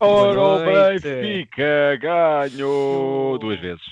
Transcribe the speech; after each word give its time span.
Ora, 0.00 0.40
o. 0.40 1.00
Benfica 1.00 1.96
ganhou 2.00 3.38
duas 3.38 3.60
vezes. 3.60 3.82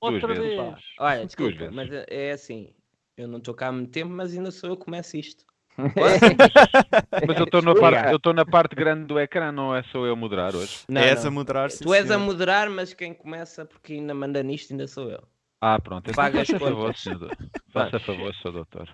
Duas 0.00 0.22
Outra 0.22 0.34
vezes. 0.34 0.42
vez. 0.44 0.56
Pá, 0.56 0.78
Olha, 1.00 1.16
Duas 1.16 1.26
desculpa, 1.26 1.58
vezes. 1.58 1.74
mas 1.74 1.92
é 1.92 2.06
é 2.08 2.32
assim. 2.32 2.72
Eu 3.16 3.26
não 3.26 3.38
estou 3.38 3.54
cá 3.54 3.68
há 3.68 3.72
muito 3.72 3.90
tempo, 3.90 4.10
mas 4.10 4.36
ainda 4.36 4.50
sou 4.50 4.70
eu 4.70 4.76
que 4.76 4.84
começo 4.84 5.16
isto. 5.16 5.44
Mas 5.76 7.36
eu 7.38 7.44
estou 7.44 7.60
na, 7.60 7.74
parte- 7.74 8.74
na 8.74 8.82
grande 8.82 9.04
do 9.04 9.20
ecrã, 9.20 9.52
não 9.52 9.76
é 9.76 9.82
só 9.82 10.06
eu 10.06 10.14
a 10.14 10.16
moderar 10.16 10.54
hoje. 10.56 10.84
Não, 10.88 11.02
és 11.02 11.20
não. 11.22 11.28
a 11.28 11.30
moderar, 11.30 11.70
sim, 11.70 11.84
Tu 11.84 11.92
és 11.92 12.10
a 12.10 12.14
senhor. 12.14 12.20
moderar, 12.24 12.70
mas 12.70 12.94
quem 12.94 13.12
começa, 13.12 13.62
porque 13.66 13.92
ainda 13.92 14.14
manda 14.14 14.42
nisto, 14.42 14.70
ainda 14.70 14.86
sou 14.86 15.10
eu. 15.10 15.22
Ah, 15.60 15.78
pronto. 15.78 16.10
Então 16.10 16.14
Paga 16.14 16.40
as 16.40 16.48
contas. 16.48 17.02
Faça 17.74 17.98
favor, 18.00 18.34
senhor 18.36 18.52
doutor. 18.54 18.88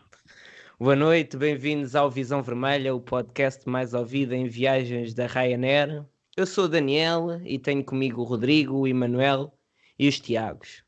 Boa 0.81 0.97
noite, 0.97 1.37
bem-vindos 1.37 1.95
ao 1.95 2.11
Visão 2.11 2.43
Vermelha, 2.43 2.93
o 2.93 3.01
podcast 3.01 3.69
mais 3.69 3.95
ouvido 3.95 4.35
em 4.35 4.49
viagens 4.49 5.15
da 5.15 5.27
Ryanair. 5.29 6.05
Eu 6.35 6.47
sou 6.47 6.65
o 6.65 6.69
Daniel 6.69 7.43
e 7.45 7.59
tenho 7.59 7.85
comigo 7.85 8.23
o 8.23 8.25
Rodrigo, 8.25 8.75
o 8.75 8.87
Emanuel 8.89 9.53
e 9.99 10.09
os 10.09 10.19
Tiagos. 10.19 10.83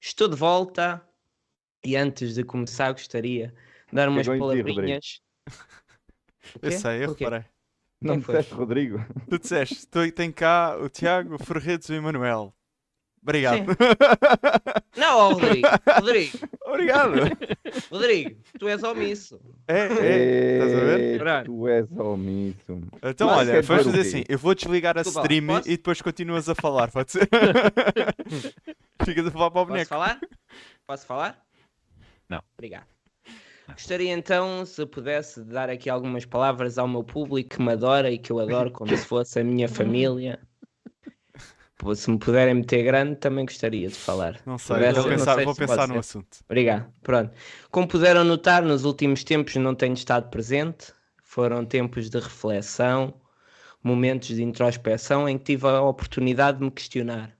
Estou 0.00 0.28
de 0.28 0.36
volta 0.36 1.04
e 1.84 1.96
antes 1.96 2.34
de 2.34 2.44
começar 2.44 2.92
gostaria 2.92 3.48
de 3.88 3.94
dar 3.94 4.08
umas 4.08 4.24
ti, 4.24 4.38
palavrinhas. 4.38 5.20
Eu 6.62 6.70
sei, 6.70 7.04
eu 7.04 7.14
reparei. 7.14 7.44
Não 8.02 8.20
foi? 8.20 8.34
disseste 8.36 8.54
Rodrigo? 8.54 8.98
Tu 9.30 9.38
disseste, 9.38 9.86
tem 10.12 10.30
cá 10.30 10.76
o 10.78 10.90
Tiago, 10.90 11.36
o 11.36 11.38
Ferretes 11.38 11.88
e 11.88 11.94
o 11.94 11.96
Emanuel. 11.96 12.54
Obrigado. 13.24 13.64
Não, 14.96 15.18
ó, 15.18 15.28
Rodrigo, 15.32 15.66
Rodrigo, 15.98 16.38
Obrigado. 16.66 17.12
Rodrigo, 17.90 18.36
tu 18.58 18.68
és 18.68 18.82
omisso. 18.82 19.40
É, 19.66 19.78
é. 19.78 20.52
Estás 20.58 20.74
a 20.74 20.84
ver? 20.84 21.44
Tu 21.46 21.68
és 21.68 21.90
omisso. 21.92 22.80
Então, 23.02 23.26
Mas 23.28 23.48
olha, 23.48 23.62
vamos 23.62 23.84
dizer 23.86 23.96
fazer 23.96 24.00
assim: 24.00 24.24
eu 24.28 24.38
vou 24.38 24.54
desligar 24.54 24.98
a 24.98 25.02
Desculpa 25.02 25.26
stream 25.26 25.46
posso? 25.46 25.68
e 25.68 25.76
depois 25.76 26.02
continuas 26.02 26.48
a 26.50 26.54
falar, 26.54 26.90
pode 26.90 27.12
ser? 27.12 27.26
Ficas 29.04 29.26
a 29.26 29.30
falar 29.30 29.50
para 29.50 29.60
o 29.62 29.64
Posso 29.64 29.68
boneco. 29.68 29.88
falar? 29.88 30.20
Posso 30.86 31.06
falar? 31.06 31.42
Não. 32.28 32.42
Obrigado. 32.58 32.86
Gostaria 33.72 34.12
então, 34.12 34.66
se 34.66 34.84
pudesse, 34.84 35.42
dar 35.42 35.70
aqui 35.70 35.88
algumas 35.88 36.26
palavras 36.26 36.76
ao 36.76 36.86
meu 36.86 37.02
público 37.02 37.56
que 37.56 37.62
me 37.62 37.72
adora 37.72 38.10
e 38.10 38.18
que 38.18 38.30
eu 38.30 38.38
adoro 38.38 38.70
como 38.70 38.94
se 38.94 39.06
fosse 39.06 39.40
a 39.40 39.44
minha 39.44 39.66
família. 39.68 40.38
Se 41.94 42.10
me 42.10 42.18
puderem 42.18 42.54
meter 42.54 42.82
grande, 42.84 43.16
também 43.16 43.44
gostaria 43.44 43.88
de 43.88 43.94
falar. 43.94 44.40
Não 44.46 44.58
sei, 44.58 44.76
Pudesse, 44.76 45.00
vou 45.00 45.08
pensar, 45.08 45.34
sei 45.34 45.44
vou 45.44 45.54
se 45.54 45.60
pensar 45.60 45.88
no 45.88 45.94
ser. 45.94 46.00
assunto. 46.00 46.38
Obrigado. 46.44 46.92
Pronto. 47.02 47.32
Como 47.70 47.88
puderam 47.88 48.24
notar, 48.24 48.62
nos 48.62 48.84
últimos 48.84 49.24
tempos 49.24 49.54
não 49.56 49.74
tenho 49.74 49.94
estado 49.94 50.30
presente. 50.30 50.92
Foram 51.22 51.64
tempos 51.64 52.08
de 52.08 52.18
reflexão, 52.18 53.14
momentos 53.82 54.28
de 54.28 54.42
introspeção 54.42 55.28
em 55.28 55.36
que 55.36 55.44
tive 55.44 55.66
a 55.66 55.82
oportunidade 55.82 56.58
de 56.58 56.64
me 56.64 56.70
questionar. 56.70 57.36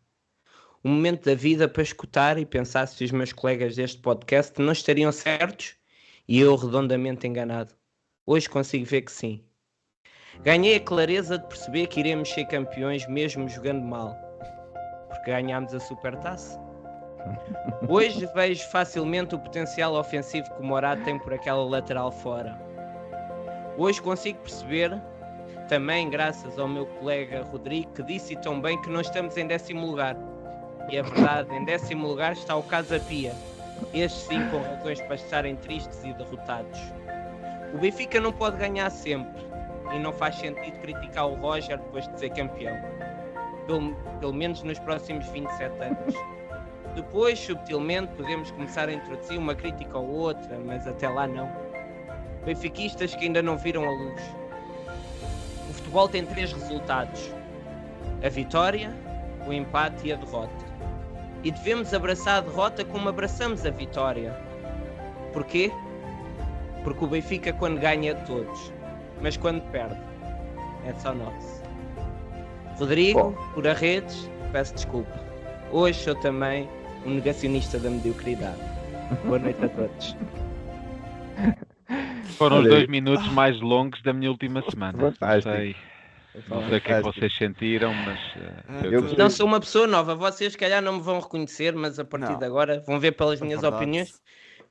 Um 0.84 0.90
momento 0.90 1.24
da 1.24 1.34
vida 1.34 1.66
para 1.68 1.82
escutar 1.82 2.36
e 2.38 2.44
pensar 2.44 2.86
se 2.86 3.02
os 3.04 3.10
meus 3.10 3.32
colegas 3.32 3.76
deste 3.76 3.98
podcast 4.02 4.60
não 4.60 4.72
estariam 4.72 5.10
certos 5.12 5.76
e 6.28 6.40
eu 6.40 6.54
redondamente 6.56 7.26
enganado. 7.26 7.72
Hoje 8.26 8.48
consigo 8.48 8.84
ver 8.84 9.02
que 9.02 9.12
sim. 9.12 9.44
Ganhei 10.42 10.76
a 10.76 10.80
clareza 10.80 11.38
de 11.38 11.46
perceber 11.46 11.86
que 11.86 12.00
iremos 12.00 12.28
ser 12.28 12.44
campeões 12.46 13.06
mesmo 13.06 13.48
jogando 13.48 13.82
mal. 13.82 14.23
Porque 15.14 15.30
ganhámos 15.30 15.72
a 15.74 15.80
supertaça. 15.80 16.60
Hoje 17.88 18.26
vejo 18.34 18.68
facilmente 18.68 19.34
o 19.34 19.38
potencial 19.38 19.94
ofensivo 19.94 20.52
que 20.54 20.60
o 20.60 20.64
Morado 20.64 21.02
tem 21.04 21.18
por 21.18 21.32
aquela 21.32 21.64
lateral 21.64 22.10
fora. 22.10 22.58
Hoje 23.78 24.02
consigo 24.02 24.38
perceber, 24.40 25.00
também 25.68 26.10
graças 26.10 26.58
ao 26.58 26.68
meu 26.68 26.86
colega 26.86 27.42
Rodrigo, 27.42 27.92
que 27.92 28.02
disse 28.02 28.36
tão 28.36 28.60
bem 28.60 28.80
que 28.82 28.90
não 28.90 29.00
estamos 29.00 29.36
em 29.36 29.46
décimo 29.46 29.86
lugar. 29.86 30.16
E 30.90 30.96
é 30.96 31.02
verdade, 31.02 31.54
em 31.54 31.64
décimo 31.64 32.06
lugar 32.06 32.32
está 32.32 32.54
o 32.56 32.62
Casa 32.62 33.00
Pia. 33.00 33.32
Estes 33.92 34.22
sim 34.24 34.48
com 34.50 34.60
razões 34.60 35.00
para 35.00 35.14
estarem 35.14 35.56
tristes 35.56 36.04
e 36.04 36.12
derrotados. 36.12 36.80
O 37.72 37.78
Benfica 37.78 38.20
não 38.20 38.32
pode 38.32 38.56
ganhar 38.58 38.90
sempre. 38.90 39.42
E 39.92 39.98
não 39.98 40.12
faz 40.12 40.36
sentido 40.36 40.78
criticar 40.80 41.26
o 41.26 41.34
Roger 41.34 41.78
depois 41.78 42.06
de 42.08 42.18
ser 42.18 42.30
campeão. 42.30 42.76
Pelo, 43.66 43.94
pelo 44.20 44.32
menos 44.32 44.62
nos 44.62 44.78
próximos 44.78 45.26
27 45.28 45.82
anos. 45.82 46.14
Depois, 46.94 47.38
subtilmente, 47.38 48.12
podemos 48.14 48.50
começar 48.52 48.88
a 48.88 48.92
introduzir 48.92 49.38
uma 49.38 49.54
crítica 49.54 49.98
ou 49.98 50.08
outra, 50.08 50.58
mas 50.64 50.86
até 50.86 51.08
lá 51.08 51.26
não. 51.26 51.50
Benfiquistas 52.44 53.14
que 53.14 53.24
ainda 53.24 53.42
não 53.42 53.56
viram 53.56 53.84
a 53.84 53.90
luz. 53.90 54.22
O 55.68 55.72
futebol 55.72 56.08
tem 56.08 56.24
três 56.24 56.52
resultados: 56.52 57.32
a 58.24 58.28
vitória, 58.28 58.94
o 59.46 59.52
empate 59.52 60.08
e 60.08 60.12
a 60.12 60.16
derrota. 60.16 60.64
E 61.42 61.50
devemos 61.50 61.92
abraçar 61.92 62.38
a 62.38 62.40
derrota 62.40 62.84
como 62.84 63.08
abraçamos 63.08 63.66
a 63.66 63.70
vitória. 63.70 64.34
Porquê? 65.32 65.70
Porque 66.84 67.04
o 67.04 67.08
Benfica, 67.08 67.52
quando 67.52 67.80
ganha, 67.80 68.12
é 68.12 68.14
todos, 68.14 68.72
mas 69.20 69.36
quando 69.36 69.60
perde, 69.70 70.00
é 70.86 70.92
só 70.94 71.12
nosso. 71.12 71.53
Rodrigo, 72.78 73.32
por 73.54 73.66
arredes, 73.66 74.28
peço 74.52 74.74
desculpa. 74.74 75.12
Hoje 75.70 75.98
sou 76.02 76.14
também 76.16 76.68
um 77.06 77.14
negacionista 77.14 77.78
da 77.78 77.90
mediocridade. 77.90 78.58
Boa 79.24 79.38
noite 79.38 79.64
a 79.64 79.68
todos. 79.68 80.16
Foram 82.36 82.56
os 82.58 82.62
Olha, 82.64 82.70
dois 82.76 82.88
minutos 82.88 83.26
mais 83.28 83.60
longos 83.60 84.02
da 84.02 84.12
minha 84.12 84.30
última 84.30 84.62
semana. 84.68 84.98
Não 84.98 85.12
Fantástico. 85.12 85.54
sei, 85.54 85.76
não 86.48 86.68
sei 86.68 86.78
o 86.78 86.80
que 86.80 86.92
é 86.92 87.00
vocês 87.00 87.36
sentiram, 87.36 87.94
mas 87.94 88.18
o 88.82 88.86
eu. 88.86 89.02
Não 89.16 89.30
sou 89.30 89.46
uma 89.46 89.60
pessoa 89.60 89.86
nova, 89.86 90.14
vocês 90.16 90.52
se 90.52 90.58
calhar 90.58 90.82
não 90.82 90.94
me 90.94 91.02
vão 91.02 91.20
reconhecer, 91.20 91.74
mas 91.74 91.98
a 91.98 92.04
partir 92.04 92.32
Não. 92.32 92.38
de 92.38 92.44
agora 92.44 92.82
vão 92.86 92.98
ver 92.98 93.12
pelas 93.12 93.40
minhas 93.40 93.60
verdade. 93.60 93.82
opiniões 93.82 94.20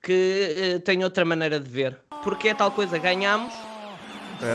que 0.01 0.55
eh, 0.75 0.79
tenho 0.79 1.03
outra 1.03 1.23
maneira 1.23 1.57
de 1.59 1.69
ver. 1.69 1.97
Porque 2.23 2.49
é 2.49 2.53
tal 2.53 2.71
coisa, 2.71 2.97
ganhamos. 2.97 3.53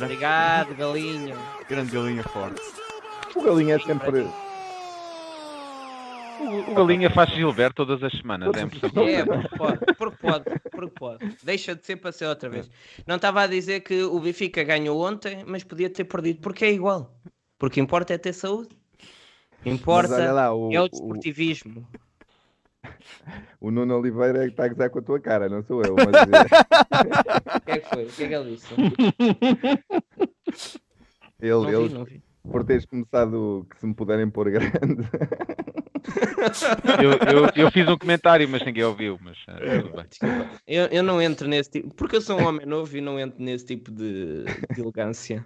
Obrigado, 0.03 0.75
galinha. 0.77 1.35
grande 1.67 1.91
galinha 1.93 2.23
forte. 2.25 2.61
O 3.35 3.43
galinha 3.43 3.77
é 3.77 3.79
sempre. 3.79 4.27
O, 6.41 6.71
o 6.71 6.75
Galinha 6.75 7.11
faz 7.11 7.31
Gilberto 7.31 7.85
todas 7.85 8.03
as 8.03 8.13
semanas, 8.17 8.55
é 8.55 8.63
eu 8.63 9.09
É, 9.09 9.25
porque 9.25 9.57
pode, 9.57 9.79
porque 9.97 10.17
pode, 10.19 10.45
porque 10.71 10.95
pode. 10.99 11.37
Deixa 11.43 11.75
de 11.75 11.85
ser 11.85 11.97
para 11.97 12.13
ser 12.13 12.27
outra 12.27 12.49
vez. 12.49 12.71
Não 13.07 13.17
estava 13.17 13.43
a 13.43 13.47
dizer 13.47 13.81
que 13.81 14.03
o 14.05 14.21
Benfica 14.21 14.63
ganhou 14.63 15.05
ontem, 15.05 15.45
mas 15.47 15.65
podia 15.65 15.91
ter 15.91 16.05
perdido, 16.05 16.41
porque 16.41 16.65
é 16.65 16.73
igual. 16.73 17.13
Porque 17.59 17.81
importa 17.81 18.15
é 18.15 18.19
ter 18.19 18.33
saúde. 18.33 18.69
Importa 19.67 20.33
lá, 20.33 20.55
o, 20.55 20.73
é 20.73 20.81
o 20.81 20.85
o, 20.85 20.89
desportivismo. 20.89 21.87
o 23.61 23.73
Nuno 23.73 23.99
Oliveira 23.99 24.45
é 24.45 24.45
que 24.45 24.51
está 24.53 24.67
a 24.67 24.69
gozar 24.69 24.91
com 24.91 25.01
a 25.01 25.03
tua 25.03 25.19
cara, 25.19 25.49
não 25.49 25.65
sou 25.65 25.83
eu. 25.83 25.97
Mas, 25.97 26.15
eh, 26.15 27.57
O 27.57 27.61
que 27.61 27.71
é 27.73 27.79
que 27.79 27.89
foi? 27.89 28.05
O 28.05 28.13
que 28.13 28.23
é 28.23 28.29
que 28.29 28.35
ele 28.35 28.55
disse? 28.55 28.75
ele, 31.41 31.51
Não 31.51 31.63
vi, 31.63 31.75
ele, 31.75 31.95
não 31.95 32.05
vi. 32.05 32.28
Por 32.51 32.65
teres 32.65 32.85
começado 32.87 33.67
que 33.71 33.79
se 33.81 33.87
me 33.87 33.95
puderem 33.95 34.29
pôr 34.31 34.51
grande. 34.51 35.03
Eu, 37.03 37.11
eu, 37.13 37.51
eu 37.65 37.71
fiz 37.71 37.87
um 37.89 37.99
comentário, 37.99 38.49
mas 38.49 38.65
ninguém 38.65 38.85
ouviu, 38.85 39.19
mas 39.21 39.37
eh. 39.49 39.83
Desculpa. 40.09 40.51
Eu, 40.67 40.87
eu 40.87 41.03
não 41.03 41.21
entro 41.21 41.47
nesse 41.49 41.71
tipo, 41.71 41.95
porque 41.95 42.17
eu 42.17 42.21
sou 42.21 42.41
um 42.41 42.47
homem 42.47 42.67
novo 42.67 42.97
e 42.97 43.01
não 43.01 43.19
entro 43.19 43.43
nesse 43.43 43.67
tipo 43.67 43.91
de, 43.91 44.45
de 44.75 44.81
elegância. 44.81 45.45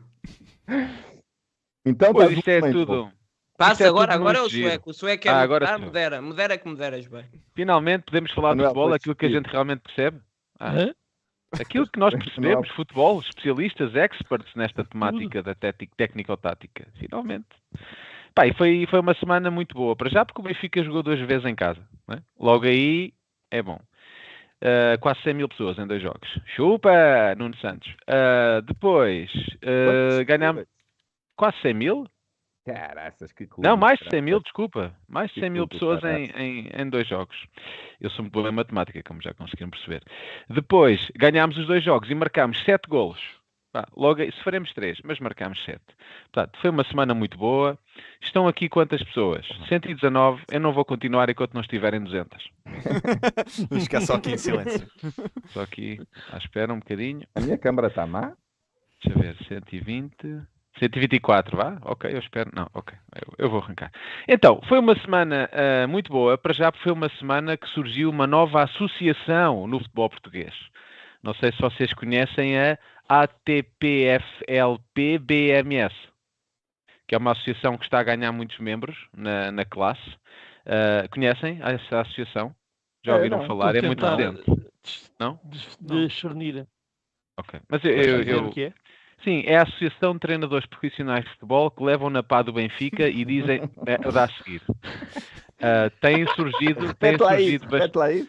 Então, 1.85 2.13
Pois 2.13 2.31
isto 2.31 2.49
é 2.49 2.61
bem, 2.61 2.73
tudo. 2.73 3.11
Passa 3.59 3.85
é 3.85 3.89
agora, 3.89 4.13
tudo 4.13 4.21
agora 4.23 4.39
é 4.39 4.43
o 4.43 4.49
giro. 4.49 4.69
sueco. 4.69 4.91
O 4.91 4.95
sueco 4.95 5.29
é 5.29 5.31
Ah, 5.31 5.39
ah, 5.39 5.43
agora 5.43 5.67
sou. 5.67 5.79
modera, 5.81 6.23
modera 6.23 6.59
que 6.59 6.69
moderas 6.69 7.07
bem. 7.07 7.25
Finalmente 7.55 8.05
podemos 8.05 8.31
falar 8.33 8.51
de 8.51 8.57
Manuel, 8.57 8.71
futebol, 8.71 8.89
foi 8.89 8.97
aquilo 8.97 9.17
que 9.17 9.27
a 9.27 9.31
gente 9.31 9.47
realmente 9.47 9.81
percebe. 9.81 10.21
Ah, 10.59 10.73
Aquilo 11.61 11.87
que 11.89 11.99
nós 11.99 12.13
percebemos, 12.17 12.69
futebol, 12.71 13.21
especialistas, 13.21 13.95
experts 13.95 14.55
nesta 14.55 14.85
temática 14.85 15.43
da 15.43 15.55
técnica- 15.55 15.95
técnico-tática. 15.97 16.87
Finalmente. 16.95 17.47
Pá, 18.35 18.47
e 18.47 18.55
foi, 18.55 18.87
foi 18.89 19.01
uma 19.01 19.15
semana 19.15 19.51
muito 19.51 19.75
boa. 19.75 19.95
Para 19.95 20.09
já, 20.09 20.25
porque 20.25 20.41
o 20.41 20.45
Benfica 20.45 20.83
jogou 20.83 21.03
duas 21.03 21.21
vezes 21.21 21.45
em 21.45 21.55
casa. 21.55 21.81
é? 22.11 22.19
Logo 22.41 22.65
aí, 22.67 23.13
é 23.51 23.63
bom. 23.63 23.79
Ah, 24.65 24.97
quase 25.01 25.21
100 25.23 25.35
mil 25.35 25.49
pessoas 25.49 25.77
em 25.79 25.87
dois 25.87 26.01
jogos. 26.01 26.29
Chupa, 26.55 26.91
Nuno 27.37 27.57
Santos. 27.59 27.95
Ah, 28.07 28.61
depois, 28.65 29.31
ah, 29.63 30.25
ganhámos 30.25 30.65
quase 31.37 31.57
100 31.63 31.75
mil? 31.75 32.07
Caraças, 32.65 33.33
que 33.33 33.47
clube. 33.47 33.69
Não, 33.69 33.77
mais 33.77 33.99
de 33.99 34.05
caraças. 34.05 34.19
100 34.19 34.23
mil, 34.23 34.41
desculpa. 34.41 34.95
Mais 35.09 35.29
de 35.29 35.35
Que 35.35 35.41
100 35.41 35.51
mil 35.51 35.67
pessoas 35.67 36.03
em, 36.05 36.31
em, 36.37 36.71
em 36.73 36.89
dois 36.89 37.09
jogos. 37.09 37.37
Eu 38.01 38.09
sou 38.11 38.23
muito 38.23 38.33
bom 38.33 38.49
em 38.49 38.53
matemática, 38.53 39.03
como 39.03 39.21
já 39.21 39.35
conseguiram 39.35 39.71
perceber. 39.71 40.03
Depois, 40.49 41.11
ganhámos 41.17 41.59
os 41.59 41.67
dois 41.67 41.83
jogos 41.83 42.09
e 42.11 42.15
marcámos 42.15 42.63
7 42.65 42.89
golos. 42.89 43.21
Pá, 43.73 43.89
logo 43.97 44.23
se 44.23 44.45
faremos 44.45 44.71
3, 44.75 45.01
mas 45.03 45.19
marcámos 45.19 45.65
7. 45.65 45.81
Portanto, 46.31 46.59
foi 46.61 46.69
uma 46.69 46.85
semana 46.85 47.15
muito 47.15 47.39
boa. 47.39 47.79
Estão 48.21 48.47
aqui 48.47 48.69
quantas 48.69 49.03
pessoas? 49.03 49.47
119. 49.69 50.45
Eu 50.53 50.61
não 50.61 50.75
vou 50.75 50.85
continuar 50.85 51.31
enquanto 51.31 51.55
não 51.55 51.63
estiverem 51.63 52.05
200. 52.05 52.51
Vamos 53.71 53.85
ficar 53.85 54.03
só 54.03 54.17
aqui 54.17 54.33
em 54.33 54.37
silêncio. 54.37 54.87
Só 55.47 55.63
aqui 55.63 55.99
à 56.31 56.37
espera 56.37 56.73
um 56.73 56.81
bocadinho. 56.81 57.27
A 57.35 57.41
minha 57.41 57.57
câmara 57.57 57.89
está 57.89 58.07
má? 58.07 58.35
Deixa 59.03 59.19
eu 59.19 59.23
ver, 59.23 59.37
120. 59.49 60.43
124, 60.79 61.57
vá? 61.57 61.79
Ok, 61.83 62.13
eu 62.13 62.19
espero. 62.19 62.51
Não, 62.55 62.69
ok, 62.75 62.95
eu, 63.15 63.35
eu 63.39 63.51
vou 63.51 63.61
arrancar. 63.61 63.91
Então, 64.27 64.61
foi 64.69 64.79
uma 64.79 64.99
semana 65.01 65.51
uh, 65.53 65.89
muito 65.89 66.11
boa, 66.11 66.39
para 66.39 66.53
já 66.53 66.71
foi 66.73 66.93
uma 66.93 67.09
semana 67.19 67.57
que 67.57 67.67
surgiu 67.69 68.11
uma 68.11 68.27
nova 68.27 68.63
associação 68.63 69.67
no 69.67 69.79
futebol 69.79 70.11
português. 70.11 70.55
Não 71.23 71.35
sei 71.35 71.53
se 71.53 71.61
vocês 71.61 71.93
conhecem 71.93 72.59
a 72.59 72.79
ATPFLP-BMS, 73.09 75.95
que 77.07 77.15
é 77.15 77.19
uma 77.19 77.33
associação 77.33 77.77
que 77.77 77.85
está 77.85 78.01
a 78.01 78.05
ganhar 78.05 78.33
muitos 78.33 78.59
membros 78.59 78.97
na, 79.17 79.53
na 79.53 79.65
classe. 79.65 80.11
Uh, 80.67 81.09
conhecem 81.11 81.61
essa 81.63 82.01
associação? 82.01 82.53
Já 83.05 83.17
ouviram 83.17 83.43
é, 83.43 83.47
falar? 83.47 83.77
É 83.77 83.83
muito 83.83 84.05
recente. 84.05 84.43
Não? 85.19 85.39
De, 85.45 85.59
de 85.81 86.09
Ok. 87.39 87.61
Mas 87.69 87.85
eu, 87.85 87.93
eu, 87.93 88.23
eu, 88.23 88.53
é? 88.57 88.73
Sim, 89.25 89.43
é 89.47 89.57
a 89.57 89.63
Associação 89.63 90.13
de 90.15 90.21
Treinadores 90.21 90.67
Profissionais 90.67 91.25
de 91.25 91.31
Futebol 91.33 91.71
que 91.71 91.83
levam 91.83 92.11
na 92.11 92.23
pá 92.23 92.43
do 92.43 92.53
Benfica 92.53 93.09
e 93.09 93.25
dizem 93.25 93.63
dá 94.13 94.25
a 94.25 94.29
seguir. 94.29 94.61
Uh, 94.69 95.89
tem 96.01 96.27
surgido. 96.35 96.93
Tem 96.95 97.17
surgido 97.17 97.69
bastante. 97.69 98.29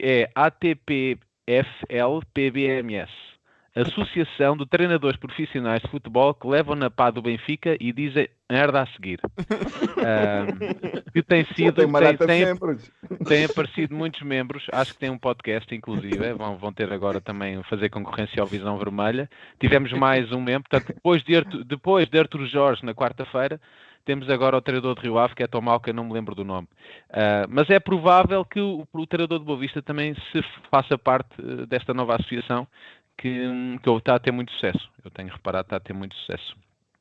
É 0.00 0.28
ATPFLPBMS. 0.34 3.33
Associação 3.74 4.56
de 4.56 4.64
Treinadores 4.66 5.18
Profissionais 5.18 5.82
de 5.82 5.90
Futebol 5.90 6.32
que 6.32 6.46
levam 6.46 6.76
na 6.76 6.90
pá 6.90 7.10
do 7.10 7.20
Benfica 7.20 7.76
e 7.80 7.92
dizem 7.92 8.28
merda 8.50 8.82
a 8.82 8.86
seguir. 8.86 9.20
Um, 10.04 11.10
que 11.12 11.22
tem 11.22 11.46
sido. 11.54 11.76
Tem, 11.76 11.90
tem, 11.90 12.16
tem, 12.26 13.24
tem, 13.26 13.44
aparecido 13.44 13.94
muitos 13.94 14.20
membros, 14.20 14.66
acho 14.70 14.92
que 14.92 14.98
tem 14.98 15.08
um 15.08 15.16
podcast, 15.16 15.74
inclusive. 15.74 16.34
Vão, 16.34 16.58
vão 16.58 16.72
ter 16.72 16.92
agora 16.92 17.22
também 17.22 17.62
fazer 17.62 17.88
concorrência 17.88 18.42
ao 18.42 18.46
Visão 18.46 18.76
Vermelha. 18.76 19.30
Tivemos 19.58 19.90
mais 19.92 20.30
um 20.30 20.42
membro, 20.42 20.68
portanto, 20.68 20.94
depois 20.94 21.22
de, 21.22 21.36
Arthur, 21.36 21.64
depois 21.64 22.06
de 22.06 22.18
Arthur 22.18 22.46
Jorge 22.46 22.84
na 22.84 22.92
quarta-feira. 22.92 23.58
Temos 24.04 24.28
agora 24.28 24.58
o 24.58 24.60
treinador 24.60 24.94
de 24.94 25.00
Rio 25.00 25.18
Ave, 25.18 25.34
que 25.34 25.42
é 25.42 25.46
tão 25.46 25.62
mau 25.62 25.80
que 25.80 25.88
eu 25.88 25.94
não 25.94 26.04
me 26.04 26.12
lembro 26.12 26.34
do 26.34 26.44
nome. 26.44 26.68
Uh, 27.08 27.48
mas 27.48 27.70
é 27.70 27.80
provável 27.80 28.44
que 28.44 28.60
o, 28.60 28.86
o 28.92 29.06
treinador 29.06 29.38
de 29.38 29.46
Boa 29.46 29.58
Vista 29.58 29.80
também 29.80 30.14
se 30.14 30.44
faça 30.70 30.98
parte 30.98 31.40
uh, 31.40 31.66
desta 31.66 31.94
nova 31.94 32.16
associação 32.16 32.68
que, 33.16 33.78
que 33.82 33.90
está 33.90 34.16
a 34.16 34.18
ter 34.18 34.32
muito 34.32 34.52
sucesso. 34.52 34.90
Eu 35.04 35.10
tenho 35.10 35.30
reparado 35.30 35.64
que 35.64 35.68
está 35.68 35.76
a 35.76 35.80
ter 35.80 35.92
muito 35.92 36.14
sucesso. 36.16 36.56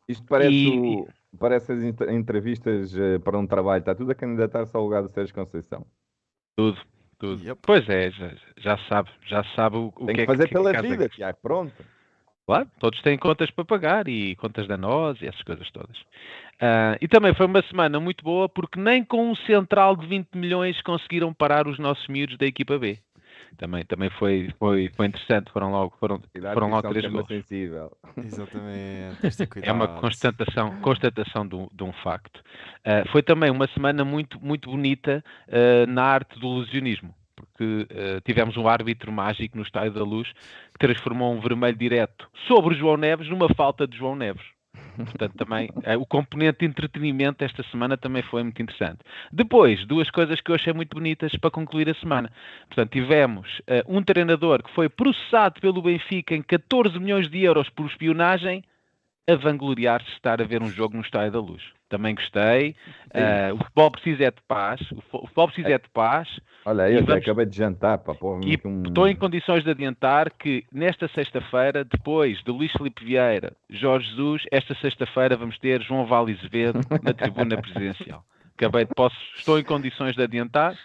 Isto 0.07 0.25
parece, 0.27 0.54
e, 0.54 0.69
o, 0.69 1.07
parece 1.39 1.71
as 1.71 1.83
entrevistas 2.10 2.94
uh, 2.95 3.19
para 3.21 3.38
um 3.38 3.48
trabalho, 3.48 3.80
está 3.80 3.95
tudo 3.95 4.12
a 4.12 4.15
candidatar-se 4.15 4.75
ao 4.75 4.83
lugar 4.83 5.01
do 5.01 5.10
Sérgio 5.10 5.33
Conceição. 5.33 5.86
Tudo, 6.57 6.77
tudo. 7.18 7.44
Yep. 7.44 7.60
Pois 7.62 7.88
é, 7.88 8.12
já, 8.12 8.33
já, 8.57 8.77
sabe, 8.89 9.10
já 9.25 9.44
sabe 9.56 9.77
o, 9.77 9.94
o 9.95 10.06
Tem 10.06 10.15
que, 10.15 10.21
é 10.21 10.25
que 10.25 10.31
fazer 10.31 10.48
que, 10.48 10.54
pela 10.54 10.74
que 10.74 10.81
vida, 10.81 11.10
Tiago, 11.10 11.38
pronto. 11.42 11.74
Claro, 12.45 12.69
todos 12.77 13.01
têm 13.01 13.18
contas 13.18 13.50
para 13.51 13.63
pagar 13.63 14.07
e 14.09 14.36
contas 14.36 14.68
da 14.68 14.75
nós 14.75 15.21
e 15.21 15.27
essas 15.27 15.42
coisas 15.44 15.71
todas. 15.71 15.98
Uh, 16.62 17.00
e 17.00 17.07
também 17.07 17.33
foi 17.33 17.45
uma 17.45 17.62
semana 17.63 18.01
muito 18.01 18.21
boa 18.21 18.50
porque 18.50 18.77
nem 18.77 19.04
com 19.04 19.31
um 19.31 19.36
central 19.36 19.95
de 19.95 20.06
20 20.06 20.36
milhões 20.36 20.81
conseguiram 20.81 21.33
parar 21.33 21.69
os 21.69 21.80
nossos 21.80 22.06
miúdos 22.09 22.38
da 22.38 22.45
equipa 22.45 22.77
B 22.77 23.00
também, 23.58 23.86
também 23.86 24.10
foi, 24.12 24.54
foi, 24.60 24.90
foi 24.96 25.06
interessante. 25.08 25.52
Foram 25.52 25.72
logo, 25.72 25.96
foram, 26.00 26.22
foram 26.54 26.70
logo 26.70 26.90
três 26.90 27.12
gols. 27.12 27.28
Sensível. 27.28 27.98
Exatamente. 28.18 29.18
é 29.62 29.72
uma 29.72 29.88
constatação, 29.88 30.80
constatação 30.82 31.48
de, 31.48 31.56
um, 31.56 31.68
de 31.72 31.84
um 31.84 31.92
facto. 31.92 32.38
Uh, 32.38 33.10
foi 33.12 33.24
também 33.24 33.50
uma 33.50 33.68
semana 33.68 34.04
muito, 34.04 34.44
muito 34.44 34.70
bonita 34.70 35.24
uh, 35.48 35.90
na 35.90 36.04
arte 36.04 36.40
do 36.40 36.48
ilusionismo. 36.48 37.14
Porque 37.36 37.64
uh, 37.64 38.22
tivemos 38.26 38.58
um 38.58 38.68
árbitro 38.68 39.12
mágico 39.12 39.58
no 39.58 39.64
Estádio 39.64 39.94
da 39.94 40.04
Luz 40.04 40.32
que 40.72 40.80
transformou 40.80 41.34
um 41.34 41.40
vermelho 41.40 41.78
direto 41.78 42.30
sobre 42.48 42.74
o 42.74 42.78
João 42.78 42.98
Neves 42.98 43.30
numa 43.30 43.50
falta 43.54 43.88
de 43.88 43.98
João 43.98 44.16
Neves. 44.16 44.53
Portanto, 44.96 45.36
também 45.38 45.70
é, 45.84 45.98
o 45.98 46.06
componente 46.06 46.60
de 46.60 46.66
entretenimento 46.66 47.44
esta 47.44 47.64
semana 47.64 47.98
também 47.98 48.22
foi 48.24 48.44
muito 48.44 48.62
interessante. 48.62 49.00
Depois, 49.31 49.86
duas 49.86 50.10
coisas 50.10 50.40
que 50.42 50.52
eu 50.52 50.56
achei 50.56 50.74
muito 50.74 50.96
bonitas 50.96 51.36
para 51.36 51.52
concluir 51.52 51.90
a 51.90 51.94
semana. 51.96 52.31
Portanto, 52.68 52.92
tivemos 52.92 53.60
uh, 53.60 53.84
um 53.88 54.04
treinador 54.04 54.64
que 54.64 54.74
foi 54.74 54.90
processado 54.90 55.60
pelo 55.60 55.81
Benfica 55.81 56.36
em 56.36 56.42
14 56.42 57.00
milhões 57.00 57.30
de 57.30 57.44
euros 57.44 57.70
por 57.70 57.88
espionagem 57.88 58.64
a 59.28 59.36
vangloriar-se 59.36 60.08
de 60.08 60.14
estar 60.14 60.42
a 60.42 60.46
ver 60.46 60.62
um 60.62 60.70
jogo 60.70 60.96
no 60.96 61.02
Estádio 61.02 61.31
da 61.31 61.40
Luz. 61.40 61.64
Também 61.94 62.16
gostei. 62.16 62.75
Uh, 63.13 63.54
o 63.54 63.57
futebol 63.60 63.92
precisa 63.92 64.24
é 64.24 64.31
de 64.31 64.42
paz. 64.48 64.81
O 64.92 65.28
futebol 65.28 65.48
precisa 65.48 65.69
é 65.69 65.78
de 65.78 65.90
paz. 65.90 66.28
Olha 66.66 66.90
eu 66.90 67.06
vamos... 67.06 67.22
acabei 67.22 67.45
de 67.45 67.56
jantar. 67.56 68.00
Pá, 68.00 68.16
pô, 68.16 68.40
e 68.44 68.60
um... 68.66 68.81
estou 68.81 69.07
em 69.07 69.16
condições 69.16 69.63
de 69.63 69.69
adiantar 69.69 70.31
que 70.31 70.66
nesta 70.72 71.07
sexta-feira, 71.10 71.84
depois 71.84 72.44
de 72.44 72.50
Luís 72.50 72.72
Felipe 72.72 73.06
Vieira, 73.06 73.54
Jorge 73.69 74.10
Jesus, 74.10 74.42
esta 74.50 74.74
sexta-feira 74.74 75.38
vamos 75.38 75.60
ter 75.60 75.84
João 75.84 76.07
Vale 76.07 76.34
Azevedo 76.34 76.80
na 77.04 77.13
tribuna 77.13 77.62
presidencial. 77.62 78.25
Acabei 78.57 78.86
de, 78.86 78.95
posso, 78.95 79.16
estou 79.38 79.60
em 79.60 79.63
condições 79.63 80.16
de 80.16 80.24
adiantar. 80.24 80.75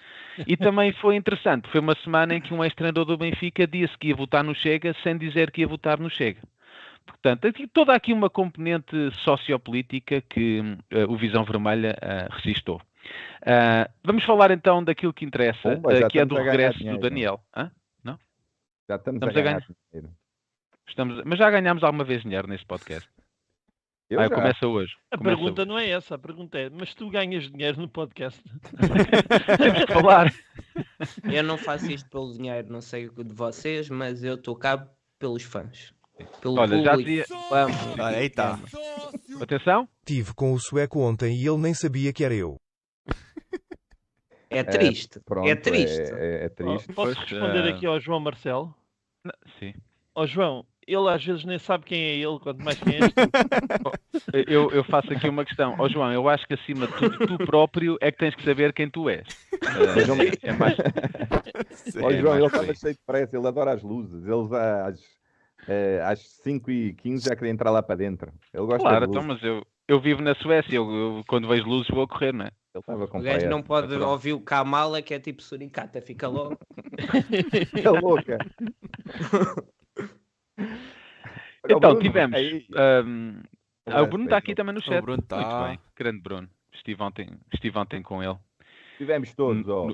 E 0.47 0.59
também 0.59 0.93
foi 0.93 1.17
interessante. 1.17 1.71
Foi 1.71 1.81
uma 1.81 1.97
semana 2.05 2.35
em 2.35 2.41
que 2.41 2.53
um 2.53 2.63
ex-treinador 2.63 3.07
do 3.07 3.17
Benfica 3.17 3.67
disse 3.67 3.97
que 3.97 4.09
ia 4.09 4.15
votar 4.15 4.45
no 4.45 4.55
Chega 4.55 4.95
sem 5.03 5.17
dizer 5.17 5.51
que 5.51 5.63
ia 5.63 5.67
votar 5.67 5.99
no 5.99 6.11
Chega. 6.11 6.41
Portanto, 7.09 7.49
toda 7.73 7.95
aqui 7.95 8.13
uma 8.13 8.29
componente 8.29 9.11
sociopolítica 9.25 10.21
que 10.21 10.61
uh, 10.61 11.11
o 11.11 11.17
Visão 11.17 11.43
Vermelha 11.45 11.97
uh, 12.03 12.33
resistou. 12.35 12.81
Uh, 13.43 13.91
vamos 14.05 14.25
falar 14.25 14.51
então 14.51 14.85
daquilo 14.85 15.13
que 15.13 15.25
interessa, 15.25 15.75
uh, 15.79 16.09
que 16.11 16.19
é 16.19 16.25
do 16.25 16.37
regresso 16.37 16.79
dinheiro, 16.79 16.99
do 16.99 17.03
Daniel. 17.03 17.41
Hã? 17.57 17.71
Não? 18.05 18.19
Já 18.89 18.97
estamos, 18.97 19.17
estamos 19.17 19.37
a 19.37 19.41
ganhar, 19.41 19.67
dinheiro. 19.93 20.15
Estamos, 20.87 21.23
mas 21.25 21.39
já 21.39 21.51
ganhámos 21.51 21.83
alguma 21.83 22.05
vez 22.05 22.23
dinheiro 22.23 22.47
nesse 22.47 22.67
podcast. 22.67 23.09
Eu 24.11 24.21
ah, 24.21 24.31
começa 24.31 24.67
hoje. 24.67 24.95
A 25.11 25.19
começa 25.19 25.37
pergunta 25.37 25.63
hoje. 25.63 25.69
não 25.69 25.79
é 25.79 25.89
essa, 25.91 26.15
a 26.15 26.19
pergunta 26.19 26.59
é, 26.59 26.71
mas 26.71 26.95
tu 26.95 27.11
ganhas 27.11 27.51
dinheiro 27.51 27.79
no 27.79 27.89
podcast? 27.89 28.43
Temos 29.59 29.85
que 29.85 29.93
falar. 29.93 30.33
Eu 31.31 31.43
não 31.43 31.59
faço 31.59 31.91
isto 31.91 32.09
pelo 32.09 32.33
dinheiro, 32.33 32.73
não 32.73 32.81
sei 32.81 33.09
de 33.11 33.35
vocês, 33.35 33.91
mas 33.91 34.25
eu 34.25 34.37
estou 34.37 34.57
cá 34.57 34.89
pelos 35.19 35.43
fãs. 35.43 35.93
Pelo 36.41 36.59
Olha, 36.59 36.83
já 36.83 36.97
dizia. 36.97 37.25
Vamos. 37.51 37.77
Olha, 37.99 38.19
aí 38.19 38.27
está. 38.27 38.59
Atenção. 39.41 39.89
Tive 40.05 40.35
com 40.35 40.53
o 40.53 40.59
sueco 40.59 41.01
ontem 41.01 41.37
e 41.37 41.47
ele 41.47 41.59
nem 41.59 41.75
sabia 41.75 42.13
que 42.13 42.25
era 42.25 42.35
eu. 42.35 42.57
É 44.51 44.65
triste. 44.65 45.19
É, 45.19 45.23
pronto, 45.25 45.49
é 45.49 45.55
triste. 45.55 46.01
É, 46.01 46.43
é, 46.43 46.45
é 46.45 46.49
triste. 46.49 46.93
Posso 46.93 47.15
pois, 47.15 47.19
responder 47.19 47.65
uh... 47.65 47.75
aqui 47.75 47.87
ao 47.87 48.01
João 48.01 48.21
Marcelo? 48.21 48.75
Não, 49.25 49.35
sim. 49.59 49.75
Ó 50.15 50.27
João, 50.27 50.65
ele 50.87 51.09
às 51.11 51.23
vezes 51.23 51.45
nem 51.45 51.59
sabe 51.59 51.85
quem 51.85 52.03
é 52.03 52.17
ele, 52.17 52.39
quanto 52.41 52.65
mais 52.65 52.79
quem 52.79 52.95
és 52.95 53.13
tu. 53.13 54.37
eu, 54.49 54.71
eu 54.71 54.83
faço 54.85 55.13
aqui 55.13 55.29
uma 55.29 55.45
questão. 55.45 55.77
Ó 55.79 55.89
João, 55.89 56.11
eu 56.13 56.29
acho 56.29 56.47
que 56.47 56.55
acima 56.55 56.87
de 56.87 56.95
tudo, 56.95 57.27
tu 57.27 57.39
próprio 57.45 57.99
é 58.01 58.11
que 58.11 58.19
tens 58.19 58.35
que 58.35 58.43
saber 58.43 58.73
quem 58.73 58.89
tu 58.91 59.11
és. 59.11 59.29
Uh, 59.53 60.39
é 60.43 60.53
mais... 60.53 60.77
Ó 62.03 62.11
João, 62.13 62.35
é 62.35 62.39
ele 62.39 62.47
estava 62.47 62.75
cheio 62.75 62.95
de 62.95 63.01
pressa, 63.07 63.37
ele 63.37 63.47
adora 63.47 63.75
as 63.75 63.83
luzes. 63.83 64.25
Ele 64.25 64.57
às 64.57 64.99
uh, 65.69 66.05
às 66.05 66.21
5h15 66.45 67.25
já 67.29 67.37
queria 67.37 67.53
entrar 67.53 67.71
lá 67.71 67.83
para 67.83 67.97
dentro. 67.97 68.33
Ele 68.53 68.67
gosta 68.67 68.81
claro, 68.81 69.07
de 69.07 69.13
então, 69.13 69.23
mas 69.23 69.43
eu, 69.43 69.65
eu 69.87 70.01
vivo 70.01 70.23
na 70.23 70.35
Suécia, 70.35 70.75
eu, 70.77 70.91
eu, 70.91 71.25
quando 71.29 71.49
vejo 71.49 71.69
luzes 71.69 71.89
vou 71.89 72.05
a 72.05 72.09
correr, 72.09 72.33
não 72.33 72.47
é? 72.47 72.51
Ele 72.75 72.81
estava 72.81 73.09
com 73.09 73.19
o 73.19 73.23
gajo 73.23 73.49
não 73.49 73.63
pode 73.63 73.95
é 73.95 73.99
ouvir 73.99 74.33
o 74.33 74.41
Kamala, 74.41 75.03
que 75.03 75.15
é 75.15 75.19
tipo 75.19 75.43
suricata, 75.43 76.01
fica 76.01 76.29
logo. 76.29 76.59
fica 77.75 77.91
louca. 77.91 78.39
então, 81.65 81.81
Bruno, 81.81 82.01
tivemos. 82.01 82.41
Um, 83.05 83.43
o 83.87 84.07
Bruno 84.07 84.25
está 84.25 84.37
aqui 84.37 84.55
também 84.55 84.75
no 84.75 84.83
chat. 84.83 84.99
O 84.99 85.03
Bruno 85.03 85.23
está. 85.23 85.37
Muito 85.37 85.69
bem, 85.69 85.79
grande 85.97 86.21
Bruno. 86.21 86.49
Estive 86.73 87.03
ontem, 87.03 87.31
estive 87.53 87.79
ontem 87.79 88.03
com 88.03 88.23
ele. 88.23 88.37
Tivemos 88.99 89.35
todos, 89.35 89.67
ó. 89.69 89.91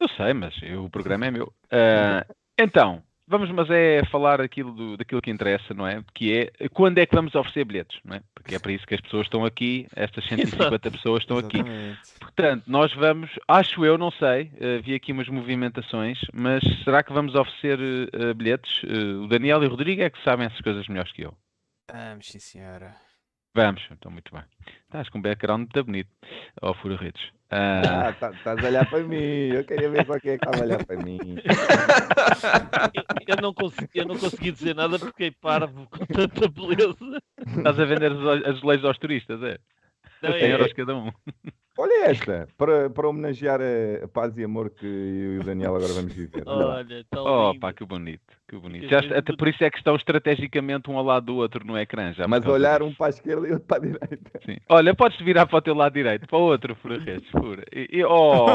Eu 0.00 0.08
sei, 0.16 0.32
mas 0.32 0.54
eu, 0.62 0.84
o 0.84 0.90
programa 0.90 1.26
é 1.26 1.30
meu. 1.30 1.46
Uh, 1.46 2.34
então, 2.58 3.02
Vamos, 3.28 3.50
mas 3.50 3.68
é 3.68 4.02
falar 4.06 4.40
aquilo 4.40 4.72
do, 4.72 4.96
daquilo 4.96 5.20
que 5.20 5.30
interessa, 5.30 5.74
não 5.74 5.86
é? 5.86 6.02
Que 6.14 6.50
é 6.58 6.68
quando 6.70 6.96
é 6.96 7.04
que 7.04 7.14
vamos 7.14 7.34
oferecer 7.34 7.64
bilhetes, 7.64 8.00
não 8.02 8.16
é? 8.16 8.22
Porque 8.34 8.54
é 8.54 8.58
para 8.58 8.72
isso 8.72 8.86
que 8.86 8.94
as 8.94 9.00
pessoas 9.02 9.26
estão 9.26 9.44
aqui, 9.44 9.86
estas 9.94 10.24
150 10.28 10.90
pessoas 10.90 11.22
estão 11.22 11.38
Exatamente. 11.38 11.70
aqui. 11.70 11.98
Portanto, 12.20 12.64
nós 12.66 12.92
vamos, 12.94 13.30
acho 13.46 13.84
eu, 13.84 13.98
não 13.98 14.10
sei, 14.10 14.44
uh, 14.54 14.82
vi 14.82 14.94
aqui 14.94 15.12
umas 15.12 15.28
movimentações, 15.28 16.18
mas 16.32 16.62
será 16.84 17.02
que 17.02 17.12
vamos 17.12 17.34
oferecer 17.34 17.78
uh, 17.78 18.34
bilhetes? 18.34 18.82
Uh, 18.84 19.24
o 19.24 19.28
Daniel 19.28 19.62
e 19.62 19.66
o 19.66 19.70
Rodrigo 19.70 20.00
é 20.00 20.08
que 20.08 20.22
sabem 20.24 20.46
essas 20.46 20.60
coisas 20.62 20.88
melhores 20.88 21.12
que 21.12 21.22
eu. 21.22 21.34
Vamos, 21.92 22.28
sim 22.28 22.38
senhora. 22.38 23.07
Vamos, 23.58 23.84
então 23.90 24.12
muito 24.12 24.32
bem. 24.32 24.44
Estás 24.84 25.08
com 25.08 25.18
um 25.18 25.20
background 25.20 25.62
muito 25.62 25.84
bonito, 25.84 26.08
ó 26.62 26.70
oh, 26.70 26.74
Fura 26.74 26.94
Redes. 26.94 27.20
Ah, 27.50 28.10
estás 28.10 28.40
tá, 28.44 28.52
a 28.52 28.54
olhar 28.54 28.88
para 28.88 29.02
mim. 29.02 29.48
Eu 29.52 29.64
queria 29.64 29.90
ver 29.90 30.06
só 30.06 30.20
quem 30.20 30.30
é 30.30 30.38
que 30.38 30.44
estava 30.44 30.62
a 30.62 30.64
olhar 30.64 30.86
para 30.86 30.96
mim. 30.96 31.18
eu, 33.26 33.36
não 33.42 33.52
consegui, 33.52 33.98
eu 33.98 34.06
não 34.06 34.16
consegui 34.16 34.52
dizer 34.52 34.76
nada 34.76 34.96
porque 34.96 35.24
fiquei 35.24 35.30
parvo 35.32 35.88
com 35.90 36.06
tanta 36.06 36.46
beleza. 36.46 37.20
Estás 37.56 37.80
a 37.80 37.84
vender 37.84 38.12
as, 38.12 38.46
as 38.46 38.62
leis 38.62 38.84
aos 38.84 38.98
turistas, 38.98 39.42
é? 39.42 39.58
Não, 40.22 40.30
100 40.30 40.40
é, 40.40 40.52
euros 40.52 40.72
cada 40.72 40.94
um. 40.94 41.10
Olha 41.80 42.06
esta, 42.10 42.48
para, 42.58 42.90
para 42.90 43.08
homenagear 43.08 43.60
a, 43.60 44.04
a 44.04 44.08
paz 44.08 44.36
e 44.36 44.42
amor 44.42 44.68
que 44.68 44.84
eu 44.84 45.34
e 45.34 45.38
o 45.38 45.44
Daniel 45.44 45.76
agora 45.76 45.92
vamos 45.92 46.12
viver. 46.12 46.42
Olha 46.44 47.04
tão 47.08 47.24
Oh, 47.24 47.48
lindo. 47.52 47.60
pá, 47.60 47.72
que 47.72 47.84
bonito, 47.84 48.20
que 48.48 48.56
bonito. 48.56 48.88
Já, 48.88 48.98
até 48.98 49.36
por 49.36 49.46
isso 49.46 49.62
é 49.62 49.70
que 49.70 49.78
estão 49.78 49.94
estrategicamente 49.94 50.90
um 50.90 50.98
ao 50.98 51.04
lado 51.04 51.26
do 51.26 51.36
outro 51.36 51.64
no 51.64 51.78
ecrã. 51.78 52.12
Já 52.12 52.26
Mas 52.26 52.44
olhar 52.46 52.80
disso. 52.80 52.90
um 52.90 52.94
para 52.94 53.06
a 53.06 53.10
esquerda 53.10 53.46
e 53.46 53.52
outro 53.52 53.66
para 53.68 53.76
a 53.76 53.80
direita. 53.80 54.40
Sim. 54.44 54.56
Olha, 54.68 54.92
podes 54.92 55.20
virar 55.20 55.46
para 55.46 55.56
o 55.58 55.62
teu 55.62 55.74
lado 55.74 55.92
direito, 55.92 56.26
para 56.26 56.36
o 56.38 56.42
outro, 56.42 56.74
Ferreira. 56.74 57.22
E, 57.72 57.98
e- 57.98 58.04
oh, 58.04 58.46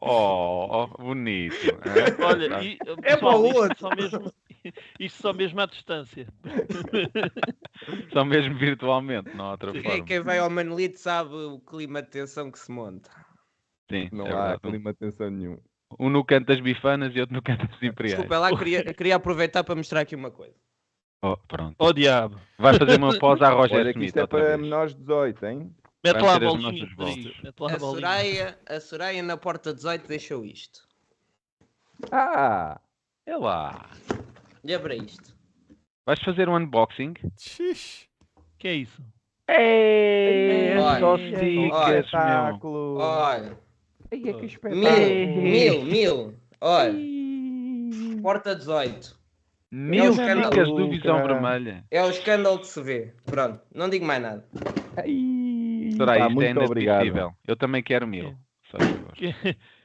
oh, 0.00 0.88
oh, 0.96 1.02
bonito. 1.02 1.54
hã? 1.84 2.24
Olha, 2.26 2.62
e, 2.64 2.78
É 3.02 3.14
pessoal, 3.14 3.18
para 3.18 3.38
o 3.40 3.54
outro. 3.56 3.78
Só 3.78 3.90
mesmo, 3.94 4.32
isto 5.00 5.22
só 5.22 5.32
mesmo 5.32 5.60
à 5.60 5.66
distância. 5.66 6.26
Só 8.12 8.24
mesmo 8.24 8.58
virtualmente, 8.58 9.34
não 9.34 9.46
há 9.46 9.50
outra 9.52 9.72
Quem, 9.72 9.82
forma. 9.82 10.04
quem 10.04 10.20
vai 10.20 10.38
ao 10.38 10.50
Manolito 10.50 10.98
sabe 10.98 11.32
o 11.34 11.60
clima 11.60 12.02
de 12.02 12.08
tensão 12.10 12.50
que 12.50 12.58
se 12.58 12.70
monta. 12.72 13.08
Sim, 13.90 14.08
Não 14.12 14.26
é 14.26 14.32
há 14.32 14.40
verdade. 14.56 14.60
clima 14.62 14.92
de 14.92 14.98
tensão 14.98 15.30
nenhum. 15.30 15.58
Um 15.98 16.10
no 16.10 16.24
canto 16.24 16.46
das 16.46 16.60
bifanas 16.60 17.14
e 17.14 17.20
outro 17.20 17.34
no 17.34 17.40
canto 17.42 17.66
das 17.68 17.82
imperiais. 17.82 18.18
Desculpa, 18.18 18.38
lá 18.38 18.56
queria, 18.56 18.92
queria 18.92 19.16
aproveitar 19.16 19.62
para 19.64 19.74
mostrar 19.76 20.00
aqui 20.00 20.14
uma 20.16 20.30
coisa. 20.30 20.54
Oh, 21.22 21.36
pronto. 21.36 21.74
Oh 21.78 21.92
diabo. 21.92 22.38
Vai 22.58 22.76
fazer 22.78 22.98
uma 22.98 23.18
pós 23.18 23.40
à 23.42 23.50
Roger 23.50 23.78
Olha 23.78 23.90
Smith 23.90 24.08
isto 24.08 24.18
é 24.18 24.22
outra 24.22 24.38
para 24.38 24.48
vez. 24.48 24.60
menores 24.60 24.94
de 24.94 25.00
18, 25.00 25.46
hein? 25.46 25.74
Mete 26.04 26.20
lá 26.20 26.34
a 26.34 26.40
bolinha. 26.40 26.86
Mete 27.42 27.60
lá 27.60 27.70
A 27.70 27.74
a. 27.74 27.78
Soraya, 27.80 28.58
a 28.68 28.80
Soraya 28.80 29.22
na 29.22 29.36
porta 29.36 29.72
18 29.72 30.06
deixou 30.06 30.44
isto. 30.44 30.80
Ah! 32.12 32.80
É 33.26 33.36
lá. 33.36 33.90
Olha 34.64 34.80
para 34.80 34.94
isto. 34.94 35.34
Vais 36.06 36.20
fazer 36.20 36.48
um 36.48 36.56
unboxing? 36.56 37.14
Xixi. 37.38 38.06
que 38.58 38.68
é 38.68 38.74
isso? 38.74 39.02
Ei, 39.48 40.76
Olha, 40.78 41.00
só 41.00 41.12
olha, 41.14 41.38
dicas, 41.38 42.12
meu. 42.12 42.96
Olha, 42.98 43.58
é 44.10 44.16
que 44.16 44.32
mil, 44.32 44.44
espetáculo! 44.46 45.42
mil, 45.42 45.82
mil. 45.84 46.34
Olha, 46.60 46.94
porta 48.22 48.54
18. 48.54 49.16
Mil 49.70 50.04
É 50.04 50.08
um 50.08 50.12
escândalo. 50.12 50.50
dicas 50.50 50.68
do 50.68 50.88
Visão. 50.90 51.22
Vermelha. 51.26 51.84
É 51.90 52.02
o 52.04 52.10
escândalo 52.10 52.58
que 52.58 52.66
se 52.66 52.82
vê. 52.82 53.14
Pronto, 53.26 53.60
não 53.74 53.88
digo 53.88 54.04
mais 54.04 54.22
nada. 54.22 54.44
Ai, 54.96 55.90
Soraya, 55.96 56.24
pá, 56.24 56.28
isto 56.30 56.42
é 56.42 56.54
muito 56.54 56.64
obrigado. 56.64 57.02
inadmissível. 57.04 57.32
Eu 57.46 57.56
também 57.56 57.82
quero 57.82 58.06
mil. 58.06 58.34
Só 58.70 58.76
por 58.78 58.86
favor. 58.86 59.12
Que- 59.12 59.34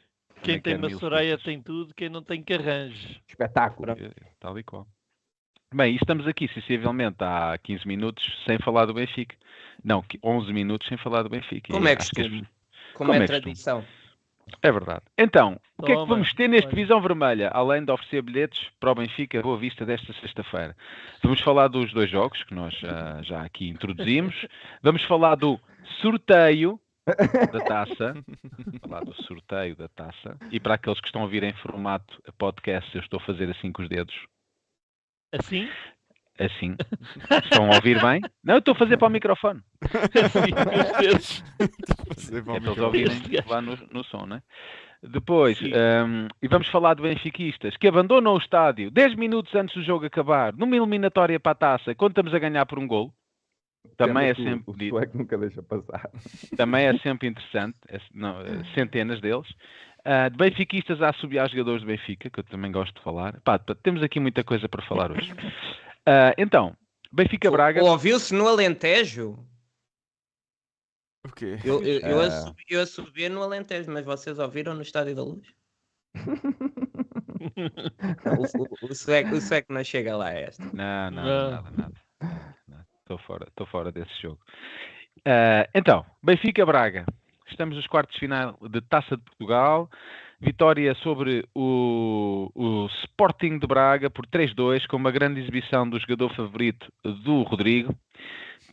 Quem 0.43 0.59
tem 0.59 0.75
stickers. 0.77 1.43
tem 1.43 1.61
tudo, 1.61 1.93
quem 1.93 2.09
não 2.09 2.21
tem 2.21 2.41
que 2.43 2.53
arranje. 2.53 3.21
Espetáculo! 3.27 3.91
Eh, 3.91 4.11
Tal 4.39 4.57
e 4.59 4.63
qual. 4.63 4.87
Bem, 5.73 5.93
e 5.93 5.95
estamos 5.95 6.27
aqui, 6.27 6.47
sensivelmente, 6.53 7.17
há 7.21 7.57
15 7.63 7.87
minutos 7.87 8.23
sem 8.45 8.59
falar 8.59 8.85
do 8.85 8.93
Benfica. 8.93 9.35
Não, 9.83 10.03
qui- 10.03 10.19
11 10.23 10.53
minutos 10.53 10.87
sem 10.87 10.97
falar 10.97 11.23
do 11.23 11.29
Benfica. 11.29 11.73
Como 11.73 11.87
é 11.87 11.93
acho 11.93 12.11
que 12.11 12.15
costume. 12.21 12.47
Como, 12.93 13.09
Como 13.09 13.13
é, 13.13 13.15
é 13.15 13.19
costume. 13.21 13.41
tradição. 13.41 13.85
É 14.61 14.71
verdade. 14.71 15.01
Então, 15.17 15.59
o 15.77 15.83
que 15.83 15.91
é 15.91 15.95
que 15.95 16.01
Toma, 16.01 16.15
vamos 16.15 16.33
ter 16.33 16.47
neste. 16.49 16.75
Visão 16.75 17.01
Vermelha, 17.01 17.49
além 17.49 17.83
de 17.83 17.91
oferecer 17.91 18.21
bilhetes 18.21 18.61
para 18.79 18.91
o 18.91 18.95
Benfica 18.95 19.41
Boa 19.41 19.57
Vista 19.57 19.85
desta 19.85 20.11
sexta-feira? 20.13 20.75
Vamos 21.23 21.39
falar 21.39 21.69
dos 21.69 21.91
dois 21.93 22.09
jogos 22.09 22.43
que 22.43 22.53
nós 22.53 22.75
ah, 22.83 23.21
já 23.23 23.41
aqui 23.41 23.69
introduzimos. 23.69 24.35
Vamos 24.83 25.01
falar 25.05 25.35
do 25.35 25.59
sorteio 26.01 26.79
da 27.05 27.59
taça. 27.65 28.13
falar 28.81 29.03
do 29.03 29.13
sorteio 29.23 29.75
da 29.75 29.87
taça. 29.89 30.37
E 30.51 30.59
para 30.59 30.75
aqueles 30.75 30.99
que 31.01 31.07
estão 31.07 31.21
a 31.21 31.25
ouvir 31.25 31.43
em 31.43 31.53
formato 31.53 32.21
podcast, 32.37 32.93
eu 32.95 33.01
estou 33.01 33.19
a 33.19 33.25
fazer 33.25 33.49
assim 33.49 33.71
com 33.71 33.81
os 33.83 33.89
dedos. 33.89 34.15
Assim? 35.33 35.67
Assim. 36.39 36.75
Estão 37.43 37.71
a 37.71 37.75
ouvir 37.75 38.01
bem? 38.01 38.21
Não, 38.43 38.55
eu 38.55 38.59
estou 38.59 38.73
a 38.73 38.77
fazer 38.77 38.97
para 38.97 39.07
o 39.07 39.11
microfone. 39.11 39.61
Assim, 39.83 40.51
com 40.51 40.79
os 40.79 40.97
dedos. 40.97 41.43
Fazer 42.15 42.37
É 42.37 42.41
para 42.41 42.53
eles 42.55 42.67
microfone. 42.69 42.85
ouvirem 42.85 43.21
lá 43.47 43.61
no, 43.61 43.75
no 43.91 44.03
som, 44.05 44.25
né? 44.25 44.41
Depois, 45.03 45.57
Sim. 45.57 45.67
hum, 45.67 46.27
e 46.41 46.47
vamos 46.47 46.69
falar 46.69 46.93
de 46.95 47.01
benfiquistas 47.01 47.75
que 47.75 47.87
abandonam 47.89 48.33
o 48.35 48.37
estádio 48.37 48.89
10 48.89 49.15
minutos 49.15 49.53
antes 49.53 49.75
do 49.75 49.83
jogo 49.83 50.05
acabar, 50.05 50.53
numa 50.55 50.77
eliminatória 50.77 51.37
para 51.39 51.51
a 51.51 51.55
taça, 51.55 51.93
quando 51.93 52.11
estamos 52.11 52.33
a 52.33 52.39
ganhar 52.39 52.65
por 52.65 52.79
um 52.79 52.87
gol. 52.87 53.13
Também 53.97 54.29
é 54.29 54.31
o- 54.31 54.35
sempre 54.35 54.63
O 54.67 54.89
sueco 54.89 55.17
nunca 55.17 55.37
deixa 55.37 55.61
passar. 55.63 56.09
também 56.57 56.85
é 56.85 56.97
sempre 56.99 57.27
interessante, 57.27 57.77
é- 57.89 57.99
não, 58.13 58.41
eh, 58.41 58.63
centenas 58.75 59.19
deles. 59.21 59.47
Ah, 60.05 60.27
de 60.29 60.35
benfiquistas 60.37 61.01
a 61.01 61.09
assobiar 61.11 61.49
jogadores 61.49 61.81
de 61.81 61.87
Benfica, 61.87 62.29
que 62.29 62.39
eu 62.39 62.43
também 62.43 62.71
gosto 62.71 62.93
de 62.95 63.01
falar. 63.03 63.39
Pá, 63.41 63.57
temos 63.57 64.03
aqui 64.03 64.19
muita 64.19 64.43
coisa 64.43 64.67
para 64.67 64.85
falar 64.85 65.11
hoje. 65.11 65.31
Ah, 66.05 66.33
então, 66.37 66.75
Benfica 67.13 67.49
Braga. 67.49 67.81
Ouviu-se 67.81 68.33
no 68.33 68.45
Alentejo? 68.45 69.39
O 71.25 71.31
quê? 71.31 71.57
Eu, 71.63 71.81
eu, 71.81 72.01
eu, 72.01 72.19
Ah. 72.19 72.25
assobi, 72.25 72.63
eu 72.69 72.81
assobia 72.81 73.29
no 73.29 73.41
Alentejo, 73.41 73.89
mas 73.89 74.03
vocês 74.03 74.37
ouviram 74.37 74.73
no 74.73 74.81
Estádio 74.81 75.15
da 75.15 75.23
Luz? 75.23 75.47
Não, 78.25 78.33
o, 78.35 78.63
o, 78.63 78.91
o, 78.91 78.95
sueco, 78.95 79.35
o 79.35 79.41
sueco 79.41 79.71
não 79.71 79.83
chega 79.83 80.15
lá 80.17 80.27
a 80.27 80.33
esta. 80.33 80.63
Não, 80.73 81.11
não, 81.11 81.23
Não. 81.23 81.51
nada, 81.51 81.71
nada. 81.71 81.93
Estou 83.13 83.17
fora, 83.19 83.47
estou 83.47 83.67
fora 83.67 83.91
desse 83.91 84.21
jogo. 84.21 84.39
Ah, 85.25 85.67
então, 85.75 86.05
Benfica 86.21 86.65
Braga. 86.65 87.05
Estamos 87.49 87.75
nos 87.75 87.85
quartos 87.85 88.15
de 88.15 88.21
final 88.21 88.57
de 88.61 88.81
Taça 88.81 89.15
de 89.15 89.23
Portugal. 89.23 89.89
Vitória 90.41 90.93
sobre 90.95 91.47
o, 91.53 92.49
o 92.55 92.87
Sporting 93.03 93.59
de 93.59 93.67
Braga 93.67 94.09
por 94.09 94.25
3-2, 94.25 94.87
com 94.87 94.97
uma 94.97 95.11
grande 95.11 95.39
exibição 95.39 95.87
do 95.87 95.99
jogador 95.99 96.33
favorito 96.35 96.91
do 97.03 97.43
Rodrigo, 97.43 97.95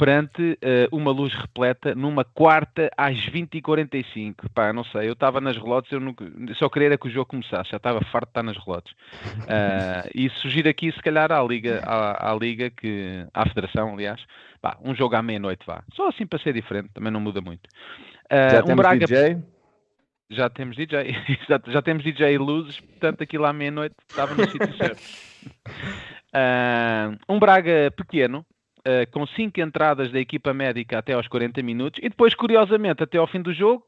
perante 0.00 0.57
eh, 0.62 0.88
uma 0.90 1.11
luz 1.11 1.35
repleta 1.35 1.95
numa 1.95 2.25
quarta 2.25 2.90
às 2.97 3.19
20h45. 3.28 4.49
Pá, 4.54 4.73
não 4.73 4.83
sei, 4.83 5.07
eu 5.07 5.12
estava 5.12 5.42
nas 5.42 5.59
relotes, 5.59 5.92
eu 5.92 6.00
nunca- 6.00 6.25
só 6.54 6.71
queria 6.71 6.88
era 6.88 6.97
que 6.99 7.07
o 7.07 7.11
jogo 7.11 7.26
começasse, 7.26 7.71
já 7.71 7.76
estava 7.76 8.00
farto 8.07 8.28
de 8.28 8.30
estar 8.30 8.42
nas 8.42 8.57
relotes. 8.57 8.95
Ah, 9.47 10.09
e 10.16 10.30
sugiro 10.30 10.71
aqui, 10.71 10.90
se 10.90 11.02
calhar, 11.02 11.30
à 11.30 11.42
Liga, 11.42 11.83
à, 11.85 12.33
à 12.33 12.35
Liga 12.35 12.71
que, 12.71 13.26
à 13.35 13.47
Federação, 13.47 13.92
aliás, 13.92 14.25
pá, 14.62 14.78
um 14.83 14.95
jogo 14.95 15.16
à 15.16 15.23
meia-noite 15.23 15.66
vá. 15.66 15.85
Só 15.95 16.09
assim 16.09 16.26
para 16.26 16.38
ser 16.38 16.54
diferente, 16.54 16.88
também 16.95 17.12
não 17.12 17.21
muda 17.21 17.42
muito. 17.42 17.69
Ah, 18.30 18.49
Já 18.52 18.61
um 18.61 18.64
temos 18.64 18.76
Braga, 18.76 19.07
DJ? 19.07 19.37
já 20.30 20.49
temos 20.49 20.76
DJ, 20.76 21.12
já, 21.69 21.83
temos 21.83 22.02
DJ 22.02 22.38
luzes, 22.38 22.80
portanto 22.80 23.23
aquilo 23.23 23.45
à 23.45 23.52
meia-noite 23.52 23.95
estava 24.09 24.35
no 24.35 24.49
sítio 24.49 24.75
certo. 24.78 25.02
Um 27.28 27.38
Braga 27.38 27.92
pequeno, 27.97 28.45
ah, 28.84 29.06
com 29.12 29.26
cinco 29.28 29.60
entradas 29.60 30.10
da 30.12 30.18
equipa 30.20 30.52
médica 30.54 30.99
até 30.99 31.12
aos 31.14 31.26
40 31.28 31.62
minutos, 31.62 31.99
e 32.02 32.08
depois, 32.08 32.34
curiosamente, 32.34 33.02
até 33.02 33.18
ao 33.18 33.26
fim 33.26 33.40
do 33.42 33.52
jogo, 33.52 33.84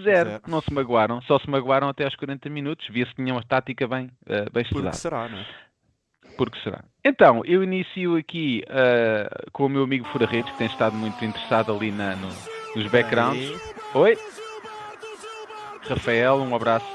zero. 0.00 0.30
Zero. 0.30 0.42
Não 0.48 0.60
se 0.60 0.72
magoaram, 0.72 1.20
só 1.22 1.38
se 1.38 1.48
magoaram 1.48 1.88
até 1.88 2.04
aos 2.04 2.16
40 2.16 2.48
minutos, 2.50 2.86
via-se 2.90 3.10
que 3.14 3.22
tinham 3.22 3.38
a 3.38 3.42
tática 3.42 3.86
bem, 3.86 4.10
ah, 4.26 4.32
bem 4.32 4.48
Porque 4.52 4.60
estudada. 4.68 4.96
será, 4.96 5.28
não 5.28 5.38
é? 5.38 5.46
Porque 6.36 6.58
será? 6.60 6.82
Então, 7.04 7.42
eu 7.44 7.62
inicio 7.62 8.16
aqui 8.16 8.64
ah, 8.68 9.44
com 9.52 9.66
o 9.66 9.68
meu 9.68 9.84
amigo 9.84 10.06
Fura 10.08 10.26
Redes, 10.26 10.50
que 10.52 10.58
tem 10.58 10.66
estado 10.66 10.96
muito 10.96 11.24
interessado 11.24 11.72
ali 11.72 11.92
na- 11.92 12.16
no- 12.16 12.28
nos 12.74 12.86
backgrounds. 12.90 13.50
Aí. 13.50 13.74
Oi? 13.94 14.18
Rafael, 15.88 16.36
um 16.38 16.54
abraço. 16.56 16.86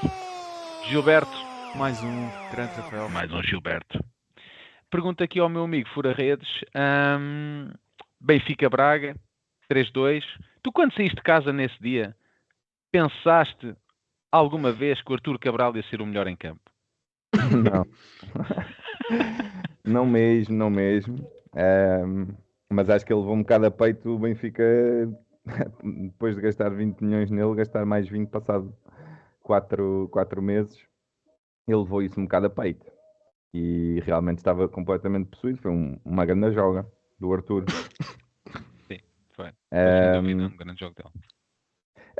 Gilberto, 0.88 1.30
Mais 1.76 2.02
um. 2.02 2.28
Grande 2.52 2.72
Rafael. 2.74 3.08
mais 3.08 3.32
um 3.32 3.40
Gilberto. 3.42 3.98
Pergunta 4.90 5.22
aqui 5.22 5.38
ao 5.38 5.48
meu 5.48 5.62
amigo 5.62 5.88
Fura 5.90 6.12
Redes. 6.12 6.48
hum, 6.74 7.70
Benfica 8.20 8.68
Braga, 8.68 9.14
3-2. 9.70 10.24
Tu 10.62 10.72
quando 10.72 10.92
saíste 10.94 11.14
de 11.14 11.22
casa 11.22 11.52
nesse 11.52 11.80
dia, 11.80 12.14
pensaste 12.90 13.76
alguma 14.32 14.72
vez 14.72 15.00
que 15.00 15.12
o 15.12 15.14
Artur 15.14 15.38
Cabral 15.38 15.76
ia 15.76 15.82
ser 15.84 16.02
o 16.02 16.06
melhor 16.06 16.26
em 16.26 16.36
campo? 16.36 16.60
Não. 17.64 17.86
não 19.84 20.06
mesmo, 20.06 20.56
não 20.56 20.70
mesmo. 20.70 21.16
Ahm, 21.54 22.34
mas 22.68 22.90
acho 22.90 23.06
que 23.06 23.12
ele 23.12 23.20
levou 23.20 23.34
um 23.34 23.42
bocado 23.42 23.66
a 23.66 23.70
peito 23.70 24.08
o 24.08 24.18
Benfica, 24.18 24.62
depois 25.82 26.34
de 26.34 26.42
gastar 26.42 26.70
20 26.70 27.00
milhões 27.00 27.30
nele, 27.30 27.54
gastar 27.54 27.86
mais 27.86 28.08
20 28.08 28.28
passado 28.28 28.74
4, 29.42 30.08
quatro 30.12 30.42
meses. 30.42 30.76
Ele 31.66 31.78
levou 31.78 32.02
isso 32.02 32.20
um 32.20 32.24
bocado 32.24 32.46
a 32.46 32.50
peito. 32.50 32.86
E 33.52 34.00
realmente 34.04 34.38
estava 34.38 34.68
completamente 34.68 35.28
possuído. 35.28 35.58
Foi 35.60 35.70
um- 35.70 35.98
uma 36.04 36.24
grande 36.24 36.52
joga 36.54 36.86
do 37.18 37.32
Arthur. 37.32 37.64
Foi. 39.32 39.46
Ahm, 39.72 40.12
Sem 40.24 40.36
dúvida, 40.36 40.54
um 40.54 40.56
grande 40.56 40.80
jogo 40.80 40.94
dele. 40.94 41.08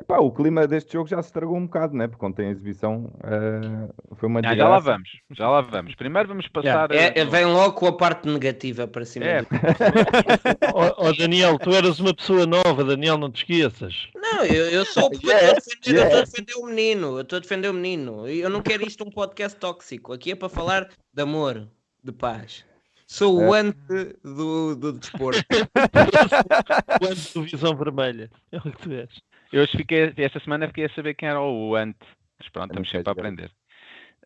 Epá, 0.00 0.18
o 0.18 0.30
clima 0.32 0.66
deste 0.66 0.92
jogo 0.92 1.08
já 1.08 1.22
se 1.22 1.28
estragou 1.28 1.56
um 1.56 1.66
bocado, 1.66 1.94
né? 1.96 2.08
Porque 2.08 2.24
ontem 2.24 2.46
a 2.48 2.50
exibição 2.50 3.10
ah, 3.22 3.88
foi 4.16 4.28
uma 4.28 4.40
Ah, 4.44 4.54
já 4.56 4.68
lá 4.68 4.78
vamos, 4.78 5.08
já 5.30 5.48
lá 5.48 5.60
vamos. 5.60 5.94
Primeiro 5.94 6.28
vamos 6.28 6.48
passar. 6.48 6.90
É, 6.90 7.08
a- 7.08 7.12
é- 7.22 7.24
vem 7.24 7.44
logo 7.46 7.74
com 7.74 7.86
a 7.86 7.96
parte 7.96 8.28
negativa 8.28 8.86
para 8.88 9.04
cima. 9.04 9.26
É, 9.26 9.42
do- 9.42 9.48
Ó 10.74 11.08
ó, 11.08 11.12
Daniel, 11.12 11.58
tu 11.58 11.70
eras 11.74 11.98
uma 12.00 12.14
pessoa 12.14 12.46
nova, 12.46 12.84
Daniel, 12.84 13.18
não 13.18 13.30
te 13.30 13.38
esqueças. 13.44 14.08
Não, 14.14 14.44
eu, 14.44 14.66
eu 14.70 14.84
sou 14.84 15.10
eu 15.12 15.12
estou 15.12 15.30
a 15.30 15.34
Yes, 15.34 15.64
defender, 15.64 15.96
eu 15.98 16.02
estou 16.04 16.16
a 16.16 16.20
yes. 16.20 16.30
defender 16.30 16.54
o 16.54 16.66
menino, 16.66 17.06
eu 17.16 17.20
estou 17.22 17.36
a 17.36 17.40
defender 17.40 17.68
o 17.68 17.74
menino. 17.74 18.28
E 18.28 18.40
Eu 18.40 18.50
não 18.50 18.62
quero 18.62 18.86
isto 18.86 19.04
um 19.04 19.10
podcast 19.10 19.58
tóxico. 19.58 20.12
Aqui 20.12 20.32
é 20.32 20.34
para 20.34 20.48
falar 20.48 20.88
de 21.12 21.22
amor, 21.22 21.68
de 22.02 22.12
paz. 22.12 22.64
Sou 23.06 23.40
o 23.42 23.52
ante 23.52 23.76
do, 24.22 24.76
do 24.76 24.92
desporto. 24.92 25.42
Quanto 27.00 27.32
do 27.34 27.42
Visão 27.42 27.74
Vermelha. 27.76 28.30
É 28.52 28.58
o 28.58 28.62
que 28.62 28.70
tu 28.78 28.92
és. 28.92 29.08
Eu 29.52 29.62
hoje 29.62 29.76
fiquei, 29.76 30.12
esta 30.16 30.38
semana 30.40 30.68
fiquei 30.68 30.84
a 30.84 30.90
saber 30.90 31.14
quem 31.14 31.28
era 31.28 31.40
o 31.40 31.74
Ant. 31.74 31.96
Mas 32.38 32.48
pronto, 32.48 32.70
estamos 32.70 32.90
sempre 32.90 33.08
a 33.08 33.12
aprender. 33.12 33.50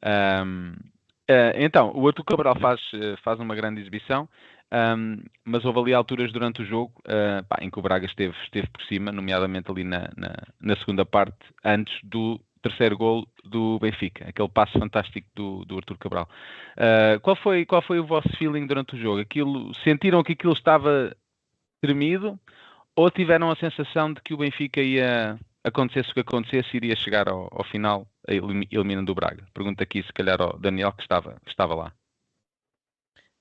Ahm, 0.03 0.75
eh, 1.27 1.55
então, 1.65 1.93
o 1.95 2.07
Artur 2.07 2.25
Cabral 2.25 2.59
faz, 2.61 2.81
eh, 2.95 3.17
faz 3.25 3.41
uma 3.41 3.55
grande 3.55 3.81
exibição, 3.81 4.29
ahm, 4.71 5.17
mas 5.45 5.65
houve 5.65 5.81
ali 5.81 5.95
alturas 5.95 6.31
durante 6.31 6.63
o 6.63 6.65
jogo 6.65 6.93
ah, 7.07 7.43
pá, 7.49 7.59
em 7.63 7.71
que 7.71 7.79
o 7.79 7.83
Braga 7.83 8.07
esteve, 8.07 8.35
esteve 8.45 8.69
por 8.69 8.83
cima, 8.83 9.11
nomeadamente 9.11 9.71
ali 9.71 9.83
na, 9.83 10.11
na, 10.17 10.35
na 10.61 10.77
segunda 10.77 11.07
parte, 11.07 11.39
antes 11.65 11.99
do 12.05 12.39
terceiro 12.61 12.97
gol 12.97 13.27
do 13.45 13.79
Benfica, 13.79 14.29
aquele 14.29 14.49
passo 14.49 14.79
fantástico 14.79 15.27
do, 15.35 15.65
do 15.65 15.77
Artur 15.77 15.99
Cabral. 15.99 16.29
Ah, 16.77 17.19
qual, 17.23 17.37
foi, 17.37 17.65
qual 17.65 17.81
foi 17.81 17.99
o 17.99 18.07
vosso 18.07 18.29
feeling 18.37 18.67
durante 18.67 18.95
o 18.95 18.99
jogo? 18.99 19.21
Aquilo, 19.21 19.75
sentiram 19.77 20.23
que 20.23 20.33
aquilo 20.33 20.53
estava 20.53 21.17
tremido 21.81 22.39
ou 22.97 23.11
tiveram 23.11 23.51
a 23.51 23.57
sensação 23.57 24.13
de 24.13 24.21
que 24.23 24.35
o 24.35 24.39
Benfica 24.39 24.81
ia 24.81 25.39
acontecesse 25.65 26.11
o 26.11 26.15
que 26.15 26.21
acontecesse, 26.21 26.77
iria 26.77 26.97
chegar 26.97 27.29
ao, 27.29 27.49
ao 27.53 27.65
final 27.65 28.07
elim- 28.29 28.69
eliminando 28.71 29.13
o 29.13 29.15
Braga? 29.15 29.47
Pergunta 29.55 29.83
aqui, 29.83 30.03
se 30.03 30.13
calhar, 30.13 30.41
ao 30.41 30.59
Daniel, 30.59 30.93
que 30.93 31.03
estava, 31.03 31.41
que 31.45 31.51
estava 31.51 31.75
lá. 31.75 31.93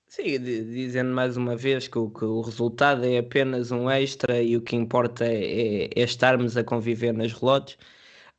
Sim, 0.08 0.40
di- 0.40 0.64
dizendo 0.66 1.12
mais 1.14 1.38
uma 1.38 1.56
vez 1.56 1.88
que 1.88 1.98
o, 1.98 2.10
que 2.12 2.24
o 2.24 2.42
resultado 2.42 3.04
é 3.06 3.18
apenas 3.18 3.72
um 3.72 3.90
extra 3.90 4.42
e 4.42 4.56
o 4.56 4.62
que 4.62 4.76
importa 4.76 5.26
é, 5.26 5.86
é- 5.86 5.90
é 5.96 6.04
estarmos 6.04 6.56
a 6.56 6.64
conviver 6.64 7.12
nas 7.14 7.34
relotes. 7.34 7.78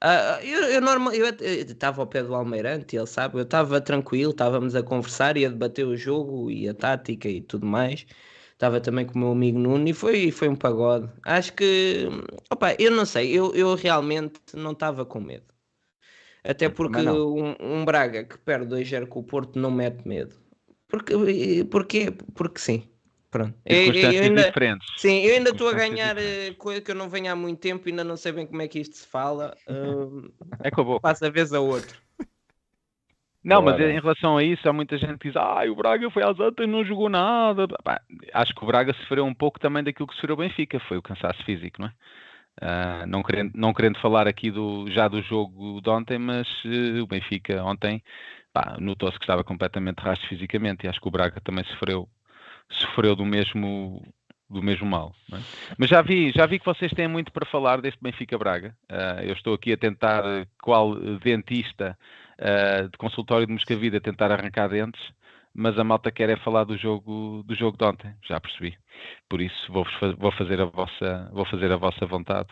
Ah, 0.00 0.40
eu, 0.44 0.62
eu 0.64 1.28
estava 1.66 2.02
ao 2.02 2.06
pé 2.06 2.22
do 2.22 2.34
Almeirante, 2.34 2.96
ele 2.96 3.06
sabe, 3.06 3.38
eu 3.38 3.42
estava 3.42 3.80
tranquilo, 3.80 4.30
estávamos 4.32 4.74
a 4.76 4.82
conversar 4.82 5.36
e 5.36 5.46
a 5.46 5.48
debater 5.48 5.86
o 5.86 5.96
jogo 5.96 6.50
e 6.50 6.68
a 6.68 6.74
tática 6.74 7.28
e 7.28 7.40
tudo 7.42 7.66
mais. 7.66 8.06
Estava 8.54 8.80
também 8.80 9.04
com 9.04 9.14
o 9.14 9.18
meu 9.18 9.32
amigo 9.32 9.58
Nuno 9.58 9.86
e 9.88 9.92
foi, 9.92 10.30
foi 10.30 10.48
um 10.48 10.54
pagode. 10.56 11.10
Acho 11.24 11.52
que, 11.52 12.06
opa, 12.50 12.74
eu 12.78 12.90
não 12.90 13.04
sei, 13.04 13.30
eu, 13.32 13.52
eu 13.54 13.74
realmente 13.74 14.40
não 14.54 14.70
estava 14.72 15.04
com 15.04 15.20
medo. 15.20 15.44
Até 16.42 16.68
porque 16.68 17.00
um, 17.00 17.54
um 17.60 17.84
Braga 17.84 18.22
que 18.24 18.38
perde 18.38 18.66
2-0 18.66 19.06
com 19.08 19.20
o 19.20 19.24
Porto 19.24 19.58
não 19.58 19.70
mete 19.70 20.06
medo. 20.06 20.36
Porque, 20.88 21.14
porque, 21.70 22.10
porque 22.34 22.60
sim. 22.60 22.88
Pronto. 23.30 23.54
Eu- 23.64 23.76
eu- 23.76 23.82
eu 23.82 23.92
Circunstâncias 23.92 24.24
ainda- 24.24 24.46
diferentes. 24.46 24.88
Sim, 24.98 25.20
eu 25.24 25.34
ainda 25.34 25.50
estou 25.50 25.66
a 25.66 25.70
Circunstâncias 25.70 26.14
ganhar 26.14 26.18
eh, 26.18 26.54
coisa 26.54 26.80
que 26.80 26.90
eu 26.92 26.94
não 26.94 27.08
venho 27.08 27.32
há 27.32 27.34
muito 27.34 27.58
tempo, 27.58 27.88
ainda 27.88 28.04
não 28.04 28.16
sei 28.16 28.30
bem 28.30 28.46
como 28.46 28.62
é 28.62 28.68
que 28.68 28.78
isto 28.78 28.96
se 28.96 29.06
fala. 29.06 29.56
hum, 29.68 30.30
É 30.62 30.70
com 30.70 30.82
a 30.82 30.84
boca. 30.84 31.00
passa 31.00 31.26
a 31.26 31.30
vez 31.30 31.52
a 31.52 31.58
outro. 31.60 31.98
Não, 33.44 33.60
mas 33.60 33.78
em 33.78 34.00
relação 34.00 34.38
a 34.38 34.42
isso, 34.42 34.66
há 34.66 34.72
muita 34.72 34.96
gente 34.96 35.18
que 35.18 35.28
diz: 35.28 35.36
ah, 35.36 35.62
o 35.68 35.76
Braga 35.76 36.10
foi 36.10 36.22
às 36.22 36.40
antas 36.40 36.66
e 36.66 36.70
não 36.70 36.84
jogou 36.84 37.10
nada. 37.10 37.68
Pá, 37.84 38.00
acho 38.32 38.54
que 38.54 38.64
o 38.64 38.66
Braga 38.66 38.94
sofreu 38.94 39.24
um 39.24 39.34
pouco 39.34 39.60
também 39.60 39.84
daquilo 39.84 40.08
que 40.08 40.14
sofreu 40.14 40.34
o 40.34 40.38
Benfica, 40.38 40.80
foi 40.80 40.96
o 40.96 41.02
cansaço 41.02 41.44
físico, 41.44 41.82
não 41.82 41.88
é? 41.88 41.92
Ah, 42.60 43.04
não, 43.06 43.22
querendo, 43.22 43.52
não 43.54 43.74
querendo 43.74 43.98
falar 44.00 44.26
aqui 44.26 44.50
do, 44.50 44.86
já 44.90 45.08
do 45.08 45.20
jogo 45.22 45.80
de 45.82 45.90
ontem, 45.90 46.18
mas 46.18 46.48
eh, 46.64 47.00
o 47.02 47.06
Benfica 47.06 47.62
ontem 47.62 48.02
notou-se 48.78 49.18
que 49.18 49.24
estava 49.24 49.42
completamente 49.42 49.98
rasto 49.98 50.26
fisicamente 50.28 50.86
e 50.86 50.88
acho 50.88 51.00
que 51.00 51.08
o 51.08 51.10
Braga 51.10 51.40
também 51.40 51.64
sofreu, 51.64 52.08
sofreu 52.70 53.16
do 53.16 53.26
mesmo 53.26 54.00
do 54.48 54.62
mesmo 54.62 54.86
mal. 54.86 55.12
é? 55.32 55.38
Mas 55.76 55.90
já 55.90 56.00
vi, 56.00 56.30
já 56.30 56.46
vi 56.46 56.60
que 56.60 56.64
vocês 56.64 56.92
têm 56.92 57.08
muito 57.08 57.32
para 57.32 57.46
falar 57.46 57.80
deste 57.80 58.00
Benfica 58.00 58.38
Braga. 58.38 58.76
Ah, 58.88 59.20
eu 59.24 59.32
estou 59.32 59.54
aqui 59.54 59.72
a 59.72 59.76
tentar, 59.76 60.24
eh, 60.24 60.46
qual 60.62 60.94
dentista 61.18 61.98
ah, 62.40 62.82
de 62.90 62.96
consultório 62.98 63.46
de 63.46 63.52
Moscavida, 63.52 64.00
tentar 64.00 64.30
arrancar 64.32 64.68
dentes, 64.68 65.00
mas 65.54 65.78
a 65.78 65.84
malta 65.84 66.10
quer 66.10 66.28
é 66.30 66.36
falar 66.36 66.64
do 66.64 66.76
jogo 66.76 67.42
do 67.44 67.54
jogo 67.54 67.76
de 67.78 67.84
ontem, 67.84 68.14
já 68.26 68.40
percebi. 68.40 68.76
Por 69.28 69.40
isso 69.40 69.72
vou, 69.72 69.84
vou 70.18 70.32
fazer 70.32 70.60
a 70.60 70.64
vossa 70.64 71.30
vou 71.32 71.44
fazer 71.46 71.70
a 71.72 71.76
vossa 71.76 72.06
vontade. 72.06 72.48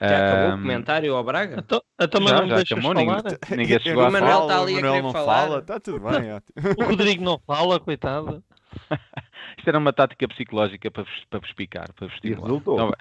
Já 0.00 0.18
acabou 0.18 0.48
o 0.48 0.60
comentário 0.60 1.14
ao 1.14 1.24
Braga? 1.24 1.56
Então, 1.60 1.82
então 2.00 2.20
mas 2.20 2.30
já, 2.30 2.40
não 2.40 2.48
já 2.48 2.58
acabou, 2.60 2.94
falar? 2.94 3.22
ninguém, 3.22 3.38
ninguém 3.56 3.78
chegou 3.80 4.04
a 4.04 4.10
Manuel 4.10 4.42
está 4.42 4.60
ali 4.60 4.72
a 4.74 4.78
o 4.78 4.82
Manuel 4.82 4.92
querer 4.92 5.02
não 5.02 5.12
falar. 5.12 5.42
fala, 5.42 5.58
está 5.60 5.80
tudo 5.80 6.00
bem. 6.00 6.30
O 6.78 6.84
Rodrigo 6.84 7.24
não 7.24 7.38
fala, 7.46 7.80
coitado. 7.80 8.44
Isto 9.58 9.68
era 9.68 9.78
uma 9.78 9.92
tática 9.92 10.26
psicológica 10.28 10.90
para 10.90 11.04
vos, 11.04 11.24
para 11.30 11.40
vos 11.40 11.52
picar, 11.52 11.92
para 11.94 12.06
vos 12.06 12.14
E 12.24 12.30
estimular. 12.30 12.48
resultou. 12.48 12.74
Então. 12.74 12.92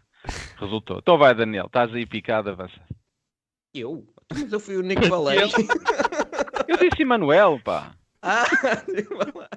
Resultou. 0.60 1.00
Então 1.00 1.18
vai, 1.18 1.34
Daniel, 1.36 1.66
estás 1.66 1.94
aí 1.94 2.06
picado, 2.06 2.50
avança. 2.50 2.80
Eu? 3.74 4.06
Mas 4.32 4.52
eu 4.52 4.60
fui 4.60 4.78
o 4.78 4.80
único 4.80 5.02
que 5.02 5.10
falei. 5.10 5.40
Eu 6.72 6.78
disse 6.78 7.02
Emanuel, 7.02 7.60
pá. 7.62 7.94
ah, 8.24 8.46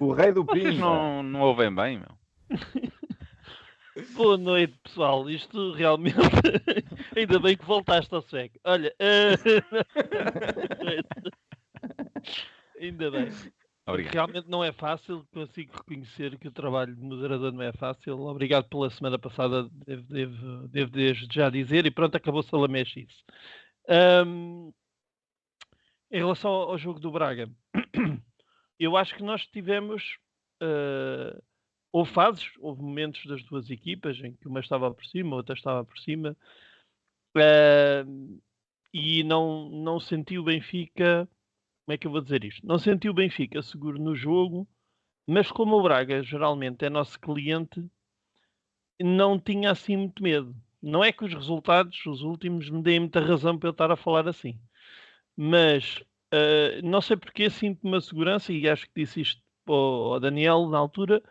O 0.01 0.13
rei 0.13 0.33
do 0.33 0.43
Vocês 0.43 0.71
Pinho. 0.71 0.81
não, 0.81 1.23
não 1.23 1.41
ouvem 1.43 1.73
bem, 1.73 1.99
meu. 2.01 2.19
Boa 4.17 4.37
noite, 4.37 4.77
pessoal. 4.83 5.31
Isto 5.31 5.73
realmente. 5.75 6.17
Ainda 7.17 7.39
bem 7.39 7.57
que 7.57 7.65
voltaste 7.65 8.13
ao 8.13 8.21
sueco. 8.23 8.59
Olha. 8.65 8.93
Ainda 12.81 13.11
bem. 13.13 13.29
Obrigado. 13.87 14.15
Realmente 14.15 14.51
não 14.51 14.65
é 14.65 14.73
fácil, 14.73 15.25
consigo 15.33 15.77
reconhecer 15.77 16.37
que 16.39 16.49
o 16.49 16.53
trabalho 16.53 16.97
de 16.97 17.03
moderador 17.03 17.53
não 17.53 17.63
é 17.63 17.73
fácil. 17.75 18.19
Obrigado 18.23 18.69
pela 18.69 18.91
semana 18.91 19.21
passada, 19.21 19.69
devo, 19.87 20.03
devo, 20.09 20.69
devo 20.69 20.91
desde 20.91 21.29
já 21.33 21.49
dizer, 21.49 21.87
e 21.87 21.91
pronto, 21.93 22.17
acabou-se 22.17 22.53
a 22.53 22.59
lamechice. 22.59 23.23
Ahm, 23.89 24.73
em 26.15 26.19
relação 26.19 26.51
ao 26.51 26.79
jogo 26.79 27.01
do 27.01 27.11
Braga, 27.11 27.51
eu 28.79 28.97
acho 28.97 29.15
que 29.17 29.23
nós 29.23 29.47
tivemos. 29.47 30.19
ah, 30.61 31.41
houve 31.93 32.13
fases, 32.13 32.51
houve 32.59 32.83
momentos 32.83 33.25
das 33.27 33.43
duas 33.45 33.71
equipas 33.71 34.19
em 34.19 34.35
que 34.35 34.49
uma 34.49 34.61
estava 34.61 34.93
por 34.93 35.05
cima, 35.07 35.37
outra 35.37 35.55
estava 35.55 35.85
por 35.85 35.97
cima, 35.99 36.37
ahm, 37.37 38.39
e 38.93 39.23
não, 39.25 39.69
não 39.71 40.01
senti 40.01 40.39
o 40.39 40.45
Benfica 40.45 41.29
como 41.85 41.95
é 41.95 41.99
que 41.99 42.07
eu 42.07 42.11
vou 42.11 42.23
dizer 42.23 42.43
isto? 42.45 42.67
Não 42.67 42.79
senti 42.79 43.11
o 43.11 43.15
Benfica 43.15 43.63
seguro 43.63 43.99
no 43.99 44.17
jogo, 44.17 44.67
mas 45.27 45.53
como 45.53 45.77
o 45.77 45.83
Braga 45.83 46.23
geralmente 46.23 46.85
é 46.85 46.89
nosso 46.89 47.21
cliente, 47.21 47.87
não 48.99 49.39
tinha 49.39 49.71
assim 49.71 49.97
muito 49.97 50.23
medo. 50.23 50.57
Não 50.81 51.05
é 51.05 51.13
que 51.13 51.25
os 51.25 51.35
resultados, 51.35 52.05
os 52.07 52.23
últimos, 52.23 52.71
me 52.71 52.83
deem 52.83 53.01
muita 53.01 53.21
razão 53.21 53.59
para 53.59 53.69
eu 53.69 53.73
estar 53.73 53.91
a 53.91 53.97
falar 53.97 54.27
assim. 54.27 54.59
Mas 55.37 56.03
eh, 56.33 56.81
não 56.83 57.01
sei 57.01 57.17
porque 57.17 57.51
sinto 57.51 57.85
uma 57.85 58.01
segurança, 58.01 58.53
e 58.53 58.69
acho 58.69 58.87
que 58.87 59.03
disse 59.03 59.21
isto 59.21 59.43
ao, 59.67 60.19
Daniel 60.21 60.69
na 60.69 60.79
altura, 60.79 61.23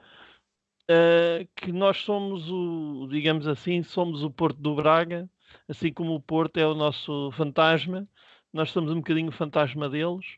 eh, 0.90 1.48
que 1.56 1.72
nós 1.72 1.98
somos 2.00 2.50
o, 2.50 3.08
digamos 3.10 3.48
assim, 3.48 3.84
somos 3.84 4.24
o 4.24 4.32
Porto 4.32 4.60
do 4.62 4.76
Braga, 4.76 5.30
assim 5.68 5.92
como 5.94 6.16
o 6.16 6.22
Porto 6.22 6.58
é 6.58 6.68
o 6.68 6.74
nosso 6.76 7.32
fantasma, 7.34 8.08
nós 8.54 8.72
somos 8.72 8.92
um 8.92 8.98
bocadinho 8.98 9.30
o 9.30 9.32
fantasma 9.32 9.90
deles, 9.90 10.38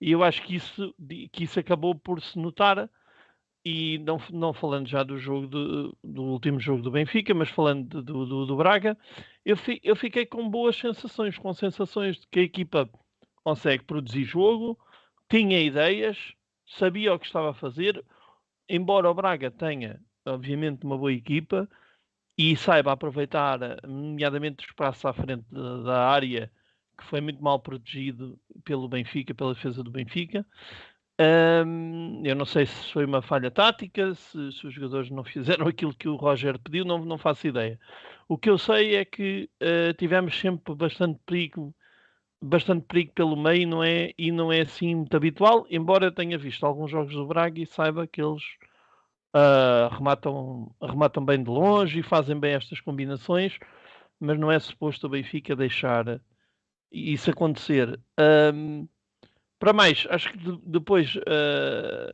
e 0.00 0.12
eu 0.12 0.24
acho 0.24 0.42
que 0.42 0.54
isso, 0.56 0.94
que 1.32 1.44
isso 1.44 1.60
acabou 1.60 1.94
por 1.94 2.20
se 2.22 2.38
notar, 2.38 2.88
e 3.64 3.98
não, 3.98 4.18
não 4.32 4.52
falando 4.54 4.88
já 4.88 5.02
do 5.02 5.18
jogo 5.18 5.46
do, 5.46 5.98
do 6.02 6.22
último 6.22 6.58
jogo 6.60 6.82
do 6.82 6.90
Benfica, 6.90 7.34
mas 7.34 7.50
falando 7.50 7.88
de- 7.88 8.02
do, 8.02 8.46
do, 8.46 8.56
Braga, 8.56 8.96
eu, 9.44 9.56
fi- 9.56 9.80
eu 9.82 9.94
fiquei 9.96 10.24
com 10.26 10.48
boas 10.48 10.76
sensações, 10.76 11.36
com 11.38 11.52
sensações 11.52 12.18
de 12.20 12.26
que 12.28 12.40
a 12.40 12.42
equipa 12.42 12.88
consegue 13.44 13.84
produzir 13.84 14.24
jogo, 14.24 14.78
tinha 15.28 15.60
ideias, 15.60 16.34
sabia 16.66 17.14
o 17.14 17.18
que 17.18 17.26
estava 17.26 17.50
a 17.50 17.54
fazer, 17.54 18.04
embora 18.68 19.10
o 19.10 19.14
Braga 19.14 19.50
tenha, 19.50 20.00
obviamente, 20.26 20.84
uma 20.84 20.96
boa 20.98 21.12
equipa 21.12 21.68
e 22.36 22.56
saiba 22.56 22.92
aproveitar, 22.92 23.58
nomeadamente, 23.86 24.64
o 24.64 24.68
espaço 24.68 25.06
à 25.08 25.12
frente 25.12 25.44
da, 25.50 25.82
da 25.82 26.08
área, 26.08 26.50
que 26.98 27.04
foi 27.04 27.20
muito 27.20 27.42
mal 27.42 27.60
protegido 27.60 28.38
pelo 28.64 28.88
Benfica, 28.88 29.34
pela 29.34 29.54
defesa 29.54 29.82
do 29.82 29.90
Benfica. 29.90 30.46
Ahm, 31.20 32.22
eu 32.24 32.34
não 32.34 32.46
sei 32.46 32.64
se 32.64 32.90
foi 32.92 33.04
uma 33.04 33.20
falha 33.20 33.50
tática, 33.50 34.14
se, 34.14 34.52
se 34.52 34.66
os 34.66 34.72
jogadores 34.72 35.10
não 35.10 35.22
fizeram 35.22 35.66
aquilo 35.68 35.94
que 35.94 36.08
o 36.08 36.16
Roger 36.16 36.58
pediu, 36.58 36.82
não, 36.84 37.04
não 37.04 37.18
faço 37.18 37.46
ideia. 37.46 37.78
O 38.28 38.38
que 38.38 38.48
eu 38.48 38.56
sei 38.56 38.96
é 38.96 39.04
que 39.04 39.50
eh, 39.60 39.92
tivemos 39.94 40.38
sempre 40.40 40.74
bastante 40.74 41.20
perigo, 41.26 41.74
bastante 42.42 42.86
perigo 42.86 43.12
pelo 43.14 43.36
meio, 43.36 43.68
não 43.68 43.84
é? 43.84 44.12
E 44.18 44.32
não 44.32 44.52
é 44.52 44.62
assim 44.62 44.94
muito 44.96 45.16
habitual, 45.16 45.66
embora 45.70 46.06
eu 46.06 46.12
tenha 46.12 46.38
visto 46.38 46.64
alguns 46.66 46.90
jogos 46.90 47.14
do 47.14 47.26
Braga 47.26 47.60
e 47.60 47.66
saiba 47.66 48.06
que 48.06 48.22
eles 48.22 48.42
ah, 49.34 49.88
rematam, 49.92 50.74
rematam 50.82 51.24
bem 51.24 51.42
de 51.42 51.50
longe 51.50 52.00
e 52.00 52.02
fazem 52.02 52.38
bem 52.38 52.54
estas 52.54 52.80
combinações, 52.80 53.58
mas 54.20 54.38
não 54.38 54.50
é 54.52 54.58
suposto 54.60 55.06
o 55.06 55.10
Benfica 55.10 55.56
deixar 55.56 56.20
isso 56.92 57.30
acontecer. 57.30 58.00
Ahm, 58.18 58.88
para 59.60 59.72
mais, 59.72 60.06
acho 60.10 60.32
que 60.32 60.38
de- 60.38 60.60
depois 60.64 61.16
ah, 61.28 62.12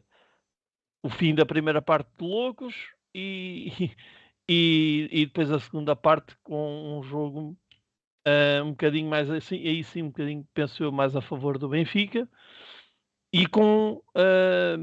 o 1.03 1.09
fim 1.09 1.35
da 1.35 1.47
primeira 1.47 1.81
parte 1.81 2.11
de 2.19 2.27
Loucos 2.27 2.75
e, 3.15 3.93
e, 4.49 5.09
e 5.11 5.27
depois 5.27 5.51
a 5.51 5.61
segunda 5.61 5.97
parte 5.97 6.37
com 6.43 6.99
um 6.99 7.03
jogo 7.03 7.57
ah, 8.27 8.63
um 8.65 8.71
bocadinho 8.71 9.09
mais 9.09 9.31
assim, 9.31 9.57
aí 9.67 9.83
sim 9.85 10.03
um 10.03 10.09
bocadinho 10.09 10.47
penso 10.53 10.83
eu 10.83 10.93
mais 10.93 11.17
a 11.17 11.23
favor 11.23 11.57
do 11.57 11.69
Benfica 11.69 12.29
e 13.33 13.47
com 13.47 14.03
ah, 14.15 14.77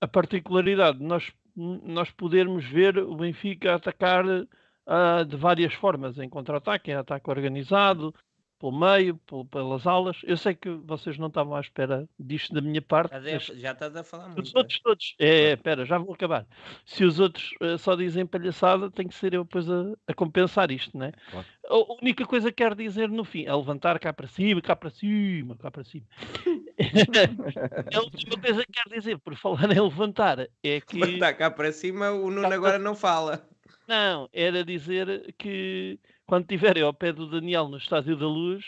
a 0.00 0.08
particularidade 0.08 0.98
de 0.98 1.04
nós, 1.04 1.32
nós 1.54 2.10
podermos 2.10 2.64
ver 2.64 2.98
o 2.98 3.16
Benfica 3.16 3.74
atacar 3.74 4.24
uh, 4.26 5.24
de 5.26 5.36
várias 5.36 5.74
formas, 5.74 6.18
em 6.18 6.28
contra-ataque, 6.28 6.90
em 6.90 6.94
ataque 6.94 7.28
organizado, 7.28 8.14
pelo 8.60 8.78
meio, 8.78 9.16
pelo, 9.26 9.46
pelas 9.46 9.86
aulas. 9.86 10.18
Eu 10.22 10.36
sei 10.36 10.54
que 10.54 10.68
vocês 10.68 11.16
não 11.16 11.28
estavam 11.28 11.56
à 11.56 11.60
espera 11.60 12.06
disto 12.18 12.52
da 12.52 12.60
minha 12.60 12.82
parte. 12.82 13.10
Já 13.58 13.72
estás 13.72 13.96
a 13.96 14.04
falar 14.04 14.26
muito. 14.26 14.42
Os 14.42 14.54
outros 14.54 14.78
é? 14.78 14.82
todos. 14.84 15.14
É, 15.18 15.52
espera, 15.54 15.86
já 15.86 15.96
vou 15.96 16.12
acabar. 16.12 16.46
Se 16.84 17.02
os 17.02 17.18
outros 17.18 17.50
uh, 17.62 17.78
só 17.78 17.96
dizem 17.96 18.26
palhaçada, 18.26 18.90
tem 18.90 19.08
que 19.08 19.14
ser 19.14 19.32
eu 19.32 19.44
depois 19.44 19.68
a, 19.68 19.94
a 20.06 20.12
compensar 20.12 20.70
isto, 20.70 20.96
né? 20.96 21.12
Claro. 21.30 21.46
A 21.68 21.94
única 22.02 22.26
coisa 22.26 22.50
que 22.50 22.62
quero 22.62 22.74
dizer 22.74 23.08
no 23.08 23.24
fim 23.24 23.46
é 23.46 23.54
levantar 23.54 23.98
cá 23.98 24.12
para 24.12 24.26
cima, 24.26 24.60
cá 24.60 24.76
para 24.76 24.90
cima, 24.90 25.56
cá 25.56 25.70
para 25.70 25.84
cima. 25.84 26.04
a 27.94 28.00
última 28.00 28.36
coisa 28.38 28.66
que 28.66 28.72
quero 28.72 28.90
dizer, 28.90 29.18
por 29.18 29.34
falar 29.36 29.72
em 29.72 29.80
levantar, 29.80 30.46
é 30.62 30.80
que. 30.82 30.98
Levantar 30.98 31.32
cá 31.32 31.50
para 31.50 31.72
cima, 31.72 32.10
o 32.10 32.30
Nuno 32.30 32.52
agora 32.52 32.78
não 32.78 32.94
fala. 32.94 33.42
Não, 33.88 34.28
era 34.32 34.64
dizer 34.64 35.34
que 35.36 35.98
quando 36.30 36.42
estiverem 36.42 36.84
ao 36.84 36.94
pé 36.94 37.12
do 37.12 37.26
Daniel 37.26 37.66
no 37.66 37.76
Estádio 37.76 38.16
da 38.16 38.28
Luz 38.28 38.64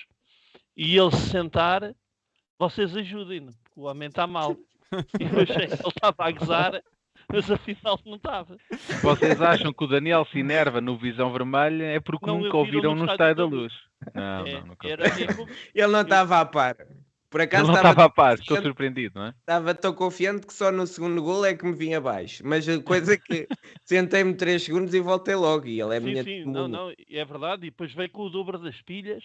e 0.76 0.98
ele 0.98 1.12
se 1.12 1.30
sentar, 1.30 1.94
vocês 2.58 2.96
ajudem-no, 2.96 3.52
porque 3.62 3.78
o 3.78 3.84
homem 3.84 4.08
está 4.08 4.26
mal. 4.26 4.56
E 5.18 5.24
eu 5.24 5.40
achei 5.40 5.68
que 5.68 5.72
ele 5.72 5.88
estava 5.88 6.14
a 6.18 6.30
gozar, 6.32 6.82
mas 7.32 7.50
afinal 7.50 7.98
não 8.04 8.16
estava. 8.16 8.58
Vocês 9.00 9.40
acham 9.40 9.72
que 9.72 9.84
o 9.84 9.86
Daniel 9.86 10.26
se 10.30 10.40
enerva 10.40 10.82
no 10.82 10.98
Visão 10.98 11.32
Vermelha 11.32 11.84
é 11.84 11.98
porque 11.98 12.26
não 12.26 12.40
nunca 12.40 12.58
ouviram 12.58 12.94
no 12.94 13.06
Estádio 13.06 13.36
da 13.36 13.44
Luz? 13.46 13.72
Não, 14.12 14.46
é, 14.46 14.52
não, 14.52 14.66
nunca. 14.66 14.86
Era, 14.86 15.04
ele 15.74 15.86
não 15.86 16.02
estava 16.02 16.40
a 16.40 16.44
par. 16.44 16.76
Por 17.32 17.40
acaso 17.40 17.66
não 17.66 17.74
estava 17.74 18.04
a 18.04 18.10
paz, 18.10 18.40
estou 18.40 18.60
surpreendido, 18.60 19.18
não 19.18 19.28
é? 19.28 19.30
Estava 19.30 19.74
tão 19.74 19.94
confiante 19.94 20.46
que 20.46 20.52
só 20.52 20.70
no 20.70 20.86
segundo 20.86 21.22
gol 21.22 21.46
é 21.46 21.54
que 21.54 21.64
me 21.64 21.72
vinha 21.72 21.96
abaixo. 21.96 22.42
Mas 22.46 22.68
a 22.68 22.78
coisa 22.82 23.14
é 23.14 23.16
que 23.16 23.48
sentei-me 23.86 24.34
3 24.34 24.62
segundos 24.62 24.92
e 24.92 25.00
voltei 25.00 25.34
logo. 25.34 25.66
E 25.66 25.80
ele 25.80 25.96
é 25.96 25.98
sim, 25.98 26.06
minha 26.06 26.22
sim, 26.22 26.44
não, 26.44 26.68
não, 26.68 26.90
é 26.90 27.24
verdade. 27.24 27.66
E 27.66 27.70
depois 27.70 27.94
veio 27.94 28.10
com 28.10 28.24
o 28.24 28.28
dobro 28.28 28.58
das 28.58 28.78
pilhas. 28.82 29.24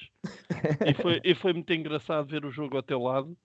e, 0.85 0.93
foi, 0.93 1.19
e 1.21 1.35
foi 1.35 1.51
muito 1.51 1.73
engraçado 1.73 2.29
ver 2.29 2.45
o 2.45 2.51
jogo 2.51 2.77
ao 2.77 2.83
teu 2.83 3.03
lado. 3.03 3.37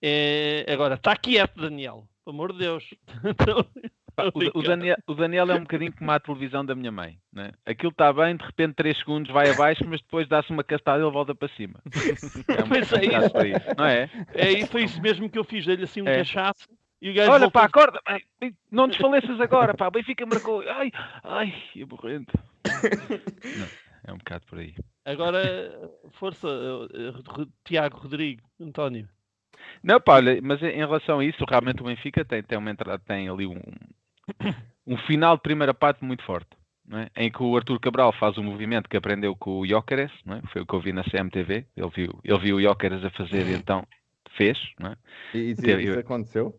É, 0.00 0.64
agora, 0.68 0.94
está 0.94 1.16
quieto, 1.16 1.60
Daniel. 1.60 2.06
Pelo 2.24 2.36
amor 2.36 2.52
de 2.52 2.60
Deus. 2.60 2.84
O, 4.34 4.58
o, 4.58 4.62
Daniel, 4.62 4.96
o, 5.06 5.14
Daniel, 5.14 5.50
é 5.50 5.54
um 5.54 5.60
bocadinho 5.60 5.92
como 5.92 6.10
a 6.10 6.20
televisão 6.20 6.64
da 6.64 6.74
minha 6.74 6.92
mãe. 6.92 7.18
Né? 7.32 7.52
Aquilo 7.64 7.92
está 7.92 8.12
bem, 8.12 8.36
de 8.36 8.44
repente 8.44 8.74
3 8.74 8.98
segundos 8.98 9.32
vai 9.32 9.50
abaixo, 9.50 9.84
mas 9.88 10.00
depois 10.02 10.28
dá-se 10.28 10.50
uma 10.50 10.62
castada 10.62 10.98
e 10.98 11.02
ele 11.02 11.10
volta 11.10 11.34
para 11.34 11.48
cima. 11.48 11.80
É 12.48 12.64
um 12.64 12.68
pois 12.68 12.92
é 12.92 13.04
isso. 13.04 13.46
isso. 13.46 13.76
não 13.76 13.86
é? 13.86 14.10
É, 14.34 14.66
foi 14.66 14.84
isso 14.84 15.00
mesmo 15.00 15.30
que 15.30 15.38
eu 15.38 15.44
fiz. 15.44 15.64
Dei-lhe 15.64 15.84
assim 15.84 16.02
um 16.02 16.08
é. 16.08 16.18
cachaço. 16.18 16.68
E 17.00 17.10
o 17.10 17.14
gajo 17.14 17.32
Olha, 17.32 17.40
voltou... 17.40 17.50
pá, 17.50 17.64
acorda, 17.64 18.00
não 18.70 18.86
desfaleças 18.86 19.40
agora, 19.40 19.74
pá, 19.74 19.90
Benfica 19.90 20.24
marcou. 20.24 20.62
Ai, 20.68 20.92
ai. 21.24 21.52
Não, 22.64 23.66
é 24.04 24.12
um 24.12 24.18
bocado 24.18 24.46
por 24.46 24.60
aí. 24.60 24.74
Agora, 25.04 25.90
força, 26.12 26.46
eh, 26.46 27.08
eh, 27.08 27.46
Tiago, 27.64 27.98
Rodrigo, 27.98 28.42
António. 28.60 29.08
Não, 29.82 30.00
pá, 30.00 30.14
olha, 30.14 30.40
mas 30.42 30.62
em 30.62 30.76
relação 30.76 31.18
a 31.18 31.24
isso, 31.24 31.44
realmente 31.48 31.82
o 31.82 31.86
Benfica 31.86 32.24
tem, 32.24 32.42
tem, 32.42 32.56
uma 32.56 32.70
entrada, 32.70 33.02
tem 33.04 33.28
ali 33.28 33.46
um, 33.46 33.60
um 34.86 34.96
final 34.96 35.36
de 35.36 35.42
primeira 35.42 35.74
parte 35.74 36.04
muito 36.04 36.22
forte. 36.24 36.50
É? 36.92 37.24
em 37.24 37.30
que 37.30 37.42
o 37.42 37.56
Arthur 37.56 37.78
Cabral 37.78 38.12
faz 38.12 38.36
um 38.36 38.42
movimento 38.42 38.88
que 38.88 38.96
aprendeu 38.96 39.36
com 39.36 39.60
o 39.60 39.66
Jóqueres, 39.66 40.10
é? 40.26 40.42
foi 40.48 40.62
o 40.62 40.66
que 40.66 40.74
eu 40.74 40.80
vi 40.80 40.92
na 40.92 41.04
CMTV, 41.04 41.64
ele 41.76 41.90
viu, 41.94 42.20
ele 42.24 42.38
viu 42.38 42.56
o 42.56 42.60
Jóqueres 42.60 43.04
a 43.04 43.10
fazer 43.10 43.46
e 43.46 43.54
então 43.54 43.86
fez. 44.36 44.58
É? 44.82 45.38
E 45.38 45.52
isso, 45.52 45.62
Teve, 45.62 45.84
isso 45.84 45.98
aconteceu? 46.00 46.54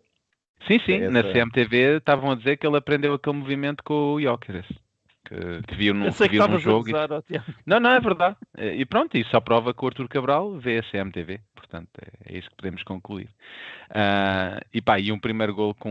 Sim, 0.66 0.80
sim, 0.86 0.94
Essa... 0.94 1.12
na 1.12 1.24
CMTV 1.24 1.98
estavam 1.98 2.32
a 2.32 2.36
dizer 2.36 2.58
que 2.58 2.66
ele 2.66 2.78
aprendeu 2.78 3.14
aquele 3.14 3.36
movimento 3.36 3.84
com 3.84 4.14
o 4.14 4.22
Jóqueres 4.22 4.66
que, 5.34 5.68
que 5.68 5.76
viu, 5.76 5.94
no, 5.94 6.14
que 6.14 6.28
viu 6.28 6.48
num 6.48 6.60
jogo. 6.60 6.90
E... 6.90 6.94
Não, 7.66 7.80
não, 7.80 7.92
é 7.92 8.00
verdade. 8.00 8.36
E 8.58 8.86
pronto, 8.86 9.18
isso 9.18 9.30
só 9.32 9.40
prova 9.40 9.74
que 9.74 9.84
o 9.84 9.88
Arthur 9.88 10.08
Cabral 10.08 10.58
vê 10.60 10.80
a 10.80 10.84
CMTV. 10.84 11.40
Portanto, 11.56 11.90
é, 12.02 12.34
é 12.34 12.38
isso 12.38 12.50
que 12.50 12.56
podemos 12.56 12.84
concluir. 12.84 13.30
Uh, 13.90 14.62
e 14.74 14.82
pá, 14.82 15.00
e 15.00 15.12
um 15.12 15.20
primeiro 15.20 15.54
gol 15.56 15.74
com 15.74 15.90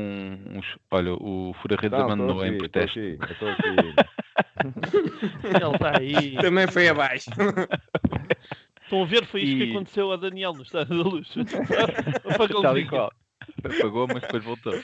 uns. 0.50 0.66
Olha, 0.90 1.14
o 1.14 1.55
Fura-Redes 1.61 1.98
abandonou 1.98 2.44
em 2.44 2.57
protesto. 2.57 2.98
Estou 2.98 3.48
aqui, 3.48 3.94
Ele 5.44 5.74
está 5.74 5.98
aí. 5.98 6.37
Também 6.37 6.66
foi 6.68 6.88
abaixo. 6.88 7.31
Estão 8.83 9.02
a 9.02 9.07
ver? 9.07 9.24
Foi 9.24 9.42
isto 9.42 9.57
e... 9.57 9.66
que 9.66 9.70
aconteceu 9.72 10.12
a 10.12 10.16
Daniel 10.16 10.52
no 10.52 10.62
Estádio 10.62 11.02
da 11.02 11.11
Luz. 11.11 11.35
Apagou 12.33 12.62
Tal 12.62 12.78
e 12.78 12.87
qual. 12.87 13.12
Apagou, 13.64 14.07
mas 14.07 14.22
depois 14.22 14.44
voltou. 14.44 14.74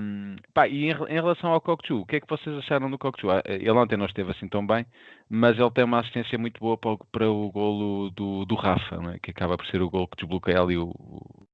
Um, 0.00 0.36
pá, 0.52 0.68
e 0.68 0.86
em, 0.86 0.90
em, 0.90 1.14
relação 1.14 1.52
ao 1.52 1.60
Kokchu, 1.60 2.00
o 2.00 2.06
que 2.06 2.16
é 2.16 2.20
que 2.20 2.28
vocês 2.28 2.56
acharam 2.58 2.90
do 2.90 2.98
Kokchu? 2.98 3.30
Ah, 3.30 3.42
ele 3.46 3.70
ontem 3.70 3.96
não 3.96 4.06
esteve 4.06 4.30
assim 4.30 4.48
tão 4.48 4.66
bem, 4.66 4.84
mas 5.28 5.58
ele 5.58 5.70
tem 5.70 5.84
uma 5.84 6.00
assistência 6.00 6.38
muito 6.38 6.60
boa 6.60 6.76
para 6.76 6.90
o, 6.90 6.98
para 6.98 7.30
o 7.30 7.50
golo 7.50 8.10
do, 8.10 8.44
do 8.44 8.54
Rafa, 8.54 8.96
é? 9.14 9.18
que 9.20 9.30
acaba 9.30 9.56
por 9.56 9.66
ser 9.66 9.80
o 9.80 9.90
golo 9.90 10.08
que 10.08 10.16
desbloqueia 10.16 10.60
ali 10.60 10.76
o, 10.76 10.88
o, 10.90 11.46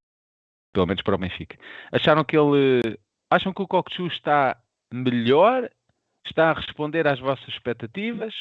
pelo 0.73 0.87
menos 0.87 1.03
para 1.03 1.15
o 1.15 1.19
Benfica. 1.19 1.57
Acharam 1.93 2.25
que 2.25 2.37
ele 2.37 2.99
acham 3.31 3.53
que 3.53 3.63
o 3.63 3.69
Kokchu 3.69 4.07
está 4.07 4.57
melhor? 4.93 5.71
Está 6.27 6.51
a 6.51 6.55
responder 6.55 7.07
às 7.07 7.21
vossas 7.21 7.49
expectativas? 7.49 8.35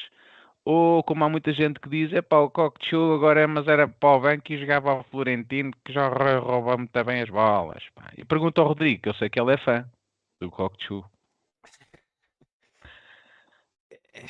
Ou 0.65 1.03
como 1.03 1.23
há 1.25 1.29
muita 1.29 1.51
gente 1.53 1.79
que 1.79 1.89
diz, 1.89 2.13
é 2.13 2.21
pá, 2.21 2.37
o 2.39 2.49
Cockchu 2.49 3.13
agora 3.13 3.41
é, 3.41 3.47
mas 3.47 3.67
era 3.67 3.87
para 3.87 4.17
o 4.17 4.21
banco 4.21 4.53
e 4.53 4.57
jogava 4.57 4.91
ao 4.91 5.03
Florentino 5.05 5.71
que 5.83 5.91
já 5.91 6.07
roubou 6.07 6.77
muito 6.77 7.03
bem 7.03 7.21
as 7.21 7.29
bolas. 7.29 7.83
Pá. 7.95 8.11
E 8.17 8.23
pergunto 8.23 8.61
ao 8.61 8.67
Rodrigo, 8.67 9.01
que 9.01 9.09
eu 9.09 9.13
sei 9.15 9.29
que 9.29 9.39
ele 9.39 9.53
é 9.53 9.57
fã 9.57 9.85
do 10.39 10.49
Cockchu. 10.49 11.03
É, 14.13 14.25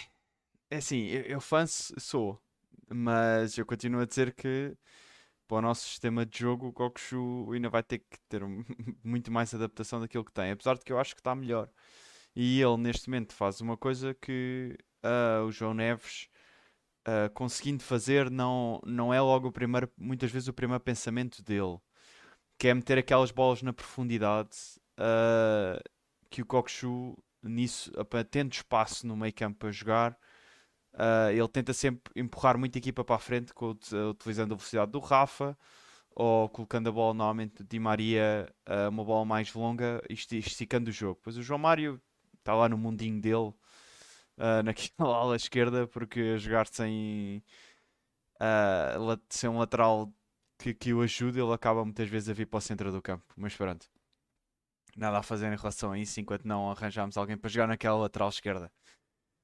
é 0.71 0.77
assim, 0.77 1.07
eu, 1.07 1.21
eu 1.23 1.41
fã 1.41 1.65
sou, 1.67 2.41
mas 2.89 3.57
eu 3.57 3.65
continuo 3.65 4.01
a 4.01 4.05
dizer 4.05 4.33
que 4.33 4.75
para 5.47 5.57
o 5.57 5.61
nosso 5.61 5.87
sistema 5.87 6.25
de 6.25 6.39
jogo 6.39 6.67
o 6.67 6.73
Kokushu 6.73 7.51
ainda 7.53 7.69
vai 7.69 7.83
ter 7.83 7.99
que 7.99 8.19
ter 8.29 8.41
muito 9.03 9.31
mais 9.31 9.53
adaptação 9.53 9.99
daquilo 9.99 10.25
que 10.25 10.31
tem, 10.31 10.51
apesar 10.51 10.75
de 10.75 10.81
que 10.83 10.91
eu 10.91 10.99
acho 10.99 11.13
que 11.13 11.21
está 11.21 11.35
melhor. 11.35 11.69
E 12.35 12.61
ele 12.61 12.77
neste 12.77 13.09
momento 13.09 13.33
faz 13.33 13.61
uma 13.61 13.77
coisa 13.77 14.13
que 14.15 14.77
uh, 15.03 15.45
o 15.45 15.51
João 15.51 15.73
Neves 15.73 16.29
uh, 17.07 17.29
conseguindo 17.33 17.83
fazer 17.83 18.29
não, 18.29 18.81
não 18.85 19.13
é 19.13 19.21
logo 19.21 19.49
o 19.49 19.51
primeiro, 19.51 19.91
muitas 19.97 20.31
vezes 20.31 20.47
o 20.47 20.53
primeiro 20.53 20.83
pensamento 20.83 21.43
dele, 21.43 21.77
que 22.57 22.67
é 22.67 22.73
meter 22.73 22.97
aquelas 22.97 23.31
bolas 23.31 23.61
na 23.61 23.73
profundidade 23.73 24.57
uh, 24.97 25.81
que 26.29 26.41
o 26.41 26.45
Kokshu 26.45 27.17
nisso, 27.43 27.91
tendo 28.31 28.53
espaço 28.53 29.05
no 29.05 29.17
meio 29.17 29.33
campo 29.33 29.59
para 29.59 29.71
jogar, 29.71 30.17
ele 31.29 31.47
tenta 31.49 31.73
sempre 31.73 32.09
empurrar 32.15 32.57
muito 32.57 32.77
a 32.77 32.79
equipa 32.79 33.03
para 33.03 33.17
a 33.17 33.19
frente, 33.19 33.51
utilizando 34.09 34.53
a 34.53 34.55
velocidade 34.55 34.91
do 34.91 34.99
Rafa, 34.99 35.57
ou 36.15 36.47
colocando 36.47 36.87
a 36.87 36.91
bola 36.93 37.13
normalmente 37.13 37.61
de 37.61 37.79
Maria 37.79 38.49
uma 38.89 39.03
bola 39.03 39.25
mais 39.25 39.53
longa 39.53 40.01
e 40.09 40.13
esticando 40.13 40.89
o 40.89 40.93
jogo. 40.93 41.19
Pois 41.21 41.35
o 41.35 41.43
João 41.43 41.59
Mário 41.59 42.01
está 42.39 42.55
lá 42.55 42.69
no 42.69 42.77
mundinho 42.77 43.19
dele 43.19 43.53
uh, 44.37 44.61
naquela 44.65 45.15
ala 45.15 45.35
esquerda, 45.35 45.87
porque 45.87 46.37
jogar 46.37 46.67
sem, 46.67 47.43
uh, 48.41 49.21
sem 49.29 49.49
um 49.49 49.57
lateral 49.57 50.11
que, 50.57 50.73
que 50.73 50.93
o 50.93 51.01
ajude, 51.01 51.39
ele 51.39 51.53
acaba 51.53 51.83
muitas 51.83 52.09
vezes 52.09 52.29
a 52.29 52.33
vir 52.33 52.47
para 52.47 52.57
o 52.57 52.61
centro 52.61 52.91
do 52.91 53.01
campo. 53.01 53.25
Mas 53.35 53.55
pronto, 53.55 53.87
nada 54.95 55.19
a 55.19 55.23
fazer 55.23 55.51
em 55.51 55.55
relação 55.55 55.91
a 55.91 55.99
isso 55.99 56.19
enquanto 56.19 56.45
não 56.45 56.69
arranjamos 56.71 57.17
alguém 57.17 57.37
para 57.37 57.49
jogar 57.49 57.67
naquela 57.67 57.97
lateral 57.97 58.29
esquerda. 58.29 58.71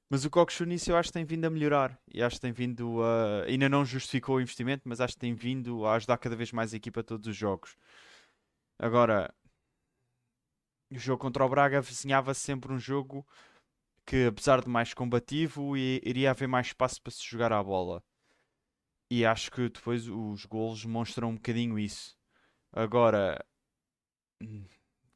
Mas 0.10 0.25
o 0.25 0.30
Cox 0.30 0.60
nisso 0.62 0.91
eu 0.91 0.97
acho 0.97 1.10
que 1.10 1.13
tem 1.13 1.25
vindo 1.25 1.45
a 1.45 1.49
melhorar 1.52 1.99
e 2.12 2.23
acho 2.23 2.38
que 2.38 2.41
tem 2.41 2.52
vindo 2.52 3.04
a. 3.04 3.43
Ainda 3.45 3.69
não 3.69 3.86
justificou 3.86 4.38
o 4.38 4.41
investimento, 4.41 4.89
mas 4.89 4.99
acho 4.99 5.13
que 5.13 5.19
tem 5.19 5.36
vindo 5.36 5.86
a 5.86 5.95
ajudar 5.95 6.17
cada 6.17 6.36
vez 6.36 6.52
mais 6.52 6.73
a 6.73 6.78
equipa 6.78 7.02
a 7.02 7.04
todos 7.04 7.28
os 7.28 7.36
jogos. 7.36 7.78
Agora, 8.80 9.32
o 10.91 10.97
jogo 10.97 11.21
contra 11.21 11.45
o 11.45 11.49
Braga 11.49 11.82
vizinhava 11.82 12.34
sempre 12.34 12.73
um 12.73 12.80
jogo 12.80 13.25
que 14.10 14.26
apesar 14.26 14.62
de 14.62 14.67
mais 14.67 14.91
combativo 14.91 15.78
iria 15.78 16.32
haver 16.32 16.48
mais 16.48 16.67
espaço 16.67 17.00
para 17.00 17.12
se 17.12 17.24
jogar 17.24 17.54
a 17.54 17.63
bola. 17.63 18.04
E 19.12 19.24
acho 19.24 19.52
que 19.52 19.69
depois 19.69 20.08
os 20.08 20.45
golos 20.45 20.84
mostram 20.84 21.30
um 21.30 21.36
bocadinho 21.36 21.78
isso. 21.78 22.17
Agora 22.72 23.45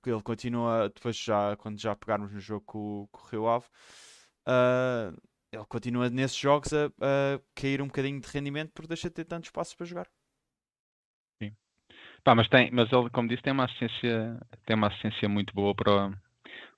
ele 0.05 0.21
continua 0.21 0.89
depois 0.89 1.17
já 1.17 1.57
quando 1.57 1.81
já 1.81 1.95
pegarmos 1.95 2.31
no 2.33 2.39
jogo 2.39 2.63
com, 2.65 3.07
com 3.11 3.21
o 3.21 3.29
Rio 3.29 3.47
Ave 3.47 3.65
uh, 4.47 5.17
ele 5.51 5.65
continua 5.65 6.09
nesses 6.09 6.37
jogos 6.37 6.71
a, 6.73 6.87
a, 6.87 7.39
cair 7.55 7.81
um 7.81 7.87
bocadinho 7.87 8.19
de 8.19 8.27
rendimento 8.27 8.73
porque 8.73 8.89
deixa 8.89 9.07
de 9.09 9.15
ter 9.15 9.25
tanto 9.25 9.45
espaço 9.45 9.75
para 9.77 9.85
jogar. 9.85 10.07
Sim. 11.41 11.55
Pá, 12.23 12.35
mas 12.35 12.49
tem, 12.49 12.69
mas 12.71 12.91
ele, 12.91 13.09
como 13.11 13.29
disse, 13.29 13.41
tem 13.41 13.53
uma 13.53 13.65
assistência, 13.65 14.39
tem 14.65 14.75
uma 14.75 14.87
assistência 14.87 15.29
muito 15.29 15.53
boa 15.53 15.73
para, 15.73 16.11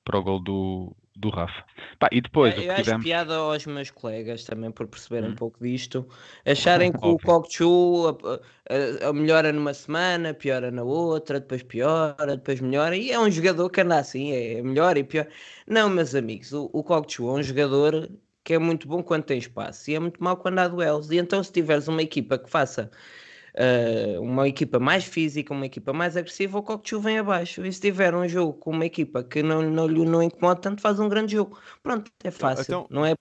para 0.04 0.20
o 0.20 0.24
gol 0.24 0.40
do, 0.40 0.96
do 1.16 1.30
Rafa. 1.30 1.64
Pá, 1.98 2.10
e 2.12 2.22
depois. 2.22 2.54
Eu, 2.56 2.64
eu 2.64 2.76
tivemos... 2.76 2.90
acho 2.90 3.04
piada 3.04 3.36
aos 3.36 3.66
meus 3.66 3.90
colegas 3.90 4.44
também 4.44 4.72
por 4.72 4.88
perceberem 4.88 5.30
hum. 5.30 5.34
um 5.34 5.36
pouco 5.36 5.64
disto, 5.64 6.08
acharem 6.46 6.92
que 6.92 7.06
o 7.06 7.18
Kokchu 7.18 8.18
melhora 9.14 9.54
numa 9.54 9.74
semana, 9.74 10.34
piora 10.34 10.72
na 10.72 10.84
outra, 10.84 11.40
depois 11.40 11.64
piora, 11.64 12.36
depois 12.36 12.60
melhora, 12.60 12.96
e 12.96 13.12
é 13.12 13.20
um 13.20 13.32
jogador 13.32 13.70
que 13.70 13.82
anda 13.82 13.98
assim, 13.98 14.32
é 14.32 14.62
melhor 14.62 14.98
e 14.98 15.04
pior. 15.04 15.28
Não, 15.68 15.90
meus 15.90 16.14
amigos, 16.14 16.52
o, 16.52 16.70
o 16.74 16.84
Kokchu 16.84 17.30
é 17.30 17.40
um 17.40 17.44
jogador 17.44 18.10
que 18.44 18.54
é 18.54 18.60
muito 18.60 18.88
bom 18.88 19.02
quando 19.02 19.24
tem 19.24 19.40
espaço 19.40 19.90
e 19.90 19.96
é 19.96 20.00
muito 20.00 20.24
mau 20.24 20.38
quando 20.38 20.60
há 20.60 20.68
duelos. 20.68 21.10
E 21.12 21.18
então, 21.18 21.44
se 21.44 21.52
tiveres 21.52 21.88
uma 21.88 22.02
equipa 22.02 22.38
que 22.38 22.50
faça 22.50 22.92
uh, 23.56 24.22
uma 24.22 24.48
equipa 24.48 24.80
mais 24.80 25.06
física, 25.06 25.54
uma 25.54 25.66
equipa 25.66 25.94
mais 25.94 26.16
agressiva, 26.18 26.58
o 26.58 26.64
Cockchu 26.64 27.00
vem 27.00 27.18
abaixo. 27.18 27.66
E 27.66 27.72
se 27.72 27.80
tiver 27.80 28.14
um 28.14 28.28
jogo 28.28 28.54
com 28.54 28.72
uma 28.72 28.86
equipa 28.86 29.24
que 29.24 29.42
não, 29.42 29.62
não 29.62 29.88
lhe 29.88 30.06
não 30.06 30.22
incomoda 30.22 30.62
tanto, 30.62 30.82
faz 30.82 31.00
um 31.00 31.10
grande 31.10 31.34
jogo. 31.34 31.58
Pronto, 31.82 32.12
é 32.24 32.28
então, 32.28 32.40
fácil. 32.40 32.64
Então, 32.64 32.88
não 32.90 33.06
é, 33.06 33.16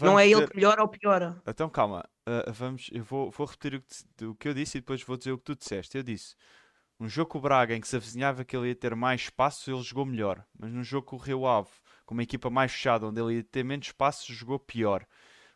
não 0.00 0.18
é 0.18 0.28
ele 0.28 0.46
que 0.46 0.56
melhora 0.56 0.82
ou 0.82 0.88
piora. 0.88 1.40
Então 1.46 1.68
calma, 1.68 2.04
uh, 2.28 2.52
vamos, 2.52 2.90
eu 2.92 3.04
vou, 3.04 3.30
vou 3.30 3.46
repetir 3.46 3.74
o 3.74 3.82
que, 3.82 4.24
o 4.24 4.34
que 4.34 4.48
eu 4.48 4.54
disse 4.54 4.78
e 4.78 4.80
depois 4.80 5.02
vou 5.02 5.16
dizer 5.16 5.32
o 5.32 5.38
que 5.38 5.44
tu 5.44 5.56
disseste. 5.56 5.96
Eu 5.96 6.02
disse. 6.02 6.34
Um 7.00 7.08
jogo 7.08 7.30
com 7.30 7.38
o 7.38 7.40
Braga 7.40 7.76
em 7.76 7.80
que 7.80 7.86
se 7.86 7.94
avizinhava 7.94 8.44
que 8.44 8.56
ele 8.56 8.70
ia 8.70 8.74
ter 8.74 8.92
mais 8.96 9.20
espaço, 9.20 9.70
ele 9.70 9.80
jogou 9.82 10.04
melhor. 10.04 10.44
Mas 10.58 10.72
num 10.72 10.82
jogo 10.82 11.06
com 11.06 11.14
o 11.14 11.18
Rio 11.20 11.46
Ave, 11.46 11.70
com 12.04 12.12
uma 12.12 12.24
equipa 12.24 12.50
mais 12.50 12.72
fechada, 12.72 13.06
onde 13.06 13.20
ele 13.20 13.34
ia 13.34 13.44
ter 13.44 13.62
menos 13.62 13.86
espaço, 13.86 14.32
jogou 14.32 14.58
pior 14.58 15.06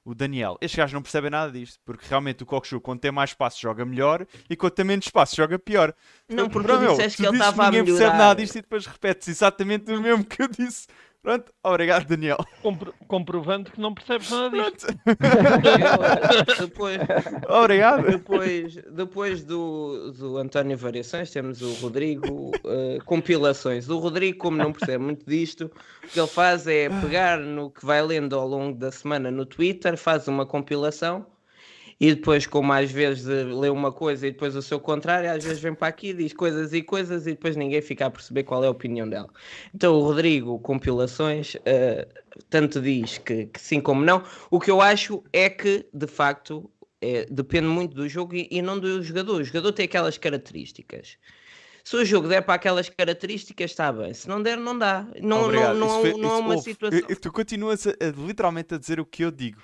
o 0.04 0.14
Daniel. 0.14 0.58
Estes 0.60 0.76
gajos 0.76 0.92
não 0.92 1.02
percebem 1.02 1.30
nada 1.30 1.52
disto, 1.52 1.80
porque 1.84 2.04
realmente 2.08 2.42
o 2.42 2.46
Kokshu, 2.46 2.80
quando 2.80 3.00
tem 3.00 3.12
mais 3.12 3.30
espaço, 3.30 3.60
joga 3.60 3.84
melhor 3.84 4.26
e 4.48 4.56
quando 4.56 4.72
tem 4.72 4.84
menos 4.84 5.06
espaço, 5.06 5.36
joga 5.36 5.58
pior. 5.58 5.94
Não, 6.28 6.48
porque 6.48 6.68
tu 6.72 6.78
disseste 6.78 7.22
que 7.22 7.26
ele 7.26 7.36
estava 7.36 7.66
a 7.66 7.70
melhorar. 7.70 7.84
Ninguém 7.84 7.96
percebe 7.96 8.18
nada 8.18 8.40
disto 8.40 8.56
e 8.56 8.62
depois 8.62 8.86
repetes 8.86 9.28
exatamente 9.28 9.92
o 9.92 10.00
mesmo 10.00 10.24
que 10.24 10.42
eu 10.42 10.48
disse. 10.48 10.86
Pronto, 11.22 11.52
obrigado, 11.62 12.04
Daniel. 12.08 12.38
Compro 12.60 12.92
comprovando 13.06 13.70
que 13.70 13.80
não 13.80 13.94
percebes 13.94 14.28
nada 14.28 14.70
disto. 14.72 14.86
depois, 16.58 16.98
obrigado. 17.48 18.06
Depois, 18.10 18.74
depois 18.90 19.44
do, 19.44 20.12
do 20.18 20.36
António 20.38 20.76
Variações, 20.76 21.30
temos 21.30 21.62
o 21.62 21.74
Rodrigo 21.74 22.50
uh, 22.50 23.04
Compilações. 23.04 23.88
O 23.88 23.98
Rodrigo, 24.00 24.38
como 24.38 24.56
não 24.56 24.72
percebe 24.72 25.04
muito 25.04 25.24
disto, 25.24 25.70
o 26.02 26.08
que 26.08 26.18
ele 26.18 26.26
faz 26.26 26.66
é 26.66 26.88
pegar 26.88 27.38
no 27.38 27.70
que 27.70 27.86
vai 27.86 28.02
lendo 28.02 28.34
ao 28.34 28.48
longo 28.48 28.76
da 28.76 28.90
semana 28.90 29.30
no 29.30 29.46
Twitter, 29.46 29.96
faz 29.96 30.26
uma 30.26 30.44
compilação 30.44 31.24
e 32.02 32.16
depois, 32.16 32.48
como 32.48 32.72
às 32.72 32.90
vezes 32.90 33.24
lê 33.24 33.68
uma 33.68 33.92
coisa 33.92 34.26
e 34.26 34.32
depois 34.32 34.56
o 34.56 34.60
seu 34.60 34.80
contrário, 34.80 35.30
às 35.30 35.44
vezes 35.44 35.60
vem 35.60 35.72
para 35.72 35.86
aqui, 35.86 36.12
diz 36.12 36.32
coisas 36.32 36.72
e 36.72 36.82
coisas 36.82 37.28
e 37.28 37.30
depois 37.30 37.54
ninguém 37.54 37.80
fica 37.80 38.06
a 38.06 38.10
perceber 38.10 38.42
qual 38.42 38.64
é 38.64 38.66
a 38.66 38.70
opinião 38.70 39.08
dela. 39.08 39.30
Então 39.72 39.94
o 39.94 40.02
Rodrigo, 40.02 40.58
compilações, 40.58 41.54
uh, 41.54 42.04
tanto 42.50 42.80
diz 42.80 43.18
que, 43.18 43.46
que, 43.46 43.60
sim 43.60 43.80
como 43.80 44.04
não. 44.04 44.24
O 44.50 44.58
que 44.58 44.68
eu 44.68 44.80
acho 44.80 45.22
é 45.32 45.48
que, 45.48 45.86
de 45.94 46.08
facto, 46.08 46.68
é, 47.00 47.24
depende 47.30 47.68
muito 47.68 47.94
do 47.94 48.08
jogo 48.08 48.34
e, 48.34 48.48
e 48.50 48.60
não 48.60 48.80
do 48.80 49.00
jogador. 49.00 49.40
O 49.40 49.44
jogador 49.44 49.70
tem 49.70 49.84
aquelas 49.84 50.18
características. 50.18 51.16
Se 51.84 51.94
o 51.94 52.04
jogo 52.04 52.26
der 52.26 52.42
para 52.42 52.54
aquelas 52.54 52.88
características, 52.88 53.70
está 53.70 53.92
bem. 53.92 54.12
Se 54.12 54.28
não 54.28 54.42
der, 54.42 54.56
não 54.56 54.76
dá. 54.76 55.06
Não, 55.20 55.52
não, 55.52 55.74
não, 55.74 56.00
foi, 56.00 56.14
não, 56.14 56.34
é 56.34 56.38
uma 56.38 56.58
situação. 56.58 57.00
Tu 57.00 57.30
continuas 57.30 57.86
a, 57.86 57.90
a, 57.90 58.08
literalmente 58.26 58.74
a 58.74 58.78
dizer 58.78 58.98
o 58.98 59.06
que 59.06 59.22
eu 59.22 59.30
digo. 59.30 59.62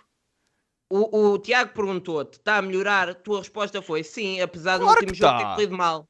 O, 0.91 1.33
o 1.33 1.39
Tiago 1.39 1.73
perguntou-te: 1.73 2.35
está 2.35 2.57
a 2.57 2.63
melhorar? 2.63 3.11
A 3.11 3.15
tua 3.15 3.39
resposta 3.39 3.83
foi 3.83 4.03
sim, 4.03 4.41
apesar 4.41 4.79
claro 4.79 4.95
do 4.95 5.01
último 5.01 5.15
jogo 5.15 5.33
tá. 5.33 5.39
ter 5.39 5.55
corrido 5.55 5.77
mal. 5.77 6.09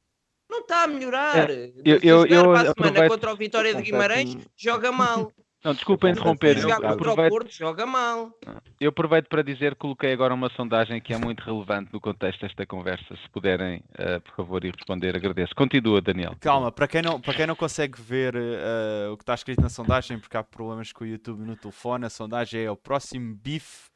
Não 0.49 0.61
está 0.61 0.83
a 0.83 0.87
melhorar. 0.87 1.49
É, 1.49 1.71
eu, 1.85 1.99
eu, 2.01 2.25
eu, 2.25 2.43
para 2.53 2.71
a 2.71 2.73
semana 2.73 3.07
contra 3.07 3.33
o 3.33 3.37
Vitória 3.37 3.75
de 3.75 3.81
Guimarães, 3.83 4.37
joga 4.57 4.91
mal. 4.91 5.31
Não, 5.63 5.73
desculpa 5.73 6.09
interromper. 6.09 6.57
Eu, 6.57 6.69
eu 6.69 6.87
aproveito... 6.87 7.29
Porto, 7.29 7.51
joga 7.51 7.85
mal. 7.85 8.31
Eu 8.79 8.89
aproveito 8.89 9.27
para 9.27 9.41
dizer 9.41 9.73
que 9.73 9.79
coloquei 9.79 10.13
agora 10.13 10.33
uma 10.33 10.49
sondagem 10.51 11.01
que 11.01 11.13
é 11.13 11.17
muito 11.17 11.43
relevante 11.43 11.91
no 11.91 11.99
contexto 11.99 12.39
desta 12.39 12.65
conversa. 12.65 13.03
Se 13.17 13.29
puderem, 13.29 13.83
uh, 13.99 14.21
por 14.21 14.35
favor, 14.37 14.63
ir 14.63 14.73
responder, 14.73 15.17
agradeço. 15.17 15.53
Continua, 15.53 16.01
Daniel. 16.01 16.33
Calma, 16.39 16.71
para 16.71 16.87
quem 16.87 17.01
não, 17.01 17.19
para 17.19 17.33
quem 17.33 17.45
não 17.45 17.57
consegue 17.57 18.01
ver 18.01 18.35
uh, 18.37 19.11
o 19.11 19.17
que 19.17 19.23
está 19.23 19.33
escrito 19.33 19.61
na 19.61 19.67
sondagem, 19.67 20.17
porque 20.17 20.37
há 20.37 20.43
problemas 20.43 20.93
com 20.93 21.03
o 21.03 21.07
YouTube 21.07 21.43
no 21.43 21.57
telefone, 21.57 22.05
a 22.05 22.09
sondagem 22.09 22.63
é 22.63 22.71
o 22.71 22.77
próximo 22.77 23.35
bife 23.35 23.89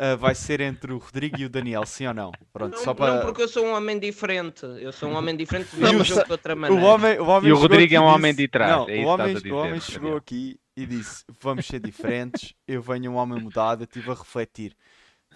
uh, 0.00 0.16
vai 0.16 0.34
ser 0.34 0.60
entre 0.60 0.92
o 0.92 0.98
Rodrigo 0.98 1.38
e 1.38 1.44
o 1.44 1.48
Daniel, 1.48 1.84
sim 1.84 2.06
ou 2.06 2.14
não? 2.14 2.32
Pronto, 2.52 2.76
não, 2.76 2.84
só 2.84 2.94
para... 2.94 3.16
não, 3.16 3.26
porque 3.26 3.42
eu 3.42 3.48
sou 3.48 3.66
um 3.66 3.74
homem 3.74 3.98
diferente. 3.98 4.64
Eu 4.64 4.92
sou 4.92 5.10
um 5.10 5.14
homem 5.14 5.36
diferente 5.36 5.70
de 5.70 5.76
ver 5.84 5.94
o 5.94 6.04
jogo 6.04 6.24
de 6.24 6.32
outra 6.32 6.56
maneira. 6.56 6.82
O 6.82 6.86
homem, 6.86 7.18
o 7.18 7.26
homem 7.26 7.50
e 7.50 7.52
o 7.52 7.56
Rodrigo 7.56 7.94
é 7.94 8.00
um 8.00 8.04
homem 8.04 8.34
de 8.34 8.48
trás. 8.48 8.70
Não, 8.72 8.88
é 8.88 9.04
o 9.04 9.06
homem, 9.06 9.36
o 9.36 9.54
homem 9.54 9.80
chegou 9.80 10.16
aqui 10.16 10.58
e 10.76 10.86
disse: 10.86 11.24
Vamos 11.40 11.66
ser 11.66 11.80
diferentes. 11.80 12.54
Eu 12.66 12.80
venho 12.80 13.12
um 13.12 13.16
homem 13.16 13.40
mudado. 13.40 13.82
Eu 13.82 13.84
estive 13.84 14.10
a 14.10 14.14
refletir. 14.14 14.74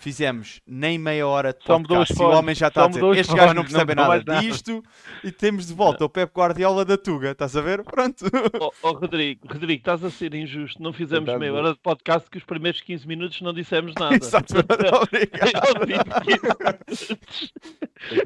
Fizemos 0.01 0.61
nem 0.67 0.99
meia 0.99 1.27
hora 1.27 1.53
de 1.53 1.65
podcast 1.65 2.15
e 2.15 2.23
o 2.23 2.29
homem 2.31 2.55
já 2.55 2.69
está 2.69 2.85
a 2.85 2.89
dizer 2.89 3.05
este 3.17 3.35
gajo 3.35 3.55
não 3.55 3.63
percebe 3.63 3.95
não 3.95 4.09
nada 4.09 4.41
disto 4.41 4.83
e 5.23 5.31
temos 5.31 5.67
de 5.69 5.73
volta 5.73 6.05
o 6.05 6.09
Pep 6.09 6.33
Guardiola 6.35 6.85
da 6.85 6.99
Tuga, 6.99 7.31
estás 7.31 7.57
a 7.57 7.61
ver? 7.61 7.85
Pronto. 7.85 8.25
Oh, 8.61 8.73
oh 8.83 8.93
Rodrigo, 8.93 9.47
Rodrigo, 9.47 9.81
estás 9.81 10.03
a 10.03 10.11
ser 10.11 10.35
injusto. 10.35 10.83
Não 10.83 10.93
fizemos 10.93 11.33
meia 11.39 11.55
hora 11.55 11.73
de 11.73 11.79
podcast 11.79 12.29
que 12.29 12.39
os 12.39 12.45
primeiros 12.45 12.81
15 12.81 13.07
minutos 13.07 13.41
não 13.41 13.53
dissemos 13.53 13.95
nada. 13.99 14.17
Exato, 14.17 14.55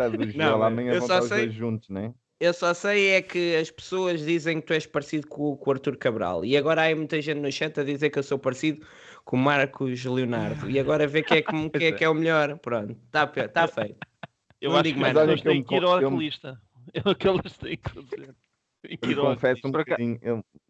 obrigado. 0.06 0.36
não, 0.36 0.62
amanhã 0.62 0.92
eu 0.94 1.02
só 1.02 1.20
sei... 1.20 1.50
juntos, 1.50 1.90
né? 1.90 2.14
Eu 2.40 2.54
só 2.54 2.72
sei 2.72 3.10
é 3.10 3.22
que 3.22 3.56
as 3.56 3.68
pessoas 3.68 4.24
dizem 4.24 4.60
que 4.60 4.66
tu 4.68 4.72
és 4.72 4.86
parecido 4.86 5.26
com, 5.26 5.56
com 5.56 5.70
o 5.70 5.72
Arthur 5.72 5.96
Cabral 5.96 6.44
e 6.44 6.56
agora 6.56 6.88
há 6.88 6.94
muita 6.94 7.20
gente 7.20 7.40
no 7.40 7.50
chat 7.50 7.78
a 7.80 7.82
dizer 7.82 8.10
que 8.10 8.18
eu 8.18 8.22
sou 8.22 8.38
parecido 8.38 8.86
com 9.28 9.36
o 9.36 9.38
Marcos 9.38 10.06
Leonardo. 10.06 10.70
E 10.70 10.80
agora 10.80 11.06
vê 11.06 11.22
quem 11.22 11.36
é, 11.36 11.42
que, 11.42 11.68
quem 11.68 11.86
é, 11.88 11.92
que 11.92 12.02
é 12.02 12.08
o 12.08 12.14
melhor. 12.14 12.58
Pronto, 12.60 12.96
está 13.04 13.26
tá 13.26 13.68
feito. 13.68 13.98
Eu 14.58 14.70
não 14.70 14.78
acho 14.78 14.94
que 14.94 15.04
elas 15.04 15.42
têm 15.42 15.62
que 15.62 15.74
ir 15.74 15.84
ao 15.84 15.92
alcoolista. 15.92 16.58
É 16.94 17.00
o 17.06 17.14
que 17.14 17.28
elas 17.28 17.58
têm 17.58 17.76
que 17.76 17.90
fazer. 17.90 18.34
Eu 18.82 19.20
confesso 19.20 19.68
um 19.68 19.70
bocadinho, 19.70 20.18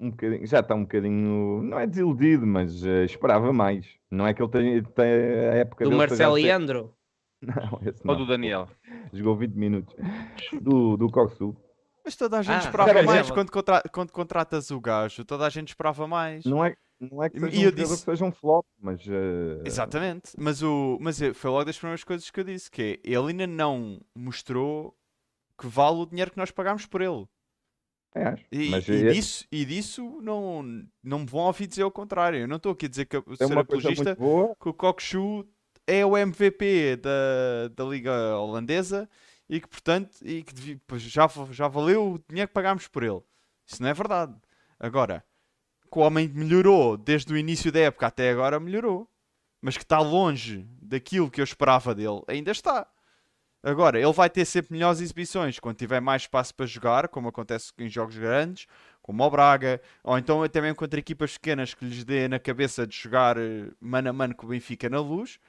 um 0.01 0.11
bocadinho, 0.11 0.45
já 0.45 0.59
está 0.59 0.75
um 0.75 0.83
bocadinho, 0.83 1.63
não 1.63 1.79
é 1.79 1.87
desiludido, 1.87 2.45
mas 2.45 2.83
uh, 2.83 3.05
esperava 3.05 3.53
mais. 3.53 3.87
Não 4.11 4.27
é 4.27 4.35
que 4.35 4.43
ele 4.43 4.51
tenha, 4.51 4.83
tenha 4.83 5.53
a 5.53 5.55
época 5.55 5.85
do 5.85 5.93
Marcelo 5.93 6.35
Leandro? 6.35 6.93
Não, 7.41 7.79
esse 7.87 8.05
não. 8.05 8.15
Ou 8.15 8.19
do 8.19 8.27
Daniel? 8.27 8.69
Jogou 9.13 9.37
20 9.37 9.55
minutos. 9.55 9.95
Do, 10.61 10.97
do 10.97 11.09
Coxu. 11.09 11.57
Mas 12.05 12.17
toda 12.17 12.41
a 12.41 12.43
gente 12.43 12.57
ah, 12.57 12.59
esperava 12.59 13.01
mais 13.05 13.31
quando, 13.31 13.53
contra... 13.53 13.81
quando 13.93 14.11
contratas 14.11 14.73
o 14.73 14.81
gajo. 14.81 15.25
Toda 15.25 15.47
a 15.47 15.49
gente 15.49 15.69
esperava 15.69 16.09
mais. 16.09 16.45
Não 16.45 16.65
é, 16.65 16.75
não 17.01 17.23
é 17.23 17.31
que 17.31 17.39
seja, 17.39 17.57
um 17.57 17.63
eu 17.63 17.71
disse... 17.73 17.97
que 17.97 18.11
seja 18.11 18.25
um 18.25 18.33
flop, 18.33 18.67
mas. 18.79 19.07
Uh... 19.07 19.63
Exatamente. 19.65 20.33
Mas, 20.37 20.63
o... 20.63 20.99
mas 21.01 21.19
foi 21.35 21.51
logo 21.51 21.65
das 21.65 21.79
primeiras 21.79 22.05
coisas 22.05 22.31
que 22.31 22.41
eu 22.41 22.45
disse: 22.45 22.71
que 22.71 23.01
é, 23.05 23.11
ele 23.11 23.29
ainda 23.29 23.47
não 23.47 24.01
mostrou 24.15 24.97
que 25.59 25.67
vale 25.67 25.99
o 25.99 26.07
dinheiro 26.07 26.31
que 26.31 26.39
nós 26.39 26.51
pagámos 26.51 26.87
por 26.87 27.01
ele. 27.01 27.27
É, 28.15 28.35
e, 28.51 28.71
mas, 28.71 28.89
e, 28.89 29.07
é... 29.07 29.13
disso, 29.13 29.47
e 29.53 29.65
disso 29.65 30.21
não, 30.23 30.63
não 31.03 31.21
me 31.21 31.27
vão 31.27 31.43
ouvir 31.43 31.67
dizer 31.67 31.85
o 31.85 31.91
contrário. 31.91 32.41
Eu 32.41 32.49
não 32.49 32.57
estou 32.57 32.73
aqui 32.73 32.87
a 32.87 32.89
dizer 32.89 33.05
que 33.05 33.17
eu 33.17 33.25
ser 33.37 33.57
apologista 33.57 34.17
que 34.17 34.69
o 34.69 34.75
Kokshu 34.75 35.47
é 35.87 36.05
o 36.05 36.17
MVP 36.17 36.97
da, 36.97 37.69
da 37.75 37.85
Liga 37.85 38.37
Holandesa 38.37 39.09
e 39.49 39.61
que, 39.61 39.69
portanto, 39.69 40.17
e 40.23 40.43
que 40.43 40.81
já, 40.99 41.29
já 41.51 41.69
valeu 41.69 42.15
o 42.15 42.19
dinheiro 42.29 42.49
que 42.49 42.55
pagámos 42.55 42.89
por 42.89 43.03
ele. 43.03 43.21
Isso 43.67 43.83
não 43.83 43.89
é 43.89 43.95
verdade. 43.95 44.35
Agora, 44.79 45.25
que 45.91 45.99
o 45.99 46.03
homem 46.03 46.29
melhorou 46.29 46.97
desde 46.97 47.33
o 47.33 47.37
início 47.37 47.73
da 47.73 47.81
época 47.81 48.07
até 48.07 48.31
agora, 48.31 48.61
melhorou. 48.61 49.09
Mas 49.61 49.77
que 49.77 49.83
está 49.83 49.99
longe 49.99 50.69
daquilo 50.81 51.31
que 51.31 51.41
eu 51.41 51.45
esperava 51.45 51.95
dele, 51.95 52.23
ainda 52.29 52.51
está. 52.53 52.87
Agora, 53.63 53.99
ele 53.99 54.13
vai 54.13 54.31
ter 54.31 54.45
sempre 54.45 54.73
melhores 54.73 55.01
exibições 55.01 55.59
quando 55.59 55.77
tiver 55.77 56.01
mais 56.01 56.23
espaço 56.23 56.55
para 56.55 56.65
jogar, 56.65 57.09
como 57.09 57.29
acontece 57.29 57.73
em 57.77 57.89
jogos 57.89 58.17
grandes, 58.17 58.67
como 59.03 59.25
o 59.25 59.31
Braga, 59.31 59.81
ou 60.05 60.17
então 60.17 60.43
até 60.43 60.61
mesmo 60.61 60.77
contra 60.77 61.01
equipas 61.01 61.33
pequenas 61.33 61.75
que 61.75 61.85
lhes 61.85 62.05
dê 62.05 62.29
na 62.29 62.39
cabeça 62.39 62.87
de 62.87 62.97
jogar 62.97 63.37
eh, 63.37 63.69
mano 63.81 64.11
a 64.11 64.13
mano 64.13 64.35
com 64.35 64.47
o 64.47 64.51
Benfica 64.51 64.89
na 64.89 65.01
luz. 65.01 65.41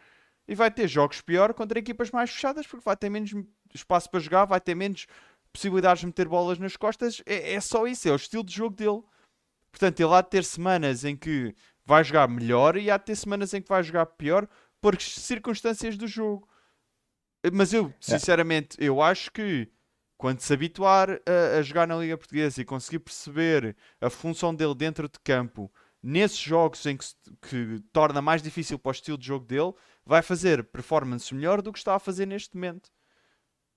E 0.48 0.56
vai 0.56 0.72
ter 0.72 0.88
jogos 0.88 1.22
pior 1.22 1.54
contra 1.54 1.78
equipas 1.78 2.10
mais 2.10 2.32
fechadas, 2.32 2.66
porque 2.66 2.84
vai 2.84 2.98
ter 2.98 3.10
menos 3.10 3.32
espaço 3.74 4.10
para 4.10 4.20
jogar, 4.20 4.46
vai 4.46 4.60
ter 4.60 4.74
menos 4.74 5.06
possibilidades 5.54 6.02
de 6.02 6.08
meter 6.08 6.28
bolas 6.28 6.58
nas 6.58 6.76
costas. 6.76 7.22
É, 7.26 7.54
é 7.54 7.62
só 7.62 7.86
isso, 7.86 8.08
é 8.10 8.12
o 8.12 8.16
estilo 8.16 8.44
de 8.44 8.56
jogo 8.56 8.76
dele. 8.76 9.04
Portanto, 9.72 10.00
ele 10.00 10.14
há 10.14 10.22
de 10.22 10.30
ter 10.30 10.44
semanas 10.44 11.06
em 11.06 11.16
que 11.16 11.54
vai 11.86 12.04
jogar 12.04 12.28
melhor 12.28 12.78
e 12.78 12.90
há 12.90 12.98
de 12.98 13.06
ter 13.06 13.16
semanas 13.16 13.54
em 13.54 13.62
que 13.62 13.70
vai 13.70 13.84
jogar 13.84 14.06
pior 14.06 14.48
por 14.82 15.00
circunstâncias 15.02 15.98
do 15.98 16.08
jogo. 16.08 16.48
Mas 17.54 17.74
eu, 17.74 17.88
é. 17.88 17.94
sinceramente, 18.00 18.78
eu 18.80 19.02
acho 19.02 19.32
que 19.32 19.72
quando 20.18 20.42
se 20.42 20.54
habituar 20.54 21.10
a, 21.10 21.58
a, 21.58 21.62
jogar 21.62 21.88
na 21.88 21.96
Liga 21.96 22.18
Portuguesa 22.18 22.62
e 22.62 22.66
conseguir 22.66 23.00
perceber 23.00 23.76
a 24.02 24.10
função 24.10 24.54
dele 24.54 24.76
dentro 24.76 25.08
de 25.08 25.18
campo, 25.24 25.72
nesses 26.04 26.38
jogos 26.38 26.86
em 26.86 26.98
que, 26.98 27.06
se, 27.06 27.16
que 27.42 27.82
torna 27.94 28.22
mais 28.22 28.42
difícil 28.42 28.78
para 28.78 28.90
o 28.90 28.92
estilo 28.92 29.18
de 29.18 29.26
jogo 29.26 29.46
dele, 29.46 29.74
vai 30.06 30.22
fazer 30.22 30.64
performance 30.66 31.34
melhor 31.34 31.62
do 31.62 31.72
que 31.72 31.80
está 31.80 31.96
a 31.96 32.00
fazer 32.00 32.26
neste 32.26 32.56
momento. 32.56 32.90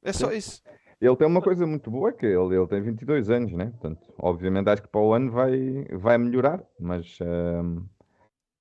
É 0.03 0.13
só 0.13 0.33
isso. 0.33 0.61
Ele 1.03 1.17
tem 1.17 1.27
uma 1.27 1.43
coisa 1.43 1.67
muito 1.67 1.91
boa, 1.91 2.13
que 2.13 2.25
ele, 2.25 2.55
ele 2.55 2.67
tem 2.69 2.81
22 2.81 3.29
anos, 3.29 3.53
né? 3.53 3.71
Portanto, 3.71 4.15
obviamente 4.17 4.69
acho 4.69 4.83
que 4.83 4.89
para 4.89 5.01
o 5.01 5.13
ano 5.13 5.33
vai, 5.33 5.85
vai 5.95 6.17
melhorar, 6.17 6.65
mas 6.79 7.19
uh, 7.21 7.85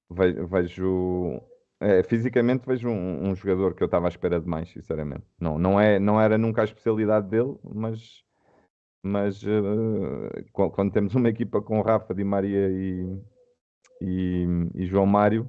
vejo, 0.09 1.39
é, 1.79 2.01
fisicamente 2.01 2.65
vejo 2.65 2.89
um, 2.89 3.29
um, 3.29 3.35
jogador 3.35 3.75
que 3.75 3.83
eu 3.83 3.85
estava 3.85 4.07
à 4.07 4.09
espera 4.09 4.41
de 4.41 4.47
mais, 4.47 4.69
sinceramente. 4.69 5.23
Não, 5.39 5.59
não, 5.59 5.79
é, 5.79 5.99
não 5.99 6.19
era 6.19 6.35
nunca 6.35 6.61
a 6.61 6.65
especialidade 6.65 7.27
dele, 7.29 7.55
mas, 7.63 8.23
mas 9.03 9.43
uh, 9.43 10.71
quando 10.71 10.91
temos 10.91 11.13
uma 11.13 11.29
equipa 11.29 11.61
com 11.61 11.79
Rafa, 11.81 12.11
Di 12.11 12.23
Maria 12.23 12.69
e, 12.71 13.21
e, 14.01 14.47
e 14.73 14.85
João 14.87 15.05
Mário, 15.05 15.47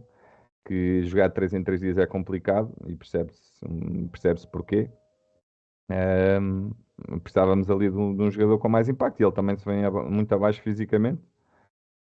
que 0.66 1.02
jogar 1.04 1.28
de 1.28 1.34
3 1.36 1.54
em 1.54 1.64
3 1.64 1.80
dias 1.80 1.96
é 1.96 2.06
complicado 2.06 2.70
e 2.86 2.94
percebe-se 2.94 3.50
percebe 4.10 4.46
porquê. 4.48 4.90
Um, 5.90 6.70
precisávamos 7.22 7.70
ali 7.70 7.90
de 7.90 7.96
um, 7.96 8.14
de 8.14 8.22
um, 8.22 8.30
jogador 8.30 8.58
com 8.58 8.68
mais 8.68 8.88
impacto 8.88 9.20
e 9.20 9.24
ele 9.24 9.32
também 9.32 9.56
se 9.56 9.64
vem 9.64 9.82
muito 10.10 10.32
abaixo 10.34 10.62
fisicamente. 10.62 11.22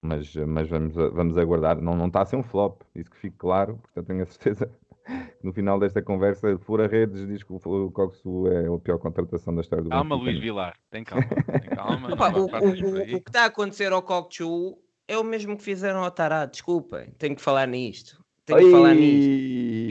Mas, 0.04 0.34
mas 0.34 0.68
vamos, 0.68 0.94
vamos 0.94 1.38
aguardar. 1.38 1.80
Não, 1.80 1.94
não 1.94 2.08
está 2.08 2.22
a 2.22 2.26
ser 2.26 2.36
um 2.36 2.42
flop, 2.42 2.82
isso 2.94 3.10
que 3.10 3.16
fique 3.16 3.36
claro. 3.36 3.78
Portanto, 3.78 4.06
tenho 4.06 4.22
a 4.22 4.26
certeza 4.26 4.66
que 4.66 5.46
no 5.46 5.52
final 5.52 5.78
desta 5.78 6.02
conversa, 6.02 6.58
Fura 6.58 6.86
Redes 6.86 7.26
diz 7.26 7.42
que 7.42 7.52
o 7.52 7.90
Coxu 7.90 8.46
é 8.48 8.66
a 8.66 8.78
pior 8.78 8.98
contratação 8.98 9.54
da 9.54 9.60
história 9.60 9.84
do 9.84 9.90
Calma, 9.90 10.14
Luís 10.14 10.38
Vilar, 10.38 10.76
tem 10.90 11.04
calma. 11.04 11.26
Tem 11.26 11.70
calma 11.70 12.12
Opa, 12.14 12.30
o, 12.30 12.46
o, 12.46 13.16
o, 13.16 13.20
que 13.20 13.28
está 13.28 13.42
a 13.42 13.46
acontecer 13.46 13.92
ao 13.92 14.02
Coxu 14.02 14.78
é 15.08 15.18
o 15.18 15.24
mesmo 15.24 15.56
que 15.56 15.64
fizeram 15.64 16.04
ao 16.04 16.10
Tará, 16.10 16.46
desculpem, 16.46 17.10
tenho 17.18 17.34
que 17.34 17.42
falar 17.42 17.66
nisto. 17.66 18.21
Tenho 18.44 18.58
que 18.58 18.70
falar 18.70 18.94
nisto. 18.94 19.42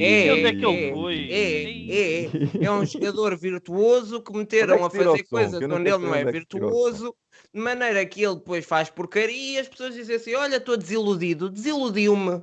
É, 0.02 0.34
onde 0.34 0.46
é 0.46 0.56
que 0.56 0.66
ele 0.66 0.94
foi? 0.94 1.30
É, 1.32 1.64
é, 1.92 2.26
é, 2.26 2.66
é 2.66 2.72
um 2.72 2.86
jogador 2.86 3.38
virtuoso 3.38 4.22
que 4.22 4.34
meteram 4.34 4.76
é 4.76 4.78
que 4.78 4.84
a 4.84 4.90
fazer 4.90 5.24
coisas 5.24 5.62
onde 5.62 5.90
ele 5.90 5.98
não 5.98 6.16
é, 6.16 6.22
é 6.22 6.32
virtuoso, 6.32 7.16
de 7.54 7.62
maneira 7.62 8.06
que 8.06 8.24
ele 8.24 8.36
depois 8.36 8.66
faz 8.66 8.90
porcaria 8.90 9.56
e 9.56 9.60
as 9.60 9.70
pessoas 9.70 9.94
dizem 9.94 10.16
assim: 10.16 10.36
Olha, 10.36 10.58
estou 10.58 10.76
desiludido, 10.76 11.50
desiludiu-me. 11.50 12.42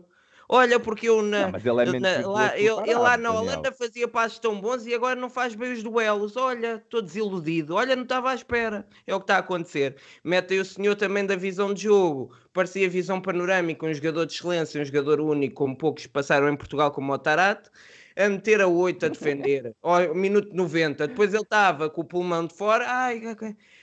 Olha, 0.50 0.80
porque 0.80 1.08
eu 1.08 1.20
na, 1.20 1.50
não, 1.50 1.80
é 1.80 2.00
na 2.00 2.26
lá, 2.26 2.58
eu, 2.58 2.84
eu 2.86 3.02
lá 3.02 3.18
na 3.18 3.30
Holanda 3.30 3.70
fazia 3.70 4.08
passos 4.08 4.38
tão 4.38 4.58
bons 4.58 4.86
e 4.86 4.94
agora 4.94 5.14
não 5.14 5.28
faz 5.28 5.54
bem 5.54 5.72
os 5.72 5.82
duelos. 5.82 6.36
Olha, 6.36 6.76
estou 6.76 7.02
desiludido. 7.02 7.74
Olha, 7.74 7.94
não 7.94 8.04
estava 8.04 8.30
à 8.30 8.34
espera. 8.34 8.86
É 9.06 9.14
o 9.14 9.18
que 9.18 9.24
está 9.24 9.36
a 9.36 9.40
acontecer. 9.40 9.96
Metem 10.24 10.58
o 10.60 10.64
senhor 10.64 10.96
também 10.96 11.26
da 11.26 11.36
visão 11.36 11.74
de 11.74 11.82
jogo. 11.82 12.34
Parecia 12.52 12.88
visão 12.88 13.20
panorâmica, 13.20 13.84
um 13.84 13.92
jogador 13.92 14.24
de 14.24 14.32
excelência, 14.32 14.80
um 14.80 14.84
jogador 14.84 15.20
único, 15.20 15.54
como 15.54 15.76
poucos 15.76 16.06
passaram 16.06 16.48
em 16.48 16.56
Portugal, 16.56 16.90
como 16.92 17.12
o 17.12 17.18
Tarate 17.18 17.70
a 18.18 18.28
meter 18.28 18.60
a 18.60 18.66
8 18.66 19.06
a 19.06 19.08
defender, 19.10 19.76
ao 19.80 20.14
minuto 20.14 20.52
90. 20.52 21.08
Depois 21.08 21.32
ele 21.32 21.42
estava 21.42 21.88
com 21.88 22.00
o 22.00 22.04
pulmão 22.04 22.46
de 22.46 22.54
fora. 22.54 22.84
Ai, 22.88 23.20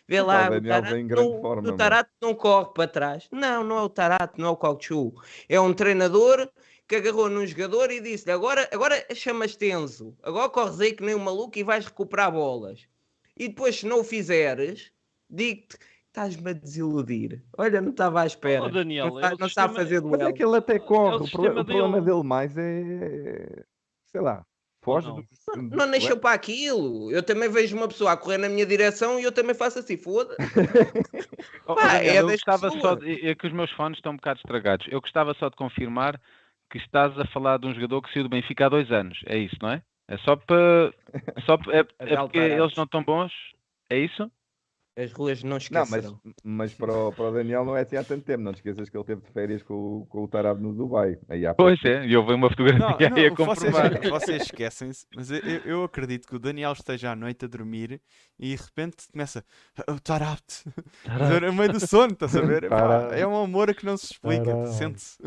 vê 0.08 0.22
lá, 0.22 0.50
o 0.50 0.62
Tarato, 0.62 0.96
não, 0.98 1.42
forma, 1.42 1.70
o 1.70 1.76
Tarato 1.76 2.12
não 2.22 2.34
corre 2.36 2.74
para 2.74 2.88
trás. 2.88 3.28
Não, 3.32 3.64
não 3.64 3.78
é 3.78 3.82
o 3.82 3.90
Tarato, 3.90 4.40
não 4.40 4.50
é 4.50 4.52
o 4.52 4.58
Cauchu. 4.58 5.14
É 5.50 5.60
um 5.60 5.74
treinador 5.74 6.50
que 6.88 6.96
agarrou 6.96 7.30
num 7.30 7.46
jogador 7.46 7.92
e 7.92 8.00
disse-lhe: 8.00 8.32
agora, 8.32 8.70
agora 8.72 9.06
chamas 9.14 9.56
tenso, 9.56 10.16
agora 10.24 10.50
corres 10.50 10.80
aí 10.80 10.94
que 10.94 11.04
nem 11.04 11.16
um 11.16 11.20
maluco 11.20 11.58
e 11.58 11.64
vais 11.64 11.86
recuperar 11.86 12.32
bolas. 12.32 12.88
E 13.38 13.48
depois, 13.48 13.80
se 13.80 13.86
não 13.86 14.00
o 14.00 14.04
fizeres, 14.04 14.92
digo-te 15.30 15.78
estás-me 16.08 16.50
a 16.50 16.54
desiludir. 16.54 17.44
Olha, 17.58 17.82
não 17.82 17.90
estava 17.92 18.22
à 18.22 18.26
espera. 18.26 18.64
Oh, 18.64 18.70
Daniel, 18.70 19.08
não, 19.08 19.16
está, 19.18 19.36
não 19.38 19.48
está 19.48 19.66
a 19.66 19.70
fazer 19.70 20.00
duelo. 20.00 20.18
Mas 20.18 20.30
é 20.30 20.34
que 20.34 20.44
ele 20.46 20.56
até 20.56 20.80
corre. 20.80 21.16
É 21.16 21.20
o, 21.20 21.24
o, 21.24 21.32
pro, 21.32 21.42
o 21.42 21.66
problema 21.66 22.02
dele 22.02 22.24
mais 22.24 22.58
é 22.58 23.66
sei 24.16 24.22
lá, 24.22 24.46
foge 24.86 25.08
não. 25.08 25.16
Do... 25.16 25.26
Não, 25.56 25.64
não 25.64 25.86
nasceu 25.86 26.18
para 26.18 26.34
aquilo. 26.34 27.12
Eu 27.12 27.24
também 27.24 27.50
vejo 27.50 27.78
uma 27.78 27.88
pessoa 27.88 28.12
a 28.12 28.18
correr 28.18 28.38
na 28.38 28.50
minha 28.50 28.66
direção 28.66 29.20
e 29.20 29.24
eu 29.24 29.32
também 29.32 29.56
faço 29.56 29.80
assim, 29.80 29.96
foda. 29.96 30.36
oh, 31.66 31.80
é 31.80 32.20
eu 32.20 32.28
gostava 32.28 32.70
só 32.72 32.96
de, 32.96 33.26
é 33.26 33.34
que 33.36 33.48
os 33.48 33.54
meus 33.54 33.72
fones 33.72 33.98
estão 33.98 34.12
um 34.12 34.18
bocado 34.18 34.40
estragados. 34.40 34.86
Eu 34.90 35.00
gostava 35.00 35.34
só 35.36 35.48
de 35.48 35.56
confirmar 35.56 36.20
que 36.70 36.78
estás 36.78 37.18
a 37.18 37.26
falar 37.28 37.58
de 37.58 37.68
um 37.68 37.74
jogador 37.74 38.02
que 38.02 38.12
saiu 38.12 38.24
do 38.24 38.30
Benfica 38.30 38.66
há 38.66 38.70
dois 38.70 38.92
anos. 38.92 39.18
É 39.28 39.38
isso, 39.38 39.56
não 39.62 39.70
é? 39.70 39.82
É 40.08 40.18
só 40.20 40.36
para. 40.36 40.94
Só, 41.46 41.58
é, 41.72 41.86
é 42.00 42.18
porque 42.18 42.38
eles 42.38 42.76
não 42.76 42.84
estão 42.84 43.04
bons? 43.04 43.32
É 43.90 43.98
isso? 43.98 44.30
As 44.98 45.12
ruas 45.12 45.44
não 45.44 45.58
esquecerão. 45.58 46.12
Não, 46.12 46.20
mas, 46.24 46.34
mas 46.44 46.74
para, 46.74 46.94
o, 46.94 47.12
para 47.12 47.26
o 47.26 47.32
Daniel 47.34 47.66
não 47.66 47.76
é 47.76 47.82
assim 47.82 47.98
há 47.98 48.04
tanto 48.04 48.24
tempo. 48.24 48.42
Não 48.44 48.54
te 48.54 48.58
esqueças 48.58 48.90
que 48.90 48.96
ele 48.96 49.04
teve 49.04 49.22
de 49.22 49.30
férias 49.30 49.62
com, 49.62 49.74
o, 49.74 50.06
com 50.06 50.24
o 50.24 50.28
Tarab 50.28 50.62
no 50.62 50.74
Dubai. 50.74 51.18
Aí 51.28 51.46
há 51.46 51.54
pois 51.54 51.84
é, 51.84 52.06
e 52.06 52.14
eu 52.14 52.26
vi 52.26 52.34
uma 52.34 52.50
fotografia 52.50 52.80
não, 52.80 52.98
não, 52.98 52.98
aí 53.18 53.26
a 53.26 53.30
comprovar. 53.30 53.92
Vocês, 53.92 54.10
vocês 54.10 54.42
esquecem-se, 54.44 55.06
mas 55.14 55.30
eu, 55.32 55.40
eu, 55.66 55.84
acredito 55.84 56.28
que 56.28 56.36
o 56.36 56.40
Daniel 56.40 56.72
esteja 56.72 57.12
à 57.12 57.16
noite 57.16 57.44
a 57.44 57.48
dormir 57.48 58.02
e 58.40 58.56
de 58.56 58.56
repente 58.56 59.08
começa 59.12 59.44
o 59.90 60.00
Tarab 60.00 60.40
no 61.42 61.54
meio 61.54 61.74
do 61.74 61.86
sono, 61.86 62.14
estás 62.14 62.36
a 62.36 62.42
ver? 62.42 62.70
é 63.12 63.28
um 63.28 63.36
amor 63.36 63.74
que 63.76 63.86
não 63.86 63.98
se 63.98 64.14
explica, 64.14 64.66
sente-se. 64.68 65.18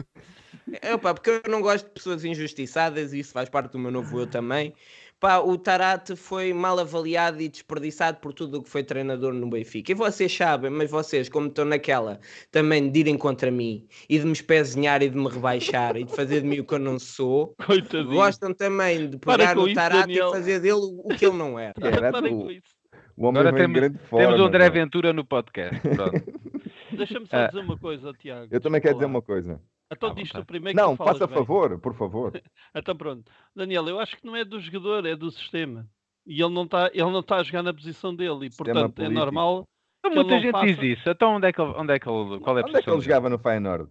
É, 0.81 0.96
pá, 0.96 1.14
porque 1.14 1.42
eu 1.44 1.50
não 1.50 1.61
gosto 1.61 1.87
de 1.87 1.92
pessoas 1.92 2.24
injustiçadas 2.24 3.12
e 3.12 3.20
isso 3.20 3.33
faz 3.33 3.48
parte 3.48 3.72
do 3.72 3.78
meu 3.78 3.90
novo 3.90 4.20
eu 4.20 4.26
também. 4.26 4.74
Pá, 5.20 5.38
o 5.38 5.59
Tarate 5.59 6.14
foi 6.14 6.52
mal 6.52 6.78
avaliado 6.78 7.40
e 7.40 7.48
desperdiçado 7.48 8.18
por 8.18 8.33
tudo 8.33 8.59
o 8.59 8.62
que 8.62 8.70
foi 8.70 8.85
treinador 8.85 9.33
no 9.35 9.50
Benfica. 9.50 9.90
E 9.90 9.94
vocês 9.94 10.33
sabem, 10.33 10.70
mas 10.70 10.88
vocês, 10.88 11.28
como 11.28 11.48
estão 11.48 11.64
naquela, 11.64 12.20
também 12.52 12.88
de 12.88 13.00
irem 13.00 13.18
contra 13.18 13.50
mim 13.50 13.88
e 14.09 14.16
de 14.18 14.24
me 14.24 14.33
espezinhar 14.33 15.02
e 15.02 15.11
de 15.11 15.16
me 15.16 15.28
rebaixar 15.28 15.96
e 15.96 16.04
de 16.04 16.14
fazer 16.14 16.42
de 16.42 16.46
mim 16.46 16.61
o 16.61 16.64
que 16.64 16.74
eu 16.74 16.78
não 16.78 17.00
sou, 17.00 17.54
Coitadinho. 17.66 18.14
gostam 18.14 18.54
também 18.54 19.11
de 19.11 19.18
pegar 19.18 19.57
no 19.57 19.72
Tarate 19.74 20.12
e 20.12 20.18
fazer 20.18 20.61
dele 20.61 20.81
o 20.83 21.09
que 21.09 21.26
ele 21.26 21.37
não 21.37 21.59
era. 21.59 21.74
era 21.76 22.12
o 23.16 23.26
homem 23.26 23.40
Agora 23.40 23.52
temos, 23.57 23.74
grande 23.81 23.98
forma, 23.98 24.26
temos 24.26 24.40
o 24.40 24.44
André 24.44 24.66
Aventura 24.66 25.12
no 25.12 25.24
podcast. 25.24 25.81
Deixa-me 26.92 27.26
só 27.26 27.46
dizer 27.48 27.59
uma 27.59 27.76
coisa, 27.76 28.12
Tiago. 28.12 28.46
Eu 28.50 28.61
também 28.61 28.81
quero 28.81 28.94
dizer 28.94 29.07
uma 29.07 29.20
coisa. 29.20 29.61
Então 29.90 30.14
diz 30.14 30.31
tu 30.31 30.44
primeiro 30.44 30.77
Não, 30.77 30.96
que 30.96 31.03
faça 31.03 31.27
bem. 31.27 31.37
favor, 31.37 31.79
por 31.79 31.94
favor. 31.94 32.33
então 32.74 32.96
pronto. 32.96 33.31
Daniel, 33.55 33.88
eu 33.88 33.98
acho 33.98 34.16
que 34.16 34.27
não 34.27 34.37
é 34.37 34.44
do 34.44 34.61
jogador, 34.61 35.07
é 35.07 35.16
do 35.16 35.31
sistema. 35.31 35.87
E 36.27 36.42
ele 36.42 36.53
não 36.53 36.64
está 36.64 36.90
tá 37.27 37.37
a 37.37 37.42
jogar 37.42 37.62
na 37.62 37.72
posição 37.72 38.14
dele. 38.14 38.46
E 38.46 38.51
sistema 38.51 38.74
portanto 38.74 38.94
político. 38.94 39.18
é 39.18 39.24
normal. 39.24 39.68
Então, 40.05 40.14
muita 40.14 40.40
gente 40.40 40.53
faça... 40.53 40.66
diz 40.66 40.98
isso. 40.98 41.09
Então 41.09 41.37
onde 41.37 41.48
é 41.48 41.53
que 41.53 41.61
ele, 41.61 41.72
onde 41.77 41.92
é 41.92 41.98
que 41.98 42.09
ele, 42.09 42.40
qual 42.40 42.59
é 42.59 42.62
a 42.62 42.64
onde 42.66 42.77
é 42.77 42.83
que 42.83 42.90
ele 42.90 43.01
jogava 43.01 43.31
no 43.31 43.38
Feyenoord? 43.38 43.90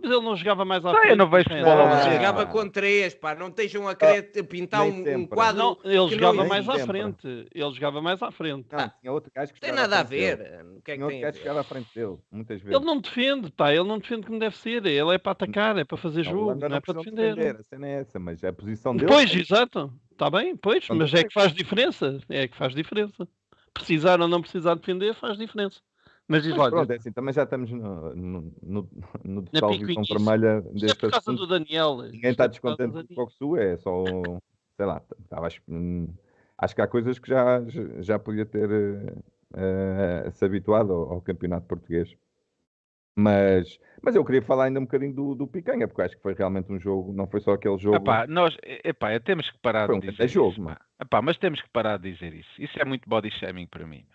Mas 0.00 0.10
ele 0.10 0.20
não 0.22 0.34
jogava 0.34 0.64
mais 0.64 0.84
à 0.84 0.90
frente. 0.90 1.10
Eu 1.10 1.16
não 1.16 1.28
vejo 1.28 1.44
futebol 1.44 1.72
Ele 1.72 2.12
jogava 2.14 2.46
com 2.46 2.68
três, 2.68 3.14
pá. 3.14 3.34
Não 3.34 3.48
estejam 3.48 3.86
a 3.86 3.94
querer 3.94 4.30
ah, 4.38 4.44
pintar 4.44 4.82
um, 4.82 5.16
um, 5.16 5.26
quadro. 5.26 5.58
Não, 5.58 5.78
ele 5.84 6.08
jogava 6.08 6.34
não 6.34 6.48
mais 6.48 6.68
à 6.68 6.78
frente. 6.78 7.46
Ele 7.54 7.72
jogava 7.72 8.00
mais 8.00 8.22
à 8.22 8.30
frente. 8.30 8.68
Não, 8.72 8.92
tinha 9.00 9.12
outro 9.12 9.30
gajo 9.34 9.52
que 9.52 9.60
tem 9.60 9.72
nada 9.72 10.00
a 10.00 10.02
ver. 10.02 10.64
O 10.76 10.80
que 10.82 10.92
é 10.92 10.98
que 10.98 11.06
tem 11.06 11.20
gajo 11.20 11.32
que 11.38 11.44
jogava 11.44 11.60
à 11.60 11.64
frente 11.64 11.88
dele, 11.94 12.16
muitas 12.30 12.60
vezes. 12.60 12.74
Ele 12.74 12.84
não 12.84 13.00
defende, 13.00 13.50
pá. 13.50 13.72
Ele 13.72 13.84
não 13.84 13.98
defende 13.98 14.26
como 14.26 14.38
deve 14.38 14.56
ser. 14.56 14.84
Ele 14.86 15.14
é 15.14 15.18
para 15.18 15.32
atacar, 15.32 15.78
é 15.78 15.84
para 15.84 15.96
fazer 15.98 16.24
jogo, 16.24 16.54
não, 16.54 16.68
não 16.68 16.76
é 16.76 16.80
para 16.80 16.94
defender. 16.94 17.34
defender. 17.34 17.60
A 17.60 17.62
cena 17.62 17.86
é 17.86 18.00
essa, 18.00 18.18
mas 18.18 18.42
é 18.42 18.48
a 18.48 18.52
posição 18.52 18.96
dele. 18.96 19.12
Pois, 19.12 19.34
exato. 19.34 19.92
Está 20.10 20.30
bem, 20.30 20.56
pois. 20.56 20.86
Mas 20.88 21.12
é 21.12 21.24
que 21.24 21.32
faz 21.34 21.52
diferença. 21.52 22.18
É 22.28 22.48
que 22.48 22.56
faz 22.56 22.74
diferença. 22.74 23.28
Precisar 23.74 24.20
ou 24.20 24.28
não 24.28 24.40
precisar 24.40 24.74
defender 24.74 25.14
faz 25.14 25.36
diferença. 25.36 25.80
Mas 26.28 26.44
diz, 26.44 26.56
Mas 26.56 26.70
pronto, 26.70 26.90
é 26.90 26.96
assim, 26.96 27.12
também 27.12 27.34
já 27.34 27.42
estamos 27.42 27.70
no, 27.70 28.14
no, 28.14 28.52
no, 28.62 28.88
no 29.24 29.42
total 29.42 29.72
visão 29.72 30.02
vermelha 30.02 30.60
deste 30.62 30.90
é 30.90 30.94
por 30.94 31.10
causa 31.10 31.18
assunto. 31.18 31.38
do 31.38 31.46
Daniel. 31.46 31.96
Ninguém 32.02 32.30
está 32.30 32.44
é 32.44 32.48
descontente 32.48 32.92
com 32.92 33.22
o 33.22 33.26
Coxu, 33.26 33.56
é 33.56 33.76
só, 33.76 34.04
sei 34.76 34.86
lá, 34.86 35.02
estava, 35.20 35.48
hum, 35.68 36.08
acho 36.56 36.74
que 36.74 36.80
há 36.80 36.86
coisas 36.86 37.18
que 37.18 37.28
já, 37.28 37.62
já 38.00 38.18
podia 38.18 38.46
ter 38.46 38.68
uh, 38.70 40.30
se 40.32 40.44
habituado 40.44 40.92
ao, 40.92 41.12
ao, 41.14 41.20
campeonato 41.20 41.66
português. 41.66 42.16
Mas, 43.14 43.78
mas 44.00 44.14
eu 44.14 44.24
queria 44.24 44.40
falar 44.40 44.64
ainda 44.64 44.80
um 44.80 44.84
bocadinho 44.84 45.12
do, 45.12 45.34
do 45.34 45.46
Picanha, 45.46 45.86
porque 45.86 46.00
acho 46.00 46.16
que 46.16 46.22
foi 46.22 46.32
realmente 46.32 46.72
um 46.72 46.80
jogo, 46.80 47.12
não 47.12 47.26
foi 47.26 47.40
só 47.40 47.52
aquele 47.52 47.76
jogo. 47.76 47.96
Epá, 47.96 48.26
nós, 48.26 48.56
epá, 48.62 49.20
temos 49.20 49.50
que 49.50 49.58
parar 49.58 49.86
foi 49.86 49.96
um 49.96 50.00
de 50.00 50.10
dizer 50.10 50.28
jogo, 50.28 50.52
isso. 50.52 50.76
Epá, 50.98 51.20
mas 51.20 51.36
temos 51.36 51.60
que 51.60 51.68
parar 51.68 51.98
de 51.98 52.10
dizer 52.10 52.32
isso. 52.32 52.50
Isso 52.58 52.80
é 52.80 52.86
muito 52.86 53.06
body 53.06 53.30
shaming 53.32 53.66
para 53.66 53.86
mim. 53.86 54.06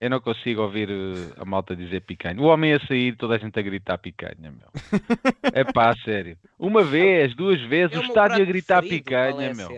Eu 0.00 0.10
não 0.10 0.20
consigo 0.20 0.62
ouvir 0.62 0.88
uh, 0.88 1.34
a 1.36 1.44
malta 1.44 1.74
dizer 1.74 2.02
picanha. 2.02 2.40
O 2.40 2.44
homem 2.44 2.72
a 2.72 2.80
sair, 2.86 3.16
toda 3.16 3.34
a 3.34 3.38
gente 3.38 3.58
a 3.58 3.62
gritar 3.62 3.98
picanha, 3.98 4.36
meu. 4.52 4.68
é 5.52 5.64
pá, 5.64 5.92
sério. 6.04 6.38
Uma 6.56 6.84
vez, 6.84 7.34
duas 7.34 7.60
vezes, 7.62 7.96
é 7.96 7.98
o 7.98 8.02
estádio 8.02 8.42
a 8.42 8.46
gritar 8.46 8.80
picanha, 8.82 9.46
é 9.46 9.54
meu. 9.54 9.68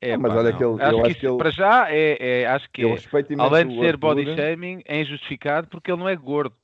É, 0.00 0.16
mas 0.16 0.32
pá, 0.32 0.38
olha 0.38 0.52
que 0.52 0.64
ele, 0.64 0.82
acho 0.82 0.94
eu 0.94 1.02
que 1.02 1.10
acho 1.10 1.20
que 1.20 1.26
ele... 1.26 1.36
para 1.38 1.50
já 1.50 1.86
é, 1.88 2.40
é 2.42 2.46
acho 2.46 2.68
que 2.72 2.84
é, 2.84 2.96
além 3.38 3.68
de 3.68 3.78
ser 3.78 3.96
body 3.96 4.34
shaming, 4.34 4.82
é 4.84 5.00
injustificado 5.00 5.68
porque 5.68 5.90
ele 5.90 6.00
não 6.00 6.08
é 6.08 6.16
gordo. 6.16 6.56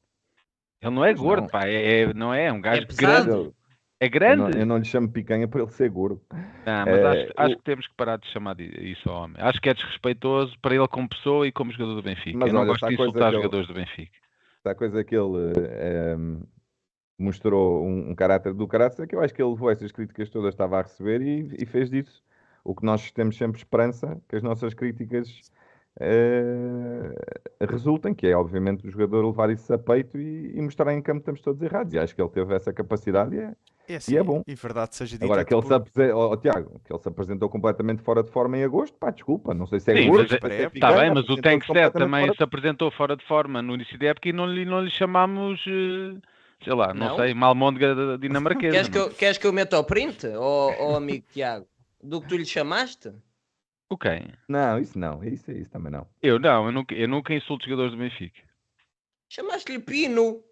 Ele 0.80 0.94
não 0.94 1.04
é 1.04 1.12
gordo, 1.14 1.42
não. 1.42 1.48
pá, 1.48 1.66
é, 1.66 2.02
é, 2.02 2.14
não 2.14 2.32
é, 2.32 2.46
é 2.46 2.52
um 2.52 2.60
gajo 2.60 2.82
é 2.82 2.94
grande. 2.94 3.52
É 4.00 4.08
grande? 4.08 4.42
Eu 4.42 4.48
não, 4.50 4.60
eu 4.60 4.66
não, 4.66 4.78
lhe 4.78 4.84
chamo 4.84 5.10
picanha 5.10 5.48
para 5.48 5.62
ele 5.62 5.70
ser 5.72 5.90
gordo. 5.90 6.20
Não, 6.32 6.84
mas 6.86 6.98
é, 6.98 7.06
acho, 7.06 7.32
acho 7.36 7.56
que 7.56 7.62
temos 7.62 7.86
que 7.88 7.94
parar 7.96 8.16
de 8.16 8.28
chamar 8.28 8.60
isso 8.60 9.10
ao 9.10 9.24
homem. 9.24 9.36
Acho 9.40 9.60
que 9.60 9.68
é 9.68 9.74
desrespeitoso 9.74 10.56
para 10.60 10.74
ele 10.74 10.86
como 10.86 11.08
pessoa 11.08 11.46
e 11.46 11.52
como 11.52 11.72
jogador 11.72 11.96
do 11.96 12.02
Benfica. 12.02 12.38
Mas 12.38 12.48
eu 12.48 12.54
não 12.54 12.60
olha, 12.60 12.70
gosto 12.70 12.86
de 12.86 12.94
insultar 12.94 13.32
jogadores 13.32 13.68
ele, 13.68 13.74
do 13.74 13.80
Benfica. 13.80 14.18
Está 14.58 14.70
a 14.70 14.74
coisa 14.74 15.02
que 15.02 15.16
ele 15.16 15.52
é, 15.56 16.16
mostrou 17.18 17.84
um, 17.84 18.10
um, 18.10 18.14
caráter 18.14 18.54
do 18.54 18.68
caráter 18.68 19.06
que 19.08 19.16
eu 19.16 19.20
acho 19.20 19.34
que 19.34 19.42
ele 19.42 19.50
levou 19.50 19.70
essas 19.70 19.90
críticas 19.90 20.30
todas 20.30 20.54
estava 20.54 20.78
a 20.78 20.82
receber 20.82 21.20
e, 21.20 21.56
e 21.58 21.66
fez 21.66 21.90
disso 21.90 22.22
o 22.62 22.74
que 22.74 22.84
nós 22.84 23.10
temos 23.10 23.36
sempre 23.36 23.58
esperança 23.58 24.20
que 24.28 24.36
as 24.36 24.42
nossas 24.42 24.74
críticas 24.74 25.50
uh, 26.00 27.66
resultem, 27.66 28.14
que 28.14 28.26
é 28.26 28.36
obviamente 28.36 28.86
o 28.86 28.90
jogador 28.90 29.24
levar 29.24 29.50
isso 29.50 29.72
a 29.72 29.78
peito 29.78 30.18
e, 30.18 30.56
e, 30.56 30.60
mostrar 30.60 30.92
em 30.92 31.02
campo 31.02 31.20
que 31.20 31.22
estamos 31.22 31.40
todos 31.40 31.62
errados. 31.62 31.94
E 31.94 31.98
acho 31.98 32.14
que 32.14 32.20
ele 32.20 32.30
teve 32.30 32.54
essa 32.54 32.72
capacidade 32.72 33.34
e 33.34 33.40
é, 33.40 33.54
é 33.88 33.96
assim, 33.96 34.14
e 34.14 34.16
é 34.16 34.22
bom. 34.22 34.42
E 34.46 34.54
verdade 34.54 34.94
seja 34.94 35.12
dita. 35.12 35.24
Agora, 35.24 35.44
que 35.44 35.54
ele, 35.54 35.62
por... 35.62 35.88
se 35.88 36.12
oh, 36.12 36.36
Tiago, 36.36 36.80
que 36.84 36.92
ele 36.92 37.02
se 37.02 37.08
apresentou 37.08 37.48
completamente 37.48 38.02
fora 38.02 38.22
de 38.22 38.30
forma 38.30 38.58
em 38.58 38.64
agosto, 38.64 38.96
pá, 38.98 39.10
desculpa, 39.10 39.54
não 39.54 39.66
sei 39.66 39.80
se 39.80 39.92
é 39.92 39.96
Sim, 39.96 40.08
gordo. 40.08 40.34
Está 40.34 40.48
é, 40.48 41.00
bem, 41.00 41.14
mas 41.14 41.28
o 41.28 41.36
Tankstead 41.36 41.92
também 41.92 42.32
se 42.34 42.42
apresentou 42.42 42.90
fora 42.90 43.16
de 43.16 43.24
forma 43.26 43.62
no 43.62 43.74
início 43.74 43.98
da 43.98 44.06
época 44.06 44.28
e 44.28 44.32
não 44.32 44.46
lhe, 44.46 44.64
não 44.64 44.82
lhe 44.82 44.90
chamámos 44.90 45.60
uh, 45.66 46.20
sei 46.62 46.74
lá, 46.74 46.92
não, 46.92 47.08
Não? 47.08 47.16
sei, 47.16 47.32
uma 47.32 47.46
almôndega 47.46 48.18
dinamarquesa. 48.18 48.72
Queres 48.72 48.88
que, 48.88 48.98
eu, 48.98 49.10
queres 49.10 49.38
que 49.38 49.46
eu 49.46 49.52
meta 49.52 49.76
ao 49.76 49.84
print, 49.84 50.26
ó 50.36 50.72
ó, 50.78 50.96
amigo 50.96 51.24
Tiago? 51.32 51.66
Do 52.02 52.20
que 52.20 52.28
tu 52.28 52.36
lhe 52.36 52.44
chamaste? 52.44 53.12
O 53.90 53.96
quem? 53.96 54.32
Não, 54.48 54.78
isso 54.78 54.98
não. 54.98 55.24
Isso, 55.24 55.50
isso 55.50 55.70
também 55.70 55.90
não. 55.90 56.06
Eu 56.22 56.38
não, 56.38 56.66
eu 56.66 56.72
nunca, 56.72 56.94
eu 56.94 57.08
nunca 57.08 57.34
insulto 57.34 57.64
jogadores 57.64 57.92
do 57.92 57.98
Benfica. 57.98 58.40
Chamaste-lhe 59.28 59.78
Pino. 59.78 60.42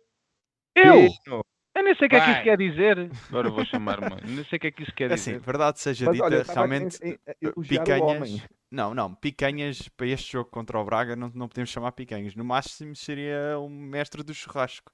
Eu? 0.75 1.09
Pino. 1.25 1.45
Eu 1.87 1.91
nem 1.91 1.95
sei 1.95 2.07
o 2.07 2.11
que 2.11 2.17
é 2.17 2.21
que 2.21 2.31
isso 2.33 2.43
quer 2.43 2.59
dizer. 2.59 3.11
Agora 3.29 3.49
vou 3.51 3.65
chamar-me. 3.65 4.09
Nem 4.25 4.45
sei 4.45 4.57
o 4.57 4.61
que 4.61 4.67
é 4.67 4.71
que 4.73 4.83
isso 4.83 4.93
quer 4.93 5.11
É 5.11 5.15
assim, 5.15 5.33
dizer. 5.35 5.45
verdade 5.45 5.79
seja 5.81 6.05
Mas 6.07 6.15
dita, 6.15 6.25
olha, 6.27 6.43
realmente 6.43 6.99
em- 7.05 7.11
em- 7.11 7.49
o 7.49 8.05
homem. 8.05 8.23
picanhas. 8.25 8.43
Não, 8.71 8.93
não, 8.95 9.15
picanhas 9.15 9.89
para 9.91 10.09
este 10.09 10.33
jogo 10.33 10.51
contra 10.51 10.79
o 10.79 10.85
Braga 10.85 11.15
não, 11.15 11.31
não 11.33 11.47
podemos 11.49 11.71
chamar 11.71 11.93
picanhas. 11.93 12.35
No 12.35 12.45
máximo 12.45 12.97
seria 12.97 13.57
um 13.61 13.69
mestre 13.69 14.25
do 14.25 14.35
churrasco. 14.35 14.91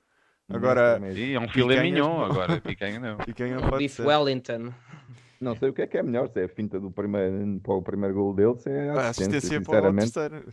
Agora, 0.50 1.00
Sim, 1.14 1.32
é 1.32 1.40
um 1.40 1.48
filé 1.48 1.80
mignon 1.82 2.24
agora. 2.24 2.60
Picanha 2.60 3.00
não. 3.00 3.16
picanha 3.16 3.54
não 3.54 3.62
pode 3.70 3.78
Beef 3.78 3.92
ser. 3.94 4.06
Wellington. 4.06 4.74
Não 5.40 5.56
sei 5.56 5.70
o 5.70 5.72
que 5.72 5.80
é 5.82 5.86
que 5.86 5.96
é 5.96 6.02
melhor, 6.02 6.28
se 6.28 6.40
é 6.40 6.44
a 6.44 6.48
finta 6.48 6.78
do 6.78 6.90
primeiro, 6.90 7.58
para 7.60 7.72
o 7.74 7.82
primeiro 7.82 8.14
gol 8.14 8.34
dele, 8.34 8.54
se 8.58 8.68
é 8.68 8.90
a 8.90 8.92
A 8.94 9.08
assistência, 9.08 9.38
assistência 9.38 9.60
para 9.62 9.88
o 9.90 9.94
sinceramente. 9.94 10.12
terceiro. 10.12 10.52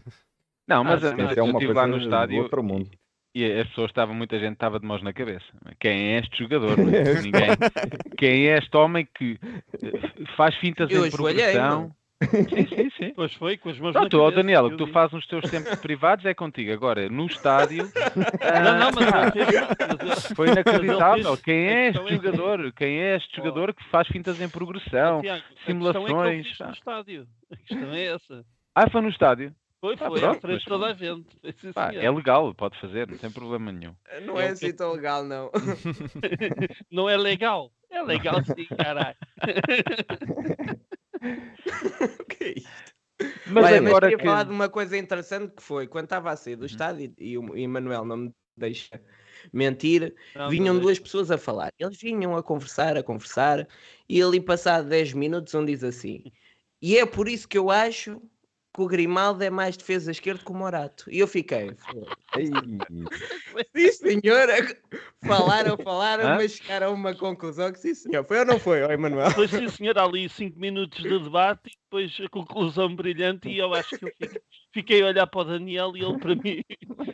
Não, 0.66 0.84
mas, 0.84 1.04
Ah, 1.04 1.16
mas 1.18 1.32
Isso 1.32 1.40
é 1.40 1.42
eu 1.42 1.46
uma 1.46 1.54
estive 1.60 1.74
lá 1.74 1.86
no 1.88 1.98
estádio 1.98 2.38
outro 2.42 2.64
mundo. 2.64 2.90
E 3.34 3.46
as 3.60 3.68
pessoas 3.70 3.90
estavam, 3.92 4.16
muita 4.16 4.40
gente 4.40 4.54
estava 4.54 4.80
de 4.80 4.86
mãos 4.86 5.02
na 5.04 5.14
cabeça. 5.14 5.46
Quem 5.80 6.16
é 6.16 6.20
este 6.20 6.40
jogador? 6.44 6.76
Ninguém. 7.24 7.50
Quem 8.18 8.48
é 8.48 8.58
este 8.58 8.76
homem 8.76 9.08
que 9.18 9.40
eh, 9.84 10.26
faz 10.36 10.56
fintas 10.56 10.90
Eu 10.92 11.06
em 11.06 11.12
progressão? 11.12 11.92
Sim, 12.22 12.68
sim, 12.68 12.90
sim. 12.98 13.14
Pois 13.16 13.34
foi, 13.36 13.56
com 13.58 13.70
as 13.70 13.80
mãos 13.80 13.94
Não, 13.96 14.02
na 14.04 14.10
tu, 14.10 14.18
cabeça, 14.20 14.36
Daniel, 14.38 14.66
o 14.66 14.72
que 14.72 14.78
tu 14.78 14.86
vi. 14.88 14.92
fazes 14.92 15.14
nos 15.14 15.26
teus 15.28 15.50
tempos 15.50 15.74
privados 15.80 16.26
é 16.26 16.34
contigo. 16.34 16.74
Agora, 16.74 17.08
no 17.08 17.26
estádio, 17.28 17.84
Não, 17.86 18.78
não, 18.78 18.92
mas 18.94 19.34
fez. 19.34 20.34
foi 20.36 20.50
inacreditável. 20.50 21.24
fez- 21.38 21.42
Quem 21.42 21.66
é 21.68 21.80
a 21.86 21.88
este 21.92 22.02
é 22.02 22.16
jogador? 22.16 22.74
Quem 22.74 23.00
é 23.00 23.16
este 23.16 23.30
Oh. 23.40 23.44
jogador 23.46 23.74
que 23.74 23.84
faz 23.86 24.08
fintas 24.10 24.42
em 24.42 24.50
progressão? 24.50 25.22
Tiago, 25.22 25.40
a 25.40 25.42
questão 25.42 25.46
é 25.46 25.56
que 25.56 25.66
simulações, 25.66 26.60
no 26.60 26.72
estádio. 26.72 27.28
A 27.52 27.56
questão 27.56 27.94
é 27.94 28.04
essa. 28.08 28.46
Ah, 28.76 28.90
foi 28.90 29.02
no 29.02 29.10
estádio? 29.10 29.54
Foi, 29.82 29.94
Ah, 29.94 29.98
foi, 30.10 30.20
pronto, 30.20 30.38
à 30.38 30.42
frente 30.42 30.56
mas- 30.56 30.64
toda 30.66 30.88
a 30.88 30.94
gente. 30.94 31.74
Pá, 31.74 31.94
é 31.94 32.12
legal, 32.12 32.54
pode 32.54 32.78
fazer, 32.82 33.08
não 33.08 33.18
tem 33.18 33.32
problema 33.32 33.72
nenhum. 33.72 33.96
Não 34.26 34.38
É 34.40 34.48
é 34.48 34.50
assim 34.50 34.74
tão 34.74 34.92
legal, 34.94 35.24
não. 35.24 35.50
Não 36.92 37.10
é 37.10 37.16
legal. 37.16 37.72
É 37.90 38.02
legal 38.04 38.44
sim, 38.44 38.66
caralho. 38.76 39.16
O 42.20 42.26
que 42.26 42.44
é 42.44 42.50
isto? 42.60 42.94
Mas 43.48 43.66
Olha, 43.66 43.82
mas 43.82 43.90
agora 43.92 44.08
queria 44.08 44.18
que... 44.18 44.24
falar 44.26 44.44
de 44.44 44.52
uma 44.52 44.70
coisa 44.70 44.98
interessante 44.98 45.54
que 45.54 45.62
foi 45.62 45.88
quando 45.88 46.06
estava 46.06 46.32
a 46.32 46.36
sair 46.38 46.54
Uhum. 46.54 46.60
do 46.60 46.66
estádio 46.66 47.14
e 47.18 47.38
o 47.38 47.58
Emanuel 47.58 48.06
não 48.06 48.16
me 48.18 48.34
deixa 48.56 49.02
mentir, 49.52 50.16
Não, 50.36 50.50
vinham 50.50 50.74
não 50.76 50.82
duas 50.82 51.00
pessoas 51.00 51.30
a 51.32 51.38
falar. 51.38 51.72
Eles 51.78 52.00
vinham 52.00 52.36
a 52.38 52.44
conversar, 52.44 52.96
a 52.96 53.04
conversar, 53.04 53.68
e 54.08 54.22
ali 54.22 54.40
passado 54.40 54.88
10 54.88 55.12
minutos 55.14 55.54
um 55.54 55.66
diz 55.66 55.84
assim: 55.84 56.32
E 56.82 56.98
é 56.98 57.06
por 57.06 57.28
isso 57.28 57.48
que 57.48 57.58
eu 57.58 57.70
acho 57.70 58.22
que 58.80 58.84
o 58.84 58.88
Grimaldo 58.88 59.44
é 59.44 59.50
mais 59.50 59.76
defesa 59.76 60.10
esquerda 60.10 60.42
que 60.42 60.50
o 60.52 60.56
Morato. 60.56 61.04
E 61.12 61.20
eu 61.20 61.28
fiquei, 61.28 61.76
Ei, 62.34 62.46
sim 63.76 63.92
senhora, 64.22 64.54
falaram, 65.26 65.78
falaram, 65.84 66.30
Hã? 66.30 66.36
mas 66.38 66.54
chegaram 66.54 66.88
a 66.88 66.92
uma 66.92 67.14
conclusão 67.14 67.74
que 67.74 67.80
sim 67.80 67.94
senhor. 67.94 68.24
Foi 68.26 68.40
ou 68.40 68.46
não 68.46 68.58
foi, 68.58 68.82
ó 68.82 68.90
Emanuel? 68.90 69.28
Depois, 69.30 69.52
sim, 69.52 69.68
senhor, 69.68 69.98
há 69.98 70.06
ali 70.06 70.30
5 70.30 70.58
minutos 70.58 71.04
de 71.04 71.20
debate 71.20 71.68
e 71.68 71.78
depois 71.84 72.18
a 72.24 72.30
conclusão 72.30 72.96
brilhante. 72.96 73.50
E 73.50 73.58
eu 73.58 73.74
acho 73.74 73.98
que 73.98 74.06
eu 74.06 74.12
fiquei, 74.18 74.42
fiquei 74.74 75.02
a 75.02 75.08
olhar 75.08 75.28
para 75.28 75.42
o 75.42 75.44
Daniel 75.44 75.92
e 75.98 76.02
ele 76.02 76.18
para 76.18 76.36
mim. 76.36 76.62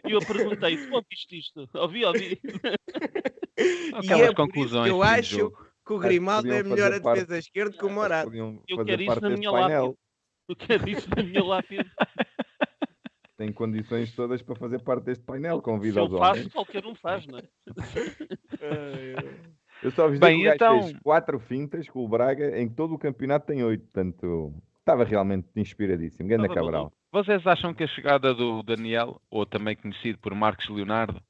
E 0.08 0.12
eu 0.12 0.20
perguntei: 0.20 0.78
Tu 0.78 0.94
ouviste 0.94 1.40
isto? 1.40 1.68
Ouvi, 1.74 2.06
ouvi. 2.06 2.40
E 3.58 3.94
Aquelas 3.96 4.10
é 4.12 4.12
por 4.12 4.20
isso 4.28 4.36
conclusões 4.36 4.84
que 4.84 4.90
eu 4.92 5.02
acho 5.02 5.52
que 5.88 5.94
o 5.94 5.98
Grimaldo 5.98 6.52
é 6.54 6.62
melhor 6.62 6.92
a 6.92 7.00
parte- 7.00 7.22
defesa 7.22 7.38
esquerda 7.38 7.78
que 7.78 7.86
o 7.86 7.90
Morato. 7.90 8.30
Eu 8.68 8.84
quero 8.84 9.02
isso 9.02 9.12
parte 9.14 9.22
na 9.22 9.30
minha 9.30 9.50
painel. 9.50 9.82
lápide. 9.86 10.05
Eu 10.48 10.56
quero 10.56 10.88
isso 10.90 11.08
na 11.16 11.24
minha 11.24 11.44
lápide. 11.44 11.86
Tem 13.38 13.52
condições 13.52 14.14
todas 14.16 14.42
para 14.42 14.56
fazer 14.56 14.80
parte 14.82 15.04
deste 15.06 15.24
painel. 15.26 15.58
Se 15.58 15.64
Convida 15.64 16.00
eu 16.00 16.06
os 16.06 16.18
faço, 16.18 16.40
homens. 16.40 16.54
qualquer 16.54 16.86
um 16.86 16.96
faz, 16.96 17.28
não 17.28 17.38
é? 17.40 17.44
Eu 19.84 19.92
só 19.92 20.08
vos 20.08 20.18
Bem, 20.20 20.38
digo 20.40 20.50
que 20.52 20.56
o 20.56 20.58
gajo 20.60 20.76
então- 20.78 20.88
fez 20.90 21.00
quatro 21.04 21.40
fintas 21.40 21.88
com 21.90 22.04
o 22.04 22.08
Braga, 22.08 22.58
em 22.60 22.68
todo 22.70 22.94
o 22.96 22.98
campeonato 22.98 23.46
tem 23.48 23.62
oito. 23.64 23.84
Portanto, 23.84 24.54
estava 24.80 25.04
realmente 25.04 25.48
inspiradíssimo. 25.56 26.28
Ganda 26.30 26.44
Estava 26.44 26.60
Cabral. 26.62 26.82
maluco. 26.84 26.98
Vocês 27.12 27.46
acham 27.46 27.74
que 27.74 27.84
a 27.84 27.88
chegada 27.88 28.34
do 28.34 28.64
Daniel, 28.64 29.22
ou 29.30 29.46
também 29.46 29.76
conhecido 29.76 30.18
por 30.20 30.34
Marcos 30.34 30.68
Leonardo, 30.70 31.22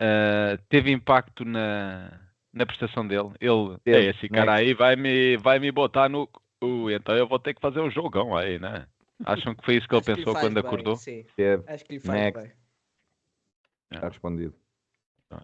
ah, 0.00 0.58
teve 0.70 0.90
impacto 0.90 1.44
na, 1.44 2.20
na 2.52 2.64
prestação 2.66 3.06
dele? 3.06 3.30
Ele, 3.40 3.76
"É, 3.84 4.06
esse 4.10 4.22
né? 4.30 4.38
cara 4.38 4.54
aí 4.54 4.72
vai 4.74 4.96
me, 4.96 5.36
vai 5.36 5.58
me 5.58 5.70
botar 5.70 6.08
no. 6.08 6.26
Cu, 6.60 6.90
então 6.90 7.16
eu 7.16 7.26
vou 7.26 7.38
ter 7.38 7.54
que 7.54 7.60
fazer 7.60 7.80
um 7.80 7.90
jogão 7.90 8.36
aí, 8.36 8.58
né? 8.58 8.86
Acham 9.24 9.54
que 9.54 9.64
foi 9.64 9.76
isso 9.76 9.88
que 9.88 9.94
ele 9.94 10.00
Acho 10.00 10.06
que 10.10 10.16
pensou 10.16 10.32
faz 10.34 10.46
quando 10.46 10.54
bem, 10.54 10.64
acordou? 10.64 10.96
Sim, 10.96 11.24
Teve, 11.36 11.62
acho 11.66 11.84
que 11.84 11.94
lhe 11.94 12.00
faz 12.00 12.20
Next. 12.20 12.42
bem. 12.42 12.52
está 13.92 14.08
respondido. 14.08 14.54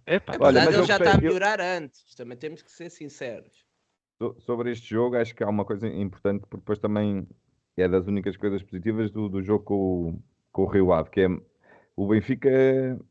Epá, 0.07 0.35
Olha, 0.41 0.63
Apesar 0.63 0.65
mas 0.65 0.69
de 0.69 0.75
ele 0.75 0.83
eu 0.83 0.85
já 0.87 0.97
está 0.97 1.11
a 1.11 1.15
eu- 1.15 1.21
melhorar 1.23 1.61
antes, 1.61 2.15
também 2.15 2.37
temos 2.39 2.63
que 2.63 2.71
ser 2.71 2.91
sinceros. 2.91 3.65
So- 4.19 4.37
Sobre 4.41 4.71
este 4.73 4.89
jogo, 4.89 5.17
acho 5.17 5.35
que 5.35 5.45
há 5.45 5.49
uma 5.49 5.65
coisa 5.65 5.87
importante, 5.89 6.41
porque 6.43 6.57
depois 6.57 6.79
também 6.79 7.27
é 7.77 7.87
das 7.89 8.07
únicas 8.07 8.37
coisas 8.37 8.63
positivas 8.63 9.11
do, 9.11 9.29
do 9.29 9.43
jogo 9.43 9.65
com 9.65 9.75
o, 10.11 10.23
com 10.53 10.63
o 10.63 10.67
Rio 10.67 10.93
Ave, 10.93 11.11
que 11.11 11.21
é 11.21 11.29
o 11.95 12.09
Benfica, 12.09 12.49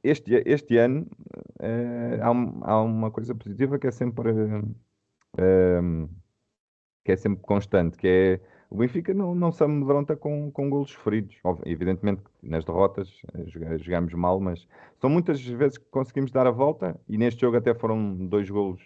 este, 0.03 0.41
este 0.45 0.77
ano, 0.77 1.07
eh, 1.59 2.19
há, 2.21 2.31
um- 2.31 2.59
há 2.63 2.81
uma 2.81 3.11
coisa 3.11 3.33
positiva 3.35 3.77
que 3.79 3.87
é 3.87 3.91
sempre, 3.91 4.29
eh, 5.37 5.81
que 7.05 7.11
é 7.11 7.15
sempre 7.15 7.41
constante, 7.43 7.97
que 7.97 8.07
é 8.07 8.39
o 8.69 8.77
Benfica 8.77 9.13
não, 9.13 9.35
não 9.35 9.51
se 9.51 9.63
amedronta 9.63 10.15
com, 10.17 10.51
com 10.51 10.69
golos 10.71 10.89
sofridos. 10.89 11.37
Óbvio, 11.43 11.71
Evidentemente 11.71 12.23
nas 12.41 12.65
derrotas 12.65 13.21
eh, 13.35 13.43
joga- 13.45 13.77
jogamos 13.77 14.13
mal, 14.15 14.39
mas 14.39 14.67
são 14.99 15.07
muitas 15.09 15.39
vezes 15.45 15.77
que 15.77 15.85
conseguimos 15.91 16.31
dar 16.31 16.47
a 16.47 16.51
volta 16.51 16.99
e 17.07 17.15
neste 17.17 17.39
jogo 17.41 17.55
até 17.57 17.75
foram 17.75 18.15
dois 18.27 18.49
golos 18.49 18.81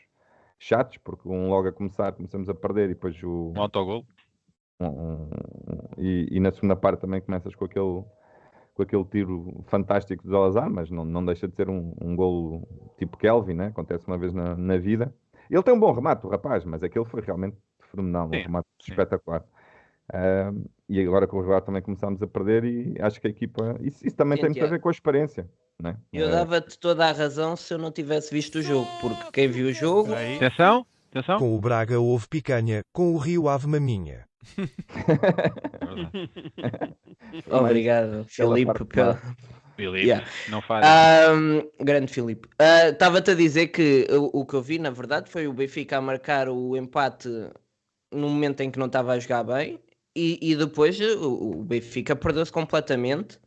chatos, 0.59 0.97
porque 0.97 1.27
um 1.29 1.47
logo 1.49 1.69
a 1.69 1.71
começar 1.71 2.11
começamos 2.11 2.49
a 2.49 2.53
perder 2.53 2.85
e 2.85 2.93
depois 2.93 3.23
o, 3.23 3.53
um 3.55 3.61
autogol. 3.61 4.03
um- 4.81 4.85
um- 4.85 5.29
e, 5.97 6.27
e 6.29 6.39
na 6.41 6.51
segunda 6.51 6.75
parte 6.75 6.99
também 6.99 7.21
começas 7.21 7.55
com 7.55 7.63
aquele, 7.63 8.03
com 8.73 8.83
aquele 8.83 9.05
tiro 9.05 9.63
fantástico 9.67 10.23
do 10.23 10.29
Salazar, 10.29 10.69
mas 10.69 10.91
não, 10.91 11.05
não 11.05 11.23
deixa 11.25 11.47
de 11.47 11.55
ser 11.55 11.69
um, 11.69 11.93
um 12.01 12.17
golo 12.17 12.67
tipo 12.97 13.17
Kelvin, 13.17 13.53
né? 13.53 13.67
acontece 13.67 14.05
uma 14.07 14.17
vez 14.17 14.33
na, 14.33 14.57
na 14.57 14.77
vida. 14.77 15.15
Ele 15.49 15.63
tem 15.63 15.73
um 15.73 15.79
bom 15.79 15.93
remate, 15.93 16.25
o 16.27 16.29
rapaz, 16.29 16.65
mas 16.65 16.83
aquele 16.83 17.05
foi 17.05 17.21
realmente 17.21 17.55
fenomenal, 17.91 18.27
um 18.27 18.31
remate 18.31 18.67
sim. 18.81 18.91
espetacular. 18.91 19.43
E 20.87 21.01
agora 21.01 21.27
com 21.27 21.37
o 21.37 21.41
Rio 21.41 21.61
também 21.61 21.81
começámos 21.81 22.21
a 22.21 22.27
perder 22.27 22.63
e 22.63 22.95
acho 22.99 23.21
que 23.21 23.27
a 23.27 23.29
equipa. 23.29 23.77
Isso, 23.81 24.05
isso 24.05 24.15
também 24.15 24.39
tem 24.39 24.49
muito 24.49 24.63
a 24.63 24.67
ver 24.67 24.79
com 24.79 24.89
a 24.89 24.91
experiência. 24.91 25.47
Né? 25.81 25.95
Eu 26.11 26.27
Eh, 26.27 26.31
dava-te 26.31 26.77
toda 26.77 27.07
a 27.07 27.11
razão 27.11 27.55
se 27.55 27.73
eu 27.73 27.77
não 27.77 27.91
tivesse 27.91 28.33
visto 28.33 28.57
o 28.57 28.61
jogo, 28.61 28.87
porque 28.99 29.31
quem 29.31 29.47
viu 29.47 29.67
o 29.67 29.73
jogo 29.73 30.13
Aí, 30.13 30.35
Atenção, 30.35 30.85
atenção. 31.09 31.39
Com 31.39 31.55
o 31.55 31.61
Braga 31.61 31.99
houve 31.99 32.27
picanha, 32.27 32.81
com 32.91 33.13
o 33.13 33.17
Rio 33.17 33.47
Ave 33.47 33.67
maminha. 33.67 34.25
Obrigado, 37.49 38.25
Filipe. 38.27 38.85
Pela... 38.85 39.19
Filipe, 39.75 40.05
Yeah. 40.05 40.27
não 40.49 40.61
faz. 40.61 40.85
Ahm, 40.85 41.61
grande 41.79 42.11
Filipe. 42.11 42.49
Ah, 42.59 42.89
Estava-te 42.89 43.31
a 43.31 43.35
dizer 43.35 43.67
que 43.67 44.07
o, 44.11 44.41
o 44.41 44.45
que 44.45 44.55
eu 44.55 44.61
vi, 44.61 44.77
na 44.79 44.89
verdade, 44.89 45.29
foi 45.29 45.47
o 45.47 45.53
Benfica 45.53 45.97
a 45.97 46.01
marcar 46.01 46.49
o 46.49 46.75
empate 46.75 47.29
no 48.11 48.29
momento 48.29 48.61
em 48.61 48.71
que 48.71 48.79
não 48.79 48.87
estava 48.87 49.13
a 49.13 49.19
jogar 49.19 49.43
bem 49.43 49.79
e, 50.15 50.39
e 50.41 50.55
depois 50.55 50.99
eh, 50.99 51.15
o, 51.15 51.59
o 51.59 51.63
Benfica 51.63 52.15
perdeu-se 52.15 52.51
completamente 52.51 53.39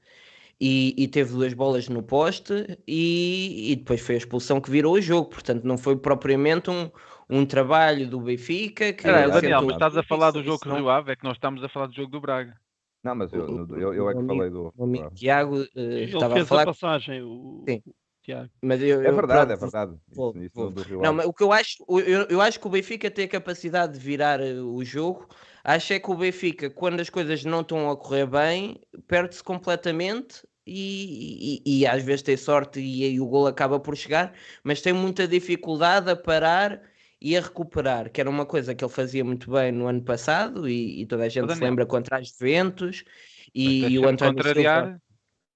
e, 0.60 0.94
e 0.96 1.08
teve 1.08 1.32
duas 1.32 1.52
bolas 1.52 1.88
no 1.88 2.02
poste 2.02 2.78
e, 2.86 3.72
e 3.72 3.76
depois 3.76 4.00
foi 4.00 4.14
a 4.14 4.18
expulsão 4.18 4.60
que 4.60 4.70
virou 4.70 4.94
o 4.94 5.00
jogo. 5.00 5.28
Portanto, 5.28 5.64
não 5.64 5.76
foi 5.76 5.96
propriamente 5.96 6.70
um, 6.70 6.90
um 7.28 7.44
trabalho 7.44 8.08
do 8.08 8.20
Benfica 8.20 8.92
que 8.92 9.02
Caralho, 9.02 9.34
Sim, 9.34 9.40
Daniel, 9.40 9.62
mas 9.62 9.74
estás 9.74 9.96
a 9.96 10.02
falar 10.02 10.30
do 10.30 10.42
jogo 10.42 10.68
o 10.68 10.74
Rio 10.74 10.88
Ave, 10.88 11.12
é 11.12 11.16
que 11.16 11.24
nós 11.24 11.36
estamos 11.36 11.62
a 11.64 11.68
falar 11.68 11.86
do 11.86 11.94
jogo 11.94 12.10
do 12.10 12.20
Braga. 12.20 12.56
Não, 13.02 13.16
mas 13.16 13.32
eu, 13.32 13.66
eu, 13.76 13.94
eu 13.94 14.10
é 14.10 14.14
que 14.14 14.26
falei 14.26 14.48
do. 14.48 14.72
Tiago 15.14 15.66
Ele 15.74 16.04
estava 16.04 16.26
a 16.26 16.36
fez 16.36 16.46
a 16.46 16.48
falar, 16.48 16.64
passagem, 16.66 17.22
o 17.22 17.64
Sim. 17.68 17.82
Tiago. 18.22 18.50
mas 18.62 18.80
eu, 18.80 19.02
É 19.02 19.08
eu- 19.08 19.14
verdade, 19.14 19.46
pronto, 19.46 19.52
é 19.52 19.56
verdade. 19.56 20.00
vou- 20.14 20.30
Isso, 20.30 20.44
isso 20.44 20.70
vou- 20.70 20.84
Rio 20.84 21.02
Não, 21.02 21.12
mas 21.12 21.26
o 21.26 21.32
que 21.32 21.42
eu 21.42 21.52
acho, 21.52 21.76
eu, 21.88 22.26
eu 22.28 22.40
acho 22.40 22.60
que 22.60 22.66
o 22.66 22.70
Benfica 22.70 23.10
tem 23.10 23.24
a 23.24 23.28
capacidade 23.28 23.94
de 23.94 23.98
virar 23.98 24.40
eh, 24.40 24.54
o 24.60 24.84
jogo. 24.84 25.28
Acho 25.64 25.92
é 25.92 26.00
que 26.00 26.10
o 26.10 26.14
Benfica, 26.14 26.70
quando 26.70 27.00
as 27.00 27.10
coisas 27.10 27.44
não 27.44 27.60
estão 27.60 27.90
a 27.90 27.96
correr 27.96 28.26
bem, 28.26 28.80
perde-se 29.06 29.42
completamente 29.42 30.42
e, 30.66 31.60
e- 31.64 31.80
e 31.80 31.86
às 31.86 32.02
vezes 32.02 32.22
tem 32.22 32.36
sorte 32.36 32.80
e 32.80 33.04
aí 33.04 33.20
o 33.20 33.26
gol 33.26 33.46
acaba 33.46 33.78
por 33.80 33.96
chegar, 33.96 34.32
mas 34.62 34.80
tem 34.80 34.92
muita 34.92 35.26
dificuldade 35.26 36.08
a 36.10 36.16
parar 36.16 36.80
e 37.20 37.36
a 37.36 37.40
recuperar, 37.40 38.10
que 38.10 38.20
era 38.20 38.28
uma 38.28 38.44
coisa 38.44 38.74
que 38.74 38.84
ele 38.84 38.92
fazia 38.92 39.24
muito 39.24 39.50
bem 39.50 39.70
no 39.70 39.86
ano 39.86 40.02
passado 40.02 40.68
e, 40.68 41.02
e 41.02 41.06
toda 41.06 41.24
a 41.24 41.28
gente 41.28 41.42
se 41.44 41.48
Daniel. 41.48 41.70
lembra 41.70 41.86
contra 41.86 42.18
as 42.18 42.28
Juventus 42.28 43.04
Mas 43.06 43.14
e, 43.54 43.88
e 43.90 43.98
o 43.98 44.08
António 44.08 44.42
Silva. 44.42 45.00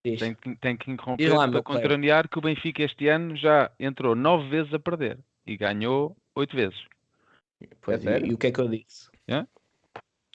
Diz. 0.07 0.21
Tem 0.21 0.35
que, 0.35 0.55
tem 0.57 0.77
que 0.77 0.89
interromper 0.89 1.35
lá, 1.35 1.49
para 1.49 1.63
contrariar 1.63 2.29
que 2.29 2.39
o 2.39 2.41
Benfica 2.41 2.85
este 2.85 3.09
ano 3.09 3.35
já 3.35 3.73
entrou 3.77 4.15
nove 4.15 4.49
vezes 4.49 4.73
a 4.73 4.79
perder 4.79 5.19
e 5.45 5.57
ganhou 5.57 6.17
oito 6.37 6.55
vezes. 6.55 6.79
Pois, 7.81 8.07
É 8.07 8.21
e- 8.21 8.27
e, 8.29 8.33
o 8.33 8.39
que 8.39 8.47
é 8.47 8.53
que 8.53 8.61
eu 8.61 8.69
disse? 8.69 9.11
Hã? 9.29 9.49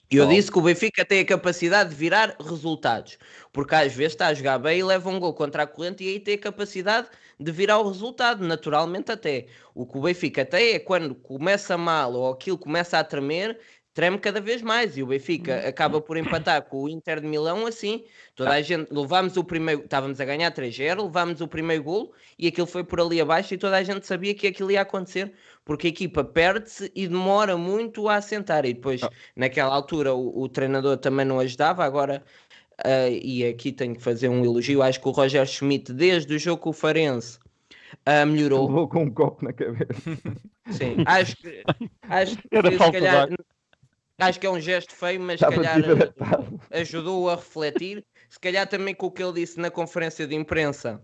Eu 0.09 0.26
Qual? 0.26 0.36
disse 0.36 0.51
que 0.51 0.59
o 0.59 0.61
Benfica 0.61 1.05
tem 1.05 1.22
a 1.22 1.26
capacidade 1.26 1.91
de 1.91 1.95
virar 1.95 2.36
resultados, 2.38 3.17
porque 3.53 3.74
às 3.74 3.95
vezes 3.95 4.11
está 4.11 4.28
a 4.28 4.34
jogar 4.34 4.59
bem 4.59 4.80
e 4.80 4.84
leva 4.84 5.09
um 5.09 5.17
gol 5.17 5.34
contra 5.34 5.63
a 5.63 5.67
corrente 5.67 6.03
e 6.03 6.09
aí 6.09 6.19
tem 6.19 6.34
a 6.34 6.38
capacidade 6.38 7.07
de 7.39 7.49
virar 7.49 7.80
o 7.80 7.88
resultado, 7.88 8.45
naturalmente 8.45 9.09
até. 9.09 9.47
O 9.74 9.86
que 9.86 9.97
o 9.97 10.01
Benfica 10.01 10.45
tem 10.45 10.74
é 10.74 10.80
quando 10.80 11.15
começa 11.15 11.78
mal 11.78 12.13
ou 12.13 12.30
aquilo 12.30 12.57
começa 12.57 12.99
a 12.99 13.05
tremer, 13.05 13.57
treme 13.93 14.17
cada 14.17 14.39
vez 14.39 14.61
mais 14.61 14.97
e 14.97 15.03
o 15.03 15.07
Benfica 15.07 15.67
acaba 15.67 15.99
por 15.99 16.17
empatar 16.17 16.61
com 16.63 16.83
o 16.83 16.89
Inter 16.89 17.19
de 17.19 17.27
Milão 17.27 17.65
assim. 17.65 18.03
Toda 18.35 18.51
a 18.51 18.61
gente, 18.61 18.91
levámos 18.91 19.35
o 19.37 19.43
primeiro, 19.43 19.83
estávamos 19.83 20.19
a 20.21 20.25
ganhar 20.25 20.51
3-0, 20.51 21.03
levámos 21.03 21.41
o 21.41 21.47
primeiro 21.47 21.83
gol 21.83 22.13
e 22.39 22.47
aquilo 22.47 22.67
foi 22.67 22.83
por 22.83 23.01
ali 23.01 23.19
abaixo 23.19 23.53
e 23.53 23.57
toda 23.57 23.77
a 23.77 23.83
gente 23.83 24.05
sabia 24.05 24.33
que 24.33 24.47
aquilo 24.47 24.71
ia 24.71 24.81
acontecer, 24.81 25.33
porque 25.65 25.87
a 25.87 25.89
equipa 25.89 26.23
perde-se 26.23 26.91
e 26.95 27.07
demora 27.07 27.57
muito 27.57 28.07
a 28.07 28.15
assentar 28.15 28.65
e 28.65 28.73
depois 28.73 29.01
naquela 29.35 29.73
altura 29.73 30.13
o, 30.13 30.41
o 30.43 30.49
treinador 30.49 30.97
também 30.97 31.25
não 31.25 31.39
ajudava, 31.39 31.83
agora 31.83 32.23
ah, 32.83 33.09
e 33.09 33.45
aqui 33.45 33.71
tenho 33.71 33.95
que 33.95 34.01
fazer 34.01 34.29
um 34.29 34.43
elogio, 34.43 34.81
acho 34.81 34.99
que 35.01 35.07
o 35.07 35.11
Roger 35.11 35.45
Schmidt 35.45 35.93
desde 35.93 36.33
o 36.33 36.39
jogo 36.39 36.61
com 36.61 36.69
o 36.69 36.73
Farense 36.73 37.39
ah, 38.05 38.25
melhorou, 38.25 38.67
Levou 38.67 38.87
com 38.87 39.03
um 39.03 39.11
copo 39.13 39.43
na 39.43 39.53
cabeça. 39.53 39.85
sim, 40.71 40.95
acho 41.05 41.35
que 41.37 41.63
acho 42.03 42.37
que 42.47 42.47
Era 42.51 42.71
se 42.71 42.77
falta 42.77 42.93
calhar 42.93 43.15
ar. 43.23 43.29
Acho 44.22 44.39
que 44.39 44.47
é 44.47 44.49
um 44.49 44.59
gesto 44.59 44.93
feio, 44.95 45.19
mas 45.19 45.41
se 45.41 45.45
Estava 45.45 45.55
calhar 45.55 45.82
desidratado. 45.82 46.61
ajudou 46.72 47.30
a 47.30 47.36
refletir, 47.36 48.05
se 48.30 48.39
calhar 48.39 48.67
também 48.67 48.95
com 48.95 49.07
o 49.07 49.11
que 49.11 49.24
ele 49.24 49.34
disse 49.34 49.59
na 49.59 49.69
conferência 49.72 50.28
de 50.28 50.36
imprensa, 50.36 51.01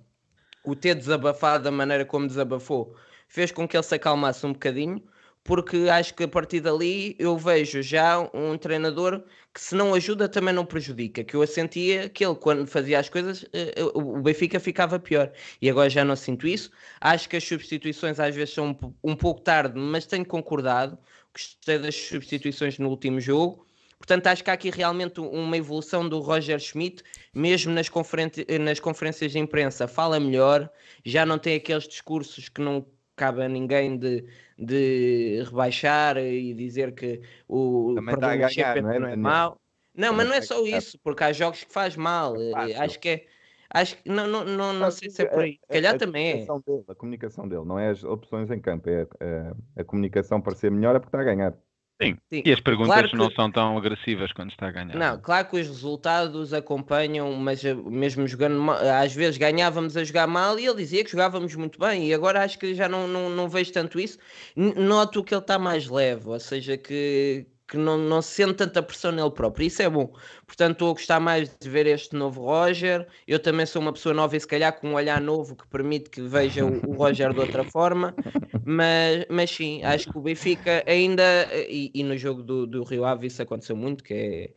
o 0.63 0.75
ter 0.75 0.95
desabafado 0.95 1.65
da 1.65 1.71
maneira 1.71 2.05
como 2.05 2.27
desabafou, 2.27 2.95
fez 3.27 3.51
com 3.51 3.67
que 3.67 3.75
ele 3.77 3.83
se 3.83 3.95
acalmasse 3.95 4.45
um 4.45 4.53
bocadinho, 4.53 5.03
porque 5.43 5.87
acho 5.89 6.13
que 6.13 6.23
a 6.23 6.27
partir 6.27 6.59
dali 6.59 7.15
eu 7.19 7.37
vejo 7.37 7.81
já 7.81 8.19
um 8.33 8.57
treinador 8.57 9.23
que 9.53 9.61
se 9.61 9.75
não 9.75 9.93
ajuda 9.93 10.27
também 10.27 10.53
não 10.53 10.65
prejudica, 10.65 11.23
que 11.23 11.35
eu 11.35 11.47
sentia 11.47 12.09
que 12.09 12.25
ele 12.25 12.35
quando 12.35 12.67
fazia 12.67 12.99
as 12.99 13.07
coisas 13.09 13.45
eh, 13.53 13.73
eh, 13.77 13.83
o 13.95 14.21
Benfica 14.21 14.59
ficava 14.59 14.99
pior. 14.99 15.31
E 15.61 15.69
agora 15.69 15.89
já 15.89 16.03
não 16.03 16.15
sinto 16.17 16.45
isso, 16.47 16.69
acho 16.99 17.29
que 17.29 17.37
as 17.37 17.43
substituições 17.45 18.19
às 18.19 18.35
vezes 18.35 18.53
são 18.53 18.77
um, 19.03 19.11
um 19.11 19.15
pouco 19.15 19.41
tarde, 19.41 19.79
mas 19.79 20.05
tenho 20.05 20.25
concordado, 20.25 20.97
gostei 21.37 21.77
das 21.77 21.95
substituições 21.95 22.79
no 22.79 22.89
último 22.89 23.19
jogo, 23.19 23.65
Portanto, 23.97 24.27
acho 24.27 24.43
que 24.43 24.49
há 24.49 24.53
aqui 24.53 24.69
realmente 24.69 25.19
uma 25.19 25.57
evolução 25.57 26.07
do 26.07 26.19
Roger 26.19 26.59
Schmidt, 26.59 27.03
mesmo 27.33 27.73
nas, 27.73 27.89
conferen- 27.89 28.31
nas 28.61 28.79
conferências 28.79 29.31
de 29.31 29.39
imprensa, 29.39 29.87
fala 29.87 30.19
melhor, 30.19 30.69
já 31.03 31.25
não 31.25 31.39
tem 31.39 31.55
aqueles 31.55 31.87
discursos 31.87 32.47
que 32.47 32.61
não 32.61 32.85
cabe 33.15 33.41
a 33.41 33.49
ninguém 33.49 33.97
de, 33.97 34.23
de 34.57 35.43
rebaixar 35.45 36.17
e 36.19 36.53
dizer 36.53 36.93
que 36.93 37.21
o 37.47 37.95
Também 37.95 38.13
está 38.13 38.31
a 38.31 38.35
ganhar, 38.35 38.81
não 38.83 38.91
é, 38.91 38.99
não 38.99 39.07
é 39.07 39.15
mau. 39.15 39.59
Não, 39.95 40.13
mas 40.13 40.27
não 40.27 40.35
é 40.35 40.37
a 40.37 40.41
só 40.43 40.63
isso, 40.63 40.99
porque 40.99 41.23
há 41.23 41.33
jogos 41.33 41.63
que 41.63 41.73
faz 41.73 41.95
mal. 41.95 42.39
É. 42.39 42.75
Acho 42.75 42.99
que 42.99 43.09
é. 43.09 43.25
Acho 43.73 43.97
que 43.97 44.09
não, 44.09 44.27
não, 44.27 44.43
não, 44.45 44.73
não 44.73 44.91
sei 44.91 45.09
se 45.09 45.21
é 45.21 45.25
por 45.25 45.43
aí. 45.43 45.53
Se 45.53 45.59
a- 45.69 45.73
calhar 45.73 45.95
a 45.95 45.97
também 45.97 46.27
é. 46.27 46.31
comunicação 46.45 46.61
Dele, 46.65 46.83
a 46.87 46.95
comunicação 46.95 47.47
dele, 47.47 47.65
não 47.65 47.79
é 47.79 47.89
as 47.89 48.03
opções 48.03 48.49
em 48.51 48.59
campo, 48.59 48.89
é 48.89 49.07
a, 49.19 49.81
a 49.81 49.83
comunicação 49.83 50.39
para 50.41 50.55
ser 50.55 50.71
melhor 50.71 50.95
é 50.95 50.99
porque 50.99 51.09
está 51.15 51.21
a 51.21 51.23
ganhar. 51.35 51.53
Sim. 51.99 52.15
E 52.31 52.53
as 52.53 52.59
perguntas 52.59 52.93
Claro 52.93 53.09
que- 53.09 53.15
não 53.15 53.31
são 53.31 53.51
tão 53.51 53.75
agressivas 53.75 54.31
quando 54.31 54.51
está 54.51 54.67
a 54.67 54.71
ganhar. 54.71 54.95
Não, 54.95 55.19
claro 55.19 55.47
que 55.49 55.59
os 55.59 55.67
resultados 55.67 56.53
acompanham, 56.53 57.33
mas 57.33 57.65
eh, 57.65 57.73
mesmo 57.73 58.27
jogando 58.27 58.59
mal, 58.61 58.77
às 58.77 59.15
vezes 59.15 59.37
ganhávamos 59.39 59.97
a 59.97 60.03
jogar 60.03 60.27
mal 60.27 60.59
e 60.59 60.65
ele 60.67 60.75
dizia 60.75 61.03
que 61.03 61.09
jogávamos 61.09 61.55
muito 61.55 61.79
bem 61.79 62.05
e 62.07 62.13
agora 62.13 62.43
acho 62.43 62.59
que 62.59 62.75
já 62.75 62.87
não, 62.87 63.07
não, 63.07 63.31
não 63.31 63.49
vejo 63.49 63.73
tanto 63.73 63.99
isso. 63.99 64.19
Noto 64.55 65.23
que 65.23 65.33
ele 65.33 65.41
está 65.41 65.57
mais 65.57 65.87
leve, 65.89 66.29
ou 66.29 66.39
seja, 66.39 66.77
que, 66.77 67.47
que 67.67 67.77
não, 67.77 67.97
não 67.97 68.21
se 68.21 68.31
sente 68.31 68.53
tanta 68.55 68.81
pressão 68.81 69.11
nele 69.11 69.31
próprio. 69.31 69.67
Isso 69.67 69.81
é 69.81 69.89
bom. 69.89 70.13
Portanto, 70.45 70.73
estou 70.73 70.91
a 70.91 70.93
gostar 70.93 71.19
mais 71.19 71.53
de 71.59 71.69
ver 71.69 71.85
este 71.85 72.15
novo 72.15 72.41
Roger. 72.41 73.05
Eu 73.27 73.39
também 73.39 73.65
sou 73.65 73.81
uma 73.81 73.91
pessoa 73.91 74.15
nova 74.15 74.37
e 74.37 74.39
se 74.39 74.47
calhar 74.47 74.79
com 74.79 74.89
um 74.89 74.93
olhar 74.93 75.19
novo 75.19 75.55
que 75.55 75.67
permite 75.67 76.09
que 76.09 76.21
veja 76.21 76.65
o, 76.65 76.89
o 76.89 76.93
Roger 76.93 77.33
de 77.33 77.39
outra 77.39 77.63
forma. 77.65 78.15
Mas, 78.63 79.25
mas 79.29 79.51
sim, 79.51 79.83
acho 79.83 80.11
que 80.11 80.17
o 80.17 80.21
Benfica 80.21 80.83
ainda, 80.87 81.23
e, 81.69 81.91
e 81.93 82.03
no 82.03 82.17
jogo 82.17 82.41
do, 82.41 82.65
do 82.65 82.83
Rio 82.83 83.05
Ave 83.05 83.27
isso 83.27 83.41
aconteceu 83.41 83.75
muito, 83.75 84.03
que 84.03 84.13
é 84.13 84.49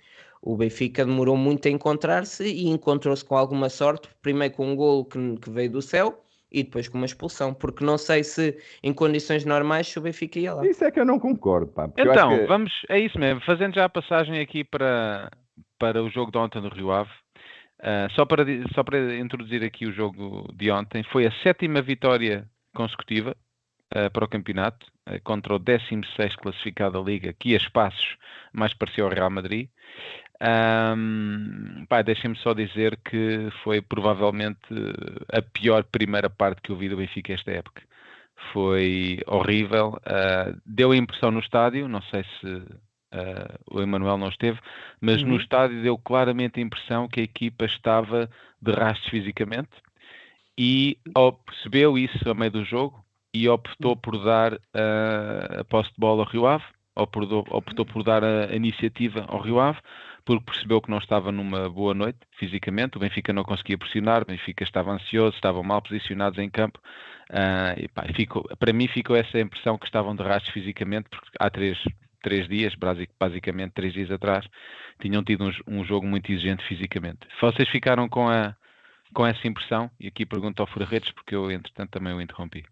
o 0.43 0.57
Benfica 0.57 1.05
demorou 1.05 1.37
muito 1.37 1.69
a 1.69 1.71
encontrar-se 1.71 2.45
e 2.45 2.67
encontrou-se 2.69 3.25
com 3.25 3.37
alguma 3.37 3.69
sorte, 3.69 4.09
primeiro 4.23 4.55
com 4.55 4.73
um 4.73 4.77
gol 4.77 5.05
que, 5.05 5.37
que 5.37 5.51
veio 5.51 5.71
do 5.71 5.83
céu 5.83 6.25
e 6.51 6.63
depois 6.63 6.89
com 6.89 6.99
uma 6.99 7.07
expulsão, 7.07 7.55
porque 7.55 7.85
não 7.85 7.97
sei 7.97 8.25
se 8.25 8.59
em 8.83 8.93
condições 8.93 9.45
normais 9.45 9.87
se 9.89 9.99
o 9.99 10.03
Benfica 10.03 10.39
ia 10.39 10.55
lá. 10.55 10.67
Isso 10.67 10.85
é 10.85 10.91
que 10.91 10.99
eu 11.01 11.05
não 11.05 11.19
concordo, 11.19 11.69
pá. 11.73 11.89
Então, 11.97 12.31
que- 12.39 12.47
vamos, 12.47 12.73
é 12.89 12.99
isso 12.99 13.19
mesmo, 13.19 13.41
fazendo 13.43 13.75
já 13.75 13.85
a 13.85 13.89
passagem 13.89 14.41
aqui 14.41 14.65
para, 14.65 15.31
para 15.79 16.03
o 16.03 16.11
jogo 16.11 16.33
de 16.33 16.39
ontem 16.39 16.61
no 16.61 16.69
Rio 16.69 16.91
Ave. 16.91 17.11
ah, 17.83 18.09
só, 18.15 18.25
para, 18.25 18.45
só 18.75 18.83
para 18.83 19.17
introduzir 19.17 19.65
aqui 19.65 19.87
o 19.87 19.93
jogo 19.93 20.53
de 20.55 20.71
ontem, 20.71 21.03
foi 21.05 21.27
a 21.27 21.33
sétima 21.43 21.81
vitória 21.81 22.49
consecutiva 22.75 23.37
ah, 23.95 24.11
para 24.11 24.25
o 24.25 24.29
campeonato, 24.29 24.87
ah, 25.07 25.19
contra 25.25 25.55
o 25.55 25.59
16 25.59 26.37
classificado 26.37 26.99
da 26.99 27.05
Liga, 27.11 27.33
que 27.33 27.55
a 27.55 27.57
espaços 27.57 28.17
mais 28.53 28.75
pareceu 28.75 29.07
ao 29.07 29.13
Real 29.13 29.31
Madrid. 29.31 29.69
Ahm, 30.41 31.85
pá, 31.89 32.03
deixem-me 32.03 32.37
só 32.39 32.55
dizer 32.55 32.99
que 33.05 33.51
foi 33.63 33.81
provavelmente 33.83 34.59
a 35.33 35.43
pior 35.43 35.85
primeira 35.85 36.31
parte 36.31 36.63
que 36.63 36.71
eu 36.73 36.77
vi 36.77 36.89
do 36.89 36.97
Benfica 36.97 37.33
esta 37.35 37.51
época. 37.51 37.83
Foi 38.53 39.19
horrível. 39.27 39.99
ah, 40.07 40.55
deu 40.65 40.93
a 40.93 40.97
impressão 40.97 41.31
no 41.31 41.41
estádio, 41.41 41.89
não 41.89 42.03
sei 42.03 42.25
se 42.41 42.63
ah, 43.13 43.59
o 43.71 43.81
Emanuel 43.83 44.17
não 44.19 44.29
esteve, 44.29 44.59
mas 45.01 45.23
no 45.25 45.33
Uhum. 45.33 45.37
estádio 45.37 45.83
deu 45.83 45.99
claramente 45.99 46.59
a 46.61 46.63
impressão 46.63 47.09
que 47.09 47.21
a 47.21 47.25
equipa 47.25 47.67
estava 47.67 48.31
de 48.63 48.73
rastros 48.73 49.11
fisicamente 49.11 49.71
e 50.59 50.99
ó, 51.17 51.33
percebeu 51.33 51.97
isso 51.99 52.29
a 52.31 52.35
meio 52.35 52.51
do 52.51 52.65
jogo 52.65 53.05
e 53.33 53.49
optou 53.49 53.97
por 53.97 54.23
dar 54.25 54.55
ah, 54.75 55.61
a 55.61 55.65
posse 55.65 55.91
de 55.91 55.97
bola 55.99 56.23
ao 56.25 56.29
Rio 56.31 56.47
Ave, 56.47 56.65
optou, 56.97 57.45
optou 57.51 57.87
por 57.87 58.03
dar 58.03 58.25
a, 58.25 58.47
a 58.51 58.57
iniciativa 58.57 59.25
ao 59.29 59.41
Rio 59.41 59.61
Ave, 59.61 59.79
porque 60.25 60.45
percebeu 60.45 60.81
que 60.81 60.91
não 60.91 60.99
estava 60.99 61.33
numa 61.33 61.69
boa 61.69 61.95
noite 61.95 62.19
fisicamente, 62.39 62.97
o 62.97 63.01
Benfica 63.01 63.33
não 63.33 63.45
conseguia 63.45 63.79
pressionar, 63.79 64.23
o 64.23 64.27
Benfica 64.27 64.65
estava 64.65 64.93
ansioso, 64.93 65.35
estavam 65.35 65.63
mal 65.63 65.81
posicionados 65.83 66.39
em 66.39 66.49
campo, 66.51 66.79
ah, 67.31 67.75
e 67.77 67.89
pá, 67.89 68.05
ficou, 68.15 68.43
para 68.59 68.73
mim 68.73 68.89
ficou 68.89 69.17
essa 69.17 69.39
impressão 69.39 69.79
que 69.79 69.87
estavam 69.87 70.15
de 70.15 70.23
rastros 70.23 70.53
fisicamente, 70.53 71.09
porque 71.09 71.31
há 71.39 71.49
três, 71.51 71.79
três 72.23 72.49
dias, 72.49 72.75
basic- 72.75 73.13
basicamente 73.19 73.73
três 73.73 73.93
dias 73.93 74.11
atrás, 74.11 74.47
tinham 75.01 75.25
tido 75.25 75.45
um, 75.45 75.81
um 75.81 75.85
jogo 75.85 76.07
muito 76.07 76.31
exigente 76.31 76.65
fisicamente. 76.67 77.21
Vocês 77.41 77.69
ficaram 77.69 78.09
com, 78.09 78.29
a, 78.29 78.55
com 79.15 79.27
essa 79.27 79.47
impressão? 79.47 79.91
E 79.99 80.09
aqui 80.09 80.27
pergunto 80.27 80.61
ao 80.61 80.67
Fura 80.67 80.85
Redes, 80.85 81.11
porque 81.13 81.35
eu, 81.35 81.51
entretanto, 81.51 81.91
também 81.91 82.13
o 82.13 82.21
interrompi. 82.21 82.65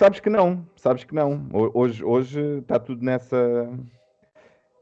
Sabes 0.00 0.18
que 0.18 0.30
não, 0.30 0.64
sabes 0.76 1.04
que 1.04 1.14
não. 1.14 1.46
Ho- 1.52 1.70
Hoje, 1.74 2.02
hoje 2.02 2.40
está 2.60 2.78
tudo 2.78 3.04
nessa, 3.04 3.68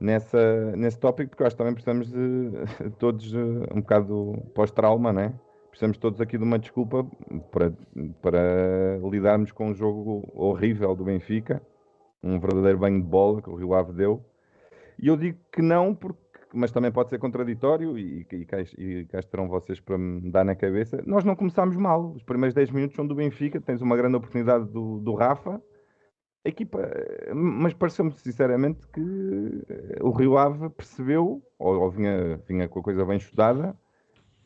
nessa, 0.00 0.76
nesse 0.76 0.96
tópico, 0.96 1.30
porque 1.30 1.42
acho 1.42 1.56
que 1.56 1.58
também 1.58 1.74
precisamos 1.74 2.08
de 2.08 2.52
todos 3.00 3.34
um 3.34 3.80
bocado 3.80 4.40
pós-trauma, 4.54 5.12
né? 5.12 5.34
Precisamos 5.70 5.98
todos 5.98 6.20
aqui 6.20 6.38
de 6.38 6.44
uma 6.44 6.56
desculpa 6.56 7.04
para, 7.50 7.72
para 8.22 8.38
lidarmos 9.10 9.50
com 9.50 9.70
um 9.70 9.74
jogo 9.74 10.22
horrível 10.36 10.94
do 10.94 11.02
Benfica, 11.02 11.60
um 12.22 12.38
verdadeiro 12.38 12.78
banho 12.78 13.00
de 13.02 13.06
bola 13.08 13.42
que 13.42 13.50
o 13.50 13.56
Rio 13.56 13.74
Ave 13.74 13.92
deu. 13.94 14.24
E 15.00 15.08
eu 15.08 15.16
digo 15.16 15.36
que 15.52 15.60
não, 15.60 15.96
porque, 15.96 16.27
mas 16.52 16.70
também 16.70 16.90
pode 16.90 17.10
ser 17.10 17.18
contraditório, 17.18 17.98
e, 17.98 18.26
e, 18.30 18.44
cá, 18.44 18.58
e 18.76 19.04
cá 19.06 19.18
estarão 19.18 19.48
vocês 19.48 19.80
para 19.80 19.98
me 19.98 20.30
dar 20.30 20.44
na 20.44 20.54
cabeça. 20.54 21.02
Nós 21.06 21.24
não 21.24 21.36
começámos 21.36 21.76
mal. 21.76 22.12
Os 22.12 22.22
primeiros 22.22 22.54
10 22.54 22.70
minutos 22.70 22.96
são 22.96 23.06
do 23.06 23.14
Benfica, 23.14 23.60
tens 23.60 23.80
uma 23.80 23.96
grande 23.96 24.16
oportunidade 24.16 24.66
do, 24.66 24.98
do 25.00 25.14
Rafa. 25.14 25.62
A 26.44 26.48
equipa, 26.48 26.78
mas 27.34 27.74
pareceu-me 27.74 28.12
sinceramente 28.12 28.86
que 28.88 29.64
eh, 29.68 29.98
o 30.00 30.10
Rio 30.10 30.38
Ave 30.38 30.70
percebeu, 30.70 31.42
ou, 31.58 31.80
ou 31.80 31.90
vinha, 31.90 32.40
vinha 32.48 32.68
com 32.68 32.78
a 32.78 32.82
coisa 32.82 33.04
bem 33.04 33.16
estudada, 33.16 33.76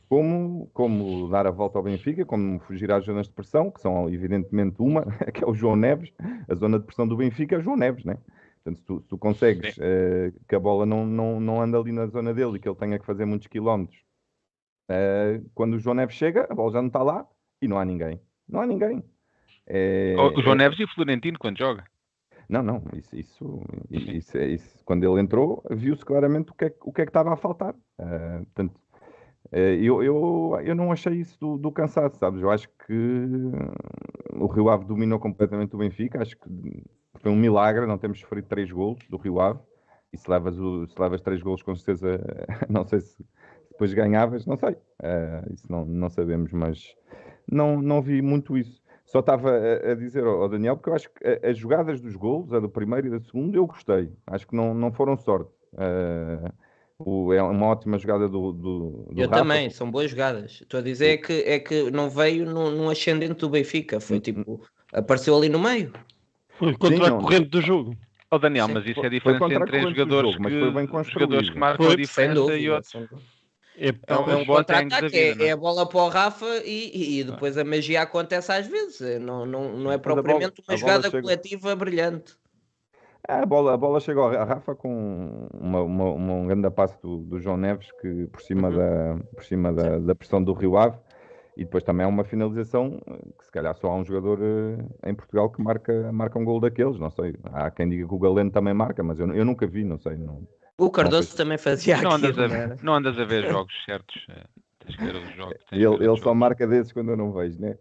como, 0.08 0.68
como 0.72 1.28
dar 1.28 1.46
a 1.46 1.50
volta 1.50 1.78
ao 1.78 1.84
Benfica, 1.84 2.24
como 2.24 2.58
fugir 2.60 2.90
às 2.90 3.04
zonas 3.04 3.28
de 3.28 3.32
pressão, 3.32 3.70
que 3.70 3.80
são 3.80 4.10
evidentemente 4.10 4.76
uma, 4.80 5.06
que 5.32 5.44
é 5.44 5.46
o 5.46 5.54
João 5.54 5.76
Neves. 5.76 6.12
A 6.48 6.54
zona 6.54 6.78
de 6.78 6.84
pressão 6.84 7.06
do 7.06 7.16
Benfica 7.16 7.54
é 7.54 7.58
o 7.58 7.62
João 7.62 7.76
Neves, 7.76 8.04
né? 8.04 8.18
Portanto, 8.62 8.78
se 8.78 8.84
tu, 8.84 9.00
se 9.00 9.08
tu 9.08 9.18
consegues 9.18 9.76
eh, 9.80 10.32
que 10.48 10.54
a 10.54 10.60
bola 10.60 10.86
não, 10.86 11.04
não, 11.04 11.40
não 11.40 11.60
anda 11.60 11.78
ali 11.78 11.90
na 11.90 12.06
zona 12.06 12.32
dele 12.32 12.56
e 12.56 12.58
que 12.60 12.68
ele 12.68 12.76
tenha 12.76 12.98
que 12.98 13.04
fazer 13.04 13.24
muitos 13.24 13.48
quilómetros, 13.48 13.98
eh, 14.88 15.40
quando 15.54 15.74
o 15.74 15.78
João 15.80 15.94
Neves 15.94 16.14
chega, 16.14 16.46
a 16.48 16.54
bola 16.54 16.72
já 16.72 16.80
não 16.80 16.86
está 16.88 17.02
lá 17.02 17.26
e 17.60 17.66
não 17.66 17.78
há 17.78 17.84
ninguém. 17.84 18.20
Não 18.48 18.60
há 18.60 18.66
ninguém. 18.66 19.02
É, 19.66 20.14
O- 20.16 20.40
João 20.40 20.54
é- 20.54 20.58
Neves 20.58 20.78
e 20.78 20.84
o 20.84 20.88
Florentino, 20.88 21.38
quando 21.38 21.58
joga. 21.58 21.84
Não, 22.48 22.62
não, 22.62 22.82
isso, 22.94 23.16
isso, 23.16 23.62
isso, 23.90 24.36
é 24.36 24.46
isso 24.46 24.84
quando 24.84 25.04
ele 25.04 25.20
entrou, 25.20 25.62
viu-se 25.70 26.04
claramente 26.04 26.50
o 26.50 26.54
que, 26.54 26.66
é, 26.66 26.74
o 26.82 26.92
que 26.92 27.00
é 27.00 27.04
que 27.04 27.10
estava 27.10 27.32
a 27.32 27.36
faltar. 27.36 27.74
Uh, 27.98 28.44
portanto, 28.52 28.74
uh, 28.76 28.91
eu, 29.52 30.02
eu, 30.02 30.58
eu 30.64 30.74
não 30.74 30.90
achei 30.90 31.14
isso 31.14 31.38
do, 31.38 31.58
do, 31.58 31.70
cansaço, 31.70 32.16
sabes? 32.16 32.40
Eu 32.42 32.50
acho 32.50 32.68
que 32.86 33.50
o 34.32 34.46
Rio 34.46 34.70
Ave 34.70 34.84
dominou 34.84 35.18
completamente 35.18 35.74
o 35.74 35.78
Benfica, 35.78 36.22
acho 36.22 36.36
que 36.36 36.84
foi 37.16 37.30
um 37.30 37.36
milagre 37.36 37.86
não 37.86 37.98
termos 37.98 38.18
sofrido 38.18 38.48
três 38.48 38.70
golos 38.70 39.06
do 39.08 39.16
Rio 39.16 39.40
Ave, 39.40 39.60
e 40.12 40.18
se 40.18 40.30
levas, 40.30 40.58
o, 40.58 40.86
se 40.86 41.00
levas 41.00 41.20
três 41.20 41.42
golos 41.42 41.62
com 41.62 41.74
certeza, 41.74 42.20
não 42.68 42.84
sei 42.86 43.00
se 43.00 43.24
depois 43.70 43.94
ganhavas, 43.94 44.46
não 44.46 44.56
sei, 44.56 44.72
uh, 44.72 45.52
isso 45.52 45.66
não, 45.70 45.84
não 45.84 46.08
sabemos, 46.08 46.52
mas 46.52 46.94
não, 47.50 47.80
não 47.80 48.00
vi 48.00 48.22
muito 48.22 48.56
isso. 48.56 48.82
Só 49.04 49.18
estava 49.20 49.50
a, 49.50 49.92
a 49.92 49.94
dizer 49.94 50.24
ao 50.24 50.48
Daniel, 50.48 50.76
porque 50.76 50.90
eu 50.90 50.94
acho 50.94 51.10
que 51.10 51.46
as 51.46 51.58
jogadas 51.58 52.00
dos 52.00 52.16
golos, 52.16 52.52
a 52.52 52.60
do 52.60 52.68
primeiro 52.68 53.08
e 53.08 53.10
da 53.10 53.20
segunda, 53.20 53.56
eu 53.56 53.66
gostei. 53.66 54.10
Acho 54.26 54.46
que 54.46 54.56
não, 54.56 54.72
não 54.72 54.90
foram 54.92 55.16
sorte. 55.16 55.50
Uh, 55.74 56.50
o, 56.98 57.32
é 57.32 57.42
uma 57.42 57.66
ótima 57.66 57.98
jogada 57.98 58.28
do, 58.28 58.52
do, 58.52 59.06
do 59.10 59.20
Eu 59.20 59.28
Rafa. 59.28 59.42
também, 59.42 59.70
são 59.70 59.90
boas 59.90 60.10
jogadas. 60.10 60.60
Estou 60.60 60.80
a 60.80 60.82
dizer 60.82 61.08
é 61.08 61.16
que, 61.16 61.32
é 61.46 61.58
que 61.58 61.90
não 61.90 62.08
veio 62.08 62.46
num, 62.46 62.88
ascendente 62.88 63.34
do 63.34 63.48
Benfica, 63.48 64.00
foi 64.00 64.20
tipo, 64.20 64.60
apareceu 64.92 65.36
ali 65.36 65.48
no 65.48 65.58
meio. 65.58 65.92
Foi 66.50 66.74
contra 66.76 67.06
Sim, 67.06 67.14
a 67.14 67.18
corrente 67.18 67.48
do 67.48 67.60
jogo. 67.60 67.96
Oh 68.30 68.38
Daniel, 68.38 68.66
Sim, 68.66 68.74
mas 68.74 68.86
isso 68.86 69.04
é 69.04 69.10
diferente 69.10 69.44
entre 69.44 69.80
jogadores, 69.80 70.32
jogo, 70.32 70.36
que, 70.36 70.42
mas 70.42 70.52
foi 70.52 70.70
bem 70.70 71.04
jogadores 71.10 71.50
que 71.50 71.58
marcam 71.58 71.86
foi, 71.86 71.94
a 71.94 71.96
diferença 71.96 72.34
dúvida, 72.34 72.58
e 72.58 72.70
outros. 72.70 72.94
É, 73.76 73.88
é, 73.88 74.16
um, 74.16 74.30
é 74.30 74.36
um 74.36 74.44
contra-ataque, 74.44 75.16
é, 75.16 75.46
é, 75.46 75.50
a 75.52 75.56
bola 75.56 75.88
para 75.88 76.00
o 76.00 76.08
Rafa 76.08 76.62
e, 76.64 77.20
e 77.20 77.24
depois 77.24 77.56
a 77.56 77.64
magia 77.64 78.02
acontece 78.02 78.52
às 78.52 78.66
vezes. 78.66 79.00
É, 79.00 79.18
não, 79.18 79.46
não, 79.46 79.76
não 79.76 79.92
é 79.92 79.98
propriamente 79.98 80.62
bola, 80.62 80.68
uma 80.68 80.76
jogada 80.76 81.10
chega... 81.10 81.22
coletiva 81.22 81.74
brilhante. 81.74 82.34
É, 83.28 83.34
a, 83.34 83.46
bola, 83.46 83.74
a 83.74 83.76
bola 83.76 84.00
chegou 84.00 84.26
a 84.26 84.44
Rafa 84.44 84.74
com 84.74 85.48
uma, 85.54 85.80
uma, 85.82 86.04
uma, 86.10 86.32
um 86.34 86.46
grande 86.48 86.68
passo 86.70 87.00
do, 87.00 87.18
do, 87.18 87.38
João 87.38 87.56
Neves 87.56 87.88
que 88.00 88.26
por 88.26 88.42
cima, 88.42 88.68
uhum. 88.68 88.76
da, 88.76 89.24
por 89.34 89.44
cima 89.44 89.72
da, 89.72 89.98
da, 89.98 90.14
pressão 90.14 90.42
do 90.42 90.52
Rio 90.52 90.76
Ave 90.76 90.98
e 91.56 91.64
depois 91.64 91.84
também 91.84 92.04
é 92.04 92.08
uma 92.08 92.24
finalização 92.24 93.00
que 93.38 93.44
se 93.44 93.52
calhar 93.52 93.76
só 93.76 93.88
há 93.88 93.94
um 93.94 94.04
jogador 94.04 94.40
uh, 94.40 95.08
em 95.08 95.14
Portugal 95.14 95.50
que 95.50 95.62
marca, 95.62 96.12
marca 96.12 96.38
um 96.38 96.44
gol 96.44 96.58
daqueles, 96.58 96.98
não 96.98 97.10
sei. 97.10 97.36
Há 97.44 97.70
quem 97.70 97.88
diga 97.88 98.08
que 98.08 98.14
o 98.14 98.18
Galeno 98.18 98.50
também 98.50 98.74
marca, 98.74 99.02
mas 99.02 99.20
eu, 99.20 99.32
eu 99.32 99.44
nunca 99.44 99.66
vi, 99.66 99.84
não 99.84 99.98
sei. 99.98 100.16
Não, 100.16 100.42
o 100.78 100.90
Cardoso 100.90 101.30
não, 101.30 101.36
também 101.36 101.58
fazia 101.58 102.00
não 102.00 102.12
andas, 102.12 102.36
a, 102.36 102.46
ver, 102.46 102.78
não 102.82 102.94
andas 102.94 103.18
a 103.18 103.24
ver 103.24 103.48
jogos 103.48 103.72
certos. 103.84 104.26
É, 104.30 104.44
tens 104.80 104.96
que 104.96 105.04
ver 105.04 105.14
os 105.14 105.36
jogos. 105.36 105.56
Ele, 105.70 105.84
ele 105.84 106.04
jogos. 106.06 106.22
só 106.22 106.34
marca 106.34 106.66
desses 106.66 106.92
quando 106.92 107.10
eu 107.10 107.16
não 107.16 107.32
vejo, 107.32 107.60
né? 107.60 107.76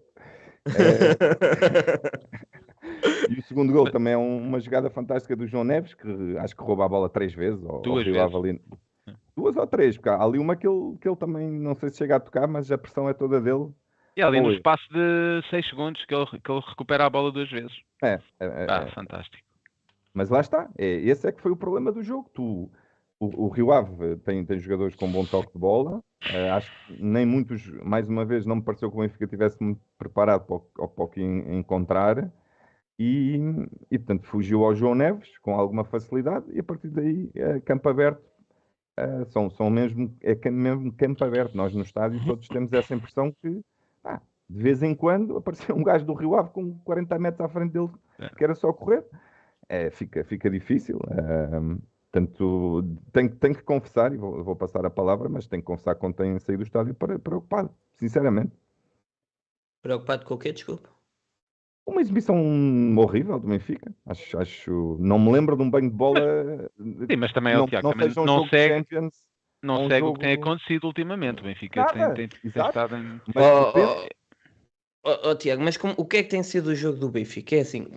É... 0.67 2.70
e 3.29 3.39
o 3.39 3.43
segundo 3.43 3.71
gol 3.71 3.89
também 3.89 4.13
é 4.13 4.17
uma 4.17 4.59
jogada 4.59 4.89
fantástica 4.89 5.35
do 5.35 5.47
João 5.47 5.63
Neves, 5.63 5.93
que 5.93 6.37
acho 6.37 6.55
que 6.55 6.63
rouba 6.63 6.85
a 6.85 6.89
bola 6.89 7.09
três 7.09 7.33
vezes. 7.33 7.63
Ou, 7.63 7.81
Duas 7.81 8.07
ou 8.07 8.13
vezes. 8.13 8.35
Ali... 8.35 8.61
Duas 9.35 9.55
ou 9.55 9.67
três, 9.67 9.97
porque 9.97 10.09
há 10.09 10.21
ali 10.21 10.39
uma 10.39 10.55
que 10.55 10.67
ele, 10.67 10.97
que 10.99 11.07
ele 11.07 11.15
também 11.15 11.49
não 11.49 11.75
sei 11.75 11.89
se 11.89 11.97
chega 11.97 12.15
a 12.17 12.19
tocar, 12.19 12.47
mas 12.47 12.71
a 12.71 12.77
pressão 12.77 13.07
é 13.07 13.13
toda 13.13 13.39
dele. 13.39 13.69
E 14.15 14.21
ali 14.21 14.41
no 14.41 14.51
espaço 14.51 14.83
de 14.91 15.41
6 15.49 15.69
segundos 15.69 16.05
que 16.05 16.13
ele, 16.13 16.25
que 16.25 16.51
ele 16.51 16.61
recupera 16.67 17.05
a 17.05 17.09
bola 17.09 17.31
duas 17.31 17.49
vezes. 17.49 17.71
É, 18.03 18.19
é, 18.39 18.45
é, 18.45 18.67
ah, 18.69 18.85
é. 18.87 18.91
fantástico. 18.91 19.43
Mas 20.13 20.29
lá 20.29 20.41
está, 20.41 20.69
é, 20.77 20.85
esse 20.85 21.27
é 21.27 21.31
que 21.31 21.41
foi 21.41 21.51
o 21.51 21.55
problema 21.55 21.91
do 21.91 22.03
jogo. 22.03 22.29
Tu 22.33 22.69
o, 23.21 23.45
o, 23.45 23.49
Rio 23.49 23.71
Ave 23.71 24.17
tem, 24.17 24.43
tem 24.43 24.57
jogadores 24.57 24.95
com 24.95 25.09
bom 25.09 25.23
toque 25.23 25.53
de 25.53 25.59
bola. 25.59 26.03
Uh, 26.25 26.51
acho 26.53 26.71
que 26.87 27.01
nem 27.01 27.23
muitos, 27.23 27.65
mais 27.83 28.09
uma 28.09 28.25
vez, 28.25 28.47
não 28.47 28.55
me 28.55 28.63
pareceu 28.63 28.89
que 28.89 28.97
o 28.97 28.99
Benfica 28.99 29.25
estivesse 29.25 29.61
muito 29.61 29.79
preparado 29.97 30.45
para 30.45 30.55
o, 30.55 30.87
para 30.87 31.03
o 31.05 31.07
que 31.07 31.21
encontrar. 31.21 32.31
E, 33.03 33.35
e, 33.89 33.97
portanto, 33.97 34.27
fugiu 34.27 34.63
ao 34.63 34.75
João 34.75 34.93
Neves 34.93 35.35
com 35.39 35.55
alguma 35.55 35.83
facilidade. 35.83 36.45
E 36.53 36.59
a 36.59 36.63
partir 36.63 36.89
daí, 36.89 37.31
uh, 37.35 37.59
campo 37.65 37.89
aberto. 37.89 38.21
Uh, 38.99 39.25
são, 39.31 39.49
são 39.49 39.71
mesmo, 39.71 40.15
é 40.21 40.51
mesmo 40.51 40.93
campo 40.93 41.23
aberto. 41.25 41.57
Nós 41.57 41.73
no 41.73 41.81
estádio 41.81 42.23
todos 42.23 42.47
temos 42.47 42.71
essa 42.73 42.93
impressão 42.93 43.31
que, 43.41 43.61
ah, 44.03 44.21
de 44.47 44.61
vez 44.61 44.83
em 44.83 44.93
quando, 44.93 45.35
apareceu 45.35 45.75
um 45.75 45.83
gajo 45.83 46.05
do 46.05 46.13
Rio 46.13 46.35
Ave 46.35 46.51
com 46.51 46.77
40 46.83 47.17
metros 47.17 47.41
à 47.41 47.49
frente 47.49 47.71
dele, 47.71 47.89
é. 48.19 48.29
que 48.29 48.43
era 48.43 48.53
só 48.53 48.71
correr. 48.71 49.03
É, 49.67 49.89
fica, 49.89 50.23
fica 50.23 50.47
difícil. 50.47 50.99
Portanto, 52.11 52.83
tenho, 53.11 53.35
tenho 53.35 53.55
que 53.55 53.63
confessar, 53.63 54.13
e 54.13 54.17
vou, 54.17 54.43
vou, 54.43 54.55
passar 54.55 54.85
a 54.85 54.91
palavra, 54.91 55.27
mas 55.27 55.47
tenho 55.47 55.63
que 55.63 55.67
confessar 55.67 55.95
quando 55.95 56.15
tenho 56.15 56.39
saído 56.39 56.61
do 56.61 56.67
estádio 56.67 56.93
para, 56.93 57.17
preocupado, 57.17 57.73
sinceramente. 57.95 58.51
Preocupado 59.81 60.25
com 60.25 60.35
o 60.35 60.37
quê? 60.37 60.51
Desculpa. 60.51 61.00
Uma 61.91 62.01
exibição 62.01 62.37
horrível 62.97 63.37
do 63.37 63.47
Benfica. 63.47 63.93
Acho, 64.05 64.37
acho, 64.39 64.97
não 64.99 65.19
me 65.19 65.31
lembro 65.31 65.57
de 65.57 65.63
um 65.63 65.69
banho 65.69 65.89
de 65.89 65.95
bola. 65.95 66.71
Sim, 66.79 67.17
mas 67.17 67.33
também 67.33 67.53
é 67.53 67.59
o 67.59 67.67
Tiago. 67.67 67.93
Não, 67.93 68.07
não, 68.07 68.23
um 68.23 68.25
não 68.25 68.47
segue, 68.47 68.75
Champions, 68.75 69.13
não 69.61 69.85
um 69.85 69.87
segue 69.89 69.99
jogo... 69.99 70.11
o 70.11 70.13
que 70.13 70.19
tem 70.21 70.33
acontecido 70.33 70.85
ultimamente. 70.85 71.41
O 71.41 71.43
Benfica 71.43 71.81
Nada, 71.81 72.13
tem, 72.13 72.29
tem, 72.29 72.51
tem 72.51 72.65
estado 72.65 72.95
em. 72.95 73.21
Mas, 73.35 73.45
oh, 73.45 73.73
oh, 73.75 74.07
oh, 75.03 75.29
oh, 75.29 75.35
Tiago, 75.35 75.61
mas 75.61 75.75
como, 75.75 75.93
o 75.97 76.05
que 76.05 76.17
é 76.17 76.23
que 76.23 76.29
tem 76.29 76.43
sido 76.43 76.67
o 76.67 76.75
jogo 76.75 76.97
do 76.97 77.09
Benfica? 77.09 77.57
É 77.57 77.59
assim, 77.59 77.87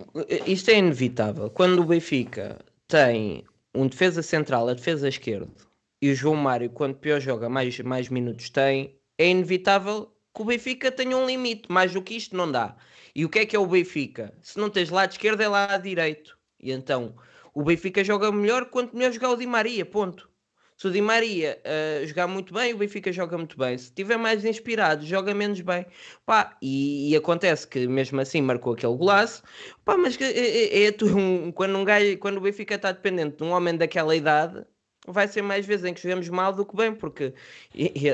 isto 0.45 0.69
é 0.69 0.77
inevitável. 0.77 1.49
Quando 1.49 1.79
o 1.79 1.85
Benfica 1.85 2.59
tem 2.89 3.45
um 3.73 3.87
defesa 3.87 4.21
central 4.21 4.67
a 4.67 4.73
defesa 4.73 5.07
esquerdo 5.07 5.53
e 6.01 6.11
o 6.11 6.15
João 6.15 6.35
Mário, 6.35 6.69
quando 6.69 6.95
pior 6.95 7.21
joga, 7.21 7.47
mais, 7.47 7.79
mais 7.79 8.09
minutos 8.09 8.49
tem, 8.49 8.99
é 9.17 9.29
inevitável 9.29 10.11
que 10.35 10.41
o 10.41 10.45
Benfica 10.45 10.91
tenha 10.91 11.17
um 11.17 11.25
limite. 11.25 11.71
Mais 11.71 11.93
do 11.93 12.01
que 12.01 12.15
isto 12.15 12.35
não 12.35 12.51
dá. 12.51 12.75
E 13.15 13.23
o 13.23 13.29
que 13.29 13.39
é 13.39 13.45
que 13.45 13.55
é 13.55 13.59
o 13.59 13.65
Benfica? 13.65 14.33
Se 14.41 14.59
não 14.59 14.69
tens 14.69 14.89
lado 14.89 15.11
esquerdo, 15.11 15.41
é 15.41 15.47
lado 15.47 15.81
direito. 15.81 16.37
E 16.59 16.71
então, 16.71 17.15
o 17.53 17.63
Benfica 17.63 18.03
joga 18.03 18.31
melhor 18.31 18.65
quanto 18.65 18.95
melhor 18.95 19.13
jogar 19.13 19.29
o 19.31 19.37
Di 19.37 19.47
Maria, 19.47 19.85
ponto. 19.85 20.29
Se 20.75 20.87
o 20.87 20.91
Di 20.91 20.99
Maria 20.99 21.57
uh, 21.63 22.05
jogar 22.05 22.27
muito 22.27 22.53
bem, 22.53 22.73
o 22.73 22.77
Benfica 22.77 23.09
joga 23.13 23.37
muito 23.37 23.57
bem. 23.57 23.77
Se 23.77 23.85
estiver 23.85 24.17
mais 24.17 24.43
inspirado, 24.43 25.05
joga 25.05 25.33
menos 25.33 25.61
bem. 25.61 25.85
Pá, 26.25 26.57
e, 26.61 27.11
e, 27.11 27.15
acontece 27.15 27.65
que 27.65 27.87
mesmo 27.87 28.19
assim 28.19 28.41
marcou 28.41 28.73
aquele 28.73 28.93
golaço. 28.93 29.41
Pá, 29.85 29.95
mas 29.95 30.19
é, 30.19 30.25
é, 30.25 30.87
é 30.87 30.95
um, 31.15 31.49
quando, 31.53 31.77
um 31.77 31.85
gajo, 31.85 32.17
quando 32.17 32.37
o 32.37 32.41
Benfica 32.41 32.75
está 32.75 32.91
dependente 32.91 33.37
de 33.37 33.43
um 33.43 33.51
homem 33.51 33.77
daquela 33.77 34.13
idade, 34.13 34.65
vai 35.07 35.27
ser 35.27 35.41
mais 35.41 35.65
vezes 35.65 35.85
em 35.85 35.93
que 35.93 36.01
jogamos 36.01 36.29
mal 36.29 36.53
do 36.53 36.65
que 36.65 36.75
bem, 36.75 36.93
porque 36.93 37.33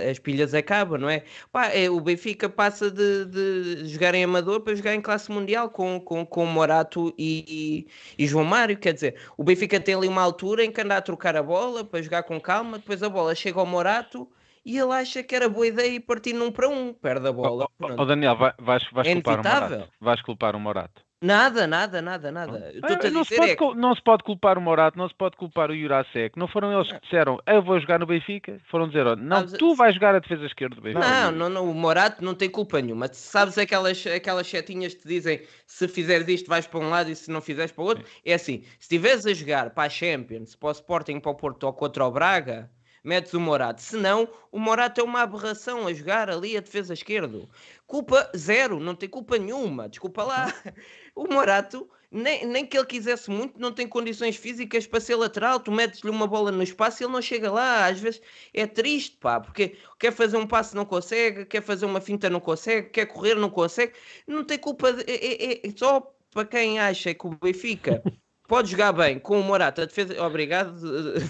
as 0.09 0.19
pilhas 0.19 0.53
acabam, 0.53 0.99
não 0.99 1.09
é? 1.09 1.23
Pá, 1.51 1.67
é 1.67 1.89
o 1.89 1.99
Benfica 1.99 2.49
passa 2.49 2.89
de, 2.89 3.25
de, 3.25 3.87
jogar 3.87 4.13
em 4.15 4.23
amador 4.23 4.61
para 4.61 4.75
jogar 4.75 4.95
em 4.95 5.01
classe 5.01 5.31
mundial 5.31 5.69
com, 5.69 5.99
com, 5.99 6.25
com 6.25 6.45
Morato 6.45 7.13
e, 7.17 7.85
e, 8.17 8.23
e, 8.23 8.27
João 8.27 8.45
Mário, 8.45 8.77
quer 8.77 8.93
dizer, 8.93 9.15
o 9.37 9.43
Benfica 9.43 9.79
tem 9.79 9.95
ali 9.95 10.07
uma 10.07 10.21
altura 10.21 10.63
em 10.63 10.71
que 10.71 10.81
anda 10.81 10.97
a 10.97 11.01
trocar 11.01 11.35
a 11.35 11.43
bola 11.43 11.83
para 11.83 12.01
jogar 12.01 12.23
com 12.23 12.39
calma, 12.39 12.77
depois 12.77 13.01
a 13.03 13.09
bola 13.09 13.35
chega 13.35 13.59
ao 13.59 13.65
Morato 13.65 14.27
e 14.65 14.77
ele 14.77 14.93
acha 14.93 15.23
que 15.23 15.35
era 15.35 15.49
boa 15.49 15.67
ideia 15.67 15.99
partir 15.99 16.33
num 16.33 16.51
para 16.51 16.69
um, 16.69 16.93
perde 16.93 17.27
a 17.27 17.31
bola. 17.31 17.65
Ó 17.79 17.87
oh, 17.87 17.95
oh, 17.97 18.05
Daniel, 18.05 18.35
vais, 18.35 18.83
vais, 18.91 19.07
é 19.07 19.13
culpar 19.13 19.39
o 19.39 19.43
Morato. 19.43 19.89
Vais 19.99 20.21
culpar 20.21 20.55
o 20.55 20.59
Morato. 20.59 21.01
Nada, 21.22 21.67
nada, 21.67 22.01
nada, 22.01 22.32
nada. 22.32 22.74
Ah, 22.82 23.09
não, 23.11 23.24
se 23.24 23.36
pode, 23.36 23.51
é... 23.51 23.76
não 23.76 23.93
se 23.93 24.01
pode 24.01 24.24
culpar 24.24 24.57
o 24.57 24.61
Morato, 24.61 24.97
não 24.97 25.07
se 25.07 25.13
pode 25.13 25.38
culpar 25.38 25.69
o 25.69 25.78
Jurasek. 25.78 26.38
Não 26.38 26.47
foram 26.47 26.74
eles 26.74 26.91
que 26.91 26.99
disseram 27.01 27.39
eu 27.45 27.61
vou 27.61 27.80
jogar 27.80 27.99
no 27.99 28.07
Benfica? 28.07 28.59
Foram 28.72 28.88
dizer, 28.88 29.05
oh, 29.05 29.15
não, 29.15 29.45
tu 29.45 29.76
vais 29.76 29.93
jogar 29.93 30.15
a 30.15 30.19
defesa 30.19 30.47
esquerda 30.47 30.76
do 30.76 30.82
Benfica. 30.82 31.07
Não, 31.07 31.32
não, 31.32 31.49
não, 31.49 31.69
o 31.69 31.76
Morato 31.76 32.26
não 32.26 32.34
tem 32.34 32.49
culpa 32.49 32.82
nenhuma. 32.82 33.07
Sabes 33.13 33.55
aquelas, 33.59 34.03
aquelas 34.07 34.47
setinhas 34.47 34.95
que 34.95 35.03
te 35.03 35.07
dizem 35.07 35.41
se 35.67 35.88
fizeres 35.88 36.28
isto 36.28 36.49
vais 36.49 36.65
para 36.65 36.80
um 36.80 36.89
lado 36.89 37.11
e 37.11 37.15
se 37.15 37.30
não 37.30 37.39
fizeres 37.39 37.72
para 37.72 37.84
o 37.84 37.88
outro? 37.88 38.03
É 38.26 38.34
assim, 38.34 38.63
se 38.80 38.82
estiveres 38.82 39.28
a 39.28 39.34
jogar 39.34 39.69
para 39.69 39.84
a 39.84 39.89
Champions, 39.89 40.55
para 40.55 40.69
o 40.69 40.72
Sporting, 40.72 41.19
para 41.19 41.32
o 41.32 41.36
Porto 41.36 41.65
ou 41.65 41.74
contra 41.74 42.03
o 42.03 42.09
Braga 42.09 42.67
metes 43.03 43.34
o 43.34 43.39
Morato. 43.39 43.82
Se 43.82 43.97
não, 43.97 44.28
o 44.51 44.59
Morato 44.59 45.01
é 45.01 45.03
uma 45.03 45.22
aberração 45.22 45.88
a 45.88 45.93
jogar 45.93 46.30
ali 46.30 46.55
a 46.55 46.61
defesa 46.61 46.93
esquerdo. 46.93 47.49
Culpa 47.88 48.30
zero, 48.36 48.80
não 48.80 48.95
tem 48.95 49.09
culpa 49.09 49.38
nenhuma. 49.38 49.89
Desculpa 49.89 50.24
lá. 50.24 50.53
O 51.16 51.28
Morato, 51.28 51.89
nem, 52.12 52.45
nem 52.45 52.66
que 52.66 52.78
ele 52.78 52.86
quisesse 52.86 53.32
muito, 53.32 53.59
não 53.59 53.72
tem 53.72 53.88
condições 53.88 54.36
físicas 54.36 54.86
para 54.86 54.99
ser 54.99 55.16
lateral. 55.16 55.59
Tu 55.59 55.72
metes-lhe 55.72 56.09
uma 56.09 56.28
bola 56.28 56.51
no 56.51 56.62
espaço 56.62 57.01
e 57.01 57.05
ele 57.05 57.14
não 57.14 57.22
chega 57.22 57.49
lá. 57.49 57.86
Às 57.86 57.99
vezes 57.99 58.22
é 58.53 58.68
triste, 58.68 59.18
pá, 59.18 59.39
porque 59.39 59.78
quer 59.97 60.12
fazer 60.12 60.38
um 60.38 60.45
passo 60.45 60.76
não 60.76 60.86
consegue, 60.86 61.45
quer 61.45 61.62
fazer 61.62 61.86
uma 61.86 62.01
finta 62.01 62.30
não 62.30 62.41
consegue, 62.41 62.89
quer 62.89 63.05
correr 63.05 63.36
não 63.36 63.49
consegue. 63.49 63.93
Não 64.28 64.43
tem 64.43 64.57
culpa. 64.57 64.91
De, 64.91 65.03
é, 65.09 65.53
é, 65.53 65.68
é 65.68 65.72
só 65.76 66.14
para 66.34 66.45
quem 66.45 66.80
acha 66.80 67.14
que 67.14 67.28
o 67.28 67.38
Benfica 67.41 68.01
pode 68.45 68.72
jogar 68.72 68.91
bem 68.91 69.18
com 69.18 69.39
o 69.39 69.43
Morata. 69.43 69.88
Defesa... 69.88 70.22
Obrigado, 70.22 70.78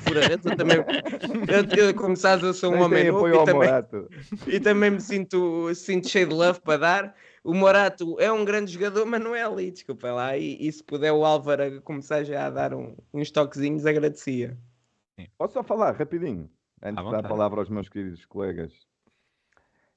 Furareta. 0.04 0.56
Também, 0.56 0.78
eu, 0.78 1.86
eu, 1.86 1.94
como 1.94 2.18
sabes, 2.18 2.44
eu 2.44 2.54
sou 2.56 2.74
um 2.74 2.82
homem 2.82 3.12
novo 3.12 3.28
e 3.28 3.46
também, 3.46 3.70
e 4.48 4.60
também 4.60 4.90
me 4.90 5.00
sinto, 5.00 5.74
sinto 5.76 6.10
cheio 6.10 6.28
de 6.28 6.34
love 6.34 6.60
para 6.62 6.78
dar. 6.78 7.16
O 7.44 7.54
Morato 7.54 8.20
é 8.20 8.32
um 8.32 8.46
grande 8.46 8.72
jogador, 8.72 9.06
mas 9.06 9.22
não 9.22 9.36
é 9.36 9.44
ali, 9.44 9.72
desculpa 9.72 10.12
lá. 10.12 10.38
E, 10.38 10.58
e 10.60 10.72
se 10.72 10.84
puder 10.84 11.12
o 11.12 11.26
Álvaro 11.26 11.82
começar 11.82 12.24
já 12.24 12.46
a 12.46 12.50
dar 12.50 12.74
um, 12.74 12.96
uns 13.14 13.32
toquezinhos, 13.32 13.86
agradecia. 13.86 14.58
Posso 15.38 15.54
só 15.54 15.64
falar 15.64 15.92
rapidinho, 15.96 16.50
antes 16.84 17.04
de 17.04 17.12
dar 17.12 17.26
a 17.26 17.30
palavra 17.30 17.60
aos 17.60 17.70
meus 17.70 17.90
queridos 17.90 18.26
colegas. 18.26 18.74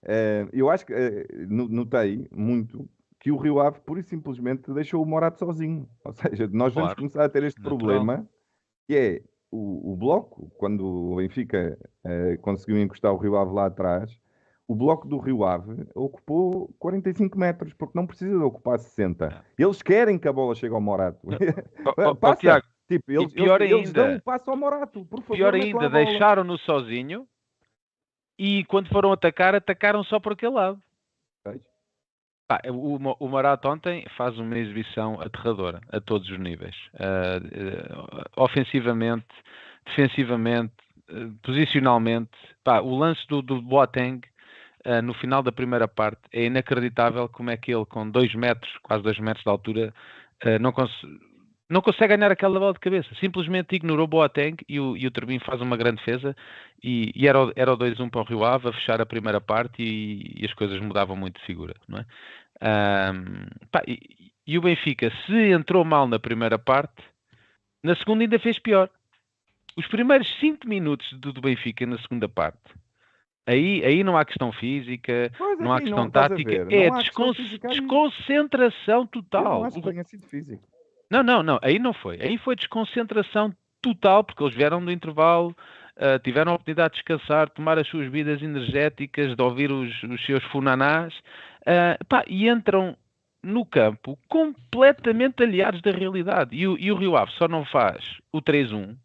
Uh, 0.02 0.48
eu 0.52 0.70
acho 0.70 0.84
que 0.86 0.92
uh, 0.92 1.46
notei 1.48 2.28
muito 2.30 2.88
que 3.20 3.30
o 3.30 3.36
Rio 3.36 3.58
Ave 3.58 3.80
pura 3.80 4.00
e 4.00 4.02
simplesmente 4.02 4.70
deixou 4.72 5.02
o 5.02 5.06
Morato 5.06 5.38
sozinho. 5.38 5.88
Ou 6.04 6.12
seja, 6.12 6.46
nós 6.52 6.74
vamos 6.74 6.88
Claro. 6.88 6.96
começar 6.96 7.24
a 7.24 7.28
ter 7.28 7.42
este 7.42 7.58
Natural. 7.58 7.78
problema 7.78 8.28
que 8.86 8.94
é 8.94 9.22
o, 9.50 9.92
o 9.92 9.96
bloco, 9.96 10.50
quando 10.58 10.84
o 10.84 11.16
Benfica 11.16 11.78
eh, 12.04 12.36
conseguiu 12.38 12.78
encostar 12.82 13.12
o 13.14 13.16
Rio 13.16 13.36
Ave 13.36 13.52
lá 13.54 13.66
atrás, 13.66 14.20
o 14.66 14.74
bloco 14.74 15.06
do 15.06 15.18
Rio 15.18 15.44
Ave 15.44 15.86
ocupou 15.94 16.74
45 16.78 17.38
metros, 17.38 17.72
porque 17.74 17.96
não 17.98 18.06
precisa 18.06 18.30
de 18.38 18.42
ocupar 18.44 18.78
60. 18.78 19.44
Eles 19.58 19.82
querem 19.82 20.18
que 20.18 20.26
a 20.26 20.32
bola 20.32 20.54
chegue 20.54 20.74
ao 20.74 20.80
Morato. 20.80 21.20
Passa. 22.20 22.40
Tiago, 22.40 22.66
tipo, 22.88 23.10
eles, 23.12 23.32
pior 23.32 23.60
eles, 23.60 23.72
eles 23.74 23.88
ainda- 23.88 24.06
dão 24.08 24.16
o 24.16 24.22
passo 24.22 24.50
ao 24.50 24.56
Morato, 24.56 25.04
por 25.04 25.20
favor. 25.20 25.36
pior 25.36 25.54
ainda, 25.54 25.90
deixaram-no 25.90 26.56
sozinho 26.58 27.26
e 28.38 28.64
quando 28.64 28.88
foram 28.88 29.12
atacar, 29.12 29.54
atacaram 29.54 30.02
só 30.04 30.18
por 30.18 30.32
aquele 30.32 30.52
lado. 30.52 30.80
Pá, 32.46 32.60
o, 32.68 32.96
o 32.96 33.28
Morato 33.28 33.68
ontem 33.68 34.04
faz 34.18 34.38
uma 34.38 34.58
exibição 34.58 35.18
aterradora 35.20 35.80
a 35.90 35.98
todos 36.00 36.28
os 36.28 36.38
níveis. 36.38 36.76
Ah, 36.98 37.40
eh, 37.52 38.24
ofensivamente, 38.36 39.26
defensivamente, 39.86 40.74
eh, 41.08 41.28
posicionalmente. 41.42 42.30
Pá, 42.62 42.80
o 42.80 42.94
lance 42.98 43.26
do, 43.28 43.40
do 43.40 43.62
Boateng 43.62 44.20
ah, 44.84 45.02
no 45.02 45.14
final 45.14 45.42
da 45.42 45.52
primeira 45.52 45.88
parte 45.88 46.20
é 46.32 46.44
inacreditável 46.46 47.28
como 47.28 47.50
é 47.50 47.56
que 47.56 47.74
ele 47.74 47.86
com 47.86 48.08
2 48.08 48.34
metros, 48.34 48.70
quase 48.82 49.02
2 49.02 49.18
metros 49.18 49.44
de 49.44 49.50
altura, 49.50 49.94
ah, 50.44 50.58
não, 50.58 50.72
não 51.70 51.80
consegue 51.80 52.16
ganhar 52.16 52.30
aquela 52.30 52.58
bola 52.58 52.72
de 52.72 52.80
cabeça. 52.80 53.08
Simplesmente 53.20 53.74
ignorou 53.74 54.06
Boateng 54.06 54.56
e 54.68 54.78
o, 54.78 54.96
e 54.96 55.06
o 55.06 55.10
Turbin 55.10 55.38
faz 55.38 55.60
uma 55.60 55.76
grande 55.76 55.96
defesa 55.96 56.36
e, 56.82 57.10
e 57.14 57.26
era, 57.26 57.46
o- 57.46 57.52
era 57.56 57.72
o 57.72 57.76
2-1 57.76 58.10
para 58.10 58.20
o 58.20 58.24
Rio 58.24 58.44
Ave 58.44 58.68
a 58.68 58.72
fechar 58.72 59.00
a 59.00 59.06
primeira 59.06 59.40
parte 59.40 59.82
e, 59.82 60.42
e 60.42 60.44
as 60.44 60.52
coisas 60.54 60.78
mudavam 60.80 61.16
muito 61.16 61.38
de 61.40 61.46
figura, 61.46 61.74
não 61.88 61.98
é? 61.98 62.06
Ahm, 62.60 63.46
pá, 63.70 63.82
e, 63.86 63.98
e 64.46 64.58
o 64.58 64.62
Benfica, 64.62 65.10
se 65.26 65.50
entrou 65.52 65.84
mal 65.84 66.06
na 66.06 66.18
primeira 66.18 66.58
parte, 66.58 67.02
na 67.82 67.96
segunda 67.96 68.24
ainda 68.24 68.38
fez 68.38 68.58
pior. 68.58 68.90
Os 69.76 69.86
primeiros 69.88 70.28
5 70.38 70.68
minutos 70.68 71.10
do, 71.14 71.32
do 71.32 71.40
Benfica 71.40 71.84
na 71.86 71.98
segunda 71.98 72.28
parte, 72.28 72.60
aí, 73.46 73.84
aí 73.84 74.04
não 74.04 74.16
há 74.16 74.24
questão 74.24 74.50
física, 74.52 75.30
Pois, 75.36 75.58
não 75.58 75.72
há 75.72 75.76
assim, 75.76 75.84
questão 75.86 76.04
a 76.04 76.10
tática, 76.10 76.52
é 76.70 76.90
não 76.90 76.98
questão 76.98 77.32
descon- 77.32 77.68
aí. 77.68 77.78
desconcentração 77.78 79.00
Eu 79.02 79.06
total. 79.06 79.44
não 79.60 79.64
acho 79.64 79.76
que 79.80 79.90
tenha 79.90 80.04
sido 80.04 80.26
físico. 80.26 80.62
não, 81.10 81.22
não, 81.22 81.42
não, 81.42 81.58
aí 81.62 81.78
não 81.78 81.92
foi. 81.92 82.18
Aí 82.20 82.38
foi 82.38 82.56
desconcentração 82.56 83.52
total, 83.82 84.24
porque 84.24 84.42
eles 84.42 84.54
vieram 84.54 84.84
do 84.84 84.90
intervalo, 84.90 85.54
ah, 85.96 86.18
tiveram 86.18 86.52
a 86.52 86.54
oportunidade 86.54 86.94
de 86.94 87.02
descansar, 87.04 87.48
tomar 87.50 87.78
as 87.78 87.86
suas 87.88 88.10
vidas 88.10 88.42
energéticas, 88.42 89.36
de 89.36 89.42
ouvir 89.42 89.70
os, 89.70 90.02
os 90.04 90.24
seus 90.24 90.42
funanás, 90.44 91.14
ah, 91.66 91.98
pá, 92.08 92.24
e 92.26 92.48
entram 92.48 92.96
no 93.42 93.66
campo 93.66 94.18
completamente 94.26 95.42
aliados 95.42 95.82
da 95.82 95.90
realidade. 95.90 96.56
E 96.56 96.66
o, 96.66 96.78
e 96.78 96.90
o 96.90 96.96
Rio 96.96 97.14
Ave 97.14 97.30
só 97.32 97.46
não 97.46 97.62
faz 97.66 98.02
o 98.32 98.40
3-1 98.40 98.96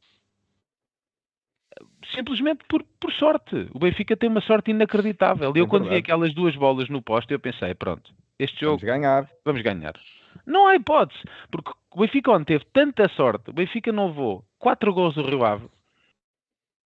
simplesmente 2.16 2.64
por, 2.68 2.84
por 3.00 3.12
sorte. 3.14 3.68
O 3.74 3.80
Benfica 3.80 4.16
tem 4.18 4.30
uma 4.30 4.42
sorte 4.42 4.72
inacreditável. 4.72 5.52
E 5.56 5.60
eu, 5.60 5.66
É 5.66 5.68
quando 5.68 5.84
vi 5.84 5.90
verdade. 5.90 6.06
aquelas 6.06 6.34
duas 6.34 6.56
bolas 6.56 6.90
no 6.90 7.02
poste, 7.02 7.32
eu 7.34 7.40
pensei: 7.40 7.74
pronto, 7.76 8.12
este 8.38 8.60
jogo 8.62 8.78
Vamos 8.80 8.84
ganhar. 8.84 9.30
vamos 9.46 9.62
ganhar. 9.62 9.94
Não 10.46 10.68
há 10.68 10.76
hipótese, 10.76 11.20
porque 11.52 11.72
o 11.92 12.00
Benfica 12.02 12.32
ontem 12.32 12.46
teve 12.58 12.66
tanta 12.72 13.08
sorte, 13.10 13.50
o 13.50 13.54
Benfica 13.54 13.92
não 13.92 14.08
levou 14.08 14.44
4 14.60 14.94
gols 14.94 15.16
do 15.16 15.24
Rio 15.24 15.44
Ave, 15.44 15.68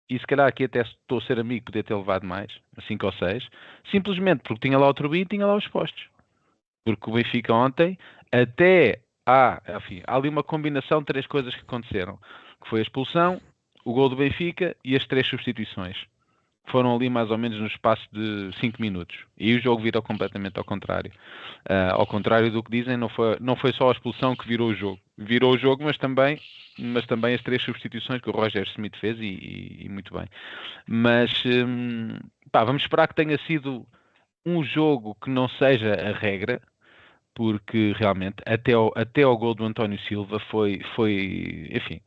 e 0.09 0.17
se 0.17 0.25
calhar 0.25 0.47
aqui 0.47 0.63
até 0.65 0.81
estou 0.81 1.17
a 1.17 1.21
ser 1.21 1.39
amigo, 1.39 1.65
podia 1.65 1.83
ter 1.83 1.93
levado 1.95 2.25
mais, 2.25 2.51
5 2.87 3.05
ou 3.05 3.11
6, 3.13 3.47
simplesmente 3.91 4.41
porque 4.43 4.67
tinha 4.67 4.77
lá 4.77 4.87
o 4.87 4.93
Turbin 4.93 5.21
e 5.21 5.25
tinha 5.25 5.45
lá 5.45 5.55
os 5.55 5.67
postos. 5.67 6.07
Porque 6.85 7.09
o 7.09 7.13
Benfica 7.13 7.53
ontem, 7.53 7.97
até 8.31 8.99
há, 9.25 9.61
enfim, 9.77 10.01
há 10.05 10.15
ali 10.15 10.29
uma 10.29 10.43
combinação 10.43 10.99
de 10.99 11.05
três 11.05 11.27
coisas 11.27 11.53
que 11.55 11.61
aconteceram, 11.61 12.17
que 12.61 12.69
foi 12.69 12.79
a 12.79 12.83
expulsão, 12.83 13.41
o 13.85 13.93
gol 13.93 14.09
do 14.09 14.15
Benfica 14.15 14.75
e 14.83 14.95
as 14.95 15.05
três 15.07 15.27
substituições. 15.27 15.97
Foram 16.67 16.95
ali 16.95 17.09
mais 17.09 17.29
ou 17.29 17.37
menos 17.37 17.59
no 17.59 17.67
espaço 17.67 18.07
de 18.11 18.51
5 18.59 18.81
minutos. 18.81 19.17
E 19.37 19.53
o 19.55 19.61
jogo 19.61 19.81
virou 19.83 20.01
completamente 20.01 20.57
ao 20.57 20.63
contrário. 20.63 21.11
Ah, 21.69 21.93
ao 21.93 22.07
contrário 22.07 22.51
do 22.51 22.63
que 22.63 22.71
dizem, 22.71 22.97
não 22.97 23.09
foi, 23.09 23.37
não 23.41 23.55
foi 23.55 23.73
só 23.73 23.89
a 23.89 23.91
expulsão 23.91 24.35
que 24.35 24.47
virou 24.47 24.69
o 24.69 24.75
jogo. 24.75 24.99
Virou 25.17 25.53
o 25.53 25.57
jogo, 25.57 25.83
mas 25.83 25.97
também, 25.97 26.39
mas 26.79 27.05
também 27.05 27.35
as 27.35 27.41
três 27.43 27.61
substituições 27.63 28.21
que 28.21 28.29
o 28.29 28.33
Roger 28.33 28.63
Smith 28.69 28.95
fez 28.97 29.19
e, 29.19 29.25
e- 29.25 29.85
e 29.85 29.89
muito 29.89 30.13
bem. 30.13 30.27
Mas 30.87 31.31
hum, 31.45 32.17
pá, 32.51 32.63
vamos 32.63 32.83
esperar 32.83 33.07
que 33.07 33.15
tenha 33.15 33.37
sido 33.45 33.85
um 34.45 34.63
jogo 34.63 35.15
que 35.15 35.29
não 35.29 35.47
seja 35.49 35.93
a 35.93 36.11
regra, 36.17 36.61
porque 37.35 37.93
realmente 37.97 38.37
até 38.45 38.73
ao, 38.73 38.91
até 38.95 39.23
ao 39.23 39.37
gol 39.37 39.55
do 39.55 39.65
António 39.65 39.99
Silva 40.01 40.39
foi, 40.51 40.81
foi 40.95 41.69
enfim, 41.71 42.01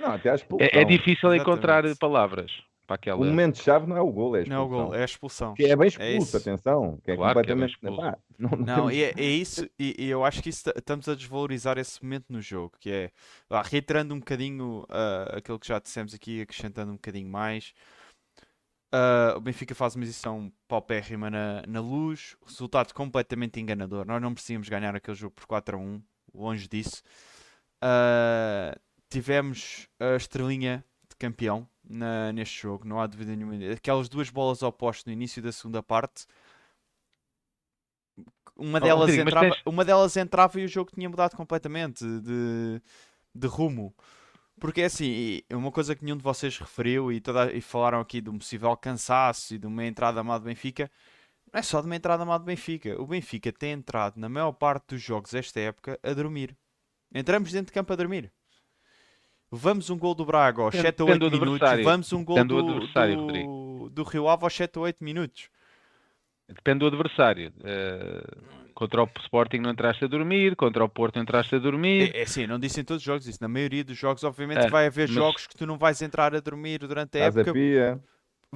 Não, 0.00 0.12
até 0.12 0.30
a 0.30 0.34
expulsão. 0.34 0.68
é, 0.72 0.80
é 0.80 0.84
difícil 0.84 1.32
Exatamente. 1.34 1.42
encontrar 1.42 1.96
palavras 1.96 2.50
para 2.86 2.94
aquela. 2.94 3.20
O 3.20 3.24
momento-chave 3.24 3.86
não 3.86 3.96
é 3.96 4.00
o 4.00 4.10
gol, 4.12 4.36
é 4.36 4.42
a 4.42 4.44
Não 4.44 4.56
é 4.56 4.58
o 4.60 4.62
expulsão. 4.64 4.84
gol, 4.86 4.94
é 4.94 5.02
a 5.02 5.04
expulsão. 5.04 5.54
Que 5.54 5.64
é 5.64 5.76
bem 5.76 5.86
É 5.86 5.88
expulso, 5.88 6.36
isso. 6.36 6.36
atenção. 6.36 6.98
Que 7.04 7.10
é 7.10 7.16
Claro 7.16 7.34
que 7.44 7.50
é 7.50 7.54
bem 7.54 7.64
completamente. 7.66 7.72
expulso. 7.72 8.00
Pá, 8.00 8.18
não, 8.38 8.50
não 8.56 8.58
Não, 8.58 8.74
temos- 8.76 8.92
e 8.94 9.02
é, 9.02 9.14
é 9.16 9.24
isso, 9.24 9.68
e, 9.78 9.96
e 9.98 10.08
eu 10.08 10.24
acho 10.24 10.40
que 10.42 10.48
isso, 10.50 10.64
ta- 10.64 10.74
estamos 10.78 11.08
a 11.08 11.14
desvalorizar 11.16 11.78
esse 11.78 12.02
momento 12.02 12.26
no 12.28 12.40
jogo, 12.40 12.72
que 12.80 12.90
é, 12.90 13.10
reiterando 13.64 14.14
um 14.14 14.18
bocadinho 14.20 14.84
ah, 14.88 15.34
aquilo 15.38 15.58
que 15.58 15.66
já 15.66 15.78
dissemos 15.80 16.14
aqui, 16.14 16.40
acrescentando 16.40 16.92
um 16.92 16.96
bocadinho 16.96 17.28
mais, 17.28 17.72
ah, 18.96 19.34
o 19.36 19.40
Benfica 19.40 19.74
faz 19.74 19.94
uma 19.96 20.04
exibição 20.04 20.52
paupérrima 20.68 21.28
na, 21.30 21.62
na 21.66 21.80
luz, 21.80 22.36
resultado 22.46 22.92
completamente 22.94 23.60
enganador, 23.60 24.06
nós 24.06 24.20
não 24.22 24.32
precisamos 24.34 24.68
ganhar 24.68 24.94
aquele 24.96 25.16
jogo 25.16 25.34
por 25.34 25.46
4 25.46 25.76
a 25.76 25.80
1, 25.80 26.02
longe 26.34 26.68
disso, 26.68 27.02
Ah, 27.80 28.76
tivemos 29.10 29.88
a 30.00 30.16
estrelinha 30.16 30.84
de 31.08 31.16
campeão 31.16 31.68
na- 31.84 32.32
neste 32.32 32.60
jogo, 32.62 32.86
não 32.86 33.00
há 33.00 33.06
dúvida 33.06 33.34
nenhuma, 33.36 33.54
aquelas 33.72 34.08
duas 34.08 34.30
bolas 34.30 34.62
ao 34.62 34.72
poste 34.72 35.06
no 35.06 35.12
início 35.12 35.42
da 35.42 35.52
segunda 35.52 35.82
parte, 35.82 36.26
uma 38.56 38.78
Oh, 38.78 38.82
delas, 38.82 39.00
Rodrigo, 39.00 39.24
mas 39.24 39.32
entrava, 39.34 39.50
tens- 39.54 39.62
uma 39.66 39.84
delas 39.84 40.16
entrava 40.16 40.60
e 40.60 40.64
o 40.64 40.68
jogo 40.68 40.90
tinha 40.94 41.08
mudado 41.08 41.36
completamente 41.36 42.04
de, 42.20 42.80
de 43.34 43.46
rumo. 43.46 43.94
Porque 44.58 44.80
é 44.80 44.84
assim, 44.86 45.04
e 45.04 45.44
uma 45.54 45.70
coisa 45.70 45.94
que 45.94 46.02
nenhum 46.04 46.16
de 46.16 46.22
vocês 46.22 46.58
referiu 46.58 47.12
e, 47.12 47.20
toda, 47.20 47.52
e 47.52 47.60
falaram 47.60 48.00
aqui 48.00 48.20
de 48.20 48.30
um 48.30 48.38
possível 48.38 48.74
cansaço 48.76 49.54
e 49.54 49.58
de 49.58 49.66
uma 49.66 49.84
entrada 49.84 50.22
má 50.24 50.38
do 50.38 50.44
Benfica, 50.44 50.90
não 51.52 51.60
é 51.60 51.62
só 51.62 51.80
de 51.80 51.86
uma 51.86 51.96
entrada 51.96 52.24
má 52.24 52.38
do 52.38 52.44
Benfica. 52.44 53.00
O 53.00 53.06
Benfica 53.06 53.52
tem 53.52 53.72
entrado 53.72 54.18
na 54.18 54.28
maior 54.28 54.52
parte 54.52 54.94
dos 54.94 55.02
jogos 55.02 55.34
esta 55.34 55.60
época 55.60 55.98
a 56.02 56.12
dormir. 56.14 56.56
Entramos 57.14 57.52
dentro 57.52 57.66
de 57.66 57.72
campo 57.72 57.92
a 57.92 57.96
dormir. 57.96 58.32
Levamos 59.52 59.90
um 59.90 59.98
gol 59.98 60.14
do 60.14 60.24
Braga 60.24 60.62
aos 60.62 60.72
Depende- 60.72 60.88
7 60.88 61.02
ou 61.02 61.08
8 61.08 61.18
depende 61.18 61.38
do 61.38 61.44
minutos. 61.44 61.70
Levamos 61.70 62.12
um 62.12 62.24
gol 62.24 62.44
do 62.44 62.62
do, 62.62 63.88
do, 63.90 64.02
Rio 64.02 64.28
Ave 64.28 64.44
aos 64.44 64.54
7 64.54 64.78
ou 64.78 64.84
8 64.84 65.04
minutos. 65.04 65.50
Depende 66.48 66.80
do 66.80 66.86
adversário. 66.86 67.52
Eh, 67.62 68.24
contra 68.76 69.02
o 69.02 69.08
Sporting 69.20 69.56
não 69.58 69.70
entraste 69.70 70.04
a 70.04 70.06
dormir, 70.06 70.54
contra 70.54 70.84
o 70.84 70.88
Porto 70.88 71.18
entraste 71.18 71.54
a 71.56 71.58
dormir. 71.58 72.14
É, 72.14 72.20
é 72.20 72.22
assim, 72.22 72.46
não 72.46 72.58
disse 72.58 72.80
em 72.80 72.84
todos 72.84 73.00
os 73.00 73.04
jogos 73.06 73.26
isso. 73.26 73.38
Na 73.40 73.48
maioria 73.48 73.82
dos 73.82 73.96
jogos, 73.98 74.22
obviamente, 74.22 74.66
É, 74.66 74.68
vai 74.68 74.86
haver 74.86 75.08
mas- 75.08 75.14
jogos 75.16 75.46
que 75.46 75.56
tu 75.56 75.66
não 75.66 75.76
vais 75.78 76.00
entrar 76.02 76.34
a 76.34 76.40
dormir 76.40 76.78
durante 76.80 77.16
a 77.18 77.26
Estás 77.26 77.36
a 77.38 77.40
época. 77.40 77.52
pia. 77.54 78.00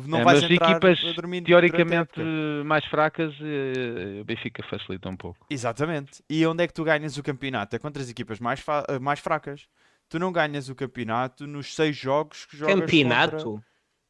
Não 0.07 0.19
É, 0.21 0.25
vais 0.25 0.41
mas 0.43 0.51
entrar 0.51 0.71
equipas 0.71 0.99
a 1.05 1.13
dormir 1.13 1.41
durante 1.41 1.45
a 1.45 1.71
teoricamente 1.71 2.21
época. 2.21 2.65
mais 2.65 2.85
fracas, 2.85 3.35
eh, 3.41 4.21
o 4.21 4.25
Benfica 4.25 4.63
facilita 4.71 5.09
um 5.09 5.17
pouco. 5.17 5.45
Exatamente. 5.51 6.23
E 6.31 6.47
onde 6.47 6.63
é 6.63 6.67
que 6.67 6.73
tu 6.73 6.85
ganhas 6.85 7.17
o 7.17 7.23
campeonato? 7.23 7.75
É 7.75 7.79
contra 7.79 8.01
as 8.01 8.09
equipas 8.09 8.39
mais, 8.39 8.65
eh, 8.89 8.99
mais 8.99 9.19
fracas. 9.21 9.67
Tu 10.09 10.19
não 10.19 10.31
ganhas 10.33 10.69
o 10.69 10.75
campeonato 10.75 11.47
nos 11.47 11.75
seis 11.75 11.97
jogos 11.97 12.45
que 12.47 12.57
jogas 12.57 12.75
Campeonato? 12.81 13.45
contra... 13.45 13.65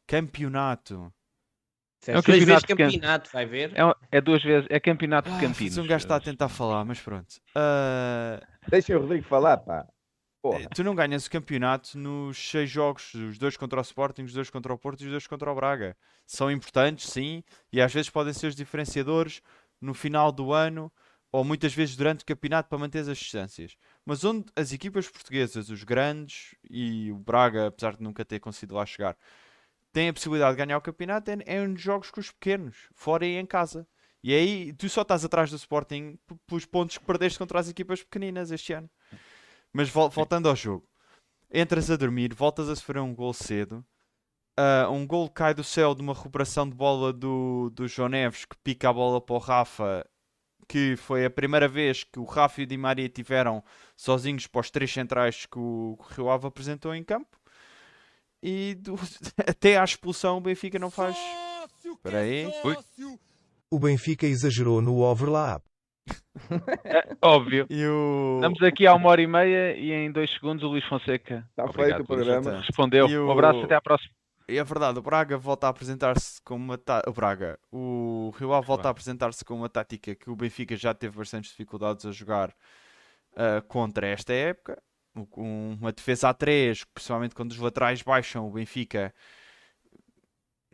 Campeonato. 0.07 1.11
É 2.07 2.17
um 2.17 2.21
duas 2.21 2.43
vezes 2.43 2.63
campeonato 2.63 3.27
de 3.27 3.33
vai 3.33 3.45
ver? 3.45 3.71
É, 3.75 3.85
um- 3.85 3.93
é 4.11 4.21
duas 4.21 4.41
vezes, 4.43 4.67
é 4.69 4.79
campeonato 4.79 5.29
de 5.29 5.35
Ah, 5.35 5.39
Campinas. 5.41 5.77
um 5.77 5.85
gajo 5.85 6.03
está 6.03 6.15
a 6.15 6.19
tentar 6.19 6.49
falar, 6.49 6.83
mas 6.83 6.99
pronto. 6.99 7.35
Ah, 7.55 8.41
Deixa 8.69 8.97
o 8.97 9.01
Rodrigo 9.01 9.25
falar, 9.25 9.57
pá. 9.57 9.87
Porra. 10.43 10.67
tu 10.73 10.83
não 10.83 10.95
ganhas 10.95 11.27
o 11.27 11.29
campeonato 11.29 11.95
nos 11.99 12.35
seis 12.49 12.67
jogos, 12.67 13.13
os 13.13 13.37
dois 13.37 13.55
contra 13.55 13.77
o 13.77 13.81
Sporting, 13.83 14.23
os 14.23 14.33
dois 14.33 14.49
contra 14.49 14.73
o 14.73 14.77
Porto 14.77 15.01
e 15.01 15.05
os 15.05 15.11
dois 15.11 15.27
contra 15.27 15.51
o 15.51 15.53
Braga. 15.55 15.95
São 16.25 16.49
importantes, 16.49 17.11
sim, 17.11 17.43
e 17.71 17.79
às 17.79 17.93
vezes 17.93 18.09
podem 18.09 18.33
ser 18.33 18.47
os 18.47 18.55
diferenciadores 18.55 19.39
no 19.79 19.93
final 19.93 20.31
do 20.31 20.51
ano 20.51 20.91
ou 21.31 21.43
muitas 21.43 21.73
vezes 21.75 21.95
durante 21.95 22.23
o 22.23 22.25
campeonato 22.25 22.67
para 22.69 22.79
manter 22.79 23.07
as 23.07 23.17
distâncias. 23.19 23.75
Mas 24.03 24.23
onde 24.23 24.45
as 24.55 24.73
equipas 24.73 25.07
portuguesas, 25.07 25.69
os 25.69 25.83
grandes 25.83 26.55
e 26.67 27.11
o 27.11 27.17
Braga, 27.19 27.67
apesar 27.67 27.95
de 27.95 28.01
nunca 28.01 28.25
ter 28.25 28.39
conseguido 28.39 28.73
lá 28.73 28.85
chegar, 28.85 29.15
têm 29.91 30.09
a 30.09 30.13
possibilidade 30.13 30.55
de 30.57 30.65
ganhar 30.65 30.77
o 30.77 30.81
campeonato 30.81 31.31
é, 31.31 31.37
é 31.45 31.67
nos 31.67 31.81
jogos 31.81 32.09
com 32.11 32.19
os 32.19 32.31
pequenos, 32.31 32.89
fora 32.93 33.25
e 33.25 33.37
em 33.37 33.45
casa. 33.45 33.87
E 34.23 34.33
aí 34.33 34.73
tu 34.73 34.87
só 34.87 35.01
estás 35.01 35.25
atrás 35.25 35.49
do 35.49 35.55
Sporting 35.55 36.17
pelos 36.45 36.65
pontos 36.65 36.97
que 36.97 37.05
perdeste 37.05 37.39
contra 37.39 37.59
as 37.59 37.69
equipas 37.69 38.03
pequeninas 38.03 38.51
este 38.51 38.73
ano. 38.73 38.89
Mas 39.73 39.89
vol- 39.89 40.09
voltando 40.09 40.47
ao 40.47 40.55
jogo, 40.55 40.87
entras 41.51 41.89
a 41.89 41.95
dormir, 41.97 42.33
voltas 42.33 42.69
a 42.69 42.75
sofrer 42.75 43.01
um 43.01 43.15
gol 43.15 43.33
cedo. 43.33 43.83
ah, 44.57 44.87
um 44.91 45.07
gol 45.07 45.29
cai 45.29 45.53
do 45.53 45.63
céu 45.63 45.95
de 45.95 46.01
uma 46.01 46.13
recuperação 46.13 46.69
de 46.69 46.75
bola 46.75 47.11
do, 47.13 47.69
do 47.71 47.87
João 47.87 48.09
Neves 48.09 48.45
que 48.45 48.55
pica 48.63 48.89
a 48.89 48.93
bola 48.93 49.19
para 49.19 49.35
o 49.35 49.39
Rafa, 49.39 50.05
que 50.67 50.95
foi 50.97 51.25
a 51.25 51.29
primeira 51.29 51.67
vez 51.67 52.03
que 52.03 52.19
o 52.19 52.23
Rafa 52.25 52.61
e 52.61 52.63
o 52.65 52.67
Di 52.67 52.77
Maria 52.77 53.09
tiveram 53.09 53.63
sozinhos 53.97 54.47
para 54.47 54.61
os 54.61 54.69
três 54.71 54.91
centrais 54.93 55.45
que 55.45 55.57
o, 55.59 55.97
que 55.97 56.21
o 56.21 56.25
Rio 56.25 56.29
Ave 56.29 56.47
apresentou 56.47 56.93
em 56.93 57.03
campo. 57.03 57.40
E 58.43 58.75
do- 58.75 58.95
até 59.47 59.77
à 59.77 59.83
expulsão 59.83 60.37
o 60.37 60.41
Benfica 60.41 60.79
não 60.79 60.89
faz. 60.91 61.15
Espera 61.85 62.19
aí. 62.19 62.45
Ui. 62.63 62.77
O 63.69 63.79
Benfica 63.79 64.25
exagerou 64.25 64.81
no 64.81 64.99
overlap. 65.01 65.63
Óbvio. 67.21 67.65
E 67.69 67.85
o. 67.85 68.35
Estamos 68.37 68.61
aqui 68.63 68.85
há 68.87 68.93
uma 68.93 69.09
hora 69.09 69.21
e 69.21 69.27
meia 69.27 69.75
e 69.77 69.91
em 69.91 70.11
dois 70.11 70.31
segundos 70.33 70.63
o 70.63 70.67
Luís 70.67 70.83
Fonseca 70.85 71.45
Está 71.49 71.63
Obrigado, 71.65 71.87
feito 71.97 72.03
o 72.03 72.07
programa. 72.07 72.59
Respondeu. 72.59 73.07
E 73.07 73.17
o- 73.17 73.27
Um 73.27 73.31
abraço, 73.31 73.61
até 73.61 73.75
à 73.75 73.81
próxima. 73.81 74.11
E 74.49 74.57
é 74.57 74.63
verdade, 74.63 74.99
o 74.99 75.01
Braga 75.01 75.37
volta 75.37 75.67
a 75.67 75.69
apresentar-se 75.69 76.41
com 76.41 76.55
uma 76.55 76.77
tá- 76.77 77.01
o 77.07 77.13
Braga, 77.13 77.57
o 77.71 78.33
Rio 78.37 78.53
Ave 78.53 78.67
volta 78.67 78.89
a 78.89 78.91
apresentar-se 78.91 79.45
com 79.45 79.53
uma 79.55 79.69
tática 79.69 80.13
que 80.13 80.29
o 80.29 80.35
Benfica 80.35 80.75
já 80.75 80.93
teve 80.93 81.17
bastantes 81.17 81.51
dificuldades 81.51 82.05
a 82.05 82.11
jogar 82.11 82.53
ah, 83.35 83.61
contra 83.67 84.07
esta 84.07 84.33
época. 84.33 84.81
Uma 85.15 85.91
defesa 85.91 86.29
a 86.29 86.33
3, 86.33 86.83
principalmente 86.85 87.35
quando 87.35 87.51
os 87.51 87.57
laterais 87.57 88.01
baixam, 88.01 88.47
o 88.47 88.51
Benfica 88.51 89.13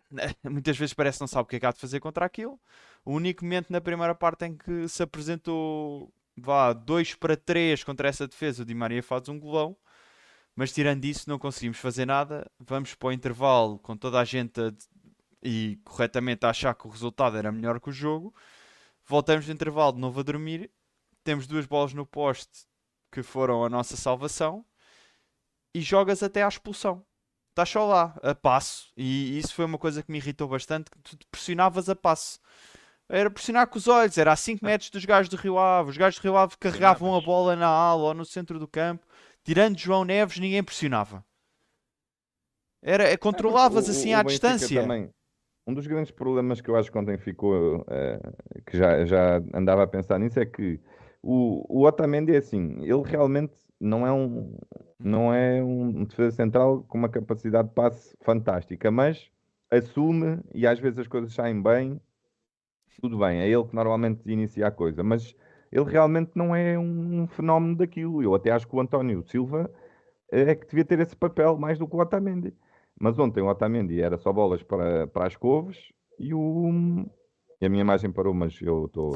muitas 0.49 0.77
vezes 0.77 0.93
parece 0.93 1.17
que 1.17 1.21
não 1.21 1.27
sabe 1.27 1.43
o 1.43 1.45
que 1.45 1.55
é 1.57 1.59
que 1.59 1.65
há 1.65 1.71
de 1.71 1.79
fazer 1.79 1.99
contra 1.99 2.25
aquilo. 2.25 2.59
O 3.03 3.13
único 3.13 3.43
momento 3.43 3.71
na 3.71 3.81
primeira 3.81 4.15
parte 4.15 4.45
em 4.45 4.55
que 4.55 4.87
se 4.87 5.03
apresentou 5.03 6.11
vá 6.35 6.73
2 6.73 7.15
para 7.15 7.35
3 7.35 7.83
contra 7.83 8.07
essa 8.07 8.27
defesa, 8.27 8.61
o 8.63 8.65
Di 8.65 8.73
Maria 8.73 9.01
faz 9.03 9.27
um 9.29 9.39
golão. 9.39 9.75
Mas 10.55 10.73
tirando 10.73 11.05
isso, 11.05 11.29
não 11.29 11.39
conseguimos 11.39 11.77
fazer 11.79 12.05
nada. 12.05 12.49
Vamos 12.59 12.95
para 12.95 13.09
o 13.09 13.11
intervalo 13.13 13.79
com 13.79 13.97
toda 13.97 14.19
a 14.19 14.25
gente 14.25 14.59
a- 14.61 14.73
e 15.43 15.79
corretamente 15.85 16.45
a 16.45 16.49
achar 16.49 16.75
que 16.75 16.87
o 16.87 16.89
resultado 16.91 17.37
era 17.37 17.51
melhor 17.51 17.79
que 17.79 17.89
o 17.89 17.93
jogo. 17.93 18.33
Voltamos 19.05 19.45
do 19.45 19.51
intervalo 19.51 19.93
de 19.93 19.99
novo 20.01 20.19
a 20.19 20.23
dormir. 20.23 20.71
Temos 21.23 21.47
duas 21.47 21.65
bolas 21.65 21.93
no 21.93 22.05
poste 22.05 22.65
que 23.11 23.23
foram 23.23 23.63
a 23.63 23.69
nossa 23.69 23.95
salvação. 23.97 24.65
E 25.75 25.81
jogas 25.81 26.23
até 26.23 26.43
à 26.43 26.47
expulsão. 26.47 27.05
Estás 27.51 27.69
só 27.69 27.85
lá, 27.85 28.17
a 28.23 28.33
passo. 28.35 28.91
E 28.95 29.37
isso 29.37 29.53
foi 29.53 29.65
uma 29.65 29.77
coisa 29.77 30.01
que 30.03 30.11
me 30.11 30.17
irritou 30.17 30.47
bastante. 30.47 30.89
Que 30.91 30.99
tu 30.99 31.17
te 31.17 31.25
pressionavas 31.29 31.89
a 31.89 31.95
passo. 31.95 32.39
Era 33.09 33.29
pressionar 33.31 33.67
com 33.67 33.77
os 33.77 33.87
olhos. 33.87 34.17
Era 34.17 34.31
a 34.31 34.35
5 34.35 34.63
metros 34.65 34.89
dos 34.89 35.05
gajos 35.05 35.29
do 35.29 35.37
Rio 35.37 35.57
Ave. 35.57 35.89
Os 35.91 35.97
gajos 35.97 36.19
do 36.19 36.23
Rio 36.23 36.37
Ave 36.37 36.57
carregavam 36.57 37.15
a 37.15 37.21
bola 37.21 37.55
na 37.55 37.67
ala 37.67 38.03
ou 38.03 38.13
no 38.13 38.25
centro 38.25 38.59
do 38.59 38.67
campo. 38.67 39.05
Tirando 39.43 39.77
João 39.77 40.03
Neves, 40.03 40.39
ninguém 40.39 40.63
pressionava. 40.63 41.23
Era, 42.81 43.03
é, 43.03 43.17
controlavas 43.17 43.87
o- 43.87 43.91
assim 43.91 44.13
à 44.13 44.23
distância. 44.23 44.81
também- 44.81 45.09
um 45.65 45.73
dos 45.73 45.85
grandes 45.87 46.11
problemas 46.11 46.61
que 46.61 46.69
eu 46.69 46.75
acho 46.77 46.91
que 46.91 46.97
ontem 46.97 47.17
ficou, 47.17 47.83
eh, 47.89 48.19
que 48.65 48.77
já, 48.77 49.03
já 49.05 49.37
andava 49.53 49.83
a 49.83 49.87
pensar 49.87 50.17
nisso, 50.19 50.39
é 50.39 50.45
que 50.45 50.79
o, 51.21 51.65
o 51.67 51.85
Otamendi 51.85 52.33
é 52.33 52.37
assim, 52.37 52.77
ele 52.81 53.03
realmente 53.05 53.53
não 53.79 54.05
é 54.05 54.11
um, 54.11 54.57
não 54.99 55.33
é 55.33 55.63
um 55.63 56.03
defesa 56.03 56.35
central 56.35 56.83
com 56.83 56.97
uma 56.97 57.09
capacidade 57.09 57.69
de 57.69 57.73
passe 57.73 58.15
fantástica, 58.21 58.89
mas 58.89 59.29
assume 59.69 60.39
e 60.53 60.65
às 60.65 60.79
vezes 60.79 60.99
as 60.99 61.07
coisas 61.07 61.33
saem 61.33 61.61
bem, 61.61 61.99
tudo 63.01 63.19
bem, 63.19 63.41
é 63.41 63.47
ele 63.47 63.63
que 63.63 63.75
normalmente 63.75 64.21
inicia 64.25 64.67
a 64.67 64.71
coisa, 64.71 65.03
mas 65.03 65.35
ele 65.71 65.85
realmente 65.85 66.31
não 66.35 66.55
é 66.55 66.77
um 66.77 67.27
fenómeno 67.27 67.75
daquilo. 67.75 68.23
Eu 68.23 68.33
até 68.33 68.51
acho 68.51 68.67
que 68.67 68.75
o 68.75 68.79
António 68.79 69.23
Silva 69.23 69.69
é 70.31 70.55
que 70.55 70.67
devia 70.67 70.85
ter 70.85 70.99
esse 70.99 71.15
papel 71.15 71.57
mais 71.57 71.77
do 71.77 71.87
que 71.87 71.95
o 71.95 71.99
Otamendi. 71.99 72.53
Mas 72.99 73.19
ontem 73.19 73.41
o 73.41 73.47
Otamendi 73.47 74.01
era 74.01 74.17
só 74.17 74.33
bolas 74.33 74.63
para, 74.63 75.07
para 75.07 75.27
as 75.27 75.35
couves 75.35 75.91
e, 76.17 76.33
o, 76.33 77.05
e 77.61 77.65
a 77.65 77.69
minha 77.69 77.81
imagem 77.81 78.11
parou, 78.11 78.33
mas 78.33 78.59
eu 78.61 78.85
estou 78.85 79.15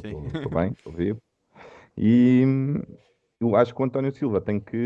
bem, 0.52 0.72
estou 0.74 0.94
vivo. 0.94 1.20
E 1.98 2.44
eu 3.40 3.56
acho 3.56 3.74
que 3.74 3.82
o 3.82 3.86
António 3.86 4.12
Silva 4.14 4.42
tem 4.42 4.60
que, 4.60 4.78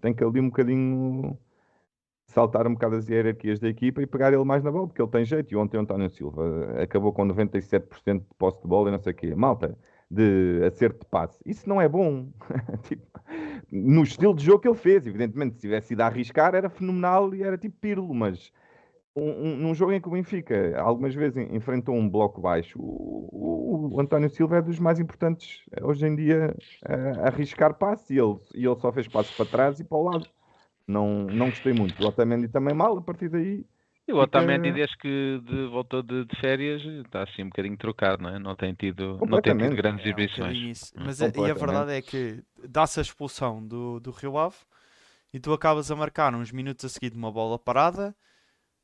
tem 0.00 0.14
que 0.14 0.24
ali 0.24 0.40
um 0.40 0.48
bocadinho 0.48 1.38
saltar 2.26 2.66
um 2.66 2.74
bocado 2.74 2.96
as 2.96 3.08
hierarquias 3.08 3.58
da 3.58 3.68
equipa 3.68 4.02
e 4.02 4.06
pegar 4.06 4.32
ele 4.32 4.44
mais 4.44 4.62
na 4.62 4.70
bola, 4.70 4.86
porque 4.86 5.02
ele 5.02 5.10
tem 5.10 5.24
jeito. 5.24 5.52
E 5.52 5.56
ontem 5.56 5.76
o 5.76 5.80
António 5.80 6.10
Silva 6.10 6.82
acabou 6.82 7.12
com 7.12 7.26
97% 7.26 8.20
de 8.20 8.34
posse 8.38 8.60
de 8.62 8.68
bola 8.68 8.88
e 8.88 8.92
não 8.92 8.98
sei 8.98 9.12
o 9.12 9.16
quê. 9.16 9.34
Malta, 9.34 9.76
de 10.10 10.62
acerto 10.64 11.00
de 11.00 11.06
passe. 11.06 11.42
Isso 11.44 11.68
não 11.68 11.80
é 11.80 11.88
bom. 11.88 12.30
Tipo, 12.84 13.06
no 13.70 14.02
estilo 14.02 14.34
de 14.34 14.44
jogo 14.44 14.60
que 14.60 14.68
ele 14.68 14.76
fez. 14.76 15.06
Evidentemente, 15.06 15.56
se 15.56 15.60
tivesse 15.60 15.92
ido 15.94 16.02
a 16.02 16.06
arriscar, 16.06 16.54
era 16.54 16.70
fenomenal 16.70 17.34
e 17.34 17.42
era 17.42 17.58
tipo 17.58 17.76
Pirlo, 17.80 18.14
mas 18.14 18.52
um, 19.18 19.44
um- 19.52 19.56
num 19.56 19.74
jogo 19.74 19.92
em 19.92 20.00
que 20.00 20.08
o 20.08 20.12
Benfica 20.12 20.80
algumas 20.80 21.14
vezes 21.14 21.36
en- 21.36 21.54
enfrentou 21.56 21.94
um 21.94 22.08
bloco 22.08 22.40
baixo, 22.40 22.78
o, 22.80 23.28
o- 23.32 23.94
o 23.96 24.00
António 24.00 24.30
Silva 24.30 24.58
é 24.58 24.62
dos 24.62 24.78
mais 24.78 24.98
importantes 25.00 25.62
eh, 25.72 25.84
hoje 25.84 26.06
em 26.06 26.14
dia 26.16 26.54
a, 26.84 26.94
a 27.24 27.28
arriscar 27.28 27.74
passe 27.74 28.14
e 28.14 28.18
ele, 28.18 28.38
e 28.54 28.64
ele 28.66 28.76
só 28.80 28.92
fez 28.92 29.06
passos 29.08 29.34
para 29.36 29.46
trás 29.46 29.80
e 29.80 29.84
para 29.84 29.98
o 29.98 30.04
lado. 30.04 30.26
Não, 30.86 31.24
não 31.24 31.50
gostei 31.50 31.72
muito. 31.72 32.02
O 32.02 32.06
Otamendi 32.08 32.48
também 32.48 32.74
mal, 32.74 32.96
a 32.96 33.02
partir 33.02 33.28
daí. 33.28 33.64
E 34.06 34.12
o 34.12 34.14
Fica- 34.14 34.22
Otamendi, 34.24 34.72
desde 34.72 34.96
que 34.96 35.38
de- 35.44 35.66
voltou 35.66 36.02
de, 36.02 36.24
de 36.24 36.40
férias, 36.40 36.82
está 37.04 37.24
assim 37.24 37.42
um 37.42 37.48
bocadinho 37.50 37.76
trocado, 37.76 38.22
não 38.22 38.30
é? 38.30 38.38
Não 38.38 38.56
tem 38.56 38.72
tido, 38.72 39.18
não 39.26 39.40
tem 39.42 39.56
tido 39.58 39.76
grandes 39.76 40.02
É, 40.06 40.08
um 40.08 40.12
exibições. 40.18 40.92
Hum. 40.96 41.02
Mas 41.04 41.20
a, 41.20 41.26
e 41.26 41.50
a 41.50 41.54
verdade 41.54 41.92
é 41.92 42.00
que 42.00 42.42
dá-se 42.66 42.98
a 42.98 43.02
expulsão 43.02 43.62
do, 43.62 44.00
do 44.00 44.10
Rio 44.10 44.38
Ave 44.38 44.56
e 45.32 45.38
tu 45.38 45.52
acabas 45.52 45.90
a 45.90 45.96
marcar 45.96 46.34
uns 46.34 46.50
minutos 46.50 46.86
a 46.86 46.88
seguir 46.88 47.10
de 47.10 47.18
uma 47.18 47.30
bola 47.30 47.58
parada 47.58 48.16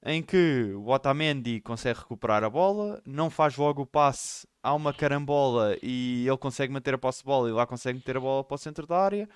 em 0.04 0.22
que 0.22 0.72
o 0.74 0.88
Otamendi 0.88 1.60
consegue 1.60 1.98
recuperar 2.00 2.44
a 2.44 2.50
bola, 2.50 3.00
não 3.06 3.30
faz 3.30 3.56
logo 3.56 3.82
o 3.82 3.86
passe, 3.86 4.46
há 4.62 4.74
uma 4.74 4.92
carambola 4.92 5.76
e 5.82 6.26
ele 6.28 6.36
consegue 6.36 6.72
manter 6.72 6.92
a 6.94 6.98
posse 6.98 7.20
de 7.20 7.24
bola 7.24 7.48
e 7.48 7.52
lá 7.52 7.66
consegue 7.66 7.98
meter 7.98 8.16
a 8.18 8.20
bola 8.20 8.44
para 8.44 8.54
o 8.54 8.58
centro 8.58 8.86
da 8.86 8.98
área. 8.98 9.28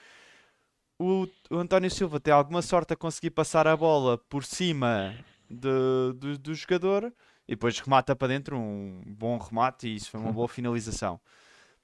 O, 1.01 1.27
o 1.51 1.57
António 1.57 1.91
Silva 1.91 2.19
tem 2.21 2.35
alguma 2.35 2.61
sorte 2.61 2.93
a 2.93 2.97
conseguir 2.97 3.31
passar 3.31 3.67
a 3.69 3.77
bola 3.77 4.19
por 4.19 4.45
cima 4.45 5.15
de- 5.49 6.13
do, 6.19 6.39
do 6.39 6.55
jogador 6.55 7.13
e 7.47 7.53
depois 7.53 7.79
remata 7.79 8.15
para 8.17 8.29
dentro 8.29 8.59
um 8.59 9.01
bom 9.07 9.39
remate 9.39 9.87
e 9.89 9.95
isso 9.95 10.11
foi 10.11 10.21
uma 10.21 10.33
boa 10.33 10.49
finalização. 10.49 11.21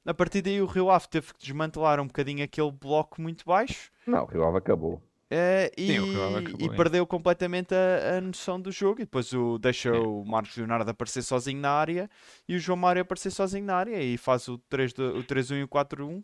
A 0.04 0.12
partir 0.12 0.42
daí 0.42 0.60
o 0.60 0.66
Rio 0.66 0.90
Ave 0.90 1.08
teve 1.08 1.32
que 1.32 1.38
desmantelar 1.40 1.98
um 2.00 2.06
bocadinho 2.06 2.44
aquele 2.44 2.70
bloco 2.70 3.22
muito 3.22 3.42
baixo 3.46 3.90
Não, 4.06 4.24
o 4.24 4.26
Rio 4.26 4.44
Ave 4.44 4.58
acabou. 4.58 5.00
Eh, 5.36 5.72
e, 5.76 5.86
Sim, 5.88 5.98
o 6.14 6.36
acabou, 6.38 6.60
e 6.60 6.64
é. 6.72 6.76
perdeu 6.76 7.06
completamente 7.06 7.74
a, 7.74 8.18
a 8.18 8.20
noção 8.20 8.60
do 8.60 8.70
jogo. 8.70 9.00
E 9.00 9.04
depois 9.04 9.32
o, 9.32 9.58
deixa 9.58 9.92
o 9.92 10.24
Marcos 10.24 10.56
Leonardo 10.56 10.90
aparecer 10.90 11.22
sozinho 11.22 11.60
na 11.60 11.70
área 11.70 12.08
e 12.48 12.54
o 12.56 12.58
João 12.58 12.76
Mário 12.76 13.02
aparecer 13.02 13.30
sozinho 13.30 13.64
na 13.64 13.74
área 13.76 14.00
e 14.02 14.16
faz 14.16 14.46
o 14.48 14.58
3 14.68 14.92
de- 14.92 15.02
o 15.02 15.22
3-1 15.24 15.56
e 15.58 15.62
o 15.64 15.68
4-1. 15.68 16.22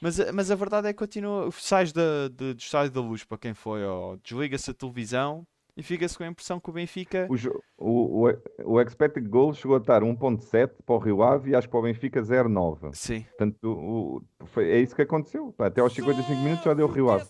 Mas, 0.00 0.20
a- 0.20 0.32
mas 0.32 0.50
a 0.50 0.54
verdade 0.54 0.88
é 0.88 0.92
que 0.92 0.98
continua, 0.98 1.50
sais 1.52 1.90
da, 1.92 2.28
de, 2.28 2.52
do 2.54 2.58
estádio 2.60 2.92
da 2.92 3.00
luz 3.00 3.24
para 3.24 3.38
quem 3.38 3.54
foi, 3.54 3.82
ó, 3.84 4.16
desliga-se 4.22 4.70
a 4.70 4.74
televisão 4.74 5.46
e 5.74 5.82
fica-se 5.82 6.16
com 6.16 6.24
a 6.24 6.26
impressão 6.26 6.58
que 6.60 6.68
o 6.70 6.72
Benfica. 6.72 7.26
O, 7.30 7.34
o, 7.78 8.28
o, 8.28 8.72
o 8.76 8.80
expected 8.80 9.26
goal 9.28 9.52
chegou 9.54 9.76
a 9.76 9.80
estar 9.80 10.02
1.7 10.02 10.70
para 10.84 10.94
o 10.94 10.98
Rio 10.98 11.22
Ave 11.22 11.50
e 11.50 11.54
acho 11.54 11.66
que 11.68 11.70
para 11.72 11.80
o 11.80 11.82
Benfica 11.82 12.20
0.9. 12.22 12.94
Sim, 12.94 13.24
Portanto, 13.38 13.56
o, 13.64 14.22
foi- 14.46 14.70
é 14.70 14.80
isso 14.80 14.94
que 14.94 15.02
aconteceu. 15.02 15.54
Até 15.58 15.80
aos 15.80 15.92
55 15.94 16.40
minutos 16.42 16.64
já 16.64 16.74
deu 16.74 16.86
o 16.86 16.90
Rio 16.90 17.10
Ave. 17.10 17.24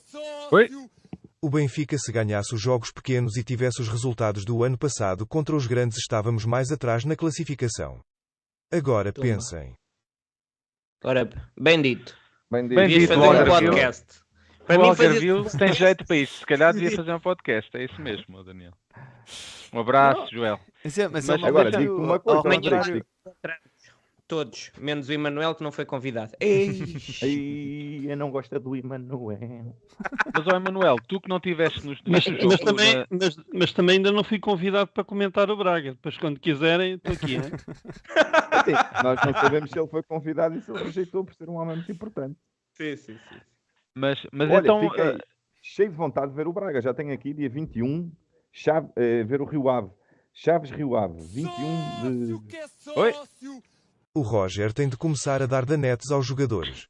Oi? 0.52 0.68
O 1.46 1.48
Benfica, 1.48 1.96
se 1.96 2.10
ganhasse 2.10 2.52
os 2.56 2.60
jogos 2.60 2.90
pequenos 2.90 3.36
e 3.36 3.44
tivesse 3.44 3.80
os 3.80 3.86
resultados 3.88 4.44
do 4.44 4.64
ano 4.64 4.76
passado 4.76 5.24
contra 5.24 5.54
os 5.54 5.68
grandes, 5.68 5.96
estávamos 5.98 6.44
mais 6.44 6.72
atrás 6.72 7.04
na 7.04 7.14
classificação. 7.14 8.00
Agora 8.68 9.12
Toma. 9.12 9.28
pensem. 9.28 9.72
Ora, 11.04 11.30
bem 11.56 11.80
dito. 11.80 12.16
Bem 12.50 12.66
Bem 12.66 12.88
Devias 12.88 13.00
dito, 13.02 13.14
fazer 13.14 13.42
um 13.44 13.46
podcast. 13.46 14.06
Para 14.66 14.76
o 14.82 14.88
mim 14.88 14.94
fazia... 14.96 15.44
tem 15.56 15.72
jeito 15.72 16.04
para 16.04 16.16
isso. 16.16 16.38
Se 16.40 16.46
calhar 16.46 16.72
devia 16.74 16.90
fazer 16.96 17.14
um 17.14 17.20
podcast. 17.20 17.76
É 17.76 17.84
isso 17.84 18.02
mesmo, 18.02 18.42
Daniel. 18.42 18.72
Um 19.72 19.78
abraço, 19.78 20.28
Joel. 20.34 20.58
mas, 20.82 20.98
é, 20.98 21.06
mas, 21.06 21.28
Mas 21.28 21.28
é 21.28 21.34
uma 21.40 21.46
Agora, 21.48 21.70
coisa- 21.70 21.78
digo-te 21.78 22.00
uma 22.04 22.14
ao 22.14 22.20
coisa, 22.20 22.42
contrário- 22.42 23.06
Todos, 24.28 24.72
menos 24.76 25.08
o 25.08 25.12
Emanuel 25.12 25.54
que 25.54 25.62
não 25.62 25.70
foi 25.70 25.84
convidado. 25.84 26.32
Ei, 26.40 26.60
eu 28.10 28.16
não 28.16 28.30
gosto 28.30 28.58
do 28.58 28.74
Emanuel. 28.74 29.76
Mas, 30.34 30.46
ó 30.48 30.56
Emanuel, 30.56 30.96
tu 31.06 31.20
que 31.20 31.28
não 31.28 31.38
tiveste 31.38 31.86
nos 31.86 32.00
Mas, 32.04 32.26
mas 32.26 32.60
também, 32.60 32.92
da- 32.92 33.06
mas, 33.08 33.36
mas 33.54 33.72
também 33.72 33.96
ainda 33.98 34.10
não 34.10 34.24
fui 34.24 34.40
convidado 34.40 34.90
para 34.90 35.04
comentar 35.04 35.48
o 35.48 35.56
Braga. 35.56 35.92
Depois, 35.92 36.18
quando 36.18 36.40
quiserem, 36.40 36.94
estou 36.94 37.12
aqui. 37.12 37.34
hein? 37.34 37.42
Assim, 38.50 38.72
nós 39.02 39.22
não 39.22 39.32
sabemos 39.34 39.70
se 39.70 39.78
ele 39.78 39.88
foi 39.88 40.02
convidado 40.02 40.56
e 40.56 40.60
se 40.60 40.70
ele 40.72 40.82
rejeitou 40.82 41.24
por 41.24 41.34
ser 41.34 41.48
um 41.48 41.54
homem 41.54 41.76
muito 41.76 41.92
importante. 41.92 42.36
sim, 42.72 42.96
sim, 42.96 43.14
sim. 43.28 43.40
Mas, 43.94 44.26
mas 44.32 44.50
Olha, 44.50 44.60
então. 44.66 44.92
eh, 44.96 45.18
cheio 45.62 45.88
de 45.90 45.96
vontade 45.96 46.30
de 46.32 46.36
ver 46.36 46.48
o 46.48 46.52
Braga. 46.52 46.82
Já 46.82 46.92
tenho 46.92 47.14
aqui, 47.14 47.32
dia 47.32 47.48
21, 47.48 48.10
Chave, 48.52 48.88
eh, 48.96 49.22
ver 49.22 49.40
o 49.40 49.44
Rio 49.44 49.68
Ave. 49.68 49.88
Chaves 50.34 50.70
Rio 50.70 50.96
Ave, 50.96 51.18
21 51.22 52.12
de. 52.12 52.90
Oi? 52.94 53.14
O 54.16 54.22
Roger 54.22 54.72
tem 54.72 54.88
de 54.88 54.96
começar 54.96 55.42
a 55.42 55.46
dar 55.46 55.66
danetes 55.66 56.10
aos 56.10 56.24
jogadores. 56.24 56.88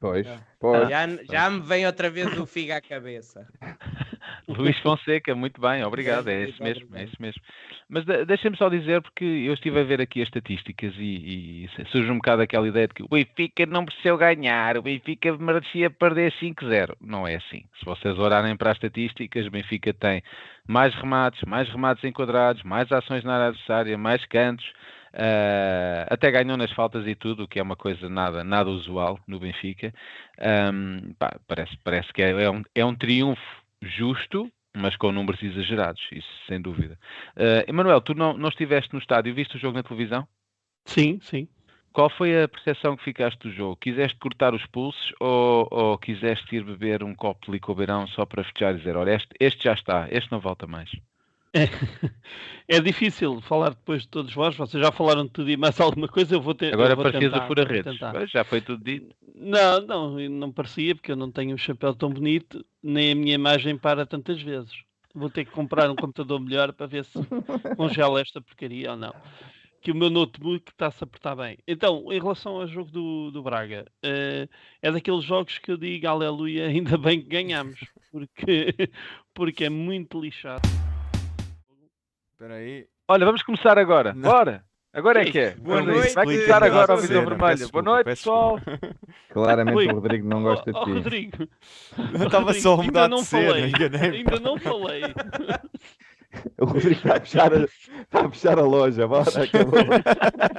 Pois, 0.00 0.26
pois. 0.58 0.88
Já, 0.88 1.06
já 1.30 1.50
me 1.50 1.60
vem 1.60 1.86
outra 1.86 2.10
vez 2.10 2.36
o 2.36 2.44
figo 2.46 2.72
à 2.72 2.80
cabeça. 2.80 3.46
Luís 4.48 4.76
Fonseca, 4.80 5.36
muito 5.36 5.60
bem, 5.60 5.84
obrigado, 5.84 6.26
é 6.26 6.48
isso 6.48 6.60
mesmo, 6.60 6.96
é 6.96 7.04
isso 7.04 7.16
mesmo. 7.20 7.40
Mas 7.88 8.04
deixem-me 8.26 8.56
só 8.56 8.68
dizer, 8.68 9.00
porque 9.02 9.24
eu 9.24 9.54
estive 9.54 9.78
a 9.78 9.84
ver 9.84 10.00
aqui 10.00 10.20
as 10.20 10.26
estatísticas 10.26 10.94
e, 10.96 11.64
e 11.64 11.70
surge 11.92 12.10
um 12.10 12.16
bocado 12.16 12.42
aquela 12.42 12.66
ideia 12.66 12.88
de 12.88 12.94
que 12.94 13.04
o 13.04 13.08
Benfica 13.08 13.64
não 13.64 13.82
mereceu 13.82 14.18
ganhar, 14.18 14.76
o 14.76 14.82
Benfica 14.82 15.38
merecia 15.38 15.88
perder 15.88 16.32
5-0. 16.42 16.96
Não 17.00 17.24
é 17.24 17.36
assim. 17.36 17.62
Se 17.78 17.84
vocês 17.84 18.18
olharem 18.18 18.56
para 18.56 18.72
as 18.72 18.76
estatísticas, 18.78 19.46
o 19.46 19.50
Benfica 19.50 19.94
tem 19.94 20.24
mais 20.66 20.92
remates, 20.96 21.40
mais 21.46 21.68
remates 21.68 22.02
enquadrados, 22.02 22.64
mais 22.64 22.90
ações 22.90 23.22
na 23.22 23.34
área 23.34 23.48
adversária, 23.48 23.96
mais 23.96 24.24
cantos, 24.26 24.66
Uh, 25.14 26.04
até 26.08 26.30
ganhou 26.30 26.56
nas 26.56 26.72
faltas 26.72 27.06
e 27.06 27.14
tudo, 27.14 27.44
o 27.44 27.48
que 27.48 27.58
é 27.58 27.62
uma 27.62 27.76
coisa 27.76 28.08
nada, 28.08 28.44
nada 28.44 28.70
usual 28.70 29.18
no 29.26 29.40
Benfica. 29.40 29.92
Um, 30.72 31.12
pá, 31.14 31.38
parece, 31.46 31.76
parece 31.82 32.12
que 32.12 32.22
é, 32.22 32.30
é, 32.30 32.50
um, 32.50 32.62
é 32.74 32.84
um 32.84 32.94
triunfo 32.94 33.42
justo, 33.82 34.50
mas 34.76 34.96
com 34.96 35.12
números 35.12 35.42
exagerados, 35.42 36.02
isso 36.12 36.28
sem 36.46 36.60
dúvida. 36.60 36.98
Uh, 37.36 37.68
Emanuel, 37.68 38.00
tu 38.00 38.14
não, 38.14 38.36
não 38.36 38.48
estiveste 38.48 38.92
no 38.92 38.98
estádio, 38.98 39.34
viste 39.34 39.56
o 39.56 39.58
jogo 39.58 39.76
na 39.76 39.82
televisão? 39.82 40.26
Sim, 40.84 41.18
sim. 41.20 41.48
Qual 41.92 42.10
foi 42.10 42.42
a 42.42 42.48
percepção 42.48 42.96
que 42.96 43.02
ficaste 43.02 43.38
do 43.40 43.50
jogo? 43.50 43.76
Quiseste 43.76 44.16
cortar 44.18 44.54
os 44.54 44.64
pulsos 44.66 45.12
ou, 45.18 45.66
ou 45.70 45.98
quiseste 45.98 46.54
ir 46.54 46.62
beber 46.62 47.02
um 47.02 47.14
copo 47.14 47.46
de 47.46 47.52
licobeirão 47.52 48.06
só 48.08 48.24
para 48.24 48.44
fechar 48.44 48.74
e 48.74 48.78
dizer, 48.78 48.96
olha, 48.96 49.16
este, 49.16 49.34
este 49.40 49.64
já 49.64 49.72
está, 49.72 50.06
este 50.10 50.30
não 50.30 50.38
volta 50.38 50.66
mais? 50.66 50.90
É, 51.52 51.64
é, 52.76 52.80
difícil 52.80 53.40
falar 53.40 53.70
depois 53.70 54.02
de 54.02 54.08
todos 54.08 54.32
vós. 54.34 54.56
Vocês 54.56 54.82
já 54.82 54.92
falaram 54.92 55.24
de 55.24 55.30
tudo 55.30 55.50
e 55.50 55.56
mais 55.56 55.80
alguma 55.80 56.08
coisa. 56.08 56.34
Eu 56.34 56.40
vou 56.40 56.54
ter. 56.54 56.72
Agora 56.72 56.96
parecias 56.96 57.32
a 57.34 57.46
fura-redes. 57.46 57.98
Já 58.30 58.44
foi 58.44 58.60
tudo 58.60 58.82
dito. 58.82 59.14
Não, 59.34 59.80
não, 59.80 60.18
não 60.28 60.52
parecia, 60.52 60.94
porque 60.94 61.12
eu 61.12 61.16
não 61.16 61.30
tenho 61.30 61.54
um 61.54 61.58
chapéu 61.58 61.94
tão 61.94 62.10
bonito, 62.10 62.64
nem 62.82 63.12
a 63.12 63.14
minha 63.14 63.34
imagem 63.34 63.78
para 63.78 64.04
tantas 64.04 64.42
vezes. 64.42 64.72
Vou 65.14 65.30
ter 65.30 65.44
que 65.44 65.52
comprar 65.52 65.90
um 65.90 65.96
computador 65.96 66.40
melhor 66.40 66.72
para 66.72 66.86
ver 66.86 67.04
se 67.04 67.18
congela 67.76 68.20
esta 68.20 68.40
porcaria 68.40 68.90
ou 68.90 68.96
não. 68.96 69.14
Que 69.80 69.92
o 69.92 69.94
meu 69.94 70.10
notebook 70.10 70.70
está-se 70.70 71.02
a 71.02 71.06
apertar 71.06 71.36
bem. 71.36 71.56
Então, 71.66 72.12
em 72.12 72.20
relação 72.20 72.56
ao 72.56 72.66
jogo 72.66 72.90
do, 72.90 73.30
do 73.30 73.42
Braga, 73.42 73.86
uh, 74.04 74.48
é 74.82 74.90
daqueles 74.90 75.24
jogos 75.24 75.58
que 75.58 75.70
eu 75.70 75.76
digo, 75.76 76.06
aleluia, 76.08 76.66
ainda 76.68 76.98
bem 76.98 77.22
que 77.22 77.28
ganhamos, 77.28 77.78
porque, 78.10 78.90
porque 79.32 79.64
é 79.64 79.70
muito 79.70 80.20
lixado. 80.20 80.68
Espera 82.38 82.54
aí. 82.54 82.86
Olha, 83.08 83.26
vamos 83.26 83.42
começar 83.42 83.76
agora. 83.76 84.14
Não. 84.14 84.30
Bora! 84.30 84.64
Agora 84.92 85.22
é 85.22 85.24
que 85.28 85.40
é. 85.40 85.56
Boa 85.56 85.82
noite. 85.82 86.14
Vai 86.14 86.24
começar 86.24 86.62
agora 86.62 86.92
ao 86.92 87.00
Visão 87.00 87.24
Vermelho. 87.26 87.68
Boa 87.68 87.82
noite, 87.82 88.04
pessoal. 88.04 88.60
Claramente 89.30 89.88
o 89.88 89.94
Rodrigo 89.94 90.28
não 90.28 90.44
gosta 90.44 90.72
de 90.72 90.78
ti. 90.84 90.92
Rodrigo. 90.92 91.48
Eu 92.16 92.26
estava 92.26 92.54
só 92.54 92.74
a 92.74 92.76
mudar 92.76 93.02
ainda 93.02 93.08
não 93.08 93.22
de 93.22 93.24
cena, 93.24 93.48
falei. 93.48 93.72
Ainda 94.18 94.38
não 94.38 94.56
falei. 94.56 95.02
O 96.60 96.66
Rodrigo 96.66 96.92
está 96.92 97.16
a 97.16 97.20
fechar 97.20 97.52
a, 97.52 97.64
está 97.64 98.26
a, 98.26 98.30
fechar 98.30 98.58
a 98.58 98.62
loja. 98.62 99.08
Bora, 99.08 99.42
acabou. 99.42 99.80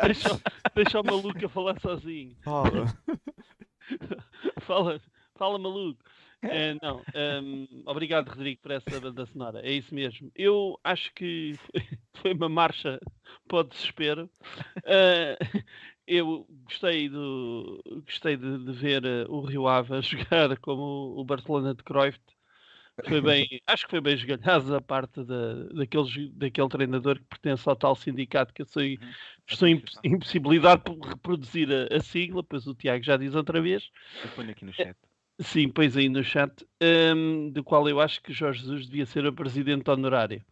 deixa, 0.04 0.42
deixa 0.76 1.00
o 1.00 1.04
maluco 1.06 1.46
a 1.46 1.48
falar 1.48 1.80
sozinho. 1.80 2.36
Fala. 2.44 2.94
fala, 4.60 5.00
fala 5.36 5.58
maluco. 5.58 6.04
É, 6.42 6.74
não, 6.82 7.04
um, 7.44 7.84
obrigado 7.86 8.30
Rodrigo 8.30 8.62
por 8.62 8.72
essa 8.72 9.00
banda 9.00 9.26
sonora, 9.26 9.62
é 9.62 9.74
isso 9.74 9.94
mesmo. 9.94 10.32
Eu 10.36 10.80
acho 10.84 11.14
que 11.14 11.56
foi 12.16 12.34
uma 12.34 12.48
marcha 12.48 13.00
para 13.48 13.60
o 13.60 13.64
desespero. 13.64 14.30
Uh, 14.78 15.64
eu 16.08 16.48
gostei, 16.64 17.10
do, 17.10 17.82
gostei 18.06 18.38
de, 18.38 18.58
de 18.58 18.72
ver 18.72 19.04
uh, 19.04 19.32
o 19.32 19.42
Rio 19.42 19.68
Ave 19.68 20.02
jogar 20.02 20.58
como 20.60 21.14
o 21.18 21.24
Barcelona 21.26 21.76
de 21.76 21.84
Cruyff. 21.84 22.20
Foi 23.08 23.22
bem, 23.22 23.62
acho 23.66 23.86
que 23.86 23.92
foi 23.92 24.02
bem 24.02 24.14
esgalhado 24.14 24.76
a 24.76 24.82
parte 24.82 25.24
da, 25.24 25.54
daqueles, 25.74 26.32
daquele 26.34 26.68
treinador 26.68 27.18
que 27.18 27.26
pertence 27.30 27.68
ao 27.70 27.76
tal 27.76 27.96
sindicato 27.96 28.54
que 28.54 28.62
eu 28.62 28.66
sou, 28.66 28.84
uhum. 28.84 28.98
estou 29.48 29.68
impossibilidade 30.04 30.84
por 30.84 31.00
reproduzir 31.00 31.70
a, 31.72 31.96
a, 31.96 32.02
sigla, 32.02 32.44
pois 32.44 32.68
o 32.68 32.76
Tiago 32.76 33.04
já 33.04 33.16
diz 33.16 33.36
outra 33.36 33.62
vez. 33.62 33.90
Eu 34.22 34.30
ponho 34.32 34.52
aqui 34.52 34.66
no 34.66 34.74
chat. 34.74 34.98
Sim, 35.42 35.70
pois 35.70 35.96
aí 35.96 36.10
no 36.10 36.24
chat, 36.24 36.68
um, 37.16 37.50
do 37.50 37.64
qual 37.64 37.88
eu 37.88 38.02
acho 38.02 38.22
que 38.22 38.34
Jorge 38.34 38.60
Jesus 38.62 38.88
devia 38.88 39.06
ser 39.06 39.26
o 39.26 39.34
presidente 39.34 39.90
honorário. 39.90 40.44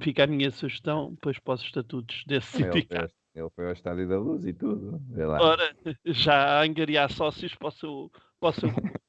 Fica 0.00 0.24
a 0.24 0.26
minha 0.26 0.50
sugestão, 0.50 1.16
pois 1.20 1.38
para 1.38 1.54
os 1.54 1.62
estatutos 1.62 2.22
desse 2.26 2.62
ele 2.62 2.72
sindicato. 2.72 3.14
Foi, 3.32 3.42
ele 3.42 3.50
foi 3.50 3.66
ao 3.66 3.72
Estádio 3.72 4.08
da 4.08 4.18
Luz 4.18 4.44
e 4.44 4.52
tudo. 4.52 5.00
Ora, 5.40 5.74
já 6.04 6.62
angariar 6.62 7.10
sócios 7.10 7.54
para 7.54 7.68
o 7.68 7.70
seu, 7.70 8.12
para 8.38 8.48
o 8.50 8.52
seu... 8.52 8.68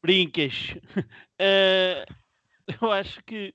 Brincas. 0.00 0.76
Uh, 1.40 2.04
eu 2.80 2.92
acho 2.92 3.24
que 3.24 3.54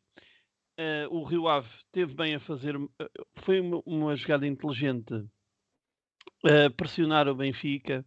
uh, 0.80 1.16
o 1.16 1.24
Rio 1.24 1.48
Ave 1.48 1.70
teve 1.92 2.14
bem 2.14 2.36
a 2.36 2.40
fazer. 2.40 2.76
Uh, 2.76 2.90
foi 3.36 3.62
uma, 3.62 3.82
uma, 3.86 4.16
jogada 4.16 4.48
inteligente 4.48 5.26
pressionar 6.76 7.28
o 7.28 7.36
Benfica 7.36 8.06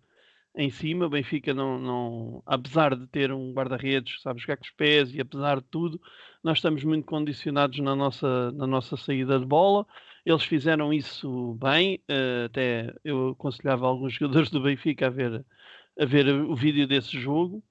em 0.55 0.71
cima. 0.71 1.07
O 1.07 1.11
Benfica 1.11 1.55
não, 1.55 1.79
não 1.79 2.43
apesar 2.47 2.97
de 2.97 3.07
ter 3.07 3.33
um 3.33 3.53
guarda-redes, 3.53 4.21
sabe 4.23 4.41
jogar 4.41 4.57
com 4.57 4.65
os 4.65 4.71
pés 4.71 5.15
e 5.15 5.21
apesar 5.21 5.61
de 5.61 5.67
tudo, 5.71 6.01
nós 6.43 6.59
estamos 6.59 6.85
muito 6.85 7.07
condicionados 7.07 7.79
na 7.79 7.95
nossa, 7.95 8.53
na 8.53 8.67
nossa 8.67 8.97
saída 8.97 9.39
de 9.39 9.47
bola. 9.47 9.87
Eles 10.25 10.45
fizeram 10.45 10.93
isso 10.93 11.55
bem, 11.55 11.97
uh, 12.09 12.47
até 12.47 12.95
eu 13.05 13.31
aconselhava 13.31 13.87
alguns 13.87 14.15
jogadores 14.15 14.51
do 14.51 14.61
Benfica 14.63 15.07
a 15.07 15.11
ver, 15.11 15.45
a 15.99 16.05
ver 16.05 16.29
o 16.29 16.55
vídeo 16.55 16.87
desse 16.87 17.19
jogo, 17.19 17.63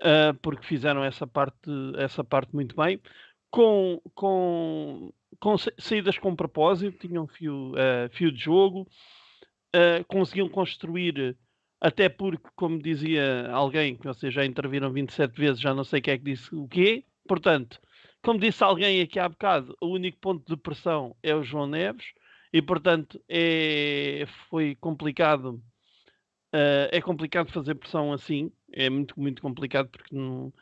uh, 0.00 0.34
porque 0.42 0.66
fizeram 0.66 1.04
essa 1.04 1.26
parte, 1.26 1.70
essa 1.96 2.24
parte 2.24 2.54
muito 2.54 2.74
bem. 2.74 3.00
Com, 3.50 4.00
com, 4.16 5.12
com 5.38 5.56
saídas 5.78 6.18
com 6.18 6.34
propósito, 6.34 7.06
tinham 7.06 7.28
fio, 7.28 7.72
uh, 7.72 8.08
fio 8.10 8.32
de 8.32 8.42
jogo, 8.42 8.88
conseguiam 10.08 10.48
construir 10.48 11.36
até 11.84 12.08
porque, 12.08 12.48
como 12.56 12.80
dizia 12.80 13.50
alguém 13.52 13.94
que 13.94 14.06
vocês 14.06 14.32
já 14.32 14.42
interviram 14.42 14.90
27 14.90 15.38
vezes, 15.38 15.60
já 15.60 15.74
não 15.74 15.84
sei 15.84 16.00
quem 16.00 16.14
é 16.14 16.18
que 16.18 16.24
disse 16.24 16.54
o 16.54 16.66
quê, 16.66 17.04
portanto, 17.28 17.78
como 18.22 18.40
disse 18.40 18.64
alguém 18.64 19.02
aqui 19.02 19.18
há 19.18 19.28
bocado, 19.28 19.76
o 19.82 19.88
único 19.88 20.16
ponto 20.18 20.48
de 20.48 20.56
pressão 20.56 21.14
é 21.22 21.34
o 21.34 21.42
João 21.44 21.66
Neves 21.66 22.06
e, 22.50 22.62
portanto, 22.62 23.20
é, 23.28 24.24
foi 24.48 24.74
complicado. 24.76 25.62
Uh, 26.54 26.88
é 26.90 27.02
complicado 27.02 27.52
fazer 27.52 27.74
pressão 27.74 28.14
assim, 28.14 28.50
é 28.72 28.88
muito, 28.88 29.20
muito 29.20 29.42
complicado 29.42 29.90
porque 29.90 30.16
não. 30.16 30.54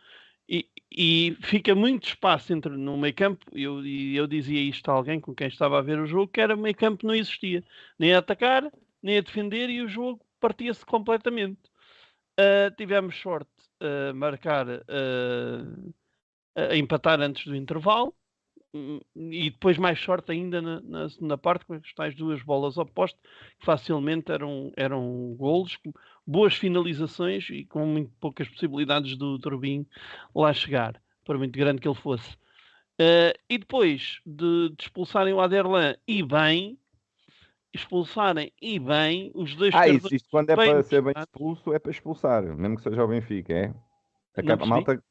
E, 0.49 0.66
e 0.91 1.37
fica 1.43 1.73
muito 1.73 2.09
espaço 2.09 2.53
entre 2.53 2.77
no 2.77 2.97
meio 2.97 3.14
campo. 3.14 3.47
Eu, 3.53 3.87
eu 3.87 4.27
dizia 4.27 4.61
isto 4.61 4.91
a 4.91 4.95
alguém 4.95 5.20
com 5.20 5.33
quem 5.33 5.47
estava 5.47 5.79
a 5.79 5.83
ver 5.83 6.01
o 6.01 6.07
jogo: 6.07 6.33
que 6.33 6.41
era 6.41 6.57
meio 6.57 6.75
campo 6.75 7.07
não 7.07 7.14
existia, 7.14 7.62
nem 7.97 8.12
a 8.12 8.18
atacar, 8.18 8.68
nem 9.01 9.18
a 9.18 9.20
defender, 9.20 9.70
e 9.70 9.83
o 9.83 9.89
jogo 9.89 10.20
partia-se 10.43 10.84
completamente. 10.84 11.61
Uh, 12.38 12.74
tivemos 12.76 13.16
sorte 13.16 13.51
a 13.80 14.12
marcar, 14.12 14.66
uh, 14.68 15.95
a 16.57 16.76
empatar 16.76 17.20
antes 17.20 17.47
do 17.47 17.55
intervalo 17.55 18.14
hum, 18.74 19.01
e 19.14 19.51
depois 19.51 19.78
mais 19.78 20.01
sorte 20.01 20.32
ainda 20.32 20.61
na, 20.61 20.80
na 20.80 21.09
segunda 21.09 21.38
parte 21.38 21.64
com 21.64 21.74
as 21.74 21.93
tais 21.95 22.14
duas 22.14 22.43
bolas 22.43 22.76
opostas 22.76 23.20
que 23.59 23.66
facilmente 23.66 24.32
eram, 24.32 24.72
eram 24.76 25.34
golos, 25.38 25.78
boas 26.26 26.55
finalizações 26.55 27.49
e 27.51 27.64
com 27.64 27.86
muito 27.86 28.11
poucas 28.18 28.49
possibilidades 28.49 29.16
do 29.16 29.38
Turbin 29.38 29.86
lá 30.34 30.53
chegar, 30.53 31.01
por 31.24 31.38
muito 31.38 31.57
grande 31.59 31.80
que 31.80 31.88
ele 31.88 31.95
fosse. 31.95 32.34
Uh, 33.01 33.32
e 33.49 33.59
depois 33.59 34.20
de, 34.24 34.70
de 34.70 34.84
expulsarem 34.84 35.32
o 35.32 35.40
Aderlan 35.40 35.97
e 36.07 36.22
bem, 36.22 36.78
expulsarem 37.75 38.53
e 38.61 38.79
bem 38.79 39.31
os 39.35 39.55
dois 39.55 39.75
Ah, 39.75 39.89
isso, 39.89 40.14
isto 40.14 40.29
quando 40.31 40.51
é 40.51 40.55
para 40.55 40.83
ser 40.83 41.03
bem 41.03 41.14
expulso, 41.16 41.73
é 41.73 41.79
para 41.79 41.91
expulsar, 41.91 42.43
mesmo 42.57 42.77
que 42.77 42.83
seja 42.83 43.05
o 43.05 43.09
Benfica, 43.09 43.53
é? 43.53 43.75
Acaba, 44.37 44.66
malta, 44.66 45.03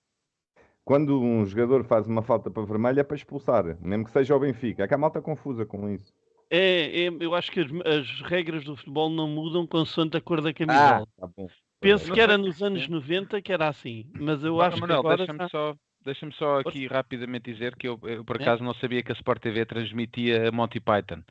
quando 0.84 1.20
um 1.22 1.45
jogador 1.45 1.84
faz 1.84 2.07
uma 2.07 2.22
falta 2.22 2.49
para 2.49 2.64
vermelho 2.64 2.99
é 2.99 3.03
para 3.03 3.16
expulsar, 3.16 3.78
mesmo 3.82 4.05
que 4.05 4.12
seja 4.12 4.36
o 4.36 4.39
Benfica. 4.39 4.84
É 4.84 4.88
que 4.88 4.93
a 4.93 4.97
malta 4.97 5.22
confusa 5.22 5.66
com 5.66 5.89
isso. 5.89 6.14
É, 6.49 7.05
é 7.05 7.09
eu 7.20 7.34
acho 7.34 7.51
que 7.51 7.62
as, 7.62 7.72
as, 7.86 8.22
regras 8.22 8.64
do 8.66 8.76
futebol 8.76 9.09
não 9.09 9.28
mudam 9.28 9.66
consoante 9.66 10.18
a 10.18 10.22
cor 10.22 10.41
da 10.41 10.53
camisola. 10.53 11.07
Ah, 11.22 11.28
tá 11.28 11.45
Penso 11.80 12.12
que 12.12 12.20
era 12.20 12.38
nos 12.38 12.62
anos 12.62 12.88
90 12.88 13.41
que 13.41 13.51
era 13.51 13.68
assim, 13.68 14.05
mas 14.20 14.43
eu 14.43 14.62
acho 14.62 14.80
Manuel, 14.80 15.01
que 15.01 15.07
agora... 15.07 15.18
Deixa-me 15.26 15.49
só, 15.49 15.76
deixa 16.04 16.30
só 16.32 16.60
aqui 16.60 16.88
rapidamente 16.88 17.52
dizer 17.52 17.76
que 17.76 17.88
eu, 17.88 17.99
eu 18.04 18.24
por 18.24 18.36
acaso 18.36 18.62
é? 18.62 18.66
não 18.66 18.74
sabia 18.76 19.04
que 19.04 19.12
a 19.12 19.16
Sport 19.16 19.41
TV 19.41 19.66
transmitia 19.66 20.52
Monty 20.52 20.80
Python. 20.80 21.24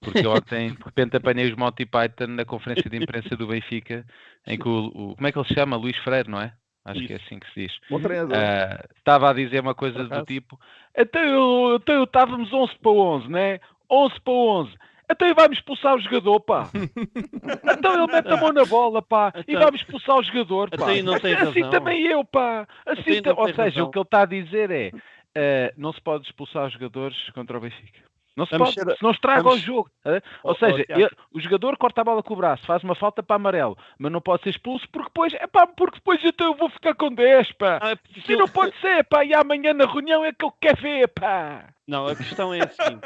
Porque 0.00 0.26
ontem, 0.26 0.72
de 0.72 0.82
repente, 0.82 1.16
apanhei 1.16 1.50
os 1.50 1.56
Monty 1.56 1.84
Python 1.84 2.28
na 2.28 2.44
conferência 2.44 2.88
de 2.88 2.96
imprensa 2.96 3.36
do 3.36 3.46
Benfica, 3.46 4.04
em 4.46 4.58
que 4.58 4.68
o, 4.68 4.86
o 4.86 5.14
como 5.16 5.26
é 5.26 5.32
que 5.32 5.38
ele 5.38 5.48
se 5.48 5.54
chama? 5.54 5.76
Luís 5.76 5.96
Freire, 5.98 6.30
não 6.30 6.40
é? 6.40 6.52
Acho 6.84 7.00
Isso. 7.00 7.06
que 7.08 7.12
é 7.12 7.16
assim 7.16 7.38
que 7.38 7.46
se 7.52 7.60
diz. 7.66 7.76
Uh, 7.90 8.96
estava 8.96 9.30
a 9.30 9.34
dizer 9.34 9.60
uma 9.60 9.74
coisa 9.74 10.04
do 10.04 10.24
tipo: 10.24 10.58
então, 10.96 11.22
eu, 11.22 11.76
então 11.76 11.94
eu 11.94 12.04
estávamos 12.04 12.52
11 12.52 12.78
para 12.78 12.90
11, 12.90 13.28
né? 13.28 13.60
11 13.90 14.20
para 14.20 14.32
11. 14.32 14.74
Então 15.10 15.26
ele 15.26 15.34
vai-me 15.34 15.54
expulsar 15.54 15.94
o 15.96 16.00
jogador, 16.00 16.40
pá. 16.40 16.68
então 17.78 17.94
ele 17.94 18.12
mete 18.12 18.28
a 18.32 18.36
mão 18.36 18.52
na 18.52 18.64
bola, 18.64 19.02
pá, 19.02 19.32
e 19.36 19.40
Então- 19.52 19.62
vai-me 19.62 19.76
expulsar 19.78 20.16
o 20.16 20.22
jogador, 20.22 20.70
pá. 20.70 20.76
Então 20.76 20.88
aí 20.88 21.02
não 21.02 21.18
tem 21.18 21.34
assim 21.34 21.60
razão. 21.62 21.70
também 21.70 22.06
eu, 22.06 22.24
pá. 22.24 22.66
Assim 22.86 23.00
Então 23.12 23.14
aí 23.14 23.22
ta- 23.22 23.30
não 23.34 23.38
Ou 23.40 23.48
seja, 23.48 23.62
razão. 23.62 23.84
o 23.86 23.90
que 23.90 23.98
ele 23.98 24.04
está 24.04 24.22
a 24.22 24.26
dizer 24.26 24.70
é 24.70 24.92
eh, 25.34 25.72
não 25.76 25.92
se 25.92 26.00
pode 26.00 26.24
expulsar 26.26 26.66
os 26.66 26.72
jogadores 26.72 27.16
contra 27.30 27.56
o 27.56 27.60
Benfica. 27.60 28.00
Não 28.36 28.46
se 28.46 28.52
Vamos 28.56 28.74
pode, 28.74 28.88
ser- 28.90 28.96
senão 28.98 29.10
estraga 29.10 29.42
vamos- 29.42 29.60
o 29.60 29.64
jogo. 29.64 29.90
eh? 30.04 30.22
Oh, 30.42 30.50
Ou 30.50 30.54
seja, 30.56 30.84
oh, 30.88 30.92
ele- 31.00 31.10
o 31.32 31.40
jogador 31.40 31.76
corta 31.76 32.00
a 32.00 32.04
bola 32.04 32.22
com 32.22 32.32
o 32.32 32.36
braço, 32.36 32.64
faz 32.64 32.82
uma 32.84 32.94
falta 32.94 33.22
para 33.22 33.36
amarelo, 33.36 33.76
mas 33.98 34.10
não 34.10 34.20
pode 34.20 34.44
ser 34.44 34.50
expulso 34.50 34.88
porque 34.90 35.08
depois, 35.08 35.34
é 35.34 35.46
pá, 35.48 35.66
porque 35.66 35.96
depois 35.96 36.20
então 36.24 36.46
eu 36.46 36.54
vou 36.54 36.70
ficar 36.70 36.94
com 36.94 37.12
10, 37.12 37.50
pá. 37.52 37.78
Ah, 37.82 37.90
é 37.90 37.96
porque 37.96 38.20
Assim 38.20 38.36
não 38.36 38.48
pode 38.48 38.74
ser, 38.80 39.04
pá, 39.04 39.24
e 39.24 39.34
amanhã 39.34 39.74
na 39.74 39.84
reunião 39.84 40.24
é 40.24 40.32
que 40.32 40.44
eu 40.44 40.52
quero 40.60 40.80
ver, 40.80 41.08
pá. 41.08 41.64
Não, 41.90 42.06
a 42.06 42.14
questão 42.14 42.54
é 42.54 42.60
a 42.62 42.68
seguinte. 42.68 43.00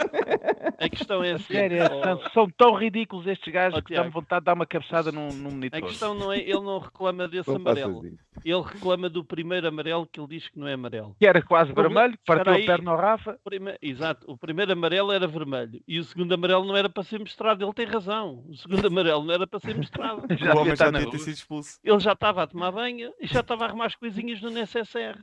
A 0.79 0.89
questão 0.91 1.25
é 1.25 1.33
a 1.33 1.39
seguinte. 1.39 1.55
Sério, 1.55 1.79
oh, 2.25 2.31
são, 2.31 2.51
tão 2.51 2.75
ridículos 2.75 3.27
estes 3.27 3.51
gajos 3.53 3.79
Oh, 3.79 3.83
que 3.83 3.95
dá-me 3.95 4.11
vontade 4.11 4.41
de 4.43 4.45
dar 4.45 4.53
uma 4.55 4.67
cabeçada 4.67 5.11
num, 5.11 5.29
num 5.29 5.51
monitor. 5.53 5.79
A 5.79 5.83
questão 5.83 6.15
não 6.15 6.31
é, 6.31 6.39
ele 6.39 6.61
não 6.61 6.79
reclama 6.79 7.27
desse 7.27 7.49
Não 7.49 7.57
amarelo. 7.57 8.05
Ele 8.45 8.61
reclama 8.61 9.09
do 9.09 9.25
primeiro 9.25 9.67
amarelo 9.69 10.07
que 10.07 10.21
ele 10.21 10.29
diz 10.29 10.49
que 10.49 10.59
não 10.59 10.69
é 10.69 10.75
amarelo. 10.75 11.17
Que 11.19 11.27
era 11.27 11.41
quase 11.41 11.73
O 11.73 11.75
vermelho, 11.75 12.19
partiu 12.27 12.43
Espera 12.43 12.51
a 12.51 12.55
aí. 12.61 12.67
perna 12.67 12.91
ao 12.91 12.97
Rafa. 12.99 13.39
O 13.43 13.49
prime- 13.51 13.79
Exato, 13.81 14.31
o 14.31 14.37
primeiro 14.37 14.73
amarelo 14.73 15.13
era 15.13 15.27
vermelho 15.27 15.81
e 15.89 15.99
o 15.99 16.05
segundo 16.05 16.35
amarelo 16.35 16.67
não 16.67 16.77
era 16.77 16.91
para 16.91 17.03
ser 17.05 17.19
mostrado. 17.19 17.65
Ele 17.65 17.73
tem 17.73 17.87
razão. 17.87 18.45
O 18.47 18.55
segundo 18.55 18.87
amarelo 18.87 19.25
não 19.25 19.33
era 19.33 19.47
para 19.47 19.61
ser 19.61 19.75
mostrado. 19.77 20.23
Já 20.37 20.55
o 20.55 20.59
homem 20.59 20.77
já 20.77 20.91
devia 20.91 21.11
ter 21.11 21.19
sido 21.19 21.35
expulso. 21.35 21.79
Ele 21.83 22.01
já 22.01 22.13
estava 22.13 22.43
a 22.43 22.47
tomar 22.47 22.71
banho 22.71 23.13
e 23.19 23.27
já 23.27 23.41
estava 23.41 23.65
a 23.65 23.69
arrumar 23.69 23.87
as 23.87 23.95
coisinhas 23.95 24.43
no 24.43 24.51
NSSR 24.51 25.19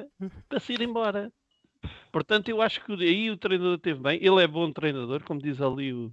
para 0.50 0.60
se 0.60 0.74
ir 0.74 0.82
embora. 0.82 1.32
Portanto, 2.12 2.50
eu 2.50 2.62
acho 2.62 2.84
que 2.84 2.92
aí 2.94 3.30
o 3.30 3.38
treinador 3.38 3.80
teve 3.80 4.00
bem. 4.00 4.20
Ele 4.22 4.44
é 4.44 4.48
bom 4.48 4.72
treinador, 4.72 5.24
como 5.24 5.42
diz 5.42 5.62
ali 5.62 5.94
o 5.94 6.12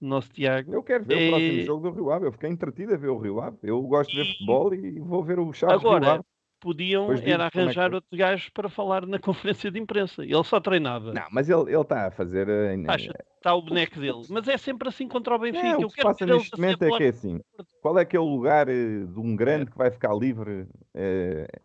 nosso 0.00 0.28
Tiago. 0.30 0.74
Eu 0.74 0.82
quero 0.82 1.04
ver 1.04 1.14
o 1.14 1.30
próximo 1.30 1.60
Eh, 1.60 1.64
jogo 1.64 1.90
do 1.90 1.94
Rio 1.94 2.10
Ave. 2.10 2.26
Eu 2.26 2.32
fiquei 2.32 2.50
entretido 2.50 2.94
a 2.94 2.96
ver 2.96 3.08
o 3.08 3.18
Rio 3.18 3.40
Ave. 3.40 3.58
Eu 3.62 3.80
gosto 3.82 4.10
de 4.10 4.16
ver 4.18 4.26
futebol 4.32 4.74
e 4.74 4.98
vou 5.00 5.22
ver 5.22 5.38
o 5.38 5.52
Chaves 5.52 5.82
Rio 5.82 5.90
Agora, 5.90 6.12
Ave. 6.14 6.24
podiam 6.60 7.12
era 7.12 7.20
como 7.22 7.30
é 7.30 7.50
que 7.50 7.58
arranjar 7.58 7.94
outro 7.94 8.16
gajo 8.16 8.50
para 8.52 8.68
falar 8.68 9.06
na 9.06 9.18
conferência 9.20 9.70
de 9.70 9.78
imprensa. 9.78 10.24
Ele 10.24 10.44
só 10.44 10.60
treinava. 10.60 11.12
Não, 11.12 11.26
mas 11.30 11.48
ele 11.48 11.62
ele 11.72 11.80
está 11.80 12.08
a 12.08 12.10
fazer. 12.10 12.48
eh, 12.48 12.76
Acha 12.88 13.12
está 13.36 13.54
o 13.54 13.62
boneco 13.62 14.00
dele. 14.00 14.22
Mas 14.28 14.48
é 14.48 14.58
sempre 14.58 14.88
assim 14.88 15.06
contra 15.06 15.34
o 15.36 15.38
Benfica. 15.38 15.66
É, 15.66 15.74
eu 15.74 15.80
o 15.80 15.82
que 15.84 15.90
se 15.90 15.96
quero 15.96 16.08
passa 16.08 16.26
neste 16.26 16.56
momento 16.60 16.82
é 16.82 16.90
que 16.90 17.04
é 17.04 17.08
assim. 17.08 17.40
Qual 17.80 17.96
é 17.98 18.04
que 18.04 18.16
é 18.16 18.20
o 18.20 18.24
lugar 18.24 18.68
eh, 18.68 19.04
de 19.04 19.20
um 19.20 19.36
grande 19.36 19.70
que 19.70 19.78
vai 19.78 19.90
ficar 19.90 20.12
livre 20.14 20.66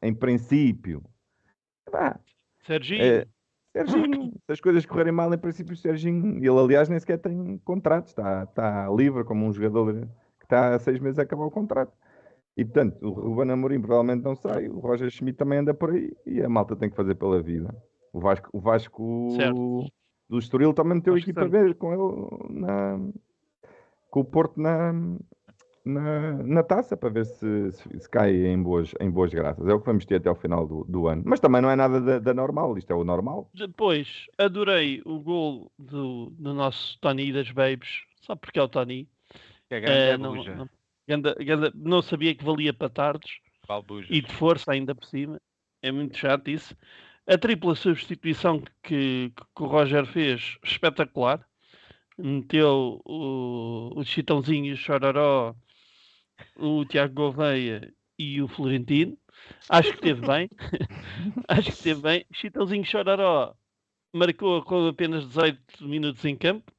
em 0.01 0.13
princípio? 0.13 1.03
Pá, 1.91 2.19
Serginho, 2.59 3.03
é, 3.03 3.27
Serginho, 3.72 4.34
se 4.45 4.51
as 4.51 4.61
coisas 4.61 4.86
correrem 4.86 5.13
mal, 5.13 5.34
em 5.34 5.38
princípio, 5.38 5.74
o 5.74 5.78
Serginho, 5.78 6.38
ele 6.38 6.59
aliás 6.59 6.89
nem 6.89 6.99
sequer 6.99 7.17
tem 7.17 7.57
contrato, 7.59 8.07
está, 8.07 8.43
está 8.43 8.89
livre 8.89 9.24
como 9.24 9.45
um 9.45 9.53
jogador 9.53 9.93
que 10.39 10.45
está 10.45 10.76
há 10.76 10.80
seis 10.80 10.99
meses 10.99 11.19
a 11.19 11.24
acabar 11.24 11.45
o 11.45 11.51
contrato. 11.51 11.93
E 12.55 12.65
portanto, 12.65 12.97
o 13.01 13.11
Ruben 13.11 13.51
Amorim 13.51 13.80
provavelmente 13.80 14.24
não 14.24 14.36
sai, 14.36 14.67
o 14.67 14.80
Roger 14.80 15.09
Schmidt 15.09 15.38
também 15.38 15.59
anda 15.59 15.74
por 15.74 15.91
aí 15.91 16.11
e 16.26 16.41
a 16.41 16.49
malta 16.49 16.76
tem 16.76 16.89
que 16.89 16.95
fazer 16.95 17.15
pela 17.15 17.41
vida. 17.41 17.74
O 18.11 18.19
Vasco, 18.19 18.49
o 18.51 18.59
Vasco 18.59 19.30
Certo. 19.38 19.86
do 20.30 20.38
Estoril 20.38 20.74
também 20.74 20.95
meteu 20.95 21.13
a 21.13 21.17
equipa 21.17 21.41
Santos. 21.41 21.61
B 21.61 21.74
com 21.76 21.93
ele 21.93 22.59
na, 22.59 22.99
com 24.09 24.19
o 24.19 24.26
Porto 24.26 24.59
na, 24.59 24.93
na, 25.84 26.34
na 26.43 26.63
taça 26.63 26.95
para 26.95 27.09
ver 27.09 27.25
se, 27.25 27.71
se, 27.71 27.99
se 27.99 28.09
cai 28.09 28.34
em 28.45 28.61
boas, 28.61 28.93
em 28.99 29.09
boas 29.09 29.34
graças. 29.34 29.67
É 29.67 29.73
o 29.73 29.79
que 29.79 29.86
vamos 29.86 30.05
ter 30.05 30.15
até 30.15 30.29
ao 30.29 30.36
final 30.36 30.67
do, 30.67 30.84
do 30.86 31.07
ano. 31.07 31.23
Mas 31.25 31.39
também 31.39 31.61
não 31.61 31.69
é 31.69 31.75
nada 31.75 31.99
da, 31.99 32.19
da 32.19 32.34
normal, 32.34 32.77
isto 32.77 32.91
é 32.91 32.95
o 32.95 33.03
normal. 33.03 33.49
Depois, 33.53 34.27
adorei 34.38 35.01
o 35.05 35.19
gol 35.19 35.71
do, 35.77 36.32
do 36.38 36.53
nosso 36.53 36.97
Tony 36.99 37.32
das 37.34 37.49
Babes, 37.51 38.03
só 38.21 38.36
porque 38.36 38.59
é 38.59 38.63
o 38.63 38.67
Tony. 38.67 39.07
Que 39.67 39.75
é 39.75 39.77
Eh, 39.77 39.82
grande 40.07 40.23
não, 40.23 40.36
buja. 40.36 40.55
não, 40.55 40.69
ganda- 41.07 41.36
ganda- 41.43 41.71
não 41.75 42.01
sabia 42.01 42.36
que 42.36 42.43
valia 42.43 42.73
para 42.73 42.89
tardes 42.89 43.32
Balbuja. 43.67 44.07
e 44.09 44.21
de 44.21 44.32
força 44.34 44.71
ainda 44.71 44.93
por 44.93 45.05
cima. 45.05 45.39
É 45.82 45.91
muito 45.91 46.17
chato 46.17 46.49
isso. 46.49 46.75
A 47.25 47.38
tripla 47.38 47.73
substituição 47.75 48.61
que, 48.84 49.32
que 49.55 49.63
o 49.63 49.67
Roger 49.67 50.05
fez, 50.05 50.57
espetacular. 50.63 51.43
Meteu 52.17 53.01
o, 53.05 53.93
o 53.95 54.03
Chitãozinho, 54.03 54.73
o 54.73 54.77
Chororó, 54.77 55.55
o 56.55 56.85
Tiago 56.85 57.13
Gouveia 57.13 57.93
e 58.17 58.41
o 58.41 58.47
Florentino. 58.47 59.17
Acho 59.69 59.93
que 59.93 60.01
teve 60.01 60.25
bem. 60.25 60.49
Acho 61.47 61.71
que 61.71 61.83
teve 61.83 62.01
bem. 62.01 62.25
Chitãozinho 62.33 62.85
Chororó 62.85 63.55
marcou 64.13 64.61
com 64.63 64.87
apenas 64.87 65.27
18 65.27 65.87
minutos 65.87 66.23
em 66.25 66.35
campo. 66.35 66.71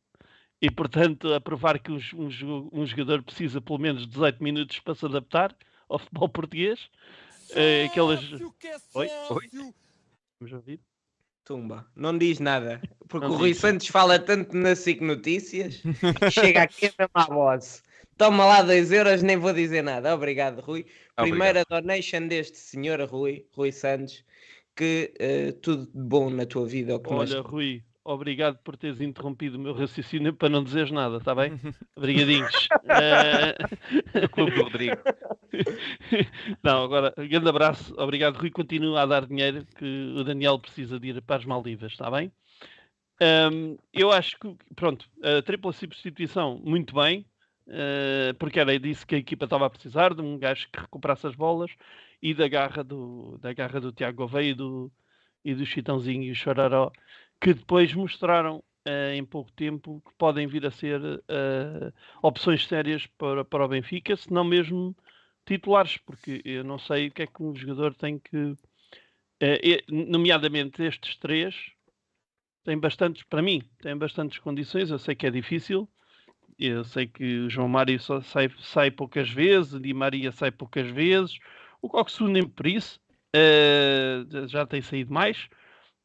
E, 0.60 0.70
portanto, 0.70 1.34
a 1.34 1.40
provar 1.40 1.78
que 1.80 1.90
um, 1.90 1.98
um 2.14 2.70
um 2.72 2.86
jogador 2.86 3.22
precisa 3.22 3.60
pelo 3.60 3.80
menos 3.80 4.06
18 4.06 4.42
minutos 4.42 4.78
para 4.78 4.94
se 4.94 5.04
adaptar 5.04 5.56
ao 5.88 5.98
futebol 5.98 6.28
português. 6.28 6.88
Eh, 7.54 7.86
aquelas. 7.86 8.20
Oi? 8.94 9.08
Oi? 9.30 9.48
Vamos 10.38 10.52
ouvir? 10.52 10.80
Tumba. 11.44 11.86
Não 11.96 12.16
diz 12.16 12.38
nada. 12.38 12.80
Porque 13.08 13.26
Não 13.26 13.34
o 13.34 13.38
Rui 13.38 13.50
diz. 13.50 13.58
Santos 13.58 13.88
fala 13.88 14.18
tanto 14.18 14.56
na 14.56 14.76
SIC 14.76 15.00
Notícias 15.00 15.82
que 16.18 16.30
chega 16.30 16.62
aqui 16.62 16.86
a 16.86 16.92
mesma 16.98 17.34
voz. 17.34 17.82
Toma 18.16 18.44
lá 18.44 18.62
2 18.62 18.92
euros, 18.92 19.22
nem 19.22 19.36
vou 19.36 19.52
dizer 19.52 19.82
nada. 19.82 20.14
Obrigado, 20.14 20.60
Rui. 20.60 20.86
Primeira 21.16 21.64
donation 21.68 22.26
deste 22.28 22.56
senhor 22.58 23.00
Rui, 23.02 23.46
Rui 23.52 23.72
Santos. 23.72 24.24
Que 24.74 25.12
eh, 25.18 25.52
tudo 25.60 25.84
de 25.86 25.90
bom 26.08 26.30
na 26.30 26.46
tua 26.46 26.66
vida. 26.66 26.92
é 26.92 26.94
o 26.96 27.00
que 27.00 27.10
nós- 27.10 27.30
Olha, 27.32 27.42
Rui, 27.42 27.82
obrigado 28.04 28.58
por 28.64 28.74
teres 28.76 29.00
interrompido 29.02 29.58
o 29.58 29.60
meu 29.60 29.74
raciocínio 29.74 30.32
para 30.32 30.48
não 30.48 30.64
dizeres 30.64 30.90
nada, 30.90 31.18
está 31.18 31.34
bem? 31.34 31.52
Obrigadinhos. 31.96 32.68
Clube 34.32 34.52
do 34.52 34.62
Rodrigo. 34.62 34.96
Não, 36.62 36.82
agora, 36.84 37.12
um 37.18 37.28
grande 37.28 37.48
abraço, 37.48 37.94
obrigado, 37.98 38.36
Rui. 38.38 38.50
Continua 38.50 39.02
a 39.02 39.06
dar 39.06 39.26
dinheiro 39.26 39.66
que 39.76 40.14
o 40.16 40.24
Daniel 40.24 40.58
precisa 40.58 40.98
de 40.98 41.08
ir 41.08 41.20
para 41.22 41.36
as 41.36 41.44
Maldivas, 41.44 41.92
está 41.92 42.10
bem? 42.10 42.32
Ahm, 43.20 43.76
eu 43.92 44.10
acho 44.10 44.38
que, 44.38 44.56
pronto, 44.74 45.06
a 45.22 45.42
tripla 45.42 45.72
substituição, 45.72 46.58
muito 46.64 46.94
bem, 46.94 47.26
eh, 47.68 48.34
porque 48.38 48.60
era 48.60 48.78
disso 48.78 49.06
que 49.06 49.14
a 49.14 49.18
equipa 49.18 49.44
estava 49.44 49.66
a 49.66 49.70
precisar, 49.70 50.14
de 50.14 50.20
um 50.20 50.38
gajo 50.38 50.68
que 50.70 50.80
recuperasse 50.80 51.26
as 51.26 51.34
bolas 51.34 51.70
e 52.20 52.34
da 52.34 52.48
garra 52.48 52.82
do, 52.84 53.38
da 53.38 53.52
garra 53.52 53.80
do 53.80 53.92
Tiago 53.92 54.18
Gouveia 54.18 54.50
e 54.50 54.54
do, 54.54 54.90
e 55.44 55.54
do 55.54 55.66
Chitãozinho 55.66 56.24
e 56.24 56.30
o 56.32 56.34
Chororó, 56.34 56.90
que 57.40 57.54
depois 57.54 57.92
mostraram 57.94 58.62
eh, 58.84 59.16
em 59.16 59.24
pouco 59.24 59.50
tempo 59.52 60.02
que 60.06 60.12
podem 60.16 60.46
vir 60.46 60.66
a 60.66 60.70
ser 60.70 61.00
eh, 61.28 61.92
opções 62.22 62.66
sérias 62.66 63.06
para, 63.18 63.44
para 63.44 63.64
o 63.64 63.68
Benfica, 63.68 64.16
se 64.16 64.32
não 64.32 64.44
mesmo 64.44 64.96
titulares, 65.46 65.98
porque 65.98 66.40
eu 66.44 66.64
não 66.64 66.78
sei 66.78 67.08
o 67.08 67.12
que 67.12 67.22
é 67.22 67.26
que 67.26 67.42
um 67.42 67.54
jogador 67.54 67.94
tem 67.94 68.18
que. 68.18 68.56
nomeadamente 69.88 70.82
estes 70.82 71.16
três 71.16 71.72
têm 72.64 72.78
bastantes, 72.78 73.22
para 73.24 73.42
mim, 73.42 73.62
têm 73.80 73.96
bastantes 73.96 74.38
condições. 74.38 74.90
Eu 74.90 74.98
sei 74.98 75.14
que 75.14 75.26
é 75.26 75.30
difícil, 75.30 75.88
eu 76.58 76.84
sei 76.84 77.06
que 77.06 77.40
o 77.40 77.50
João 77.50 77.68
Mário 77.68 77.98
sai, 78.00 78.48
sai 78.60 78.90
poucas 78.90 79.30
vezes, 79.30 79.72
o 79.74 79.80
Di 79.80 79.92
Maria 79.94 80.32
sai 80.32 80.50
poucas 80.50 80.88
vezes, 80.90 81.38
o 81.80 81.88
Coxu 81.88 82.28
nem 82.28 82.46
por 82.48 82.66
isso, 82.66 83.00
eh, 83.34 84.24
já 84.48 84.66
tem 84.66 84.82
saído 84.82 85.12
mais, 85.12 85.48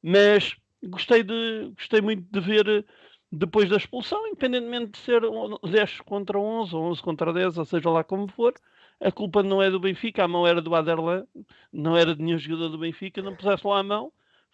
mas 0.02 0.56
gostei, 0.84 1.24
de, 1.24 1.72
gostei 1.76 2.02
muito 2.02 2.24
de 2.32 2.40
ver 2.40 2.68
eh, 2.68 2.84
depois 3.32 3.70
da 3.70 3.78
expulsão, 3.78 4.28
independentemente 4.28 4.92
de 4.92 4.98
ser 5.00 5.24
on- 5.26 5.58
10 5.70 6.00
contra 6.02 6.40
11 6.40 6.76
ou 6.76 6.84
11 6.84 7.02
contra 7.02 7.34
10, 7.34 7.58
ou 7.58 7.66
seja 7.66 7.90
lá 7.90 8.04
como 8.04 8.28
for, 8.30 8.54
a 9.00 9.12
culpa 9.12 9.44
não 9.44 9.62
é 9.62 9.70
do 9.70 9.80
Benfica, 9.80 10.24
a 10.24 10.28
mão 10.28 10.48
era 10.48 10.62
do 10.62 10.74
Aderlan, 10.76 11.26
não 11.72 11.96
era 11.98 12.16
de 12.16 12.24
nenhum 12.24 12.38
jogador 12.40 12.70
do 12.70 12.78
Benfica, 12.80 13.22
não 13.22 13.36
pusesse 13.36 13.66
lá 13.68 13.80
a 13.80 13.84
mão, 13.84 14.12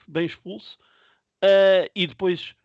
bem 0.08 0.26
expulso. 0.26 0.78
Ah, 1.42 1.90
e 1.96 2.08
depois, 2.08 2.56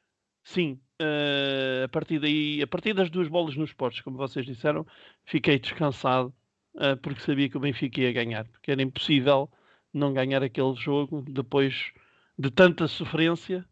sim, 0.49 0.81
ah, 1.01 1.85
a 1.85 1.89
partir 1.89 2.19
daí, 2.21 2.63
a 2.63 2.67
partir 2.67 2.95
das 2.95 3.11
duas 3.11 3.29
bolas 3.29 3.57
nos 3.57 3.73
postos, 3.73 4.03
como 4.03 4.17
vocês 4.17 4.47
disseram, 4.47 4.87
fiquei 5.25 5.59
descansado, 5.59 6.35
ah, 6.77 6.97
porque 6.97 7.21
sabia 7.21 7.49
que 7.49 7.57
o 7.57 7.61
Benfica 7.61 8.01
ia 8.01 8.13
ganhar, 8.13 8.47
porque 8.49 8.71
era 8.73 8.83
impossível 8.83 9.51
não 9.93 10.13
ganhar 10.13 10.43
aquele 10.43 10.75
jogo 10.77 11.23
depois 11.23 11.93
de 12.39 12.51
tanta 12.51 12.87
sofrência. 12.89 13.65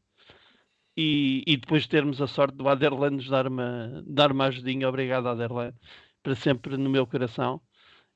E, 0.99 1.45
e 1.47 1.59
depois 1.59 1.87
termos 1.87 2.23
a 2.23 2.27
sorte 2.27 2.57
do 2.57 2.67
Aderlan 2.69 3.11
nos 3.11 3.29
dar 3.29 3.47
uma, 3.47 4.03
dar 4.07 4.33
uma 4.33 4.47
ajudinha, 4.47 4.89
obrigado 4.89 5.29
Aderlan, 5.29 5.75
para 6.23 6.35
sempre 6.35 6.77
no 6.79 6.89
meu 6.89 7.07
coração. 7.07 7.61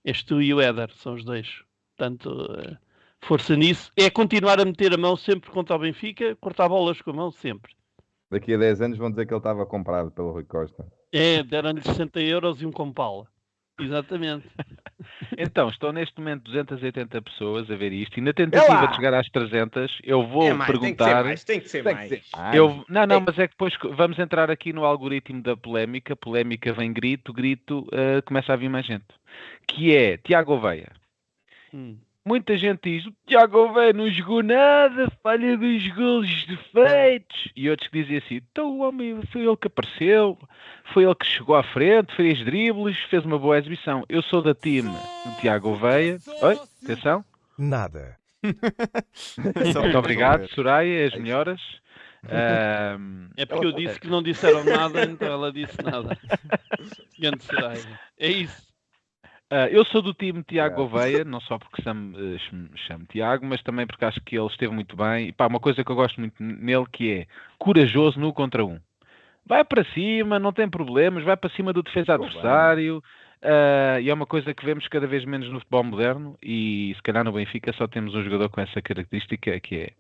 És 0.05 0.23
tu 0.23 0.41
e 0.41 0.55
o 0.55 0.61
Éder, 0.61 0.91
são 0.95 1.15
os 1.15 1.25
dois. 1.25 1.63
Portanto, 1.97 2.31
eh, 2.59 2.79
força 3.21 3.55
nisso. 3.55 3.93
É 3.97 4.09
continuar 4.11 4.59
a 4.61 4.65
meter 4.65 4.95
a 4.95 4.97
mão 4.97 5.15
sempre 5.17 5.51
contra 5.51 5.77
o 5.77 5.79
Benfica, 5.79 6.35
cortar 6.37 6.69
bolas 6.71 7.03
com 7.03 7.11
a 7.11 7.15
mão 7.15 7.31
sempre. 7.31 7.75
Daqui 8.31 8.55
a 8.55 8.59
10 8.59 8.81
anos 8.83 8.99
vão 8.99 9.11
dizer 9.11 9.27
que 9.27 9.33
ele 9.33 9.39
estava 9.39 9.67
comprado 9.67 10.11
pelo 10.13 10.31
Rui 10.33 10.45
Costa. 10.45 10.87
É, 11.13 11.43
deram-lhe 11.43 11.83
60 11.83 12.21
euros 12.21 12.63
e 12.63 12.67
um 12.67 12.71
compala. 12.73 13.27
Exatamente. 13.81 14.49
Então, 15.39 15.69
estão 15.71 15.93
neste 15.93 16.19
momento 16.19 16.43
280 16.45 17.23
pessoas 17.23 17.71
a 17.71 17.77
ver 17.77 17.91
isto 17.93 18.19
e 18.19 18.21
na 18.21 18.33
tentativa 18.35 18.87
de 18.87 18.97
chegar 18.97 19.15
às 19.15 19.29
300, 19.31 19.99
eu 20.05 20.27
vou 20.27 20.43
É 20.45 20.53
mais, 20.53 20.71
tem 20.71 20.79
que 20.79 20.89
ser 20.89 20.97
perguntar. 20.97 21.25
mais, 21.25 21.45
tem 21.45 21.61
que 21.61 21.69
ser 21.71 21.85
Tem 21.85 21.97
que 21.97 22.37
mais. 22.37 22.55
Eu, 22.55 22.85
não, 22.89 23.07
não, 23.07 23.17
Ei. 23.17 23.23
mas 23.27 23.39
é 23.39 23.49
que 23.49 23.55
depois 23.55 23.75
vamos 23.97 24.19
entrar 24.19 24.51
aqui 24.51 24.73
no 24.73 24.85
algoritmo 24.85 25.43
da 25.43 25.57
polémica. 25.57 26.15
Polémica 26.15 26.73
vem 26.75 26.93
grito, 26.93 27.33
grito, 27.33 27.87
eh, 27.93 28.21
começa 28.23 28.53
a 28.53 28.57
vir 28.57 28.69
mais 28.69 28.85
gente. 28.85 29.07
Que 29.67 29.95
é 29.97 30.19
Tiago 30.19 30.53
Oveia. 30.53 30.93
Hum. 31.73 31.97
Muita 32.25 32.57
gente 32.57 32.81
diz: 32.85 33.07
o 33.07 33.15
Tiago 33.27 33.59
Oveia 33.59 33.93
não 33.95 34.09
jogou 34.11 34.43
nada, 34.43 35.11
falha 35.23 35.57
dos 35.57 35.87
golos 35.89 36.45
defeitos. 36.47 37.49
E 37.57 37.69
outros 37.71 37.89
que 37.89 38.03
dizem 38.03 38.19
assim: 38.19 38.35
então 38.51 38.71
o 38.71 38.81
homem 38.81 39.21
foi 39.33 39.47
ele 39.47 39.57
que 39.57 39.67
apareceu, 39.69 40.39
foi 40.93 41.05
ele 41.05 41.15
que 41.15 41.27
chegou 41.27 41.57
à 41.57 41.63
frente, 41.63 42.15
fez 42.15 42.45
dribles, 42.45 42.99
fez 43.09 43.25
uma 43.25 43.39
boa 43.39 43.59
exibição. 43.59 44.05
Eu 44.09 44.23
sou 44.23 44.43
da 44.43 44.55
time 44.55 44.91
do 44.91 45.41
Tiago 45.41 45.71
Oveia. 45.71 46.19
Oi, 46.43 46.59
atenção. 46.85 47.25
Nada. 47.59 48.17
Muito 49.75 49.99
obrigado. 49.99 50.47
Soraya, 50.49 51.07
as 51.07 51.15
melhoras. 51.15 51.61
Ahm, 52.29 53.29
É 53.37 53.47
porque 53.47 53.67
eu 53.67 53.73
disse 53.73 53.99
que 53.99 54.07
não 54.09 54.23
disseram 54.23 54.63
nada, 54.65 55.05
então 55.05 55.27
ela 55.29 55.51
disse 55.53 55.77
nada. 55.83 56.17
Grande 57.19 57.43
Soraya. 57.45 58.01
É 58.19 58.29
isso. 58.31 58.70
Ah, 59.51 59.69
eu 59.69 59.85
sou 59.87 60.01
do 60.01 60.15
time 60.15 60.45
Tiago. 60.45 60.83
Oveia, 60.83 61.25
não 61.25 61.41
só 61.41 61.59
porque 61.59 61.83
chamo, 61.83 62.17
eh, 62.17 62.39
chamo- 62.39 62.69
chamo 62.87 63.05
Tiago, 63.07 63.45
mas 63.45 63.61
também 63.63 63.85
porque 63.87 64.05
acho 64.05 64.21
que 64.21 64.39
ele 64.39 64.47
esteve 64.47 64.73
muito 64.73 64.97
bem. 64.97 65.29
E 65.29 65.33
pá, 65.33 65.47
uma 65.49 65.59
coisa 65.59 65.83
que 65.83 65.91
eu 65.91 65.97
gosto 65.97 66.21
muito 66.21 66.41
nele 66.41 66.87
que 66.93 67.13
é 67.13 67.27
corajoso 67.59 68.21
no 68.21 68.33
contra 68.33 68.65
um. 68.65 68.79
Vai 69.45 69.65
para 69.65 69.85
cima, 69.93 70.39
não 70.39 70.53
tem 70.53 70.69
problemas, 70.69 71.25
vai 71.25 71.37
para 71.37 71.51
cima 71.51 71.73
do 71.73 71.83
defesa 71.83 72.13
Ficou 72.13 72.27
adversário. 72.27 73.03
ah, 73.43 74.01
e 74.01 74.09
é 74.09 74.15
uma 74.15 74.27
coisa 74.27 74.55
que 74.55 74.65
vemos 74.65 74.87
cada 74.87 75.07
vez 75.09 75.25
menos 75.25 75.49
no 75.51 75.59
futebol 75.59 75.83
moderno 75.83 76.39
e 76.41 76.93
se 76.95 77.03
calhar 77.03 77.25
no 77.25 77.33
Benfica 77.33 77.73
só 77.73 77.89
temos 77.89 78.15
um 78.15 78.23
jogador 78.23 78.49
com 78.51 78.61
essa 78.61 78.81
característica 78.81 79.59
que 79.59 79.77
é, 79.77 79.91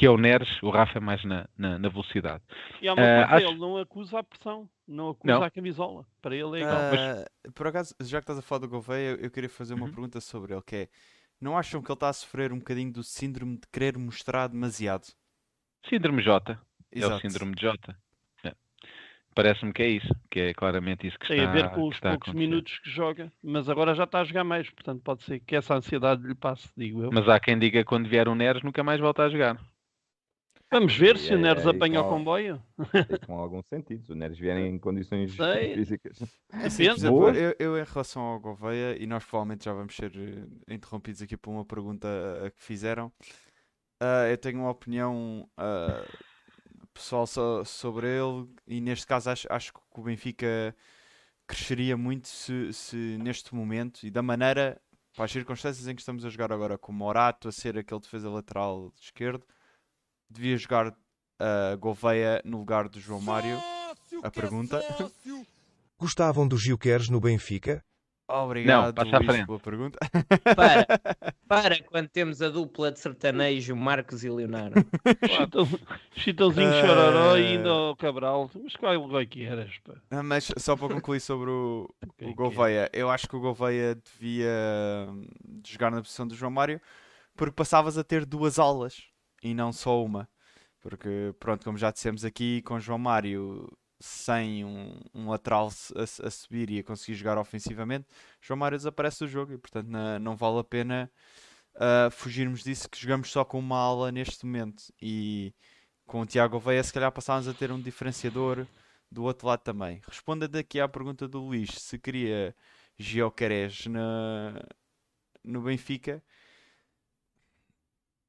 que 0.00 0.06
é 0.06 0.10
o 0.10 0.16
Neres, 0.16 0.48
o 0.62 0.70
Rafa 0.70 0.96
é 0.96 1.00
mais 1.00 1.22
na, 1.24 1.46
na, 1.58 1.78
na 1.78 1.88
velocidade. 1.90 2.42
E 2.80 2.88
há 2.88 2.94
uma 2.94 3.02
Ah, 3.02 3.26
coisa, 3.28 3.36
acho- 3.36 3.46
ele 3.52 3.60
não 3.60 3.76
acusa 3.76 4.18
a 4.18 4.22
pressão, 4.24 4.66
não 4.88 5.10
acusa 5.10 5.34
Não. 5.34 5.42
a 5.42 5.50
camisola. 5.50 6.06
Para 6.22 6.34
ele 6.34 6.58
é 6.58 6.62
igual. 6.62 6.80
Ah, 6.80 7.24
por 7.54 7.66
acaso, 7.66 7.94
já 8.00 8.18
que 8.18 8.22
estás 8.24 8.38
a 8.38 8.42
falar 8.42 8.60
do 8.60 8.68
Gouveia, 8.68 9.18
eu 9.20 9.30
queria 9.30 9.50
fazer 9.50 9.74
uma 9.74 9.84
Uhum. 9.84 9.92
pergunta 9.92 10.18
sobre 10.20 10.54
ele, 10.54 10.62
que 10.62 10.74
é, 10.76 10.88
não 11.38 11.56
acham 11.56 11.82
que 11.82 11.90
ele 11.90 11.96
está 11.96 12.08
a 12.08 12.12
sofrer 12.14 12.50
um 12.50 12.58
bocadinho 12.58 12.90
do 12.90 13.02
síndrome 13.04 13.56
de 13.58 13.66
querer 13.70 13.98
mostrar 13.98 14.46
demasiado? 14.48 15.06
Síndrome 15.86 16.22
J, 16.22 16.52
é 16.52 16.56
o 16.56 16.58
Exato. 16.98 17.20
síndrome 17.20 17.54
de 17.54 17.60
J. 17.60 17.94
É. 18.44 18.54
Parece-me 19.34 19.72
que 19.72 19.82
é 19.82 19.88
isso, 19.88 20.14
que 20.30 20.40
é 20.40 20.54
claramente 20.54 21.06
isso 21.06 21.18
que 21.18 21.28
Tem 21.28 21.38
está 21.40 21.50
a 21.50 21.52
ver 21.54 21.70
com 21.70 21.88
os 21.88 21.96
a 22.02 22.08
poucos 22.10 22.32
minutos 22.32 22.78
que 22.80 22.90
joga, 22.90 23.30
mas 23.42 23.68
agora 23.68 23.94
já 23.94 24.04
está 24.04 24.20
a 24.20 24.24
jogar 24.24 24.44
mais, 24.44 24.68
portanto 24.70 25.02
pode 25.02 25.22
ser 25.24 25.40
que 25.40 25.54
essa 25.54 25.74
ansiedade 25.74 26.26
lhe 26.26 26.34
passe, 26.34 26.68
digo 26.76 27.02
eu. 27.04 27.10
Mas 27.12 27.28
há 27.28 27.38
quem 27.38 27.58
diga 27.58 27.78
que 27.80 27.84
quando 27.84 28.08
vier 28.08 28.28
o 28.28 28.34
Neres 28.34 28.62
nunca 28.62 28.82
mais 28.82 28.98
volta 28.98 29.22
a 29.24 29.28
jogar. 29.28 29.56
Vamos 30.72 30.96
ver 30.96 31.16
E 31.16 31.18
se 31.18 31.34
o 31.34 31.38
Neres 31.38 31.66
apanha 31.66 32.00
o 32.00 32.08
comboio. 32.08 32.62
Com 33.26 33.38
algum 33.38 33.60
sentido. 33.62 34.04
Se 34.06 34.12
o 34.12 34.14
Neres 34.14 34.38
vier 34.38 34.56
em 34.56 34.78
condições 34.78 35.34
Sei. 35.34 35.74
físicas. 35.74 36.18
Assim, 36.52 36.86
exemplo, 36.88 37.18
Boa. 37.18 37.32
eu, 37.36 37.54
eu 37.58 37.78
em 37.78 37.84
relação 37.84 38.22
ao 38.22 38.38
Gouveia, 38.38 38.96
e 39.02 39.06
nós 39.06 39.24
provavelmente 39.24 39.64
já 39.64 39.72
vamos 39.72 39.96
ser 39.96 40.12
eh, 40.16 40.74
interrompidos 40.74 41.22
aqui 41.22 41.36
por 41.36 41.50
uma 41.50 41.64
pergunta 41.64 42.08
que 42.56 42.62
fizeram, 42.62 43.12
ah, 44.00 44.28
eu 44.30 44.38
tenho 44.38 44.60
uma 44.60 44.70
opinião 44.70 45.48
ah, 45.56 46.04
pessoal 46.94 47.26
so- 47.26 47.64
sobre 47.64 48.06
ele, 48.06 48.48
e 48.66 48.80
neste 48.80 49.06
caso 49.06 49.28
acho, 49.30 49.48
acho 49.50 49.72
que 49.72 49.80
o 49.96 50.02
Benfica 50.02 50.74
cresceria 51.48 51.96
muito 51.96 52.28
se, 52.28 52.72
se 52.72 53.18
neste 53.20 53.54
momento, 53.54 54.04
e 54.06 54.10
da 54.10 54.22
maneira, 54.22 54.80
para 55.16 55.24
as 55.24 55.32
circunstâncias 55.32 55.88
em 55.88 55.94
que 55.96 56.00
estamos 56.02 56.24
a 56.24 56.28
jogar 56.30 56.52
agora, 56.52 56.78
com 56.78 56.92
o 56.92 56.94
Morato 56.94 57.48
a 57.48 57.52
ser 57.52 57.76
aquele 57.76 58.00
defesa 58.00 58.30
lateral 58.30 58.92
esquerdo, 59.00 59.44
devia 60.30 60.56
jogar 60.56 60.94
ah, 61.38 61.76
Gouveia 61.76 62.40
no 62.44 62.58
lugar 62.58 62.88
do 62.88 63.00
João 63.00 63.20
Mário. 63.20 63.58
A 64.22 64.30
pergunta. 64.30 64.80
Gostavam 65.98 66.46
do 66.48 66.56
Gil 66.56 66.78
Queres 66.78 67.08
no 67.08 67.20
Benfica? 67.20 67.84
Obrigado, 68.32 68.94
passa 68.94 69.16
à 69.16 69.18
Luís, 69.18 69.44
pela 69.44 69.58
pergunta. 69.58 69.98
Para, 70.54 70.86
para 71.48 71.82
quando 71.82 72.08
temos 72.08 72.40
a 72.40 72.48
dupla 72.48 72.92
de 72.92 73.00
sertanejo 73.00 73.74
Marcos 73.74 74.22
e 74.22 74.30
Leonardo. 74.30 74.76
Chitão- 75.28 75.80
Chitãozinho 76.12 76.68
Ah. 76.68 76.80
chororó 76.80 77.36
e 77.36 77.46
ainda 77.48 77.68
ao 77.70 77.96
Cabral. 77.96 78.48
Mas 78.62 78.76
qual 78.76 79.08
vai 79.08 79.26
que 79.26 79.44
eras, 79.44 79.76
pá? 79.84 79.94
Ah, 80.12 80.22
Mas 80.22 80.52
só 80.58 80.76
para 80.76 80.94
concluir 80.94 81.18
sobre 81.18 81.50
o, 81.50 81.92
o 82.06 82.12
que 82.12 82.32
Gouveia, 82.32 82.88
eu 82.92 83.10
acho 83.10 83.28
que 83.28 83.34
o 83.34 83.40
Gouveia 83.40 83.96
devia 83.96 84.48
hum, 85.08 85.26
jogar 85.66 85.90
na 85.90 86.00
posição 86.00 86.26
do 86.28 86.34
João 86.36 86.52
Mário 86.52 86.80
porque 87.36 87.52
passavas 87.54 87.98
a 87.98 88.04
ter 88.04 88.24
duas 88.24 88.60
aulas 88.60 89.08
e 89.42 89.54
não 89.54 89.72
só 89.72 90.04
uma. 90.04 90.28
Porque, 90.80 91.34
pronto, 91.38 91.64
como 91.64 91.78
já 91.78 91.90
dissemos 91.90 92.24
aqui, 92.24 92.62
com 92.62 92.80
João 92.80 92.98
Mário 92.98 93.70
sem 94.00 94.64
um, 94.64 94.98
um 95.14 95.28
lateral 95.30 95.68
a, 95.96 96.26
a 96.26 96.30
subir 96.30 96.70
e 96.70 96.78
a 96.80 96.84
conseguir 96.84 97.14
jogar 97.16 97.36
ofensivamente, 97.38 98.06
João 98.40 98.58
Mário 98.58 98.78
desaparece 98.78 99.20
do 99.20 99.28
jogo 99.28 99.52
e, 99.52 99.58
portanto, 99.58 99.88
na- 99.88 100.18
não 100.18 100.36
vale 100.36 100.58
a 100.60 100.64
pena 100.64 101.10
ah, 101.76 102.10
fugirmos 102.10 102.62
disso 102.62 102.88
que 102.88 103.00
jogamos 103.00 103.30
só 103.30 103.44
com 103.44 103.58
uma 103.58 103.78
ala 103.78 104.12
neste 104.12 104.44
momento. 104.46 104.84
E 105.00 105.54
com 106.06 106.20
o 106.22 106.26
Tiago 106.26 106.52
Gouveia, 106.54 106.82
se 106.82 106.92
calhar 106.92 107.12
passávamos 107.12 107.48
a 107.48 107.54
ter 107.54 107.72
um 107.72 107.80
diferenciador 107.80 108.66
do 109.10 109.24
outro 109.24 109.46
lado 109.48 109.60
também. 109.62 110.00
Responda 110.06 110.48
daqui 110.48 110.80
à 110.80 110.88
pergunta 110.88 111.28
do 111.28 111.40
Luís 111.40 111.70
se 111.72 111.98
queria 111.98 112.54
Gioqueres 112.98 113.86
na 113.86 114.54
no 115.44 115.62
Benfica. 115.62 116.22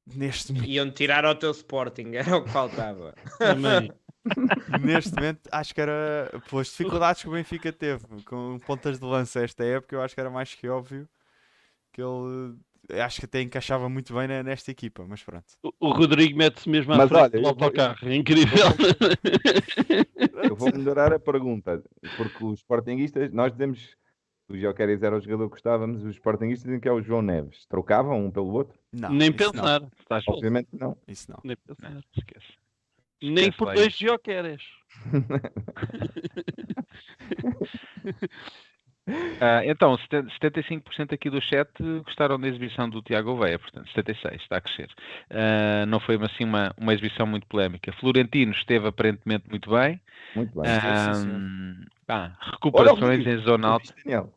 Neste, 0.06 0.52
mo- 0.52 0.64
Iam 0.64 0.90
tirar 0.90 1.24
ao 1.24 1.34
teu 1.34 1.50
Sporting, 1.52 2.12
era 2.16 2.36
o 2.36 2.44
que 2.44 2.50
faltava. 2.50 3.14
Também. 3.38 3.90
neste 4.80 5.14
momento, 5.14 5.40
acho 5.50 5.74
que 5.74 5.80
era 5.80 6.30
pelas 6.48 6.68
dificuldades 6.68 7.22
que 7.22 7.28
o 7.28 7.32
Benfica 7.32 7.72
teve 7.72 8.04
com 8.24 8.58
pontas 8.66 8.98
de 9.00 9.04
lança 9.04 9.40
esta 9.42 9.64
época, 9.64 9.96
eu 9.96 10.02
acho 10.02 10.14
que 10.14 10.20
era 10.20 10.30
mais 10.30 10.54
que 10.54 10.68
óbvio 10.68 11.08
que 11.92 12.00
ele 12.00 12.54
acho 13.00 13.20
que 13.20 13.26
até 13.26 13.40
encaixava 13.40 13.88
muito 13.88 14.12
bem 14.14 14.26
ne- 14.26 14.42
nesta 14.42 14.70
equipa, 14.70 15.04
mas 15.08 15.22
pronto. 15.22 15.44
O- 15.62 15.92
Rodrigo 15.92 16.36
mete-se 16.36 16.68
mesmo 16.68 16.92
à 16.92 16.98
Mas 16.98 17.08
frente 17.08 17.22
olha, 17.22 17.40
do 17.40 17.46
autocarro. 17.48 18.08
É 18.08 18.14
Incrível. 18.14 18.66
Eu 20.44 20.56
vou 20.56 20.72
melhorar 20.76 21.12
a 21.12 21.18
pergunta, 21.18 21.82
porque 22.16 22.44
os 22.44 22.58
Sportinguistas, 22.60 23.30
nós 23.32 23.52
dizemos 23.52 23.96
o 24.52 24.58
Jokeres 24.58 25.02
era 25.02 25.16
o 25.16 25.20
jogador 25.20 25.46
que 25.46 25.52
gostávamos, 25.52 26.02
os 26.04 26.14
Sportinguistas 26.14 26.64
dizem 26.66 26.80
que 26.80 26.88
é 26.88 26.92
o 26.92 27.02
João 27.02 27.22
Neves. 27.22 27.64
Trocavam 27.66 28.24
um 28.26 28.30
pelo 28.30 28.52
outro? 28.52 28.78
Não, 28.92 29.08
Nem 29.10 29.30
não, 29.30 29.36
pensar. 29.36 29.82
Estás 30.00 30.24
Obviamente 30.28 30.68
não. 30.72 30.96
isso 31.08 31.30
não. 31.30 31.38
Nem 31.44 31.56
pensar. 31.56 31.90
Não, 31.90 32.02
esquece. 32.16 32.46
Nem 33.22 33.32
Esquece 33.34 33.56
por 33.56 33.68
lá 33.68 33.74
dois 33.74 33.92
geoqueres. 33.96 34.62
Ah, 39.40 39.62
então, 39.66 39.98
70 39.98 40.28
75% 40.40 41.12
aqui 41.12 41.28
do 41.28 41.40
chat 41.42 41.68
gostaram 42.04 42.38
da 42.38 42.46
exibição 42.46 42.88
do 42.88 43.02
Tiago 43.02 43.36
Veia, 43.36 43.58
portanto, 43.58 43.90
76%, 43.96 44.40
está 44.40 44.58
a 44.58 44.60
crescer. 44.60 44.88
Ah, 45.28 45.84
não 45.86 45.98
foi 45.98 46.14
assim 46.22 46.44
uma, 46.44 46.72
uma 46.78 46.94
exibição 46.94 47.26
muito 47.26 47.44
polémica. 47.48 47.92
Florentino 47.94 48.52
esteve 48.52 48.86
aparentemente 48.86 49.50
muito 49.50 49.68
bem. 49.70 50.00
Muito 50.36 50.54
bem. 50.54 50.70
Sim, 50.70 50.86
Ah, 50.86 51.12
pá, 52.06 52.36
Olha 52.40 52.50
recuperações 52.52 53.00
Rodrigo. 53.00 53.30
em 53.30 53.38
zona 53.38 53.68
alta. 53.68 53.92
Daniel? 54.04 54.32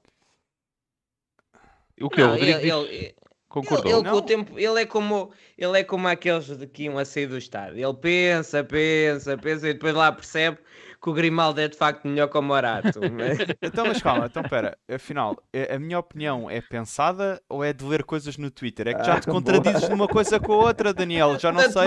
O 2.02 2.10
que 2.10 2.22
o 2.22 2.28
Não, 2.28 2.36
ele, 2.36 2.54
disse? 2.56 2.68
ele- 2.68 3.16
concordou? 3.48 3.92
ele- 3.92 4.00
ele 4.02 4.10
com 4.10 4.16
o 4.18 4.22
tempo, 4.22 4.60
ele 4.60 4.82
é 4.82 4.86
como 4.86 5.32
ele 5.58 5.80
é 5.80 5.84
como 5.84 6.08
aqueles 6.08 6.46
de 6.58 6.68
que 6.68 6.84
iam 6.84 6.98
a 6.98 7.06
sair 7.06 7.28
do 7.28 7.38
estádio. 7.38 7.78
Ele 7.78 7.94
pensa, 7.98 8.64
pensa, 8.64 9.38
pensa 9.38 9.70
e 9.70 9.74
depois 9.74 9.94
lá 9.94 10.12
percebe 10.12 10.58
que 11.02 11.10
o 11.10 11.14
Grimaldo 11.14 11.62
é 11.62 11.68
de 11.68 11.78
facto 11.78 12.06
melhor 12.08 12.28
que 12.28 12.38
o 12.38 12.42
Morato. 12.42 13.00
Mas- 13.14 13.38
Então, 13.62 13.86
mas 13.86 14.02
calma, 14.02 14.26
então 14.26 14.44
pera, 14.44 14.78
afinal, 14.90 15.38
a 15.54 15.76
a 15.76 15.80
minha 15.80 16.00
opinião 16.00 16.50
é 16.50 16.60
pensada 16.62 17.42
ou 17.48 17.64
é 17.64 17.72
de 17.72 17.84
ler 17.86 18.04
coisas 18.04 18.38
no 18.38 18.50
Twitter? 18.52 18.88
É 18.88 18.94
que 18.94 19.06
já 19.06 19.14
Ah, 19.14 19.20
te 19.20 19.28
contradizes 19.28 19.88
numa 19.90 20.08
coisa 20.08 20.40
com 20.40 20.54
a 20.54 20.58
outra, 20.58 20.94
Daniel, 20.94 21.38
já 21.40 21.52
não 21.52 21.62
Tanto 21.62 21.74
sei. 21.74 21.86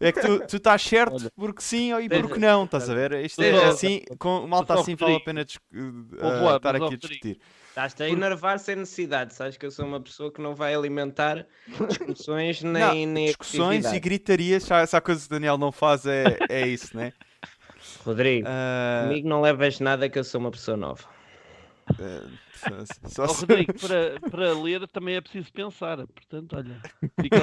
É 0.00 0.12
que 0.12 0.20
tu, 0.20 0.46
tu 0.46 0.56
estás 0.56 0.82
certo 0.82 1.14
Olha. 1.14 1.30
porque 1.36 1.62
sim 1.62 1.94
e 1.94 2.08
porque 2.08 2.38
não, 2.40 2.64
estás 2.64 2.90
a 2.90 2.94
ver? 2.94 3.12
Isto 3.24 3.42
é 3.42 3.66
assim, 3.68 4.02
com 4.18 4.46
malta 4.46 4.74
ó, 4.74 4.80
assim 4.80 4.96
vale 4.96 5.16
a 5.16 5.20
pena 5.20 5.42
uh, 5.42 6.56
estar 6.56 6.74
aqui 6.74 6.84
a 6.84 6.88
Rodrigo, 6.88 6.98
discutir. 6.98 7.38
Estás-te 7.72 8.02
a 8.02 8.08
enervar 8.10 8.58
sem 8.58 8.76
necessidade. 8.76 9.32
Sabes 9.32 9.56
que 9.56 9.64
eu 9.64 9.70
sou 9.70 9.86
uma 9.86 9.98
pessoa 9.98 10.30
que 10.30 10.42
não 10.42 10.54
vai 10.54 10.74
alimentar 10.74 11.46
discussões 11.88 12.62
nem, 12.62 13.06
Não, 13.06 13.12
nem 13.14 13.26
discussões 13.28 13.90
e 13.90 13.98
gritarias, 13.98 14.64
se 14.64 14.74
há, 14.74 15.00
coisa 15.00 15.20
que 15.22 15.26
o 15.26 15.30
Daniel 15.30 15.56
não 15.56 15.72
faz 15.72 16.04
é, 16.04 16.36
é 16.50 16.66
isso, 16.68 16.94
né? 16.94 17.14
Rodrigo, 18.04 18.46
Ah, 18.50 19.04
comigo 19.08 19.26
não 19.28 19.40
levas 19.40 19.80
nada 19.80 20.06
que 20.08 20.18
eu 20.18 20.24
sou 20.24 20.38
uma 20.40 20.50
pessoa 20.50 20.76
nova. 20.76 21.02
ah, 21.98 22.28
só- 23.08 23.26
só 23.26 23.28
se- 23.28 23.40
Rodrigo, 23.40 23.72
para, 23.80 24.20
para 24.30 24.52
ler 24.52 24.86
também 24.88 25.14
é 25.16 25.20
preciso 25.22 25.50
pensar. 25.52 25.96
Portanto, 26.06 26.54
olha. 26.56 26.78
fica- 27.20 27.38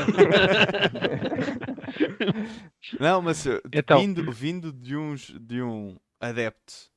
Não, 2.99 3.21
mas 3.21 3.45
uh, 3.45 3.59
Então- 3.73 3.99
vindo, 3.99 4.31
vindo 4.31 4.71
de, 4.71 4.95
uns, 4.95 5.33
de 5.39 5.61
um 5.61 5.97
adepto 6.19 6.88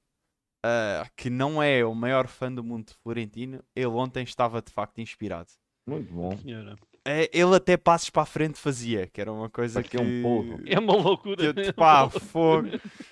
uh, 0.65 1.09
que 1.17 1.29
não 1.29 1.63
é 1.63 1.85
o 1.85 1.95
maior 1.95 2.27
fã 2.27 2.53
do 2.53 2.63
mundo 2.63 2.87
de 2.87 2.95
Florentino, 2.95 3.63
ele 3.75 3.87
ontem 3.87 4.23
estava 4.23 4.63
de 4.63 4.73
facto 4.73 5.01
inspirado. 5.01 5.49
Muito 5.87 6.13
bom. 6.13 6.37
Senhora. 6.39 6.77
É, 7.05 7.29
ele 7.33 7.57
até 7.57 7.77
passos 7.77 8.11
para 8.11 8.23
a 8.23 8.27
frente 8.27 8.59
fazia, 8.59 9.09
que 9.09 9.21
era 9.21 9.33
uma 9.33 9.51
coisa 9.51 9.83
que... 9.83 9.97
Parecia 9.97 10.19
um 10.19 10.23
polvo. 10.23 10.61
É 10.65 10.79
uma 10.79 10.95
loucura. 10.95 11.53
que 11.53 11.61
eu, 11.61 11.75
pá, 11.75 12.09
fogo. 12.09 12.69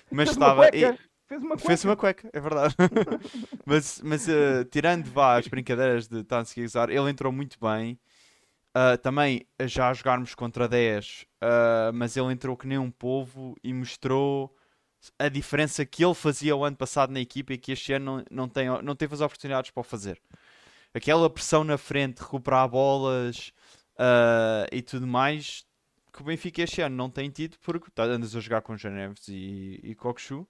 Mas 0.09 0.29
Fez 0.29 0.37
uma 0.37 0.47
estava... 0.47 0.69
cueca. 0.69 0.99
Fez 1.27 1.43
uma 1.43 1.57
Fez 1.57 1.81
cueca. 1.81 1.87
uma 1.89 1.95
cueca, 1.97 2.29
é 2.31 2.39
verdade. 2.39 2.75
mas 3.65 4.01
mas 4.01 4.27
uh, 4.27 4.65
tirando 4.69 5.05
vá 5.05 5.37
as 5.37 5.47
brincadeiras 5.47 6.07
de 6.07 6.23
Tansky 6.23 6.61
Gizar, 6.61 6.89
ele 6.89 7.09
entrou 7.09 7.31
muito 7.31 7.57
bem. 7.59 7.99
Uh, 8.75 8.97
também 8.97 9.45
já 9.65 9.89
a 9.89 9.93
jogarmos 9.93 10.33
contra 10.33 10.65
10, 10.65 11.25
uh, 11.43 11.93
mas 11.93 12.15
ele 12.15 12.31
entrou 12.31 12.55
que 12.55 12.65
nem 12.65 12.77
um 12.77 12.89
povo 12.89 13.53
e 13.61 13.73
mostrou 13.73 14.55
a 15.17 15.29
diferença 15.29 15.85
que 15.85 16.03
ele 16.03 16.13
fazia 16.13 16.55
o 16.55 16.63
ano 16.63 16.77
passado 16.77 17.11
na 17.11 17.19
equipa 17.19 17.53
e 17.53 17.57
que 17.57 17.71
este 17.71 17.93
ano 17.93 18.17
não, 18.17 18.25
não, 18.31 18.49
tem, 18.49 18.67
não 18.83 18.95
teve 18.95 19.13
as 19.13 19.21
oportunidades 19.21 19.71
para 19.71 19.81
o 19.81 19.83
fazer. 19.83 20.21
Aquela 20.93 21.29
pressão 21.29 21.63
na 21.63 21.77
frente, 21.77 22.19
recuperar 22.19 22.67
bolas 22.67 23.53
uh, 23.93 24.67
e 24.71 24.81
tudo 24.81 25.07
mais 25.07 25.65
que 26.11 26.21
o 26.21 26.25
Benfica 26.25 26.61
este 26.61 26.81
ano 26.81 26.95
não 26.95 27.09
tem 27.09 27.29
tido 27.29 27.57
porque 27.59 27.89
tá, 27.91 28.03
andas 28.03 28.35
a 28.35 28.39
jogar 28.39 28.61
com 28.61 28.77
Janeves 28.77 29.27
e, 29.27 29.79
e 29.83 29.95
Kokshu. 29.95 30.41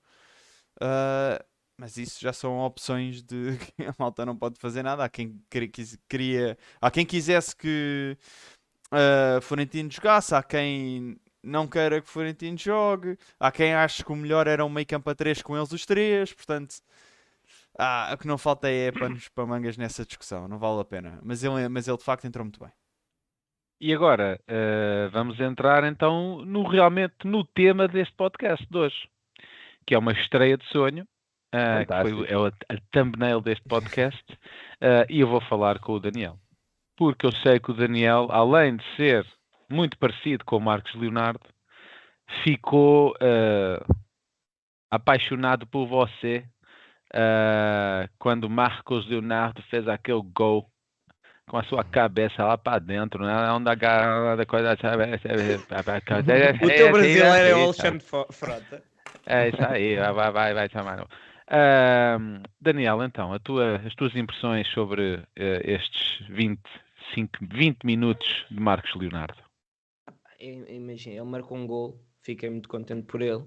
Uh, 0.82 1.44
mas 1.78 1.98
isso 1.98 2.19
já 2.19 2.34
são 2.34 2.60
opções 2.60 3.22
de 3.22 3.57
que 3.78 3.84
a 3.84 3.95
malta 3.98 4.26
não 4.26 4.36
pode 4.36 4.60
fazer 4.60 4.84
nada. 4.84 5.03
Há 5.03 5.10
quem 5.10 5.40
queria 6.10 6.57
há 6.80 6.91
quem 6.91 7.06
quisesse 7.06 7.56
que 7.56 8.18
uh, 8.91 9.41
Florentino 9.41 9.91
jogasse, 9.91 10.36
há 10.36 10.44
quem 10.44 11.18
não 11.43 11.68
queira 11.68 12.01
que 12.01 12.07
Florentino 12.09 12.57
jogue, 12.57 13.18
há 13.39 13.51
quem 13.51 13.73
ache 13.73 14.03
que 14.03 14.11
o 14.11 14.15
melhor 14.15 14.47
era 14.47 14.63
um 14.65 14.69
meio 14.69 14.85
campo 14.88 15.09
a 15.09 15.15
3 15.15 15.41
com 15.41 15.55
eles 15.57 15.72
os 15.72 15.85
três, 15.85 16.34
portanto. 16.34 16.76
Ah, 17.80 18.11
o 18.13 18.18
que 18.18 18.27
não 18.27 18.38
falta 18.38 18.69
é 18.69 18.91
panos 18.91 19.27
para 19.30 19.45
mangas 19.45 19.77
nessa 19.77 20.05
discussão, 20.05 20.47
não 20.47 20.59
vale 20.59 20.81
a 20.81 20.85
pena. 20.85 21.19
Mas 21.23 21.43
ele, 21.43 21.68
mas 21.69 21.88
ele 21.88 21.97
de 21.97 22.03
facto 22.03 22.26
entrou 22.26 22.43
muito 22.45 22.59
bem. 22.59 22.72
E 23.80 23.93
agora, 23.93 24.39
eh, 24.47 25.09
vamos 25.11 25.39
entrar 25.39 25.84
então 25.85 26.43
no 26.45 26.68
realmente 26.68 27.15
no 27.26 27.43
tema 27.43 27.88
deste 27.88 28.13
podcast 28.15 28.65
de 28.69 28.77
hoje, 28.77 29.09
que 29.88 29.95
é 29.95 29.97
uma 29.97 30.11
estreia 30.11 30.55
de 30.57 30.65
sonho, 30.68 31.07
eh, 31.51 31.85
que 31.85 32.01
foi, 32.01 32.13
o- 32.13 32.26
é 32.26 32.38
o- 32.38 32.45
a 32.45 32.77
thumbnail 32.91 33.41
deste 33.41 33.63
podcast, 33.68 34.23
eh, 34.80 35.07
e 35.09 35.22
eu 35.22 35.27
vou 35.27 35.41
falar 35.41 35.80
com 35.80 35.93
o 35.93 35.99
Daniel. 35.99 36.38
Porque 36.95 37.26
eu 37.26 37.31
sei 37.31 37.59
que 37.59 37.72
o 37.72 37.73
Daniel, 37.73 38.27
além 38.30 38.76
de 38.76 38.84
ser 38.95 39.26
muito 39.72 39.98
parecido 39.98 40.43
com 40.45 40.57
o 40.57 40.61
Marcos 40.61 40.93
Leonardo, 40.95 41.39
ficou 42.43 43.15
eh, 43.19 43.84
apaixonado 44.89 45.65
por 45.68 45.85
você 45.88 46.45
eh, 47.14 48.10
quando 48.19 48.49
Marcos 48.49 49.07
Leonardo 49.07 49.61
fez 49.64 49.88
aquele 49.88 50.22
gol 50.34 50.69
com 51.49 51.57
a 51.57 51.64
sua 51.64 51.84
cabeça 51.84 52.45
lá 52.45 52.57
para 52.57 52.80
dentro, 52.80 53.26
né? 53.26 53.52
Onde 53.52 53.69
a 53.69 53.76
galera 53.76 54.45
coisa. 54.45 54.72
O 56.65 56.68
teu 56.68 56.91
brasileiro 56.91 57.26
é 57.26 57.53
o 57.56 57.64
Alexandre 57.64 57.99
Frota. 58.06 58.84
É 59.26 59.49
isso 59.49 59.64
aí, 59.65 59.95
vai, 59.98 60.31
vai, 60.31 60.53
vai, 60.53 60.69
chamar. 60.69 61.06
Daniel, 62.60 63.03
então, 63.03 63.38
tua- 63.39 63.81
as 63.85 63.93
tuas 63.95 64.15
impressões 64.15 64.68
sobre 64.69 65.22
eh, 65.35 65.61
estes 65.65 66.26
25, 66.30 67.39
20 67.41 67.84
minutos 67.84 68.45
de 68.49 68.60
Marcos 68.60 68.95
Leonardo? 68.95 69.35
Imagina, 70.41 71.18
ele 71.18 71.26
marcou 71.26 71.55
um 71.55 71.68
gol, 71.68 72.01
fiquei 72.22 72.49
muito 72.49 72.68
contente 72.68 73.03
por 73.03 73.22
ele. 73.22 73.43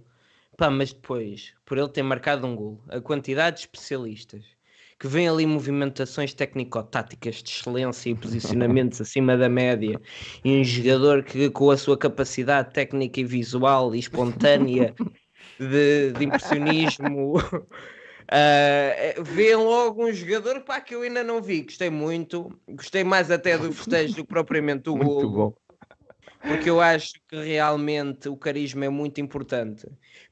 Pá, 0.56 0.70
mas 0.70 0.92
depois, 0.92 1.52
por 1.66 1.76
ele 1.76 1.88
ter 1.88 2.04
marcado 2.04 2.46
um 2.46 2.54
gol, 2.54 2.80
a 2.88 3.00
quantidade 3.00 3.56
de 3.56 3.62
especialistas 3.62 4.44
que 5.00 5.08
vêm 5.08 5.28
ali 5.28 5.44
movimentações 5.44 6.32
técnico-táticas 6.32 7.42
de 7.42 7.50
excelência 7.50 8.10
e 8.10 8.14
posicionamentos 8.14 9.00
acima 9.02 9.36
da 9.36 9.48
média, 9.48 10.00
e 10.44 10.60
um 10.60 10.62
jogador 10.62 11.24
que 11.24 11.50
com 11.50 11.70
a 11.70 11.76
sua 11.76 11.98
capacidade 11.98 12.72
técnica 12.72 13.18
e 13.18 13.24
visual 13.24 13.92
e 13.92 13.98
espontânea 13.98 14.94
de, 15.58 16.12
de 16.12 16.24
impressionismo 16.24 17.34
ah, 18.30 19.20
vê 19.20 19.56
logo 19.56 20.06
um 20.06 20.12
jogador 20.12 20.60
pá, 20.60 20.80
que 20.80 20.94
eu 20.94 21.02
ainda 21.02 21.24
não 21.24 21.42
vi, 21.42 21.62
gostei 21.62 21.90
muito, 21.90 22.56
gostei 22.68 23.02
mais 23.02 23.32
até 23.32 23.58
do 23.58 23.72
festejo 23.72 24.14
do 24.14 24.22
que 24.22 24.28
propriamente 24.28 24.84
do 24.84 24.96
gol. 24.96 25.56
Porque 26.46 26.68
eu 26.70 26.80
acho 26.80 27.14
que 27.28 27.36
realmente 27.36 28.28
o 28.28 28.36
carisma 28.36 28.84
é 28.84 28.88
muito 28.88 29.20
importante. 29.20 29.86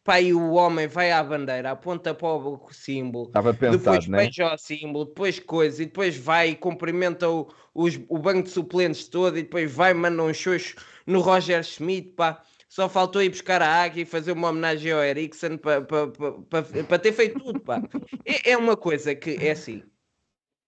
Pá, 0.05 0.20
e 0.20 0.32
o 0.34 0.52
homem 0.52 0.86
vai 0.86 1.10
à 1.12 1.22
bandeira, 1.22 1.70
aponta 1.70 2.14
para 2.14 2.26
o 2.28 2.68
símbolo, 2.72 3.26
Estava 3.28 3.52
depois 3.52 3.78
pensado, 3.78 4.10
né? 4.10 4.24
beija 4.24 4.55
o 4.55 4.59
símbolo, 4.59 5.05
depois 5.06 5.39
coisa, 5.39 5.82
e 5.82 5.86
depois 5.86 6.16
vai 6.16 6.51
e 6.51 6.56
cumprimenta 6.56 7.28
o, 7.28 7.48
os- 7.74 7.98
o 8.09 8.18
banco 8.18 8.43
de 8.44 8.51
suplentes 8.51 9.09
todo, 9.09 9.39
e 9.39 9.43
depois 9.43 9.70
vai 9.72 9.93
e 9.93 9.94
manda 9.94 10.22
um 10.22 10.32
xoxo 10.34 10.76
no 11.06 11.20
Roger 11.20 11.62
Schmidt, 11.64 12.10
pá. 12.14 12.43
Só 12.68 12.89
faltou 12.89 13.22
ir 13.22 13.28
buscar 13.28 13.60
a 13.62 13.82
águia 13.82 14.02
e 14.02 14.06
fazer 14.06 14.32
uma 14.32 14.48
homenagem 14.48 14.93
ao 14.93 15.02
Eriksen 15.05 15.59
para 15.59 15.82
pa, 15.82 16.06
pa, 16.09 16.32
pa- 16.62 16.62
pa 16.89 16.98
ter 16.98 17.12
feito 17.12 17.39
tudo, 17.43 17.60
pá. 17.60 17.86
É, 18.24 18.52
é 18.52 18.56
uma 18.56 18.76
coisa 18.76 19.14
que, 19.14 19.30
é 19.40 19.51
assim, 19.52 19.82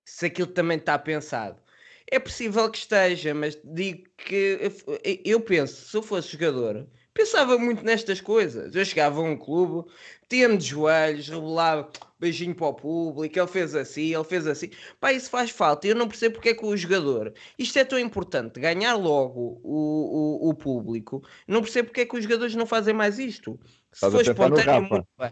se 0.05 0.27
aquilo 0.27 0.49
também 0.49 0.79
está 0.79 0.99
pensado, 0.99 1.61
é 2.15 2.19
possível 2.19 2.70
que 2.70 2.78
esteja, 2.78 3.35
mas 3.35 3.59
digo 3.65 4.05
que 4.16 4.59
eu- 5.24 5.41
penso, 5.41 5.89
se 5.89 5.97
eu 5.97 6.03
fosse 6.03 6.32
jogador, 6.32 6.86
pensava 7.12 7.59
muito 7.59 7.85
nestas 7.85 8.20
coisas. 8.20 8.74
Eu 8.74 8.85
chegava 8.85 9.20
a 9.20 9.23
um 9.23 9.36
clube, 9.36 9.91
metia-me 10.23 10.57
de 10.57 10.65
joelhos, 10.66 11.28
revelava 11.28 11.91
beijinho 12.19 12.55
para 12.55 12.66
o 12.69 12.74
público, 12.74 13.39
ele 13.39 13.47
fez 13.47 13.74
assim, 13.74 14.15
ele 14.15 14.24
fez 14.24 14.47
assim. 14.47 14.70
Pá, 15.01 15.12
isso 15.12 15.28
faz 15.28 15.51
falta. 15.51 15.86
Eu 15.86 15.95
não 15.95 16.09
percebo 16.09 16.35
porque 16.36 16.51
é 16.51 16.55
que 16.55 16.65
o 16.65 16.77
jogador, 16.77 17.32
isto 17.59 17.78
é 17.78 17.85
tão 17.85 17.99
importante, 17.99 18.59
ganhar 18.61 18.95
logo 18.95 19.61
o, 19.62 20.41
o, 20.45 20.49
o 20.51 20.55
público, 20.55 21.23
não 21.47 21.61
percebo 21.62 21.89
porque 21.89 22.03
é 22.03 22.07
que 22.07 22.16
os 22.16 22.23
jogadores 22.23 22.55
não 22.55 22.66
fazem 22.66 22.95
mais 22.95 23.19
isto. 23.19 23.59
Se 23.93 24.01
for 24.11 24.24
espontâneo, 24.55 24.89
muito 24.91 25.09
bem. 25.19 25.31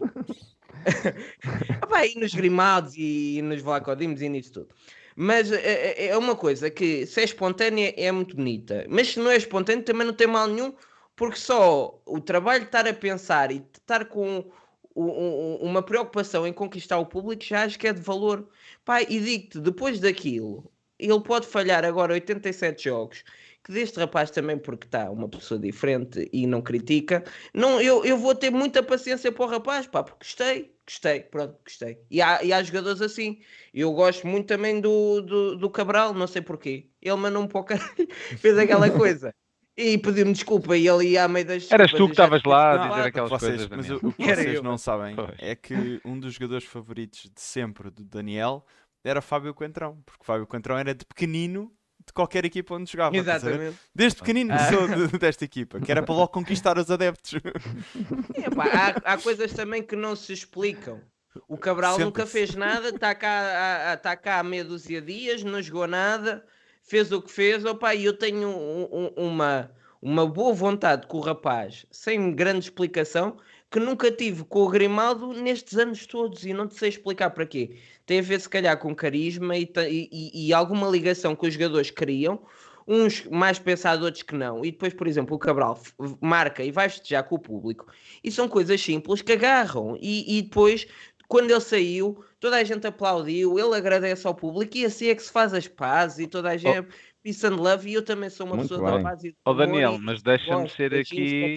Ah, 1.81 1.87
pá, 1.87 2.05
e 2.05 2.15
nos 2.15 2.33
grimados 2.33 2.93
e 2.97 3.41
nos 3.41 3.61
vlacodimos 3.61 4.21
e 4.21 4.27
nisso 4.27 4.51
tudo. 4.51 4.69
Mas 5.15 5.51
é, 5.51 6.07
é- 6.07 6.17
uma 6.17 6.35
coisa 6.35 6.69
que 6.69 7.05
se 7.05 7.21
é 7.21 7.23
espontânea 7.23 7.93
é 7.97 8.11
muito 8.11 8.35
bonita, 8.35 8.85
mas 8.89 9.09
se 9.09 9.19
não 9.19 9.29
é 9.31 9.37
espontâneo 9.37 9.83
também 9.83 10.05
não 10.07 10.13
tem 10.13 10.27
mal 10.27 10.47
nenhum, 10.47 10.73
porque 11.15 11.37
só 11.37 12.01
o 12.05 12.19
trabalho 12.19 12.61
de 12.61 12.65
estar 12.67 12.87
a 12.87 12.93
pensar 12.93 13.51
e 13.51 13.57
estar 13.77 14.05
com 14.05 14.51
uma 14.95 15.81
preocupação 15.81 16.45
em 16.45 16.53
conquistar 16.53 16.99
o 16.99 17.05
público 17.05 17.43
já 17.43 17.63
acho 17.63 17.79
que 17.79 17.87
é 17.87 17.93
de 17.93 18.01
valor. 18.01 18.47
Pá, 18.85 19.01
e 19.01 19.19
digo-te, 19.19 19.59
depois 19.59 19.99
daquilo, 19.99 20.71
ele 20.99 21.19
pode 21.21 21.47
falhar 21.47 21.83
agora 21.85 22.13
87 22.13 22.83
jogos, 22.85 23.23
que 23.63 23.71
deste 23.71 23.99
rapaz 23.99 24.29
também, 24.31 24.57
porque 24.57 24.85
está 24.85 25.09
uma 25.09 25.27
pessoa 25.29 25.59
diferente 25.59 26.29
e 26.31 26.45
não 26.45 26.61
critica, 26.61 27.23
não, 27.53 27.81
eu, 27.81 28.03
eu 28.05 28.17
vou 28.17 28.35
ter 28.35 28.51
muita 28.51 28.83
paciência 28.83 29.31
para 29.31 29.45
o 29.45 29.47
rapaz, 29.47 29.87
pá, 29.87 30.03
porque 30.03 30.25
gostei, 30.25 30.72
gostei, 30.87 31.21
pronto, 31.21 31.57
gostei. 31.63 31.97
E 32.09 32.21
há, 32.21 32.43
e 32.43 32.51
há 32.53 32.61
jogadores 32.63 33.01
assim. 33.01 33.39
Eu 33.73 33.91
gosto 33.93 34.27
muito 34.27 34.47
também 34.47 34.79
do, 34.81 35.21
do, 35.21 35.57
do 35.57 35.69
Cabral, 35.69 36.13
não 36.13 36.27
sei 36.27 36.41
porquê. 36.41 36.89
Ele 37.01 37.15
mandou-me 37.15 37.47
para 37.47 37.61
o 37.61 37.63
caralho, 37.63 38.07
fez 38.37 38.57
aquela 38.57 38.89
coisa. 38.91 39.33
E 39.75 39.97
pediu-me 39.97 40.33
desculpa 40.33 40.77
e 40.77 40.87
ele 40.87 41.07
ia 41.09 41.23
à 41.23 41.27
meio 41.27 41.47
das 41.47 41.71
Eras 41.71 41.91
tu 41.91 42.05
que 42.05 42.11
estavas 42.11 42.43
lá 42.45 42.73
a 42.73 42.87
dizer 42.89 43.07
aquelas 43.07 43.29
Vocês- 43.31 43.65
coisas, 43.65 43.69
mas 43.69 43.89
o, 43.89 44.07
o 44.07 44.13
que 44.13 44.23
Era 44.23 44.35
vocês 44.43 44.55
eu. 44.55 44.61
não 44.61 44.77
sabem 44.77 45.15
Pois. 45.15 45.31
é 45.39 45.55
que 45.55 45.99
um 46.05 46.19
dos 46.19 46.35
jogadores 46.35 46.63
favoritos 46.65 47.23
de 47.23 47.41
sempre 47.41 47.89
do 47.89 48.03
Daniel 48.05 48.63
era 49.03 49.19
Fábio 49.19 49.51
Coentrão, 49.51 49.99
porque 50.05 50.23
Fábio 50.23 50.45
Coentrão 50.45 50.77
era 50.77 50.93
de 50.93 51.03
pequenino 51.03 51.71
de 52.05 52.13
qualquer 52.13 52.45
equipa 52.45 52.75
onde 52.75 52.91
jogava. 52.91 53.15
Exatamente. 53.15 53.77
Desde 53.93 54.19
pequenino 54.19 54.53
Ah. 54.53 54.69
sou 54.69 54.87
de- 54.87 55.17
desta 55.17 55.45
equipa, 55.45 55.79
que 55.79 55.91
era 55.91 56.01
para 56.03 56.13
logo 56.15 56.27
conquistar 56.29 56.77
os 56.77 56.89
adeptos. 56.91 57.33
Epá, 58.35 58.65
há, 59.05 59.13
há 59.13 59.17
coisas 59.17 59.53
também 59.53 59.81
que 59.83 59.95
não 59.95 60.15
se 60.15 60.33
explicam. 60.33 60.99
O 61.47 61.57
Cabral 61.57 61.93
Sempre 61.93 62.05
nunca 62.05 62.25
fez 62.27 62.53
nada, 62.53 62.89
está 62.89 63.15
cá, 63.15 63.27
há- 63.29 63.91
há- 63.93 63.97
tá 63.97 64.15
cá 64.15 64.39
há 64.39 64.43
meia 64.43 64.63
dúzia 64.63 65.01
de 65.01 65.13
dias, 65.13 65.43
não 65.43 65.61
jogou 65.61 65.87
nada, 65.87 66.45
fez 66.83 67.11
o 67.11 67.21
que 67.21 67.31
fez. 67.31 67.65
Opa, 67.65 67.95
e 67.95 68.05
eu 68.05 68.13
tenho 68.15 68.47
um- 68.49 68.87
um- 68.91 69.13
uma, 69.27 69.71
uma 70.01 70.27
boa 70.27 70.53
vontade 70.53 71.07
com 71.07 71.17
o 71.17 71.21
rapaz, 71.21 71.85
sem 71.89 72.35
grande 72.35 72.65
explicação, 72.65 73.37
que 73.71 73.79
nunca 73.79 74.11
tive 74.11 74.43
com 74.43 74.59
o 74.61 74.69
Grimaldo 74.69 75.33
nestes 75.33 75.75
anos 75.79 76.05
todos 76.05 76.45
e 76.45 76.53
não 76.53 76.67
te 76.67 76.75
sei 76.75 76.89
explicar 76.89 77.31
para 77.31 77.47
quê. 77.47 77.79
Tem 78.05 78.19
a 78.19 78.21
ver, 78.21 78.39
se 78.39 78.49
calhar, 78.49 78.77
com 78.77 78.93
carisma 78.93 79.57
e, 79.57 79.69
e- 79.89 80.47
e- 80.47 80.53
alguma 80.53 80.87
ligação 80.89 81.35
que 81.35 81.47
os 81.47 81.53
jogadores 81.53 81.89
criam. 81.89 82.41
Uns 82.85 83.23
mais 83.27 83.57
pensados, 83.57 84.03
outros 84.03 84.23
que 84.23 84.35
não. 84.35 84.65
E 84.65 84.71
depois, 84.71 84.93
por 84.93 85.07
exemplo, 85.07 85.35
o 85.35 85.39
Cabral 85.39 85.79
marca 86.19 86.61
e 86.63 86.71
vai 86.71 86.89
festejar 86.89 87.23
com 87.23 87.35
o 87.35 87.39
público. 87.39 87.87
E 88.21 88.29
são 88.29 88.49
coisas 88.49 88.81
simples 88.81 89.21
que 89.21 89.31
agarram. 89.31 89.97
E, 90.01 90.37
e 90.37 90.41
depois, 90.41 90.85
quando 91.29 91.49
ele 91.49 91.61
saiu, 91.61 92.25
toda 92.41 92.57
a 92.57 92.63
gente 92.65 92.85
aplaudiu, 92.85 93.57
ele 93.57 93.73
agradece 93.73 94.27
ao 94.27 94.35
público 94.35 94.75
e 94.75 94.83
assim 94.85 95.07
é 95.07 95.15
que 95.15 95.23
se 95.23 95.31
faz 95.31 95.53
as 95.53 95.65
pazes 95.65 96.19
e 96.19 96.27
toda 96.27 96.49
a 96.49 96.57
gente. 96.57 96.89
Peace 97.23 97.47
and 97.47 97.55
love. 97.55 97.89
E 97.89 97.93
eu 97.93 98.03
também 98.03 98.29
sou 98.29 98.45
uma 98.45 98.57
Muito 98.57 98.67
pessoa 98.67 98.91
bem. 98.91 99.03
da 99.03 99.13
e 99.23 99.31
do 99.31 99.37
Ó 99.45 99.51
amor 99.51 99.65
Daniel, 99.65 99.97
mas 99.97 100.21
deixa-me 100.21 100.69
ser 100.69 100.93
aqui, 100.93 101.55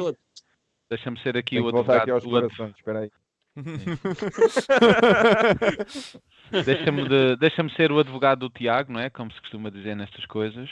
deixa-me 0.88 1.18
ser 1.20 1.36
aqui 1.36 1.58
o 1.58 1.72
voltar 1.72 2.02
aqui 2.02 2.12
advogado, 2.12 2.52
aos 2.60 2.70
espera 2.76 3.00
aí. 3.00 3.10
Deixa-me 6.50 7.08
de, 7.08 7.36
deixa 7.36 7.68
ser 7.70 7.92
o 7.92 7.98
advogado 7.98 8.40
do 8.40 8.50
Tiago, 8.50 8.92
não 8.92 9.00
é? 9.00 9.10
Como 9.10 9.32
se 9.32 9.40
costuma 9.40 9.70
dizer 9.70 9.94
nestas 9.96 10.24
coisas. 10.26 10.68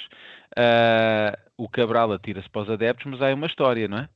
Uh, 0.57 1.37
o 1.57 1.69
Cabral 1.69 2.13
atira-se 2.13 2.49
para 2.49 2.63
os 2.63 2.71
adeptos, 2.71 3.07
mas 3.07 3.23
há 3.23 3.35
uma 3.35 3.47
história, 3.47 3.89
não 3.89 3.99
é? 3.99 4.09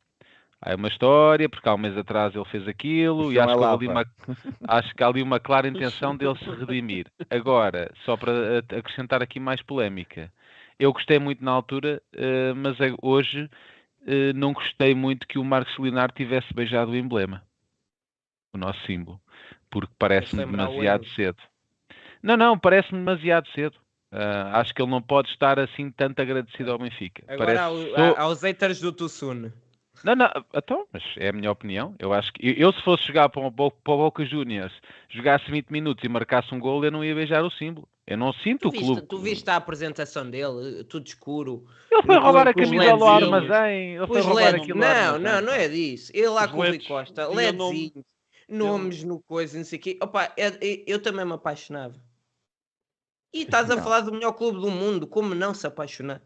Há 0.60 0.74
uma 0.74 0.88
história, 0.88 1.48
porque 1.48 1.68
há 1.68 1.74
um 1.74 1.78
mês 1.78 1.96
atrás 1.96 2.34
ele 2.34 2.44
fez 2.46 2.66
aquilo 2.66 3.32
e 3.32 3.38
acho 3.38 3.56
que, 3.56 3.64
ali 3.64 3.86
uma, 3.86 4.04
acho 4.66 4.94
que 4.94 5.04
há 5.04 5.06
ali 5.06 5.22
uma 5.22 5.38
clara 5.38 5.68
intenção 5.68 6.16
dele 6.16 6.36
se 6.38 6.50
redimir. 6.50 7.06
Agora, 7.30 7.92
só 8.04 8.16
para 8.16 8.58
acrescentar 8.76 9.22
aqui 9.22 9.38
mais 9.38 9.62
polémica, 9.62 10.32
eu 10.78 10.92
gostei 10.92 11.18
muito 11.20 11.44
na 11.44 11.52
altura, 11.52 12.02
uh, 12.16 12.54
mas 12.56 12.76
hoje 13.00 13.44
uh, 13.44 14.32
não 14.34 14.52
gostei 14.52 14.96
muito 14.96 15.28
que 15.28 15.38
o 15.38 15.44
Marcos 15.44 15.76
Leonardo 15.78 16.14
tivesse 16.14 16.52
beijado 16.52 16.90
o 16.90 16.96
emblema, 16.96 17.42
o 18.52 18.58
nosso 18.58 18.84
símbolo, 18.84 19.20
porque 19.70 19.92
parece-me 19.98 20.44
demasiado 20.44 21.06
cedo. 21.08 21.38
Não, 22.22 22.36
não, 22.36 22.58
parece-me 22.58 22.98
demasiado 22.98 23.48
cedo. 23.54 23.76
Uh, 24.12 24.48
acho 24.54 24.74
que 24.74 24.80
ele 24.80 24.90
não 24.90 25.02
pode 25.02 25.28
estar 25.28 25.58
assim 25.58 25.90
tanto 25.90 26.20
agradecido 26.22 26.72
ao 26.72 26.78
Benfica. 26.78 27.22
Agora, 27.28 27.54
Parece... 27.54 28.18
ao, 28.18 28.28
aos 28.28 28.42
haters 28.42 28.80
do 28.80 28.90
Tussune. 28.90 29.52
Não, 30.04 30.14
não, 30.14 30.30
então, 30.54 30.86
mas 30.92 31.02
é 31.16 31.28
a 31.28 31.32
minha 31.32 31.50
opinião. 31.50 31.94
Eu 31.98 32.12
acho 32.12 32.32
que 32.32 32.54
eu, 32.56 32.72
se 32.72 32.80
fosse 32.82 33.06
jogar 33.06 33.28
para 33.28 33.46
o, 33.46 33.50
para 33.50 33.92
o 33.94 33.96
Boca 33.96 34.24
Juniors, 34.24 34.72
jogasse 35.08 35.50
20 35.50 35.70
minutos 35.70 36.04
e 36.04 36.08
marcasse 36.08 36.54
um 36.54 36.60
gol, 36.60 36.84
eu 36.84 36.90
não 36.90 37.04
ia 37.04 37.14
beijar 37.14 37.44
o 37.44 37.50
símbolo. 37.50 37.88
Eu 38.06 38.16
não 38.16 38.32
sinto 38.32 38.62
tu 38.62 38.68
o 38.68 38.72
clube. 38.72 39.02
tu 39.02 39.18
viste 39.18 39.50
a 39.50 39.56
apresentação 39.56 40.30
dele, 40.30 40.84
tudo 40.84 41.06
escuro. 41.06 41.66
Ele 41.90 42.02
foi 42.02 42.16
roubar 42.16 42.48
a 42.48 42.54
camisola 42.54 43.10
ao 43.10 43.16
armazém. 43.16 43.96
Ele 43.96 44.06
foi 44.06 44.20
roubar 44.20 44.44
LED, 44.44 44.56
aquilo 44.56 44.78
Não, 44.78 45.18
não, 45.18 45.40
não 45.42 45.52
é 45.52 45.68
disso. 45.68 46.10
Ele 46.14 46.28
lá 46.28 46.48
com 46.48 46.58
o 46.58 46.66
Rui 46.66 46.78
Costa, 46.78 47.28
LEDzinhos, 47.28 48.04
nomes 48.48 49.04
no 49.04 49.20
coisa, 49.20 49.58
não 49.58 49.64
sei 49.64 49.78
o 49.78 49.82
quê. 49.82 49.98
Opa, 50.02 50.32
eu, 50.36 50.52
eu 50.86 51.02
também 51.02 51.24
me 51.24 51.32
apaixonava. 51.32 52.00
E 53.32 53.42
estás 53.42 53.70
a 53.70 53.80
falar 53.82 54.00
do 54.00 54.12
melhor 54.12 54.32
clube 54.32 54.58
do 54.58 54.70
mundo, 54.70 55.06
como 55.06 55.34
não 55.34 55.52
se 55.52 55.66
apaixonar? 55.66 56.22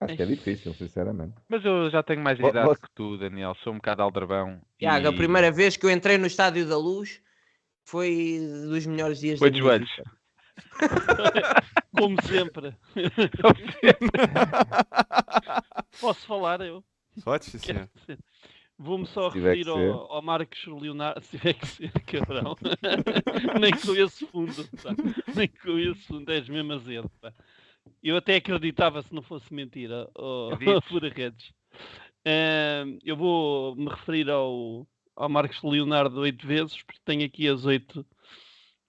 Acho 0.00 0.16
que 0.16 0.22
é 0.22 0.26
difícil, 0.26 0.74
sinceramente. 0.74 1.34
Mas 1.48 1.64
eu 1.64 1.90
já 1.90 2.02
tenho 2.02 2.22
mais 2.22 2.38
idade 2.38 2.66
Você... 2.66 2.80
que 2.82 2.88
tu, 2.94 3.16
Daniel. 3.16 3.54
Sou 3.62 3.72
um 3.72 3.76
bocado 3.76 4.02
aldrabão. 4.02 4.60
Tiago, 4.78 5.06
e... 5.06 5.08
a 5.08 5.12
primeira 5.12 5.50
vez 5.50 5.76
que 5.76 5.86
eu 5.86 5.90
entrei 5.90 6.18
no 6.18 6.26
Estádio 6.26 6.66
da 6.68 6.76
Luz 6.76 7.22
foi 7.84 8.38
dos 8.68 8.84
melhores 8.84 9.20
dias 9.20 9.38
foi 9.38 9.50
da 9.50 9.58
minha 9.58 9.78
vida. 9.78 9.86
Como 11.96 12.20
sempre. 12.22 12.76
Posso 16.00 16.26
falar 16.26 16.60
eu? 16.60 16.84
Pode, 17.24 17.46
sim. 17.46 17.58
Vou-me 18.78 19.06
só 19.06 19.28
referir 19.28 19.68
ao, 19.68 20.12
ao, 20.12 20.22
Marcos 20.22 20.66
Leonardo, 20.66 21.20
se 21.24 21.38
tiver 21.38 21.54
que 21.54 21.66
ser, 21.66 21.90
cabrão. 22.02 22.54
Nem 23.60 23.72
com 23.72 23.94
esse 23.94 24.26
fundo, 24.26 24.68
pá. 24.82 24.94
Nem 25.34 25.48
com 25.48 25.78
esse 25.78 26.06
fundo, 26.06 26.30
és 26.30 26.48
mesmo 26.48 26.74
azedo, 26.74 27.10
pá. 27.20 27.32
Eu 28.02 28.16
até 28.16 28.36
acreditava 28.36 29.02
se 29.02 29.14
não 29.14 29.22
fosse 29.22 29.52
mentira, 29.54 30.08
oh, 30.14 30.50
Fura 30.88 31.08
Redes. 31.08 31.48
Uh, 32.26 32.98
eu 33.04 33.16
vou 33.16 33.74
me 33.76 33.88
referir 33.88 34.28
ao, 34.28 34.86
ao 35.14 35.28
Marcos 35.28 35.62
Leonardo 35.62 36.20
oito 36.20 36.46
vezes, 36.46 36.82
porque 36.82 37.00
tenho 37.04 37.24
aqui 37.24 37.48
as 37.48 37.64
oito 37.64 38.04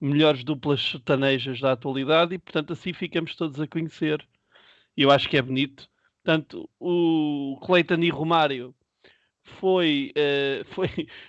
melhores 0.00 0.44
duplas 0.44 0.82
sertanejas 0.82 1.60
da 1.60 1.72
atualidade 1.72 2.34
e, 2.34 2.38
portanto, 2.38 2.72
assim 2.72 2.92
ficamos 2.92 3.34
todos 3.34 3.58
a 3.60 3.66
conhecer. 3.66 4.26
Eu 4.96 5.10
acho 5.10 5.28
que 5.28 5.36
é 5.36 5.42
bonito. 5.42 5.88
Portanto, 6.22 6.68
o 6.78 7.58
Cleiton 7.64 8.02
e 8.02 8.10
Romário 8.10 8.74
foi, 9.60 10.12
uh, 10.16 10.64
foi, 10.74 10.88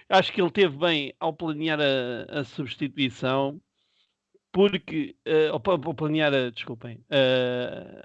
acho 0.09 0.31
que 0.31 0.41
ele 0.41 0.51
teve 0.51 0.77
bem 0.77 1.13
ao 1.19 1.33
planear 1.33 1.79
a, 1.79 2.39
a 2.39 2.43
substituição 2.43 3.61
porque, 4.51 5.15
uh, 5.27 5.53
ou 5.53 5.93
planear, 5.93 6.33
a, 6.33 6.49
desculpem, 6.49 6.97
uh, 7.11 8.03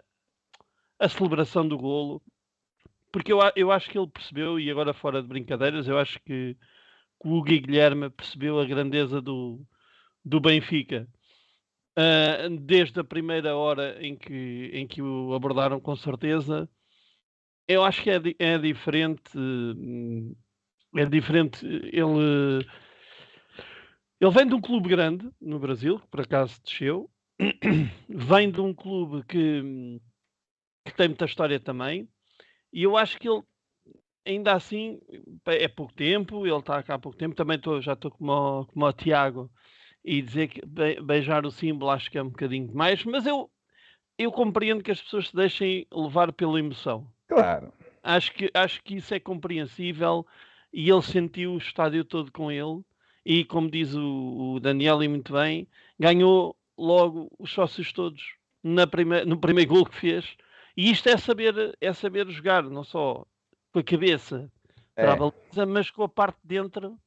a 0.99 1.09
celebração 1.09 1.67
do 1.67 1.79
golo, 1.79 2.23
porque 3.11 3.33
eu, 3.33 3.39
eu 3.57 3.73
acho 3.73 3.91
que 3.91 3.99
ele 3.99 4.09
percebeu, 4.09 4.61
e 4.61 4.71
agora 4.71 4.93
fora 4.93 5.23
de 5.23 5.29
brincadeiras, 5.29 5.89
eu 5.89 5.99
acho 5.99 6.19
que, 6.21 6.57
que 7.21 7.29
o 7.29 7.43
Guilherme 7.43 8.11
percebeu 8.11 8.59
a 8.59 8.65
grandeza 8.65 9.21
do, 9.21 9.65
do 10.25 10.41
Benfica. 10.41 11.09
Desde 12.63 12.99
a 12.99 13.05
primeira 13.05 13.57
hora 13.57 14.05
em 14.05 14.17
que, 14.17 14.71
em 14.73 14.85
que 14.85 15.01
o 15.01 15.33
abordaram, 15.33 15.79
com 15.79 15.95
certeza, 15.95 16.69
eu 17.67 17.85
acho 17.85 18.03
que 18.03 18.11
é, 18.11 18.21
é 18.39 18.59
diferente. 18.59 19.33
É 20.97 21.07
diferente. 21.07 21.65
Ele 21.67 22.65
ele 24.21 24.31
vem 24.31 24.47
de 24.47 24.55
um 24.55 24.61
clube 24.61 24.89
grande 24.89 25.29
no 25.41 25.59
Brasil, 25.59 26.01
que 26.01 26.07
por 26.07 26.21
acaso 26.21 26.59
desceu, 26.63 27.11
vem 28.09 28.51
de 28.51 28.61
um 28.61 28.73
clube 28.73 29.23
que, 29.25 30.01
que 30.85 30.95
tem 30.95 31.09
muita 31.09 31.27
história 31.27 31.61
também, 31.61 32.09
e 32.73 32.83
eu 32.85 32.97
acho 32.97 33.19
que 33.19 33.29
ele 33.29 33.43
ainda 34.27 34.55
assim 34.55 34.99
é 35.45 35.69
pouco 35.69 35.93
tempo, 35.93 36.47
ele 36.47 36.57
está 36.57 36.83
cá 36.83 36.95
há 36.95 36.99
pouco 36.99 37.19
tempo, 37.19 37.35
também 37.35 37.59
tô, 37.59 37.83
já 37.83 37.93
estou 37.93 38.11
como, 38.11 38.65
como 38.67 38.87
o 38.87 38.93
Tiago 38.95 39.51
e 40.03 40.23
dizer 40.23 40.49
que 40.49 40.63
beijar 41.03 41.45
o 41.45 41.51
símbolo 41.51 41.91
acho 41.91 42.11
que 42.11 42.17
é 42.17 42.23
um 42.23 42.31
bocadinho 42.31 42.69
demais, 42.69 43.05
mas 43.05 43.27
eu, 43.27 43.51
eu 44.17 44.33
compreendo 44.33 44.83
que 44.83 44.91
as 44.91 45.03
pessoas 45.03 45.29
se 45.29 45.37
deixem 45.37 45.87
levar 45.93 46.33
pela 46.33 46.59
emoção. 46.59 47.13
Claro. 47.29 47.73
Acho 48.03 48.33
que, 48.33 48.51
acho 48.53 48.83
que 48.83 48.97
isso 48.97 49.15
é 49.15 49.21
compreensível 49.21 50.27
e 50.73 50.91
ele 50.91 51.03
sentiu 51.03 51.55
o 51.55 51.59
estádio 51.59 52.05
todo 52.05 52.31
com 52.31 52.51
ele 52.51 52.83
e, 53.25 53.45
como 53.45 53.71
diz 53.71 53.95
o, 53.95 54.55
o 54.55 54.61
Daniel, 54.61 55.03
e 55.03 55.09
muito 55.09 55.33
bem, 55.33 55.67
ganhou 55.99 56.57
logo 56.77 57.31
os 57.39 57.51
sócios 57.51 57.93
todos 57.93 58.35
na 58.63 58.87
prime 58.87 59.25
no 59.25 59.39
primeiro 59.39 59.71
gol 59.71 59.87
que 59.87 59.97
fez. 59.97 60.37
E 60.77 60.91
isto 60.91 61.09
é 61.09 61.17
saber, 61.17 61.77
é 61.81 61.93
saber 61.93 62.29
jogar, 62.29 62.65
não 62.65 62.85
só 62.85 63.25
com 63.73 63.79
a 63.79 63.83
cabeça 63.83 64.51
para 64.95 65.13
a 65.13 65.15
é. 65.15 65.17
baliza, 65.17 65.67
mas 65.67 65.91
com 65.91 66.03
a 66.03 66.09
parte 66.09 66.39
dentro 66.43 66.99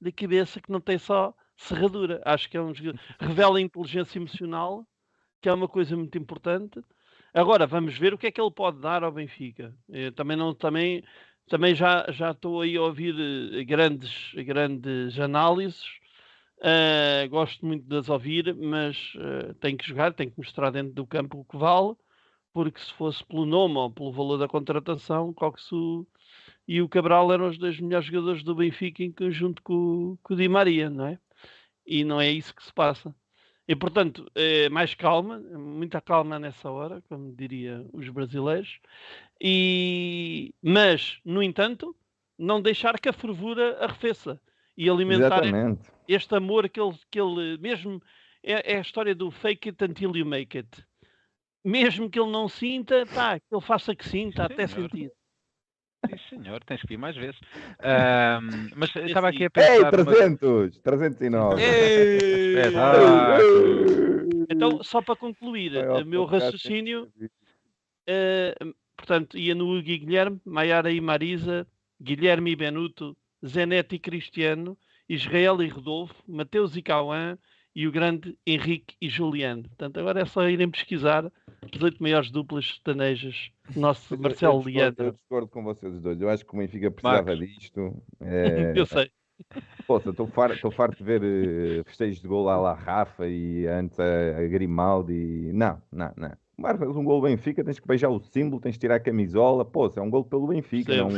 da 0.00 0.10
cabeça 0.10 0.60
que 0.60 0.72
não 0.72 0.80
tem 0.80 0.98
só 0.98 1.34
serradura. 1.56 2.20
Acho 2.24 2.48
que 2.48 2.56
é 2.56 2.60
um 2.60 2.72
revela 3.18 3.60
inteligência 3.60 4.18
emocional, 4.18 4.86
que 5.40 5.48
é 5.48 5.52
uma 5.52 5.68
coisa 5.68 5.96
muito 5.96 6.16
importante. 6.18 6.82
Agora 7.36 7.66
vamos 7.66 7.98
ver 7.98 8.14
o 8.14 8.18
que 8.18 8.28
é 8.28 8.32
que 8.32 8.40
ele 8.40 8.50
pode 8.50 8.80
dar 8.80 9.04
ao 9.04 9.12
Benfica. 9.12 9.74
Eu 9.90 10.10
também 10.10 10.38
não 10.38 10.54
também 10.54 11.04
também 11.48 11.74
já, 11.74 12.06
já 12.10 12.30
estou 12.30 12.62
aí 12.62 12.76
a 12.76 12.82
ouvir 12.82 13.14
eh, 13.54 13.62
grandes, 13.64 14.32
grandes 14.34 15.18
análises. 15.18 15.84
Uh, 16.58 17.28
gosto 17.28 17.66
muito 17.66 17.86
de 17.86 17.96
as 17.98 18.08
ouvir, 18.08 18.54
mas 18.54 18.96
uh, 19.16 19.54
tem 19.60 19.76
que 19.76 19.86
jogar, 19.86 20.14
tem 20.14 20.30
que 20.30 20.38
mostrar 20.38 20.70
dentro 20.70 20.94
do 20.94 21.06
campo 21.06 21.40
o 21.40 21.44
que 21.44 21.58
vale, 21.58 21.94
porque 22.54 22.80
se 22.80 22.92
fosse 22.94 23.24
pelo 23.24 23.44
nome 23.46 23.76
ou 23.76 23.90
pelo 23.90 24.12
valor 24.12 24.38
da 24.38 24.48
contratação, 24.48 25.32
Coxo 25.34 26.06
e 26.66 26.80
o 26.82 26.88
Cabral 26.88 27.32
eram 27.32 27.48
os 27.48 27.58
dois 27.58 27.78
melhores 27.80 28.06
jogadores 28.06 28.42
do 28.42 28.54
Benfica 28.54 29.02
em 29.04 29.12
conjunto 29.12 29.62
com, 29.62 30.16
com 30.22 30.34
o 30.34 30.36
Di 30.36 30.48
Maria, 30.48 30.90
não 30.90 31.06
é? 31.08 31.18
E 31.86 32.04
não 32.04 32.20
é 32.20 32.30
isso 32.30 32.54
que 32.54 32.64
se 32.64 32.72
passa. 32.72 33.14
E 33.68 33.74
portanto, 33.74 34.30
é 34.34 34.68
mais 34.68 34.94
calma, 34.94 35.38
muita 35.38 36.00
calma 36.00 36.38
nessa 36.38 36.70
hora, 36.70 37.02
como 37.08 37.34
diria 37.34 37.84
os 37.92 38.08
brasileiros, 38.08 38.78
e, 39.40 40.54
mas, 40.62 41.18
no 41.24 41.42
entanto, 41.42 41.94
não 42.38 42.62
deixar 42.62 43.00
que 43.00 43.08
a 43.08 43.12
fervura 43.12 43.76
arrefeça 43.84 44.40
e 44.76 44.88
alimentar 44.88 45.44
Exatamente. 45.44 45.90
este 46.06 46.34
amor 46.36 46.68
que 46.68 46.80
ele, 46.80 46.94
que 47.10 47.20
ele 47.20 47.58
mesmo 47.58 48.00
é, 48.42 48.74
é, 48.74 48.78
a 48.78 48.80
história 48.80 49.14
do 49.14 49.30
fake 49.30 49.70
it 49.70 49.84
until 49.84 50.14
you 50.14 50.24
make 50.24 50.56
it. 50.56 50.68
Mesmo 51.64 52.08
que 52.08 52.20
ele 52.20 52.30
não 52.30 52.48
sinta, 52.48 53.04
pá, 53.12 53.40
que 53.40 53.52
ele 53.52 53.60
faça 53.60 53.96
que 53.96 54.08
sinta, 54.08 54.46
Sim, 54.46 54.52
até 54.52 54.66
sentir. 54.68 55.10
Sim, 56.08 56.42
senhor, 56.42 56.62
tens 56.64 56.82
que 56.82 56.94
ir 56.94 56.96
mais 56.96 57.16
vezes. 57.16 57.38
Um, 57.80 58.70
mas 58.76 58.94
estava 58.96 59.28
aqui 59.28 59.44
a 59.44 59.50
pensar. 59.50 59.74
Ei, 59.74 59.90
300! 59.90 60.76
Uma... 60.76 60.82
309! 60.82 61.62
Ei, 61.62 62.62
então, 64.50 64.82
só 64.82 65.02
para 65.02 65.16
concluir, 65.16 65.72
o 65.76 66.04
meu 66.04 66.24
raciocínio. 66.24 67.10
Uh, 68.08 68.74
portanto, 68.96 69.36
ia 69.36 69.54
no 69.54 69.64
Hugo 69.64 69.88
e 69.88 69.98
Guilherme, 69.98 70.40
Maiara 70.44 70.90
e 70.90 71.00
Marisa, 71.00 71.66
Guilherme 72.00 72.52
e 72.52 72.56
Benuto, 72.56 73.16
Zenete 73.44 73.96
e 73.96 73.98
Cristiano, 73.98 74.78
Israel 75.08 75.62
e 75.62 75.68
Rodolfo, 75.68 76.14
Mateus 76.26 76.76
e 76.76 76.82
Cauã 76.82 77.36
e 77.76 77.86
o 77.86 77.92
grande 77.92 78.38
Henrique 78.46 78.96
e 78.98 79.06
Juliano. 79.06 79.64
Portanto, 79.64 80.00
agora 80.00 80.22
é 80.22 80.24
só 80.24 80.48
irem 80.48 80.70
pesquisar 80.70 81.30
as 81.62 81.82
oito 81.82 82.02
maiores 82.02 82.30
duplas 82.30 82.66
sertanejas. 82.68 83.50
Nosso 83.76 84.18
Marcelo 84.18 84.64
Leandro. 84.64 85.04
Eu 85.04 85.12
discordo 85.12 85.48
com 85.48 85.62
vocês 85.62 86.00
dois. 86.00 86.18
Eu 86.18 86.30
acho 86.30 86.42
que 86.42 86.54
o 86.54 86.58
Benfica 86.58 86.90
precisava 86.90 87.22
Marcos. 87.22 87.46
disto. 87.46 88.02
É... 88.18 88.72
eu 88.80 88.86
sei. 88.86 89.10
Poxa, 89.86 90.08
estou 90.08 90.26
farto, 90.26 90.70
farto 90.70 90.96
de 90.96 91.04
ver 91.04 91.22
uh, 91.22 91.84
festejos 91.84 92.22
de 92.22 92.26
gol 92.26 92.48
à 92.48 92.56
La 92.56 92.72
Rafa 92.72 93.28
e 93.28 93.66
antes 93.66 94.00
a, 94.00 94.38
a 94.38 94.46
Grimaldi. 94.46 95.52
Não, 95.52 95.82
não, 95.92 96.10
não 96.16 96.32
marcas 96.56 96.96
um 96.96 97.04
gol 97.04 97.20
Benfica, 97.20 97.62
tens 97.62 97.78
que 97.78 97.86
beijar 97.86 98.08
o 98.08 98.18
símbolo, 98.18 98.62
tens 98.62 98.76
que 98.76 98.80
tirar 98.80 98.94
a 98.94 99.00
camisola. 99.00 99.62
Pô, 99.62 99.92
é 99.94 100.00
um 100.00 100.08
gol 100.08 100.24
pelo 100.24 100.46
Benfica, 100.46 100.96
não, 100.96 101.10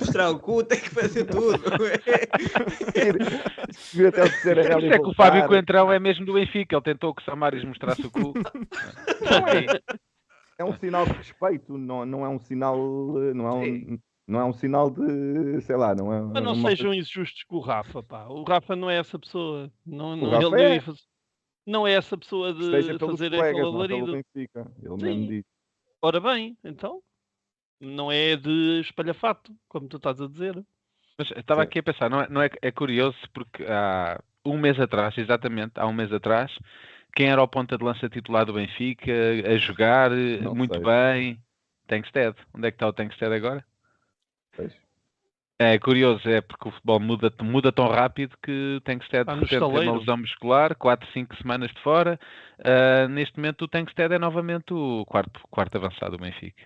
mostrar 0.00 0.30
o 0.30 0.38
cu, 0.38 0.64
tem 0.64 0.80
que 0.80 0.90
fazer 0.90 1.24
tudo. 1.24 1.60
Até 4.08 4.22
o 4.22 4.28
terceiro 4.30 4.60
anel 4.60 4.80
e 4.80 4.88
é 4.92 4.98
que 4.98 5.06
o 5.06 5.14
Fábio. 5.14 5.46
Coentrão 5.46 5.92
é 5.92 5.98
mesmo 5.98 6.24
do 6.26 6.34
Benfica. 6.34 6.76
Ele 6.76 6.82
tentou 6.82 7.14
que 7.14 7.22
o 7.22 7.24
Samaris 7.24 7.64
mostrasse 7.64 8.06
o 8.06 8.10
cu. 8.10 8.32
Não 9.30 9.48
é. 9.48 9.66
É 10.58 10.64
um 10.64 10.72
sinal 10.78 11.04
de 11.04 11.12
respeito, 11.12 11.76
não, 11.76 12.06
não 12.06 12.24
é 12.24 12.28
um 12.30 12.38
sinal. 12.38 12.78
Não 13.34 13.46
é 13.46 13.52
um, 13.52 13.98
não 14.26 14.40
é 14.40 14.44
um 14.46 14.52
sinal 14.54 14.90
de. 14.90 15.60
sei 15.60 15.76
lá, 15.76 15.94
não 15.94 16.10
é. 16.10 16.20
Mas 16.22 16.42
não 16.42 16.54
uma- 16.54 16.70
sejam 16.70 16.94
injustos 16.94 17.44
com 17.44 17.56
o 17.56 17.60
Rafa, 17.60 18.02
pá. 18.02 18.26
O 18.28 18.42
Rafa 18.42 18.74
não 18.74 18.88
é 18.88 18.96
essa 18.96 19.18
pessoa. 19.18 19.70
Não, 19.84 20.16
não, 20.16 20.30
Rafa 20.30 20.42
ele 20.46 20.50
não 20.50 20.58
é. 20.58 20.80
fazer- 20.80 20.98
não 21.66 21.86
é 21.86 21.92
essa 21.92 22.16
pessoa 22.16 22.54
de 22.54 22.62
Esteja 22.64 22.98
fazer 22.98 23.34
aquele 23.34 23.60
alarido. 23.60 24.12
Benfica. 24.12 24.72
Ele 24.82 24.96
Sim. 24.98 25.04
mesmo 25.04 25.26
disse. 25.28 25.46
Ora 26.00 26.20
bem, 26.20 26.56
então. 26.64 27.02
Não 27.80 28.10
é 28.10 28.36
de 28.36 28.80
espalhafato, 28.80 29.52
como 29.68 29.88
tu 29.88 29.98
estás 29.98 30.20
a 30.20 30.26
dizer. 30.26 30.64
Mas 31.18 31.30
estava 31.30 31.62
Sim. 31.62 31.66
aqui 31.66 31.78
a 31.78 31.82
pensar, 31.82 32.10
não 32.10 32.20
é, 32.20 32.28
não 32.28 32.42
é, 32.42 32.50
é 32.60 32.70
curioso 32.70 33.18
porque 33.32 33.64
há 33.64 34.20
um 34.44 34.58
mês 34.58 34.78
atrás, 34.78 35.16
exatamente, 35.16 35.72
há 35.76 35.86
um 35.86 35.92
mês 35.92 36.12
atrás, 36.12 36.52
quem 37.14 37.28
era 37.28 37.42
o 37.42 37.48
ponta 37.48 37.78
de 37.78 37.84
lança 37.84 38.08
titular 38.08 38.44
do 38.44 38.52
Benfica, 38.52 39.12
a 39.46 39.56
jogar 39.56 40.12
eh, 40.12 40.40
Não 40.42 40.54
muito 40.54 40.74
sei. 40.74 40.84
bem, 40.84 41.42
Tankstead. 41.86 42.36
Onde 42.54 42.68
é 42.68 42.70
que 42.70 42.76
está 42.76 42.86
o 42.86 42.92
Tankstead 42.92 43.34
agora? 43.34 43.64
Pois. 44.54 44.72
É 45.58 45.78
curioso, 45.78 46.28
é 46.28 46.42
porque 46.42 46.68
o 46.68 46.70
futebol 46.70 47.00
muda, 47.00 47.32
muda 47.40 47.72
tão 47.72 47.88
rápido 47.88 48.36
que 48.42 48.78
tem 48.84 48.98
que 48.98 49.08
ter 49.08 49.24
de 49.24 49.32
repente 49.32 49.48
ter 49.48 49.62
uma 49.62 49.98
lesão 49.98 50.18
muscular, 50.18 50.74
4, 50.76 51.10
5 51.12 51.34
semanas 51.36 51.70
de 51.70 51.80
fora. 51.80 52.20
Ah, 52.62 53.08
neste 53.08 53.38
momento 53.38 53.62
o 53.62 53.68
Tankstead 53.68 54.14
é 54.14 54.18
novamente 54.18 54.74
o 54.74 55.06
quarto, 55.06 55.40
quarto 55.50 55.76
avançado 55.76 56.18
do 56.18 56.22
Benfica. 56.22 56.62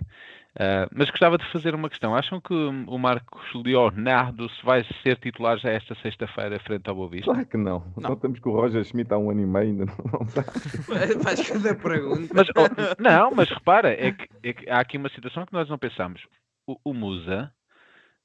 Ah, 0.59 0.89
mas 0.93 1.11
gostava 1.11 1.39
de 1.39 1.53
fazer 1.53 1.75
uma 1.75 1.89
questão. 1.89 2.15
Acham 2.15 2.41
que 2.41 2.53
o 2.53 2.99
Marcos 2.99 3.43
Leonardo 3.55 4.49
se 4.51 4.65
vai 4.65 4.85
ser 5.03 5.17
titular 5.19 5.59
já 5.59 5.71
esta 5.71 5.95
sexta-feira 5.97 6.59
frente 6.61 6.89
ao 6.89 6.97
Boa 6.97 7.09
Vista? 7.09 7.31
Claro 7.31 7.47
que 7.47 7.57
não. 7.57 7.85
Não. 7.97 8.09
Não 8.09 8.13
estamos 8.15 8.41
com 8.41 8.51
o 8.51 8.55
Roger 8.55 8.85
Schmidt 8.85 9.13
há 9.13 9.19
um 9.19 9.31
ano 9.31 9.43
e 9.43 9.47
meio, 9.47 9.67
ainda 9.67 9.87
não, 9.87 10.29
sabe. 10.29 10.51
Faz 11.23 11.49
cada 11.49 11.75
pergunta. 11.75 12.35
Mas, 12.35 12.49
oh, 12.49 13.03
não, 13.03 13.31
mas 13.31 13.49
repara, 13.49 13.93
é 13.93 14.13
que, 14.13 14.29
é 14.43 14.53
que 14.53 14.71
há 14.71 14.81
aqui 14.81 14.97
uma 14.97 15.09
situação 15.09 15.47
que 15.47 15.53
nós 15.53 15.69
não 15.69 15.79
pensamos. 15.79 16.27
O, 16.67 16.77
o 16.85 16.95
Musa 16.95 17.53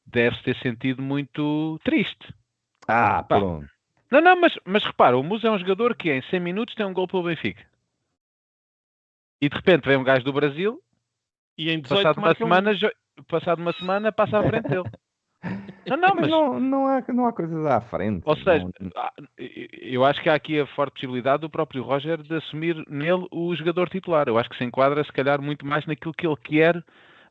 deve-se 0.06 0.44
ter 0.44 0.56
sentido 0.58 1.02
muito 1.02 1.80
triste. 1.84 2.34
Ah, 2.88 3.24
Pá. 3.24 3.40
pronto. 3.40 3.70
Não, 4.12 4.22
não, 4.22 4.40
mas, 4.40 4.54
mas 4.66 4.84
repara, 4.84 5.18
o 5.18 5.24
Musa 5.24 5.48
é 5.48 5.52
um 5.52 5.58
jogador 5.58 5.96
que 5.96 6.12
em 6.12 6.22
100 6.24 6.40
minutos 6.40 6.76
tem 6.76 6.86
um 6.86 6.94
gol 6.94 7.08
pelo 7.08 7.24
Benfica. 7.24 7.64
E 9.42 9.50
de 9.50 9.56
repente 9.56 9.88
vem 9.88 9.98
um 9.98 10.04
gajo 10.04 10.24
do 10.24 10.32
Brasil, 10.34 10.82
E 11.58 11.72
em 11.72 11.80
18 11.80 11.88
passado 12.04 12.18
uma 12.18 12.28
marca 12.28 12.44
um. 12.44 12.48
semana, 12.48 12.76
jo- 12.76 12.92
passado 13.28 13.60
uma 13.62 13.74
semana 13.74 14.12
passa 14.12 14.40
à 14.40 14.44
frente 14.44 14.68
dele. 14.68 14.84
Não, 15.88 15.98
não, 15.98 16.10
Mas 16.16 16.22
mas 16.22 16.30
não, 16.32 16.60
não, 16.60 16.88
há, 16.88 17.04
não 17.14 17.26
há 17.28 17.32
coisas 17.34 17.64
à 17.68 17.80
frente. 17.80 18.24
Ou 18.26 18.36
seja, 18.36 18.68
Não- 18.80 18.92
ah, 18.96 19.12
eu 19.38 20.04
acho 20.04 20.20
que 20.24 20.28
há 20.28 20.34
aqui 20.34 20.60
a 20.60 20.66
forte 20.66 20.94
possibilidade 20.94 21.42
do 21.42 21.50
próprio 21.52 21.84
Roger 21.84 22.24
de 22.24 22.34
assumir 22.36 22.76
nele 22.90 23.28
o 23.32 23.56
jogador 23.56 23.88
titular. 23.90 24.28
Eu 24.28 24.40
acho 24.40 24.50
que 24.50 24.58
se 24.58 24.64
enquadra, 24.64 25.04
se 25.04 25.12
calhar, 25.12 25.40
muito 25.40 25.64
mais 25.64 25.86
naquilo 25.86 26.16
que 26.16 26.26
ele 26.26 26.36
quer 26.38 26.84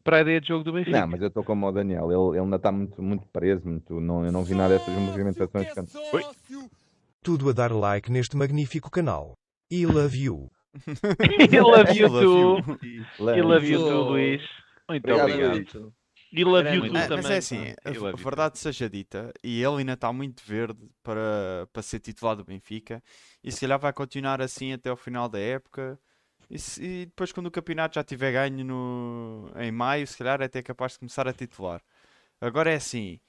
para 0.05 0.18
a 0.18 0.20
ideia 0.20 0.40
de 0.40 0.46
jogo 0.46 0.62
do 0.62 0.72
Benfica. 0.72 1.01
Não, 1.01 1.09
mas 1.09 1.20
eu 1.22 1.26
estou 1.26 1.42
como 1.42 1.66
o 1.66 1.72
Daniel, 1.72 2.05
ele, 2.12 2.36
ele 2.36 2.44
ainda 2.44 2.55
está 2.56 2.70
muito, 2.70 3.02
muito 3.02 3.26
preso, 3.32 3.66
muito, 3.68 3.98
não, 4.01 4.24
eu 4.24 4.30
não 4.30 4.44
vi 4.44 4.55
nada 4.55 4.74
dessas 4.78 4.94
movimentações. 4.96 5.66
Tudo 7.22 7.48
a 7.48 7.52
dar 7.52 7.72
like 7.72 8.12
neste 8.12 8.36
magnífico 8.36 8.90
canal. 8.90 9.32
E 9.70 9.84
love 9.86 10.16
you. 10.16 10.48
He 11.51 11.60
love 11.60 11.90
you 11.90 12.06
I 12.06 12.09
love 12.09 12.26
too. 12.26 12.78
He 13.32 13.42
love 13.42 13.64
you 13.64 13.78
too, 13.78 14.02
Luís. 14.02 14.40
Muito 14.88 15.10
Obrigado, 15.10 15.30
obrigado. 15.30 15.92
E 16.32 16.44
love 16.44 16.70
you 16.72 16.82
Ah, 16.94 17.09
também. 17.09 17.22
mas 17.22 17.30
é 17.30 17.36
assim, 17.38 17.74
a, 17.84 18.16
verdade 18.16 18.59
seja 18.59 18.88
dita, 18.88 19.32
e 19.42 19.62
ele 19.62 19.78
ainda 19.78 19.92
está 19.94 20.12
muito 20.12 20.42
verde 20.44 20.78
para, 21.02 21.68
para 21.72 21.82
ser 21.82 22.01
titular 22.01 22.36
do 22.36 22.44
Benfica, 22.44 23.02
e 23.42 23.52
se 23.52 23.60
calhar 23.60 23.78
vai 23.78 23.92
continuar 23.92 24.40
assim 24.40 24.72
até 24.72 24.90
ao 24.90 24.96
final 24.96 25.28
da 25.28 25.38
época. 25.38 25.98
E, 26.51 26.59
se- 26.59 26.82
e 26.82 27.06
depois, 27.06 27.32
quando 27.32 27.46
o 27.46 27.51
campeonato 27.51 27.94
já 27.96 28.05
tiver 28.05 28.32
ganho 28.32 28.64
no, 28.64 29.51
em 29.56 29.72
maio, 29.72 30.06
se 30.06 30.16
calhar 30.18 30.40
é 30.42 30.44
até 30.44 30.62
capaz 30.62 30.92
de 30.92 30.98
começar 31.01 31.26
a 31.28 31.32
titular. 31.32 31.82
Agora 32.40 32.70
é 32.72 32.76
assim, 32.76 33.20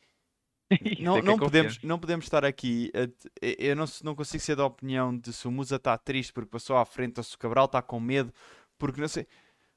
não, 0.99 1.15
é 1.17 1.19
é 1.19 1.21
não, 1.21 1.37
podemos, 1.37 1.81
não 1.83 1.99
podemos 1.99 2.25
estar 2.25 2.43
aqui. 2.43 2.91
a 2.95 3.07
eu- 3.41 3.75
não, 3.75 3.85
não 4.03 4.15
consigo 4.15 4.43
ser 4.43 4.55
da 4.55 4.65
opinião 4.65 5.15
de 5.17 5.31
se 5.31 5.47
o 5.47 5.51
Musa 5.51 5.75
está 5.75 5.97
triste 5.97 6.33
porque 6.33 6.49
passou 6.49 6.75
à 6.77 6.85
frente 6.85 7.17
ou 7.19 7.23
se 7.23 7.35
o 7.35 7.39
Cabral 7.39 7.65
está 7.65 7.81
com 7.81 7.99
medo 7.99 8.33
porque 8.77 8.99
não 8.99 9.07
sei. 9.07 9.27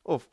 Houve. 0.02 0.26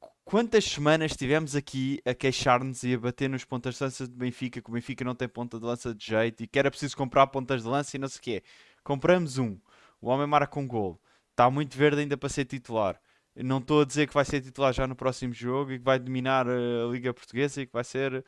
qu- 0.00 0.10
Quantas 0.24 0.64
semanas 0.64 1.12
estivemos 1.12 1.54
aqui 1.56 2.00
a 2.04 2.14
queixar-nos 2.14 2.82
e 2.84 2.94
a 2.94 2.98
bater 2.98 3.28
nos 3.28 3.44
pontas 3.44 3.76
de 3.76 3.82
lança 3.84 4.06
de 4.08 4.14
Benfica 4.14 4.60
que 4.60 4.70
o 4.70 4.72
Benfica 4.72 5.04
não 5.04 5.14
tem 5.14 5.28
ponta 5.28 5.58
de 5.58 5.64
lança 5.64 5.94
de 5.94 6.04
jeito 6.04 6.42
e 6.42 6.46
que 6.46 6.58
era 6.58 6.70
preciso 6.70 6.96
comprar 6.96 7.26
pontas 7.28 7.62
de 7.62 7.68
lança 7.68 7.96
e 7.96 8.00
não 8.00 8.08
sei 8.08 8.18
o 8.18 8.22
quê. 8.22 8.42
Compramos 8.84 9.38
um. 9.38 9.58
O 10.00 10.08
homem 10.08 10.26
marca 10.26 10.58
um 10.58 10.66
gol. 10.66 11.00
Está 11.30 11.48
muito 11.50 11.76
verde 11.78 12.00
ainda 12.02 12.16
para 12.16 12.28
ser 12.28 12.44
titular. 12.44 13.00
Eu 13.34 13.44
Não 13.44 13.58
estou 13.58 13.80
a 13.80 13.84
dizer 13.84 14.06
que 14.08 14.14
vai 14.14 14.24
ser 14.24 14.40
titular 14.42 14.72
já 14.72 14.86
no 14.86 14.94
próximo 14.96 15.32
jogo 15.32 15.72
e 15.72 15.78
que 15.78 15.84
vai 15.84 15.98
dominar 15.98 16.46
eh, 16.46 16.84
a 16.84 16.90
Liga 16.92 17.14
Portuguesa 17.14 17.62
e 17.62 17.66
que 17.66 17.72
vai 17.72 17.84
ser 17.84 18.24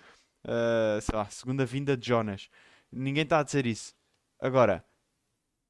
uh, 0.46 1.00
sei 1.00 1.16
lá, 1.16 1.26
segunda 1.26 1.64
vinda 1.66 1.96
de 1.96 2.06
Jonas. 2.06 2.48
Ninguém 2.92 3.24
está 3.24 3.40
a 3.40 3.42
dizer 3.42 3.66
isso. 3.66 3.94
Agora, 4.40 4.84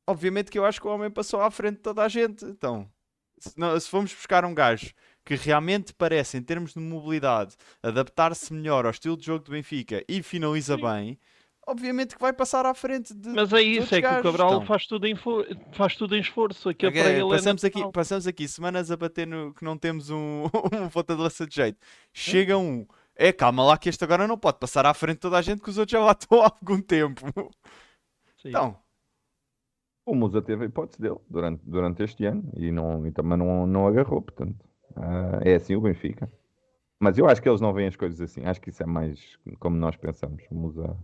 obviamente 0.06 0.50
que 0.50 0.58
eu 0.58 0.64
acho 0.64 0.80
que 0.80 0.86
o 0.86 0.90
homem 0.90 1.10
passou 1.10 1.40
à 1.40 1.50
frente 1.50 1.76
de 1.76 1.82
toda 1.82 2.02
a 2.02 2.08
gente. 2.08 2.44
Então, 2.44 2.90
se, 3.38 3.58
não- 3.58 3.78
se 3.78 3.88
formos 3.88 4.12
buscar 4.12 4.44
um 4.44 4.54
gajo 4.54 4.92
que 5.24 5.34
realmente 5.34 5.94
parece, 5.94 6.36
em 6.36 6.42
termos 6.42 6.74
de 6.74 6.80
mobilidade, 6.80 7.56
adaptar-se 7.82 8.52
melhor 8.52 8.84
ao 8.84 8.90
estilo 8.90 9.16
de 9.16 9.24
jogo 9.26 9.44
do 9.44 9.50
Benfica 9.52 10.04
e 10.08 10.22
finaliza 10.22 10.76
bem, 10.76 11.18
obviamente 11.66 12.14
que 12.14 12.20
vai 12.20 12.32
passar 12.32 12.66
à 12.66 12.74
frente 12.74 13.14
de. 13.14 13.30
Mas 13.30 13.50
é 13.52 13.62
isso, 13.62 13.94
é 13.94 14.02
que 14.02 14.06
o 14.06 14.22
Cabral 14.22 14.48
estão. 14.48 14.66
faz 14.66 14.86
tudo 14.86 15.06
em, 15.06 15.14
faz 15.72 15.96
tudo 15.96 16.14
em 16.14 16.20
esforço. 16.20 16.68
Aquilo 16.68 16.90
Ok, 16.90 17.02
para 17.02 17.10
ele 17.12 17.28
passamos, 17.30 17.64
é 17.64 17.66
aqui, 17.68 17.90
passamos 17.90 18.26
aqui 18.26 18.46
semanas 18.46 18.90
a 18.90 18.96
bater 18.98 19.26
no 19.26 19.54
que 19.54 19.64
não 19.64 19.78
temos 19.78 20.10
um, 20.10 20.44
um 20.72 20.88
ponta 20.90 21.16
de 21.16 21.22
lança 21.22 21.46
de 21.46 21.54
jeito. 21.54 21.78
Chega 22.12 22.58
um. 22.58 22.86
É, 23.16 23.32
calma 23.32 23.64
lá 23.64 23.78
que 23.78 23.88
este 23.88 24.02
agora 24.04 24.26
não 24.26 24.38
pode 24.38 24.58
passar 24.58 24.86
à 24.86 24.94
frente 24.94 25.16
de 25.16 25.20
toda 25.20 25.38
a 25.38 25.42
gente 25.42 25.62
que 25.62 25.70
os 25.70 25.78
outros 25.78 25.92
já 25.92 26.04
lá 26.04 26.12
estão 26.18 26.40
há 26.42 26.44
algum 26.46 26.80
tempo. 26.80 27.22
Sim. 28.36 28.48
Então, 28.50 28.76
O 30.06 30.14
Musa 30.14 30.42
teve 30.42 30.64
a 30.64 30.66
hipótese 30.66 31.00
dele 31.00 31.18
durante, 31.28 31.62
durante 31.64 32.02
este 32.02 32.24
ano 32.26 32.50
e, 32.56 32.70
não, 32.70 33.06
e 33.06 33.12
também 33.12 33.38
não, 33.38 33.66
não 33.66 33.86
agarrou, 33.86 34.20
portanto. 34.22 34.64
ah, 34.96 35.40
é 35.42 35.54
assim 35.54 35.74
o 35.76 35.80
Benfica. 35.80 36.30
Mas 37.00 37.18
eu 37.18 37.26
acho 37.28 37.42
que 37.42 37.48
eles 37.48 37.60
não 37.60 37.72
veem 37.74 37.88
as 37.88 37.96
coisas 37.96 38.20
assim. 38.20 38.44
Acho 38.46 38.60
que 38.60 38.70
isso 38.70 38.82
é 38.82 38.86
mais 38.86 39.38
como 39.60 39.76
nós 39.76 39.96
pensamos. 39.96 40.44
O 40.50 40.54
Musa, 40.54 40.96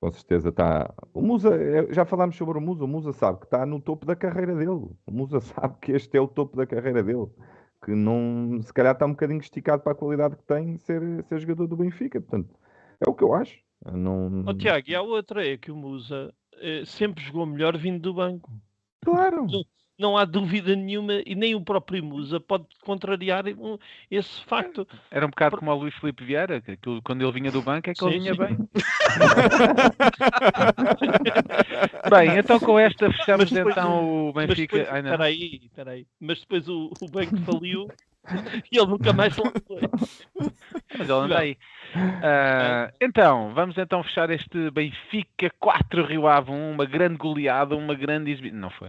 com 0.00 0.10
certeza, 0.12 0.50
está. 0.50 0.94
O 1.14 1.22
Musa, 1.22 1.50
eh, 1.56 1.92
já 1.92 2.04
falámos 2.06 2.36
sobre 2.36 2.58
o 2.58 2.60
Musa. 2.60 2.84
O 2.84 2.88
Musa 2.88 3.12
sabe 3.12 3.40
que 3.40 3.46
está 3.46 3.66
no 3.66 3.80
topo 3.80 4.06
da 4.06 4.16
carreira 4.16 4.54
dele. 4.56 4.70
O 5.06 5.12
Musa 5.12 5.40
sabe 5.42 5.76
que 5.80 5.92
este 5.92 6.16
é 6.16 6.20
o 6.20 6.28
topo 6.28 6.56
da 6.56 6.66
carreira 6.66 7.02
dele. 7.02 7.28
Que 7.86 7.94
não, 7.94 8.60
se 8.62 8.72
calhar 8.72 8.94
está 8.94 9.06
um 9.06 9.12
bocadinho 9.12 9.38
esticado 9.38 9.80
para 9.80 9.92
a 9.92 9.94
qualidade 9.94 10.34
que 10.34 10.42
tem 10.42 10.76
ser, 10.76 11.22
ser 11.22 11.38
jogador 11.38 11.68
do 11.68 11.76
Benfica. 11.76 12.20
Portanto, 12.20 12.52
é 12.98 13.08
o 13.08 13.14
que 13.14 13.22
eu 13.22 13.32
acho. 13.32 13.60
Não... 13.92 14.42
Ó, 14.44 14.52
Tiago, 14.52 14.90
e 14.90 14.94
a 14.96 15.02
outra 15.02 15.46
é 15.46 15.56
que 15.56 15.70
o 15.70 15.76
Musa 15.76 16.34
eh, 16.54 16.82
sempre 16.84 17.22
jogou 17.22 17.46
melhor 17.46 17.78
vindo 17.78 18.00
do 18.00 18.12
banco. 18.12 18.50
Claro. 19.04 19.46
Não 19.98 20.16
há 20.16 20.26
dúvida 20.26 20.76
nenhuma, 20.76 21.22
e 21.24 21.34
nem 21.34 21.54
o 21.54 21.60
próprio 21.60 22.04
Musa 22.04 22.38
pode 22.38 22.66
contrariar 22.82 23.44
esse 24.10 24.44
facto. 24.44 24.86
Era 25.10 25.24
um 25.24 25.30
bocado 25.30 25.56
como 25.56 25.70
o 25.70 25.74
Luís 25.74 25.94
Filipe 25.94 26.22
Vieira, 26.22 26.60
que 26.60 26.76
quando 27.02 27.22
ele 27.22 27.32
vinha 27.32 27.50
do 27.50 27.62
banco 27.62 27.88
é 27.88 27.94
que 27.94 28.04
ele 28.04 28.12
Sim, 28.12 28.20
vinha 28.20 28.34
sim. 28.34 28.38
bem. 28.38 28.56
bem, 32.10 32.38
então 32.38 32.58
com 32.60 32.78
esta 32.78 33.10
fechamos 33.10 33.50
então 33.50 34.28
o 34.28 34.32
Benfica. 34.32 34.76
depois, 34.76 34.94
Ai, 34.94 35.02
não. 35.02 35.10
espera 35.10 35.24
aí, 35.24 35.60
espera 35.64 35.90
aí. 35.92 36.06
Mas 36.20 36.40
depois 36.40 36.68
o, 36.68 36.92
o 37.00 37.08
banco 37.08 37.36
faliu 37.38 37.88
e 38.70 38.78
ele 38.78 38.86
nunca 38.86 39.12
mais 39.12 39.36
lá 39.36 39.52
foi. 39.66 39.80
Mas 40.98 41.08
ele 41.08 41.12
anda 41.12 41.38
aí. 41.38 41.56
Ah, 41.94 42.90
então, 43.00 43.52
vamos 43.54 43.76
então 43.78 44.02
fechar 44.02 44.30
este 44.30 44.70
Benfica 44.70 45.50
4 45.58 46.04
Rio 46.04 46.26
Ave 46.26 46.50
1, 46.50 46.70
uma 46.72 46.84
grande 46.84 47.16
goleada, 47.16 47.76
uma 47.76 47.94
grande 47.94 48.30
exibição. 48.30 48.58
Não 48.58 48.70
foi. 48.70 48.88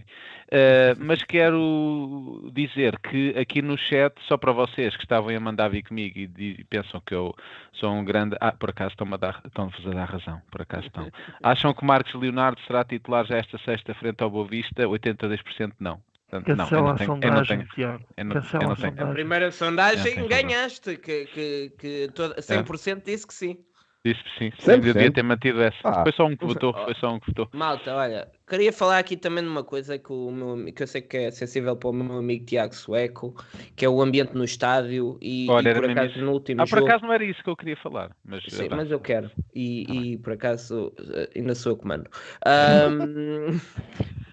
Ah, 0.52 0.96
mas 1.00 1.24
quero 1.24 2.50
dizer 2.54 2.98
que 3.00 3.38
aqui 3.38 3.62
no 3.62 3.78
chat, 3.78 4.14
só 4.28 4.38
para 4.38 4.52
vocês 4.52 4.96
que 4.96 5.04
estavam 5.04 5.36
a 5.36 5.40
mandar 5.40 5.70
vir 5.70 5.84
comigo 5.84 6.18
e, 6.18 6.28
di- 6.28 6.66
pensam 6.70 7.02
que 7.06 7.14
eu 7.14 7.34
sou 7.74 7.92
um 7.92 8.04
grande. 8.04 8.36
Ah, 8.40 8.52
por 8.52 8.70
acaso 8.70 8.92
estão-me 8.92 9.14
a 9.14 9.18
dar, 9.18 9.42
estão-vos 9.46 9.86
a 9.88 9.92
dar 9.92 10.06
razão. 10.06 10.42
Por 10.52 10.62
acaso 10.62 10.88
estão. 10.88 11.10
Acham 11.44 11.74
que 11.74 11.86
Marcos 11.86 12.14
Leonardo 12.14 12.60
será 12.68 12.84
titular 12.84 13.26
já 13.26 13.38
esta 13.38 13.58
sexta 13.60 13.94
frente 13.94 14.22
ao 14.24 14.30
Boa 14.30 14.48
Vista? 14.48 14.84
82% 14.84 15.74
não. 15.80 16.00
Eu 16.32 16.42
Cancela 16.42 16.82
não 16.82 16.90
a 16.90 16.96
tenho, 16.96 17.10
eu 17.10 17.16
não 17.16 17.22
sondagem, 17.22 17.58
tenho, 17.58 17.70
Tiago. 17.70 18.06
eu 18.18 18.26
não, 18.26 18.34
Cancela 18.34 18.64
eu 18.64 18.68
não 18.68 18.74
a 18.74 18.76
tenho. 18.76 18.88
A 18.88 18.92
sondagem. 18.92 19.14
primeira 19.14 19.52
sondagem 19.52 20.28
ganhaste, 20.28 20.98
que, 20.98 21.26
que, 21.26 21.74
que 21.78 22.12
toda, 22.14 22.36
100% 22.36 23.04
disse 23.06 23.26
que 23.26 23.34
sim. 23.34 23.58
Disse 24.06 24.22
sim, 24.38 24.52
sim 24.60 24.80
devia 24.80 25.12
ter 25.12 25.24
mantido 25.24 25.62
essa. 25.62 25.78
Ah. 25.84 26.04
Foi 26.04 26.12
só 26.14 26.26
um 26.26 26.36
que 26.36 26.46
votou, 26.46 26.74
foi 26.74 26.94
só 26.96 27.14
um 27.14 27.20
que 27.20 27.28
votou. 27.28 27.50
Malta, 27.52 27.94
olha, 27.94 28.30
queria 28.48 28.72
falar 28.72 29.00
aqui 29.00 29.18
também 29.18 29.44
de 29.44 29.50
uma 29.50 29.64
coisa 29.64 29.98
que, 29.98 30.14
o 30.14 30.32
meu, 30.32 30.72
que 30.72 30.84
eu 30.84 30.88
sei 30.88 31.02
que 31.02 31.18
é 31.18 31.32
sensível 31.32 31.76
para 31.76 31.90
o 31.90 31.94
meu 31.94 32.18
amigo 32.18 32.46
Tiago 32.46 32.74
Sueco, 32.74 33.36
que 33.76 33.84
é 33.84 33.90
o 33.90 34.02
ambiente 34.02 34.34
no 34.34 34.46
estádio 34.46 35.18
e, 35.22 35.48
olha, 35.50 35.72
e 35.72 35.74
por 35.74 35.90
acaso 35.90 36.20
no 36.20 36.32
último 36.32 36.62
ah, 36.62 36.66
jogo... 36.66 36.82
por 36.82 36.90
acaso 36.90 37.06
não 37.06 37.14
era 37.14 37.26
isso 37.26 37.44
que 37.44 37.50
eu 37.50 37.58
queria 37.58 37.76
falar. 37.78 38.16
Mas, 38.24 38.44
sim, 38.48 38.70
mas 38.70 38.90
eu 38.92 39.00
quero. 39.00 39.30
E, 39.54 39.86
ah, 39.90 39.94
e 39.94 40.18
por 40.18 40.34
acaso 40.34 40.94
eh, 41.14 41.30
ainda 41.36 41.56
sou 41.56 41.74
eu 41.74 41.78
comando. 41.78 42.08
Um, 42.46 43.50
eh, 43.50 43.60
eh, 44.00 44.27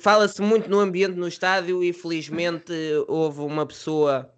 Fala-se 0.00 0.40
muito 0.42 0.68
no 0.68 0.78
ambiente 0.78 1.16
no 1.16 1.28
estádio 1.28 1.82
e 1.82 1.92
felizmente 1.92 2.72
houve 3.08 3.40
uma 3.40 3.66
pessoa 3.66 4.32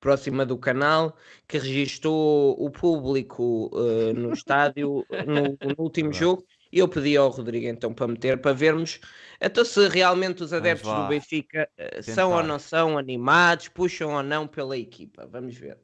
próxima 0.00 0.46
do 0.46 0.56
canal 0.56 1.16
que 1.46 1.58
registou 1.58 2.56
o 2.58 2.70
público 2.70 3.70
uh, 3.74 4.14
no 4.14 4.32
estádio 4.32 5.04
no, 5.26 5.68
no 5.68 5.74
último 5.76 6.10
jogo 6.10 6.42
e 6.72 6.78
eu 6.78 6.88
pedi 6.88 7.18
ao 7.18 7.28
Rodrigo 7.28 7.66
então 7.66 7.92
para 7.92 8.08
meter 8.08 8.40
para 8.40 8.54
vermos 8.54 8.98
então 9.40 9.64
se 9.64 9.88
realmente 9.88 10.42
os 10.42 10.52
adeptos 10.52 10.90
do 10.90 11.08
Benfica 11.08 11.68
uh, 11.78 12.02
são 12.02 12.32
ou 12.32 12.42
não 12.42 12.58
são 12.58 12.98
animados, 12.98 13.68
puxam 13.68 14.14
ou 14.14 14.22
não 14.22 14.46
pela 14.46 14.76
equipa. 14.76 15.26
Vamos 15.26 15.56
ver. 15.56 15.78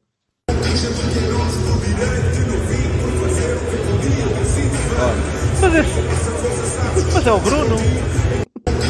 Mas, 5.60 5.74
é, 5.74 5.82
mas 7.14 7.26
é 7.26 7.32
o 7.32 7.40
Bruno. 7.40 7.76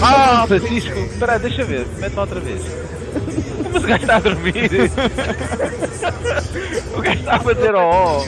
Ah, 0.02 0.44
Francisco, 0.47 0.98
espera, 0.98 1.38
deixa 1.38 1.64
ver, 1.64 1.86
mete-me 1.98 2.20
outra 2.20 2.40
vez. 2.40 2.62
Mas 3.72 3.84
o 3.84 3.86
gajo 3.86 4.02
está 4.02 4.16
a 4.16 4.20
dormir. 4.20 4.70
o 6.94 7.01
gajo 7.01 7.18
está 7.18 7.36
a 7.36 7.40
fazer 7.40 7.74
ó. 7.74 8.24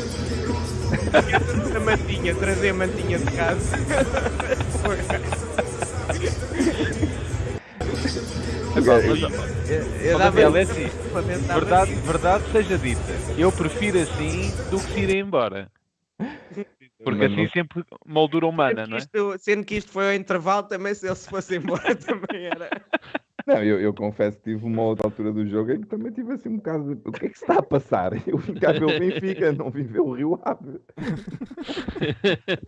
A 1.76 1.80
mantinha, 1.80 2.34
trazer 2.34 2.70
a 2.70 2.74
mantinha 2.74 3.18
de 3.18 3.30
casa. 3.32 3.78
Agora, 8.76 9.02
mas, 9.06 9.22
eu, 9.68 10.18
eu 10.18 10.56
é 10.56 10.62
assim, 10.62 10.88
verdade, 11.48 11.94
verdade 11.94 12.44
seja 12.52 12.78
dita, 12.78 13.12
eu 13.36 13.50
prefiro 13.50 13.98
assim 13.98 14.52
do 14.70 14.78
que 14.78 14.92
se 14.92 15.00
ir 15.00 15.16
embora. 15.16 15.68
Porque 17.02 17.24
assim 17.24 17.46
sempre 17.48 17.84
moldura 18.04 18.46
humana, 18.46 18.86
não 18.86 18.96
é? 18.96 19.00
Isto, 19.00 19.36
sendo 19.38 19.64
que 19.64 19.76
isto 19.76 19.90
foi 19.90 20.08
ao 20.08 20.14
intervalo, 20.14 20.64
também 20.64 20.94
se 20.94 21.06
ele 21.06 21.14
se 21.14 21.28
fosse 21.28 21.56
embora 21.56 21.94
também 21.96 22.46
era. 22.46 22.70
Não, 23.46 23.62
eu, 23.62 23.80
eu 23.80 23.94
confesso 23.94 24.36
que 24.38 24.44
tive 24.44 24.64
uma 24.66 24.82
outra 24.82 25.06
altura 25.06 25.32
do 25.32 25.46
jogo 25.46 25.72
em 25.72 25.80
que 25.80 25.86
também 25.86 26.12
tive 26.12 26.34
assim 26.34 26.50
um 26.50 26.56
bocado 26.56 26.94
de... 26.94 27.08
O 27.08 27.12
que 27.12 27.26
é 27.26 27.28
que 27.30 27.38
se 27.38 27.44
está 27.44 27.60
a 27.60 27.62
passar? 27.62 28.12
Eu 28.28 28.36
vim 28.36 28.52
cá 28.54 28.72
ver 28.72 28.84
o 28.84 28.98
Benfica, 28.98 29.52
não 29.54 29.70
vim 29.70 29.84
ver 29.84 30.00
o 30.00 30.12
Rio 30.12 30.38
Ave. 30.44 30.80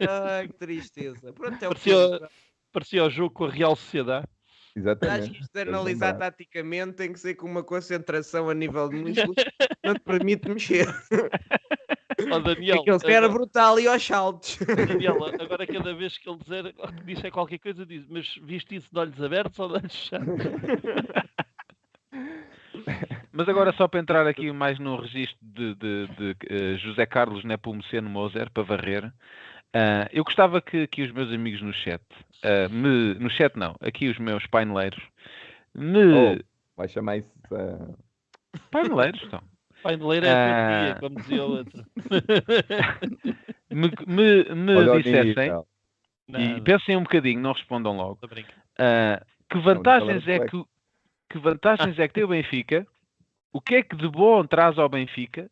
Ai, 0.09 0.49
que 0.49 0.55
tristeza. 0.55 1.35
Pronto, 1.35 1.63
é 1.63 1.67
o 1.69 1.73
parecia, 1.73 2.29
parecia 2.73 3.05
o 3.05 3.11
jogo 3.11 3.35
com 3.35 3.45
a 3.45 3.51
Real 3.51 3.77
Sociedade. 3.77 4.27
Exatamente. 4.75 5.21
Acho 5.21 5.33
que 5.33 5.41
isto 5.43 5.53
de 5.53 5.61
analisar 5.61 6.15
taticamente 6.17 6.93
tem 6.95 7.13
que 7.13 7.21
ser 7.21 7.35
com 7.35 7.47
uma 7.47 7.63
concentração 7.63 8.49
a 8.49 8.55
nível 8.55 8.89
de 8.89 8.97
músculos 8.97 9.45
não 9.85 9.95
te 9.95 10.01
permite 10.01 10.49
mexer. 10.49 10.87
Oh, 12.31 12.41
Daniel, 12.41 12.81
Aquele 12.81 12.97
agora... 12.97 13.13
era 13.13 13.29
brutal 13.29 13.81
e 13.81 13.87
aos 13.87 14.05
saltos. 14.05 14.59
Daniel, 14.59 15.17
agora 15.41 15.67
cada 15.67 15.95
vez 15.95 16.19
que 16.19 16.29
ele 16.29 16.39
dizer, 16.39 16.75
diz 17.05 17.25
é 17.25 17.31
qualquer 17.31 17.59
coisa, 17.59 17.87
diz, 17.87 18.07
mas 18.09 18.39
viste 18.43 18.75
isso 18.77 18.89
de 18.93 18.99
olhos 18.99 19.23
abertos 19.23 19.59
ou 19.59 19.69
de 19.69 19.75
olhos 19.75 19.95
fechados? 19.95 20.29
Mas 23.33 23.49
agora 23.49 23.73
só 23.73 23.87
para 23.87 24.01
entrar 24.01 24.27
aqui 24.27 24.51
mais 24.53 24.79
no 24.79 24.97
registro 25.01 25.39
de, 25.41 25.75
de, 25.77 26.07
de, 26.09 26.35
de 26.35 26.75
uh, 26.75 26.79
José 26.79 27.07
Carlos 27.07 27.45
Nepomuceno 27.45 28.11
Moser, 28.11 28.51
para 28.51 28.63
varrer, 28.63 29.07
uh, 29.07 30.09
eu 30.13 30.25
gostava 30.25 30.61
que, 30.61 30.87
que 30.89 31.03
os 31.03 31.13
meus 31.13 31.33
amigos 31.33 31.63
no 31.63 31.73
chat, 31.73 32.03
uh, 32.45 32.69
me, 32.71 33.15
no 33.15 33.31
chat 33.31 33.57
não, 33.57 33.77
aqui 33.81 34.09
os 34.09 34.19
meus 34.19 34.47
paineleiros, 34.47 35.03
me... 35.75 36.39
Oh, 36.39 36.45
vai 36.77 36.89
chamar 36.89 37.19
isso... 37.19 37.31
Uh... 37.53 37.97
Paineleiros, 38.71 39.23
então. 39.25 39.41
Paineleiro 39.83 40.27
é 40.27 40.93
ah... 40.93 40.97
como 41.01 41.17
dizia 41.17 41.45
o 41.45 41.51
outro. 41.51 41.87
me 43.71 43.91
me, 44.07 44.55
me 44.55 45.03
dissessem, 45.03 45.53
e 46.29 46.61
pensem 46.61 46.97
um 46.97 47.03
bocadinho, 47.03 47.41
não 47.41 47.53
respondam 47.53 47.97
logo, 47.97 48.21
uh, 48.25 49.25
que 49.49 49.59
vantagens 49.59 50.27
é 50.29 50.39
que, 50.41 50.65
que 51.31 51.39
vantagens 51.39 51.99
é 51.99 52.07
que 52.07 52.15
tem 52.15 52.25
o 52.25 52.29
Benfica, 52.29 52.87
o 53.53 53.61
que 53.61 53.77
é 53.77 53.83
que 53.83 53.97
de 53.97 54.09
bom 54.09 54.47
traz 54.47 54.79
ao 54.79 54.89
Benfica, 54.89 55.51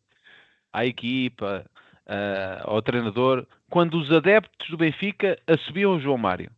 à 0.71 0.85
equipa, 0.85 1.65
uh, 2.07 2.69
ao 2.69 2.81
treinador, 2.81 3.45
quando 3.69 3.99
os 3.99 4.11
adeptos 4.11 4.69
do 4.69 4.77
Benfica 4.77 5.37
assobiam 5.47 5.95
o 5.95 5.99
João 5.99 6.17
Mário? 6.17 6.51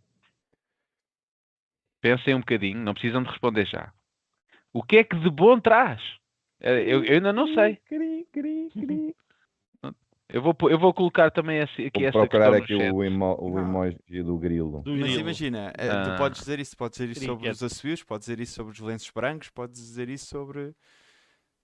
Pensem 2.00 2.36
um 2.36 2.40
bocadinho, 2.40 2.80
não 2.80 2.94
precisam 2.94 3.22
de 3.24 3.30
responder 3.30 3.66
já. 3.66 3.92
O 4.74 4.82
que 4.82 4.98
é 4.98 5.04
que 5.04 5.16
de 5.16 5.30
bom 5.30 5.60
traz? 5.60 6.02
Eh, 6.62 6.84
eu, 6.94 7.04
eu 7.04 7.16
ainda 7.16 7.34
não 7.34 7.48
sei. 7.54 7.80
Eu 10.34 10.42
vou, 10.42 10.56
eu 10.70 10.80
vou 10.80 10.94
colocar 10.94 11.30
também 11.30 11.60
esse, 11.60 11.88
aqui 11.88 12.00
vou 12.00 12.08
essa 12.08 12.20
procurar 12.20 12.54
aqui 12.54 12.74
o, 12.74 13.04
emo, 13.04 13.36
o 13.38 13.60
emoji 13.60 13.98
do 14.24 14.38
grilo. 14.38 14.82
Do 14.82 14.96
Mas 14.96 15.18
imagina, 15.18 15.74
eh, 15.78 15.90
ah. 15.90 16.04
tu 16.04 16.18
podes 16.18 16.40
dizer 16.40 16.58
isso, 16.58 16.78
podes 16.78 16.98
dizer 16.98 17.12
isso 17.12 17.26
sobre 17.26 17.50
os 17.50 17.62
assobios, 17.62 18.04
podes 18.04 18.28
dizer 18.28 18.40
isso 18.40 18.54
sobre 18.54 18.72
os 18.72 18.80
lenços 18.80 19.12
brancos, 19.14 19.50
podes 19.50 19.76
dizer 19.82 20.08
isso 20.08 20.28
sobre 20.28 20.74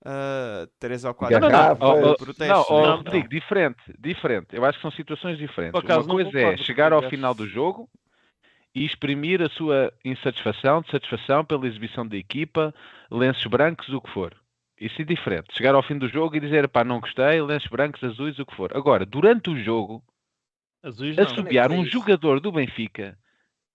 uh, 0.06 0.68
três 0.80 1.06
ou 1.06 1.14
quatro 1.14 1.40
não, 1.40 1.50
não, 1.50 2.02
não, 2.02 2.16
protestos, 2.16 2.48
não, 2.48 2.66
oh, 2.70 2.86
não, 2.86 2.98
Rodrigo, 2.98 3.30
diferente, 3.30 3.82
diferente. 3.98 4.48
Eu 4.52 4.66
acho 4.66 4.80
que 4.80 4.82
são 4.82 4.92
situações 4.92 5.38
diferentes. 5.38 5.82
Uma 5.82 6.04
coisa 6.04 6.38
é 6.38 6.58
chegar 6.58 6.92
ao 6.92 7.10
final 7.10 7.34
do 7.34 7.48
jogo 7.48 7.90
e 8.76 8.86
exprimir 8.86 9.42
a 9.42 9.48
sua 9.50 9.94
insatisfação, 10.04 10.84
satisfação 10.92 11.46
pela 11.46 11.66
exibição 11.66 12.06
da 12.06 12.18
equipa, 12.18 12.76
lenços 13.10 13.46
brancos, 13.46 13.88
o 13.90 14.02
que 14.02 14.12
for. 14.12 14.36
Isso 14.80 15.02
é 15.02 15.06
diferente. 15.06 15.56
Chegar 15.56 15.74
ao 15.74 15.84
fim 15.84 15.98
do 15.98 16.08
jogo 16.08 16.36
e 16.36 16.40
dizer, 16.40 16.68
pá, 16.68 16.84
não 16.84 17.00
gostei, 17.00 17.42
lenços 17.42 17.70
brancos, 17.70 18.04
azuis, 18.04 18.38
o 18.38 18.46
que 18.46 18.56
for. 18.56 18.76
Agora, 18.76 19.06
durante 19.06 19.50
o 19.50 19.64
jogo, 19.64 20.04
azuis 20.84 21.18
assobiar 21.18 21.72
um 21.72 21.84
jogador 21.86 22.40
do 22.40 22.52
Benfica, 22.52 23.18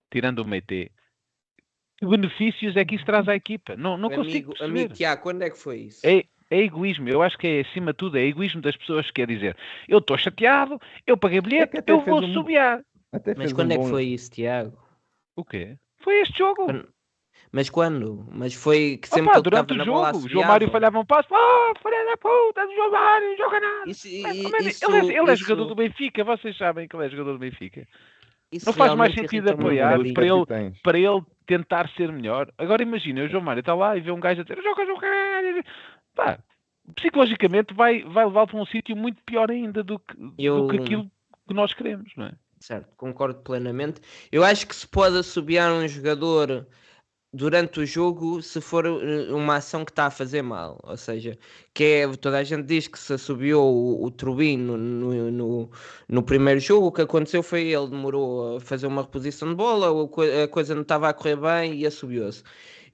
tirando 0.09 0.39
o 0.39 0.45
Meite, 0.45 0.91
que 1.97 2.05
benefícios 2.05 2.75
é 2.75 2.83
que 2.83 2.95
isso 2.95 3.05
traz 3.05 3.27
à 3.27 3.35
equipa? 3.35 3.75
Não, 3.75 3.97
não 3.97 4.07
amigo, 4.07 4.23
consigo 4.23 4.49
perceber. 4.49 4.71
Amigo 4.71 4.93
Tiago, 4.93 5.21
quando 5.21 5.41
é 5.41 5.49
que 5.49 5.57
foi 5.57 5.77
isso? 5.81 6.05
É, 6.05 6.25
é 6.49 6.59
egoísmo. 6.59 7.07
Eu 7.07 7.21
acho 7.21 7.37
que 7.37 7.47
é, 7.47 7.61
acima 7.61 7.91
de 7.91 7.97
tudo, 7.97 8.17
é 8.17 8.23
egoísmo 8.23 8.61
das 8.61 8.75
pessoas 8.75 9.07
que 9.07 9.13
quer 9.13 9.27
dizer, 9.27 9.55
eu 9.87 9.99
estou 9.99 10.17
chateado, 10.17 10.79
eu 11.07 11.17
paguei 11.17 11.41
bilhete, 11.41 11.77
é 11.77 11.83
eu 11.87 12.01
vou 12.01 12.21
um... 12.21 12.29
assobiar. 12.29 12.83
Mas 13.37 13.53
quando 13.53 13.71
um 13.71 13.73
é 13.73 13.77
que 13.77 13.83
bom... 13.83 13.89
foi 13.89 14.05
isso, 14.05 14.31
Tiago? 14.31 14.77
O 15.35 15.45
quê? 15.45 15.77
Foi 15.99 16.19
este 16.21 16.37
jogo. 16.37 16.65
Quando... 16.65 16.92
Mas 17.53 17.69
quando? 17.69 18.25
Mas 18.31 18.55
foi 18.55 18.97
que 18.97 19.07
sempre 19.07 19.29
Opa, 19.29 19.35
que 19.35 19.43
durante 19.43 19.73
o 19.73 19.85
jogo, 19.85 20.17
o 20.17 20.27
João 20.27 20.47
Mário 20.47 20.71
falhava 20.71 20.97
um 20.97 21.05
passo, 21.05 21.29
oh, 21.31 21.73
filha 21.87 22.03
da 22.03 22.17
puta 22.17 22.65
do 22.65 22.73
João 22.73 22.91
Mário, 22.91 23.29
não 23.29 23.37
joga 23.37 23.59
nada. 23.59 23.91
Isso, 23.91 24.07
isso, 24.07 24.27
ele, 24.27 25.13
é, 25.13 25.19
ele 25.19 25.29
é 25.29 25.33
isso... 25.33 25.43
jogador 25.43 25.65
do 25.65 25.75
Benfica, 25.75 26.23
vocês 26.23 26.57
sabem 26.57 26.87
que 26.87 26.95
ele 26.95 27.05
é 27.05 27.09
jogador 27.09 27.33
do 27.33 27.37
Benfica. 27.37 27.87
Isso 28.51 28.65
não 28.65 28.73
faz 28.73 28.95
mais 28.95 29.13
sentido 29.13 29.51
apoiar 29.51 29.99
para 30.15 30.25
ele, 30.25 30.73
para 30.81 30.97
ele 30.97 31.21
tentar 31.45 31.87
ser 31.89 32.11
melhor. 32.11 32.51
Agora 32.57 32.81
imagina, 32.81 33.23
o 33.23 33.29
João 33.29 33.43
Mário 33.43 33.59
está 33.59 33.75
lá 33.75 33.95
e 33.95 34.01
vê 34.01 34.09
um 34.09 34.19
gajo 34.19 34.41
a 34.41 34.43
dizer 34.43 34.59
joga, 34.63 34.85
joga, 34.87 35.07
pá, 36.15 36.39
psicologicamente 36.95 37.71
vai, 37.75 38.03
vai 38.03 38.25
levá-lo 38.25 38.47
para 38.47 38.59
um 38.59 38.65
sítio 38.65 38.95
muito 38.95 39.21
pior 39.23 39.51
ainda 39.51 39.83
do 39.83 39.99
que, 39.99 40.15
Eu... 40.39 40.61
do 40.61 40.69
que 40.69 40.77
aquilo 40.77 41.11
que 41.47 41.53
nós 41.53 41.71
queremos, 41.71 42.11
não 42.17 42.25
é? 42.25 42.31
Certo, 42.59 42.95
concordo 42.95 43.39
plenamente. 43.43 44.01
Eu 44.31 44.43
acho 44.43 44.65
que 44.67 44.75
se 44.75 44.87
pode 44.87 45.17
assobiar 45.19 45.71
um 45.71 45.87
jogador 45.87 46.65
durante 47.33 47.79
o 47.79 47.85
jogo 47.85 48.41
se 48.41 48.61
for 48.61 48.85
eh, 48.85 49.33
uma 49.33 49.55
ação 49.55 49.83
que 49.83 49.91
está 49.91 50.05
a 50.05 50.11
fazer 50.11 50.43
mal. 50.43 50.79
Ou 50.83 50.95
seja, 50.95 51.37
que 51.73 51.83
é, 51.83 52.07
toda 52.17 52.37
a 52.37 52.43
gente 52.43 52.65
diz 52.65 52.87
que 52.87 52.99
se 52.99 53.13
assobiou 53.13 53.73
o, 53.73 54.05
o 54.07 54.57
no, 54.57 54.77
no, 54.77 55.69
no, 56.07 56.23
primeiro 56.23 56.59
jogo, 56.59 56.87
o 56.87 56.91
que 56.91 57.01
aconteceu 57.01 57.41
foi 57.41 57.63
ele 57.69 57.87
demorou 57.87 58.57
a 58.57 58.61
fazer 58.61 58.87
uma 58.87 59.01
reposição 59.01 59.49
de 59.49 59.55
bola, 59.55 59.87
a 60.43 60.47
coisa 60.47 60.75
não 60.75 60.83
estava 60.83 61.09
a 61.09 61.13
correr 61.13 61.35
bem 61.37 61.75
e 61.75 61.87
assobiou-se. 61.87 62.43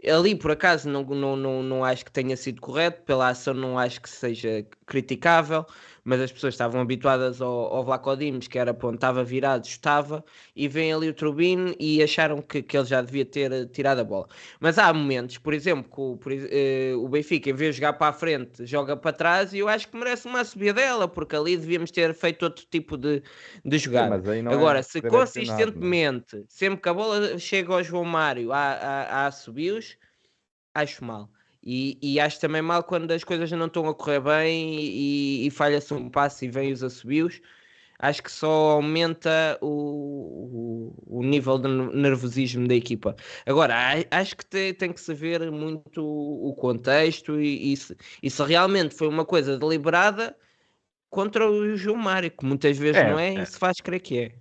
Ali, 0.08 0.34
por 0.34 0.52
acaso, 0.52 0.88
não, 0.90 1.04
não, 1.04 1.36
não, 1.36 1.62
não 1.62 1.84
acho 1.84 2.06
que 2.06 2.12
tenha 2.12 2.38
sido 2.38 2.62
correto, 2.62 3.02
pela 3.04 3.30
ação 3.30 3.54
não 3.54 3.78
acho 3.78 4.02
que 4.02 4.10
seja 4.10 4.66
criticável 4.86 5.66
mas 6.04 6.22
as 6.22 6.32
pessoas 6.32 6.54
estavam 6.54 6.82
habituadas 6.82 7.42
ao, 7.42 7.74
ao 7.74 7.84
Vlaco 7.84 8.10
que 8.50 8.58
era 8.58 8.74
ponto, 8.74 8.96
estava 8.96 9.24
virado, 9.24 9.66
estava, 9.66 10.24
e 10.56 10.68
vem 10.68 10.92
ali 10.92 11.10
o 11.10 11.14
Turbine 11.14 11.76
e 11.80 12.02
acharam 12.02 12.42
que, 12.42 12.62
que 12.62 12.78
ele 12.78 12.86
já 12.86 13.02
devia 13.02 13.26
ter 13.26 13.52
eh, 13.52 13.66
tirado 13.66 14.00
a 14.00 14.04
bola. 14.04 14.28
Mas 14.60 14.78
há 14.78 14.92
momentos, 14.94 15.38
por 15.38 15.54
exemplo, 15.54 15.84
que 15.84 16.02
o, 16.02 16.18
por, 16.18 16.32
uh, 16.32 17.04
o 17.04 17.08
Benfica, 17.08 17.50
em 17.50 17.54
vez 17.54 17.76
de 17.76 17.82
jogar 17.82 17.94
para 17.94 18.08
a 18.08 18.14
frente, 18.14 18.66
joga 18.66 18.98
para 18.98 19.14
trás, 19.14 19.54
e 19.54 19.60
eu 19.60 19.68
acho 19.68 19.88
que 19.88 19.98
merece 19.98 20.28
uma 20.28 20.44
subida 20.44 20.74
dela, 20.74 21.08
porque 21.08 21.36
ali 21.36 21.58
devíamos 21.58 21.92
ter 21.92 22.14
feito 22.14 22.44
outro 22.44 22.66
tipo 22.70 22.98
de, 22.98 23.22
de 23.64 23.78
jogada. 23.78 24.22
Sim, 24.22 24.48
é 24.48 24.54
Agora, 24.54 24.80
é 24.80 24.82
se 24.82 25.02
consistentemente, 25.02 26.44
sempre 26.48 26.82
que 26.82 26.90
a 26.90 26.94
bola 26.94 27.38
chega 27.38 27.74
ao 27.74 27.84
João 27.84 28.06
Mário, 28.06 28.52
há, 28.52 28.74
há, 28.74 29.28
há 29.28 29.32
subios, 29.32 29.98
acho 30.74 31.04
mal. 31.04 31.30
E, 31.64 31.98
e, 32.02 32.20
acho 32.20 32.40
também 32.40 32.62
mal 32.62 32.84
quando 32.84 33.12
as 33.12 33.24
coisas 33.24 33.52
não 33.52 33.66
estão 33.66 33.88
a 33.88 33.94
correr 33.94 34.22
bem 34.22 34.80
e, 34.80 35.48
e 35.48 35.52
falha-se 35.52 35.94
um 35.94 36.10
passo 36.10 36.46
e 36.46 36.50
vem 36.50 36.72
os 36.72 36.82
assobios. 36.82 37.42
acho 38.00 38.24
que 38.24 38.32
só 38.32 38.72
aumenta 38.72 39.58
o, 39.62 40.94
o, 41.06 41.20
o 41.20 41.24
nível 41.24 41.58
de 41.58 41.68
nervosismo 41.68 42.66
da 42.66 42.76
equipa. 42.76 43.16
Agora, 43.46 43.76
acho 44.10 44.38
que 44.38 44.46
tem, 44.46 44.74
tem 44.74 44.94
que 44.94 45.02
saber 45.02 45.52
muito 45.52 46.02
o 46.02 46.56
contexto 46.56 47.40
e, 47.42 47.74
e, 47.74 47.78
se, 47.78 47.96
e 48.24 48.30
se 48.30 48.44
realmente 48.44 48.96
foi 48.96 49.10
uma 49.10 49.26
coisa 49.26 49.58
deliberada 49.58 50.36
contra 51.10 51.50
o 51.50 51.76
João 51.76 51.98
Mário, 51.98 52.32
que 52.32 52.46
muitas 52.46 52.78
vezes 52.78 53.02
é, 53.02 53.12
não 53.12 53.20
é, 53.20 53.36
é, 53.36 53.42
e 53.42 53.46
se 53.46 53.58
faz 53.58 53.82
crer 53.82 54.00
que 54.00 54.18
é. 54.18 54.32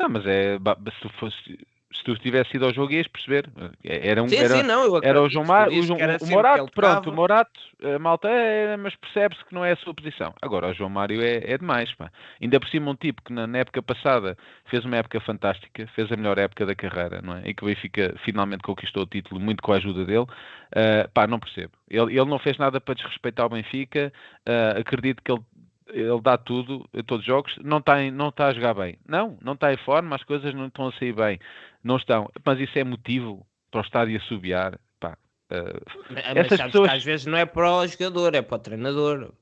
Não, 0.00 0.08
mas 0.08 0.24
é 0.26 0.58
se 0.58 1.18
fosse 1.18 1.66
se 1.96 2.04
tu 2.04 2.16
tivesse 2.16 2.56
ido 2.56 2.66
ao 2.66 2.72
jogo 2.72 2.92
ias 2.92 3.08
perceber. 3.08 3.48
Era, 3.82 4.22
um, 4.22 4.28
sim, 4.28 4.36
era, 4.36 4.56
sim, 4.56 4.62
não, 4.62 5.00
era 5.02 5.22
o 5.22 5.28
João 5.28 5.44
Mar, 5.44 5.68
o, 5.68 5.82
João, 5.82 5.98
o 6.20 6.26
Morato, 6.26 6.70
pronto, 6.74 7.10
o 7.10 7.12
Morato, 7.12 7.60
a 7.82 7.98
malta 7.98 8.28
é, 8.28 8.76
mas 8.76 8.94
percebe-se 8.96 9.44
que 9.44 9.54
não 9.54 9.64
é 9.64 9.72
a 9.72 9.76
sua 9.76 9.94
posição. 9.94 10.34
Agora, 10.42 10.68
o 10.68 10.74
João 10.74 10.90
Mário 10.90 11.22
é, 11.22 11.42
é 11.44 11.58
demais, 11.58 11.92
pá. 11.94 12.10
Ainda 12.40 12.60
por 12.60 12.68
cima 12.68 12.90
um 12.90 12.96
tipo 12.96 13.22
que 13.22 13.32
na, 13.32 13.46
na, 13.46 13.58
época 13.58 13.82
passada 13.82 14.36
fez 14.66 14.84
uma 14.84 14.96
época 14.96 15.20
fantástica, 15.20 15.86
fez 15.94 16.10
a 16.12 16.16
melhor 16.16 16.38
época 16.38 16.66
da 16.66 16.74
carreira, 16.74 17.20
não 17.22 17.36
é? 17.36 17.42
E 17.48 17.54
que 17.54 17.64
o 17.64 17.66
Benfica 17.66 18.14
finalmente 18.24 18.62
conquistou 18.62 19.04
o 19.04 19.06
título 19.06 19.40
muito 19.40 19.62
com 19.62 19.72
a 19.72 19.76
ajuda 19.76 20.04
dele. 20.04 20.26
Uh, 20.26 21.08
pá, 21.14 21.26
não 21.26 21.38
percebo. 21.38 21.72
Ele, 21.88 22.18
ele 22.18 22.28
não 22.28 22.38
fez 22.38 22.58
nada 22.58 22.80
para 22.80 22.94
desrespeitar 22.94 23.46
o 23.46 23.50
Benfica, 23.50 24.12
uh, 24.46 24.80
acredito 24.80 25.22
que 25.22 25.32
ele 25.32 25.40
ele 25.88 26.20
dá 26.20 26.36
tudo 26.36 26.88
todos 27.06 27.20
os 27.20 27.26
jogos, 27.26 27.56
não 27.62 27.78
está, 27.78 28.02
não 28.10 28.28
está 28.28 28.48
a 28.48 28.52
jogar 28.52 28.74
bem. 28.74 28.98
Não, 29.06 29.38
não 29.40 29.52
está 29.52 29.72
em 29.72 29.76
forma, 29.78 30.16
as 30.16 30.24
coisas 30.24 30.52
não 30.54 30.66
estão 30.66 30.88
a 30.88 30.92
sair 30.92 31.12
bem. 31.12 31.38
Não 31.86 31.96
estão. 31.98 32.28
Mas 32.44 32.58
isso 32.58 32.76
é 32.76 32.82
motivo 32.82 33.46
para 33.70 33.80
o 33.80 33.84
estádio 33.84 34.16
assobiar. 34.16 34.76
Pá, 34.98 35.16
uh, 35.52 36.10
mas 36.10 36.36
essas 36.36 36.60
pessoas... 36.60 36.90
às 36.90 37.04
vezes 37.04 37.26
não 37.26 37.38
é 37.38 37.46
para 37.46 37.72
o 37.72 37.86
jogador, 37.86 38.34
é 38.34 38.42
para 38.42 38.56
o 38.56 38.58
treinador. 38.58 39.32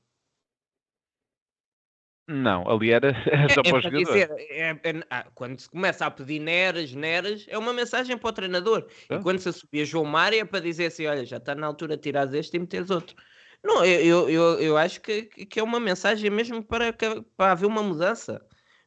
Não, 2.27 2.69
ali 2.69 2.91
era, 2.91 3.09
era 3.25 3.49
só 3.49 3.61
é, 3.61 3.63
para 3.63 3.77
o 3.77 3.81
jogador. 3.81 4.05
Dizer, 4.05 4.29
é, 4.31 4.69
é, 4.69 5.03
ah, 5.09 5.25
quando 5.33 5.59
se 5.59 5.67
começa 5.67 6.05
a 6.05 6.11
pedir 6.11 6.39
neras, 6.39 6.93
neras, 6.93 7.47
é 7.49 7.57
uma 7.57 7.73
mensagem 7.73 8.15
para 8.15 8.29
o 8.29 8.33
treinador. 8.33 8.87
E 9.09 9.19
quando 9.23 9.39
se 9.39 9.49
assobia 9.49 9.83
João 9.83 10.05
Mário 10.05 10.39
é 10.39 10.45
para 10.45 10.59
dizer 10.59 10.87
assim: 10.87 11.07
olha, 11.07 11.25
já 11.25 11.37
está 11.37 11.55
na 11.55 11.65
altura 11.65 11.97
de 11.97 12.03
tirar 12.03 12.31
este 12.31 12.57
e 12.57 12.59
meteres 12.59 12.91
outro. 12.91 13.15
Não, 13.63 13.83
eu, 13.83 14.29
eu, 14.29 14.59
eu 14.59 14.77
acho 14.77 15.01
que, 15.01 15.23
que 15.23 15.59
é 15.59 15.63
uma 15.63 15.79
mensagem 15.79 16.29
mesmo 16.29 16.63
para, 16.63 16.93
para 16.93 17.51
haver 17.51 17.65
uma 17.65 17.81
mudança. 17.81 18.39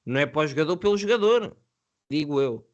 Não 0.06 0.20
é 0.20 0.26
para 0.26 0.42
o 0.42 0.46
jogador 0.46 0.76
pelo 0.76 0.96
jogador, 0.96 1.56
digo 2.08 2.40
eu. 2.40 2.68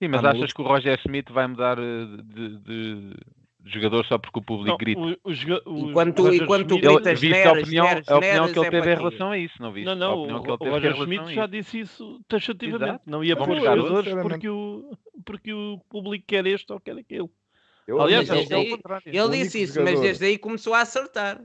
Sim, 0.00 0.08
mas 0.08 0.24
achas 0.24 0.52
que 0.52 0.62
o 0.62 0.64
Roger 0.64 0.98
Smith 1.04 1.30
vai 1.30 1.46
mudar 1.46 1.78
eh, 1.78 2.06
de, 2.24 2.56
de, 2.58 3.14
de 3.60 3.70
jogador 3.70 4.04
só 4.06 4.16
porque 4.16 4.38
o 4.38 4.42
público 4.42 4.70
não, 4.70 4.78
grita? 4.78 5.00
O, 5.00 5.30
o, 5.70 5.90
enquanto 5.90 6.22
o 6.22 6.34
enquanto 6.34 6.68
tu 6.68 6.78
gritas 6.78 7.20
neres, 7.20 7.46
a 7.46 7.52
opinião, 7.52 7.84
neres, 7.84 8.08
a 8.08 8.16
opinião 8.16 8.52
que 8.52 8.58
ele 8.58 8.66
é 8.66 8.70
teve 8.70 8.92
em 8.92 8.96
relação 8.96 9.30
a 9.30 9.38
isso, 9.38 9.54
não 9.60 9.72
viste? 9.72 9.86
Não, 9.86 9.94
não, 9.94 10.14
o, 10.16 10.52
o 10.52 10.70
Roger 10.70 10.96
Smith 10.96 11.28
já 11.28 11.46
disse 11.46 11.80
isso 11.80 12.20
taxativamente. 12.26 12.90
Exato. 12.92 13.10
Não 13.10 13.22
ia 13.22 13.36
pôr 13.36 13.56
jogadores 13.56 14.14
porque 14.22 14.48
o, 14.48 14.96
porque 15.24 15.52
o 15.52 15.78
público 15.90 16.24
quer 16.26 16.46
este 16.46 16.72
ou 16.72 16.80
quer 16.80 16.96
aquele. 16.96 17.28
Eu, 17.86 18.00
Aliás, 18.00 18.28
desde 18.28 18.54
aí, 18.54 18.78
ele 19.06 19.28
disse 19.30 19.62
isso, 19.62 19.74
jogador. 19.74 19.92
mas 19.92 20.00
desde 20.00 20.24
aí 20.24 20.38
começou 20.38 20.72
a 20.72 20.80
acertar. 20.80 21.42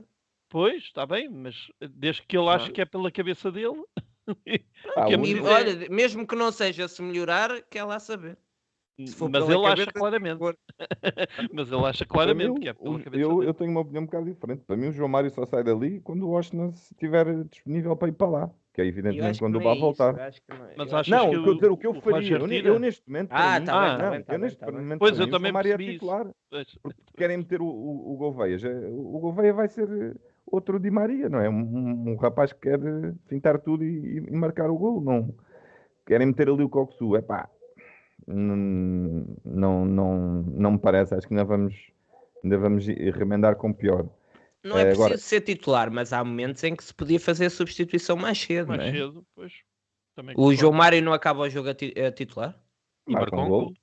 Pois, 0.48 0.84
está 0.84 1.04
bem, 1.04 1.28
mas 1.28 1.56
desde 1.90 2.22
que 2.22 2.38
ele 2.38 2.48
acha 2.48 2.70
que 2.70 2.80
é 2.80 2.84
pela 2.84 3.10
cabeça 3.10 3.52
dele. 3.52 3.82
Ah, 4.96 5.08
é 5.08 5.14
e, 5.14 5.40
olha, 5.40 5.88
mesmo 5.88 6.26
que 6.26 6.34
não 6.34 6.50
seja 6.50 6.88
se 6.88 7.00
melhorar, 7.00 7.62
quer 7.70 7.84
lá 7.84 8.00
saber. 8.00 8.36
Mas 9.30 9.48
ele 9.48 9.66
acha 9.66 9.86
claramente. 9.92 10.40
mas 11.52 11.70
ele 11.70 11.84
acha 11.84 12.06
claramente 12.06 12.50
mim, 12.50 12.60
que 12.60 12.68
é 12.68 12.72
pela 12.72 12.98
cabeça 12.98 13.22
eu, 13.22 13.42
eu 13.42 13.52
tenho 13.52 13.70
uma 13.70 13.80
opinião 13.80 14.02
um 14.02 14.06
bocado 14.06 14.24
diferente. 14.24 14.62
Para 14.66 14.76
mim, 14.76 14.88
o 14.88 14.92
João 14.92 15.08
Mário 15.08 15.30
só 15.30 15.44
sai 15.44 15.62
dali 15.62 16.00
quando 16.00 16.22
o 16.22 16.30
Washington 16.30 16.72
estiver 16.74 17.44
disponível 17.44 17.94
para 17.96 18.08
ir 18.08 18.12
para 18.12 18.28
lá. 18.28 18.50
Que 18.72 18.82
é 18.82 18.86
evidentemente 18.86 19.38
quando 19.38 19.56
o 19.56 19.60
Bá 19.60 19.74
é 19.74 19.78
voltar. 19.78 20.12
Não, 20.12 20.68
mas 20.76 20.92
achas 20.92 21.08
não, 21.08 21.30
que 21.30 21.36
o, 21.36 21.72
o 21.72 21.76
que 21.78 21.86
eu 21.86 21.94
faria, 21.94 22.36
eu, 22.36 22.46
eu, 22.46 22.78
neste 22.78 23.02
momento. 23.08 23.30
Ah, 23.32 23.58
está 23.58 23.80
bem, 23.80 23.98
tá 23.98 24.10
bem, 24.10 24.22
tá 24.22 24.34
eu 24.34 24.38
neste 24.38 24.58
tá 24.58 24.70
momento. 24.70 24.98
Pois 24.98 25.18
eu 25.18 25.30
também 25.30 25.50
Mário 25.50 25.72
é 25.72 25.78
titular. 25.78 26.26
Porque 26.82 27.00
querem 27.16 27.38
meter 27.38 27.62
o, 27.62 27.66
o, 27.66 28.12
o 28.12 28.16
Gouveia. 28.18 28.58
O 28.90 29.18
Gouveia 29.18 29.54
vai 29.54 29.68
ser 29.68 30.14
outro 30.46 30.78
Di 30.78 30.90
Maria, 30.90 31.28
não 31.28 31.40
é? 31.40 31.48
Um, 31.48 31.54
um, 31.54 32.10
um 32.10 32.16
rapaz 32.16 32.52
que 32.52 32.60
quer 32.60 32.78
fintar 33.26 33.58
tudo 33.60 33.82
e, 33.82 34.18
e, 34.18 34.30
marcar 34.30 34.68
o 34.70 34.76
gol. 34.76 35.00
Não. 35.00 35.34
Querem 36.06 36.26
meter 36.26 36.50
ali 36.50 36.62
o 36.62 36.68
Coxu. 36.68 37.16
É 37.16 37.22
pá. 37.22 37.48
Não, 38.26 39.84
não, 39.84 40.42
não, 40.42 40.72
me 40.72 40.78
parece. 40.78 41.14
Acho 41.14 41.26
que 41.28 41.34
ainda 41.34 41.44
vamos, 41.44 41.74
ainda 42.42 42.58
vamos 42.58 42.86
remendar 42.86 43.56
com 43.56 43.72
pior. 43.72 44.08
Não 44.64 44.76
é, 44.76 44.82
é 44.82 44.84
preciso 44.86 45.04
agora... 45.04 45.18
ser 45.18 45.40
titular, 45.42 45.90
mas 45.90 46.12
há 46.12 46.24
momentos 46.24 46.62
em 46.64 46.74
que 46.74 46.82
se 46.82 46.92
podia 46.92 47.20
fazer 47.20 47.46
a 47.46 47.50
substituição 47.50 48.16
mais 48.16 48.38
cedo. 48.38 48.68
Mais 48.68 48.82
é? 48.82 48.92
cedo, 48.92 49.24
pois. 49.34 49.52
Também 50.16 50.34
o 50.36 50.54
João 50.54 50.72
Mário 50.72 51.02
não 51.02 51.12
acaba 51.12 51.42
o 51.42 51.48
jogo 51.48 51.68
a, 51.68 51.74
ti 51.74 51.94
a 52.00 52.10
titular? 52.10 52.58
E 53.06 53.12
marcou 53.14 53.44
um 53.44 53.48
gol. 53.48 53.74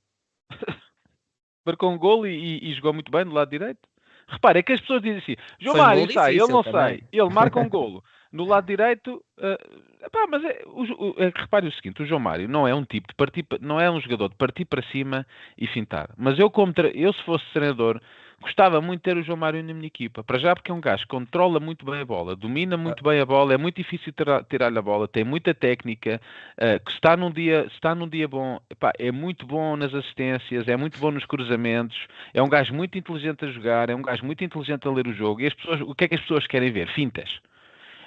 marcou 1.66 1.92
um 1.92 1.98
gol 1.98 2.28
e, 2.28 2.72
e, 2.72 2.74
jogou 2.74 2.92
muito 2.92 3.12
bem 3.12 3.24
do 3.24 3.32
lado 3.32 3.50
direito. 3.50 3.88
Repare, 4.28 4.60
é 4.60 4.64
que 4.64 4.74
as 4.74 4.82
pessoas 4.82 5.02
dizem 5.02 5.20
assim: 5.20 5.36
João 5.60 5.76
Foi 5.76 5.86
Mário 5.86 6.12
sai, 6.12 6.32
ele 6.32 6.48
não 6.48 6.64
também. 6.64 6.72
sai, 6.72 7.08
ele 7.12 7.30
marca 7.30 7.60
um 7.60 7.70
golo. 7.70 8.04
No 8.34 8.46
lado 8.46 8.66
direito, 8.66 9.24
uh, 9.38 10.28
mas 10.30 10.44
é, 10.44 10.64
o, 10.66 10.82
o, 10.82 11.16
é, 11.18 11.32
repare 11.34 11.68
o 11.68 11.72
seguinte: 11.72 12.02
o 12.02 12.06
João 12.06 12.20
Mário 12.20 12.50
não 12.50 12.68
é 12.68 12.74
um 12.74 12.84
tipo 12.84 13.08
de 13.08 13.14
partir, 13.16 13.46
não 13.62 13.80
é 13.80 13.90
um 13.90 14.02
jogador 14.02 14.28
de 14.30 14.36
partir 14.36 14.66
para 14.66 14.82
cima 14.92 15.26
e 15.58 15.68
fintar. 15.68 16.10
Mas 16.18 16.38
eu, 16.40 16.50
como 16.50 16.74
eu 16.96 17.14
se 17.14 17.24
fosse 17.24 17.46
treinador, 17.54 18.02
Gostava 18.44 18.82
muito 18.82 19.00
de 19.00 19.04
ter 19.04 19.18
o 19.18 19.24
João 19.24 19.38
Mário 19.38 19.64
na 19.64 19.74
minha 19.74 19.88
equipa. 19.88 20.22
Para 20.22 20.38
já 20.38 20.54
porque 20.54 20.70
é 20.70 20.74
um 20.74 20.82
gajo 20.82 21.04
que 21.04 21.08
controla 21.08 21.62
muito 21.62 21.86
bem 21.86 22.02
a 22.02 22.06
bola, 22.06 22.36
domina 22.36 22.76
muito 22.76 23.02
bem 23.02 23.22
a 23.22 23.26
bola, 23.26 23.54
é 23.54 23.58
muito 23.58 23.78
difícil 23.78 24.14
tirar-lhe 24.50 24.78
a 24.78 24.82
bola, 24.82 25.08
tem 25.08 25.24
muita 25.24 25.54
técnica, 25.54 26.20
uh, 26.58 26.84
que 26.84 26.92
está 26.92 27.16
num 27.16 27.32
dia, 27.32 27.66
está 27.74 27.96
num 27.96 28.08
dia 28.08 28.28
bom, 28.28 28.60
epá, 28.70 28.92
é 29.00 29.14
muito 29.14 29.48
bom 29.48 29.78
nas 29.78 29.94
assistências, 29.94 30.68
é 30.68 30.76
muito 30.76 31.00
bom 31.00 31.10
nos 31.10 31.26
cruzamentos, 31.26 31.98
é 32.34 32.44
um 32.44 32.50
gajo 32.50 32.74
muito 32.74 32.98
inteligente 32.98 33.46
a 33.46 33.48
jogar, 33.48 33.90
é 33.90 33.96
um 33.96 34.02
gajo 34.02 34.26
muito 34.26 34.44
inteligente 34.44 34.86
a 34.86 34.92
ler 34.92 35.08
o 35.08 35.14
jogo. 35.14 35.40
E 35.40 35.48
as 35.48 35.54
pessoas, 35.54 35.80
o 35.80 35.96
que 35.96 36.04
é 36.04 36.08
que 36.10 36.16
as 36.16 36.22
pessoas 36.22 36.46
querem 36.46 36.70
ver? 36.70 36.90
Fintas. 36.90 37.40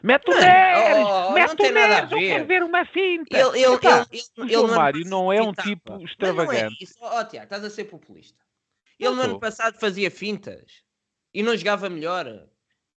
Mete 0.02 0.31
o 0.31 0.35
Neres! 0.35 1.06
Oh, 1.06 1.32
mete 1.32 1.62
o 1.62 1.73
Neres! 1.73 2.12
Eu 2.12 2.18
quero 2.18 2.47
ver 2.47 2.62
uma 2.62 2.85
finta! 2.86 3.36
Ele, 3.36 3.62
ele, 3.62 3.74
Epá, 3.74 4.06
ele, 4.10 4.23
ele, 4.36 4.47
o 4.47 4.48
João 4.48 4.77
Mário 4.77 5.05
não 5.06 5.32
é 5.32 5.43
um 5.43 5.52
tipo 5.52 6.05
extravagante. 6.05 6.62
Não 6.62 6.70
é 6.70 6.77
isso. 6.81 6.94
Oh, 7.01 7.24
Tiago, 7.24 7.44
estás 7.44 7.64
a 7.64 7.70
ser 7.70 7.85
populista. 7.85 8.39
Ele 8.98 9.14
no 9.14 9.23
ano 9.23 9.40
passado 9.40 9.78
fazia 9.78 10.10
fintas 10.10 10.82
e 11.35 11.43
não 11.43 11.56
jogava 11.56 11.89
melhor. 11.89 12.47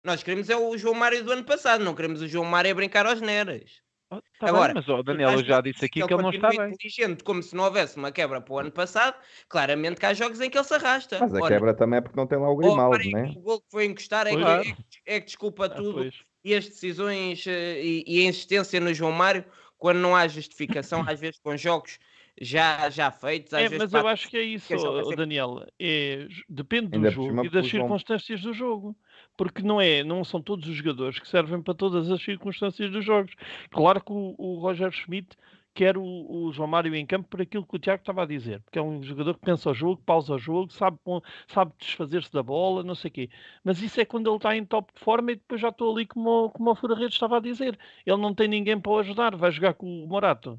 Nós 0.04 0.22
queremos 0.22 0.48
é 0.48 0.56
o 0.56 0.76
João 0.78 0.94
Mário 0.94 1.24
do 1.24 1.32
ano 1.32 1.44
passado, 1.44 1.84
não 1.84 1.94
queremos 1.94 2.22
o 2.22 2.28
João 2.28 2.44
Mário 2.44 2.70
a 2.70 2.74
brincar 2.74 3.04
aos 3.06 3.20
neras. 3.20 3.82
Oh, 4.10 4.22
tá 4.40 4.48
Agora, 4.48 4.72
bem, 4.72 4.82
mas 4.82 4.88
oh, 4.88 5.02
Daniel, 5.02 5.32
eu 5.32 5.44
já 5.44 5.60
disse 5.60 5.84
aqui 5.84 6.00
que 6.00 6.02
ele, 6.02 6.14
ele 6.14 6.22
não 6.22 6.30
está 6.30 6.48
bem. 6.48 6.70
inteligente, 6.70 7.22
como 7.22 7.42
se 7.42 7.54
não 7.54 7.64
houvesse 7.64 7.98
uma 7.98 8.10
quebra 8.10 8.40
para 8.40 8.54
o 8.54 8.58
ano 8.58 8.72
passado, 8.72 9.14
claramente 9.48 10.00
que 10.00 10.06
há 10.06 10.14
jogos 10.14 10.40
em 10.40 10.48
que 10.48 10.56
ele 10.56 10.64
se 10.64 10.74
arrasta. 10.74 11.18
Mas 11.20 11.34
a 11.34 11.38
Ora, 11.38 11.54
quebra 11.54 11.74
também 11.74 11.98
é 11.98 12.00
porque 12.00 12.16
não 12.16 12.26
tem 12.26 12.38
lá 12.38 12.48
o 12.48 12.56
Grimaldo, 12.56 13.10
né? 13.10 13.34
O 13.36 13.40
gol 13.40 13.60
que 13.60 13.70
foi 13.70 13.84
encostar 13.84 14.26
é, 14.26 14.34
claro. 14.34 14.62
que, 14.62 14.70
é, 15.04 15.16
é, 15.16 15.20
que 15.20 15.26
desculpa 15.26 15.66
ah, 15.66 15.68
tudo. 15.68 15.94
Pois. 15.94 16.14
E 16.48 16.54
as 16.54 16.66
decisões 16.66 17.46
eh, 17.46 17.82
e, 17.84 18.04
e, 18.06 18.20
a 18.24 18.28
insistência 18.30 18.80
no 18.80 18.94
João 18.94 19.12
Mário, 19.12 19.44
quando 19.76 19.98
não 19.98 20.16
há 20.16 20.26
justificação, 20.26 21.04
às 21.06 21.20
vezes 21.20 21.38
com 21.38 21.54
jogos 21.58 21.98
já, 22.40 22.88
já 22.88 23.10
feitos. 23.10 23.52
É, 23.52 23.68
mas 23.68 23.92
eu 23.92 24.08
acho 24.08 24.30
que 24.30 24.38
é 24.38 24.42
isso, 24.42 24.68
que 24.68 25.16
Daniel. 25.16 25.66
É, 25.78 26.26
depende 26.48 26.98
do 26.98 27.10
jogo 27.10 27.44
e 27.44 27.50
das 27.50 27.68
circunstâncias 27.68 28.40
do 28.40 28.54
jogo. 28.54 28.96
Porque 29.36 29.62
não, 29.62 29.78
é, 29.78 30.02
não 30.02 30.24
são 30.24 30.40
todos 30.40 30.66
os 30.68 30.74
jogadores 30.74 31.18
que 31.18 31.28
servem 31.28 31.60
para 31.60 31.74
todas 31.74 32.10
as 32.10 32.22
circunstâncias 32.22 32.90
dos 32.90 33.04
jogos. 33.04 33.34
Claro 33.70 34.00
que 34.00 34.10
o, 34.10 34.34
o 34.38 34.58
Roger 34.58 34.90
Schmidt 34.90 35.36
quer 35.74 35.97
o, 35.97 36.03
o, 36.03 36.53
João 36.53 36.69
Mário 36.69 36.95
em 36.95 37.07
campo 37.07 37.28
por 37.28 37.40
aquilo 37.40 37.66
que 37.66 37.77
o 37.77 37.78
Tiago 37.78 38.01
estava 38.01 38.23
a 38.23 38.27
dizer, 38.27 38.61
porque 38.62 38.78
é 38.78 38.82
um 38.82 39.03
jogador 39.03 39.35
que 39.35 39.45
pensa 39.45 39.70
o 39.70 39.74
jogo, 39.74 40.03
pausa 40.05 40.35
o 40.35 40.39
jogo, 40.39 40.73
sabe, 40.73 40.99
sabe 41.47 41.73
desfazer-se 41.78 42.32
da 42.32 42.43
bola, 42.43 42.82
não 42.82 42.95
sei 42.95 43.09
o 43.11 43.12
quê. 43.12 43.31
Mas 43.62 43.81
isso 43.81 44.01
é 44.01 44.05
quando 44.05 44.28
ele 44.28 44.36
está 44.36 44.57
em 44.57 44.65
top 44.65 44.93
de 44.93 45.01
forma 45.01 45.32
e 45.32 45.36
depois 45.36 45.61
já 45.61 45.69
estou 45.69 45.93
ali 45.93 46.07
como, 46.07 46.51
como 46.51 46.70
o 46.70 46.74
Fura-Redes 46.74 47.15
estava 47.15 47.36
a 47.36 47.40
dizer. 47.40 47.78
Ele 48.05 48.20
não 48.20 48.35
tem 48.35 48.49
ninguém 48.49 48.81
para 48.81 48.93
o 48.93 48.99
ajudar, 48.99 49.36
vai 49.36 49.51
jogar 49.51 49.74
com 49.74 49.86
o 49.86 50.09
Morato. 50.09 50.59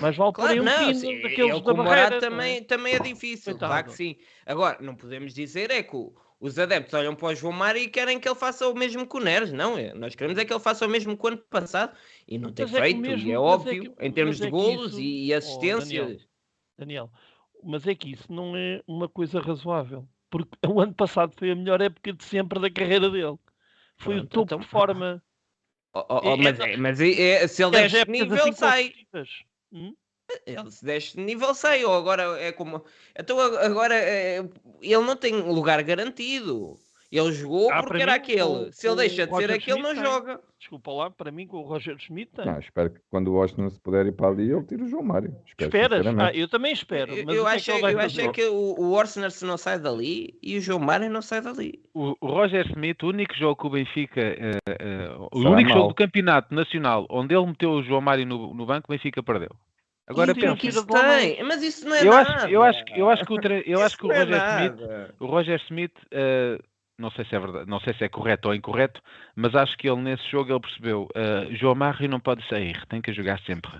Mas 0.00 0.16
vale 0.16 0.32
claro, 0.32 0.60
um 0.60 0.64
não, 0.64 0.94
sim, 0.94 1.20
daqueles 1.20 1.60
da 1.60 1.74
barreira. 1.74 2.16
É? 2.16 2.20
também, 2.20 2.64
também 2.64 2.94
é 2.94 3.00
difícil, 3.00 3.58
claro 3.58 3.86
que 3.86 3.92
sim. 3.92 4.16
Agora, 4.46 4.78
não 4.80 4.94
podemos 4.94 5.34
dizer 5.34 5.70
é 5.70 5.82
que 5.82 5.96
o, 5.96 6.14
os 6.40 6.58
adeptos 6.58 6.94
olham 6.94 7.14
para 7.14 7.28
o 7.28 7.34
João 7.34 7.52
Mário 7.52 7.82
e 7.82 7.88
querem 7.88 8.18
que 8.18 8.26
ele 8.26 8.34
faça 8.34 8.66
o 8.66 8.74
mesmo 8.74 9.06
com 9.06 9.18
o 9.18 9.20
Neres. 9.20 9.52
Não, 9.52 9.76
é, 9.76 9.92
nós 9.92 10.14
queremos 10.14 10.38
é 10.38 10.44
que 10.44 10.52
ele 10.52 10.60
faça 10.60 10.86
o 10.86 10.88
mesmo 10.88 11.16
que 11.16 11.22
o 11.22 11.28
ano 11.28 11.36
passado 11.36 11.94
e 12.26 12.38
não 12.38 12.50
tem 12.50 12.64
é 12.64 12.68
feito, 12.68 12.98
mesmo, 12.98 13.28
e 13.28 13.30
é, 13.30 13.34
é 13.34 13.38
óbvio, 13.38 13.82
é 13.82 13.86
que, 13.86 14.06
em 14.06 14.10
termos 14.10 14.38
de 14.38 14.48
golos 14.48 14.92
isso, 14.92 15.00
e, 15.00 15.34
assistências. 15.34 16.06
Oh, 16.06 16.78
Daniel, 16.78 17.10
Daniel, 17.10 17.10
mas 17.62 17.86
é 17.86 17.94
que 17.94 18.12
isso 18.12 18.32
não 18.32 18.56
é 18.56 18.82
uma 18.86 19.06
coisa 19.06 19.38
razoável, 19.38 20.08
porque 20.30 20.56
o 20.66 20.80
ano 20.80 20.94
passado 20.94 21.34
foi 21.36 21.50
a 21.50 21.54
melhor 21.54 21.82
época 21.82 22.14
de 22.14 22.24
sempre 22.24 22.58
da 22.58 22.70
carreira 22.70 23.10
dele. 23.10 23.36
Foi 23.98 24.16
Pronto, 24.16 24.24
o 24.24 24.28
topo 24.28 24.42
então... 24.44 24.58
de 24.60 24.66
forma. 24.66 25.22
Oh, 25.92 26.06
oh, 26.08 26.20
oh 26.22 26.36
mas, 26.36 26.60
é, 26.60 26.76
mas 26.76 26.98
se 26.98 27.64
ele 27.64 27.70
desce 27.72 28.08
nível, 28.08 28.38
assim 28.38 28.52
sai. 28.52 28.92
Hum? 29.72 29.92
Ele 30.46 30.70
se 30.70 30.84
deste 30.84 31.18
nível 31.20 31.54
6, 31.54 31.84
ou 31.84 31.94
agora 31.94 32.40
é 32.40 32.52
como. 32.52 32.84
Então 33.18 33.38
agora 33.40 33.94
é... 33.94 34.38
ele 34.82 34.98
não 35.02 35.16
tem 35.16 35.34
lugar 35.34 35.82
garantido. 35.82 36.76
Ele 37.12 37.32
jogou 37.32 37.72
Ah, 37.72 37.82
porque 37.82 38.00
era 38.00 38.12
mim, 38.12 38.18
aquele. 38.18 38.42
o- 38.42 38.72
Se 38.72 38.86
ele 38.86 38.94
deixa 38.94 39.26
de 39.26 39.36
ser 39.36 39.50
aquele, 39.50 39.82
não 39.82 39.90
Schmidt 39.90 40.00
tem. 40.00 40.12
joga. 40.12 40.40
Desculpa 40.60 40.92
lá, 40.92 41.10
para 41.10 41.32
mim, 41.32 41.44
com 41.44 41.56
o 41.56 41.62
Roger 41.62 41.98
Schmidt 41.98 42.30
tem. 42.36 42.44
Não, 42.46 42.56
espero 42.60 42.90
que 42.90 43.00
quando 43.10 43.28
o 43.28 43.34
Washington 43.34 43.68
se 43.68 43.80
puder 43.80 44.06
ir 44.06 44.12
para 44.12 44.28
ali, 44.28 44.48
ele 44.48 44.62
tire 44.62 44.84
o 44.84 44.88
João 44.88 45.02
Mário. 45.02 45.34
Espero, 45.44 45.96
Esperas? 45.96 46.06
Ah, 46.20 46.30
eu 46.32 46.46
também 46.46 46.72
espero. 46.72 47.12
Eu, 47.12 47.24
Mas 47.26 47.34
eu 47.34 47.42
o 47.42 47.46
que 47.46 47.50
é 47.50 47.54
acho, 47.56 47.64
que 47.64 47.80
eu 47.84 47.98
acho 47.98 48.20
é 48.20 48.28
que 48.28 48.44
o, 48.44 48.74
o 48.78 48.92
Orsner 48.92 49.32
se 49.32 49.44
não 49.44 49.56
sai 49.58 49.80
dali 49.80 50.38
e 50.40 50.56
o 50.56 50.60
João 50.60 50.78
Mário 50.78 51.10
não 51.10 51.20
sai 51.20 51.40
dali. 51.40 51.82
O, 51.92 52.14
o 52.20 52.26
Roger 52.28 52.64
Smith, 52.70 53.02
o 53.02 53.08
único 53.08 53.34
jogo 53.34 53.60
que 53.60 53.66
o 53.66 53.70
Benfica, 53.70 54.20
eh, 54.20 54.58
eh, 54.68 55.08
o 55.32 55.38
Será 55.38 55.50
único 55.50 55.68
jogo 55.70 55.80
mau. 55.80 55.88
do 55.88 55.94
campeonato 55.94 56.54
nacional 56.54 57.06
onde 57.10 57.34
ele 57.34 57.46
meteu 57.46 57.70
o 57.72 57.82
João 57.82 58.00
Mário 58.00 58.24
no, 58.24 58.54
no 58.54 58.64
banco, 58.66 58.86
o 58.88 58.94
Benfica 58.94 59.20
perdeu. 59.20 59.50
Agora 60.10 60.32
o 60.32 60.34
que 60.34 60.44
é 60.44 60.54
que 60.56 60.66
pensa. 60.66 60.78
isso 60.80 60.86
tem? 60.86 61.44
Mas 61.44 61.62
isso 61.62 61.88
não 61.88 61.94
é 61.94 62.04
Eu 62.04 62.10
nada. 62.12 62.30
acho, 62.30 62.46
eu 62.48 62.62
acho, 62.62 62.84
que- 62.84 63.00
eu 63.00 63.10
acho 63.10 63.24
que 63.24 63.32
o, 63.32 63.40
tre- 63.40 63.62
eu 63.66 63.82
acho 63.82 63.96
que 63.96 64.06
o 64.06 64.12
é 64.12 64.18
Roger 64.18 64.36
Smith, 64.36 64.80
nada. 64.80 65.14
o 65.20 65.26
Roger 65.26 65.60
Smith, 65.66 65.92
eh, 66.10 66.58
não 66.98 67.10
sei 67.12 67.24
se 67.24 67.34
é 67.34 67.38
verdade, 67.38 67.70
não 67.70 67.80
sei 67.80 67.94
se 67.94 68.04
é 68.04 68.08
correto 68.08 68.48
ou 68.48 68.54
incorreto, 68.54 69.00
mas 69.36 69.54
acho 69.54 69.76
que 69.78 69.88
ele 69.88 70.00
nesse 70.02 70.28
jogo 70.30 70.52
ele 70.52 70.60
percebeu, 70.60 71.08
eh, 71.14 71.48
João 71.52 71.74
Mário 71.74 72.08
não 72.08 72.20
pode 72.20 72.46
sair, 72.48 72.84
tem 72.88 73.00
que 73.00 73.12
jogar 73.12 73.40
sempre. 73.46 73.70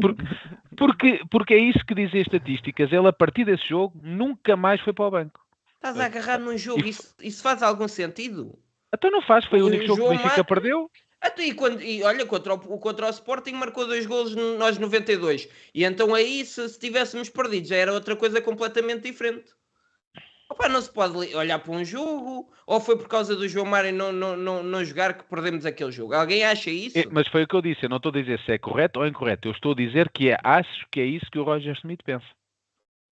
Porque, 0.00 0.24
porque, 0.76 1.20
porque 1.30 1.54
é 1.54 1.58
isso 1.58 1.84
que 1.86 1.94
dizem 1.94 2.20
as 2.20 2.26
estatísticas. 2.26 2.92
Ele 2.92 3.06
a 3.08 3.12
partir 3.12 3.44
desse 3.44 3.68
jogo 3.68 3.98
nunca 4.02 4.56
mais 4.56 4.80
foi 4.80 4.92
para 4.92 5.04
o 5.06 5.10
banco. 5.10 5.40
Estás 5.76 6.00
a 6.00 6.06
agarrar 6.06 6.38
num 6.38 6.56
jogo, 6.56 6.84
E- 6.84 6.88
isso, 6.88 7.14
isso 7.22 7.42
faz 7.42 7.62
algum 7.62 7.86
sentido? 7.86 8.58
Então 8.92 9.10
não 9.10 9.20
faz, 9.22 9.44
foi 9.46 9.60
o 9.60 9.66
único 9.66 9.84
jogo 9.86 10.00
que 10.00 10.06
o 10.06 10.10
Benfica 10.10 10.28
Mário- 10.28 10.44
perdeu. 10.46 10.90
Até 11.24 11.46
e, 11.46 11.54
quando, 11.54 11.80
e 11.80 12.02
olha, 12.02 12.26
contra 12.26 12.52
o, 12.52 12.58
contra 12.78 13.06
o 13.06 13.10
Sporting 13.10 13.52
marcou 13.52 13.86
dois 13.86 14.04
golos 14.04 14.36
nós 14.36 14.76
92. 14.76 15.48
E 15.74 15.82
então 15.82 16.14
aí, 16.14 16.44
se, 16.44 16.68
se 16.68 16.78
tivéssemos 16.78 17.30
perdido, 17.30 17.66
já 17.66 17.76
era 17.76 17.94
outra 17.94 18.14
coisa 18.14 18.42
completamente 18.42 19.04
diferente. 19.10 19.50
Opa, 20.50 20.68
não 20.68 20.82
se 20.82 20.92
pode 20.92 21.34
olhar 21.34 21.58
para 21.58 21.72
um 21.72 21.82
jogo, 21.82 22.52
ou 22.66 22.78
foi 22.78 22.98
por 22.98 23.08
causa 23.08 23.34
do 23.34 23.48
João 23.48 23.64
Mário 23.64 23.90
não, 23.90 24.12
não, 24.12 24.36
não, 24.36 24.62
não 24.62 24.84
jogar 24.84 25.14
que 25.14 25.24
perdemos 25.24 25.64
aquele 25.64 25.90
jogo. 25.90 26.12
Alguém 26.12 26.44
acha 26.44 26.70
isso? 26.70 26.98
É, 26.98 27.06
mas 27.10 27.26
foi 27.28 27.44
o 27.44 27.48
que 27.48 27.56
eu 27.56 27.62
disse. 27.62 27.84
Eu 27.84 27.88
não 27.88 27.96
estou 27.96 28.10
a 28.10 28.20
dizer 28.20 28.38
se 28.40 28.52
é 28.52 28.58
correto 28.58 29.00
ou 29.00 29.06
incorreto. 29.06 29.48
Eu 29.48 29.52
estou 29.52 29.72
a 29.72 29.76
dizer 29.76 30.10
que 30.10 30.28
é, 30.28 30.36
acho 30.44 30.86
que 30.90 31.00
é 31.00 31.06
isso 31.06 31.30
que 31.32 31.38
o 31.38 31.44
Roger 31.44 31.74
Smith 31.78 32.02
pensa. 32.04 32.26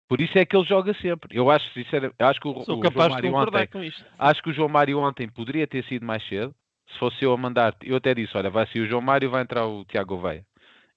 Por 0.07 0.21
isso 0.21 0.37
é 0.37 0.45
que 0.45 0.55
ele 0.55 0.65
joga 0.65 0.93
sempre. 1.01 1.37
Eu 1.37 1.51
acho, 1.51 1.69
sinceramente, 1.73 2.15
eu 2.17 2.27
acho 2.27 2.39
que 2.39 2.47
o, 2.47 2.53
Sou 2.53 2.61
o 2.61 2.65
João 2.65 2.79
capaz 2.79 3.07
de 3.07 3.13
Mário 3.15 3.31
concordar 3.31 3.63
ontem, 3.63 3.71
com 3.71 3.83
isto. 3.83 4.05
acho 4.17 4.41
que 4.41 4.49
o 4.49 4.53
João 4.53 4.69
Mário 4.69 4.97
ontem 4.97 5.27
poderia 5.27 5.67
ter 5.67 5.83
sido 5.83 6.05
mais 6.05 6.25
cedo. 6.29 6.55
Se 6.91 6.99
fosse 6.99 7.23
eu 7.23 7.33
a 7.33 7.37
mandar, 7.37 7.75
eu 7.83 7.95
até 7.97 8.13
disse, 8.13 8.35
olha, 8.37 8.49
vai 8.49 8.65
sair 8.67 8.81
o 8.81 8.87
João 8.87 9.01
Mário, 9.01 9.29
vai 9.29 9.41
entrar 9.43 9.65
o 9.67 9.83
Tiago 9.85 10.15
Gouveia. 10.15 10.45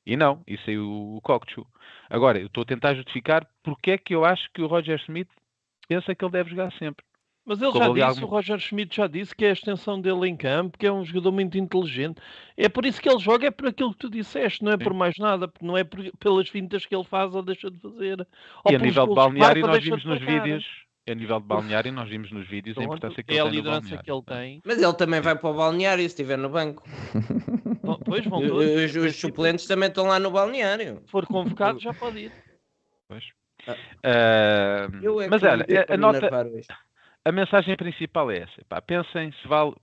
E 0.07 0.17
não, 0.17 0.43
e 0.47 0.57
saiu 0.59 0.89
o 0.89 1.21
Cocchu. 1.23 1.67
Agora, 2.09 2.39
eu 2.39 2.47
estou 2.47 2.62
a 2.62 2.67
tentar 2.67 2.95
justificar 2.95 3.47
porque 3.62 3.93
é 3.93 3.99
que 3.99 4.15
eu 4.15 4.25
acho 4.25 4.49
que 4.55 4.62
o 4.62 4.67
Roger 4.67 4.99
Smith 5.01 5.29
pensa 5.89 6.15
que 6.15 6.25
ele 6.25 6.33
deve 6.33 6.51
jogar 6.51 6.73
sempre. 6.73 7.05
Mas 7.45 7.61
ele 7.61 7.73
Como 7.73 7.85
já 7.99 8.07
disse, 8.07 8.21
algum- 8.21 8.27
o 8.33 8.37
Roger 8.37 8.59
Schmidt 8.61 8.95
já 8.97 9.07
disse 9.07 9.35
que 9.35 9.45
é 9.45 9.49
a 9.51 9.53
extensão 9.53 10.01
dele 10.01 10.29
em 10.29 10.37
campo, 10.37 10.79
que 10.79 10.87
é 10.87 10.93
um 10.93 11.05
jogador 11.05 11.33
muito 11.33 11.59
inteligente. 11.59 12.21
É 12.57 12.69
por 12.69 12.85
isso 12.85 13.01
que 13.01 13.09
ele 13.09 13.19
joga, 13.19 13.47
é 13.47 13.51
por 13.51 13.67
aquilo 13.69 13.93
que 13.93 13.99
tu 13.99 14.11
disseste, 14.11 14.62
não 14.62 14.73
é 14.73 14.77
por 14.77 14.95
mais 14.95 15.17
nada, 15.19 15.49
porque 15.49 15.65
não 15.67 15.77
é 15.77 15.83
por- 15.83 16.05
pelas 16.19 16.49
fintas 16.49 16.87
que 16.87 16.95
ele 16.95 17.05
faz 17.05 17.35
ou 17.35 17.43
deixa 17.43 17.71
de 17.71 17.79
fazer. 17.79 18.27
e 18.69 18.75
a 18.75 18.79
nível 18.79 19.07
de 19.07 19.15
balneário, 19.15 19.67
nós 19.67 19.83
vimos 19.83 20.05
nos 20.05 20.21
vídeos, 20.21 20.67
a 21.09 21.14
nível 21.14 21.40
de 21.40 21.47
balneário, 21.47 21.93
nós 21.93 22.09
vimos 22.09 22.31
nos 22.31 22.47
vídeos 22.48 22.77
a 22.77 22.81
Pronto, 22.81 22.97
importância 22.97 23.22
que 23.22 23.32
é 23.32 23.40
a 23.40 23.44
ele 23.44 23.51
tem 23.51 23.51
no 23.51 23.56
liderança 23.59 23.81
balneário. 23.81 24.05
que 24.05 24.10
ele 24.12 24.22
tem. 24.39 24.62
Mas 24.64 24.82
ele 24.82 24.94
também 24.94 25.20
vai 25.20 25.36
para 25.36 25.51
o 25.51 25.55
balneário 25.55 26.02
se 26.02 26.06
estiver 26.09 26.36
no 26.39 26.48
banco. 26.48 26.82
Pois 28.05 28.24
vão 28.27 28.40
Os, 28.40 28.48
todos. 28.48 28.66
os- 28.66 28.97
os 28.97 29.16
suplentes 29.16 29.66
também 29.66 29.89
estão 29.89 30.06
lá 30.06 30.18
no 30.18 30.31
balneário. 30.31 31.01
Se 31.05 31.10
for 31.10 31.27
convocado, 31.27 31.78
já 31.81 31.93
pode 31.94 32.18
ir. 32.20 32.32
Pois. 33.09 33.24
Ah. 34.05 34.89
Eu 35.02 35.20
é 35.20 35.28
mas 35.28 35.43
olha, 35.43 35.66
a, 35.89 35.94
a 35.94 35.97
nota, 35.97 36.31
a 37.24 37.32
mensagem 37.32 37.77
principal 37.77 38.31
é 38.31 38.39
essa. 38.39 38.64
Pá, 38.68 38.81
pensem 38.81 39.32
se 39.43 39.48
vale, 39.48 39.74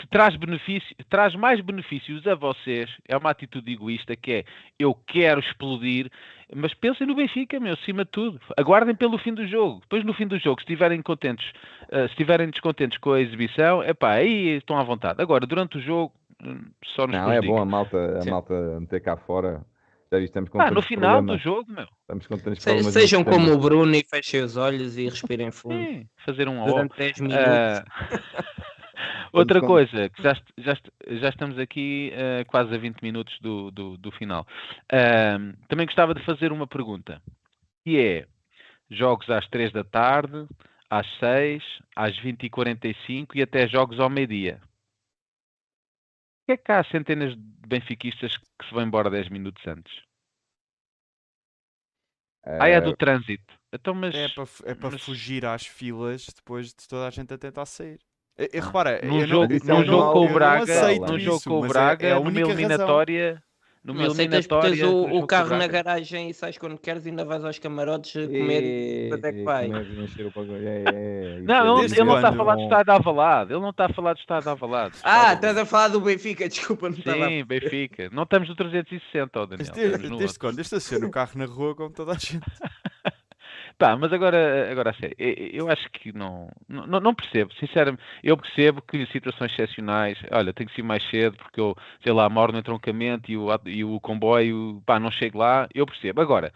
se 0.00 0.06
traz 0.08 0.36
benefício, 0.36 0.94
traz 1.08 1.34
mais 1.34 1.60
benefícios 1.60 2.26
a 2.26 2.34
vocês. 2.34 2.90
É 3.08 3.16
uma 3.16 3.30
atitude 3.30 3.72
egoísta 3.72 4.14
que 4.14 4.32
é 4.32 4.44
eu 4.78 4.94
quero 5.06 5.40
explodir, 5.40 6.10
mas 6.54 6.74
pensem 6.74 7.06
no 7.06 7.14
Benfica, 7.14 7.58
meu, 7.58 7.72
acima 7.74 8.04
de 8.04 8.10
tudo. 8.10 8.40
Aguardem 8.56 8.94
pelo 8.94 9.18
fim 9.18 9.32
do 9.34 9.46
jogo. 9.46 9.80
Depois 9.80 10.04
no 10.04 10.12
fim 10.14 10.26
do 10.26 10.38
jogo, 10.38 10.60
se 10.60 10.64
estiverem 10.64 11.00
contentes, 11.02 11.50
ah, 11.90 12.00
se 12.06 12.12
estiverem 12.12 12.50
descontentes 12.50 12.98
com 12.98 13.12
a 13.12 13.20
exibição, 13.20 13.82
é 13.82 13.94
pá, 13.94 14.12
aí 14.12 14.56
estão 14.58 14.78
à 14.78 14.82
vontade. 14.82 15.20
Agora, 15.22 15.46
durante 15.46 15.78
o 15.78 15.80
jogo, 15.80 16.12
hum, 16.44 16.60
só 16.94 17.06
nos 17.06 17.16
Não, 17.16 17.24
é 17.24 17.38
prejudica. 17.38 17.52
bom 17.54 17.60
a 17.60 17.64
malta, 17.64 18.18
a 18.18 18.20
Sim. 18.22 18.30
malta 18.30 18.54
meter 18.80 19.00
cá 19.00 19.16
fora. 19.16 19.62
Já 20.10 20.18
estamos 20.20 20.48
com 20.48 20.58
Ah, 20.58 20.70
no 20.70 20.80
final 20.80 21.20
do 21.20 21.26
problemas. 21.26 21.42
jogo, 21.42 21.70
meu. 21.70 21.86
Estamos 22.00 22.26
com 22.26 22.38
tantos 22.38 22.62
Se- 22.62 22.82
sejam 22.92 23.20
sistema. 23.20 23.24
como 23.30 23.52
o 23.52 23.58
Bruno 23.58 23.94
e 23.94 24.02
fechem 24.08 24.40
os 24.42 24.56
olhos 24.56 24.96
e 24.96 25.04
respirem 25.04 25.50
fundo. 25.50 25.74
Sim, 25.74 26.06
fazer 26.24 26.48
um. 26.48 26.64
Durante 26.64 26.96
10 26.96 27.20
minutos. 27.20 27.44
Ah, 27.46 27.84
outra 29.32 29.60
coisa, 29.60 30.08
que 30.08 30.22
já, 30.22 30.34
já, 30.58 30.74
já 31.20 31.28
estamos 31.28 31.58
aqui 31.58 32.12
ah, 32.14 32.44
quase 32.46 32.74
a 32.74 32.78
20 32.78 33.00
minutos 33.02 33.38
do, 33.40 33.70
do, 33.70 33.96
do 33.96 34.10
final. 34.12 34.46
Ahm, 34.92 35.52
também 35.68 35.86
gostava 35.86 36.14
de 36.14 36.24
fazer 36.24 36.52
uma 36.52 36.66
pergunta, 36.66 37.22
que 37.84 37.98
é 37.98 38.26
jogos 38.90 39.28
às 39.30 39.46
3 39.48 39.72
da 39.72 39.84
tarde, 39.84 40.46
às 40.90 41.06
6, 41.18 41.62
às 41.94 42.16
20h45 42.20 43.36
e 43.36 43.42
até 43.42 43.68
jogos 43.68 44.00
ao 44.00 44.08
meio-dia. 44.10 44.60
Por 46.46 46.46
que 46.46 46.52
é 46.52 46.56
que 46.56 46.72
há 46.72 46.82
centenas 46.84 47.36
de 47.36 47.42
benfiquistas 47.68 48.34
que 48.36 48.66
se 48.66 48.72
vão 48.72 48.82
embora 48.82 49.10
10 49.10 49.28
minutos 49.28 49.62
antes? 49.66 49.92
Ah, 52.44 52.68
é 52.68 52.80
do 52.80 52.96
trânsito. 52.96 53.54
Então, 53.72 53.94
mas 53.94 54.14
É 54.14 54.28
para, 54.30 54.44
é 54.64 54.74
para 54.74 54.90
mas- 54.92 55.02
fugir 55.02 55.44
às 55.44 55.66
filas 55.66 56.26
depois 56.34 56.68
de 56.68 56.88
toda 56.88 57.06
a 57.06 57.10
gente 57.10 57.34
a 57.34 57.38
tentar 57.38 57.66
sair. 57.66 58.00
E, 58.38 58.50
e 58.54 58.60
repara, 58.60 59.00
num 59.02 59.20
eu 59.20 59.26
jogo, 59.26 59.54
não, 59.64 59.76
é 59.76 59.80
um 59.80 59.84
jogo 59.84 60.12
com 60.12 60.26
o 60.26 60.32
Braga, 60.32 60.98
num 61.00 61.18
jogo 61.18 61.42
com 61.42 61.60
o 61.60 61.64
é- 61.64 61.68
Braga, 61.68 62.06
é 62.06 62.12
a 62.12 62.20
única 62.20 62.40
razão. 62.40 62.52
eliminatória, 62.52 63.42
numa 63.82 64.02
Não 64.02 64.12
aceitas 64.12 64.46
tens 64.46 64.80
no 64.80 64.90
o, 64.90 65.18
o 65.18 65.26
carro 65.26 65.56
na 65.56 65.66
garagem 65.66 66.30
e 66.30 66.34
sais 66.34 66.56
quando 66.56 66.78
queres 66.78 67.04
e 67.06 67.08
ainda 67.08 67.24
vais 67.24 67.44
aos 67.44 67.58
camarotes 67.58 68.26
comer 68.26 68.62
e 68.62 69.08
quando 69.08 69.24
é 69.24 69.32
que 69.32 69.42
vai? 69.42 69.68
Não, 69.68 69.80
ele, 71.82 72.04
não 72.04 72.16
está 72.16 72.28
a 72.28 72.32
falar 72.32 72.54
do 72.54 72.62
estado 72.62 72.90
avalado. 72.90 73.54
Ele 73.54 73.60
não 73.60 73.70
está 73.70 73.86
a 73.86 73.92
falar 73.92 74.12
do 74.12 74.20
estado 74.20 74.48
avalado. 74.48 74.94
Ah, 75.02 75.32
estás 75.32 75.56
a 75.56 75.64
falar 75.64 75.88
do 75.88 76.00
Benfica, 76.00 76.46
desculpa, 76.48 76.90
não 76.90 76.98
estava 76.98 77.24
a 77.24 77.28
Sim, 77.28 77.44
Benfica. 77.44 78.08
Não 78.12 78.22
estamos 78.22 78.48
no 78.48 78.54
360, 78.54 79.40
ó 79.40 79.46
Daniel. 79.46 79.72
Desde, 79.74 80.08
no 80.08 80.18
quando? 80.38 80.56
Desde 80.56 80.76
a 80.76 80.80
ser 80.80 81.00
no 81.00 81.10
carro 81.10 81.32
na 81.34 81.46
rua 81.46 81.74
como 81.74 81.90
toda 81.90 82.12
a 82.12 82.18
gente. 82.18 82.44
Pá, 83.78 83.96
mas 83.96 84.12
agora, 84.12 84.70
agora 84.72 84.90
a 84.90 84.94
sério, 84.94 85.14
eu- 85.18 85.70
acho 85.70 85.88
que 85.92 86.12
não, 86.12 86.48
não, 86.68 86.98
não 87.00 87.14
percebo, 87.14 87.52
sinceramente, 87.54 88.02
eu 88.24 88.36
percebo 88.36 88.82
que 88.82 89.06
situações 89.06 89.52
excepcionais, 89.52 90.18
olha, 90.32 90.52
tenho 90.52 90.68
que 90.68 90.74
ser 90.74 90.82
mais 90.82 91.02
cedo 91.10 91.36
porque 91.36 91.60
eu, 91.60 91.76
sei 92.02 92.12
lá, 92.12 92.28
moro 92.28 92.52
no 92.52 92.58
entroncamento 92.58 93.30
e 93.30 93.36
o, 93.36 93.46
e 93.66 93.84
o 93.84 94.00
comboio, 94.00 94.82
pá, 94.84 94.98
não 94.98 95.12
chego 95.12 95.38
lá, 95.38 95.68
eu 95.72 95.86
percebo. 95.86 96.20
Agora, 96.20 96.52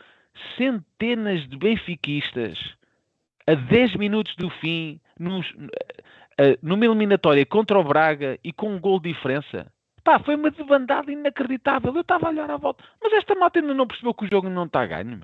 centenas 0.56 1.48
de 1.48 1.56
benfiquistas 1.56 2.58
a 3.46 3.54
10 3.54 3.94
minutos 3.96 4.34
do 4.36 4.50
fim, 4.50 5.00
nos, 5.18 5.46
eh, 6.38 6.58
numa 6.62 6.84
eliminatória 6.86 7.44
contra 7.46 7.78
o 7.78 7.84
Braga 7.84 8.38
e 8.44 8.52
com 8.52 8.74
um 8.74 8.80
gol 8.80 9.00
de 9.00 9.12
diferença, 9.12 9.70
pá, 10.04 10.18
foi 10.18 10.34
uma 10.36 10.50
debandada 10.50 11.12
inacreditável. 11.12 11.94
Eu 11.94 12.00
estava 12.02 12.26
a 12.26 12.30
olhar 12.30 12.50
à 12.50 12.56
volta, 12.56 12.84
mas 13.02 13.12
esta 13.14 13.34
malta 13.34 13.60
ainda 13.60 13.74
não 13.74 13.86
percebeu 13.86 14.14
que 14.14 14.24
o 14.24 14.28
jogo 14.30 14.48
não 14.50 14.64
está 14.64 14.84
ganho. 14.86 15.20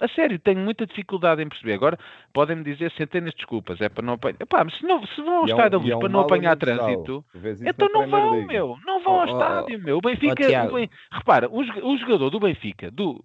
A 0.00 0.08
sério, 0.08 0.38
tenho 0.38 0.58
muita 0.58 0.86
dificuldade 0.86 1.42
em 1.42 1.48
perceber. 1.48 1.74
Agora 1.74 1.98
podem-me 2.32 2.64
dizer 2.64 2.90
centenas 2.92 3.30
de 3.30 3.36
desculpas. 3.36 3.80
É 3.80 3.88
para 3.88 4.04
não 4.04 4.14
apanhar. 4.14 4.36
Epá, 4.40 4.64
mas 4.64 4.76
se, 4.76 4.82
não, 4.84 5.06
se 5.06 5.20
vão 5.22 5.36
ao 5.36 5.42
é 5.44 5.50
estádio 5.50 5.70
da 5.70 5.78
luz 5.78 5.90
é 5.90 5.96
um 5.96 6.00
para 6.00 6.08
não 6.08 6.20
apanhar 6.20 6.56
trânsito, 6.56 7.24
então 7.66 7.88
não 7.92 8.08
vão, 8.08 8.30
League. 8.32 8.46
meu. 8.48 8.76
Não 8.84 9.00
vão 9.02 9.20
ao 9.20 9.28
Oh, 9.28 9.30
oh, 9.30 9.32
estádio, 9.32 9.78
meu. 9.82 9.98
O 9.98 10.00
Benfica. 10.00 10.34
Tiago. 10.48 10.70
o 10.70 10.74
Ben- 10.74 10.90
Repara, 11.12 11.48
o, 11.48 11.60
o 11.60 11.98
jogador 11.98 12.30
do 12.30 12.40
Benfica, 12.40 12.90
do 12.90 13.22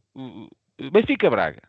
Benfica 0.92 1.30
Braga, 1.30 1.62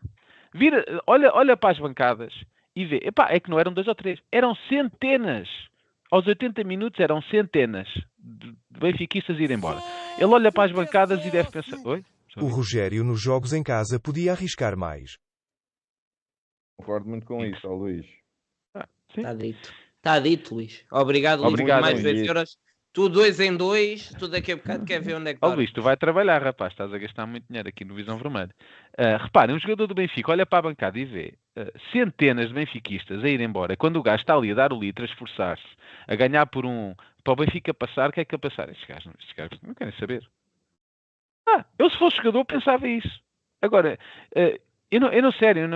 vira, 0.53 0.83
olha, 1.07 1.31
olha 1.33 1.57
para 1.57 1.71
as 1.71 1.79
bancadas 1.79 2.33
e 2.75 2.85
vê. 2.85 2.99
Epá, 3.03 3.29
é 3.31 3.39
que 3.39 3.49
não 3.49 3.59
eram 3.59 3.73
dois 3.73 3.87
ou 3.87 3.95
três, 3.95 4.19
eram 4.31 4.53
centenas. 4.67 5.47
Aos 6.11 6.25
80 6.27 6.63
minutos 6.63 6.99
eram 6.99 7.21
centenas 7.23 7.87
de 8.17 8.49
de 8.71 8.79
benfiquistas 8.79 9.39
ir 9.39 9.49
embora. 9.51 9.79
Ele 10.17 10.25
olha 10.31 10.51
para 10.51 10.63
as 10.65 10.71
bancadas 10.71 11.25
e 11.25 11.29
deve 11.31 11.49
pensar. 11.51 11.77
Oi? 11.85 12.03
O 12.37 12.47
Rogério 12.47 13.03
nos 13.03 13.21
jogos 13.21 13.53
em 13.53 13.63
casa 13.63 13.99
podia 13.99 14.33
arriscar 14.33 14.77
mais. 14.77 15.17
Concordo 16.77 17.09
muito 17.09 17.25
com 17.25 17.43
isso, 17.43 17.67
ó 17.67 17.73
Luís. 17.73 18.05
Está 19.09 19.33
dito. 19.33 19.73
Está 19.97 20.19
dito, 20.19 20.55
Luís. 20.55 20.85
Obrigado, 20.91 21.41
Luís, 21.41 21.53
Obrigado, 21.53 21.79
por 21.79 21.81
mais 21.81 22.03
Luís. 22.03 22.15
2 22.15 22.27
euros. 22.27 22.57
Tu 22.91 23.07
dois 23.07 23.39
em 23.39 23.55
dois, 23.55 24.09
tu 24.17 24.27
daqui 24.27 24.51
a 24.51 24.55
bocado 24.55 24.83
quer 24.83 24.99
ver 24.99 25.15
onde 25.15 25.29
é 25.29 25.33
que 25.33 25.39
Ó 25.43 25.47
dormes. 25.47 25.57
Luís, 25.57 25.73
tu 25.73 25.81
vai 25.81 25.95
trabalhar, 25.95 26.41
rapaz, 26.41 26.73
estás 26.73 26.91
a 26.91 26.97
gastar 26.97 27.27
muito 27.27 27.45
dinheiro 27.47 27.69
aqui 27.69 27.85
no 27.85 27.93
Visão 27.93 28.17
Vermelho. 28.17 28.51
Ah, 28.97 29.17
reparem, 29.17 29.55
um 29.55 29.59
jogador 29.59 29.85
do 29.85 29.93
Benfica 29.93 30.31
olha 30.31 30.43
para 30.45 30.59
a 30.59 30.61
bancada 30.63 30.97
e 30.97 31.05
vê 31.05 31.37
ah, 31.55 31.71
centenas 31.91 32.47
de 32.47 32.53
benfiquistas 32.55 33.23
a 33.23 33.29
ir 33.29 33.41
embora. 33.41 33.77
Quando 33.77 33.97
o 33.97 34.03
gajo 34.03 34.21
está 34.21 34.35
ali 34.35 34.51
a 34.51 34.55
dar 34.55 34.73
o 34.73 34.79
litro, 34.79 35.03
a 35.03 35.07
esforçar-se, 35.07 35.67
a 36.07 36.15
ganhar 36.15 36.47
por 36.47 36.65
um. 36.65 36.95
Para 37.23 37.33
o 37.33 37.35
Benfica 37.35 37.73
passar, 37.75 38.09
o 38.09 38.13
que 38.13 38.21
é 38.21 38.25
que 38.25 38.33
ele 38.33 38.41
passar? 38.41 38.69
Estes 38.69 38.87
gajos, 38.87 39.13
estes 39.19 39.35
gajos 39.35 39.61
não 39.61 39.75
querem 39.75 39.93
saber. 39.99 40.27
Ah, 41.55 41.65
eu 41.77 41.89
se 41.89 41.97
fosse 41.97 42.17
jogador 42.17 42.45
pensava 42.45 42.87
isso. 42.87 43.21
Agora, 43.61 43.97
ah, 44.35 44.59
eu 44.91 44.99
não, 44.99 45.09
eu 45.09 45.21
não 45.21 45.31
sério, 45.31 45.69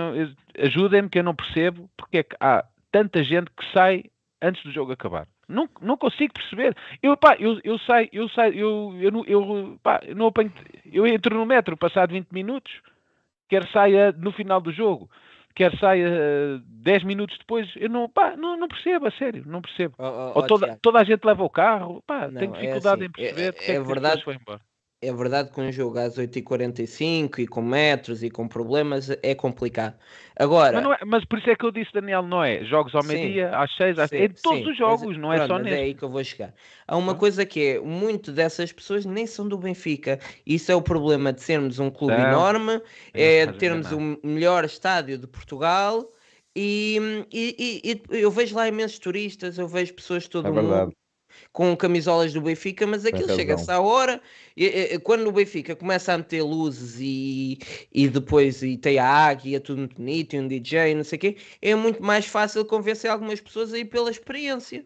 ajudem-me 0.58 1.08
que 1.08 1.18
eu 1.18 1.24
não 1.24 1.34
percebo 1.34 1.88
porque 1.96 2.18
é 2.18 2.22
que 2.22 2.36
há 2.40 2.64
tanta 2.90 3.22
gente 3.22 3.50
que 3.50 3.72
sai 3.72 4.04
antes 4.42 4.62
do 4.62 4.72
jogo 4.72 4.92
acabar. 4.92 5.26
Não, 5.48 5.68
não 5.80 5.96
consigo 5.96 6.32
perceber. 6.32 6.76
Eu, 7.02 7.16
pá, 7.16 7.36
eu, 7.38 7.60
eu 7.62 7.78
saio, 7.80 8.08
eu 8.12 8.28
saio, 8.30 8.54
eu, 8.54 8.96
eu, 9.00 9.24
eu, 9.26 9.78
pá, 9.82 10.00
eu 10.02 10.16
não 10.16 10.26
apanho, 10.26 10.52
eu 10.90 11.06
entro 11.06 11.36
no 11.36 11.44
metro 11.44 11.76
passado 11.76 12.12
20 12.12 12.28
minutos, 12.30 12.72
quer 13.48 13.68
saia 13.70 14.10
no 14.12 14.32
final 14.32 14.60
do 14.60 14.72
jogo, 14.72 15.08
quer 15.54 15.76
saia 15.78 16.62
10 16.64 17.04
minutos 17.04 17.36
depois, 17.38 17.70
eu 17.76 17.90
não, 17.90 18.08
pá, 18.08 18.36
não, 18.36 18.56
não 18.56 18.68
percebo, 18.68 19.06
a 19.06 19.10
sério, 19.12 19.44
não 19.46 19.60
percebo. 19.60 19.94
Oh, 19.98 20.04
oh, 20.04 20.40
Ou 20.40 20.46
toda, 20.46 20.78
toda 20.80 20.98
a 20.98 21.04
gente 21.04 21.24
leva 21.24 21.44
o 21.44 21.50
carro, 21.50 22.02
pá, 22.06 22.26
não, 22.28 22.40
tenho 22.40 22.54
é 22.54 22.60
dificuldade 22.60 23.02
é 23.02 23.06
assim, 23.06 23.10
em 23.10 23.12
perceber. 23.12 23.54
É, 23.58 23.72
é, 23.72 23.76
é 23.76 23.82
verdade. 23.82 24.24
É 25.06 25.12
verdade 25.12 25.50
que 25.50 25.60
um 25.60 25.70
jogo 25.70 25.98
às 25.98 26.16
8h45 26.16 27.38
e 27.40 27.46
com 27.46 27.60
metros 27.60 28.22
e 28.22 28.30
com 28.30 28.48
problemas 28.48 29.10
é 29.22 29.34
complicado. 29.34 29.94
Agora. 30.36 30.80
Mas, 30.80 31.00
é, 31.00 31.04
mas 31.04 31.24
por 31.24 31.38
isso 31.38 31.50
é 31.50 31.54
que 31.54 31.64
eu 31.64 31.70
disse, 31.70 31.92
Daniel, 31.92 32.22
não 32.22 32.42
é? 32.42 32.64
Jogos 32.64 32.94
ao 32.94 33.04
meio-dia, 33.04 33.50
às 33.56 33.74
6, 33.76 33.98
às... 33.98 34.12
Em 34.12 34.28
todos 34.30 34.60
sim, 34.60 34.70
os 34.70 34.76
jogos, 34.76 35.06
mas, 35.08 35.18
não 35.18 35.32
é 35.32 35.36
pronto, 35.36 35.48
só 35.48 35.58
nesse. 35.58 35.76
É 35.76 35.80
aí 35.80 35.94
que 35.94 36.02
eu 36.02 36.08
vou 36.08 36.24
chegar. 36.24 36.54
Há 36.88 36.96
uma 36.96 37.14
coisa 37.14 37.44
que 37.44 37.66
é: 37.66 37.80
muito 37.80 38.32
dessas 38.32 38.72
pessoas 38.72 39.04
nem 39.04 39.26
são 39.26 39.46
do 39.46 39.58
Benfica. 39.58 40.18
Isso 40.46 40.72
é 40.72 40.74
o 40.74 40.82
problema 40.82 41.32
de 41.32 41.42
sermos 41.42 41.78
um 41.78 41.90
clube 41.90 42.16
não, 42.16 42.28
enorme, 42.28 42.80
é 43.12 43.46
termos 43.46 43.92
o 43.92 44.00
melhor 44.22 44.64
estádio 44.64 45.18
de 45.18 45.26
Portugal. 45.26 46.10
E, 46.56 47.26
e, 47.32 47.82
e, 47.84 48.02
e, 48.12 48.20
eu 48.20 48.30
vejo 48.30 48.54
lá 48.54 48.68
imensos 48.68 48.98
turistas, 48.98 49.58
eu 49.58 49.66
vejo 49.66 49.92
pessoas 49.92 50.22
de 50.22 50.30
todo 50.30 50.46
é 50.46 50.50
o 50.50 50.54
mundo 50.54 50.94
com 51.52 51.76
camisolas 51.76 52.32
do 52.32 52.40
Benfica, 52.40 52.86
mas 52.86 53.04
aquilo 53.06 53.34
chega-se 53.34 53.70
à 53.70 53.80
hora. 53.80 54.20
E, 54.56 54.66
e, 54.66 54.98
quando 54.98 55.26
o 55.26 55.32
Benfica 55.32 55.76
começa 55.76 56.12
a 56.12 56.18
meter 56.18 56.42
luzes 56.42 56.96
e, 57.00 57.58
e 57.92 58.08
depois 58.08 58.62
e 58.62 58.76
tem 58.76 58.98
a 58.98 59.06
águia, 59.06 59.60
tudo 59.60 59.78
muito 59.78 59.96
bonito, 59.96 60.34
e 60.34 60.40
um 60.40 60.48
DJ, 60.48 60.94
não 60.94 61.04
sei 61.04 61.16
o 61.16 61.20
quê, 61.20 61.36
é 61.62 61.74
muito 61.74 62.02
mais 62.02 62.26
fácil 62.26 62.64
convencer 62.64 63.10
algumas 63.10 63.40
pessoas 63.40 63.72
a 63.72 63.78
ir 63.78 63.86
pela 63.86 64.10
experiência. 64.10 64.84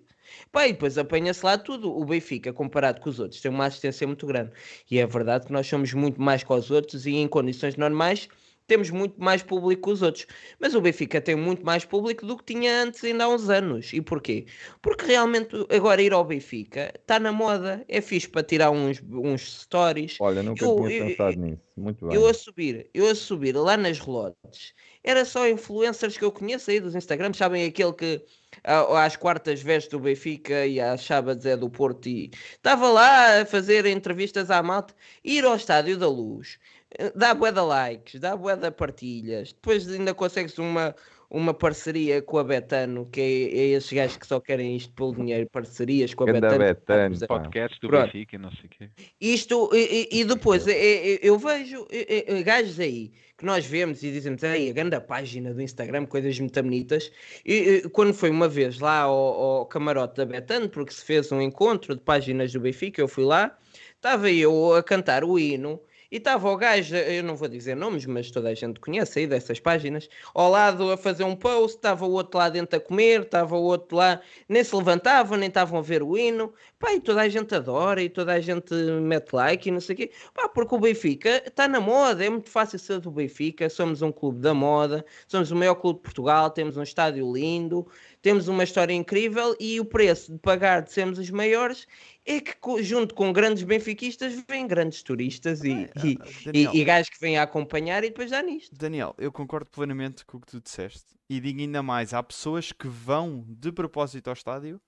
Pá, 0.52 0.66
e 0.66 0.72
depois 0.72 0.98
apanha-se 0.98 1.44
lá 1.44 1.56
tudo. 1.56 1.90
O 1.96 2.04
Benfica, 2.04 2.52
comparado 2.52 3.00
com 3.00 3.08
os 3.08 3.18
outros, 3.18 3.40
tem 3.40 3.50
uma 3.50 3.66
assistência 3.66 4.06
muito 4.06 4.26
grande. 4.26 4.52
E 4.90 4.98
é 4.98 5.06
verdade 5.06 5.46
que 5.46 5.52
nós 5.52 5.66
somos 5.66 5.92
muito 5.94 6.20
mais 6.20 6.44
que 6.44 6.52
os 6.52 6.70
outros 6.70 7.06
e 7.06 7.16
em 7.16 7.28
condições 7.28 7.76
normais 7.76 8.28
temos 8.68 8.90
muito 8.90 9.20
mais 9.20 9.42
público 9.42 9.82
que 9.82 9.90
os 9.90 10.02
outros. 10.02 10.26
Mas 10.60 10.74
o 10.74 10.80
Benfica 10.80 11.20
tem 11.20 11.34
muito 11.34 11.64
mais 11.64 11.84
público 11.84 12.24
do 12.24 12.36
que 12.36 12.54
tinha 12.54 12.82
antes, 12.82 13.02
ainda 13.02 13.24
há 13.24 13.28
uns 13.28 13.48
anos. 13.48 13.92
E 13.92 14.00
porquê? 14.00 14.46
Porque 14.80 15.06
realmente 15.06 15.56
agora 15.74 16.00
ir 16.00 16.12
ao 16.12 16.24
Benfica 16.24 16.92
está 16.94 17.18
na 17.18 17.32
moda. 17.32 17.84
É 17.88 18.00
fixe 18.00 18.28
para 18.28 18.42
tirar 18.42 18.70
uns, 18.70 19.02
uns 19.10 19.62
stories. 19.62 20.16
Olha, 20.20 20.42
nunca 20.42 20.64
eu, 20.64 20.76
tinha 20.76 20.90
eu, 20.90 21.06
pensado 21.06 21.32
eu, 21.32 21.40
nisso. 21.40 21.62
Muito 21.76 22.06
bem. 22.06 22.16
Eu 22.16 22.26
a 22.26 22.34
subir, 22.34 22.90
eu 22.92 23.08
a 23.08 23.14
subir 23.14 23.56
lá 23.56 23.76
nas 23.76 24.00
relotes, 24.00 24.74
era 25.02 25.24
só 25.24 25.48
influencers 25.48 26.18
que 26.18 26.24
eu 26.24 26.32
conheço 26.32 26.70
aí 26.70 26.80
dos 26.80 26.94
Instagrams. 26.94 27.38
Sabem 27.38 27.64
aquele 27.64 27.92
que 27.92 28.22
às 28.64 29.16
quartas 29.16 29.62
veste 29.62 29.90
do 29.90 30.00
Benfica 30.00 30.66
e 30.66 30.80
às 30.80 31.02
sábados 31.02 31.46
é 31.46 31.56
do 31.56 31.70
Porto 31.70 32.08
e 32.08 32.30
estava 32.52 32.88
lá 32.88 33.42
a 33.42 33.46
fazer 33.46 33.86
entrevistas 33.86 34.50
à 34.50 34.62
malta. 34.62 34.94
Ir 35.24 35.44
ao 35.44 35.54
Estádio 35.54 35.96
da 35.96 36.08
Luz 36.08 36.58
dá 37.14 37.34
bué 37.34 37.52
de 37.52 37.60
likes, 37.60 38.20
dá 38.20 38.36
bué 38.36 38.56
de 38.56 38.70
partilhas, 38.70 39.52
depois 39.52 39.88
ainda 39.88 40.14
consegues 40.14 40.58
uma, 40.58 40.94
uma 41.30 41.52
parceria 41.52 42.22
com 42.22 42.38
a 42.38 42.44
Betano, 42.44 43.06
que 43.06 43.20
é, 43.20 43.24
é 43.24 43.64
esses 43.76 43.92
gajos 43.92 44.16
que 44.16 44.26
só 44.26 44.40
querem 44.40 44.76
isto 44.76 44.92
pelo 44.94 45.14
dinheiro, 45.14 45.48
parcerias 45.50 46.14
com 46.14 46.24
a 46.24 46.32
Betano. 46.32 46.58
Betano 46.58 47.26
podcast 47.26 47.80
do 47.80 47.88
Pronto. 47.88 48.06
Benfica, 48.06 48.38
não 48.38 48.50
sei 48.50 48.64
o 48.64 48.68
quê. 48.68 48.90
Isto, 49.20 49.70
e, 49.74 50.08
e 50.10 50.24
depois 50.24 50.64
eu 50.66 51.38
vejo 51.38 51.86
gajos 52.44 52.80
aí 52.80 53.12
que 53.36 53.44
nós 53.44 53.64
vemos 53.64 54.02
e 54.02 54.10
dizemos, 54.10 54.42
aí 54.42 54.68
a 54.68 54.72
grande 54.72 54.98
página 55.00 55.54
do 55.54 55.62
Instagram, 55.62 56.06
coisas 56.06 56.38
muito 56.40 56.60
bonitas, 56.60 57.12
e, 57.46 57.88
quando 57.92 58.12
foi 58.12 58.30
uma 58.30 58.48
vez 58.48 58.80
lá 58.80 59.02
ao, 59.02 59.14
ao 59.14 59.66
camarote 59.66 60.16
da 60.16 60.26
Betano, 60.26 60.68
porque 60.68 60.92
se 60.92 61.04
fez 61.04 61.30
um 61.30 61.40
encontro 61.40 61.94
de 61.94 62.00
páginas 62.00 62.52
do 62.52 62.58
Benfica, 62.58 63.00
eu 63.00 63.06
fui 63.06 63.24
lá, 63.24 63.56
estava 63.94 64.28
eu 64.28 64.74
a 64.74 64.82
cantar 64.82 65.22
o 65.22 65.38
hino, 65.38 65.80
e 66.10 66.16
estava 66.16 66.50
o 66.50 66.56
gajo, 66.56 66.96
eu 66.96 67.22
não 67.22 67.36
vou 67.36 67.48
dizer 67.48 67.74
nomes, 67.74 68.06
mas 68.06 68.30
toda 68.30 68.48
a 68.48 68.54
gente 68.54 68.80
conhece 68.80 69.18
aí 69.18 69.26
dessas 69.26 69.60
páginas, 69.60 70.08
ao 70.34 70.50
lado 70.50 70.90
a 70.90 70.96
fazer 70.96 71.24
um 71.24 71.36
post, 71.36 71.76
estava 71.76 72.06
o 72.06 72.12
outro 72.12 72.38
lá 72.38 72.48
dentro 72.48 72.78
a 72.78 72.80
comer, 72.80 73.22
estava 73.22 73.56
o 73.56 73.62
outro 73.62 73.96
lá, 73.96 74.20
nem 74.48 74.64
se 74.64 74.74
levantava, 74.74 75.36
nem 75.36 75.48
estavam 75.48 75.78
a 75.78 75.82
ver 75.82 76.02
o 76.02 76.16
hino. 76.16 76.52
Pá, 76.78 76.92
e 76.94 77.00
toda 77.00 77.22
a 77.22 77.28
gente 77.28 77.54
adora 77.54 78.00
e 78.00 78.08
toda 78.08 78.32
a 78.32 78.40
gente 78.40 78.72
mete 79.02 79.32
like 79.32 79.68
e 79.68 79.72
não 79.72 79.80
sei 79.80 79.94
o 79.94 79.96
quê. 79.96 80.10
Pá, 80.32 80.48
porque 80.48 80.74
o 80.74 80.78
Benfica 80.78 81.42
está 81.44 81.68
na 81.68 81.80
moda, 81.80 82.24
é 82.24 82.30
muito 82.30 82.48
fácil 82.48 82.78
ser 82.78 83.00
do 83.00 83.10
Benfica, 83.10 83.68
somos 83.68 84.00
um 84.00 84.12
clube 84.12 84.40
da 84.40 84.54
moda, 84.54 85.04
somos 85.26 85.50
o 85.50 85.56
maior 85.56 85.74
clube 85.74 85.98
de 85.98 86.04
Portugal, 86.04 86.50
temos 86.50 86.76
um 86.76 86.82
estádio 86.82 87.30
lindo, 87.30 87.86
temos 88.22 88.48
uma 88.48 88.64
história 88.64 88.94
incrível 88.94 89.54
e 89.60 89.78
o 89.78 89.84
preço 89.84 90.32
de 90.32 90.38
pagar 90.38 90.82
de 90.82 90.92
sermos 90.92 91.18
os 91.18 91.30
maiores 91.30 91.86
é 92.28 92.40
que 92.40 92.82
junto 92.82 93.14
com 93.14 93.32
grandes 93.32 93.62
benfiquistas 93.62 94.44
vêm 94.46 94.66
grandes 94.66 95.02
turistas 95.02 95.64
e, 95.64 95.72
é, 95.72 95.90
e, 96.04 96.18
Daniel, 96.44 96.74
e, 96.74 96.80
e 96.80 96.84
gajos 96.84 97.08
que 97.08 97.18
vêm 97.18 97.38
a 97.38 97.42
acompanhar 97.42 98.04
e 98.04 98.08
depois 98.08 98.30
dá 98.30 98.42
nisto. 98.42 98.76
Daniel, 98.76 99.14
eu 99.16 99.32
concordo 99.32 99.70
plenamente 99.70 100.26
com 100.26 100.36
o 100.36 100.40
que 100.40 100.46
tu 100.46 100.60
disseste 100.60 101.14
e 101.28 101.40
digo 101.40 101.60
ainda 101.60 101.82
mais, 101.82 102.12
há 102.12 102.22
pessoas 102.22 102.70
que 102.70 102.86
vão 102.86 103.44
de 103.48 103.72
propósito 103.72 104.28
ao 104.28 104.34
estádio 104.34 104.78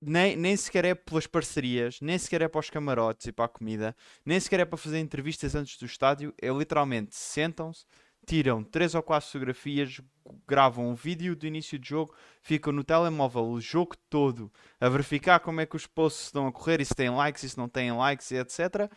nem, 0.00 0.34
nem 0.36 0.56
sequer 0.56 0.84
é 0.84 0.94
pelas 0.94 1.26
parcerias, 1.26 2.00
nem 2.00 2.16
sequer 2.16 2.42
é 2.42 2.48
para 2.48 2.60
os 2.60 2.70
camarotes 2.70 3.26
e 3.26 3.32
para 3.32 3.44
a 3.44 3.48
comida, 3.48 3.94
nem 4.24 4.40
sequer 4.40 4.60
é 4.60 4.64
para 4.64 4.78
fazer 4.78 4.98
entrevistas 4.98 5.54
antes 5.54 5.76
do 5.76 5.84
estádio, 5.84 6.32
é 6.40 6.48
literalmente 6.48 7.14
sentam-se, 7.14 7.84
tiram 8.26 8.64
três 8.64 8.94
ou 8.94 9.02
quatro 9.02 9.28
fotografias, 9.28 10.00
gravam 10.46 10.88
um 10.88 10.94
vídeo 10.94 11.34
do 11.36 11.46
início 11.46 11.78
do 11.78 11.86
jogo, 11.86 12.14
ficam 12.42 12.72
no 12.72 12.84
telemóvel 12.84 13.48
o 13.48 13.60
jogo 13.60 13.96
todo 14.08 14.50
a 14.80 14.88
verificar 14.88 15.40
como 15.40 15.60
é 15.60 15.66
que 15.66 15.76
os 15.76 15.86
posts 15.86 16.26
estão 16.26 16.46
a 16.46 16.52
correr 16.52 16.80
e 16.80 16.84
se 16.84 16.94
têm 16.94 17.10
likes 17.10 17.42
e 17.42 17.48
se 17.50 17.58
não 17.58 17.68
têm 17.68 17.92
likes 17.92 18.30
e 18.30 18.36
etc. 18.36 18.90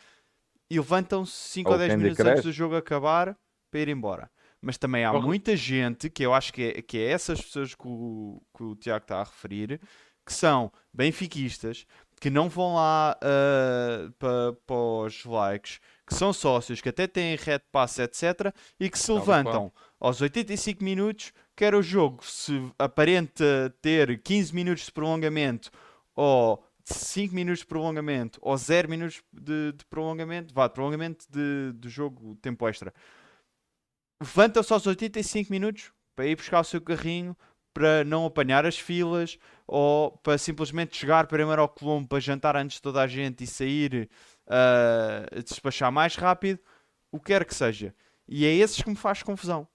E 0.70 0.78
levantam-se 0.78 1.32
5 1.32 1.72
ou 1.72 1.78
10 1.78 1.96
minutos 1.96 2.20
antes 2.20 2.44
do 2.44 2.52
jogo 2.52 2.76
acabar 2.76 3.38
para 3.70 3.80
ir 3.80 3.90
embora. 3.90 4.30
Mas 4.62 4.78
também 4.78 5.04
há 5.04 5.12
oh. 5.12 5.22
muita 5.22 5.58
gente, 5.58 6.10
que 6.10 6.26
eu 6.26 6.34
acho 6.34 6.54
que 6.54 6.64
é, 6.64 6.82
que 6.82 6.98
é 6.98 7.12
essas 7.12 7.42
pessoas 7.42 7.76
que 7.76 7.86
o, 7.86 8.42
que 8.56 8.64
o 8.64 8.76
Tiago 8.76 9.04
está 9.04 9.20
a 9.20 9.24
referir, 9.24 9.82
que 10.26 10.32
são 10.32 10.72
benfiquistas, 10.94 11.86
que 12.24 12.30
não 12.30 12.48
vão 12.48 12.76
lá 12.76 13.18
uh, 13.18 14.12
para, 14.14 14.54
para 14.66 14.76
os 14.76 15.26
likes, 15.26 15.82
que 16.08 16.14
são 16.14 16.32
sócios, 16.32 16.80
que 16.80 16.88
até 16.88 17.06
têm 17.06 17.36
red 17.36 17.60
pass, 17.72 18.00
etc., 18.00 18.54
e 18.80 18.90
que 18.90 18.98
se 18.98 19.12
levantam 19.12 19.74
aos 20.04 20.20
85 20.20 20.84
minutos, 20.84 21.32
quer 21.56 21.74
o 21.74 21.82
jogo 21.82 22.26
se 22.26 22.52
aparenta 22.78 23.74
ter 23.82 24.22
15 24.22 24.54
minutos 24.54 24.84
de 24.84 24.92
prolongamento 24.92 25.72
ou 26.14 26.62
5 26.84 27.34
minutos 27.34 27.60
de 27.60 27.68
prolongamento 27.68 28.38
ou 28.42 28.58
0 28.58 28.90
minutos 28.90 29.24
de, 29.32 29.72
de, 29.72 29.86
prolongamento, 29.86 30.54
vá, 30.54 30.68
de 30.68 30.74
prolongamento 30.74 31.26
de, 31.32 31.72
de 31.80 31.88
jogo 31.88 32.36
tempo 32.42 32.68
extra. 32.68 32.94
Levantam-se 34.22 34.74
aos 34.74 34.86
85 34.86 35.50
minutos 35.50 35.94
para 36.14 36.28
ir 36.28 36.36
buscar 36.36 36.60
o 36.60 36.66
seu 36.66 36.82
carrinho, 36.82 37.34
para 37.74 38.04
não 38.04 38.26
apanhar 38.26 38.66
as 38.66 38.78
filas 38.78 39.40
ou 39.66 40.12
para 40.18 40.38
simplesmente 40.38 40.98
chegar 40.98 41.28
primeiro 41.28 41.62
ao 41.62 41.70
Colombo 41.70 42.10
para 42.10 42.20
jantar 42.20 42.58
antes 42.58 42.76
de 42.76 42.82
toda 42.82 43.02
a 43.02 43.08
gente 43.08 43.46
e 43.46 43.48
sair 43.48 44.10
uh, 44.48 45.42
despachar 45.42 45.94
mais 45.94 46.18
rápido, 46.18 46.60
o 47.10 47.22
que 47.22 47.28
quer 47.28 47.46
que 47.46 47.56
seja. 47.56 47.96
E 48.28 48.46
é 48.46 48.54
esses 48.54 48.82
que 48.82 48.90
me 48.90 48.98
faz 48.98 49.24
confusão. 49.24 49.66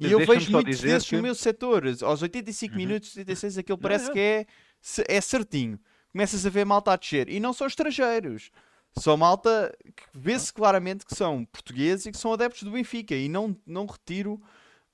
E 0.00 0.12
eu 0.12 0.18
vejo 0.26 0.52
muitos 0.52 0.80
desses 0.80 1.08
que... 1.08 1.16
no 1.16 1.22
meu 1.22 1.34
setor, 1.34 1.84
aos 2.02 2.22
85 2.22 2.72
uhum. 2.72 2.78
minutos, 2.78 3.16
86, 3.16 3.58
aquilo 3.58 3.78
parece 3.78 4.06
não, 4.06 4.12
que 4.12 4.20
é, 4.20 4.46
é 5.08 5.20
certinho. 5.20 5.80
Começas 6.12 6.44
a 6.44 6.50
ver 6.50 6.64
malta 6.66 6.92
a 6.92 6.96
descer. 6.96 7.28
E 7.28 7.40
não 7.40 7.52
são 7.52 7.66
estrangeiros. 7.66 8.50
São 8.98 9.16
malta 9.16 9.74
que 9.96 10.02
vê-se 10.12 10.52
claramente 10.52 11.06
que 11.06 11.14
são 11.14 11.44
portugueses 11.44 12.06
e 12.06 12.12
que 12.12 12.18
são 12.18 12.32
adeptos 12.32 12.62
do 12.64 12.72
Benfica. 12.72 13.14
E 13.14 13.28
não, 13.28 13.56
não 13.64 13.86
retiro 13.86 14.34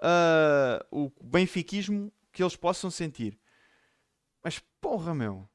uh, 0.00 0.84
o 0.90 1.10
benfiquismo 1.22 2.12
que 2.32 2.42
eles 2.42 2.54
possam 2.54 2.90
sentir. 2.90 3.38
Mas 4.44 4.60
porra, 4.80 5.14
meu. 5.14 5.48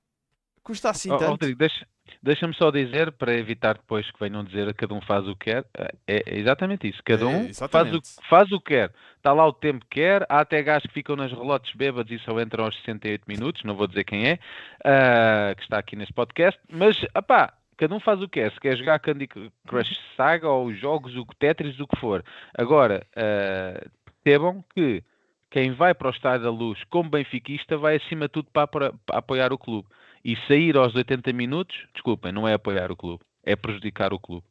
Custa 0.63 0.89
assim 0.89 1.11
oh, 1.11 1.17
tanto. 1.17 1.31
Rodrigo, 1.31 1.57
deixa, 1.57 1.85
Deixa-me 2.21 2.53
só 2.53 2.69
dizer, 2.71 3.11
para 3.13 3.33
evitar 3.33 3.75
depois 3.75 4.09
que 4.09 4.19
venham 4.19 4.43
dizer 4.43 4.67
que 4.67 4.73
cada 4.73 4.93
um 4.93 5.01
faz 5.01 5.27
o 5.27 5.35
que 5.35 5.51
quer, 5.51 5.65
é, 6.07 6.23
é 6.25 6.39
exatamente 6.39 6.87
isso. 6.87 7.01
Cada 7.03 7.25
um 7.25 7.45
é, 7.45 7.53
faz, 7.53 7.93
o, 7.93 8.01
faz 8.29 8.51
o 8.51 8.59
que 8.59 8.75
quer. 8.75 8.91
Está 9.17 9.33
lá 9.33 9.47
o 9.47 9.53
tempo 9.53 9.85
que 9.89 10.01
quer. 10.01 10.25
Há 10.29 10.41
até 10.41 10.61
gajos 10.61 10.87
que 10.87 10.93
ficam 10.93 11.15
nas 11.15 11.31
relotes 11.31 11.73
bêbados 11.75 12.11
e 12.11 12.19
só 12.19 12.39
entram 12.39 12.65
aos 12.65 12.75
68 12.77 13.23
minutos, 13.27 13.63
não 13.63 13.75
vou 13.75 13.87
dizer 13.87 14.03
quem 14.03 14.27
é, 14.27 14.33
uh, 14.33 15.55
que 15.55 15.63
está 15.63 15.77
aqui 15.77 15.95
neste 15.95 16.13
podcast. 16.13 16.59
Mas, 16.69 16.97
apá, 17.13 17.53
cada 17.77 17.95
um 17.95 17.99
faz 17.99 18.21
o 18.21 18.27
que 18.27 18.41
quer. 18.41 18.51
Se 18.51 18.59
quer 18.59 18.77
jogar 18.77 18.99
Candy 18.99 19.27
Crush 19.67 19.99
Saga 20.15 20.49
ou 20.49 20.73
jogos, 20.73 21.15
o 21.15 21.25
Tetris, 21.39 21.79
o 21.79 21.87
que 21.87 21.99
for. 21.99 22.23
Agora, 22.55 23.05
uh, 23.15 23.89
percebam 24.23 24.63
que 24.75 25.03
quem 25.49 25.73
vai 25.73 25.93
para 25.93 26.07
o 26.07 26.11
Estádio 26.11 26.45
da 26.45 26.51
Luz 26.51 26.83
como 26.89 27.09
benfiquista 27.09 27.77
vai 27.77 27.97
acima 27.97 28.27
de 28.27 28.33
tudo 28.33 28.49
para, 28.53 28.67
para, 28.67 28.93
para 29.05 29.17
apoiar 29.17 29.51
o 29.51 29.57
clube. 29.57 29.87
E 30.23 30.35
sair 30.47 30.77
aos 30.77 30.95
80 30.95 31.33
minutos, 31.33 31.75
desculpem, 31.93 32.31
não 32.31 32.47
é 32.47 32.53
apoiar 32.53 32.91
o 32.91 32.95
clube, 32.95 33.23
é 33.43 33.55
prejudicar 33.55 34.13
o 34.13 34.19
clube. 34.19 34.45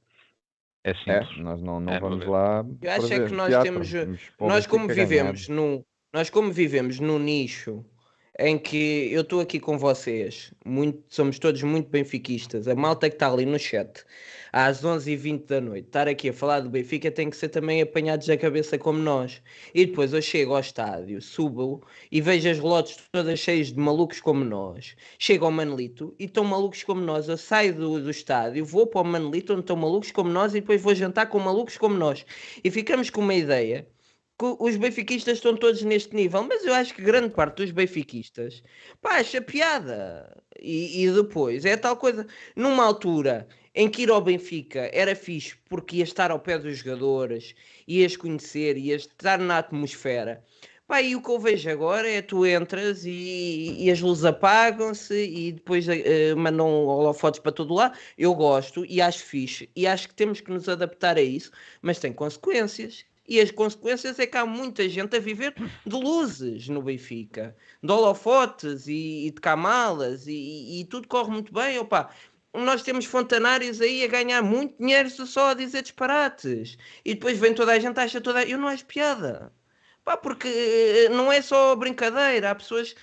É 0.83 0.95
simples. 0.95 1.39
É, 1.39 1.43
nós 1.43 1.63
não, 1.63 1.79
não 1.79 1.93
é, 1.93 2.01
vamos 2.01 2.27
lá. 2.27 2.65
Eu 2.81 2.93
acho 2.93 3.13
é 3.13 3.27
que 3.27 3.35
nós 3.35 3.49
teatro, 3.49 3.65
temos. 3.65 4.33
Nós 4.41 4.67
como 4.67 4.89
vivemos 4.89 5.49
no, 5.49 5.85
nós 6.13 6.31
como 6.31 6.51
vivemos 6.51 6.99
no 6.99 7.19
nicho 7.19 7.85
em 8.41 8.59
que 8.59 9.13
eu 9.13 9.21
estou 9.21 9.41
aqui 9.41 9.61
com 9.61 9.77
vocês, 9.77 10.51
muito, 10.65 11.03
somos 11.11 11.39
todos 11.39 11.63
muito 11.63 11.91
benfiquistas, 11.91 12.67
a 12.67 12.75
malta 12.75 13.11
que 13.11 13.17
está 13.17 13.31
ali 13.31 13.45
no 13.45 13.59
chat, 13.59 14.03
às 14.51 14.83
11h20 14.83 15.47
da 15.47 15.61
noite, 15.61 15.87
estar 15.87 16.09
aqui 16.09 16.31
a 16.31 16.33
falar 16.33 16.61
do 16.61 16.71
Benfica 16.71 17.11
tem 17.11 17.29
que 17.29 17.37
ser 17.37 17.51
também 17.51 17.83
apanhados 17.83 18.27
da 18.27 18.37
cabeça 18.39 18.79
como 18.79 18.99
nós. 18.99 19.43
E 19.75 19.85
depois 19.87 20.13
eu 20.13 20.23
chego 20.23 20.55
ao 20.55 20.61
estádio, 20.61 21.21
subo 21.21 21.83
e 22.11 22.21
vejo 22.21 22.49
as 22.49 22.59
lotes 22.59 22.97
todas 23.13 23.39
cheias 23.39 23.69
de 23.69 23.79
malucos 23.79 24.21
como 24.21 24.43
nós. 24.43 24.97
Chego 25.19 25.45
ao 25.45 25.53
Manelito 25.53 26.15
e 26.19 26.25
estão 26.25 26.43
malucos 26.43 26.83
como 26.83 27.01
nós. 27.01 27.29
Eu 27.29 27.37
saio 27.37 27.75
do, 27.75 28.01
do 28.01 28.11
estádio, 28.11 28.65
vou 28.65 28.87
para 28.87 29.03
o 29.03 29.05
Manelito 29.05 29.53
onde 29.53 29.63
estão 29.63 29.77
malucos 29.77 30.11
como 30.11 30.31
nós 30.31 30.53
e 30.55 30.61
depois 30.61 30.81
vou 30.81 30.95
jantar 30.95 31.27
com 31.27 31.39
malucos 31.39 31.77
como 31.77 31.95
nós. 31.95 32.25
E 32.65 32.71
ficamos 32.71 33.11
com 33.11 33.21
uma 33.21 33.35
ideia 33.35 33.87
os 34.59 34.77
benfiquistas 34.77 35.39
estão 35.39 35.57
todos 35.57 35.83
neste 35.83 36.15
nível, 36.15 36.43
mas 36.43 36.65
eu 36.65 36.75
acho 36.75 36.95
que 36.95 37.03
grande 37.03 37.35
parte 37.35 37.57
dos 37.57 37.71
benfiquistas 37.71 38.63
pá, 39.01 39.17
acha 39.19 39.41
piada. 39.41 40.43
E, 40.61 41.05
e, 41.05 41.11
depois 41.11 41.65
é 41.65 41.77
tal 41.77 41.97
coisa, 41.97 42.27
numa 42.55 42.85
altura 42.85 43.49
em 43.75 43.89
que 43.89 44.03
ir 44.03 44.11
ao 44.11 44.21
Benfica 44.21 44.91
era 44.93 45.15
fixe 45.15 45.57
porque 45.69 45.97
ia 45.97 46.05
estar 46.05 46.31
ao 46.31 46.39
pé 46.41 46.59
dos 46.59 46.79
jogadores, 46.79 47.55
ias 47.87 48.17
conhecer, 48.17 48.77
ias 48.77 49.03
estar 49.03 49.39
na 49.39 49.59
atmosfera. 49.59 50.45
Pá, 50.87 51.01
e 51.01 51.15
o 51.15 51.23
que 51.23 51.31
eu 51.31 51.39
vejo 51.39 51.71
agora 51.71 52.09
é 52.11 52.21
tu 52.21 52.45
entras 52.45 53.05
e, 53.05 53.77
e 53.79 53.91
as 53.91 54.01
luzes 54.01 54.25
apagam-se 54.25 55.15
e 55.15 55.53
depois 55.53 55.87
uh, 55.87 56.37
mandam 56.37 56.67
holofotes 56.67 57.39
para 57.39 57.53
todo 57.53 57.75
lado. 57.75 57.97
Eu 58.19 58.35
gosto 58.35 58.85
e 58.87 59.01
acho 59.01 59.25
fixe 59.25 59.71
e 59.77 59.87
acho 59.87 60.09
que 60.09 60.15
temos 60.15 60.41
que 60.41 60.51
nos 60.51 60.69
adaptar 60.69 61.17
a 61.17 61.23
isso, 61.23 61.53
mas 61.81 62.01
tem 62.01 62.13
consequências 62.13 63.05
e 63.31 63.41
as 63.41 63.53
consequências 63.53 64.19
é 64.19 64.27
que 64.27 64.37
há 64.37 64.45
muita 64.45 64.89
gente 64.89 65.17
a 65.17 65.21
viver 65.21 65.55
de 65.87 65.97
luzes 65.97 66.69
no 66.69 66.83
Benfica, 66.83 67.57
de 67.81 67.93
holofotes 67.93 68.89
e, 68.89 69.29
e 69.29 69.31
de 69.31 69.41
camalas, 69.41 70.27
e, 70.27 70.81
e, 70.81 70.85
tudo 70.87 71.07
corre 71.07 71.31
muito 71.31 71.53
bem. 71.53 71.79
Opa, 71.79 72.11
nós 72.53 72.83
temos 72.83 73.05
fontanários 73.05 73.81
aí 73.81 74.03
a 74.03 74.09
ganhar 74.09 74.43
muito 74.43 74.77
dinheiro 74.79 75.09
só 75.09 75.51
a 75.51 75.55
dizer 75.55 75.83
disparates. 75.83 76.77
E 77.05 77.15
depois 77.15 77.39
vem 77.39 77.55
toda 77.55 77.71
a 77.71 77.79
gente, 77.79 78.01
acha 78.01 78.21
toda. 78.21 78.43
Eu 78.45 78.59
não 78.59 78.67
acho 78.67 78.85
piada. 78.85 79.53
Pá, 80.05 80.17
porque 80.17 80.49
eh, 80.49 81.09
não 81.11 81.31
é 81.31 81.41
só 81.41 81.77
brincadeira. 81.77 82.51
Há 82.51 82.55
pessoas 82.57 82.97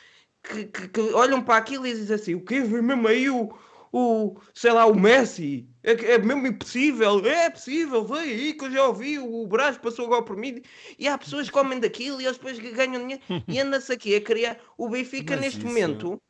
que, 0.43 0.65
que, 0.65 0.87
que 0.89 1.01
olham 1.13 1.41
para 1.41 1.57
aquilo 1.57 1.87
e 1.87 1.93
dizem 1.93 2.15
assim: 2.15 2.35
o 2.35 2.43
quê? 2.43 2.59
Vem 2.61 2.81
mesmo 2.81 3.07
aí 3.07 3.29
o, 3.29 3.57
o, 3.97 4.39
sei 4.53 4.71
lá, 4.71 4.85
o 4.85 4.95
Messi. 4.95 5.67
É, 5.83 5.91
é 6.13 6.17
mesmo 6.17 6.45
impossível. 6.45 7.25
É 7.25 7.49
possível, 7.49 8.05
vem 8.05 8.19
aí 8.19 8.53
que 8.53 8.65
eu 8.65 8.71
já 8.71 8.87
ouvi. 8.87 9.17
O 9.17 9.47
Brás 9.47 9.77
passou 9.77 10.05
agora 10.05 10.23
por 10.23 10.37
mim. 10.37 10.61
E 10.99 11.07
há 11.07 11.17
pessoas 11.17 11.47
que 11.47 11.53
comem 11.53 11.79
daquilo 11.79 12.21
e 12.21 12.25
eles 12.25 12.37
depois 12.37 12.59
ganham 12.59 13.01
dinheiro. 13.01 13.23
e 13.47 13.59
anda-se 13.59 13.91
aqui 13.91 14.15
a 14.15 14.21
criar. 14.21 14.59
O 14.77 14.89
Benfica 14.89 15.35
Mas 15.35 15.45
neste 15.45 15.59
isso... 15.59 15.67
momento. 15.67 16.21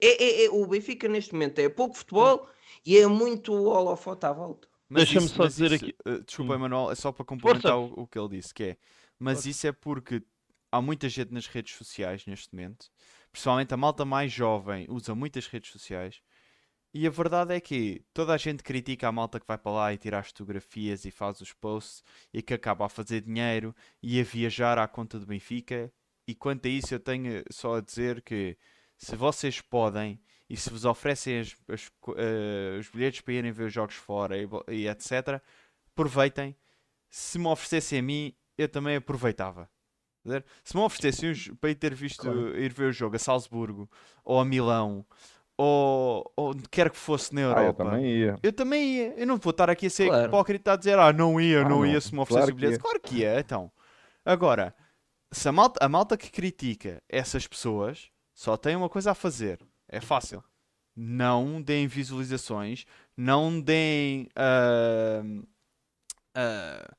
É, 0.00 0.24
é, 0.24 0.44
é, 0.46 0.50
o 0.50 0.66
Benfica 0.66 1.06
neste 1.08 1.34
momento 1.34 1.58
é 1.58 1.68
pouco 1.68 1.94
futebol 1.94 2.48
e 2.86 2.96
é 2.96 3.06
muito 3.06 3.52
holofote 3.52 4.24
à 4.24 4.32
volta. 4.32 4.66
Deixa-me 4.88 5.28
só 5.28 5.46
dizer 5.46 5.72
isso, 5.72 5.84
aqui. 5.84 5.94
Uh, 6.06 6.22
desculpa, 6.24 6.54
Emanuel, 6.54 6.90
é 6.90 6.94
só 6.94 7.12
para 7.12 7.24
complementar 7.24 7.78
o, 7.78 7.92
o, 8.00 8.06
que 8.06 8.18
ele 8.18 8.28
disse, 8.30 8.54
que 8.54 8.64
é. 8.64 8.76
Mas 9.18 9.38
Força. 9.38 9.50
isso 9.50 9.66
é 9.66 9.72
porque 9.72 10.22
há 10.72 10.80
muita 10.80 11.08
gente 11.08 11.32
nas 11.32 11.46
redes 11.46 11.76
sociais 11.76 12.24
neste 12.26 12.52
momento, 12.54 12.86
principalmente 13.30 13.74
a 13.74 13.76
malta 13.76 14.04
mais 14.04 14.32
jovem 14.32 14.86
usa 14.88 15.14
muitas 15.14 15.46
redes 15.46 15.70
sociais 15.70 16.22
e 16.92 17.06
a 17.06 17.10
verdade 17.10 17.54
é 17.54 17.60
que 17.60 18.04
toda 18.12 18.34
a 18.34 18.36
gente 18.36 18.64
critica 18.64 19.06
a 19.06 19.12
malta 19.12 19.38
que 19.38 19.46
vai 19.46 19.56
para 19.56 19.72
lá 19.72 19.94
e 19.94 19.98
tira 19.98 20.18
as 20.18 20.28
fotografias 20.28 21.04
e 21.04 21.10
faz 21.10 21.40
os 21.40 21.52
posts 21.52 22.02
e 22.34 22.42
que 22.42 22.52
acaba 22.52 22.86
a 22.86 22.88
fazer 22.88 23.20
dinheiro 23.20 23.74
e 24.02 24.20
a 24.20 24.24
viajar 24.24 24.76
à 24.76 24.88
conta 24.88 25.18
do 25.18 25.26
Benfica. 25.26 25.92
E 26.26 26.34
quanto 26.34 26.66
a 26.66 26.68
isso, 26.68 26.92
eu 26.92 26.98
tenho 26.98 27.44
só 27.50 27.76
a 27.76 27.80
dizer 27.80 28.22
que 28.22 28.56
se 28.96 29.14
vocês 29.14 29.60
podem 29.60 30.20
e 30.48 30.56
se 30.56 30.68
vos 30.68 30.84
oferecem 30.84 31.38
as, 31.38 31.56
as, 31.68 31.86
uh, 32.08 32.78
os 32.80 32.88
bilhetes 32.88 33.20
para 33.20 33.34
irem 33.34 33.52
ver 33.52 33.66
os 33.66 33.72
jogos 33.72 33.94
fora 33.94 34.36
e, 34.36 34.48
e, 34.68 34.88
etc., 34.88 35.40
aproveitem. 35.92 36.56
Se 37.08 37.38
me 37.38 37.46
oferecessem 37.46 38.00
a 38.00 38.02
mim, 38.02 38.34
eu 38.58 38.68
também 38.68 38.96
aproveitava. 38.96 39.70
Se 40.64 40.76
me 40.76 40.82
oferecessem 40.82 41.54
para 41.54 41.70
ir 41.70 41.76
ter 41.76 41.94
visto 41.94 42.22
claro. 42.22 42.58
ir 42.58 42.72
ver 42.72 42.90
o 42.90 42.92
jogo 42.92 43.16
a 43.16 43.18
Salzburgo 43.18 43.88
ou 44.24 44.40
a 44.40 44.44
Milão 44.44 45.06
ou, 45.60 46.32
ou 46.34 46.54
quer 46.70 46.88
que 46.88 46.96
fosse 46.96 47.34
na 47.34 47.42
Europa. 47.42 47.60
Ah, 47.60 47.66
eu 47.66 47.74
também 47.74 48.06
ia. 48.06 48.38
Eu 48.42 48.52
também 48.52 48.82
ia. 48.94 49.14
Eu 49.14 49.26
não 49.26 49.36
vou 49.36 49.50
estar 49.50 49.68
aqui 49.68 49.86
a 49.86 49.90
ser 49.90 50.06
claro. 50.06 50.26
hipócrita 50.26 50.72
a 50.72 50.76
dizer, 50.76 50.98
ah, 50.98 51.12
não 51.12 51.38
ia, 51.38 51.60
ah, 51.60 51.64
não, 51.64 51.80
não, 51.80 51.86
ia 51.86 52.00
se 52.00 52.14
me 52.14 52.20
oferecesse 52.20 52.46
claro 52.46 52.52
o 52.52 52.54
bilhete. 52.54 52.82
Claro 52.82 53.00
que 53.00 53.16
ia, 53.18 53.38
então. 53.38 53.70
Agora, 54.24 54.74
se 55.30 55.46
a 55.46 55.52
malta, 55.52 55.84
a 55.84 55.88
malta 55.88 56.16
que 56.16 56.30
critica 56.30 57.02
essas 57.06 57.46
pessoas 57.46 58.08
só 58.34 58.56
tem 58.56 58.74
uma 58.74 58.88
coisa 58.88 59.10
a 59.10 59.14
fazer. 59.14 59.60
É 59.86 60.00
fácil. 60.00 60.42
Não 60.96 61.60
deem 61.60 61.86
visualizações, 61.86 62.86
não 63.14 63.60
deem. 63.60 64.28
Uh, 64.34 65.46
uh, 66.38 66.96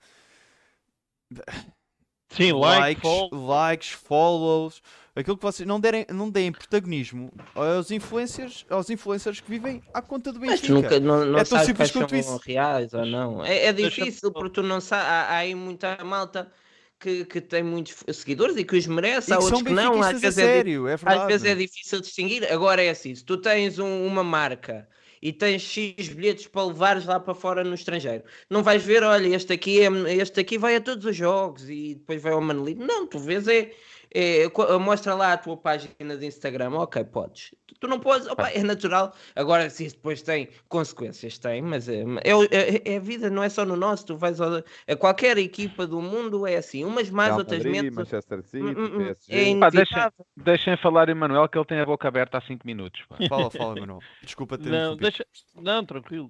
Sim, 2.36 2.54
likes, 2.54 3.04
like, 3.04 3.36
likes, 3.36 3.90
follows 3.92 4.82
aquilo 5.16 5.38
que 5.38 5.44
vocês 5.44 5.68
não, 5.68 5.80
derem, 5.80 6.06
não 6.10 6.30
deem 6.30 6.52
protagonismo 6.52 7.32
aos 7.54 7.92
influencers, 7.92 8.66
aos 8.70 8.90
influencers 8.90 9.40
que 9.40 9.50
vivem 9.50 9.82
à 9.94 10.02
conta 10.02 10.32
do 10.32 10.40
Benfica. 10.40 10.74
Mas 10.74 10.84
nunca, 10.84 11.00
não, 11.00 11.26
não 11.26 11.40
é 11.40 11.44
tão 11.44 11.64
simples 11.64 11.92
quanto 11.92 12.16
isso. 12.16 12.40
reais 12.46 12.94
ou 12.94 13.06
não. 13.06 13.46
É, 13.46 13.66
é 13.66 13.74
difícil 13.74 14.32
porque 14.32 14.50
tu 14.50 14.64
não 14.64 14.80
sabes. 14.80 15.06
Há, 15.06 15.22
há 15.24 15.38
aí 15.38 15.56
muita 15.56 16.04
malta 16.04 16.52
que, 17.00 17.26
que 17.26 17.42
tem 17.42 17.64
muitos 17.64 17.96
seguidores 18.14 18.56
e 18.58 18.64
que 18.64 18.78
os 18.78 18.88
merece, 18.88 19.34
há 19.34 19.40
outros 19.40 19.62
que 19.62 19.72
não. 19.72 20.02
Às 20.02 20.22
vezes, 20.22 20.38
é 20.38 20.46
sério, 20.46 20.88
é, 20.88 20.94
às 20.94 21.28
vezes 21.28 21.46
é 21.46 21.56
difícil 21.56 22.00
distinguir. 22.00 22.52
Agora 22.52 22.82
é 22.82 22.90
assim: 22.90 23.14
se 23.14 23.24
tu 23.26 23.38
tens 23.38 23.80
um, 23.80 24.06
uma 24.06 24.24
marca 24.24 24.88
e 25.22 25.32
tens 25.32 25.62
X 25.62 26.10
bilhetes 26.10 26.48
para 26.48 26.66
levares 26.66 27.06
lá 27.06 27.20
para 27.20 27.36
fora 27.36 27.64
no 27.64 27.76
estrangeiro. 27.76 28.24
Não 28.50 28.64
vais 28.64 28.84
ver, 28.84 29.04
olha, 29.04 29.36
este 29.36 29.54
aqui, 29.54 29.82
é, 29.82 30.16
este 30.16 30.40
aqui 30.40 30.58
vai 30.58 30.76
a 30.76 30.82
todos 30.82 31.06
os 31.06 31.16
jogos 31.16 31.70
e 31.70 31.96
depois 31.96 32.22
vai 32.22 32.34
ao 32.34 32.42
Manolito. 32.42 32.84
Não, 32.84 33.06
tu 33.06 33.20
vês 33.20 33.48
é 33.48 33.72
é, 34.14 34.46
mostra 34.78 35.16
lá 35.16 35.34
a 35.34 35.38
tua 35.38 35.56
página 35.56 36.18
de 36.18 36.26
Instagram, 36.26 36.72
ok, 36.72 37.04
podes. 37.06 37.56
Tu, 37.66 37.76
tu 37.80 37.88
não 37.88 37.98
podes, 37.98 38.28
opa, 38.28 38.50
é 38.50 38.62
natural. 38.62 39.14
Agora, 39.36 39.70
se 39.70 39.86
isso 39.86 39.96
depois 39.96 40.22
tem 40.22 40.50
consequências, 40.68 41.38
tem, 41.38 41.62
mas 41.62 41.88
é, 41.88 42.02
é, 42.02 42.32
é, 42.52 42.94
é, 42.94 42.98
a 42.98 43.00
vida, 43.00 43.30
não 43.30 43.42
é 43.42 43.48
só 43.48 43.64
no 43.66 43.78
nosso. 43.78 44.08
Tu 44.08 44.18
vais 44.18 44.42
a, 44.42 44.64
a 44.88 44.96
qualquer 44.98 45.38
equipa 45.38 45.88
do 45.88 46.02
mundo, 46.02 46.46
é 46.46 46.58
assim, 46.58 46.84
umas 46.84 47.10
mais, 47.10 47.30
Real 47.30 47.40
outras 47.40 47.64
menos. 47.64 47.96
Manchester 47.96 48.44
City, 48.44 48.64
hum, 48.64 48.76
hum, 48.78 48.98
hum 48.98 49.16
é 49.30 49.60
pá, 49.60 49.70
deixem, 49.70 50.12
deixem 50.36 50.78
falar 50.78 51.08
Emanuel 51.08 51.48
que 51.48 51.58
ele 51.58 51.66
tem 51.66 51.80
a 51.80 51.86
boca 51.86 52.08
aberta 52.08 52.38
há 52.38 52.42
5 52.42 52.68
minutos. 52.68 53.04
Pá. 53.08 53.16
Fala, 53.30 53.50
fala, 53.50 53.78
Emanuel. 53.78 54.00
Desculpa 54.22 54.58
ter 54.58 54.70
não, 54.70 54.98
deixa, 54.98 55.26
não, 55.56 55.86
tranquilo. 55.86 56.30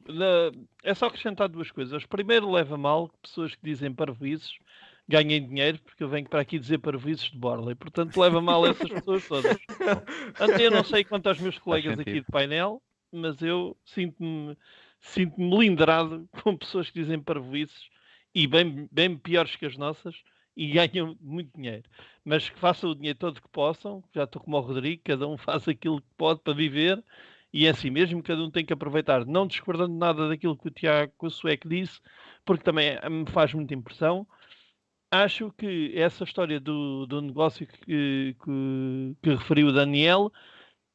É 0.84 0.94
só 0.94 1.08
acrescentar 1.08 1.50
duas 1.50 1.72
coisas. 1.72 2.06
Primeiro, 2.06 2.52
leva 2.52 2.78
mal 2.78 3.10
pessoas 3.24 3.56
que 3.56 3.62
dizem 3.64 3.92
parvoízes 3.92 4.52
ganhem 5.12 5.46
dinheiro, 5.46 5.80
porque 5.84 6.04
eu 6.04 6.10
venho 6.10 6.28
para 6.28 6.42
aqui 6.42 6.58
dizer 6.58 6.80
para 6.80 6.98
vices 6.98 7.30
de 7.30 7.38
Borla 7.38 7.74
e 7.74 7.76
portanto 7.76 8.18
leva 8.18 8.42
mal 8.42 8.66
essas 8.66 8.90
pessoas 8.90 9.28
todas. 9.28 9.58
Portanto, 9.66 10.60
eu 10.60 10.72
não 10.72 10.84
sei 10.84 11.04
quanto 11.04 11.28
aos 11.28 11.40
meus 11.40 11.60
colegas 11.60 12.00
aqui 12.00 12.22
de 12.22 12.26
painel, 12.32 12.82
mas 13.12 13.42
eu 13.42 13.78
sinto-me 13.86 14.58
sinto-me 15.02 15.58
lindrado 15.58 16.28
com 16.42 16.56
pessoas 16.56 16.90
que 16.90 17.00
dizem 17.02 17.20
parvoices 17.20 17.90
e 18.34 18.48
bem, 18.48 18.88
bem 18.92 19.18
piores 19.18 19.56
que 19.56 19.66
as 19.66 19.76
nossas 19.76 20.16
e 20.56 20.68
ganham 20.72 21.18
muito 21.20 21.52
dinheiro. 21.56 21.84
Mas 22.24 22.50
que 22.50 22.60
façam 22.60 22.92
o 22.92 22.96
dinheiro 22.96 23.18
todo 23.18 23.42
que 23.42 23.50
possam, 23.50 24.04
já 24.14 24.24
estou 24.24 24.42
como 24.42 24.58
o 24.58 24.62
Rodrigo, 24.62 25.02
cada 25.04 25.28
um 25.28 25.38
faz 25.38 25.68
aquilo 25.68 26.02
que 26.02 26.08
pode 26.18 26.40
para 26.42 26.54
viver 26.54 27.04
e 27.54 27.66
é 27.66 27.70
assim 27.70 27.90
mesmo, 27.90 28.24
cada 28.24 28.42
um 28.42 28.50
tem 28.50 28.66
que 28.66 28.72
aproveitar, 28.72 29.26
não 29.26 29.46
discordando 29.46 29.94
nada 29.94 30.30
daquilo 30.30 30.56
que 30.56 30.70
o 30.70 30.72
Tiago 30.72 31.30
Sueco 31.30 31.68
disse, 31.68 32.00
porque 32.46 32.64
também 32.64 32.98
me 33.10 33.30
faz 33.30 33.54
muita 33.54 33.74
impressão 33.74 34.26
acho 35.12 35.52
que 35.58 35.92
essa 35.96 36.24
história 36.24 36.60
do, 36.60 37.06
do 37.06 37.22
negócio 37.22 37.68
que, 37.68 38.36
que, 38.44 39.16
que 39.22 39.30
referiu 39.30 39.68
o 39.68 39.74
Daniel, 39.74 40.32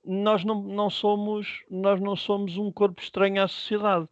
nós 0.05 0.45
não, 0.45 0.63
não 0.63 0.89
somos 0.91 1.63
nós 1.71 2.01
não 2.01 2.17
somos 2.17 2.57
um 2.57 2.73
corpo 2.73 3.03
estranho 3.03 3.43
à 3.43 3.49
sociedade. 3.49 4.09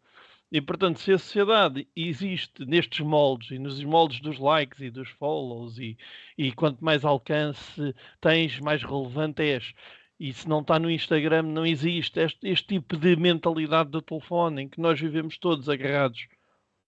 E 0.52 0.60
portanto, 0.60 1.01
se 1.01 1.12
a 1.12 1.18
sociedade 1.18 1.89
existe 1.97 2.64
nestes 2.64 3.01
moldes 3.01 3.51
e 3.51 3.59
nos 3.59 3.82
moldes 3.82 4.20
dos 4.20 4.39
likes 4.39 4.81
e 4.81 4.90
dos 4.90 5.09
follows 5.10 5.78
e, 5.78 5.97
e 6.39 6.52
quanto 6.52 6.85
mais 6.85 7.05
alcance 7.05 7.94
tens, 8.20 8.60
mais 8.60 8.82
relevante 8.82 9.43
és. 9.43 9.74
E 10.20 10.32
se 10.32 10.48
não 10.48 10.60
está 10.60 10.78
no 10.78 10.90
Instagram, 10.90 11.43
não 11.43 11.66
existe 11.66 12.20
este, 12.20 12.48
este 12.48 12.66
tipo 12.68 12.97
de 12.97 13.16
mentalidade 13.16 13.90
do 13.90 14.01
telefone 14.02 14.62
em 14.62 14.68
que 14.68 14.81
nós 14.81 15.01
vivemos 15.01 15.39
todos 15.39 15.68
agarrados 15.68 16.28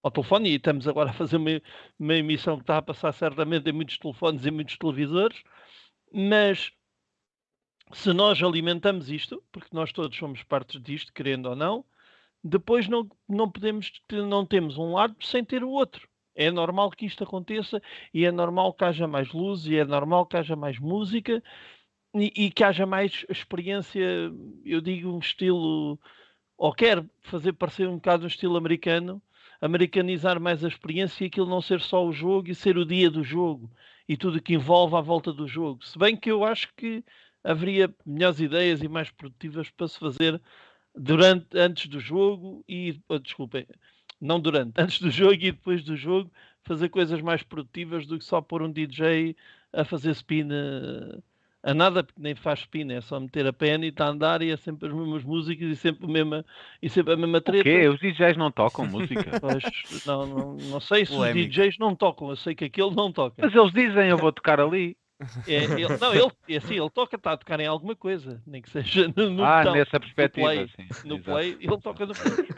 ao 0.06 0.10
telefone, 0.10 0.50
e 0.50 0.54
estamos 0.54 0.86
agora 0.86 1.10
a 1.10 1.12
fazer 1.12 1.36
uma, 1.36 1.60
uma 1.98 2.14
emissão 2.14 2.56
que 2.56 2.62
está 2.62 2.78
a 2.78 2.82
passar 2.82 3.12
certamente 3.12 3.68
em 3.68 3.72
muitos 3.72 3.98
telefones 3.98 4.46
e 4.46 4.50
muitos 4.52 4.78
televisores, 4.78 5.42
mas 6.12 6.70
se 7.92 8.12
nós 8.12 8.40
alimentamos 8.40 9.10
isto, 9.10 9.42
porque 9.50 9.68
nós 9.72 9.92
todos 9.92 10.16
somos 10.16 10.44
partes 10.44 10.80
disto, 10.80 11.12
querendo 11.12 11.46
ou 11.46 11.56
não, 11.56 11.84
depois 12.42 12.86
não, 12.86 13.08
não 13.28 13.50
podemos, 13.50 13.90
não 14.12 14.46
temos 14.46 14.78
um 14.78 14.92
lado 14.92 15.16
sem 15.20 15.44
ter 15.44 15.64
o 15.64 15.70
outro. 15.70 16.08
É 16.36 16.52
normal 16.52 16.90
que 16.92 17.06
isto 17.06 17.24
aconteça 17.24 17.82
e 18.14 18.24
é 18.24 18.30
normal 18.30 18.74
que 18.74 18.84
haja 18.84 19.08
mais 19.08 19.32
luz 19.32 19.66
e 19.66 19.76
é 19.76 19.84
normal 19.84 20.26
que 20.26 20.36
haja 20.36 20.54
mais 20.54 20.78
música, 20.78 21.42
e, 22.14 22.32
e, 22.46 22.50
que 22.50 22.62
haja 22.62 22.86
mais 22.86 23.26
experiência, 23.28 24.32
eu 24.64 24.80
digo 24.80 25.10
um 25.12 25.18
estilo, 25.18 25.98
ou 26.56 26.72
quer 26.72 27.04
fazer 27.22 27.52
parecer 27.54 27.88
um 27.88 27.96
bocado 27.96 28.24
um 28.24 28.28
estilo 28.28 28.56
americano, 28.56 29.20
americanizar 29.60 30.40
mais 30.40 30.64
a 30.64 30.68
experiência 30.68 31.24
e 31.24 31.26
aquilo 31.28 31.48
não 31.48 31.60
ser 31.60 31.80
só 31.80 32.06
o 32.06 32.12
jogo 32.12 32.50
e 32.50 32.54
ser 32.54 32.76
o 32.76 32.84
dia 32.84 33.10
do 33.10 33.24
jogo 33.24 33.70
e 34.08 34.16
tudo 34.16 34.40
que 34.40 34.54
envolve 34.54 34.96
à 34.96 35.00
volta 35.00 35.32
do 35.32 35.46
jogo. 35.48 35.84
Se 35.84 35.98
bem 35.98 36.16
que 36.16 36.30
eu 36.30 36.44
acho 36.44 36.72
que 36.76 37.04
haveria 37.42 37.92
melhores 38.04 38.40
ideias 38.40 38.82
e 38.82 38.88
mais 38.88 39.10
produtivas 39.10 39.70
para 39.70 39.88
se 39.88 39.98
fazer 39.98 40.40
durante, 40.94 41.46
antes 41.56 41.88
do 41.88 42.00
jogo 42.00 42.64
e, 42.68 43.00
oh, 43.08 43.18
desculpem, 43.18 43.66
não 44.20 44.40
durante, 44.40 44.72
antes 44.80 45.00
do 45.00 45.10
jogo 45.10 45.34
e 45.34 45.52
depois 45.52 45.84
do 45.84 45.96
jogo, 45.96 46.30
fazer 46.62 46.88
coisas 46.88 47.20
mais 47.20 47.42
produtivas 47.42 48.06
do 48.06 48.18
que 48.18 48.24
só 48.24 48.40
pôr 48.40 48.62
um 48.62 48.72
DJ 48.72 49.36
a 49.72 49.84
fazer 49.84 50.10
spin 50.10 50.48
a, 50.52 51.18
a 51.66 51.74
nada, 51.74 52.04
porque 52.04 52.22
nem 52.22 52.32
faz 52.36 52.60
spin, 52.60 52.92
é 52.92 53.00
só 53.00 53.18
meter 53.18 53.44
a 53.44 53.52
pen 53.52 53.84
e 53.84 53.88
está 53.88 54.06
a 54.06 54.10
andar 54.10 54.40
e 54.40 54.52
é 54.52 54.56
sempre 54.56 54.86
as 54.86 54.94
mesmas 54.94 55.24
músicas 55.24 55.68
e 55.68 55.74
sempre 55.74 56.06
a 56.06 56.08
mesma, 56.08 56.46
e 56.80 56.88
sempre 56.88 57.14
a 57.14 57.16
mesma 57.16 57.40
treta. 57.40 57.60
O 57.60 57.64
quê? 57.64 57.88
Os 57.88 57.98
DJs 57.98 58.36
não 58.36 58.52
tocam 58.52 58.86
música? 58.86 59.16
Pois, 59.40 59.64
não, 60.06 60.26
não, 60.26 60.54
não 60.54 60.80
sei 60.80 61.04
se 61.04 61.12
os 61.12 61.32
DJs 61.32 61.76
não 61.78 61.94
tocam, 61.96 62.30
eu 62.30 62.36
sei 62.36 62.54
que 62.54 62.66
aquele 62.66 62.94
não 62.94 63.10
toca. 63.12 63.34
Mas 63.38 63.52
eles 63.52 63.72
dizem, 63.72 64.08
eu 64.08 64.16
vou 64.16 64.30
tocar 64.30 64.60
ali. 64.60 64.96
É, 65.46 65.64
ele, 65.64 65.98
não, 66.00 66.14
ele, 66.14 66.30
é 66.48 66.56
assim, 66.56 66.78
ele 66.78 66.90
toca, 66.90 67.16
está 67.16 67.32
a 67.32 67.36
tocar 67.36 67.58
em 67.58 67.66
alguma 67.66 67.96
coisa, 67.96 68.40
nem 68.46 68.62
que 68.62 68.70
seja 68.70 69.12
no, 69.16 69.30
no 69.30 69.44
Ah, 69.44 69.64
nessa 69.64 69.98
perspectiva, 69.98 70.54
no 70.54 70.54
play, 70.54 70.68
sim. 70.68 71.08
No 71.08 71.20
play 71.20 71.56
ele 71.58 71.80
toca 71.80 72.06
no 72.06 72.14
play. 72.14 72.48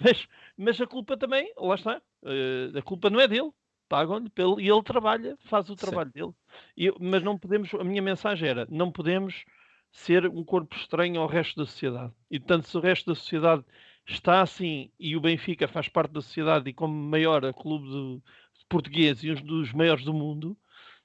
Mas, 0.00 0.28
mas 0.56 0.80
a 0.80 0.86
culpa 0.86 1.16
também, 1.16 1.52
lá 1.56 1.74
está, 1.74 2.02
uh, 2.22 2.78
a 2.78 2.82
culpa 2.82 3.08
não 3.08 3.20
é 3.20 3.28
dele, 3.28 3.50
pagam-lhe 3.88 4.30
e 4.58 4.68
ele 4.68 4.82
trabalha, 4.82 5.36
faz 5.44 5.68
o 5.70 5.76
trabalho 5.76 6.10
sim. 6.12 6.20
dele. 6.20 6.32
E, 6.76 6.92
mas 7.00 7.22
não 7.22 7.38
podemos, 7.38 7.72
a 7.74 7.84
minha 7.84 8.02
mensagem 8.02 8.48
era, 8.48 8.66
não 8.70 8.92
podemos 8.92 9.44
ser 9.90 10.26
um 10.26 10.44
corpo 10.44 10.76
estranho 10.76 11.20
ao 11.20 11.26
resto 11.26 11.56
da 11.56 11.66
sociedade. 11.66 12.12
E 12.30 12.38
portanto, 12.38 12.68
se 12.68 12.76
o 12.76 12.80
resto 12.80 13.06
da 13.06 13.14
sociedade 13.14 13.64
está 14.06 14.40
assim 14.40 14.90
e 14.98 15.16
o 15.16 15.20
Benfica 15.20 15.68
faz 15.68 15.88
parte 15.88 16.12
da 16.12 16.22
sociedade 16.22 16.68
e 16.70 16.72
como 16.72 16.94
maior 16.94 17.44
a 17.44 17.52
clube 17.52 17.88
de, 17.88 18.16
de 18.60 18.66
português 18.68 19.22
e 19.22 19.30
um 19.30 19.34
dos 19.34 19.72
maiores 19.72 20.04
do 20.04 20.14
mundo, 20.14 20.56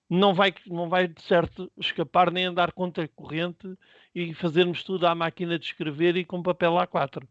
não 0.10 0.34
vai, 0.34 0.54
não 0.68 0.90
vai 0.90 1.08
de 1.08 1.22
certo 1.22 1.72
escapar 1.78 2.32
nem 2.32 2.46
andar 2.46 2.72
contra 2.72 3.04
a 3.04 3.08
corrente 3.08 3.76
e 4.14 4.34
fazermos 4.34 4.84
tudo 4.84 5.08
à 5.08 5.16
máquina 5.16 5.58
de 5.58 5.66
escrever 5.66 6.16
e 6.16 6.26
com 6.26 6.44
papel 6.44 6.74
A4. 6.74 7.26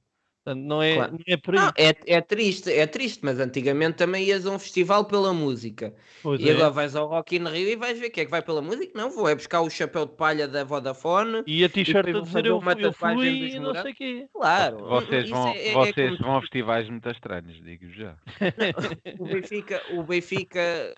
Portanto, 0.45 0.65
não 0.65 0.83
é, 0.83 0.95
claro. 0.97 1.13
não 1.13 1.21
é 1.27 1.37
por 1.37 1.55
aí. 1.55 1.61
Não, 1.61 1.73
é, 1.77 1.95
é 2.07 2.21
triste, 2.21 2.73
é 2.73 2.85
triste, 2.85 3.21
mas 3.23 3.39
antigamente 3.39 3.99
também 3.99 4.25
ias 4.25 4.45
a 4.45 4.51
um 4.51 4.59
festival 4.59 5.05
pela 5.05 5.33
música. 5.33 5.95
Pois 6.21 6.41
e 6.41 6.49
é. 6.49 6.53
agora 6.53 6.71
vais 6.71 6.97
ao 6.97 7.07
Rock 7.07 7.37
in 7.37 7.45
Rio 7.45 7.69
e 7.69 7.77
vais 7.77 7.97
ver 7.99 8.11
que 8.11 8.23
é 8.23 8.25
que 8.25 8.31
vai 8.31 8.43
pela 8.43 8.61
música. 8.61 8.91
Não, 8.97 9.09
vou 9.09 9.29
é 9.29 9.37
buscar 9.37 9.61
o 9.61 9.71
chapéu 9.71 10.05
de 10.05 10.17
palha 10.17 10.49
da 10.49 10.65
Vodafone. 10.65 11.45
E 11.47 11.65
a 11.65 11.69
t-shirt 11.69 12.09
a 12.09 12.21
dizer 12.21 12.47
eu, 12.47 12.59
uma 12.59 12.73
eu 12.73 12.93
fui 12.93 13.29
e 13.29 13.61
não 13.61 13.73
sei 13.73 13.93
o 13.93 13.95
quê. 13.95 14.29
Claro. 14.33 14.79
Vocês 14.79 15.31
vão, 15.31 15.49
é, 15.49 15.69
é, 15.69 15.73
vocês 15.75 16.19
vão 16.19 16.37
a 16.37 16.41
festivais 16.41 16.91
muito 16.91 17.09
estranhos, 17.09 17.63
digo 17.63 17.89
já. 17.91 18.17
Não, 18.41 19.21
o 19.25 19.25
Benfica, 19.27 19.83
o 19.93 20.03
Benfica 20.03 20.95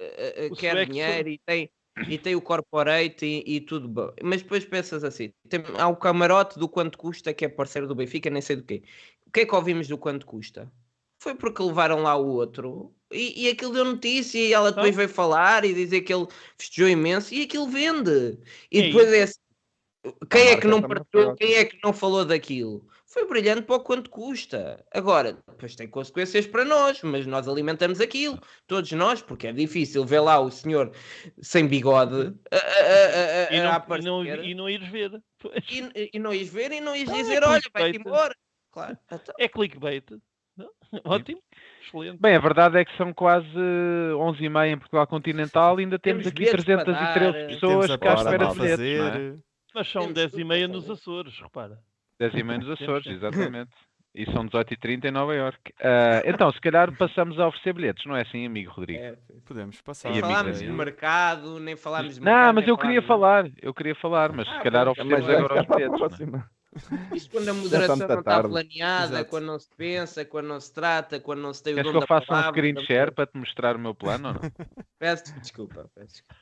uh, 0.50 0.56
quer 0.56 0.86
dinheiro 0.86 1.28
e 1.28 1.38
tem 1.44 1.70
e 2.08 2.18
tem 2.18 2.34
o 2.34 2.42
corporate 2.42 3.24
e, 3.24 3.56
e, 3.56 3.60
tudo 3.60 3.88
bom. 3.88 4.12
Mas 4.22 4.42
depois 4.42 4.64
pensas 4.64 5.04
assim: 5.04 5.32
tem, 5.48 5.62
há 5.78 5.88
o 5.88 5.96
camarote 5.96 6.58
do 6.58 6.68
quanto 6.68 6.98
custa, 6.98 7.32
que 7.32 7.44
é 7.44 7.48
parceiro 7.48 7.86
do 7.86 7.94
Benfica, 7.94 8.30
nem 8.30 8.42
sei 8.42 8.56
do 8.56 8.64
quê. 8.64 8.82
O 9.26 9.30
que 9.30 9.40
é 9.40 9.46
que 9.46 9.54
ouvimos 9.54 9.88
do 9.88 9.98
quanto 9.98 10.26
custa? 10.26 10.70
Foi 11.20 11.34
porque 11.34 11.62
levaram 11.62 12.02
lá 12.02 12.16
o 12.16 12.26
outro 12.26 12.94
e, 13.10 13.44
e 13.44 13.48
aquilo 13.48 13.72
deu 13.72 13.84
notícia 13.84 14.38
e 14.38 14.52
ela 14.52 14.70
depois 14.72 14.94
ah. 14.94 14.96
veio 14.98 15.08
falar 15.08 15.64
e 15.64 15.72
dizer 15.72 16.02
que 16.02 16.12
ele 16.12 16.26
festejou 16.58 16.88
imenso 16.88 17.32
e 17.32 17.42
aquilo 17.42 17.68
vende. 17.68 18.38
E 18.70 18.80
é 18.80 18.82
depois 18.82 19.12
é 19.12 19.22
assim, 19.22 19.40
quem 20.30 20.48
é 20.48 20.56
que 20.56 20.66
não 20.66 20.82
partiu, 20.82 21.34
quem 21.36 21.54
é 21.54 21.64
que 21.64 21.78
não 21.82 21.92
falou 21.92 22.24
daquilo? 22.24 22.86
Foi 23.14 23.28
brilhante 23.28 23.62
para 23.62 23.76
o 23.76 23.80
quanto 23.80 24.10
custa. 24.10 24.84
Agora, 24.90 25.34
depois 25.46 25.76
tem 25.76 25.86
consequências 25.86 26.48
para 26.48 26.64
nós, 26.64 27.00
mas 27.04 27.24
nós 27.26 27.46
alimentamos 27.46 28.00
aquilo, 28.00 28.40
todos 28.66 28.90
nós, 28.90 29.22
porque 29.22 29.46
é 29.46 29.52
difícil 29.52 30.04
ver 30.04 30.18
lá 30.18 30.40
o 30.40 30.50
senhor 30.50 30.90
sem 31.40 31.68
bigode 31.68 32.34
a, 32.50 32.56
a, 32.56 33.48
a, 33.48 33.54
e, 33.54 34.02
não, 34.02 34.24
e, 34.24 34.26
não, 34.26 34.44
e 34.44 34.54
não 34.54 34.68
ires 34.68 34.88
ver. 34.88 35.22
E, 35.70 36.10
e, 36.14 36.18
não 36.18 36.34
ires 36.34 36.52
ver 36.52 36.72
e 36.72 36.80
não 36.80 36.96
ires 36.96 37.08
ah, 37.08 37.14
dizer, 37.14 37.42
é 37.42 37.46
olha, 37.46 37.62
vai-te 37.72 37.98
embora. 37.98 38.34
Claro. 38.72 38.98
Então... 39.06 39.34
É 39.38 39.46
clickbait. 39.46 40.04
Ótimo. 41.04 41.40
Excelente. 41.86 42.20
Bem, 42.20 42.34
a 42.34 42.40
verdade 42.40 42.78
é 42.78 42.84
que 42.84 42.96
são 42.96 43.14
quase 43.14 43.46
11h30 43.46 44.72
em 44.72 44.78
Portugal 44.78 45.06
Continental 45.06 45.78
e 45.78 45.84
ainda 45.84 46.00
temos, 46.00 46.24
temos 46.24 46.36
aqui 46.36 46.50
313 46.50 47.54
pessoas 47.54 47.96
que 47.96 48.08
à 48.08 48.14
espera 48.14 48.46
de 48.48 48.54
bilhetes. 48.54 48.80
É? 48.80 49.36
Mas 49.72 49.88
são 49.88 50.12
10h30 50.12 50.66
nos 50.66 50.90
Açores, 50.90 51.38
repara. 51.38 51.78
10 52.28 52.34
e 52.34 52.42
meia 52.42 52.58
nos 52.58 52.70
Açores, 52.80 53.06
exatamente. 53.06 53.70
E 54.14 54.24
são 54.26 54.46
18h30 54.46 55.06
em 55.06 55.10
Nova 55.10 55.34
York. 55.34 55.72
Uh, 55.80 56.22
então, 56.24 56.50
se 56.52 56.60
calhar 56.60 56.96
passamos 56.96 57.38
a 57.40 57.48
oferecer 57.48 57.72
bilhetes, 57.72 58.06
não 58.06 58.16
é 58.16 58.22
assim, 58.22 58.46
amigo 58.46 58.70
Rodrigo? 58.70 59.02
É, 59.02 59.16
podemos 59.44 59.80
passar. 59.80 60.12
Nem 60.12 60.20
falámos 60.20 60.60
de 60.60 60.70
mercado, 60.70 61.58
nem 61.58 61.76
falámos 61.76 62.14
de 62.14 62.20
mercado. 62.20 62.46
Não, 62.46 62.52
mas 62.52 62.68
eu 62.68 62.78
queria 62.78 63.02
falar, 63.02 63.50
eu 63.60 63.74
queria 63.74 63.94
falar, 63.96 64.32
mas 64.32 64.46
ah, 64.48 64.56
se 64.56 64.62
calhar 64.62 64.86
oferecemos 64.86 65.28
agora 65.28 65.62
os 65.62 65.66
bilhetes. 65.66 66.20
É? 66.20 66.64
Isto 67.14 67.30
quando 67.30 67.48
a 67.48 67.54
moderação 67.54 67.96
não 67.96 68.18
está 68.18 68.42
planeada, 68.42 69.14
Exato. 69.14 69.30
quando 69.30 69.44
não 69.46 69.58
se 69.58 69.70
pensa, 69.76 70.24
quando 70.24 70.46
não 70.46 70.60
se 70.60 70.72
trata, 70.72 71.20
quando 71.20 71.40
não 71.40 71.52
se 71.52 71.62
tem 71.62 71.72
o 71.72 71.76
Queres 71.76 71.90
que 71.90 71.96
eu 71.96 72.06
faça 72.06 72.34
um 72.34 72.42
screen 72.50 72.84
share 72.84 73.12
para 73.12 73.26
te 73.26 73.36
mostrar 73.36 73.76
o 73.76 73.78
meu 73.80 73.94
plano 73.94 74.28
ou 74.28 74.34
não? 74.34 74.40
Peço 74.98 75.38
desculpa, 75.40 75.90
peço 75.94 76.14
desculpa. 76.14 76.36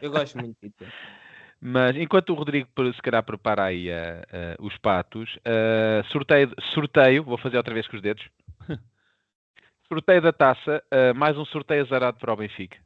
Eu 0.00 0.10
gosto 0.10 0.38
muito 0.38 0.56
de 0.60 0.70
ti. 0.70 0.86
Mas 1.64 1.96
enquanto 1.96 2.30
o 2.30 2.34
Rodrigo 2.34 2.68
se 2.92 3.00
calhar 3.00 3.22
prepara 3.22 3.66
aí 3.66 3.88
uh, 3.88 3.92
uh, 3.92 4.66
os 4.66 4.76
patos, 4.78 5.36
uh, 5.36 6.04
sorteio, 6.10 6.52
sorteio, 6.72 7.22
vou 7.22 7.38
fazer 7.38 7.56
outra 7.56 7.72
vez 7.72 7.86
com 7.86 7.94
os 7.94 8.02
dedos. 8.02 8.28
sorteio 9.86 10.20
da 10.20 10.32
taça, 10.32 10.82
mais 11.14 11.38
um 11.38 11.44
sorteio 11.44 11.82
azarado 11.82 12.18
para 12.18 12.32
o 12.32 12.36
Benfica. 12.36 12.78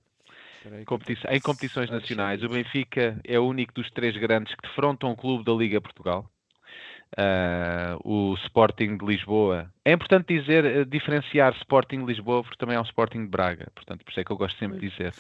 Competição, 0.84 1.30
em 1.30 1.40
competições 1.40 1.88
nacionais, 1.88 2.42
o 2.42 2.50
Benfica 2.50 3.18
é 3.24 3.38
o 3.38 3.46
único 3.46 3.72
dos 3.72 3.90
três 3.92 4.14
grandes 4.16 4.54
que 4.54 4.68
defrontam 4.68 5.10
o 5.10 5.16
clube 5.16 5.42
da 5.42 5.52
Liga 5.52 5.80
Portugal 5.80 6.30
uh, 7.16 7.98
o 8.04 8.34
Sporting 8.44 8.96
de 8.98 9.04
Lisboa. 9.04 9.70
É 9.84 9.92
importante 9.92 10.38
dizer, 10.38 10.64
uh, 10.64 10.84
diferenciar 10.84 11.54
Sporting 11.56 12.00
de 12.00 12.06
Lisboa, 12.06 12.42
porque 12.42 12.58
também 12.58 12.76
é 12.76 12.80
um 12.80 12.84
Sporting 12.84 13.22
de 13.22 13.28
Braga, 13.28 13.68
portanto, 13.74 14.04
por 14.04 14.10
isso 14.10 14.20
é 14.20 14.24
que 14.24 14.30
eu 14.30 14.36
gosto 14.36 14.58
sempre 14.58 14.78
de 14.78 14.90
dizer. 14.90 15.12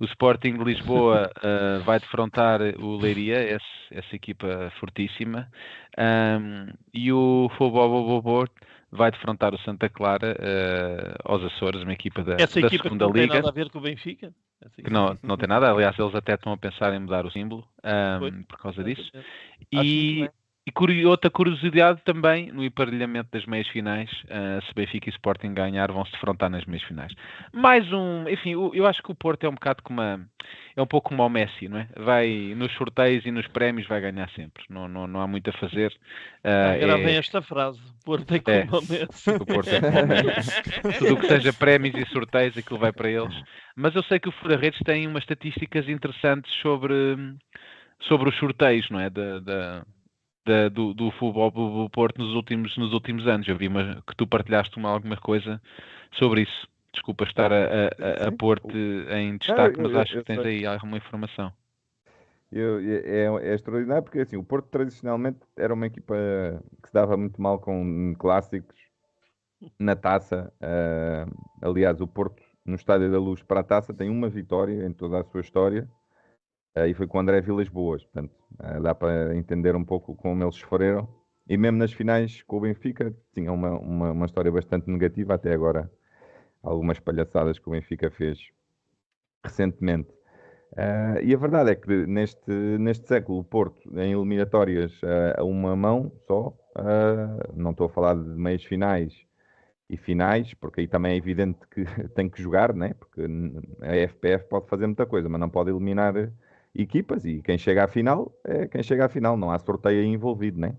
O 0.00 0.04
Sporting 0.04 0.58
de 0.58 0.64
Lisboa 0.64 1.30
uh, 1.38 1.82
vai 1.84 1.98
defrontar 1.98 2.60
o 2.78 2.96
Leiria, 2.96 3.42
esse, 3.42 3.64
essa 3.90 4.16
equipa 4.16 4.72
fortíssima, 4.80 5.48
um, 5.98 6.72
e 6.92 7.12
o 7.12 7.48
Porto 7.56 8.54
vai 8.90 9.10
defrontar 9.10 9.52
o 9.52 9.58
Santa 9.58 9.88
Clara 9.88 10.36
aos 11.24 11.42
Açores, 11.42 11.82
uma 11.82 11.92
equipa 11.92 12.22
da, 12.22 12.34
essa 12.34 12.60
da 12.60 12.68
equipa 12.68 12.84
segunda 12.84 13.06
não 13.06 13.12
liga. 13.12 13.32
Tem 13.32 13.36
nada 13.42 13.48
a 13.48 13.52
ver 13.52 13.68
com 13.68 13.78
o 13.78 13.82
Benfica? 13.82 14.32
Que 14.76 14.88
não, 14.88 15.18
não 15.20 15.36
tem 15.36 15.48
nada, 15.48 15.68
aliás, 15.70 15.98
eles 15.98 16.14
até 16.14 16.34
estão 16.34 16.52
a 16.52 16.56
pensar 16.56 16.94
em 16.94 17.00
mudar 17.00 17.26
o 17.26 17.30
símbolo 17.30 17.66
um, 17.84 18.42
por 18.44 18.58
causa 18.58 18.84
disso. 18.84 19.10
E, 19.72 20.28
e 20.66 21.04
outra 21.04 21.30
curiosidade 21.30 22.00
também, 22.04 22.50
no 22.50 22.64
emparelhamento 22.64 23.28
das 23.30 23.44
meias 23.44 23.68
finais, 23.68 24.10
uh, 24.24 24.64
se 24.66 24.74
Benfica 24.74 25.10
e 25.10 25.12
Sporting 25.12 25.52
ganhar, 25.52 25.92
vão 25.92 26.06
se 26.06 26.12
defrontar 26.12 26.48
nas 26.48 26.64
meias 26.64 26.82
finais. 26.84 27.12
Mais 27.52 27.92
um, 27.92 28.26
enfim, 28.28 28.52
eu 28.72 28.86
acho 28.86 29.02
que 29.02 29.12
o 29.12 29.14
Porto 29.14 29.44
é 29.44 29.48
um 29.48 29.54
bocado 29.54 29.82
como 29.82 30.00
uma, 30.00 30.26
é 30.74 30.80
um 30.80 30.86
pouco 30.86 31.10
como 31.10 31.22
o 31.22 31.28
Messi, 31.28 31.68
não 31.68 31.78
é? 31.78 31.88
Vai 31.98 32.54
nos 32.56 32.72
sorteios 32.76 33.26
e 33.26 33.30
nos 33.30 33.46
prémios 33.48 33.86
vai 33.86 34.00
ganhar 34.00 34.28
sempre, 34.30 34.64
não, 34.70 34.88
não, 34.88 35.06
não 35.06 35.20
há 35.20 35.26
muito 35.26 35.50
a 35.50 35.52
fazer. 35.52 35.92
Uh, 36.38 36.80
Gravem 36.80 37.14
é... 37.14 37.18
esta 37.18 37.42
frase, 37.42 37.78
Porto 38.02 38.34
é 38.34 38.38
como 38.38 38.56
é, 38.56 38.66
o 38.70 38.80
Messi. 38.80 39.30
O 39.30 39.44
Porto 39.44 39.68
é 39.68 39.80
como 39.80 39.98
o 39.98 40.06
Messi. 40.06 40.98
Tudo 40.98 41.14
o 41.14 41.16
que 41.18 41.28
seja 41.28 41.52
prémios 41.52 41.94
e 41.94 42.10
sorteios, 42.10 42.56
aquilo 42.56 42.78
vai 42.78 42.92
para 42.92 43.10
eles. 43.10 43.34
Mas 43.76 43.94
eu 43.94 44.02
sei 44.04 44.18
que 44.18 44.30
o 44.30 44.32
Fura 44.32 44.56
Redes 44.56 44.80
tem 44.82 45.06
umas 45.06 45.24
estatísticas 45.24 45.86
interessantes 45.90 46.50
sobre, 46.62 46.94
sobre 48.08 48.30
os 48.30 48.38
sorteios, 48.38 48.88
não 48.88 48.98
é? 48.98 49.10
Da, 49.10 49.40
da 49.40 49.86
da, 50.44 50.68
do, 50.68 50.92
do 50.94 51.10
futebol 51.12 51.50
do 51.50 51.90
Porto 51.90 52.18
nos 52.18 52.34
últimos, 52.34 52.76
nos 52.76 52.92
últimos 52.92 53.26
anos. 53.26 53.46
Eu 53.48 53.56
vi 53.56 53.68
uma, 53.68 54.02
que 54.06 54.14
tu 54.16 54.26
partilhaste 54.26 54.76
uma, 54.76 54.90
alguma 54.90 55.16
coisa 55.16 55.60
sobre 56.12 56.42
isso. 56.42 56.68
Desculpa 56.92 57.24
estar 57.24 57.52
a, 57.52 57.56
a, 57.56 58.28
a 58.28 58.32
pôr-te 58.32 58.78
em 59.10 59.36
destaque, 59.36 59.80
mas 59.80 59.94
acho 59.96 60.18
que 60.18 60.24
tens 60.24 60.40
aí 60.40 60.64
alguma 60.64 60.96
informação. 60.96 61.52
Eu, 62.52 62.78
é, 62.78 63.26
é, 63.48 63.54
extraordinário 63.54 64.04
porque 64.04 64.20
assim, 64.20 64.36
o 64.36 64.44
Porto 64.44 64.68
tradicionalmente 64.68 65.40
era 65.56 65.74
uma 65.74 65.86
equipa 65.86 66.14
que 66.80 66.88
se 66.88 66.94
dava 66.94 67.16
muito 67.16 67.42
mal 67.42 67.58
com 67.58 68.14
clássicos 68.16 68.76
na 69.78 69.96
taça. 69.96 70.52
Uh, 70.62 71.66
aliás, 71.66 72.00
o 72.00 72.06
Porto 72.06 72.40
no 72.64 72.76
Estádio 72.76 73.10
da 73.10 73.18
Luz 73.18 73.42
para 73.42 73.60
a 73.60 73.64
taça 73.64 73.92
tem 73.92 74.08
uma 74.08 74.28
vitória 74.28 74.86
em 74.86 74.92
toda 74.92 75.20
a 75.20 75.24
sua 75.24 75.40
história 75.40 75.88
e 76.76 76.94
foi 76.94 77.06
com 77.06 77.18
o 77.18 77.20
André 77.20 77.40
Vilas 77.40 77.68
Boas, 77.68 78.02
portanto, 78.02 78.34
uh, 78.54 78.82
dá 78.82 78.94
para 78.94 79.36
entender 79.36 79.76
um 79.76 79.84
pouco 79.84 80.14
como 80.16 80.42
eles 80.42 80.56
sofreram. 80.56 81.08
E 81.48 81.56
mesmo 81.56 81.78
nas 81.78 81.92
finais 81.92 82.42
com 82.42 82.56
o 82.56 82.60
Benfica, 82.60 83.14
tinha 83.34 83.52
uma, 83.52 83.78
uma, 83.78 84.10
uma, 84.12 84.26
história 84.26 84.50
bastante 84.50 84.90
negativa, 84.90 85.34
até 85.34 85.52
agora, 85.52 85.90
algumas 86.62 86.98
palhaçadas 86.98 87.58
que 87.58 87.68
o 87.68 87.72
Benfica 87.72 88.10
fez 88.10 88.38
recentemente. 89.44 90.10
Uh, 90.72 91.22
e 91.22 91.32
a 91.32 91.38
verdade 91.38 91.70
é 91.70 91.74
que 91.76 92.06
neste, 92.06 92.50
neste 92.50 93.06
século 93.06 93.38
o 93.38 93.44
Porto, 93.44 93.80
em 93.96 94.12
eliminatórias 94.12 94.92
uh, 95.02 95.38
a 95.38 95.44
uma 95.44 95.76
mão 95.76 96.10
só, 96.26 96.48
uh, 96.48 97.52
não 97.54 97.70
estou 97.70 97.86
a 97.86 97.90
falar 97.90 98.14
de 98.16 98.28
meias 98.30 98.64
finais 98.64 99.14
e 99.88 99.96
finais, 99.96 100.52
porque 100.54 100.80
aí 100.80 100.88
também 100.88 101.12
é 101.12 101.16
evidente 101.16 101.60
que 101.70 101.84
tem 102.16 102.28
que 102.28 102.42
jogar, 102.42 102.74
né? 102.74 102.94
porque 102.94 103.22
a 103.82 104.08
FPF 104.08 104.48
pode 104.48 104.68
fazer 104.68 104.86
muita 104.86 105.06
coisa, 105.06 105.28
mas 105.28 105.40
não 105.40 105.50
pode 105.50 105.70
eliminar 105.70 106.14
equipas 106.74 107.24
e 107.24 107.40
quem 107.42 107.56
chega 107.56 107.84
à 107.84 107.88
final 107.88 108.32
é 108.44 108.66
quem 108.66 108.82
chega 108.82 109.06
à 109.06 109.08
final, 109.08 109.36
não 109.36 109.50
há 109.50 109.58
sorteio 109.58 110.02
envolvido. 110.02 110.60
Né? 110.60 110.76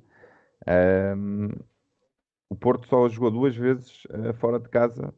o 2.50 2.56
Porto 2.56 2.88
só 2.88 3.08
jogou 3.08 3.30
duas 3.30 3.56
vezes 3.56 4.04
fora 4.40 4.60
de 4.60 4.70
casa 4.70 5.14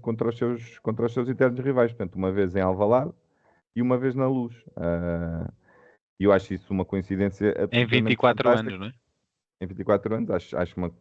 contra, 0.00 0.28
os 0.28 0.36
seus, 0.36 0.78
contra 0.80 1.06
os 1.06 1.12
seus 1.12 1.28
eternos 1.28 1.60
rivais, 1.60 1.92
portanto, 1.92 2.16
uma 2.16 2.32
vez 2.32 2.56
em 2.56 2.60
Alvalade 2.60 3.12
e 3.74 3.82
uma 3.82 3.98
vez 3.98 4.14
na 4.14 4.26
luz. 4.26 4.54
Uh, 4.76 5.50
eu 6.18 6.32
acho 6.32 6.54
isso 6.54 6.72
uma 6.72 6.84
coincidência. 6.84 7.54
Em 7.72 7.86
24 7.86 8.44
fantástica. 8.44 8.74
anos, 8.74 8.80
não 8.80 8.86
é? 8.86 8.92
Em 9.60 9.66
24 9.66 10.14
anos, 10.14 10.30
acho, 10.30 10.56
acho 10.56 10.76
uma. 10.76 10.92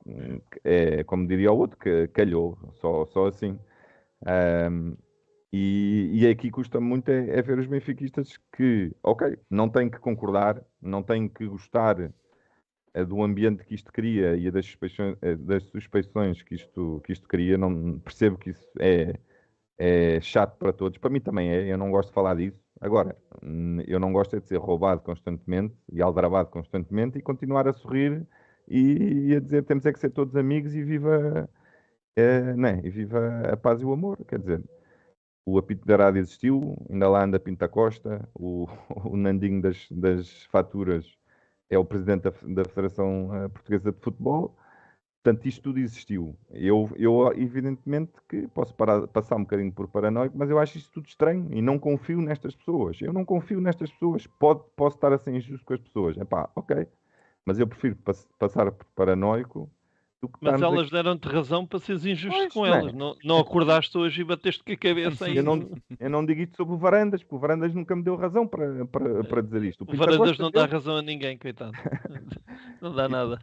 É, 0.63 1.03
como 1.03 1.27
diria 1.27 1.51
o 1.51 1.57
outro, 1.57 1.77
que 1.77 2.07
calhou, 2.09 2.57
só, 2.73 3.05
só 3.07 3.27
assim. 3.27 3.59
Um, 4.71 4.95
e, 5.53 6.09
e 6.13 6.27
aqui 6.27 6.49
custa 6.49 6.79
muito 6.79 7.09
é, 7.09 7.37
é, 7.37 7.41
ver 7.41 7.59
os 7.59 7.67
benfiquistas 7.67 8.37
que, 8.55 8.95
ok, 9.03 9.37
não 9.49 9.69
têm 9.69 9.89
que 9.89 9.99
concordar, 9.99 10.63
não 10.81 11.03
têm 11.03 11.27
que 11.27 11.45
gostar 11.45 12.11
é, 12.93 13.03
do 13.05 13.21
ambiente 13.21 13.65
que 13.65 13.75
isto 13.75 13.91
cria 13.91 14.35
e 14.37 14.49
das 14.49 14.65
suspeições, 14.65 15.17
é, 15.21 15.35
das 15.35 15.63
suspeições 15.63 16.41
que, 16.41 16.55
isto, 16.55 17.01
que 17.05 17.11
isto 17.11 17.27
cria. 17.27 17.57
Não 17.57 17.99
percebo 17.99 18.37
que 18.37 18.51
isso 18.51 18.71
é, 18.79 19.19
é 19.77 20.21
chato 20.21 20.57
para 20.57 20.73
todos. 20.73 20.97
Para 20.97 21.09
mim 21.09 21.19
também 21.19 21.49
é, 21.49 21.71
eu 21.71 21.77
não 21.77 21.91
gosto 21.91 22.09
de 22.09 22.13
falar 22.15 22.35
disso. 22.35 22.59
Agora, 22.79 23.15
eu 23.87 23.99
não 23.99 24.11
gosto 24.11 24.35
é 24.35 24.39
de 24.39 24.47
ser 24.47 24.57
roubado 24.57 25.01
constantemente 25.01 25.75
e 25.91 26.01
aldrabado 26.01 26.49
constantemente 26.49 27.17
e 27.19 27.21
continuar 27.21 27.67
a 27.67 27.73
sorrir 27.73 28.25
e, 28.67 29.29
e 29.29 29.35
a 29.35 29.39
dizer 29.39 29.63
temos 29.65 29.85
é 29.85 29.93
que 29.93 29.99
ser 29.99 30.09
todos 30.11 30.35
amigos 30.35 30.73
e 30.75 30.83
viva, 30.83 31.49
é, 32.15 32.53
né? 32.55 32.81
e 32.83 32.89
viva 32.89 33.41
a 33.51 33.57
paz 33.57 33.81
e 33.81 33.85
o 33.85 33.93
amor. 33.93 34.17
Quer 34.25 34.39
dizer, 34.39 34.63
o 35.45 35.57
apito 35.57 35.85
da 35.85 35.95
rádio 35.97 36.19
existiu, 36.19 36.77
ainda 36.89 37.09
lá 37.09 37.23
anda 37.23 37.39
Pinta 37.39 37.67
Costa, 37.67 38.27
o, 38.33 38.67
o 39.05 39.17
Nandinho 39.17 39.61
das, 39.61 39.87
das 39.91 40.43
faturas 40.45 41.17
é 41.69 41.77
o 41.77 41.85
presidente 41.85 42.23
da, 42.23 42.31
da 42.31 42.65
Federação 42.65 43.33
eh, 43.35 43.49
Portuguesa 43.49 43.91
de 43.91 43.99
Futebol 43.99 44.55
Portanto, 45.23 45.45
isto 45.45 45.61
tudo 45.61 45.79
existiu. 45.79 46.35
Eu, 46.49 46.89
eu 46.95 47.31
evidentemente, 47.33 48.11
que 48.27 48.47
posso 48.47 48.73
parar, 48.73 49.07
passar 49.07 49.35
um 49.35 49.43
bocadinho 49.43 49.71
por 49.71 49.87
paranoico, 49.87 50.35
mas 50.35 50.49
eu 50.49 50.57
acho 50.57 50.79
isto 50.79 50.91
tudo 50.91 51.07
estranho 51.07 51.47
e 51.53 51.61
não 51.61 51.77
confio 51.77 52.19
nestas 52.19 52.55
pessoas. 52.55 52.99
Eu 53.01 53.13
não 53.13 53.23
confio 53.23 53.61
nestas 53.61 53.91
pessoas. 53.91 54.25
Pode, 54.25 54.63
posso 54.75 54.97
estar 54.97 55.13
a 55.13 55.17
ser 55.19 55.31
injusto 55.35 55.63
com 55.63 55.73
as 55.75 55.79
pessoas. 55.79 56.17
É 56.17 56.25
pá, 56.25 56.49
ok. 56.55 56.87
Mas 57.45 57.59
eu 57.59 57.67
prefiro 57.67 57.95
pass 57.97 58.27
passar 58.39 58.71
por 58.71 58.85
paranoico 58.95 59.69
Mas 60.39 60.61
elas 60.61 60.81
aqui... 60.81 60.91
deram-te 60.91 61.27
razão 61.27 61.65
para 61.65 61.79
seres 61.79 62.05
injusto 62.05 62.37
pois, 62.37 62.53
com 62.53 62.65
não 62.65 62.73
é? 62.73 62.79
elas. 62.79 62.93
Não, 62.93 63.15
não 63.23 63.39
acordaste 63.39 63.97
hoje 63.97 64.21
e 64.21 64.23
bateste 64.23 64.63
com 64.63 64.71
a 64.71 64.77
cabeça 64.77 65.25
ainda. 65.25 65.39
Eu 65.39 65.43
não, 65.43 65.69
eu 65.99 66.09
não 66.09 66.25
digo 66.25 66.41
isto 66.41 66.57
sobre 66.57 66.75
o 66.75 66.77
Varandas, 66.77 67.23
porque 67.23 67.35
o 67.35 67.39
Varandas 67.39 67.73
nunca 67.73 67.95
me 67.95 68.03
deu 68.03 68.15
razão 68.15 68.47
para, 68.47 68.85
para, 68.85 69.23
para 69.23 69.41
dizer 69.41 69.63
isto. 69.63 69.83
O, 69.83 69.91
o 69.91 69.97
Varandas 69.97 70.37
não 70.37 70.51
dá 70.51 70.65
razão 70.65 70.97
a 70.97 71.01
ninguém, 71.01 71.37
coitado. 71.37 71.71
não 72.79 72.93
dá 72.93 73.09
nada. 73.09 73.39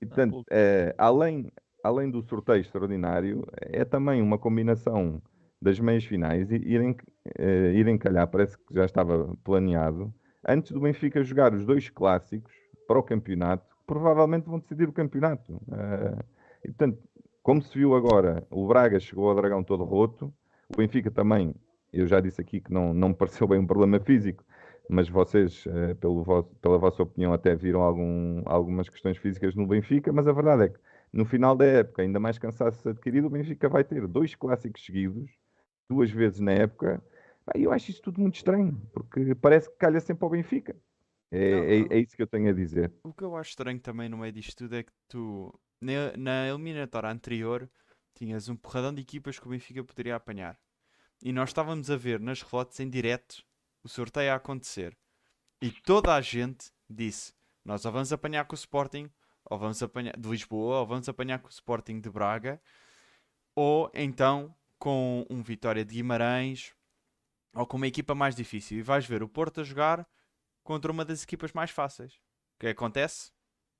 E, 0.00 0.06
portanto, 0.06 0.42
é, 0.50 0.94
além, 0.96 1.52
além 1.84 2.10
do 2.10 2.22
sorteio 2.22 2.60
extraordinário, 2.60 3.46
é 3.60 3.84
também 3.84 4.22
uma 4.22 4.38
combinação 4.38 5.20
das 5.60 5.78
meias 5.78 6.04
finais 6.04 6.50
e 6.50 6.56
irem, 6.56 6.96
é, 7.38 7.72
irem 7.74 7.96
calhar, 7.96 8.26
parece 8.26 8.56
que 8.58 8.74
já 8.74 8.84
estava 8.84 9.36
planeado, 9.44 10.12
antes 10.46 10.72
do 10.72 10.80
Benfica 10.80 11.22
jogar 11.22 11.54
os 11.54 11.64
dois 11.64 11.88
clássicos 11.88 12.52
para 12.88 12.98
o 12.98 13.02
campeonato, 13.02 13.71
provavelmente 13.92 14.48
vão 14.48 14.58
decidir 14.58 14.88
o 14.88 14.92
campeonato. 14.92 15.60
É, 15.70 16.24
e, 16.64 16.68
portanto, 16.68 16.98
como 17.42 17.60
se 17.60 17.76
viu 17.78 17.94
agora, 17.94 18.46
o 18.50 18.66
Braga 18.66 18.98
chegou 18.98 19.28
ao 19.28 19.36
Dragão 19.36 19.62
todo 19.62 19.84
roto, 19.84 20.32
o 20.72 20.76
Benfica 20.78 21.10
também, 21.10 21.54
eu 21.92 22.06
já 22.06 22.18
disse 22.18 22.40
aqui 22.40 22.58
que 22.60 22.72
não, 22.72 22.94
não 22.94 23.10
me 23.10 23.14
pareceu 23.14 23.46
bem 23.46 23.58
um 23.58 23.66
problema 23.66 24.00
físico, 24.00 24.42
mas 24.88 25.08
vocês, 25.08 25.64
eh, 25.66 25.94
pelo 25.94 26.44
pela 26.60 26.78
vossa 26.78 27.02
opinião, 27.02 27.34
até 27.34 27.54
viram 27.54 27.82
algum, 27.82 28.42
algumas 28.46 28.88
questões 28.88 29.18
físicas 29.18 29.54
no 29.54 29.66
Benfica, 29.66 30.10
mas 30.10 30.26
a 30.26 30.32
verdade 30.32 30.64
é 30.64 30.68
que 30.70 30.78
no 31.12 31.26
final 31.26 31.54
da 31.54 31.66
época, 31.66 32.00
ainda 32.00 32.18
mais 32.18 32.38
cansaço 32.38 32.88
adquirido, 32.88 33.26
o 33.26 33.30
Benfica 33.30 33.68
vai 33.68 33.84
ter 33.84 34.06
dois 34.06 34.34
clássicos 34.34 34.84
seguidos, 34.84 35.30
duas 35.88 36.10
vezes 36.10 36.40
na 36.40 36.52
época. 36.52 37.02
Eu 37.54 37.72
acho 37.72 37.90
isso 37.90 38.00
tudo 38.00 38.20
muito 38.20 38.36
estranho, 38.36 38.80
porque 38.94 39.34
parece 39.34 39.68
que 39.68 39.76
calha 39.76 40.00
sempre 40.00 40.24
ao 40.24 40.30
Benfica. 40.30 40.74
É, 41.32 41.50
não, 41.50 41.64
é, 41.64 41.96
é, 41.96 41.98
isso 41.98 42.14
que 42.14 42.22
eu 42.22 42.26
tenho 42.26 42.50
a 42.50 42.52
dizer. 42.52 42.92
O 43.02 43.12
que 43.12 43.24
eu 43.24 43.34
acho 43.34 43.50
estranho 43.50 43.80
também 43.80 44.06
no 44.06 44.18
meio 44.18 44.32
disto 44.32 44.54
tudo 44.54 44.76
é 44.76 44.82
que 44.82 44.92
tu, 45.08 45.58
na, 45.80 46.14
na 46.18 46.48
eliminatória 46.48 47.08
anterior, 47.08 47.68
tinhas 48.14 48.50
um 48.50 48.54
porradão 48.54 48.92
de 48.92 49.00
equipas 49.00 49.38
que 49.38 49.46
o 49.46 49.50
Benfica 49.50 49.82
poderia 49.82 50.14
apanhar. 50.14 50.58
E 51.22 51.32
nós 51.32 51.48
estávamos 51.48 51.90
a 51.90 51.96
ver 51.96 52.20
nas 52.20 52.42
relotes 52.42 52.78
em 52.80 52.90
direto 52.90 53.42
o 53.82 53.88
sorteio 53.88 54.30
a 54.30 54.34
acontecer. 54.34 54.94
E 55.62 55.70
toda 55.70 56.14
a 56.14 56.20
gente 56.20 56.70
disse: 56.88 57.32
Nós 57.64 57.86
ou 57.86 57.92
vamos 57.92 58.12
apanhar 58.12 58.44
com 58.44 58.54
o 58.54 58.58
Sporting, 58.58 59.08
ou 59.44 59.58
vamos 59.58 59.82
apanhar 59.82 60.14
de 60.18 60.28
Lisboa, 60.28 60.80
ou 60.80 60.86
vamos 60.86 61.08
apanhar 61.08 61.38
com 61.38 61.48
o 61.48 61.50
Sporting 61.52 61.98
de 61.98 62.10
Braga, 62.10 62.60
ou 63.54 63.90
então 63.94 64.54
com 64.78 65.24
um 65.30 65.42
Vitória 65.42 65.82
de 65.82 65.94
Guimarães, 65.94 66.74
ou 67.54 67.66
com 67.66 67.78
uma 67.78 67.86
equipa 67.86 68.14
mais 68.14 68.34
difícil. 68.34 68.78
E 68.78 68.82
vais 68.82 69.06
ver 69.06 69.22
o 69.22 69.28
Porto 69.28 69.62
a 69.62 69.64
jogar 69.64 70.06
contra 70.62 70.90
uma 70.90 71.04
das 71.04 71.22
equipas 71.22 71.52
mais 71.52 71.70
fáceis. 71.70 72.14
O 72.14 72.60
que 72.60 72.68
acontece? 72.68 73.32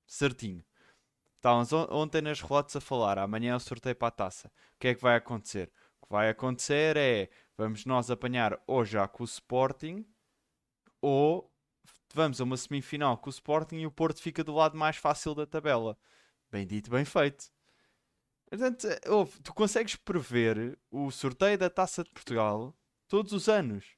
Certinho. 0.07 0.65
Estávamos 1.37 1.73
ontem 1.73 2.23
nas 2.23 2.41
relotes 2.41 2.77
a 2.77 2.81
falar, 2.81 3.19
amanhã 3.19 3.55
é 3.55 3.57
o 3.57 3.61
sorteio 3.61 3.97
para 3.97 4.09
a 4.09 4.13
taça. 4.13 4.49
O 4.49 4.79
que 4.79 4.89
é 4.89 4.95
que 4.95 5.03
vai 5.03 5.17
acontecer? 5.17 5.73
O 6.01 6.07
que 6.07 6.13
vai 6.13 6.29
acontecer 6.29 6.97
é 6.97 7.31
vamos 7.57 7.85
nós 7.85 8.11
apanhar 8.11 8.63
ou 8.67 8.85
já 8.85 9.09
com 9.09 9.23
o 9.23 9.27
Sporting, 9.27 10.07
ou 11.01 11.53
vamos 12.15 12.41
a 12.41 12.45
uma 12.45 12.57
semifinal 12.57 13.19
com 13.19 13.29
o 13.29 13.33
Sporting 13.33 13.77
e 13.77 13.87
o 13.87 13.91
Porto 13.91 14.23
fica 14.23 14.45
do 14.45 14.55
lado 14.55 14.77
mais 14.77 14.97
fácil 14.97 15.35
da 15.35 15.47
tabela. 15.47 15.99
Bem 16.51 16.67
dito, 16.67 16.91
bem 16.91 17.05
feito. 17.05 17.51
Portanto, 18.49 18.87
ouve, 19.09 19.41
tu 19.41 19.55
consegues 19.55 19.97
prever 19.97 20.79
o 20.91 21.11
sorteio 21.11 21.57
da 21.57 21.71
Taça 21.71 22.05
de 22.05 22.11
Portugal 22.11 22.77
todos 23.09 23.33
os 23.33 23.49
anos. 23.49 23.97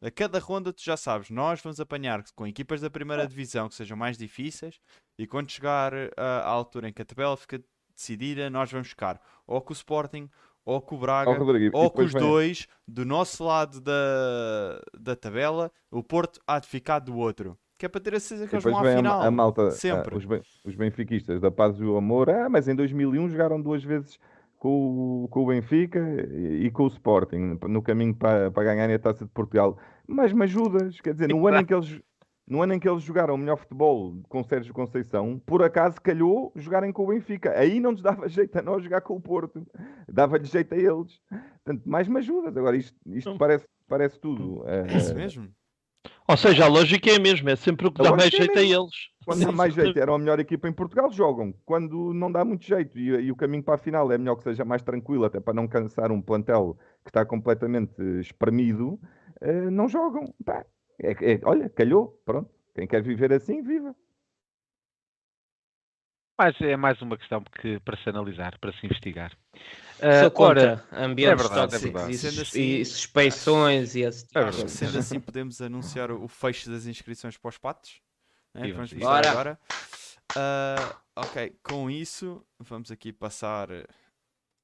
A 0.00 0.10
cada 0.10 0.38
ronda 0.38 0.72
tu 0.72 0.82
já 0.82 0.96
sabes, 0.96 1.30
nós 1.30 1.60
vamos 1.60 1.80
apanhar 1.80 2.22
com 2.34 2.46
equipas 2.46 2.80
da 2.80 2.90
primeira 2.90 3.26
divisão 3.26 3.68
que 3.68 3.74
sejam 3.74 3.96
mais 3.96 4.16
difíceis 4.16 4.80
e 5.18 5.26
quando 5.26 5.50
chegar 5.50 5.92
uh, 5.92 6.10
à 6.16 6.48
altura 6.48 6.88
em 6.88 6.92
que 6.92 7.02
a 7.02 7.04
tabela 7.04 7.36
fica 7.36 7.62
decidida, 7.94 8.48
nós 8.50 8.70
vamos 8.70 8.88
ficar 8.88 9.20
ou 9.46 9.60
com 9.60 9.72
o 9.72 9.76
Sporting 9.76 10.30
ou 10.64 10.80
com 10.80 10.96
o 10.96 10.98
Braga, 10.98 11.30
ou 11.72 11.90
com 11.90 12.02
os 12.02 12.12
vem... 12.12 12.20
dois, 12.20 12.66
do 12.86 13.04
nosso 13.04 13.44
lado 13.44 13.80
da, 13.80 14.80
da 14.98 15.14
tabela, 15.14 15.70
o 15.92 16.02
Porto 16.02 16.40
há 16.44 16.58
de 16.58 16.66
ficar 16.66 16.98
do 16.98 17.16
outro. 17.16 17.56
Que 17.78 17.86
é 17.86 17.88
para 17.88 18.00
ter 18.00 18.14
a 18.14 18.20
certeza 18.20 18.48
que 18.48 18.54
eles 18.56 18.64
vão 18.64 18.78
à 18.78 18.96
final. 18.96 19.20
A, 19.20 19.26
a 19.26 19.30
malta, 19.30 19.70
sempre. 19.70 20.16
Os, 20.16 20.24
os 20.64 20.74
benfiquistas 20.74 21.40
da 21.40 21.50
Paz 21.50 21.78
e 21.78 21.84
o 21.84 21.96
Amor, 21.96 22.30
ah, 22.30 22.48
mas 22.48 22.66
em 22.66 22.74
2001 22.74 23.28
jogaram 23.28 23.60
duas 23.60 23.84
vezes 23.84 24.18
com 24.58 25.24
o, 25.24 25.28
com 25.28 25.44
o 25.44 25.46
Benfica 25.46 26.00
e, 26.32 26.70
com 26.70 26.84
o 26.84 26.88
Sporting, 26.88 27.58
no 27.68 27.82
caminho 27.82 28.14
para, 28.14 28.50
para 28.50 28.64
ganhar 28.64 28.90
a 28.90 28.98
Taça 28.98 29.24
de 29.24 29.30
Portugal. 29.30 29.78
Mas 30.06 30.32
me 30.32 30.44
ajudas, 30.44 31.00
quer 31.00 31.12
dizer, 31.12 31.28
no 31.28 31.46
ano 31.46 31.60
em 31.60 31.64
que 31.64 31.74
eles 31.74 32.00
no 32.48 32.62
ano 32.62 32.74
em 32.74 32.78
que 32.78 32.88
eles 32.88 33.02
jogaram 33.02 33.34
o 33.34 33.38
melhor 33.38 33.56
futebol 33.56 34.22
com 34.28 34.44
Sérgio 34.44 34.72
Conceição, 34.72 35.40
por 35.44 35.64
acaso 35.64 36.00
calhou 36.00 36.52
jogarem 36.54 36.92
com 36.92 37.02
o 37.02 37.08
Benfica. 37.08 37.50
Aí 37.58 37.80
não 37.80 37.90
nos 37.90 38.02
dava 38.02 38.28
jeito 38.30 38.56
a 38.56 38.62
nós 38.62 38.84
jogar 38.84 39.00
com 39.00 39.16
o 39.16 39.20
Porto. 39.20 39.66
Dava-lhe 40.08 40.44
jeito 40.44 40.72
a 40.72 40.78
eles. 40.78 41.20
Portanto, 41.64 41.82
mais 41.84 42.06
me 42.06 42.18
ajudas. 42.18 42.56
Agora, 42.56 42.76
isto, 42.76 42.96
isto 43.06 43.36
parece, 43.36 43.66
parece 43.88 44.20
tudo. 44.20 44.62
É 44.64 44.96
isso 44.96 45.12
mesmo. 45.14 45.48
Ou 46.28 46.36
seja, 46.36 46.64
a 46.64 46.68
lógica 46.68 47.10
é 47.10 47.16
a 47.16 47.20
mesma, 47.20 47.52
é 47.52 47.56
sempre 47.56 47.86
o 47.86 47.92
que 47.92 48.02
dá 48.02 48.10
mais 48.10 48.32
é 48.34 48.36
jeito 48.36 48.58
a 48.58 48.62
eles. 48.62 49.10
Quando 49.24 49.44
dá 49.44 49.52
mais 49.52 49.74
jeito, 49.74 49.98
era 49.98 50.12
a 50.12 50.18
melhor 50.18 50.40
equipa 50.40 50.68
em 50.68 50.72
Portugal, 50.72 51.10
jogam. 51.12 51.52
Quando 51.64 52.12
não 52.12 52.30
dá 52.30 52.44
muito 52.44 52.64
jeito 52.64 52.98
e, 52.98 53.08
e, 53.08 53.32
o 53.32 53.36
caminho 53.36 53.62
para 53.62 53.74
a 53.74 53.78
final 53.78 54.10
é 54.10 54.18
melhor 54.18 54.36
que 54.36 54.42
seja 54.42 54.64
mais 54.64 54.82
tranquilo, 54.82 55.24
até 55.24 55.40
para 55.40 55.54
não 55.54 55.68
cansar 55.68 56.10
um 56.10 56.20
plantel 56.20 56.76
que 57.04 57.10
está 57.10 57.24
completamente 57.24 58.00
espremido, 58.20 59.00
uh, 59.40 59.70
não 59.70 59.88
jogam. 59.88 60.32
Pá, 60.44 60.64
é, 61.00 61.12
é, 61.12 61.40
olha, 61.44 61.68
calhou, 61.68 62.20
pronto. 62.24 62.50
Quem 62.74 62.86
quer 62.86 63.02
viver 63.02 63.32
assim, 63.32 63.62
viva. 63.62 63.94
Mas 66.38 66.60
é 66.60 66.76
mais 66.76 67.00
uma 67.00 67.16
questão 67.16 67.42
que, 67.60 67.80
para 67.80 67.96
se 67.96 68.08
analisar, 68.08 68.58
para 68.58 68.72
se 68.72 68.84
investigar. 68.84 69.32
Uh, 69.98 70.42
ora, 70.42 70.84
ambientes 70.92 71.32
é 71.32 71.48
verdade, 71.48 71.76
é 71.76 71.78
tóxicos 71.78 72.24
é 72.24 72.28
e, 72.28 72.42
assim, 72.42 72.60
e 72.80 72.84
suspeições 72.84 73.94
e 73.94 74.00
esse 74.00 74.26
tipo. 74.26 74.38
É 74.38 74.68
Sendo 74.68 74.98
assim, 74.98 75.18
podemos 75.20 75.60
anunciar 75.60 76.10
o 76.10 76.28
fecho 76.28 76.70
das 76.70 76.86
inscrições 76.86 77.36
para 77.36 77.48
os 77.48 77.58
patos. 77.58 78.00
Né? 78.52 78.72
Vamos 78.72 78.92
Bora. 78.92 79.30
agora. 79.30 79.58
Uh, 80.32 80.96
ok, 81.16 81.56
com 81.62 81.90
isso, 81.90 82.44
vamos 82.58 82.90
aqui 82.90 83.12
passar 83.12 83.68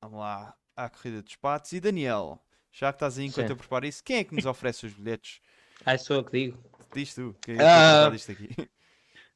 vamos 0.03 0.19
lá, 0.19 0.55
à 0.77 0.89
corrida 0.91 1.23
dos 1.23 1.37
patos. 1.37 1.73
E 1.73 1.81
Daniel, 1.81 2.43
já 2.73 2.93
que 2.93 2.97
estás 2.97 3.19
aí 3.19 3.27
enquanto 3.27 3.47
Sim. 3.47 3.53
eu 3.53 3.57
preparo 3.57 3.87
isso, 3.87 4.03
quem 4.03 4.19
é 4.19 4.25
que 4.25 4.35
nos 4.35 4.45
oferece 4.45 4.87
os 4.87 4.93
bilhetes 4.93 5.41
Ah, 5.87 5.97
sou 5.97 6.17
eu 6.17 6.25
que 6.25 6.33
digo. 6.33 6.59
Diz 6.95 7.15
tu, 7.15 7.35
que 7.41 7.53
é 7.53 7.63
Ah. 7.63 8.07
ah, 8.07 8.11
disto 8.11 8.33
aqui. 8.33 8.51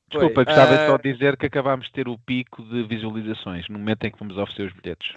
Desculpa, 0.08 0.44
gostava 0.44 0.74
ah, 0.74 0.86
só 0.86 0.96
de 0.96 1.12
dizer 1.12 1.36
que 1.36 1.46
acabámos 1.46 1.86
de 1.86 1.92
ter 1.92 2.08
o 2.08 2.16
pico 2.18 2.62
de 2.62 2.84
visualizações 2.84 3.68
no 3.68 3.78
momento 3.78 4.04
em 4.04 4.10
que 4.10 4.18
vamos 4.18 4.36
oferecer 4.38 4.68
os 4.68 4.72
bilhetes. 4.72 5.12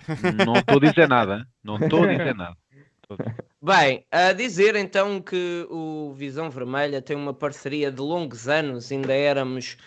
Não 0.46 0.60
estou 0.60 0.78
a 0.78 0.82
dizer 0.82 1.08
nada, 1.08 1.48
não 1.64 1.78
estou 1.78 2.04
a 2.04 2.08
dizer 2.08 2.36
nada. 2.36 2.58
Bem, 3.62 4.06
a 4.12 4.32
dizer 4.34 4.76
então 4.76 5.22
que 5.22 5.68
o 5.70 6.14
Visão 6.14 6.50
Vermelha 6.50 7.02
tem 7.02 7.16
uma 7.16 7.34
parceria 7.34 7.92
de 7.92 8.02
longos 8.02 8.48
anos, 8.48 8.92
ainda 8.92 9.14
éramos 9.14 9.78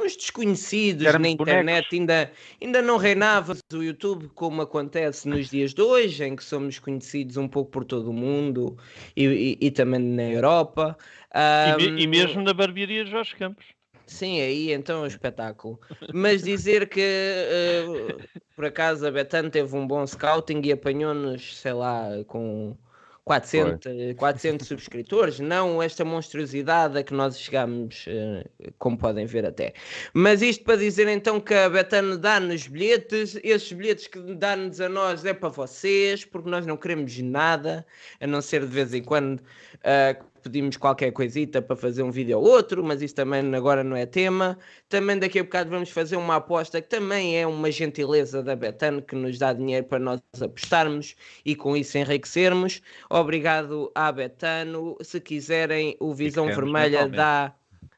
uns 0.00 0.16
desconhecidos 0.16 1.04
Éramos 1.06 1.28
na 1.28 1.32
internet, 1.32 1.86
ainda, 1.92 2.32
ainda 2.60 2.80
não 2.80 2.96
reinava 2.96 3.54
o 3.72 3.82
YouTube 3.82 4.28
como 4.34 4.62
acontece 4.62 5.28
nos 5.28 5.50
dias 5.50 5.74
de 5.74 5.82
hoje, 5.82 6.24
em 6.24 6.34
que 6.34 6.42
somos 6.42 6.78
conhecidos 6.78 7.36
um 7.36 7.46
pouco 7.46 7.70
por 7.70 7.84
todo 7.84 8.10
o 8.10 8.14
mundo 8.14 8.78
e, 9.14 9.26
e- 9.26 9.66
e 9.66 9.70
também 9.70 10.00
na 10.00 10.22
Europa. 10.24 10.96
E, 11.32 11.76
me- 11.76 12.00
e 12.02 12.06
Ahm, 12.06 12.10
mesmo 12.10 12.42
na 12.42 12.54
barbearia 12.54 13.04
Jorge 13.04 13.36
Campos. 13.36 13.66
Sim, 14.10 14.40
aí 14.40 14.72
então 14.72 14.98
é 14.98 15.02
um 15.04 15.06
espetáculo. 15.06 15.80
Mas 16.12 16.42
dizer 16.42 16.88
que 16.88 17.00
eh, 17.00 17.84
por 18.56 18.64
acaso 18.64 19.06
a 19.06 19.10
Betano 19.10 19.48
teve 19.48 19.74
um 19.76 19.86
bom 19.86 20.04
scouting 20.04 20.60
e 20.64 20.72
apanhou-nos, 20.72 21.56
sei 21.58 21.72
lá, 21.72 22.08
com 22.26 22.76
400, 23.24 24.16
400 24.16 24.66
subscritores, 24.66 25.38
não 25.38 25.80
esta 25.80 26.04
monstruosidade 26.04 26.98
a 26.98 27.04
que 27.04 27.14
nós 27.14 27.38
chegamos, 27.38 28.04
eh, 28.08 28.44
como 28.80 28.98
podem 28.98 29.26
ver 29.26 29.46
até. 29.46 29.74
Mas 30.12 30.42
isto 30.42 30.64
para 30.64 30.76
dizer 30.76 31.06
então 31.06 31.40
que 31.40 31.54
a 31.54 31.70
Betano 31.70 32.18
dá-nos 32.18 32.66
bilhetes, 32.66 33.38
esses 33.44 33.72
bilhetes 33.72 34.08
que 34.08 34.18
dá-nos 34.34 34.80
a 34.80 34.88
nós 34.88 35.24
é 35.24 35.32
para 35.32 35.50
vocês, 35.50 36.24
porque 36.24 36.50
nós 36.50 36.66
não 36.66 36.76
queremos 36.76 37.16
nada, 37.20 37.86
a 38.20 38.26
não 38.26 38.42
ser 38.42 38.62
de 38.62 38.72
vez 38.72 38.92
em 38.92 39.04
quando 39.04 39.40
que 39.40 40.29
pedimos 40.42 40.76
qualquer 40.76 41.12
coisita 41.12 41.62
para 41.62 41.76
fazer 41.76 42.02
um 42.02 42.10
vídeo 42.10 42.38
ou 42.38 42.44
outro, 42.46 42.82
mas 42.82 43.02
isso 43.02 43.14
também 43.14 43.54
agora 43.54 43.82
não 43.84 43.96
é 43.96 44.06
tema. 44.06 44.58
Também 44.88 45.18
daqui 45.18 45.38
a 45.38 45.44
bocado 45.44 45.70
vamos 45.70 45.90
fazer 45.90 46.16
uma 46.16 46.36
aposta 46.36 46.80
que 46.80 46.88
também 46.88 47.38
é 47.38 47.46
uma 47.46 47.70
gentileza 47.70 48.42
da 48.42 48.56
Betano 48.56 49.02
que 49.02 49.14
nos 49.14 49.38
dá 49.38 49.52
dinheiro 49.52 49.86
para 49.86 49.98
nós 49.98 50.20
apostarmos 50.40 51.14
e 51.44 51.54
com 51.56 51.76
isso 51.76 51.98
enriquecermos. 51.98 52.82
Obrigado 53.08 53.90
à 53.94 54.10
Betano. 54.12 54.96
Se 55.02 55.20
quiserem, 55.20 55.96
o 56.00 56.14
Visão 56.14 56.46
Vermelha 56.46 57.08
dá, 57.08 57.54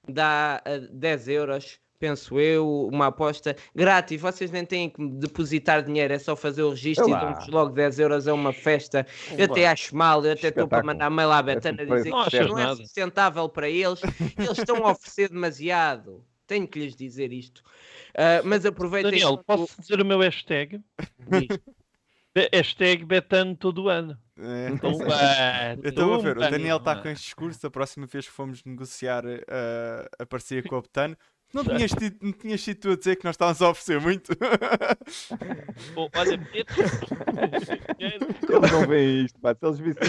dá 0.08 0.62
ah, 0.64 0.78
10 0.90 1.28
euros. 1.28 1.81
Penso 2.02 2.40
eu, 2.40 2.88
uma 2.92 3.06
aposta 3.06 3.54
grátis. 3.72 4.20
Vocês 4.20 4.50
nem 4.50 4.64
têm 4.64 4.90
que 4.90 5.06
depositar 5.08 5.84
dinheiro, 5.84 6.12
é 6.12 6.18
só 6.18 6.34
fazer 6.34 6.64
o 6.64 6.70
registro 6.70 7.08
e 7.08 7.12
Olá. 7.12 7.26
dão-vos 7.26 7.46
logo 7.46 7.70
10 7.70 8.00
euros. 8.00 8.26
É 8.26 8.32
uma 8.32 8.52
festa. 8.52 9.06
Eu 9.38 9.44
até 9.44 9.68
acho 9.68 9.94
mal, 9.94 10.24
eu 10.26 10.32
até 10.32 10.48
estou 10.48 10.66
para 10.66 10.82
mandar 10.82 11.08
mail 11.10 11.30
à 11.30 11.40
Betana 11.40 11.80
a 11.82 11.84
dizer 11.84 12.10
Não 12.10 12.24
que 12.24 12.40
não 12.40 12.58
é 12.58 12.62
nada. 12.64 12.74
sustentável 12.74 13.48
para 13.48 13.68
eles. 13.68 14.00
Eles 14.36 14.58
estão 14.58 14.84
a 14.84 14.90
oferecer 14.90 15.28
demasiado. 15.28 16.24
Tenho 16.44 16.66
que 16.66 16.80
lhes 16.80 16.96
dizer 16.96 17.32
isto. 17.32 17.62
Ah, 18.16 18.42
mas 18.44 18.66
aproveitem. 18.66 19.12
Daniel, 19.12 19.34
enquanto- 19.40 19.44
posso 19.60 19.80
dizer 19.80 20.00
o 20.00 20.04
meu 20.04 20.18
hashtag? 20.18 20.80
Hashtag 22.52 23.04
Betano 23.04 23.54
todo 23.54 23.88
ano. 23.88 24.18
É. 24.38 24.70
Tumba, 24.78 25.04
Eu 25.84 25.90
estou 25.90 26.14
a 26.14 26.18
ver, 26.18 26.36
o 26.38 26.40
Daniel 26.40 26.78
está 26.78 26.96
com 26.96 27.08
este 27.08 27.24
discurso. 27.26 27.66
A 27.66 27.70
próxima 27.70 28.06
vez 28.06 28.26
que 28.26 28.32
fomos 28.32 28.64
negociar 28.64 29.22
eh, 29.26 30.08
a 30.18 30.24
parceria 30.26 30.62
com 30.62 30.76
a 30.76 30.80
Betano, 30.80 31.16
não 31.52 31.64
tinhas, 31.76 31.90
tido, 31.92 32.16
não 32.20 32.32
tinhas 32.32 32.60
sido 32.60 32.80
tu 32.80 32.90
a 32.90 32.96
dizer 32.96 33.16
que 33.16 33.24
nós 33.24 33.34
estávamos 33.34 33.62
a 33.62 33.70
oferecer 33.70 34.00
muito? 34.00 34.32
Bom, 35.94 36.08
olha. 36.14 36.40
Eles 37.98 38.72
não 38.72 38.86
veem 38.86 39.24
isto, 39.24 39.38
pá. 39.40 39.54
Se 39.54 39.64
eles 39.66 39.78
vissem. 39.78 40.02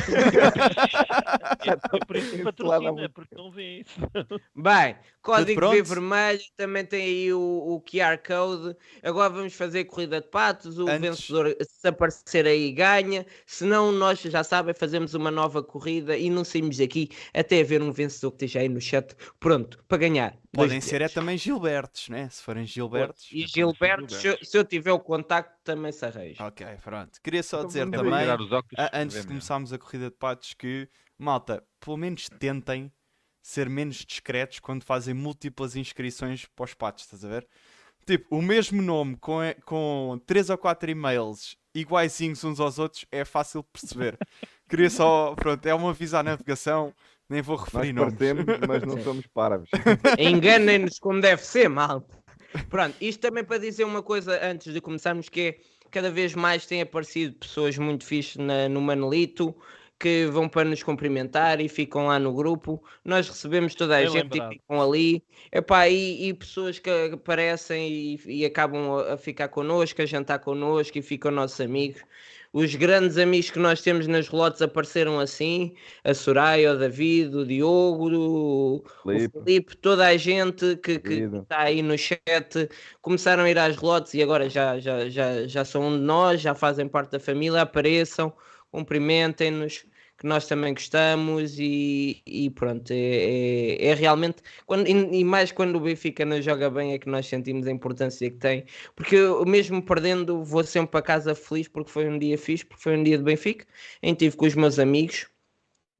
É 1.65 2.05
por 2.05 2.15
isso 2.15 2.31
que 2.31 2.43
patrocina, 2.43 3.09
porque 3.09 3.35
não 3.35 3.51
vê 3.51 3.79
isso. 3.79 3.99
Bem, 4.55 4.95
código 5.21 5.59
pronto? 5.59 5.73
V 5.75 5.81
vermelho, 5.83 6.41
também 6.55 6.85
tem 6.85 7.01
aí 7.03 7.33
o, 7.33 7.39
o 7.39 7.81
QR 7.81 8.17
Code. 8.25 8.75
Agora 9.01 9.29
vamos 9.29 9.53
fazer 9.53 9.85
corrida 9.85 10.21
de 10.21 10.27
patos. 10.27 10.77
O 10.77 10.87
Antes- 10.87 11.01
vencedor, 11.01 11.55
se 11.61 11.87
aparecer 11.87 12.45
aí, 12.45 12.71
ganha. 12.71 13.25
Se 13.45 13.63
não, 13.65 13.91
nós 13.91 14.19
já 14.19 14.43
sabem, 14.43 14.73
fazemos 14.73 15.13
uma 15.13 15.31
nova 15.31 15.63
corrida 15.63 16.17
e 16.17 16.29
não 16.29 16.43
saímos 16.43 16.77
daqui 16.77 17.09
até 17.33 17.61
haver 17.61 17.81
um 17.81 17.91
vencedor 17.91 18.31
que 18.31 18.45
esteja 18.45 18.59
aí 18.59 18.69
no 18.69 18.81
chat 18.81 19.15
pronto 19.39 19.83
para 19.87 19.97
ganhar. 19.97 20.42
Podem 20.53 20.80
ser 20.80 21.01
é 21.01 21.09
também 21.09 21.38
Gilbertos, 21.38 22.09
né? 22.09 22.30
Se 22.30 22.41
forem 22.43 22.65
Gilbertos. 22.65 23.27
E 23.31 23.39
Então, 23.39 23.47
Gilberto, 23.47 24.13
se 24.45 24.57
eu, 24.57 24.63
tiver 24.63 24.91
o 24.91 24.99
contacto, 24.99 25.57
também 25.63 25.91
se 25.91 26.05
arranja. 26.05 26.45
Ok, 26.45 26.65
pronto. 26.84 27.19
Queria 27.21 27.41
só 27.41 27.57
Então 27.57 27.67
dizer 27.67 27.88
É 27.88 27.91
também, 27.91 28.30
a- 28.77 28.91
antes 28.93 29.21
de 29.21 29.27
começarmos 29.27 29.73
a 29.73 29.80
corrida 29.80 30.09
de 30.11 30.15
patos, 30.15 30.53
que, 30.53 30.88
malta, 31.17 31.63
pelo 31.80 31.97
menos 31.97 32.30
tentem 32.30 32.91
ser 33.41 33.67
menos 33.67 33.97
discretos 34.05 34.59
quando 34.59 34.84
fazem 34.84 35.13
múltiplas 35.13 35.75
inscrições 35.75 36.45
para 36.55 36.65
os 36.65 36.73
patos, 36.73 37.03
estás 37.05 37.25
a 37.25 37.27
ver? 37.30 37.47
Tipo, 38.05 38.38
o 38.38 38.41
mesmo 38.41 38.81
nome 38.81 39.15
com, 39.17 39.39
com 39.65 40.21
3 40.25 40.49
ou 40.49 40.57
4 40.57 40.91
e-mails 40.91 41.57
iguaizinhos 41.73 42.43
uns 42.43 42.59
aos 42.59 42.77
outros 42.77 43.05
é 43.11 43.25
fácil 43.25 43.61
de 43.63 43.69
perceber. 43.69 44.17
Queria 44.69 44.89
só, 44.89 45.34
pronto, 45.35 45.65
é 45.65 45.73
um 45.73 45.88
aviso 45.88 46.15
à 46.17 46.23
navegação, 46.23 46.93
nem 47.29 47.41
vou 47.41 47.57
Nós 47.57 47.65
referir 47.65 47.93
nomes. 47.93 48.13
parecemos, 48.13 48.45
mas 48.67 48.83
não 48.83 48.97
somos 49.03 49.27
parvos. 49.27 49.69
Enganem-nos 50.17 50.99
como 50.99 51.21
deve 51.21 51.41
ser, 51.43 51.69
malta. 51.69 52.17
Pronto, 52.69 52.95
isto 53.01 53.19
também 53.19 53.43
para 53.43 53.57
dizer 53.57 53.83
uma 53.83 54.03
coisa 54.03 54.39
antes 54.45 54.71
de 54.73 54.79
começarmos, 54.81 55.27
que 55.29 55.41
é 55.41 55.57
cada 55.89 56.11
vez 56.11 56.33
mais 56.35 56.65
têm 56.65 56.81
aparecido 56.81 57.35
pessoas 57.35 57.77
muito 57.77 58.05
fixes 58.05 58.37
na- 58.37 58.67
no 58.69 58.81
Manelito 58.81 59.55
que 59.99 60.25
vão 60.25 60.49
para 60.49 60.67
nos 60.69 60.83
cumprimentar 60.83 61.61
e 61.61 61.69
ficam 61.69 62.07
lá 62.07 62.19
no 62.19 62.33
grupo. 62.33 62.83
Nós 63.05 63.29
recebemos 63.29 63.73
toda 63.73 63.95
a 63.95 63.99
Bem 64.01 64.09
gente 64.09 64.23
lembrado. 64.33 64.51
e 64.51 64.55
ficam 64.55 64.81
ali. 64.81 65.23
Epá, 65.51 65.87
e, 65.87 66.27
e 66.27 66.33
pessoas 66.33 66.77
que 66.77 66.89
aparecem 67.13 67.89
e, 67.89 68.19
e 68.41 68.45
acabam 68.45 68.95
a, 68.99 69.13
a 69.13 69.17
ficar 69.17 69.47
connosco, 69.47 70.01
a 70.01 70.05
jantar 70.05 70.39
connosco 70.39 70.97
e 70.97 71.01
ficam 71.01 71.31
nossos 71.31 71.61
amigos. 71.61 72.01
Os 72.53 72.75
grandes 72.75 73.17
amigos 73.17 73.49
que 73.49 73.57
nós 73.57 73.81
temos 73.81 74.05
nas 74.05 74.27
relotes 74.27 74.61
apareceram 74.61 75.19
assim: 75.19 75.73
a 76.03 76.13
Soraya, 76.13 76.73
o 76.73 76.77
David, 76.77 77.35
o 77.35 77.45
Diogo, 77.45 78.09
o. 78.15 78.84
Filipe, 79.31 79.75
toda 79.77 80.05
a 80.07 80.15
gente 80.17 80.75
que, 80.77 80.99
que 80.99 81.13
está 81.23 81.61
aí 81.61 81.81
no 81.81 81.97
chat 81.97 82.69
começaram 83.01 83.43
a 83.43 83.49
ir 83.49 83.57
às 83.57 83.75
relotes 83.75 84.13
e 84.13 84.21
agora 84.21 84.47
já, 84.49 84.80
já, 84.80 85.09
já, 85.09 85.47
já 85.47 85.65
são 85.65 85.88
um 85.88 85.97
de 85.97 86.03
nós, 86.03 86.41
já 86.41 86.53
fazem 86.53 86.88
parte 86.88 87.11
da 87.11 87.19
família, 87.19 87.61
apareçam, 87.63 88.31
cumprimentem-nos, 88.71 89.85
que 90.23 90.27
nós 90.27 90.47
também 90.47 90.73
gostamos 90.73 91.59
e, 91.59 92.23
e 92.25 92.49
pronto, 92.49 92.91
é, 92.91 92.95
é, 92.95 93.87
é 93.87 93.93
realmente, 93.93 94.37
quando, 94.65 94.87
e, 94.87 95.19
e 95.19 95.23
mais 95.25 95.51
quando 95.51 95.75
o 95.75 95.81
Benfica 95.81 96.23
não 96.23 96.41
joga 96.41 96.69
bem 96.69 96.93
é 96.93 96.97
que 96.97 97.09
nós 97.09 97.27
sentimos 97.27 97.67
a 97.67 97.71
importância 97.71 98.31
que 98.31 98.37
tem, 98.37 98.65
porque 98.95 99.17
eu 99.17 99.45
mesmo 99.45 99.81
perdendo 99.83 100.41
vou 100.41 100.63
sempre 100.63 100.91
para 100.91 101.01
casa 101.01 101.35
feliz 101.35 101.67
porque 101.67 101.91
foi 101.91 102.07
um 102.07 102.17
dia 102.17 102.37
fixe, 102.37 102.63
porque 102.65 102.81
foi 102.81 102.97
um 102.97 103.03
dia 103.03 103.17
de 103.17 103.23
Benfica, 103.23 103.65
em 104.01 104.13
estive 104.13 104.37
com 104.37 104.45
os 104.45 104.55
meus 104.55 104.79
amigos 104.79 105.27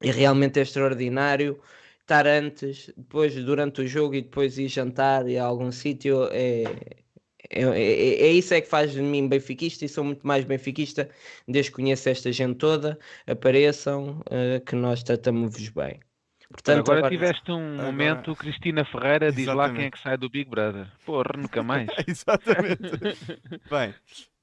e 0.02 0.10
realmente 0.10 0.58
é 0.58 0.62
extraordinário 0.62 1.60
estar 2.00 2.26
antes, 2.26 2.90
depois 2.96 3.34
durante 3.34 3.82
o 3.82 3.86
jogo 3.86 4.14
e 4.14 4.22
depois 4.22 4.58
ir 4.58 4.68
jantar 4.68 5.28
e 5.28 5.38
a 5.38 5.44
algum 5.44 5.70
sítio 5.70 6.28
é, 6.32 6.64
é, 7.50 7.62
é, 7.62 8.22
é 8.26 8.32
isso 8.32 8.54
é 8.54 8.60
que 8.60 8.68
faz 8.68 8.92
de 8.92 9.00
mim 9.02 9.28
benfiquista 9.28 9.84
e 9.84 9.88
sou 9.88 10.04
muito 10.04 10.26
mais 10.26 10.44
benfiquista 10.44 11.08
desde 11.46 11.70
que 11.70 11.76
conheço 11.76 12.08
esta 12.08 12.30
gente 12.32 12.56
toda, 12.56 12.98
apareçam, 13.26 14.22
eh, 14.30 14.60
que 14.64 14.74
nós 14.74 15.02
tratamos-vos 15.02 15.68
bem. 15.70 16.00
Portanto, 16.50 16.80
agora, 16.90 16.98
agora- 16.98 17.10
tiveste 17.14 17.50
um 17.50 17.74
agora- 17.74 17.86
momento, 17.86 18.36
Cristina 18.36 18.84
Ferreira 18.84 19.32
diz 19.32 19.46
lá 19.46 19.54
quem 19.70 19.84
é 19.84 19.88
Exatamente. 19.88 19.90
que 19.92 19.98
sai 20.02 20.16
do 20.16 20.28
Big 20.30 20.48
Brother. 20.48 20.86
Porra, 21.04 21.30
nunca 21.36 21.62
mais. 21.62 21.88
Exatamente. 22.06 22.78
Bem, 23.70 23.94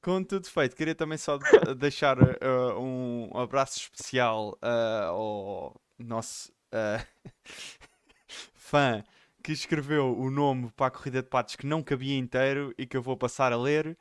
com 0.01 0.23
tudo 0.23 0.47
feito, 0.49 0.75
queria 0.75 0.95
também 0.95 1.17
só 1.17 1.37
de- 1.37 1.75
deixar 1.75 2.17
uh, 2.21 2.79
um 2.79 3.29
abraço 3.37 3.79
especial 3.79 4.57
uh, 4.61 5.05
ao 5.09 5.81
nosso 5.99 6.51
uh, 6.73 7.05
fã 8.53 9.03
que 9.41 9.51
escreveu 9.51 10.17
o 10.17 10.29
nome 10.29 10.71
para 10.75 10.87
a 10.87 10.91
corrida 10.91 11.21
de 11.21 11.29
patos 11.29 11.55
que 11.55 11.65
não 11.65 11.83
cabia 11.83 12.17
inteiro 12.17 12.73
e 12.77 12.85
que 12.85 12.95
eu 12.95 13.01
vou 13.01 13.17
passar 13.17 13.51
a 13.51 13.57
ler. 13.57 13.97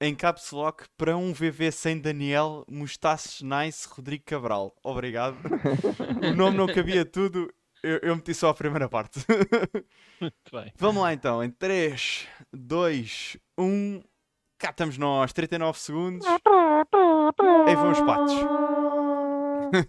Em 0.00 0.14
caps 0.14 0.50
lock 0.50 0.84
para 0.96 1.16
um 1.16 1.32
VV 1.32 1.70
sem 1.70 2.00
Daniel, 2.00 2.64
Mustaches 2.68 3.40
Nice 3.42 3.88
Rodrigo 3.88 4.24
Cabral. 4.24 4.74
Obrigado. 4.82 5.36
o 6.22 6.34
nome 6.34 6.58
não 6.58 6.66
cabia 6.66 7.04
tudo, 7.04 7.48
eu, 7.84 7.98
eu 7.98 8.16
meti 8.16 8.32
só 8.32 8.48
a 8.48 8.54
primeira 8.54 8.88
parte. 8.88 9.20
Muito 10.18 10.34
bem. 10.50 10.72
Vamos 10.76 11.02
lá 11.02 11.12
então, 11.12 11.44
em 11.44 11.50
3, 11.50 12.26
2, 12.50 13.36
1. 13.58 14.02
Cá 14.58 14.70
estamos 14.70 14.96
nós, 14.96 15.34
39 15.34 15.78
segundos. 15.78 16.26
Aí 16.26 17.76
vão 17.76 17.92
os 17.92 18.00
patos. 18.00 18.34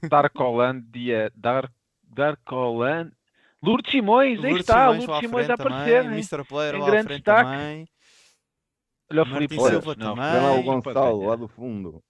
Darkolandia. 0.09 1.31
Dark, 1.35 1.71
Darkoland. 2.03 3.13
Lourdes 3.65 3.91
Simões, 3.91 4.43
aí 4.43 4.53
está, 4.53 4.91
Simões 4.91 4.97
Lourdes 5.07 5.09
à 5.09 5.19
Simões 5.21 5.49
a 5.49 5.53
aparecer. 5.55 6.03
também, 6.03 6.17
hein? 6.19 6.25
Mr. 6.31 6.43
Player 6.47 6.75
Em 6.75 6.79
lá 6.79 6.85
à 6.87 6.89
grande 6.89 7.07
frente 7.07 7.17
destaque. 7.17 7.49
também. 7.51 7.87
Olha 9.11 9.21
o 9.21 9.25
Filipe 9.25 9.55
Silva 9.55 9.95
Não, 9.97 10.15
também. 10.15 10.41
Lá 10.41 10.51
o 10.51 10.55
Ai, 10.55 10.63
Gonçalo, 10.63 11.25
lá 11.27 11.35
do 11.35 11.47
fundo. 11.47 12.01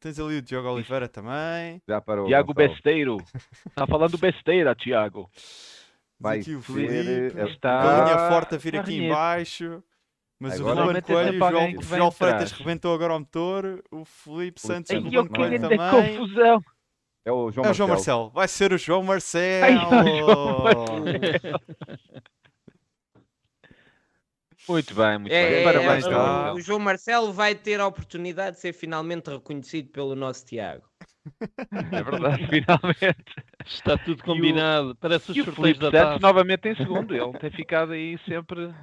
Tens 0.00 0.20
ali 0.20 0.36
o 0.38 0.42
Diogo 0.42 0.68
Oliveira 0.68 1.08
também. 1.08 1.80
Já 1.88 2.00
parou. 2.00 2.26
Tiago 2.26 2.52
Gonçalo. 2.54 2.68
Besteiro. 2.74 3.16
Está 3.66 3.86
falando 3.88 4.18
besteira, 4.18 4.74
Tiago. 4.74 5.28
Vai 6.20 6.40
aqui 6.40 6.54
o 6.54 6.62
Felipe. 6.62 7.38
eh, 7.38 7.48
Está- 7.48 7.82
Galinha 7.82 8.28
forte 8.28 8.54
a 8.54 8.58
vir 8.58 8.76
aqui 8.78 8.92
em 8.92 8.96
renhido. 8.98 9.14
baixo. 9.14 9.82
Mas 10.38 10.60
Agora- 10.60 10.82
o 10.82 10.84
Ruben 10.86 10.96
é 10.98 11.00
Coelho, 11.00 11.30
o 11.44 11.50
João, 11.50 11.74
o 11.78 11.82
João. 11.82 12.10
Freitas 12.10 12.52
rebentou 12.52 12.94
agora 12.94 13.14
o 13.14 13.18
motor. 13.20 13.82
O 13.90 14.04
Felipe 14.04 14.60
Santos 14.60 14.90
e 14.90 14.96
o 14.96 15.02
Ruben 15.02 15.26
Coelho 15.28 15.60
também. 15.60 15.78
confusão. 16.18 16.60
É 17.24 17.32
o 17.32 17.50
João 17.50 17.66
É 17.66 17.70
o 17.70 17.74
João 17.74 17.88
Marcelo. 17.88 18.20
Marcelo. 18.24 18.30
Vai 18.30 18.48
ser 18.48 18.72
o 18.72 18.78
João 18.78 19.02
Marcelo. 19.02 19.64
Ai, 19.64 20.22
o 20.22 20.26
João 20.26 21.04
Marcelo. 21.04 21.60
Muito 24.68 24.94
bem, 24.94 25.18
muito 25.18 25.32
É, 25.32 25.50
bem. 25.50 25.60
é, 25.60 25.64
Parabéns, 25.64 26.06
é, 26.06 26.16
o, 26.16 26.54
o 26.54 26.60
João 26.60 26.78
Marcelo 26.78 27.32
vai 27.32 27.54
ter 27.54 27.80
a 27.80 27.86
oportunidade 27.86 28.56
de 28.56 28.62
ser 28.62 28.72
finalmente 28.72 29.28
reconhecido 29.30 29.90
pelo 29.90 30.14
nosso 30.14 30.46
Tiago. 30.46 30.82
É 31.92 32.02
verdade, 32.02 32.46
finalmente. 32.48 33.34
Está 33.66 33.98
tudo 33.98 34.22
combinado. 34.22 34.96
Parece 34.96 35.32
os 35.32 35.36
o 35.36 35.44
sorteios 35.44 35.76
Felipe 35.78 35.80
da 35.80 35.90
taça. 35.90 36.18
novamente 36.18 36.68
em 36.68 36.76
segundo. 36.76 37.14
Ele 37.14 37.38
tem 37.38 37.50
ficado 37.50 37.92
aí 37.92 38.18
sempre, 38.26 38.74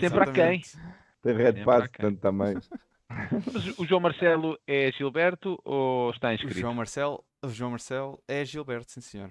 sempre 0.00 0.20
a 0.20 0.32
quem. 0.32 0.60
Exatamente. 0.60 0.78
Tem 1.22 1.34
red 1.36 1.64
pass, 1.64 1.88
portanto 1.88 2.20
também. 2.20 2.54
Mas 3.52 3.78
o 3.78 3.86
João 3.86 4.00
Marcelo 4.00 4.58
é 4.66 4.90
Gilberto 4.92 5.58
ou 5.64 6.10
está 6.10 6.30
O 6.30 6.32
inscrito? 6.32 6.58
João 6.58 6.74
Marcelo, 6.74 7.24
o 7.44 7.48
João 7.48 7.70
Marcelo 7.70 8.22
é 8.28 8.44
Gilberto, 8.44 8.90
sim 8.92 9.00
senhor. 9.00 9.30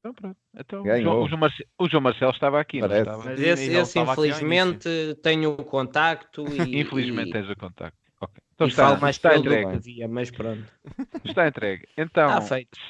Então, 0.00 0.14
pronto. 0.14 0.36
Então, 0.58 0.80
o, 0.80 0.84
Ganhou. 0.84 1.02
João, 1.12 1.22
o 1.24 1.28
João 1.28 1.40
Marce- 1.40 1.66
o 1.78 1.88
João 1.88 2.00
Marcelo 2.02 2.32
estava 2.32 2.58
aqui, 2.60 2.80
Parece. 2.80 3.04
não 3.04 3.12
estava? 3.12 3.30
Mas 3.30 3.40
esse, 3.40 3.64
esse, 3.70 3.98
estava 3.98 4.12
infelizmente, 4.12 4.88
tenho 5.22 5.50
o 5.52 5.64
contacto 5.64 6.44
e, 6.56 6.80
Infelizmente 6.80 7.28
e, 7.28 7.32
tens 7.32 7.50
o 7.50 7.56
contacto. 7.56 7.98
Ok. 8.22 8.42
Então 8.54 8.66
e 8.66 8.70
está, 8.70 8.96
mais 8.98 9.16
está 9.16 9.36
entregue. 9.36 9.72
devia, 9.78 10.08
mas 10.08 10.30
pronto. 10.30 10.64
Está 11.24 11.48
entregue. 11.48 11.86
Então, 11.96 12.28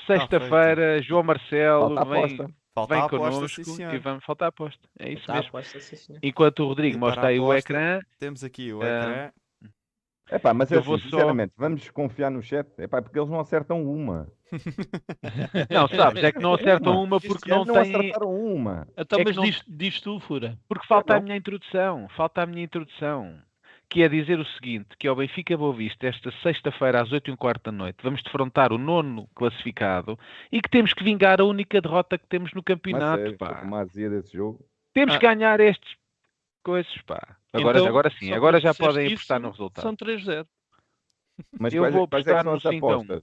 sexta-feira, 0.07 1.01
João 1.03 1.23
Marcelo 1.23 1.95
Falta 1.95 2.05
vem. 2.11 2.37
Falta 2.75 2.95
vem 2.95 3.03
a 3.03 3.07
aposta, 3.07 3.31
connosco 3.35 3.65
sim 3.65 3.83
e 3.85 3.99
vamos 3.99 4.25
faltar 4.25 4.47
a 4.47 4.49
aposta. 4.49 4.81
É 4.99 5.11
isso 5.11 5.21
Está 5.21 5.35
mesmo. 5.35 5.49
aposta, 5.49 5.81
sim. 5.81 6.15
Enquanto 6.23 6.61
o 6.61 6.67
Rodrigo 6.69 6.99
mostra 6.99 7.29
aí 7.29 7.39
o 7.41 7.53
ecrã, 7.55 8.01
Temos 8.19 8.43
aqui 8.45 8.73
o 8.73 8.81
Ah, 8.83 8.87
ecrã. 8.87 9.33
Epá, 10.33 10.55
mas 10.55 10.71
Eu 10.71 10.79
assim, 10.79 10.87
vou 10.89 10.99
só- 10.99 11.05
sinceramente, 11.05 11.53
vamos 11.57 11.89
confiar 11.91 12.31
no 12.31 12.43
chat. 12.43 12.67
Epá, 12.79 13.03
porque 13.03 13.19
eles 13.19 13.31
não 13.31 13.41
acertam 13.41 13.83
uma. 13.85 14.29
não, 15.71 15.89
sabes, 15.89 16.23
é 16.25 16.33
que 16.33 16.39
não 16.41 16.55
acertam 16.55 17.03
uma 17.03 17.21
porque 17.21 17.51
não 17.51 17.63
ano 17.63 17.73
têm. 17.73 17.83
acertaram 17.97 18.35
uma. 18.35 18.87
Então, 18.97 19.19
É 19.19 19.23
que 19.25 19.29
mas 19.31 19.37
não- 19.37 19.45
diz, 19.45 19.63
diz 19.69 20.01
tu, 20.01 20.21
Fura. 20.21 20.57
Porque 20.69 20.87
falta 20.87 21.15
a 21.15 21.17
Não. 21.17 21.25
minha 21.25 21.37
introdução, 21.37 22.09
falta 22.17 22.43
a 22.43 22.47
minha 22.47 22.63
introdução, 22.65 23.39
que 23.89 24.03
é 24.03 24.09
dizer 24.09 24.39
o 24.39 24.45
seguinte, 24.45 24.89
que 24.99 25.07
é 25.07 25.11
o 25.11 25.17
Benfica 25.17 25.57
Boa 25.57 25.75
Vista, 25.75 26.07
esta 26.07 26.31
sexta-feira 26.43 27.03
às 27.03 27.11
8 27.13 27.29
e 27.29 27.33
um 27.33 27.37
quarto 27.37 27.65
da 27.65 27.73
noite, 27.73 27.99
vamos 28.03 28.23
defrontar 28.23 28.73
o 28.73 28.79
nono 28.79 29.29
classificado 29.35 30.19
e 30.53 30.61
que 30.61 30.71
temos 30.71 30.93
que 30.95 31.03
vingar 31.03 31.41
a 31.41 31.45
única 31.45 31.81
derrota 31.81 32.17
que 32.17 32.27
temos 32.29 32.53
no 32.53 32.59
Mas 32.61 32.65
campeonato, 32.65 33.17
sério, 33.19 33.33
estou 33.33 33.49
pá. 33.49 33.63
uma 33.63 33.81
azia 33.81 34.09
desse 34.09 34.37
jogo. 34.37 34.65
Temos 34.95 35.15
Ah. 35.15 35.19
que 35.19 35.27
ganhar 35.27 35.59
estes 35.61 35.95
coisas, 36.63 36.97
pá. 37.03 37.37
Agora, 37.53 37.79
Então, 37.79 37.89
agora 37.89 38.11
sim, 38.19 38.33
agora 38.33 38.61
já 38.61 38.75
podem 38.75 39.07
isso, 39.07 39.15
apostar 39.15 39.41
no 39.41 39.51
resultado. 39.51 39.83
São 39.83 39.97
3-0. 39.97 40.47
Mas 41.59 41.73
Eu 41.73 41.83
quais, 41.83 41.95
vou 41.95 42.09
quais 42.09 42.27
é 42.27 42.35
que 42.35 42.43
são 42.43 42.55
as 42.55 42.63
5 42.63 42.91
a 42.91 42.99
1. 42.99 43.01
apostas 43.01 43.23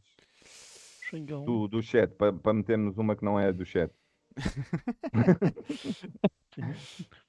Xingão. 1.09 1.45
do, 1.45 1.67
do 1.67 1.81
chat? 1.81 2.11
Para 2.15 2.53
metermos 2.53 2.97
uma 2.97 3.15
que 3.15 3.23
não 3.23 3.39
é 3.39 3.53
do 3.53 3.65
chat. 3.65 3.91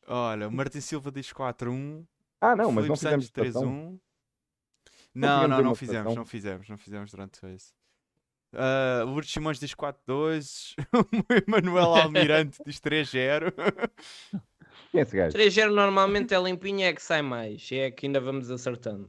Olha, 0.07 0.49
o 0.49 0.53
Martin 0.53 0.81
Silva 0.81 1.11
diz 1.13 1.33
4-1. 1.33 2.05
Ah, 2.41 2.57
não, 2.57 2.73
mas 2.73 2.85
Filipe 2.85 2.89
não 2.89 2.97
fizemos 2.97 3.27
Santos 3.27 3.53
votação. 3.53 3.63
3-1. 3.63 4.01
Não 5.15 5.15
Não, 5.15 5.49
não, 5.49 5.63
não 5.63 5.75
fizemos, 5.75 6.15
não 6.15 6.25
fizemos, 6.25 6.69
não 6.69 6.79
fizemos 6.79 7.11
durante 7.11 7.47
isso. 7.55 7.73
Uh, 8.53 9.05
o 9.05 9.11
Lourdes 9.11 9.33
Simões 9.33 9.59
diz 9.59 9.75
4-2. 9.75 10.75
o 10.93 11.35
Emanuel 11.47 11.95
Almirante 11.95 12.59
diz 12.65 12.81
3-0. 12.81 13.53
Quem 14.91 15.01
é 15.01 15.03
esse 15.03 15.17
gajo? 15.17 15.37
3-0 15.37 15.71
normalmente 15.71 16.35
é 16.35 16.39
limpinho 16.41 16.83
é 16.83 16.93
que 16.93 17.03
sai 17.03 17.23
mais. 17.23 17.69
É 17.73 17.91
que 17.91 18.07
ainda 18.07 18.21
vamos 18.21 18.51
acertando. 18.51 19.09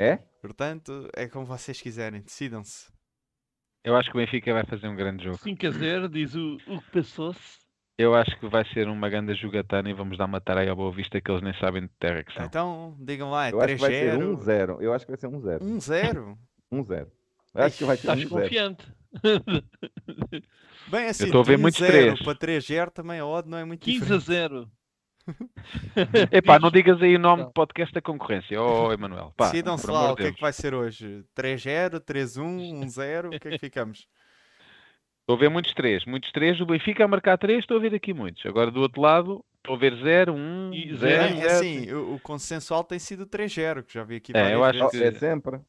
É? 0.00 0.16
Portanto, 0.40 1.08
é 1.14 1.28
como 1.28 1.44
vocês 1.44 1.80
quiserem, 1.80 2.20
decidam-se. 2.20 2.90
Eu 3.84 3.96
acho 3.96 4.10
que 4.10 4.16
o 4.16 4.20
Benfica 4.20 4.52
vai 4.52 4.64
fazer 4.64 4.88
um 4.88 4.94
grande 4.96 5.24
jogo. 5.24 5.38
5-0, 5.38 6.08
diz 6.08 6.34
o, 6.34 6.56
o 6.66 6.80
que 6.80 6.90
passou-se. 6.92 7.58
Eu 7.96 8.14
acho 8.14 8.38
que 8.38 8.46
vai 8.46 8.64
ser 8.72 8.86
uma 8.86 9.08
grande 9.08 9.34
jogatana 9.34 9.90
e 9.90 9.92
vamos 9.92 10.16
dar 10.16 10.26
uma 10.26 10.40
tareia 10.40 10.70
à 10.70 10.74
Boa 10.74 10.92
Vista 10.92 11.20
que 11.20 11.30
eles 11.30 11.42
nem 11.42 11.52
sabem 11.54 11.82
de 11.82 11.88
terra 11.98 12.22
que 12.22 12.32
são. 12.32 12.44
Então, 12.44 12.96
digam 13.00 13.30
lá, 13.30 13.48
é 13.48 13.52
Eu 13.52 13.60
acho 13.60 13.74
que 13.74 13.80
vai 13.80 13.90
ser 13.90 14.18
3-0. 14.18 14.36
1-0. 14.36 14.80
Eu 14.80 14.92
acho 14.92 15.04
que 15.04 15.10
vai 15.10 15.18
ser 15.20 15.28
1-0. 15.28 15.58
1-0. 15.62 16.38
1-0. 16.72 17.08
Eu 17.54 17.64
acho 17.64 17.78
que 17.78 17.84
vai 17.84 17.96
ser 17.96 18.02
Estás 18.02 18.20
1-0. 18.24 18.28
confiante. 18.28 18.97
Bem, 20.90 21.06
assim, 21.08 21.24
estou 21.24 21.40
a 21.40 21.44
ver 21.44 21.58
muitos 21.58 21.80
1-0 21.80 21.86
três. 21.86 22.22
para 22.22 22.34
3-0 22.34 22.90
também 22.90 23.18
a 23.20 23.26
odd 23.26 23.48
não 23.48 23.58
é 23.58 23.64
muito 23.64 23.80
15 23.82 23.98
a 24.14 24.16
diferente. 24.18 24.24
0. 24.24 24.70
Epá, 26.32 26.58
não 26.58 26.70
digas 26.70 27.02
aí 27.02 27.16
o 27.16 27.18
nome 27.18 27.42
Não. 27.42 27.48
do 27.48 27.52
podcast 27.52 27.92
da 27.92 28.00
concorrência, 28.00 28.60
oh 28.62 28.90
Emanuel. 28.92 29.32
Pá, 29.36 29.46
Decidam-se 29.50 29.86
lá 29.90 30.12
o 30.12 30.16
que 30.16 30.22
é 30.24 30.32
que 30.32 30.40
vai 30.40 30.52
ser 30.52 30.72
hoje. 30.74 31.22
3-0, 31.36 32.00
3-1, 32.00 32.84
1-0, 32.86 33.26
o 33.26 33.38
que 33.38 33.48
é 33.48 33.50
que 33.52 33.58
ficamos? 33.58 34.06
Estou 35.20 35.36
a 35.36 35.38
ver 35.38 35.50
muitos 35.50 35.74
três, 35.74 36.06
muitos 36.06 36.32
três, 36.32 36.58
o 36.58 36.64
Benfica 36.64 37.04
a 37.04 37.08
marcar 37.08 37.36
três, 37.36 37.58
estou 37.58 37.76
a 37.76 37.80
ver 37.80 37.94
aqui 37.94 38.14
muitos. 38.14 38.46
Agora 38.46 38.70
do 38.70 38.80
outro 38.80 39.02
lado, 39.02 39.44
estou 39.58 39.76
a 39.76 39.78
ver 39.78 39.94
0, 39.96 40.32
1, 40.32 40.70
E 40.72 40.86
0, 40.94 40.98
zero, 40.98 41.34
Bem, 41.34 41.42
assim, 41.42 41.92
o, 41.92 42.14
o 42.14 42.20
consensual 42.20 42.82
tem 42.82 42.98
sido 42.98 43.26
3-0, 43.26 43.82
que 43.82 43.92
já 43.92 44.04
vi 44.04 44.16
aqui 44.16 44.32
É, 44.34 44.54
eu 44.54 44.64
acho 44.64 44.78
vezes. 44.88 44.98
que- 44.98 45.04
é 45.04 45.12
sempre. 45.12 45.60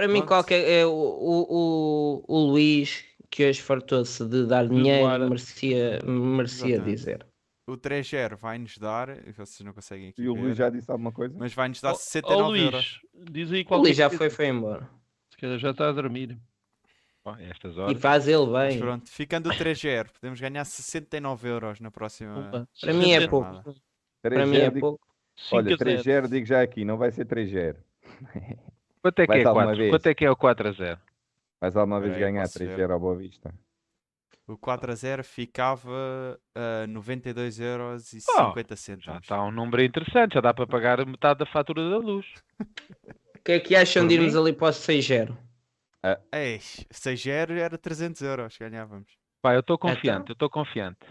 Para 0.00 0.08
mim, 0.08 0.14
Pronto. 0.20 0.28
qualquer. 0.28 0.66
É, 0.66 0.86
o, 0.86 0.90
o, 0.90 1.46
o, 1.50 2.24
o 2.26 2.38
Luís, 2.52 3.04
que 3.30 3.44
hoje 3.46 3.60
fartou-se 3.60 4.24
de 4.24 4.46
dar 4.46 4.66
dinheiro, 4.66 5.02
doar. 5.02 5.20
merecia, 5.20 5.98
merecia 6.06 6.66
Exatamente. 6.76 6.96
dizer. 6.96 7.26
O 7.68 7.72
3-0 7.76 8.34
vai-nos 8.38 8.78
dar, 8.78 9.08
vocês 9.36 9.60
não 9.60 9.74
conseguem 9.74 10.08
aqui 10.08 10.22
E 10.22 10.28
o 10.28 10.34
ver, 10.34 10.40
Luís 10.40 10.56
já 10.56 10.70
disse 10.70 10.90
alguma 10.90 11.12
coisa? 11.12 11.36
mas 11.38 11.52
vai-nos 11.52 11.82
dar 11.82 11.90
Ó 11.90 11.94
69 11.94 12.58
euros. 12.60 13.00
Luís, 13.14 13.30
diz 13.30 13.52
aí 13.52 13.60
O 13.60 13.64
qual 13.66 13.80
Luís 13.82 13.94
já 13.96 14.08
foi, 14.08 14.30
foi 14.30 14.46
embora. 14.46 14.88
Se 15.28 15.36
calhar 15.36 15.58
já 15.58 15.70
está 15.70 15.90
a 15.90 15.92
dormir. 15.92 16.38
Oh, 17.22 17.34
estas 17.36 17.76
E 17.76 17.80
horas. 17.80 18.00
faz 18.00 18.26
ele 18.26 18.46
Mas 18.46 18.72
bem. 18.72 18.80
pronto, 18.80 19.10
ficando 19.10 19.50
o 19.50 19.52
3-0, 19.52 20.08
podemos 20.18 20.40
ganhar 20.40 20.64
69 20.64 21.46
euros 21.46 21.78
na 21.78 21.90
próxima. 21.90 22.38
Opa, 22.48 22.66
Para 22.80 22.94
mim 22.94 23.10
é 23.10 23.20
60, 23.20 23.28
pouco. 23.30 23.62
3 24.22 24.34
Para 24.34 24.46
mim 24.46 24.56
é 24.56 24.70
pouco. 24.70 25.06
Olha, 25.52 25.70
5 25.76 25.82
a 25.84 25.86
0. 25.86 26.02
3-0, 26.02 26.28
digo 26.30 26.46
já 26.46 26.62
aqui, 26.62 26.84
não 26.86 26.96
vai 26.96 27.12
ser 27.12 27.26
3-0. 27.26 27.76
Quanto 29.02 29.18
é 29.20 29.26
que 29.26 29.32
é 29.32 29.44
alguma 29.44 29.64
4? 29.64 29.76
vez? 29.78 29.90
Quanto 29.90 30.06
é 30.06 30.14
que 30.14 30.24
é 30.24 30.30
o 30.30 30.36
4 30.36 30.68
a 30.68 30.72
0? 30.72 31.00
Vais 31.60 31.76
alguma 31.76 32.00
vez 32.00 32.14
aí, 32.14 32.20
ganhar 32.20 32.42
posso 32.42 32.58
ver. 32.58 32.76
3-0 32.78 32.90
ao 32.92 33.00
Boa 33.00 33.16
Vista? 33.16 33.54
O 34.46 34.58
4-0 34.58 35.22
ficava 35.22 36.38
a 36.54 36.86
92 36.88 37.60
euros 37.60 38.12
e 38.12 38.18
Oh, 38.28 38.48
50 38.48 38.74
Já 39.00 39.18
está 39.18 39.42
um 39.44 39.50
número 39.52 39.82
interessante, 39.82 40.34
já 40.34 40.40
dá 40.40 40.52
para 40.52 40.66
pagar 40.66 41.04
metade 41.06 41.38
da 41.38 41.46
fatura 41.46 41.88
da 41.88 41.98
luz. 41.98 42.26
O 42.60 43.42
que 43.44 43.52
é 43.52 43.60
que 43.60 43.76
acham 43.76 44.02
Por 44.02 44.08
de 44.08 44.14
irmos 44.14 44.34
mim? 44.34 44.40
ali 44.40 44.52
para 44.52 44.68
o 44.68 44.72
6-0? 44.72 45.36
Ei, 46.32 46.58
6-0 46.58 47.56
era 47.58 47.78
300 47.78 48.20
euros, 48.22 48.56
ganhávamos. 48.58 49.12
Pá, 49.40 49.54
eu 49.54 49.60
Então? 49.60 49.60
estou 49.60 49.78
confiante, 49.78 50.30
eu 50.30 50.32
estou 50.34 50.50
confiante. 50.50 51.06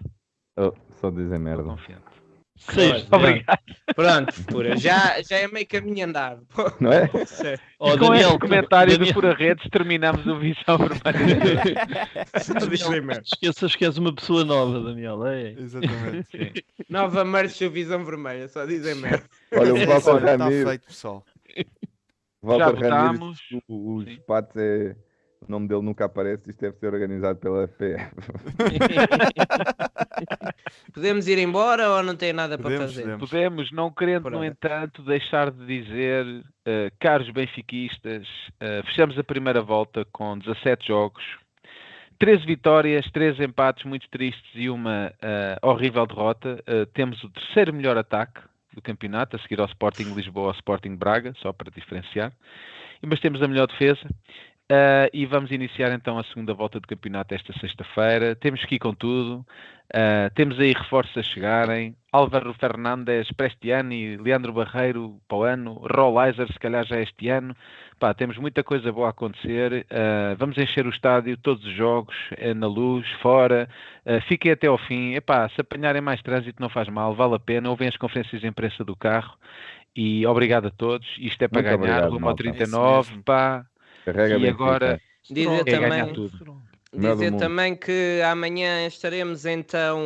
Oh, 0.57 0.73
só 0.91 1.09
dizer 1.09 1.35
Estou 1.35 1.39
merda. 1.39 1.63
confiante. 1.63 2.18
6 2.59 3.07
Obrigado. 3.11 3.59
Pronto. 3.95 4.33
Já, 4.77 5.21
já 5.21 5.37
é 5.37 5.47
meio 5.47 5.67
caminho 5.67 6.05
andado. 6.05 6.45
Não 6.79 6.91
é? 6.91 7.05
E 7.05 7.97
com 7.97 7.97
Daniel, 7.97 8.29
este 8.29 8.39
comentário 8.39 8.93
Daniel, 8.93 9.07
do 9.07 9.13
Fura 9.13 9.33
Redes 9.33 9.69
terminamos 9.71 10.25
o 10.27 10.37
Visão 10.37 10.77
Vermelha. 10.77 11.39
Daniel, 12.59 13.21
esqueças 13.23 13.75
que 13.75 13.85
és 13.85 13.97
uma 13.97 14.13
pessoa 14.13 14.43
nova, 14.43 14.81
Daniel. 14.81 15.25
É. 15.25 15.51
Exatamente. 15.51 16.27
Sim. 16.31 16.51
Nova 16.89 17.23
marcha 17.23 17.69
visão 17.69 18.03
vermelha, 18.03 18.47
só 18.47 18.65
dizem 18.65 18.95
merda. 18.95 19.23
Olha, 19.53 19.73
o 19.73 19.77
Olha, 19.77 19.97
está 19.97 20.17
Ramiro, 20.17 20.67
feito, 20.67 20.85
pessoal. 20.87 21.23
Walter 22.41 22.79
Já 22.79 23.01
Ramiro, 23.01 23.33
os 23.67 24.17
patos 24.25 24.55
é. 24.55 24.95
O 25.47 25.51
nome 25.51 25.67
dele 25.69 25.81
nunca 25.81 26.05
aparece, 26.05 26.49
isto 26.49 26.59
deve 26.59 26.77
ser 26.77 26.93
organizado 26.93 27.39
pela 27.39 27.63
FPF. 27.63 28.09
Podemos 30.93 31.27
ir 31.27 31.37
embora 31.39 31.89
ou 31.89 32.03
não 32.03 32.15
tem 32.15 32.33
nada 32.33 32.57
para 32.57 32.63
Podemos, 32.63 32.85
fazer? 32.91 33.01
podemos. 33.03 33.29
Podemos, 33.29 33.71
não 33.71 33.89
querendo, 33.91 34.29
no 34.29 34.43
entanto, 34.43 35.01
deixar 35.03 35.49
de 35.49 35.65
dizer, 35.65 36.43
eh, 36.65 36.91
caros 36.99 37.29
benfiquistas, 37.31 38.27
eh, 38.59 38.81
fechamos 38.85 39.17
a 39.17 39.23
primeira 39.23 39.61
volta 39.61 40.05
com 40.11 40.37
17 40.37 40.85
jogos, 40.87 41.23
13 42.19 42.45
vitórias, 42.45 43.09
3 43.11 43.39
empates 43.39 43.85
muito 43.85 44.09
tristes 44.09 44.51
e 44.53 44.69
uma 44.69 45.11
eh, 45.21 45.57
horrível 45.61 46.05
derrota. 46.05 46.61
Temos 46.93 47.23
o 47.23 47.29
terceiro 47.29 47.73
melhor 47.73 47.97
ataque 47.97 48.41
do 48.73 48.81
campeonato, 48.81 49.37
a 49.37 49.39
seguir 49.39 49.59
ao 49.61 49.67
Sporting 49.67 50.13
Lisboa, 50.13 50.47
ao 50.49 50.55
Sporting 50.55 50.95
Braga, 50.97 51.33
só 51.41 51.53
para 51.53 51.71
diferenciar. 51.71 52.33
E- 53.01 53.07
Mas 53.07 53.21
temos 53.21 53.41
a 53.41 53.47
melhor 53.47 53.67
defesa. 53.67 54.01
Uh, 54.71 55.09
e 55.11 55.25
vamos 55.25 55.49
iniciar 55.49 55.91
então 55.91 56.19
a 56.19 56.23
segunda 56.23 56.53
volta 56.53 56.79
do 56.79 56.87
campeonato 56.87 57.33
esta 57.33 57.51
sexta-feira. 57.59 58.35
Temos 58.35 58.63
que 58.65 58.75
ir 58.75 58.79
com 58.79 58.93
tudo. 58.93 59.43
Uh, 59.91 60.29
temos 60.35 60.59
aí 60.59 60.73
reforços 60.73 61.17
a 61.17 61.23
chegarem. 61.23 61.95
Álvaro 62.11 62.53
Fernandes 62.53 63.31
para 63.31 63.47
este 63.47 63.71
ano 63.71 63.93
e 63.93 64.15
Leandro 64.17 64.53
Barreiro 64.53 65.19
para 65.27 65.37
o 65.37 65.43
ano. 65.43 65.73
Rollizer 65.91 66.45
se 66.53 66.59
calhar 66.59 66.85
já 66.85 67.01
este 67.01 67.29
ano. 67.29 67.55
Pá, 67.99 68.13
temos 68.13 68.37
muita 68.37 68.63
coisa 68.63 68.91
boa 68.91 69.07
a 69.07 69.09
acontecer. 69.09 69.87
Uh, 69.89 70.37
vamos 70.37 70.55
encher 70.55 70.85
o 70.85 70.91
estádio, 70.91 71.35
todos 71.35 71.65
os 71.65 71.73
jogos, 71.73 72.15
na 72.55 72.67
luz, 72.67 73.09
fora. 73.23 73.67
fiquem 74.27 74.51
até 74.51 74.67
ao 74.67 74.77
fim. 74.77 75.15
Epá, 75.15 75.49
se 75.49 75.61
apanharem 75.61 76.01
mais 76.01 76.21
trânsito 76.21 76.61
não 76.61 76.69
faz 76.69 76.87
mal, 76.89 77.15
vale 77.15 77.33
a 77.33 77.39
pena. 77.39 77.71
Ouvem 77.71 77.87
as 77.87 77.97
conferências 77.97 78.39
de 78.39 78.47
imprensa 78.47 78.85
do 78.85 78.95
carro. 78.95 79.35
E 79.95 80.27
obrigado 80.27 80.67
a 80.67 80.71
todos. 80.71 81.07
Isto 81.17 81.41
é 81.41 81.47
para 81.47 81.63
Muito 81.63 81.65
ganhar. 81.65 81.75
obrigado, 81.75 82.11
Rumo 82.11 82.27
ao 82.27 82.35
malta. 82.35 82.43
39. 82.43 83.23
Pá. 83.25 83.65
Carrega 84.13 84.37
E 84.37 84.47
agora- 84.49 85.01
Dizer 85.29 85.61
É 85.67 85.79
também, 85.79 86.13
dizer 87.13 87.31
mundo. 87.31 87.39
também 87.39 87.75
que 87.75 88.19
amanhã 88.25 88.87
estaremos 88.87 89.45
então 89.45 89.99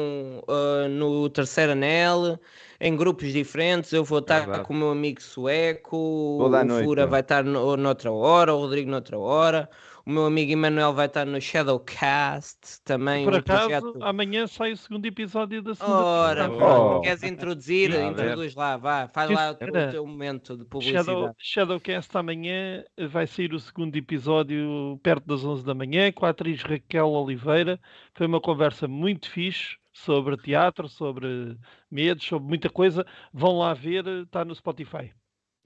uh, 0.47 0.89
no 0.89 1.29
terceiro 1.29 1.71
anel, 1.71 2.37
em 2.81 2.95
grupos 2.95 3.31
diferentes. 3.31 3.93
Eu 3.93 4.03
vou 4.03 4.19
estar 4.19 4.39
Verdade. 4.41 4.65
com 4.65 4.73
o 4.73 4.77
meu 4.77 4.89
amigo 4.91 5.21
sueco, 5.21 6.37
Toda 6.41 6.61
o 6.61 6.65
noite. 6.65 6.83
Fura 6.85 7.07
vai 7.07 7.21
estar 7.21 7.43
no, 7.43 7.77
noutra 7.77 8.11
hora, 8.11 8.53
o 8.53 8.59
Rodrigo 8.59 8.91
noutra 8.91 9.17
hora, 9.17 9.69
o 10.05 10.11
meu 10.11 10.25
amigo 10.25 10.51
Emanuel 10.51 10.93
vai 10.93 11.05
estar 11.05 11.25
no 11.25 11.39
Shadowcast 11.39 12.81
também. 12.83 13.23
Por 13.25 13.33
um 13.33 13.37
acaso, 13.37 13.61
projeto- 13.69 14.03
amanhã 14.03 14.47
sai 14.47 14.71
o 14.73 14.77
segundo 14.77 15.05
episódio 15.05 15.61
da 15.61 15.75
segunda 15.75 15.97
Ora, 15.97 16.49
temporada. 16.49 16.79
Oh. 16.79 17.01
queres 17.01 17.23
introduzir? 17.23 17.93
Introduz 17.93 18.55
lá, 18.55 18.77
vá, 18.77 19.07
faz 19.07 19.29
lá 19.29 19.51
o 19.51 19.57
senhora. 19.57 19.91
teu 19.91 20.05
momento 20.05 20.57
de 20.57 20.65
publicidade. 20.65 21.05
Shadow, 21.05 21.35
Shadowcast 21.37 22.17
amanhã 22.17 22.83
vai 23.09 23.27
sair 23.27 23.53
o 23.53 23.59
segundo 23.59 23.95
episódio 23.95 24.99
perto 25.01 25.25
das 25.25 25.43
11 25.43 25.63
da 25.63 25.73
manhã 25.73 26.11
com 26.11 26.25
a 26.25 26.29
atriz 26.29 26.61
Raquel 26.61 27.07
Oliveira. 27.09 27.79
Foi 28.13 28.27
uma 28.27 28.41
conversa 28.41 28.87
muito 28.87 29.29
fixe 29.29 29.77
sobre 29.93 30.35
teatro, 30.37 30.87
sobre 30.89 31.55
medos, 31.89 32.25
sobre 32.25 32.47
muita 32.47 32.69
coisa. 32.69 33.05
Vão 33.31 33.59
lá 33.59 33.73
ver, 33.73 34.05
está 34.07 34.43
no 34.43 34.53
Spotify. 34.55 35.11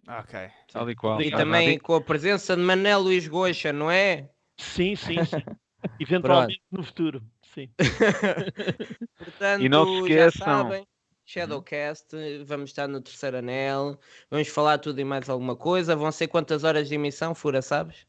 Ok. 0.07 0.49
Tal 0.71 0.89
e 0.89 0.95
qual. 0.95 1.21
E 1.21 1.31
também 1.31 1.77
com 1.77 1.95
a 1.95 2.01
presença 2.01 2.55
de 2.55 2.61
Manel 2.61 3.01
Luís 3.01 3.27
Goxa, 3.27 3.73
não 3.73 3.91
é? 3.91 4.29
Sim, 4.57 4.95
sim, 4.95 5.23
sim. 5.25 5.43
Eventualmente 5.99 6.61
no 6.71 6.84
futuro. 6.84 7.23
Sim. 7.53 7.69
Portanto, 9.17 9.61
E 9.63 9.69
não 9.69 9.85
se 9.85 10.13
já 10.13 10.27
esqueçam. 10.27 10.47
sabem, 10.47 10.88
Shadowcast, 11.25 12.07
vamos 12.45 12.69
estar 12.69 12.88
no 12.88 13.01
terceiro 13.01 13.38
anel, 13.38 13.99
vamos 14.29 14.47
falar 14.47 14.77
tudo 14.77 14.99
e 14.99 15.03
mais 15.03 15.27
alguma 15.29 15.55
coisa. 15.55 15.95
Vão 15.95 16.11
ser 16.11 16.27
quantas 16.27 16.63
horas 16.63 16.88
de 16.88 16.95
emissão, 16.95 17.35
Fura, 17.35 17.61
sabes? 17.61 18.07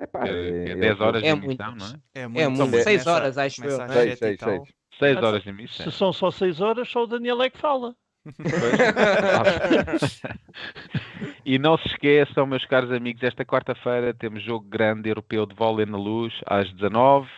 Epá, 0.00 0.26
É, 0.26 0.30
é 0.30 0.68
é- 0.70 0.76
10 0.76 1.00
horas 1.00 1.22
de 1.22 1.28
É 1.28 1.32
emissão, 1.32 1.72
muito. 1.74 1.84
não 1.84 1.86
é? 2.14 2.20
É 2.22 2.26
muito. 2.26 2.56
Começa- 2.58 2.84
Seis 2.84 3.06
horas, 3.06 3.38
acho 3.38 3.64
eu. 3.64 3.82
às 3.82 3.92
Seis, 3.92 4.04
sete 4.10 4.14
e 4.14 4.16
seis, 4.18 4.38
tal. 4.38 4.50
seis. 4.50 4.74
6 4.98 5.16
Ah, 5.18 5.26
horas 5.26 5.42
de 5.42 5.48
emissão. 5.50 5.90
Se 5.90 5.96
são 5.96 6.12
só 6.12 6.30
6 6.30 6.60
horas, 6.60 6.88
só 6.88 7.04
o 7.04 7.06
Daniel 7.06 7.42
é 7.42 7.50
que 7.50 7.58
fala. 7.58 7.94
E 11.44 11.60
não 11.60 11.78
se 11.78 11.86
esqueçam, 11.86 12.44
meus 12.44 12.66
caros 12.66 12.90
amigos, 12.90 13.22
esta 13.22 13.44
quarta-feira 13.44 14.12
temos 14.12 14.42
jogo 14.42 14.66
grande 14.68 15.08
europeu 15.08 15.46
de 15.46 15.54
vôlei 15.54 15.86
na 15.86 15.96
luz 15.96 16.34
às 16.44 16.68
19 16.72 17.28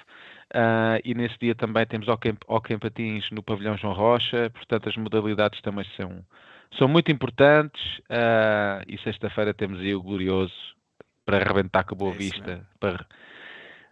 ah, 0.55 0.99
e 1.05 1.15
nesse 1.15 1.39
dia 1.39 1.55
também 1.55 1.85
temos 1.87 2.09
hockey 2.09 2.79
patins 2.79 3.31
no 3.31 3.43
pavilhão 3.43 3.77
João 3.77 3.93
Rocha, 3.93 4.51
portanto 4.51 4.89
as 4.89 4.97
modalidades 4.97 5.61
também 5.61 5.85
são, 5.97 6.25
são 6.79 6.89
muito 6.89 7.13
importantes. 7.13 7.83
Ah, 8.09 8.83
e 8.89 8.97
sexta-feira 8.99 9.53
temos 9.53 9.81
aí 9.81 9.95
o 9.95 10.03
glorioso 10.03 10.55
para 11.27 11.39
arrebentar 11.39 11.85
com 11.85 11.95
a 11.95 11.99
Boa 11.99 12.15
É 12.15 12.17
Vista, 12.17 12.67
para 12.81 13.05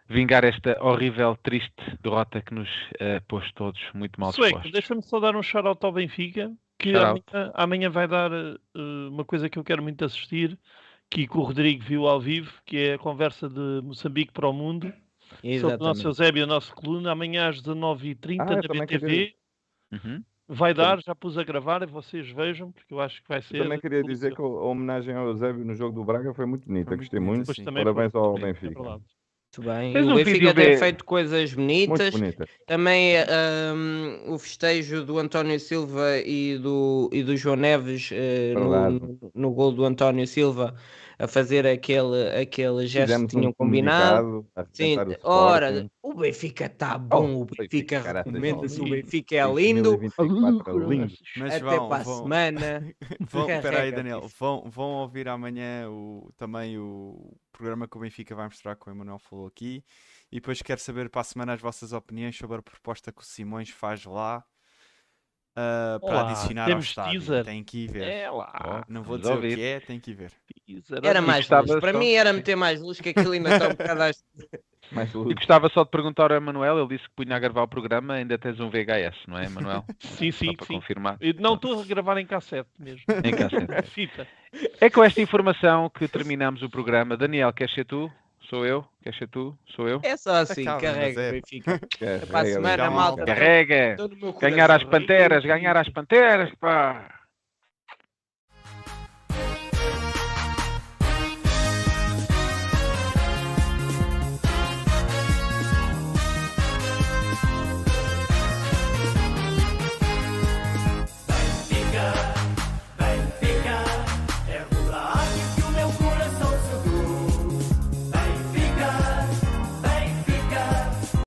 vingar 0.08 0.44
esta 0.44 0.82
horrível, 0.82 1.36
triste 1.42 1.74
derrota 2.00 2.40
que 2.40 2.54
nos 2.54 2.70
ah, 3.00 3.20
pôs 3.28 3.50
todos 3.52 3.80
muito 3.92 4.18
mal 4.18 4.32
Sueco, 4.32 4.46
dispostos. 4.46 4.72
deixa-me 4.72 5.02
só 5.02 5.20
dar 5.20 5.36
um 5.36 5.42
shout-out 5.42 5.84
ao 5.84 5.92
Benfica, 5.92 6.50
que 6.78 6.94
amanhã, 6.94 7.52
amanhã 7.54 7.90
vai 7.90 8.06
dar 8.06 8.32
eh, 8.32 8.58
uma 9.08 9.24
coisa 9.24 9.48
que 9.48 9.58
eu 9.58 9.64
quero 9.64 9.82
muito 9.82 10.04
assistir, 10.04 10.58
que 11.10 11.28
o 11.30 11.42
Rodrigo 11.42 11.84
viu 11.84 12.06
ao 12.06 12.20
vivo, 12.20 12.52
que 12.64 12.76
é 12.76 12.94
a 12.94 12.98
conversa 12.98 13.48
de 13.48 13.80
Moçambique 13.82 14.32
para 14.32 14.48
o 14.48 14.52
Mundo, 14.52 14.92
sobre 15.60 15.76
o 15.76 15.78
nosso. 15.78 16.06
Eusébio 16.06 16.40
e 16.40 16.44
a 16.44 16.46
nossa 16.46 16.72
coluna, 16.74 17.12
amanhã 17.12 17.48
às 17.48 17.62
19h30 17.62 18.40
Ah, 18.40 18.44
na 18.44 18.80
BTV. 18.80 19.34
Uhum. 19.92 20.22
Vai 20.48 20.72
dar, 20.72 21.02
já 21.02 21.12
pus 21.12 21.36
a 21.36 21.42
gravar 21.42 21.82
e 21.82 21.86
vocês 21.86 22.30
vejam, 22.30 22.70
porque 22.70 22.94
eu 22.94 23.00
acho 23.00 23.20
que 23.20 23.28
vai 23.28 23.42
ser. 23.42 23.56
Eu 23.56 23.64
também 23.64 23.80
queria 23.80 24.02
dizer 24.02 24.34
que 24.34 24.40
a 24.40 24.44
homenagem 24.44 25.12
ao 25.12 25.26
Eusébio 25.26 25.64
no 25.64 25.74
jogo 25.74 25.92
do 25.92 26.04
Braga 26.04 26.32
foi 26.34 26.46
muito 26.46 26.66
bonita, 26.66 26.94
gostei 26.94 27.18
muito. 27.18 27.52
Parabéns 27.64 28.14
ao 28.14 28.38
é 28.38 28.42
Benfica. 28.42 29.00
Muito 29.56 29.62
bem. 29.62 29.92
Fez 29.92 30.06
o 30.06 30.10
um 30.10 30.14
Benfica 30.16 30.54
tem 30.54 30.70
B- 30.70 30.76
feito 30.76 31.04
coisas 31.04 31.54
bonitas. 31.54 32.10
bonita. 32.10 32.48
Também 32.66 33.14
hum, 33.74 34.34
o 34.34 34.38
festejo 34.38 35.04
do 35.04 35.18
António 35.18 35.58
Silva 35.58 36.18
e 36.18 36.58
do, 36.58 37.08
e 37.12 37.22
do 37.22 37.36
João 37.36 37.56
Neves 37.56 38.10
Verdade. 38.10 39.00
no, 39.00 39.18
no 39.34 39.50
gol 39.52 39.72
do 39.72 39.84
António 39.84 40.26
Silva 40.26 40.74
a 41.18 41.26
fazer 41.26 41.66
aquele, 41.66 42.28
aquele 42.30 42.86
gesto 42.86 43.06
que 43.06 43.12
Fizemos 43.12 43.32
tinham 43.32 43.50
um 43.50 43.52
combinado. 43.52 44.46
Sim, 44.72 44.96
o 44.98 45.16
ora, 45.22 45.90
o 46.02 46.14
Benfica 46.14 46.66
está 46.66 46.98
bom, 46.98 47.42
o 47.42 47.44
Benfica, 47.46 48.00
recomenda-se, 48.00 48.80
o. 48.80 48.84
Benfica 48.84 49.36
é 49.36 49.52
lindo. 49.52 49.96
2024 49.96 50.82
é 50.82 50.86
lindo. 50.86 51.14
Mas 51.36 51.54
Até 51.54 51.60
vão, 51.60 51.88
para 51.88 51.96
a 51.96 52.02
vão, 52.02 52.22
semana. 52.22 52.94
vão, 53.20 53.46
peraí, 53.46 53.92
Daniel, 53.92 54.28
vão, 54.38 54.64
vão 54.68 54.90
ouvir 54.96 55.28
amanhã 55.28 55.88
o, 55.88 56.30
também 56.36 56.78
o 56.78 57.34
programa 57.50 57.88
que 57.88 57.96
o 57.96 58.00
Benfica 58.00 58.34
vai 58.34 58.46
mostrar, 58.46 58.76
que 58.76 58.88
o 58.88 58.92
Emanuel 58.92 59.18
falou 59.18 59.46
aqui. 59.46 59.82
E 60.30 60.36
depois 60.36 60.60
quero 60.60 60.80
saber 60.80 61.08
para 61.08 61.22
a 61.22 61.24
semana 61.24 61.54
as 61.54 61.60
vossas 61.60 61.92
opiniões 61.92 62.36
sobre 62.36 62.58
a 62.58 62.62
proposta 62.62 63.10
que 63.10 63.22
o 63.22 63.24
Simões 63.24 63.70
faz 63.70 64.04
lá 64.04 64.44
ah, 65.56 65.98
para 66.00 66.20
adicionar 66.28 66.70
ao 66.70 66.78
estádio. 66.78 67.12
teaser. 67.20 67.44
Tem 67.44 67.64
que 67.64 67.84
ir 67.84 67.90
ver. 67.90 68.02
É 68.08 68.30
lá. 68.30 68.84
Não 68.88 69.02
vou 69.02 69.18
dizer 69.18 69.32
ouvir. 69.32 69.52
o 69.52 69.56
que 69.56 69.62
é, 69.64 69.80
tem 69.80 69.98
que 69.98 70.10
ir 70.10 70.14
ver. 70.14 70.30
teaser, 70.66 71.00
Era 71.02 71.20
mais 71.22 71.48
luz. 71.48 71.80
Para 71.80 71.92
só- 71.92 71.98
mim 71.98 72.12
era 72.12 72.32
meter 72.32 72.56
mais 72.56 72.80
luz, 72.80 73.00
que 73.00 73.08
aquilo 73.08 73.32
ainda 73.32 73.54
está 73.54 73.66
um 73.66 73.70
bocado 73.74 74.02
às... 74.02 74.24
Mais 74.92 75.12
E 75.12 75.16
luz. 75.16 75.34
gostava 75.34 75.68
só 75.70 75.82
de 75.82 75.90
perguntar 75.90 76.30
ao 76.30 76.36
Emanuel, 76.36 76.78
ele 76.78 76.96
disse 76.96 77.08
que 77.08 77.14
punha 77.16 77.34
a 77.34 77.40
gravar 77.40 77.64
o 77.64 77.66
programa, 77.66 78.14
ainda 78.14 78.38
tens 78.38 78.60
um 78.60 78.70
VHS, 78.70 79.16
não 79.26 79.36
é, 79.36 79.46
Emanuel? 79.46 79.84
Sim, 79.98 80.30
Só 80.30 80.38
sim, 80.38 80.54
para 80.54 80.64
sim. 80.66 80.74
confirmar. 80.74 81.16
Eu 81.20 81.34
Não 81.40 81.54
estou 81.54 81.80
a 81.80 81.84
gravar 81.84 82.16
em 82.18 82.24
cassete 82.26 82.70
mesmo. 82.78 83.02
Em 83.24 83.34
cassete. 83.34 83.66
Fita. 83.90 84.28
É 84.80 84.88
com 84.88 85.02
esta 85.02 85.20
informação 85.20 85.90
que 85.90 86.06
terminamos 86.06 86.62
o 86.62 86.70
programa. 86.70 87.16
Daniel, 87.16 87.52
queres 87.52 87.74
ser 87.74 87.84
tu? 87.84 88.08
Sou 88.48 88.64
eu? 88.64 88.84
Queres 89.02 89.18
ser 89.18 89.28
tu? 89.28 89.58
Sou 89.74 89.88
eu? 89.88 90.00
É 90.04 90.16
só 90.16 90.36
assim, 90.36 90.62
Acaba, 90.62 90.80
carrega 90.80 91.20
é. 91.20 91.32
Benfica. 91.32 91.80
Carrega, 91.98 92.26
para 92.26 92.40
a 92.40 92.44
semana, 92.44 92.90
malta. 92.90 93.24
Carrega! 93.24 93.96
Ganhar 94.40 94.70
às 94.70 94.84
coração. 94.84 94.90
panteras, 94.90 95.44
ganhar 95.44 95.76
às 95.76 95.88
panteras, 95.88 96.54
pá! 96.60 97.15